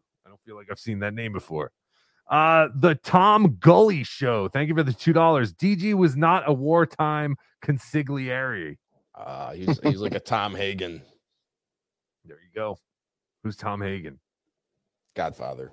I 0.49 0.51
don't 0.51 0.55
feel 0.55 0.61
like 0.61 0.71
I've 0.71 0.79
seen 0.79 0.99
that 0.99 1.13
name 1.13 1.31
before. 1.31 1.71
Uh, 2.29 2.69
the 2.75 2.95
Tom 2.95 3.57
Gully 3.59 4.03
Show. 4.03 4.47
Thank 4.47 4.69
you 4.69 4.75
for 4.75 4.83
the 4.83 4.93
two 4.93 5.13
dollars. 5.13 5.53
DG 5.53 5.93
was 5.93 6.15
not 6.15 6.43
a 6.47 6.53
wartime 6.53 7.35
consigliere. 7.63 8.77
Uh, 9.15 9.53
he's, 9.53 9.79
he's 9.83 9.99
like 9.99 10.13
a 10.15 10.19
Tom 10.19 10.55
Hagen. 10.55 11.01
There 12.25 12.37
you 12.37 12.49
go. 12.53 12.77
Who's 13.43 13.55
Tom 13.55 13.81
Hagen? 13.81 14.19
Godfather. 15.15 15.71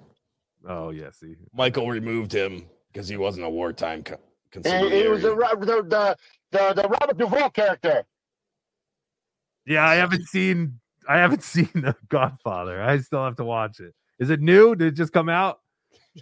Oh 0.67 0.91
yeah, 0.91 1.11
see, 1.11 1.37
Michael 1.53 1.89
removed 1.89 2.33
him 2.33 2.67
because 2.93 3.09
he 3.09 3.17
wasn't 3.17 3.47
a 3.47 3.51
wartime 3.51 4.03
co- 4.03 4.19
And 4.65 4.93
he 4.93 5.07
was 5.09 5.23
the 5.23 5.35
the 5.35 5.83
the 5.83 6.17
the, 6.51 6.83
the 6.83 6.89
Robert 6.89 7.19
Duvall 7.19 7.51
character. 7.51 8.05
Yeah, 9.67 9.87
I 9.87 9.97
haven't 9.97 10.27
seen. 10.27 10.81
I 11.09 11.19
haven't 11.19 11.43
seen 11.55 11.71
the 11.75 11.95
Godfather. 12.09 12.83
I 12.83 12.99
still 12.99 13.25
have 13.25 13.37
to 13.37 13.45
watch 13.45 13.81
it. 13.81 13.95
Is 14.19 14.31
it 14.31 14.41
new? 14.41 14.75
Did 14.75 14.89
it 14.89 14.93
just 14.97 15.13
come 15.13 15.29
out? 15.29 15.61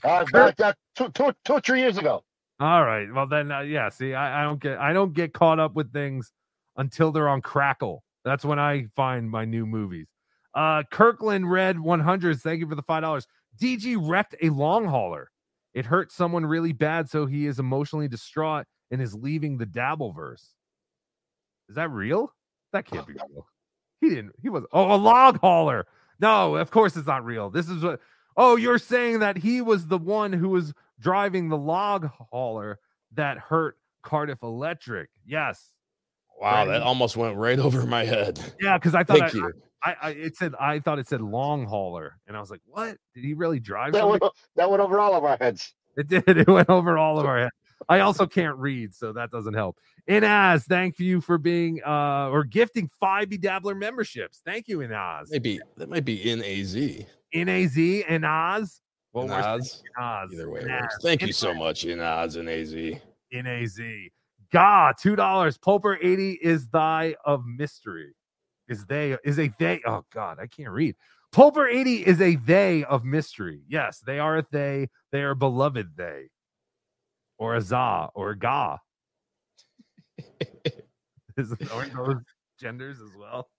Uh, 0.03 0.25
back, 0.33 0.59
uh, 0.61 0.73
two, 0.97 1.09
two, 1.11 1.33
two 1.45 1.53
or 1.53 1.61
three 1.61 1.81
years 1.81 1.99
ago. 1.99 2.25
All 2.61 2.85
right. 2.85 3.07
Well 3.13 3.27
then, 3.27 3.51
uh, 3.51 3.61
yeah. 3.61 3.89
See, 3.89 4.15
I, 4.15 4.41
I 4.41 4.45
don't 4.45 4.61
get. 4.61 4.79
I 4.79 4.93
don't 4.93 5.13
get 5.13 5.33
caught 5.33 5.59
up 5.59 5.75
with 5.75 5.93
things 5.93 6.33
until 6.77 7.13
they're 7.13 7.29
on 7.29 7.43
Crackle. 7.43 8.03
That's 8.25 8.45
when 8.45 8.59
I 8.59 8.87
find 8.97 9.31
my 9.31 9.45
new 9.45 9.67
movies. 9.67 10.07
Uh, 10.55 10.83
Kirkland 10.91 11.51
Red 11.51 11.77
100s. 11.77 12.41
Thank 12.41 12.61
you 12.61 12.69
for 12.69 12.75
the 12.75 12.83
five 12.83 13.03
dollars. 13.03 13.27
DG 13.61 13.97
wrecked 14.01 14.35
a 14.43 14.51
long 14.51 14.85
hauler. 14.85 15.31
It 15.75 15.85
hurt 15.85 16.13
someone 16.13 16.47
really 16.47 16.73
bad, 16.73 17.11
so 17.11 17.27
he 17.27 17.47
is 17.47 17.59
emotionally 17.59 18.07
distraught 18.09 18.67
and 18.91 19.03
is 19.03 19.15
leaving 19.15 19.59
the 19.59 19.67
Dabbleverse. 19.67 20.51
Is 21.69 21.75
that 21.75 21.91
real? 21.91 22.33
That 22.73 22.87
can't 22.87 23.07
be 23.07 23.13
real. 23.33 23.47
He 24.01 24.11
didn't. 24.11 24.33
He 24.41 24.49
was. 24.49 24.65
Oh, 24.73 24.95
a 24.95 24.97
log 24.97 25.41
hauler. 25.41 25.87
No, 26.21 26.57
of 26.57 26.71
course 26.71 26.97
it's 26.97 27.07
not 27.07 27.25
real. 27.25 27.51
This 27.51 27.69
is 27.69 27.83
what. 27.83 28.01
Oh, 28.37 28.57
you're 28.57 28.79
saying 28.79 29.21
that 29.21 29.37
he 29.37 29.61
was 29.61 29.87
the 29.87 29.99
one 29.99 30.33
who 30.33 30.49
was 30.49 30.73
driving 31.01 31.49
the 31.49 31.57
log 31.57 32.11
hauler 32.31 32.81
that 33.13 33.39
hurt 33.39 33.79
Cardiff 34.03 34.43
Electric. 34.43 35.09
Yes. 35.25 35.71
Wow, 36.41 36.65
that 36.65 36.83
almost 36.83 37.17
went 37.17 37.37
right 37.37 37.59
over 37.61 37.87
my 37.87 38.05
head. 38.05 38.41
Yeah, 38.61 38.77
because 38.77 38.95
I 38.95 39.05
thought 39.05 39.23
I, 39.23 39.31
you. 39.31 39.53
I, 39.83 39.97
I 40.03 40.11
it 40.11 40.37
said 40.37 40.55
I 40.59 40.81
thought 40.81 40.99
it 40.99 41.09
said 41.09 41.21
long 41.21 41.67
hauler, 41.67 42.19
and 42.27 42.37
I 42.37 42.41
was 42.41 42.51
like, 42.51 42.61
what? 42.67 42.97
Did 43.15 43.25
he 43.25 43.35
really 43.35 43.61
drive? 43.61 43.93
That 43.93 44.09
went, 44.09 44.23
that 44.57 44.71
went 44.71 44.83
over 44.83 44.99
all 44.99 45.15
of 45.15 45.25
our 45.25 45.37
heads. 45.37 45.75
It 45.97 46.09
did. 46.09 46.25
It 46.39 46.49
went 46.49 46.69
over 46.69 46.99
all 46.99 47.19
of 47.19 47.27
our 47.27 47.39
heads. 47.39 47.53
I 47.89 48.01
also 48.01 48.27
can't 48.27 48.57
read, 48.57 48.95
so 48.95 49.13
that 49.13 49.31
doesn't 49.31 49.55
help. 49.55 49.79
Inaz, 50.09 50.65
thank 50.65 50.99
you 50.99 51.21
for 51.21 51.39
being 51.39 51.81
uh 51.85 52.29
or 52.31 52.45
gifting 52.45 52.89
five 53.01 53.29
BeDabbler 53.29 53.77
memberships. 53.77 54.41
Thank 54.45 54.69
you, 54.69 54.79
Inaz. 54.79 55.31
Maybe 55.31 55.61
that 55.77 55.89
might 55.89 56.05
be 56.05 56.31
in 56.31 56.41
AZ. 56.41 56.75
Inaz, 57.35 58.05
Inaz. 58.07 58.81
Well, 59.13 59.29
we're 59.29 59.43
saying 59.43 59.61
Inaz. 59.61 59.81
Inaz. 59.99 60.33
Either 60.33 60.51
way, 60.51 60.61
Inaz. 60.63 60.81
works. 60.83 60.97
Thank 61.03 61.23
you 61.23 61.33
so 61.33 61.55
much, 61.55 61.85
Inaz 61.85 62.37
and 62.37 62.49
AZ. 62.49 63.01
Inaz. 63.33 64.11
Gah, 64.53 64.93
two 64.99 65.17
dollars. 65.17 65.59
Pulper 65.59 65.97
80 66.01 66.39
is 66.43 66.69
thy 66.69 67.15
of 67.25 67.45
mystery. 67.45 68.15
Is 68.69 68.87
they 68.87 69.17
is 69.25 69.39
a 69.39 69.51
they. 69.59 69.81
Oh 69.87 70.05
God, 70.13 70.39
I 70.41 70.47
can't 70.47 70.71
read. 70.71 70.97
Pulper 71.35 71.69
80 71.69 72.07
is 72.07 72.21
a 72.21 72.37
they 72.37 72.85
of 72.85 73.05
mystery. 73.05 73.63
Yes, 73.69 73.99
they 74.07 74.21
are 74.21 74.39
a 74.39 74.47
they. 74.53 74.89
They 75.11 75.23
are 75.23 75.35
beloved 75.35 75.97
they. 75.97 76.29
Or 77.45 77.57
a 77.57 77.61
za 77.61 78.09
or 78.15 78.31
a 78.31 78.39
ga. 78.39 78.79
is 81.37 81.53
aren't 81.71 81.93
those 81.93 82.17
genders 82.59 82.97
as 83.03 83.11
well? 83.21 83.51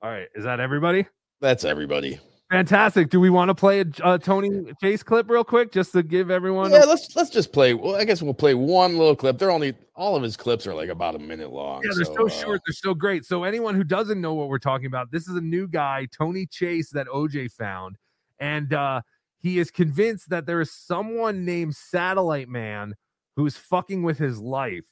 All 0.00 0.08
right, 0.08 0.28
is 0.36 0.44
that 0.44 0.60
everybody? 0.60 1.08
That's 1.40 1.64
everybody. 1.64 2.20
Fantastic. 2.48 3.10
Do 3.10 3.18
we 3.18 3.28
want 3.28 3.48
to 3.48 3.56
play 3.56 3.80
a 3.80 3.86
uh, 4.04 4.18
Tony 4.18 4.72
Chase 4.80 5.02
clip 5.02 5.28
real 5.28 5.42
quick 5.42 5.72
just 5.72 5.90
to 5.94 6.04
give 6.04 6.30
everyone? 6.30 6.70
Yeah, 6.70 6.84
let's 6.84 7.16
let's 7.16 7.30
just 7.30 7.52
play. 7.52 7.74
Well, 7.74 7.96
I 7.96 8.04
guess 8.04 8.22
we'll 8.22 8.34
play 8.34 8.54
one 8.54 8.96
little 8.96 9.16
clip. 9.16 9.36
They're 9.36 9.50
only 9.50 9.74
all 9.96 10.14
of 10.14 10.22
his 10.22 10.36
clips 10.36 10.64
are 10.68 10.74
like 10.74 10.88
about 10.88 11.16
a 11.16 11.18
minute 11.18 11.50
long. 11.50 11.82
Yeah, 11.82 11.90
they're 11.96 12.04
so, 12.04 12.26
uh, 12.26 12.28
short. 12.28 12.60
They're 12.64 12.72
so 12.72 12.94
great. 12.94 13.24
So 13.24 13.42
anyone 13.42 13.74
who 13.74 13.82
doesn't 13.82 14.20
know 14.20 14.34
what 14.34 14.48
we're 14.48 14.60
talking 14.60 14.86
about, 14.86 15.10
this 15.10 15.26
is 15.26 15.34
a 15.34 15.40
new 15.40 15.66
guy, 15.66 16.06
Tony 16.16 16.46
Chase, 16.46 16.90
that 16.90 17.08
OJ 17.08 17.50
found, 17.50 17.96
and 18.38 18.72
uh, 18.72 19.00
he 19.42 19.58
is 19.58 19.70
convinced 19.70 20.30
that 20.30 20.46
there 20.46 20.60
is 20.60 20.72
someone 20.72 21.44
named 21.44 21.74
Satellite 21.76 22.48
Man 22.48 22.94
who's 23.36 23.56
fucking 23.56 24.02
with 24.02 24.18
his 24.18 24.38
life. 24.38 24.86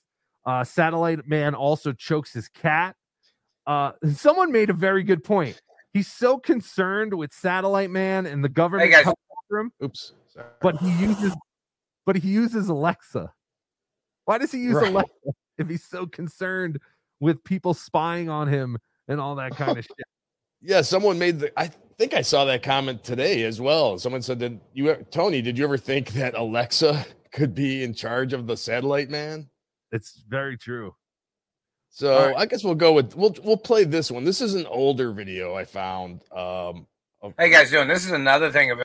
Uh, 0.45 0.65
Satellite 0.65 1.27
Man 1.29 1.55
also 1.55 1.93
chokes 1.93 2.33
his 2.33 2.49
cat. 2.49 2.97
Uh, 3.67 3.93
someone 4.15 4.51
made 4.51 4.71
a 4.71 4.73
very 4.75 5.03
good 5.03 5.23
point. 5.23 5.61
He's 5.93 6.09
so 6.09 6.39
concerned 6.39 7.15
with 7.15 7.33
Satellite 7.33 7.91
Man 7.91 8.27
and 8.27 8.43
the 8.43 8.49
government. 8.49 8.91
guys. 8.91 9.07
him, 9.51 9.73
Oops. 9.83 10.13
but 10.61 10.77
he 10.79 10.91
uses, 10.99 11.35
but 12.07 12.17
he 12.17 12.29
uses 12.29 12.69
Alexa. 12.69 13.33
Why 14.25 14.39
does 14.39 14.53
he 14.53 14.59
use 14.59 14.75
Right. 14.77 14.89
Alexa 14.93 15.13
if 15.59 15.69
he's 15.69 15.85
so 15.85 16.07
concerned 16.07 16.79
with 17.21 17.43
people 17.45 17.75
spying 17.75 18.29
on 18.31 18.49
him 18.49 18.79
and 19.09 19.21
all 19.21 19.35
that 19.37 19.53
kind 19.57 19.77
of 19.79 19.85
shit? 19.85 20.07
Yeah, 20.63 20.83
someone 20.83 21.19
made 21.19 21.41
the. 21.41 21.53
I 21.59 21.71
think 22.01 22.15
I 22.15 22.23
saw 22.23 22.47
that 22.47 22.63
comment 22.63 23.05
today 23.05 23.45
as 23.45 23.61
well. 23.61 23.99
Someone 23.99 24.23
said, 24.23 24.39
"Did 24.39 24.59
you, 24.73 24.95
Tony? 25.11 25.43
Did 25.43 25.59
you 25.59 25.65
ever 25.65 25.77
think 25.77 26.13
that 26.13 26.35
Alexa 26.35 27.05
could 27.31 27.55
be 27.55 27.85
in 27.85 27.93
charge 27.93 28.33
of 28.33 28.47
the 28.47 28.57
satellite 28.57 29.11
man?" 29.11 29.51
It's 29.93 30.23
very 30.27 30.57
true. 30.57 30.95
So 31.91 32.15
All 32.15 32.27
right. 32.29 32.37
I 32.39 32.47
guess 32.47 32.65
we'll 32.65 32.75
go 32.75 32.95
with 32.95 33.15
we'll 33.15 33.35
we'll 33.45 33.59
play 33.59 33.85
this 33.85 34.11
one. 34.11 34.25
This 34.25 34.41
is 34.41 34.55
an 34.55 34.67
older 34.67 35.13
video 35.13 35.55
I 35.55 35.65
found. 35.65 36.23
Um, 36.33 36.87
of, 37.21 37.35
How 37.39 37.45
you 37.45 37.53
guys 37.53 37.71
doing? 37.71 37.87
This 37.87 38.07
is 38.07 38.13
another 38.13 38.51
thing 38.51 38.71
of 38.71 38.83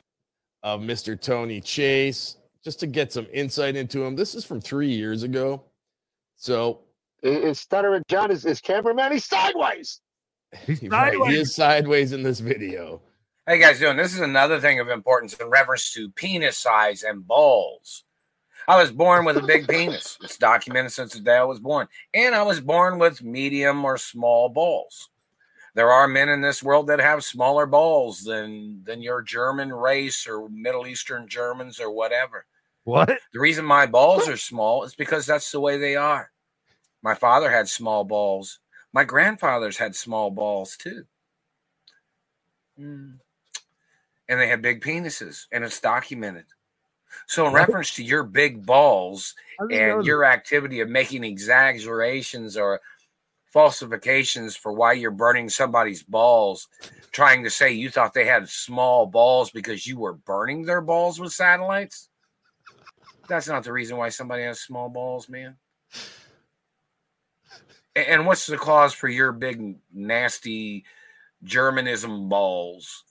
of 0.62 0.80
Mr. 0.80 1.18
Tony 1.18 1.62
Chase, 1.62 2.36
just 2.62 2.80
to 2.80 2.86
get 2.86 3.14
some 3.14 3.26
insight 3.32 3.76
into 3.76 4.04
him. 4.04 4.14
This 4.14 4.34
is 4.34 4.44
from 4.44 4.60
three 4.60 4.90
years 4.90 5.22
ago. 5.22 5.64
So 6.36 6.80
Is, 7.22 7.36
is 7.36 7.60
Stuttering 7.60 8.02
John 8.08 8.30
is, 8.30 8.44
is 8.44 8.60
cameraman? 8.60 9.12
He's 9.12 9.24
sideways. 9.24 10.02
He's 10.64 10.82
right, 10.88 11.14
he 11.14 11.36
is 11.36 11.54
sideways 11.54 12.12
in 12.12 12.22
this 12.22 12.40
video. 12.40 13.00
How 13.46 13.54
you 13.54 13.60
guys 13.60 13.78
doing? 13.78 13.96
This 13.96 14.14
is 14.14 14.20
another 14.20 14.58
thing 14.60 14.80
of 14.80 14.88
importance 14.88 15.34
in 15.34 15.48
reference 15.48 15.92
to 15.92 16.10
penis 16.10 16.58
size 16.58 17.04
and 17.04 17.26
balls. 17.26 18.04
I 18.68 18.80
was 18.80 18.90
born 18.90 19.24
with 19.24 19.36
a 19.36 19.42
big 19.42 19.68
penis. 19.68 20.18
It's 20.22 20.36
documented 20.36 20.92
since 20.92 21.12
the 21.12 21.20
day 21.20 21.36
I 21.36 21.44
was 21.44 21.60
born. 21.60 21.86
And 22.12 22.34
I 22.34 22.42
was 22.42 22.60
born 22.60 22.98
with 22.98 23.22
medium 23.22 23.84
or 23.84 23.98
small 23.98 24.48
balls. 24.48 25.10
There 25.74 25.92
are 25.92 26.08
men 26.08 26.30
in 26.30 26.40
this 26.40 26.62
world 26.62 26.86
that 26.86 27.00
have 27.00 27.22
smaller 27.22 27.66
balls 27.66 28.22
than 28.22 28.82
than 28.84 29.02
your 29.02 29.22
German 29.22 29.72
race 29.72 30.26
or 30.26 30.48
Middle 30.48 30.86
Eastern 30.86 31.28
Germans 31.28 31.78
or 31.78 31.90
whatever. 31.90 32.46
What? 32.84 33.18
The 33.32 33.40
reason 33.40 33.64
my 33.64 33.86
balls 33.86 34.26
are 34.28 34.38
small 34.38 34.84
is 34.84 34.94
because 34.94 35.26
that's 35.26 35.52
the 35.52 35.60
way 35.60 35.76
they 35.76 35.94
are. 35.94 36.30
My 37.02 37.14
father 37.14 37.50
had 37.50 37.68
small 37.68 38.04
balls. 38.04 38.58
My 38.96 39.04
grandfathers 39.04 39.76
had 39.76 39.94
small 39.94 40.30
balls 40.30 40.74
too. 40.74 41.04
Mm. 42.80 43.18
And 44.26 44.40
they 44.40 44.48
had 44.48 44.62
big 44.62 44.82
penises, 44.82 45.44
and 45.52 45.62
it's 45.62 45.82
documented. 45.82 46.46
So, 47.26 47.46
in 47.46 47.52
reference 47.52 47.94
to 47.96 48.02
your 48.02 48.22
big 48.22 48.64
balls 48.64 49.34
I 49.60 49.66
didn't 49.66 49.88
know 49.88 49.98
and 49.98 50.06
your 50.06 50.24
activity 50.24 50.80
of 50.80 50.88
making 50.88 51.24
exaggerations 51.24 52.56
or 52.56 52.80
falsifications 53.52 54.56
for 54.56 54.72
why 54.72 54.94
you're 54.94 55.10
burning 55.10 55.50
somebody's 55.50 56.02
balls, 56.02 56.66
trying 57.12 57.44
to 57.44 57.50
say 57.50 57.72
you 57.72 57.90
thought 57.90 58.14
they 58.14 58.24
had 58.24 58.48
small 58.48 59.04
balls 59.04 59.50
because 59.50 59.86
you 59.86 59.98
were 59.98 60.14
burning 60.14 60.64
their 60.64 60.80
balls 60.80 61.20
with 61.20 61.34
satellites, 61.34 62.08
that's 63.28 63.46
not 63.46 63.62
the 63.62 63.74
reason 63.74 63.98
why 63.98 64.08
somebody 64.08 64.44
has 64.44 64.62
small 64.62 64.88
balls, 64.88 65.28
man. 65.28 65.58
And 67.96 68.26
what's 68.26 68.46
the 68.46 68.58
cause 68.58 68.92
for 68.92 69.08
your 69.08 69.32
big, 69.32 69.76
nasty 69.92 70.84
Germanism 71.42 72.28
balls? 72.28 73.04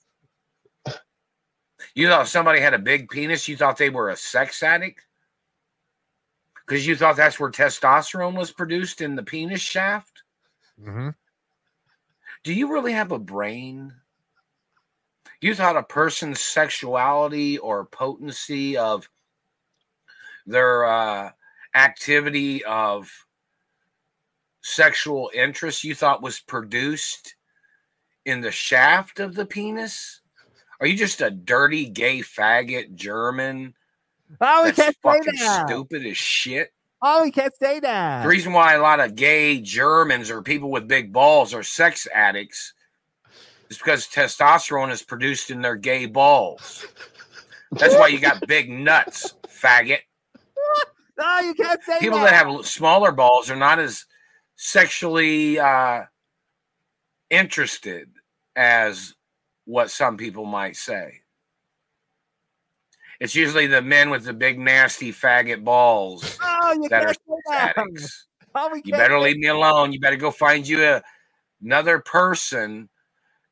You 1.94 2.08
thought 2.08 2.22
if 2.22 2.28
somebody 2.28 2.60
had 2.60 2.74
a 2.74 2.78
big 2.78 3.08
penis, 3.08 3.48
you 3.48 3.56
thought 3.56 3.78
they 3.78 3.90
were 3.90 4.10
a 4.10 4.16
sex 4.16 4.62
addict? 4.62 5.04
Because 6.64 6.86
you 6.86 6.94
thought 6.94 7.16
that's 7.16 7.40
where 7.40 7.50
testosterone 7.50 8.36
was 8.36 8.52
produced 8.52 9.00
in 9.00 9.16
the 9.16 9.22
penis 9.22 9.60
shaft? 9.60 10.22
Mm-hmm. 10.80 11.10
Do 12.44 12.54
you 12.54 12.72
really 12.72 12.92
have 12.92 13.10
a 13.10 13.18
brain? 13.18 13.92
You 15.40 15.54
thought 15.54 15.76
a 15.76 15.82
person's 15.82 16.40
sexuality 16.40 17.58
or 17.58 17.86
potency 17.86 18.76
of 18.76 19.08
their 20.46 20.84
uh, 20.84 21.30
activity 21.74 22.64
of 22.64 23.25
sexual 24.66 25.30
interest 25.32 25.84
you 25.84 25.94
thought 25.94 26.22
was 26.22 26.40
produced 26.40 27.36
in 28.24 28.40
the 28.40 28.50
shaft 28.50 29.20
of 29.20 29.34
the 29.34 29.46
penis? 29.46 30.20
Are 30.80 30.86
you 30.86 30.96
just 30.96 31.20
a 31.20 31.30
dirty 31.30 31.86
gay 31.86 32.18
faggot 32.20 32.94
German? 32.96 33.74
Oh, 34.40 34.64
we 34.64 34.72
can't 34.72 34.96
say 35.04 35.20
that. 35.38 35.68
stupid 35.68 36.04
as 36.04 36.16
shit. 36.16 36.72
Oh, 37.00 37.22
we 37.22 37.30
can't 37.30 37.54
say 37.56 37.78
that. 37.78 38.24
The 38.24 38.28
reason 38.28 38.52
why 38.52 38.74
a 38.74 38.82
lot 38.82 38.98
of 38.98 39.14
gay 39.14 39.60
Germans 39.60 40.30
or 40.30 40.42
people 40.42 40.70
with 40.70 40.88
big 40.88 41.12
balls 41.12 41.54
are 41.54 41.62
sex 41.62 42.08
addicts 42.12 42.74
is 43.70 43.78
because 43.78 44.08
testosterone 44.08 44.90
is 44.90 45.02
produced 45.02 45.50
in 45.50 45.60
their 45.60 45.76
gay 45.76 46.06
balls. 46.06 46.84
That's 47.70 47.94
why 47.94 48.08
you 48.08 48.18
got 48.18 48.46
big 48.48 48.68
nuts, 48.68 49.34
faggot. 49.48 49.98
No, 51.18 51.38
you 51.40 51.54
can't 51.54 51.82
say 51.82 51.98
People 51.98 52.18
that. 52.18 52.30
that 52.30 52.46
have 52.46 52.66
smaller 52.66 53.10
balls 53.10 53.48
are 53.50 53.56
not 53.56 53.78
as 53.78 54.04
sexually 54.56 55.58
uh, 55.58 56.02
interested 57.30 58.08
as 58.56 59.14
what 59.64 59.90
some 59.90 60.16
people 60.16 60.44
might 60.44 60.76
say. 60.76 61.20
It's 63.20 63.34
usually 63.34 63.66
the 63.66 63.80
men 63.82 64.10
with 64.10 64.24
the 64.24 64.32
big, 64.34 64.58
nasty 64.58 65.12
faggot 65.12 65.64
balls 65.64 66.38
Oh, 66.42 66.72
you 66.74 66.88
that 66.90 67.02
are 67.02 67.06
can't 67.06 67.16
say 67.16 67.34
that. 67.46 67.74
addicts. 67.78 68.26
Oh, 68.58 68.74
You 68.84 68.92
better 68.92 69.18
leave 69.20 69.36
me 69.36 69.48
alone. 69.48 69.92
You 69.92 70.00
better 70.00 70.16
go 70.16 70.30
find 70.30 70.66
you 70.66 70.82
a, 70.82 71.02
another 71.62 71.98
person 71.98 72.88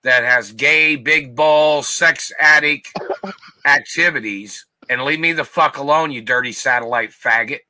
that 0.02 0.24
has 0.24 0.52
gay, 0.52 0.96
big 0.96 1.36
ball, 1.36 1.82
sex 1.82 2.32
addict 2.40 2.90
activities 3.66 4.66
and 4.88 5.02
leave 5.04 5.20
me 5.20 5.32
the 5.34 5.44
fuck 5.44 5.76
alone, 5.76 6.10
you 6.10 6.22
dirty 6.22 6.52
satellite 6.52 7.10
faggot. 7.10 7.60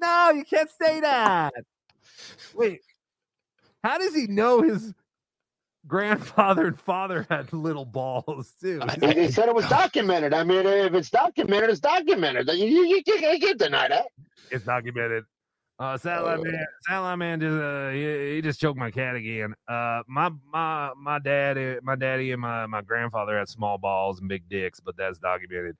No, 0.00 0.30
you 0.30 0.44
can't 0.44 0.70
say 0.80 1.00
that. 1.00 1.54
Wait, 2.54 2.80
how 3.82 3.98
does 3.98 4.14
he 4.14 4.26
know 4.26 4.62
his 4.62 4.94
grandfather 5.86 6.66
and 6.66 6.78
father 6.78 7.26
had 7.28 7.52
little 7.52 7.84
balls 7.84 8.52
too? 8.60 8.80
He, 9.00 9.12
he 9.12 9.30
said 9.30 9.48
it 9.48 9.54
was 9.54 9.68
documented. 9.68 10.32
I 10.32 10.44
mean, 10.44 10.66
if 10.66 10.94
it's 10.94 11.10
documented, 11.10 11.70
it's 11.70 11.80
documented. 11.80 12.48
You, 12.48 12.66
you, 12.66 12.86
you 12.86 13.02
can't, 13.02 13.20
you 13.20 13.46
can't 13.46 13.58
deny 13.58 13.88
that. 13.88 14.06
It's 14.50 14.64
documented. 14.64 15.24
Uh, 15.76 15.98
satellite 15.98 16.40
man, 16.40 16.66
satellite 16.88 17.18
man 17.18 17.40
just 17.40 17.60
uh, 17.60 17.90
he, 17.90 18.36
he 18.36 18.40
just 18.40 18.60
choked 18.60 18.78
my 18.78 18.92
cat 18.92 19.16
again. 19.16 19.52
Uh, 19.66 20.02
my 20.06 20.30
my 20.52 20.92
my 20.96 21.18
daddy, 21.18 21.78
my 21.82 21.96
daddy 21.96 22.30
and 22.30 22.40
my 22.40 22.64
my 22.66 22.80
grandfather 22.80 23.36
had 23.36 23.48
small 23.48 23.76
balls 23.76 24.20
and 24.20 24.28
big 24.28 24.48
dicks, 24.48 24.78
but 24.78 24.96
that's 24.96 25.18
documented. 25.18 25.76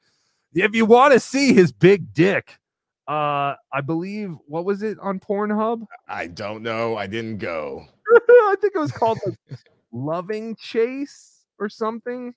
If 0.53 0.75
you 0.75 0.85
want 0.85 1.13
to 1.13 1.21
see 1.21 1.55
his 1.55 1.71
big 1.71 2.13
dick, 2.13 2.59
uh, 3.07 3.55
I 3.73 3.81
believe 3.85 4.35
what 4.47 4.65
was 4.65 4.83
it 4.83 4.99
on 5.01 5.21
Pornhub? 5.21 5.85
I 6.09 6.27
don't 6.27 6.63
know. 6.63 6.97
I 6.97 7.07
didn't 7.07 7.39
go. 7.39 7.85
I 8.15 8.55
think 8.61 8.75
it 8.75 8.79
was 8.79 8.93
called 8.93 9.19
like, 9.27 9.59
Loving 9.93 10.57
Chase 10.57 11.45
or 11.59 11.69
something. 11.69 12.35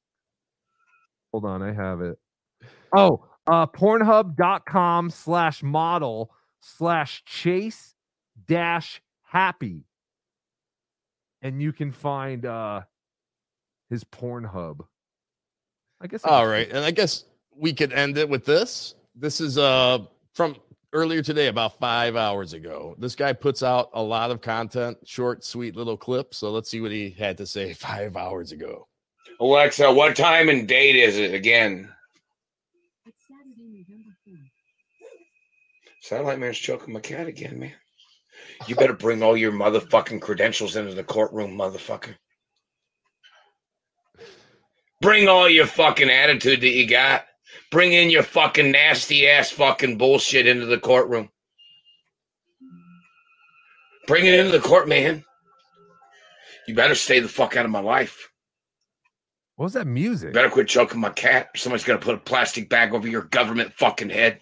Hold 1.31 1.45
on, 1.45 1.61
I 1.61 1.73
have 1.73 2.01
it. 2.01 2.17
Oh, 2.95 3.25
uh 3.47 3.67
pornhub.com 3.67 5.09
slash 5.09 5.63
model 5.63 6.31
slash 6.61 7.23
chase 7.25 7.95
dash 8.47 9.01
happy. 9.23 9.85
And 11.41 11.61
you 11.61 11.71
can 11.71 11.91
find 11.91 12.45
uh 12.45 12.81
his 13.89 14.03
Pornhub. 14.03 14.85
I 16.01 16.07
guess 16.07 16.23
All 16.25 16.47
right, 16.47 16.69
and 16.69 16.83
I 16.83 16.91
guess 16.91 17.25
we 17.55 17.73
could 17.73 17.93
end 17.93 18.17
it 18.17 18.27
with 18.27 18.45
this. 18.45 18.95
This 19.15 19.39
is 19.41 19.57
uh 19.57 19.99
from 20.37 20.55
earlier 20.93 21.23
today, 21.23 21.47
about 21.47 21.79
five 21.79 22.15
hours 22.15 22.53
ago. 22.53 22.95
This 22.99 23.15
guy 23.15 23.33
puts 23.33 23.63
out 23.63 23.89
a 23.93 24.01
lot 24.01 24.29
of 24.29 24.39
content, 24.39 24.99
short, 25.03 25.43
sweet 25.43 25.75
little 25.75 25.97
clips. 25.97 26.37
So 26.37 26.51
let's 26.51 26.69
see 26.69 26.79
what 26.79 26.91
he 26.91 27.09
had 27.09 27.37
to 27.39 27.47
say 27.47 27.73
five 27.73 28.15
hours 28.15 28.51
ago. 28.51 28.87
Alexa, 29.39 29.91
what 29.91 30.15
time 30.15 30.49
and 30.49 30.67
date 30.67 30.95
is 30.95 31.17
it 31.17 31.33
again? 31.33 31.89
It's 33.05 33.17
Saturday, 33.27 33.85
November. 33.89 34.41
Satellite 36.01 36.39
man's 36.39 36.57
choking 36.59 36.93
my 36.93 36.99
cat 36.99 37.27
again, 37.27 37.59
man. 37.59 37.73
You 38.67 38.75
better 38.75 38.93
bring 38.93 39.23
all 39.23 39.35
your 39.35 39.51
motherfucking 39.51 40.21
credentials 40.21 40.75
into 40.75 40.93
the 40.93 41.03
courtroom, 41.03 41.57
motherfucker. 41.57 42.15
Bring 45.01 45.27
all 45.27 45.49
your 45.49 45.67
fucking 45.67 46.09
attitude 46.09 46.61
that 46.61 46.69
you 46.69 46.87
got. 46.87 47.26
Bring 47.71 47.93
in 47.93 48.09
your 48.09 48.23
fucking 48.23 48.71
nasty 48.71 49.27
ass 49.27 49.51
fucking 49.51 49.97
bullshit 49.97 50.47
into 50.47 50.65
the 50.65 50.79
courtroom. 50.79 51.29
Bring 54.07 54.25
it 54.25 54.39
into 54.39 54.51
the 54.51 54.63
court, 54.65 54.87
man. 54.87 55.25
You 56.67 56.75
better 56.75 56.95
stay 56.95 57.19
the 57.19 57.27
fuck 57.27 57.57
out 57.57 57.65
of 57.65 57.71
my 57.71 57.81
life. 57.81 58.29
What 59.55 59.65
was 59.65 59.73
that 59.73 59.87
music? 59.87 60.29
You 60.29 60.33
better 60.33 60.49
quit 60.49 60.67
choking 60.67 60.99
my 60.99 61.09
cat. 61.09 61.49
Somebody's 61.55 61.85
gonna 61.85 61.99
put 61.99 62.15
a 62.15 62.19
plastic 62.19 62.69
bag 62.69 62.93
over 62.93 63.07
your 63.07 63.23
government 63.23 63.73
fucking 63.73 64.09
head. 64.09 64.39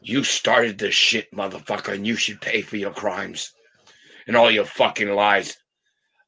You 0.00 0.24
started 0.24 0.78
this 0.78 0.94
shit, 0.94 1.30
motherfucker, 1.32 1.94
and 1.94 2.06
you 2.06 2.16
should 2.16 2.40
pay 2.40 2.62
for 2.62 2.76
your 2.76 2.90
crimes 2.90 3.52
and 4.26 4.36
all 4.36 4.50
your 4.50 4.64
fucking 4.64 5.10
lies. 5.10 5.56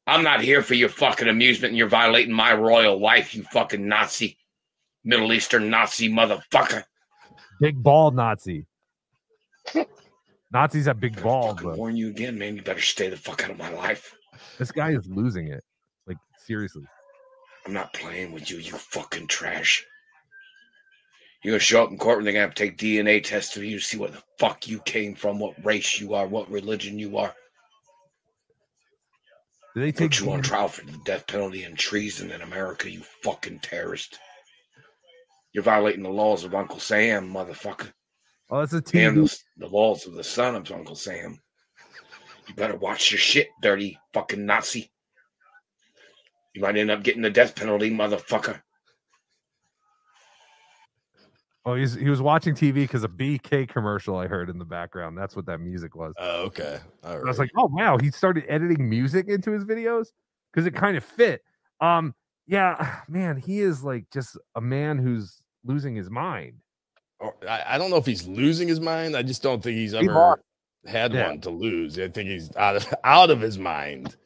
I'm 0.06 0.22
not 0.22 0.42
here 0.42 0.62
for 0.62 0.74
your 0.74 0.90
fucking 0.90 1.28
amusement 1.28 1.70
and 1.70 1.78
you're 1.78 1.88
violating 1.88 2.34
my 2.34 2.52
royal 2.52 3.00
life, 3.00 3.34
you 3.34 3.42
fucking 3.44 3.88
Nazi, 3.88 4.36
Middle 5.04 5.32
Eastern 5.32 5.68
Nazi 5.70 6.08
motherfucker. 6.08 6.84
Big 7.60 7.82
ball 7.82 8.10
Nazi. 8.10 8.66
Nazis 10.52 10.86
have 10.86 11.00
big 11.00 11.20
balls, 11.20 11.58
I 11.64 11.74
warn 11.74 11.96
you 11.96 12.08
again, 12.08 12.38
man, 12.38 12.54
you 12.54 12.62
better 12.62 12.80
stay 12.80 13.08
the 13.08 13.16
fuck 13.16 13.42
out 13.42 13.50
of 13.50 13.58
my 13.58 13.70
life. 13.70 14.14
this 14.56 14.70
guy 14.70 14.92
is 14.92 15.06
losing 15.08 15.48
it. 15.48 15.64
Like 16.06 16.16
seriously. 16.38 16.84
I'm 17.66 17.72
not 17.72 17.92
playing 17.92 18.32
with 18.32 18.50
you, 18.50 18.58
you 18.58 18.72
fucking 18.72 19.26
trash. 19.26 19.84
You're 21.42 21.52
gonna 21.52 21.60
show 21.60 21.82
up 21.82 21.90
in 21.90 21.98
court 21.98 22.18
and 22.18 22.26
they're 22.26 22.34
gonna 22.34 22.46
have 22.46 22.54
to 22.54 22.62
take 22.64 22.78
DNA 22.78 23.22
tests 23.22 23.56
of 23.56 23.64
you 23.64 23.78
to 23.78 23.84
see 23.84 23.98
what 23.98 24.12
the 24.12 24.22
fuck 24.38 24.68
you 24.68 24.78
came 24.80 25.14
from, 25.14 25.38
what 25.38 25.64
race 25.64 26.00
you 26.00 26.14
are, 26.14 26.26
what 26.26 26.50
religion 26.50 26.98
you 26.98 27.18
are. 27.18 27.34
Do 29.74 29.80
they 29.80 29.90
Put 29.90 30.20
you 30.20 30.30
on 30.30 30.40
trial 30.40 30.68
for 30.68 30.86
the 30.86 30.96
death 31.04 31.26
penalty 31.26 31.64
and 31.64 31.76
treason 31.76 32.30
in 32.30 32.42
America, 32.42 32.88
you 32.88 33.02
fucking 33.22 33.58
terrorist. 33.58 34.18
You're 35.54 35.62
violating 35.62 36.02
the 36.02 36.10
laws 36.10 36.44
of 36.44 36.54
Uncle 36.54 36.80
Sam, 36.80 37.32
motherfucker. 37.32 37.92
Oh, 38.50 38.64
that's 38.64 38.74
a 38.74 38.98
And 38.98 39.16
the, 39.16 39.38
the 39.58 39.68
laws 39.68 40.06
of 40.06 40.14
the 40.14 40.24
son 40.24 40.56
of 40.56 40.70
Uncle 40.70 40.96
Sam. 40.96 41.38
You 42.48 42.54
better 42.54 42.76
watch 42.76 43.10
your 43.10 43.18
shit, 43.18 43.48
dirty 43.62 43.98
fucking 44.12 44.44
Nazi. 44.44 44.90
You 46.54 46.62
might 46.62 46.76
end 46.76 46.90
up 46.90 47.02
getting 47.02 47.22
the 47.22 47.30
death 47.30 47.56
penalty, 47.56 47.90
motherfucker. 47.90 48.60
Oh, 51.66 51.74
he's 51.74 51.94
he 51.94 52.10
was 52.10 52.20
watching 52.20 52.54
TV 52.54 52.74
because 52.74 53.04
a 53.04 53.08
BK 53.08 53.66
commercial 53.68 54.18
I 54.18 54.26
heard 54.26 54.50
in 54.50 54.58
the 54.58 54.66
background. 54.66 55.16
That's 55.16 55.34
what 55.34 55.46
that 55.46 55.60
music 55.60 55.94
was. 55.96 56.12
Oh, 56.18 56.42
okay. 56.42 56.78
All 57.02 57.16
I 57.16 57.20
was 57.22 57.38
like, 57.38 57.50
oh 57.56 57.70
wow, 57.72 57.96
he 57.96 58.10
started 58.10 58.44
editing 58.48 58.86
music 58.88 59.28
into 59.28 59.50
his 59.52 59.64
videos 59.64 60.08
because 60.52 60.66
it 60.66 60.74
kind 60.74 60.96
of 60.96 61.04
fit. 61.04 61.40
Um, 61.80 62.14
yeah, 62.46 63.00
man, 63.08 63.38
he 63.38 63.60
is 63.60 63.82
like 63.82 64.04
just 64.12 64.36
a 64.54 64.60
man 64.60 64.98
who's 64.98 65.40
losing 65.64 65.94
his 65.94 66.10
mind. 66.10 66.54
I, 67.48 67.62
I 67.66 67.78
don't 67.78 67.90
know 67.90 67.96
if 67.96 68.06
he's 68.06 68.26
losing 68.26 68.68
his 68.68 68.80
mind. 68.80 69.16
I 69.16 69.22
just 69.22 69.42
don't 69.42 69.62
think 69.62 69.76
he's 69.76 69.94
ever 69.94 70.12
lost. 70.12 70.42
had 70.86 71.12
Yeah. 71.14 71.28
one 71.28 71.40
to 71.42 71.50
lose. 71.50 71.98
I 71.98 72.08
think 72.08 72.28
he's 72.28 72.54
out 72.56 72.76
of 72.76 72.94
out 73.04 73.30
of 73.30 73.40
his 73.40 73.58
mind. 73.58 74.16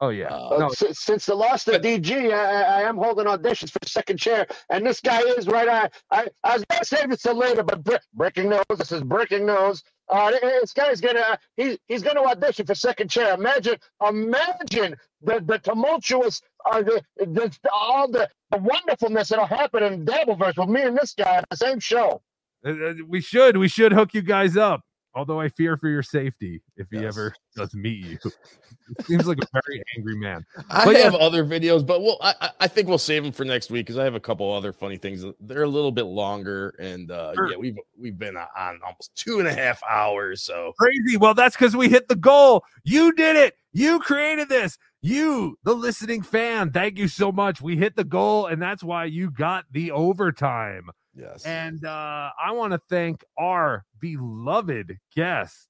Oh 0.00 0.10
yeah. 0.10 0.26
Uh, 0.34 0.68
si- 0.70 0.92
since 0.92 1.24
the 1.26 1.34
loss 1.34 1.66
of 1.68 1.80
DG, 1.80 2.32
I, 2.32 2.36
I 2.36 2.62
I 2.62 2.82
am 2.82 2.96
holding 2.96 3.26
auditions 3.26 3.70
for 3.70 3.78
second 3.88 4.18
chair, 4.18 4.46
and 4.68 4.84
this 4.84 5.00
guy 5.00 5.20
is 5.20 5.46
right. 5.46 5.68
I 5.68 5.88
I, 6.10 6.28
I 6.42 6.54
was 6.56 6.64
gonna 6.70 6.84
save 6.84 7.10
it 7.10 7.20
till 7.20 7.36
later, 7.36 7.62
but 7.62 7.82
bre- 7.82 7.96
breaking 8.12 8.50
news. 8.50 8.64
This 8.76 8.92
is 8.92 9.02
breaking 9.02 9.46
news. 9.46 9.82
Uh, 10.08 10.30
this 10.30 10.72
guy's 10.72 11.00
gonna 11.00 11.38
he, 11.56 11.78
he's 11.88 12.02
gonna 12.02 12.22
audition 12.22 12.66
for 12.66 12.74
second 12.74 13.10
chair. 13.10 13.34
Imagine 13.34 13.76
imagine 14.06 14.96
the 15.22 15.40
the 15.40 15.58
tumultuous 15.58 16.42
uh, 16.70 16.82
the, 16.82 17.02
the 17.16 17.52
all 17.72 18.10
the, 18.10 18.28
the 18.50 18.58
wonderfulness 18.58 19.28
that'll 19.28 19.46
happen 19.46 19.82
in 19.82 20.04
Dabbleverse 20.04 20.58
with 20.58 20.68
me 20.68 20.82
and 20.82 20.96
this 20.96 21.14
guy 21.14 21.38
on 21.38 21.44
the 21.50 21.56
same 21.56 21.80
show. 21.80 22.22
Uh, 22.64 22.70
uh, 22.70 22.94
we 23.06 23.20
should 23.20 23.56
we 23.56 23.68
should 23.68 23.92
hook 23.92 24.14
you 24.14 24.22
guys 24.22 24.56
up. 24.56 24.82
Although 25.16 25.40
I 25.40 25.48
fear 25.48 25.76
for 25.76 25.88
your 25.88 26.02
safety 26.02 26.60
if 26.76 26.88
he 26.90 26.98
ever 27.06 27.34
does 27.56 27.72
meet 27.74 28.04
you. 28.04 28.18
Seems 29.04 29.26
like 29.26 29.38
a 29.38 29.46
very 29.66 29.82
angry 29.96 30.16
man. 30.16 30.44
I 30.70 30.84
But 30.84 30.96
yeah, 30.96 31.02
have 31.04 31.14
other 31.14 31.44
videos, 31.44 31.86
but 31.86 32.02
we'll, 32.02 32.18
I, 32.20 32.34
I- 32.40 32.50
I 32.60 32.66
think 32.68 32.88
we'll 32.88 32.98
save 32.98 33.22
them 33.22 33.32
for 33.32 33.44
next 33.44 33.70
week 33.70 33.86
because 33.86 33.98
I 33.98 34.04
have 34.04 34.14
a 34.14 34.20
couple 34.20 34.50
other 34.52 34.72
funny 34.72 34.96
things. 34.96 35.24
They're 35.40 35.62
a 35.64 35.68
little 35.68 35.92
bit 35.92 36.04
longer, 36.06 36.74
and 36.78 37.10
uh, 37.10 37.34
Sure. 37.34 37.50
yeah, 37.50 37.56
we've 37.56 37.76
we've 37.98 38.18
been 38.18 38.36
on 38.36 38.80
almost 38.84 39.14
two 39.14 39.38
and 39.38 39.46
a 39.48 39.52
half 39.52 39.80
hours. 39.88 40.42
So 40.42 40.72
crazy. 40.78 41.16
Well, 41.16 41.34
that's 41.34 41.56
because 41.56 41.76
we 41.76 41.88
hit 41.88 42.08
the 42.08 42.16
goal. 42.16 42.64
You 42.84 43.12
did 43.12 43.36
it. 43.36 43.54
You 43.72 44.00
created 44.00 44.48
this. 44.48 44.78
You, 45.02 45.58
the 45.64 45.74
listening 45.74 46.22
fan, 46.22 46.70
thank 46.70 46.96
you 46.98 47.08
so 47.08 47.30
much. 47.30 47.60
We 47.60 47.76
hit 47.76 47.94
the 47.94 48.04
goal, 48.04 48.46
and 48.46 48.60
that's 48.62 48.82
why 48.82 49.04
you 49.04 49.30
got 49.30 49.66
the 49.70 49.90
overtime. 49.90 50.88
Yes. 51.16 51.44
And 51.44 51.84
uh, 51.84 52.30
I 52.42 52.52
want 52.52 52.72
to 52.72 52.80
thank 52.88 53.24
our 53.38 53.84
beloved 54.00 54.98
guest 55.14 55.68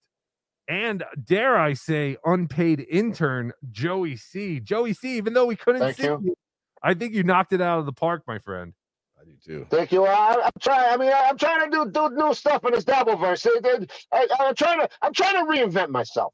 and 0.69 1.05
dare 1.23 1.57
I 1.57 1.75
say 1.75 2.17
unpaid 2.25 2.87
intern 2.89 3.53
Joey 3.71 4.17
C. 4.17 4.61
Joey 4.61 4.95
C. 4.95 5.17
Even 5.17 5.35
though 5.35 5.47
we 5.47 5.57
couldn't 5.57 5.83
Thank 5.83 5.97
see 5.97 6.05
you. 6.05 6.21
you, 6.25 6.35
I 6.83 6.95
think 6.95 7.15
you 7.15 7.23
knocked 7.23 7.53
it 7.53 7.61
out 7.61 7.79
of 7.79 7.87
the 7.87 7.93
park, 7.93 8.23
my 8.27 8.39
friend. 8.39 8.73
I 9.21 9.25
do 9.25 9.33
too. 9.45 9.67
Thank 9.71 9.93
you. 9.93 10.07
I, 10.07 10.45
I'm 10.45 10.53
trying. 10.61 10.93
I 10.93 10.97
mean, 10.97 11.13
I, 11.13 11.27
I'm 11.29 11.37
trying 11.37 11.71
to 11.71 11.85
do 11.85 11.91
do 11.91 12.11
new 12.15 12.33
stuff 12.35 12.65
in 12.65 12.73
this 12.73 12.85
Dabbleverse. 12.85 13.47
I, 14.13 14.17
I, 14.17 14.27
I'm 14.41 14.55
trying 14.55 14.81
to. 14.81 14.89
I'm 15.03 15.13
trying 15.13 15.35
to 15.35 15.51
reinvent 15.51 15.91
myself. 15.91 16.33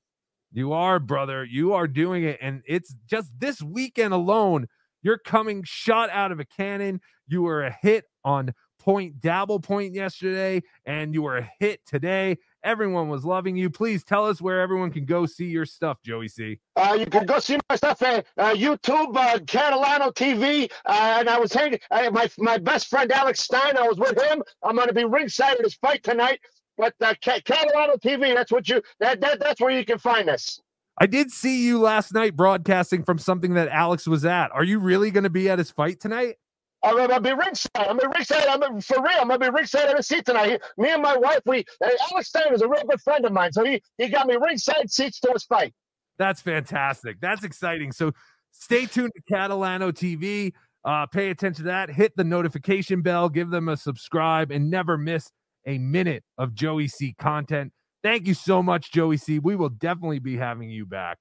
You 0.52 0.72
are, 0.72 0.98
brother. 0.98 1.44
You 1.44 1.74
are 1.74 1.86
doing 1.86 2.24
it. 2.24 2.39
And 2.40 2.62
it's 2.66 2.94
just 3.06 3.30
this 3.39 3.62
weekend 3.62 4.12
alone, 4.12 4.66
you're 5.02 5.18
coming 5.18 5.62
shot 5.64 6.10
out 6.10 6.32
of 6.32 6.40
a 6.40 6.44
cannon. 6.44 7.00
You 7.28 7.42
were 7.42 7.62
a 7.62 7.76
hit 7.82 8.05
on 8.24 8.52
Point 8.81 9.20
Dabble 9.20 9.60
Point 9.60 9.94
yesterday, 9.94 10.62
and 10.86 11.15
you 11.15 11.23
were 11.23 11.36
a 11.36 11.50
hit 11.60 11.81
today. 11.86 12.39
Everyone 12.65 13.09
was 13.09 13.25
loving 13.25 13.57
you. 13.57 13.70
Please 13.70 14.02
tell 14.02 14.26
us 14.26 14.41
where 14.41 14.60
everyone 14.60 14.91
can 14.91 15.05
go 15.05 15.26
see 15.26 15.47
your 15.47 15.67
stuff, 15.67 15.99
Joey 16.02 16.28
C. 16.28 16.59
Uh, 16.76 16.97
you 16.99 17.07
can 17.07 17.26
go 17.26 17.39
see 17.39 17.59
my 17.68 17.76
stuff 17.76 18.02
at 18.02 18.26
uh, 18.36 18.52
YouTube, 18.55 19.17
uh, 19.17 19.39
Catalano 19.39 20.12
TV, 20.12 20.70
uh, 20.86 21.17
and 21.18 21.28
I 21.28 21.39
was 21.39 21.52
hanging. 21.52 21.78
Uh, 21.91 22.10
my 22.10 22.28
my 22.39 22.59
best 22.59 22.89
friend 22.89 23.12
Alex 23.12 23.41
Stein. 23.41 23.76
I 23.76 23.86
was 23.86 23.99
with 23.99 24.20
him. 24.20 24.42
I'm 24.62 24.76
going 24.76 24.89
to 24.89 24.94
be 24.94 25.05
ringside 25.05 25.59
at 25.59 25.65
his 25.65 25.75
fight 25.75 26.02
tonight. 26.02 26.41
But 26.76 26.94
uh, 27.00 27.15
Ca- 27.23 27.41
Catalano 27.41 28.00
TV. 28.00 28.34
That's 28.34 28.50
what 28.50 28.68
you. 28.68 28.83
That, 28.99 29.20
that 29.20 29.41
that's 29.41 29.60
where 29.60 29.70
you 29.70 29.84
can 29.84 29.99
find 29.99 30.28
us. 30.28 30.60
I 30.99 31.07
did 31.07 31.31
see 31.31 31.65
you 31.65 31.78
last 31.78 32.12
night 32.12 32.36
broadcasting 32.36 33.05
from 33.05 33.18
something 33.18 33.55
that 33.55 33.68
Alex 33.68 34.07
was 34.07 34.25
at. 34.25 34.50
Are 34.52 34.65
you 34.65 34.78
really 34.78 35.10
going 35.10 35.25
to 35.25 35.31
be 35.31 35.49
at 35.49 35.59
his 35.59 35.70
fight 35.70 35.99
tonight? 35.99 36.36
I'm 36.83 36.97
gonna 36.97 37.20
be 37.20 37.33
ringside. 37.33 37.70
I'm 37.76 37.97
gonna 37.99 38.09
be 38.09 38.17
ringside. 38.17 38.47
I'm 38.47 38.60
gonna, 38.60 38.81
for 38.81 39.02
real. 39.02 39.18
I'm 39.20 39.28
gonna 39.28 39.39
be 39.39 39.50
ringside 39.50 39.89
at 39.89 39.99
a 39.99 40.02
seat 40.02 40.25
tonight. 40.25 40.50
He- 40.76 40.83
me 40.83 40.91
and 40.91 41.02
my 41.02 41.17
wife. 41.17 41.41
We 41.47 41.65
Alex 42.10 42.28
Stein 42.28 42.55
is 42.55 42.62
a 42.62 42.68
real 42.68 42.83
good 42.89 43.00
friend 43.00 43.25
of 43.25 43.33
mine, 43.33 43.52
so 43.52 43.65
he 43.65 43.83
he 43.99 44.09
got 44.09 44.26
me 44.26 44.36
ringside 44.36 44.91
seats 44.91 45.20
to 45.20 45.31
his 45.33 45.44
fight. 45.44 45.75
That's 46.18 46.41
fantastic. 46.41 47.20
That's 47.20 47.44
exciting. 47.44 47.92
So 47.92 48.12
stay 48.52 48.86
tuned 48.86 49.12
to 49.17 49.34
Catalano 49.34 49.92
TV. 49.92 50.52
Uh, 50.84 51.05
pay 51.07 51.28
attention 51.28 51.65
to 51.65 51.70
that. 51.70 51.91
Hit 51.91 52.17
the 52.17 52.25
notification 52.25 53.02
bell. 53.02 53.28
Give 53.28 53.50
them 53.50 53.68
a 53.68 53.76
subscribe, 53.76 54.50
and 54.50 54.70
never 54.70 54.97
miss 54.97 55.31
a 55.67 55.76
minute 55.76 56.25
of 56.39 56.55
Joey 56.55 56.89
C 56.89 57.15
content. 57.18 57.73
Thank 58.02 58.26
you 58.26 58.33
so 58.33 58.62
much, 58.62 58.91
Joey 58.91 59.18
C. 59.18 59.39
We 59.39 59.57
will 59.57 59.68
definitely 59.68 60.20
be 60.20 60.39
having 60.39 60.70
you 60.70 60.86
back. 60.86 61.18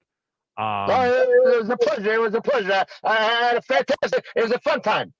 Um, 0.58 0.88
Oh, 0.90 1.26
it 1.54 1.60
was 1.62 1.70
a 1.70 1.76
pleasure. 1.78 2.14
It 2.14 2.22
was 2.22 2.34
a 2.34 2.42
pleasure. 2.42 2.86
I 3.04 3.16
had 3.16 3.58
a 3.58 3.62
fantastic. 3.62 4.26
It 4.38 4.42
was 4.44 4.52
a 4.52 4.60
fun 4.60 4.82
time. 4.82 5.14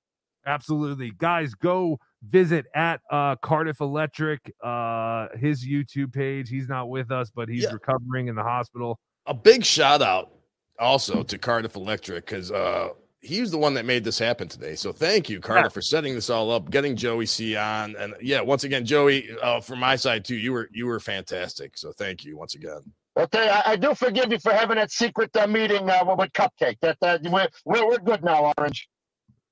Absolutely. 0.46 1.12
Guys, 1.18 1.54
go 1.54 1.98
visit 2.22 2.66
at 2.74 3.00
uh 3.10 3.36
Cardiff 3.36 3.80
Electric, 3.80 4.52
uh 4.62 5.28
his 5.38 5.66
YouTube 5.66 6.12
page. 6.12 6.48
He's 6.48 6.68
not 6.68 6.88
with 6.88 7.10
us, 7.10 7.30
but 7.34 7.48
he's 7.48 7.70
recovering 7.72 8.28
in 8.28 8.34
the 8.34 8.42
hospital. 8.42 8.98
A 9.26 9.34
big 9.34 9.64
shout 9.64 10.02
out 10.02 10.32
also 10.78 11.22
to 11.22 11.38
Cardiff 11.38 11.76
Electric 11.76 12.24
because 12.26 12.50
uh 12.50 12.90
he's 13.20 13.50
the 13.50 13.58
one 13.58 13.74
that 13.74 13.84
made 13.84 14.02
this 14.02 14.18
happen 14.18 14.48
today. 14.48 14.74
So 14.74 14.92
thank 14.92 15.28
you, 15.28 15.40
Cardiff, 15.40 15.74
for 15.74 15.82
setting 15.82 16.14
this 16.14 16.30
all 16.30 16.50
up, 16.50 16.70
getting 16.70 16.96
Joey 16.96 17.26
C 17.26 17.54
on. 17.56 17.94
And 17.96 18.14
yeah, 18.20 18.40
once 18.40 18.64
again, 18.64 18.84
Joey, 18.86 19.28
uh, 19.42 19.60
from 19.60 19.78
my 19.78 19.96
side 19.96 20.24
too, 20.24 20.36
you 20.36 20.52
were 20.52 20.68
you 20.72 20.86
were 20.86 21.00
fantastic. 21.00 21.76
So 21.76 21.92
thank 21.92 22.24
you 22.24 22.36
once 22.36 22.54
again. 22.54 22.80
Okay, 23.16 23.48
I, 23.48 23.72
I 23.72 23.76
do 23.76 23.94
forgive 23.94 24.32
you 24.32 24.38
for 24.38 24.52
having 24.52 24.76
that 24.76 24.90
secret 24.90 25.36
uh, 25.36 25.46
meeting 25.46 25.90
uh, 25.90 26.14
with 26.16 26.32
Cupcake. 26.32 26.78
That 26.80 26.96
uh, 27.02 27.18
we're, 27.24 27.48
we're 27.64 27.86
we're 27.86 27.98
good 27.98 28.24
now, 28.24 28.52
Orange. 28.56 28.88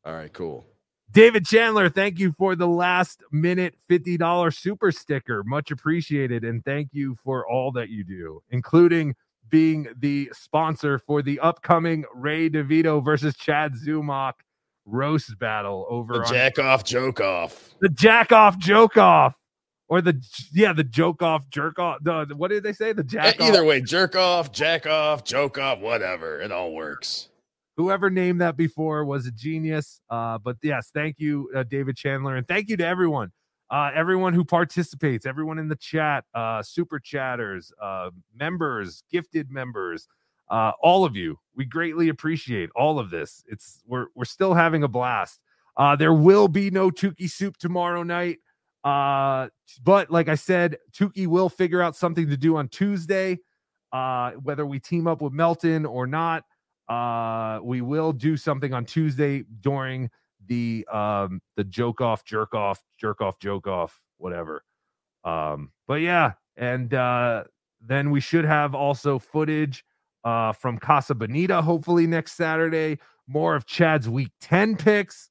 All 0.05 0.15
right, 0.15 0.33
cool. 0.33 0.65
David 1.13 1.47
Chandler, 1.47 1.89
thank 1.89 2.19
you 2.19 2.33
for 2.33 2.55
the 2.55 2.67
last 2.67 3.23
minute 3.33 3.75
$50 3.91 4.55
super 4.55 4.93
sticker. 4.93 5.43
Much 5.45 5.71
appreciated. 5.71 6.45
And 6.45 6.65
thank 6.65 6.91
you 6.93 7.17
for 7.25 7.49
all 7.49 7.73
that 7.73 7.89
you 7.89 8.05
do, 8.05 8.43
including 8.51 9.15
being 9.49 9.89
the 9.99 10.31
sponsor 10.35 10.99
for 10.99 11.23
the 11.23 11.41
upcoming 11.41 12.05
Ray 12.15 12.51
DeVito 12.51 13.03
versus 13.03 13.35
Chad 13.37 13.73
Zumock 13.75 14.35
roast 14.85 15.39
battle 15.39 15.87
over 15.89 16.15
The 16.15 16.21
on- 16.21 16.33
jack 16.33 16.59
off, 16.59 16.85
joke 16.85 17.21
off. 17.21 17.71
the 17.81 17.89
jack 17.89 18.31
off 18.33 18.59
joke 18.59 18.97
off. 18.97 19.35
Or 19.91 20.03
the 20.03 20.23
yeah, 20.53 20.75
the 20.75 20.85
joke 20.85 21.23
off, 21.23 21.49
jerk 21.49 21.79
off. 21.79 22.01
The, 22.03 22.27
what 22.37 22.49
did 22.49 22.63
they 22.63 22.75
say? 22.75 22.93
The 22.93 23.03
jack 23.03 23.41
Either 23.41 23.65
way, 23.65 23.81
jerk 23.81 24.15
off, 24.17 24.53
jack 24.53 24.87
off, 24.87 25.25
joke 25.25 25.57
off, 25.57 25.79
whatever. 25.79 26.43
It 26.43 26.53
all 26.53 26.75
works. 26.75 27.31
Whoever 27.79 28.11
named 28.11 28.41
that 28.41 28.57
before 28.57 29.05
was 29.05 29.27
a 29.27 29.31
genius. 29.31 30.01
Uh, 30.11 30.37
but 30.37 30.57
yes, 30.63 30.91
thank 30.93 31.19
you, 31.19 31.49
uh, 31.55 31.63
David 31.63 31.97
Chandler, 31.97 32.37
and 32.37 32.47
thank 32.47 32.69
you 32.69 32.77
to 32.77 32.85
everyone, 32.85 33.31
uh, 33.71 33.93
everyone 33.95 34.35
who 34.35 34.45
participates, 34.45 35.25
everyone 35.25 35.61
in 35.61 35.69
the 35.69 35.77
chat, 35.77 36.25
uh, 36.35 36.61
super 36.61 36.99
chatters, 36.99 37.73
uh, 37.81 38.11
members, 38.35 39.05
gifted 39.13 39.49
members, 39.51 40.09
uh, 40.51 40.73
all 40.83 41.05
of 41.05 41.15
you. 41.15 41.39
We 41.55 41.67
greatly 41.67 42.09
appreciate 42.09 42.69
all 42.75 42.99
of 42.99 43.11
this. 43.11 43.45
It's 43.47 43.81
we're 43.87 44.07
we're 44.17 44.25
still 44.25 44.55
having 44.55 44.83
a 44.83 44.89
blast. 44.89 45.41
There 45.99 46.13
will 46.13 46.49
be 46.49 46.71
no 46.73 46.91
Tukey 46.91 47.31
soup 47.31 47.59
tomorrow 47.59 48.03
night. 48.03 48.39
But 48.83 50.11
like 50.11 50.29
I 50.29 50.35
said, 50.35 50.79
Tukey 50.93 51.29
will 51.29 51.49
figure 51.49 51.81
out 51.81 51.95
something 51.95 52.29
to 52.29 52.37
do 52.37 52.57
on 52.57 52.69
Tuesday. 52.69 53.39
Whether 53.93 54.67
we 54.67 54.81
team 54.81 55.07
up 55.07 55.23
with 55.23 55.33
Melton 55.33 55.87
or 55.87 56.09
not. 56.09 56.43
Uh, 56.89 57.61
we 57.63 57.81
will 57.81 58.13
do 58.13 58.37
something 58.37 58.73
on 58.73 58.85
Tuesday 58.85 59.45
during 59.61 60.11
the 60.47 60.87
um 60.93 61.41
the 61.57 61.65
joke 61.65 62.01
off, 62.01 62.25
jerk 62.25 62.55
off, 62.55 62.83
jerk 62.99 63.21
off, 63.21 63.39
joke 63.39 63.67
off, 63.67 64.01
whatever. 64.17 64.65
Um, 65.25 65.73
but 65.87 66.01
yeah, 66.01 66.33
and 66.57 66.95
uh 66.95 67.45
then 67.81 68.11
we 68.11 68.21
should 68.21 68.45
have 68.45 68.75
also 68.75 69.19
footage 69.19 69.85
uh 70.25 70.53
from 70.53 70.79
Casa 70.79 71.15
Bonita, 71.15 71.61
hopefully 71.61 72.07
next 72.07 72.33
Saturday. 72.33 72.99
More 73.27 73.55
of 73.55 73.67
Chad's 73.67 74.09
week 74.09 74.31
10 74.41 74.77
picks. 74.77 75.29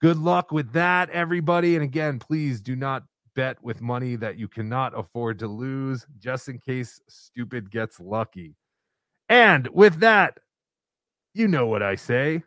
Good 0.00 0.16
luck 0.16 0.50
with 0.50 0.72
that, 0.72 1.10
everybody. 1.10 1.74
And 1.74 1.84
again, 1.84 2.18
please 2.18 2.60
do 2.60 2.74
not 2.74 3.04
bet 3.34 3.62
with 3.62 3.82
money 3.82 4.16
that 4.16 4.38
you 4.38 4.48
cannot 4.48 4.98
afford 4.98 5.38
to 5.40 5.46
lose, 5.46 6.06
just 6.18 6.48
in 6.48 6.58
case 6.58 7.00
stupid 7.06 7.70
gets 7.70 8.00
lucky. 8.00 8.56
And 9.28 9.68
with 9.68 10.00
that, 10.00 10.38
you 11.36 11.46
know 11.46 11.66
what 11.66 11.82
I 11.82 11.96
say. 11.96 12.42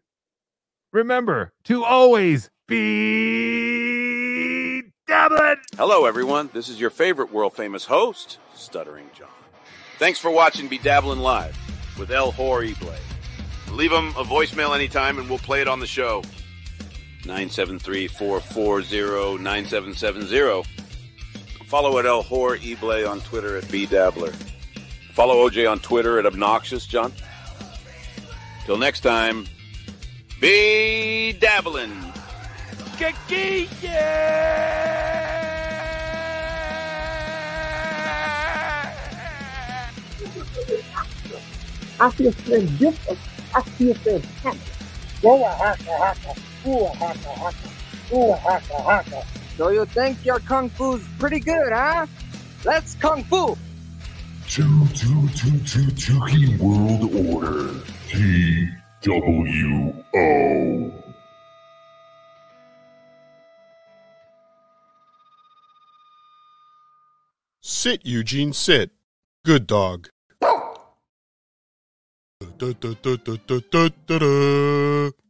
Remember 0.91 1.53
to 1.65 1.83
always 1.83 2.49
be 2.67 4.81
dabbling. 5.07 5.57
Hello, 5.77 6.05
everyone. 6.05 6.49
This 6.53 6.69
is 6.69 6.79
your 6.79 6.89
favorite 6.89 7.31
world 7.31 7.55
famous 7.55 7.85
host, 7.85 8.39
Stuttering 8.55 9.11
John. 9.15 9.27
Thanks 9.99 10.17
for 10.17 10.31
watching 10.31 10.67
BeDabblin 10.67 11.21
LIVE 11.21 11.55
with 11.99 12.09
El 12.09 12.31
Hor. 12.31 12.61
Leave 12.61 13.91
him 13.91 14.07
a 14.09 14.23
voicemail 14.23 14.73
anytime 14.73 15.19
and 15.19 15.29
we'll 15.29 15.37
play 15.37 15.61
it 15.61 15.67
on 15.67 15.79
the 15.79 15.85
show. 15.85 16.23
973 17.25 18.07
440 18.07 19.43
9770. 19.43 20.63
Follow 21.65 21.99
at 21.99 22.07
El 22.07 22.23
Hor 22.23 22.55
on 22.55 23.21
Twitter 23.21 23.57
at 23.57 23.65
BeDabbler. 23.65 24.33
Follow 25.13 25.47
OJ 25.47 25.69
on 25.69 25.77
Twitter 25.79 26.17
at 26.17 26.25
Obnoxious 26.25 26.87
John. 26.87 27.13
Till 28.69 28.77
next 28.77 28.99
time, 28.99 29.48
be 30.39 31.33
dabbling. 31.33 31.89
I 32.99 33.11
feel 42.11 42.31
fantastic. 42.31 43.17
I 43.56 43.61
feel 43.64 43.95
fantastic. 43.95 44.59
Go 45.23 45.43
a 45.43 45.49
haka 45.49 45.98
haka. 45.98 46.35
Ooh 46.67 46.85
a 46.85 46.95
haka 46.95 47.30
haka. 47.39 47.69
Ooh 48.14 48.33
a 48.33 48.35
haka 48.35 48.83
haka. 48.83 49.25
So 49.57 49.69
you 49.69 49.85
think 49.85 50.23
your 50.23 50.41
kung 50.41 50.69
fu's 50.69 51.01
pretty 51.17 51.39
good, 51.39 51.73
huh? 51.73 52.06
Let's 52.64 52.93
kung 52.93 53.23
fu. 53.23 53.57
Two, 54.48 54.85
two, 54.93 55.27
two, 55.30 55.57
two, 55.65 55.89
Tukey 55.98 56.56
World 56.59 57.33
Order. 57.33 57.98
T 58.09 58.67
W 59.03 59.93
O. 60.15 60.91
Sit, 67.61 68.01
Eugene, 68.03 68.51
sit. 68.51 68.89
Good 69.45 69.67
dog. 69.67 70.09
Da, 70.41 70.49
da, 72.57 72.73
da, 72.79 73.15
da, 73.15 73.35
da, 73.45 73.59
da, 73.71 73.89
da, 74.07 74.17
da. 74.17 75.28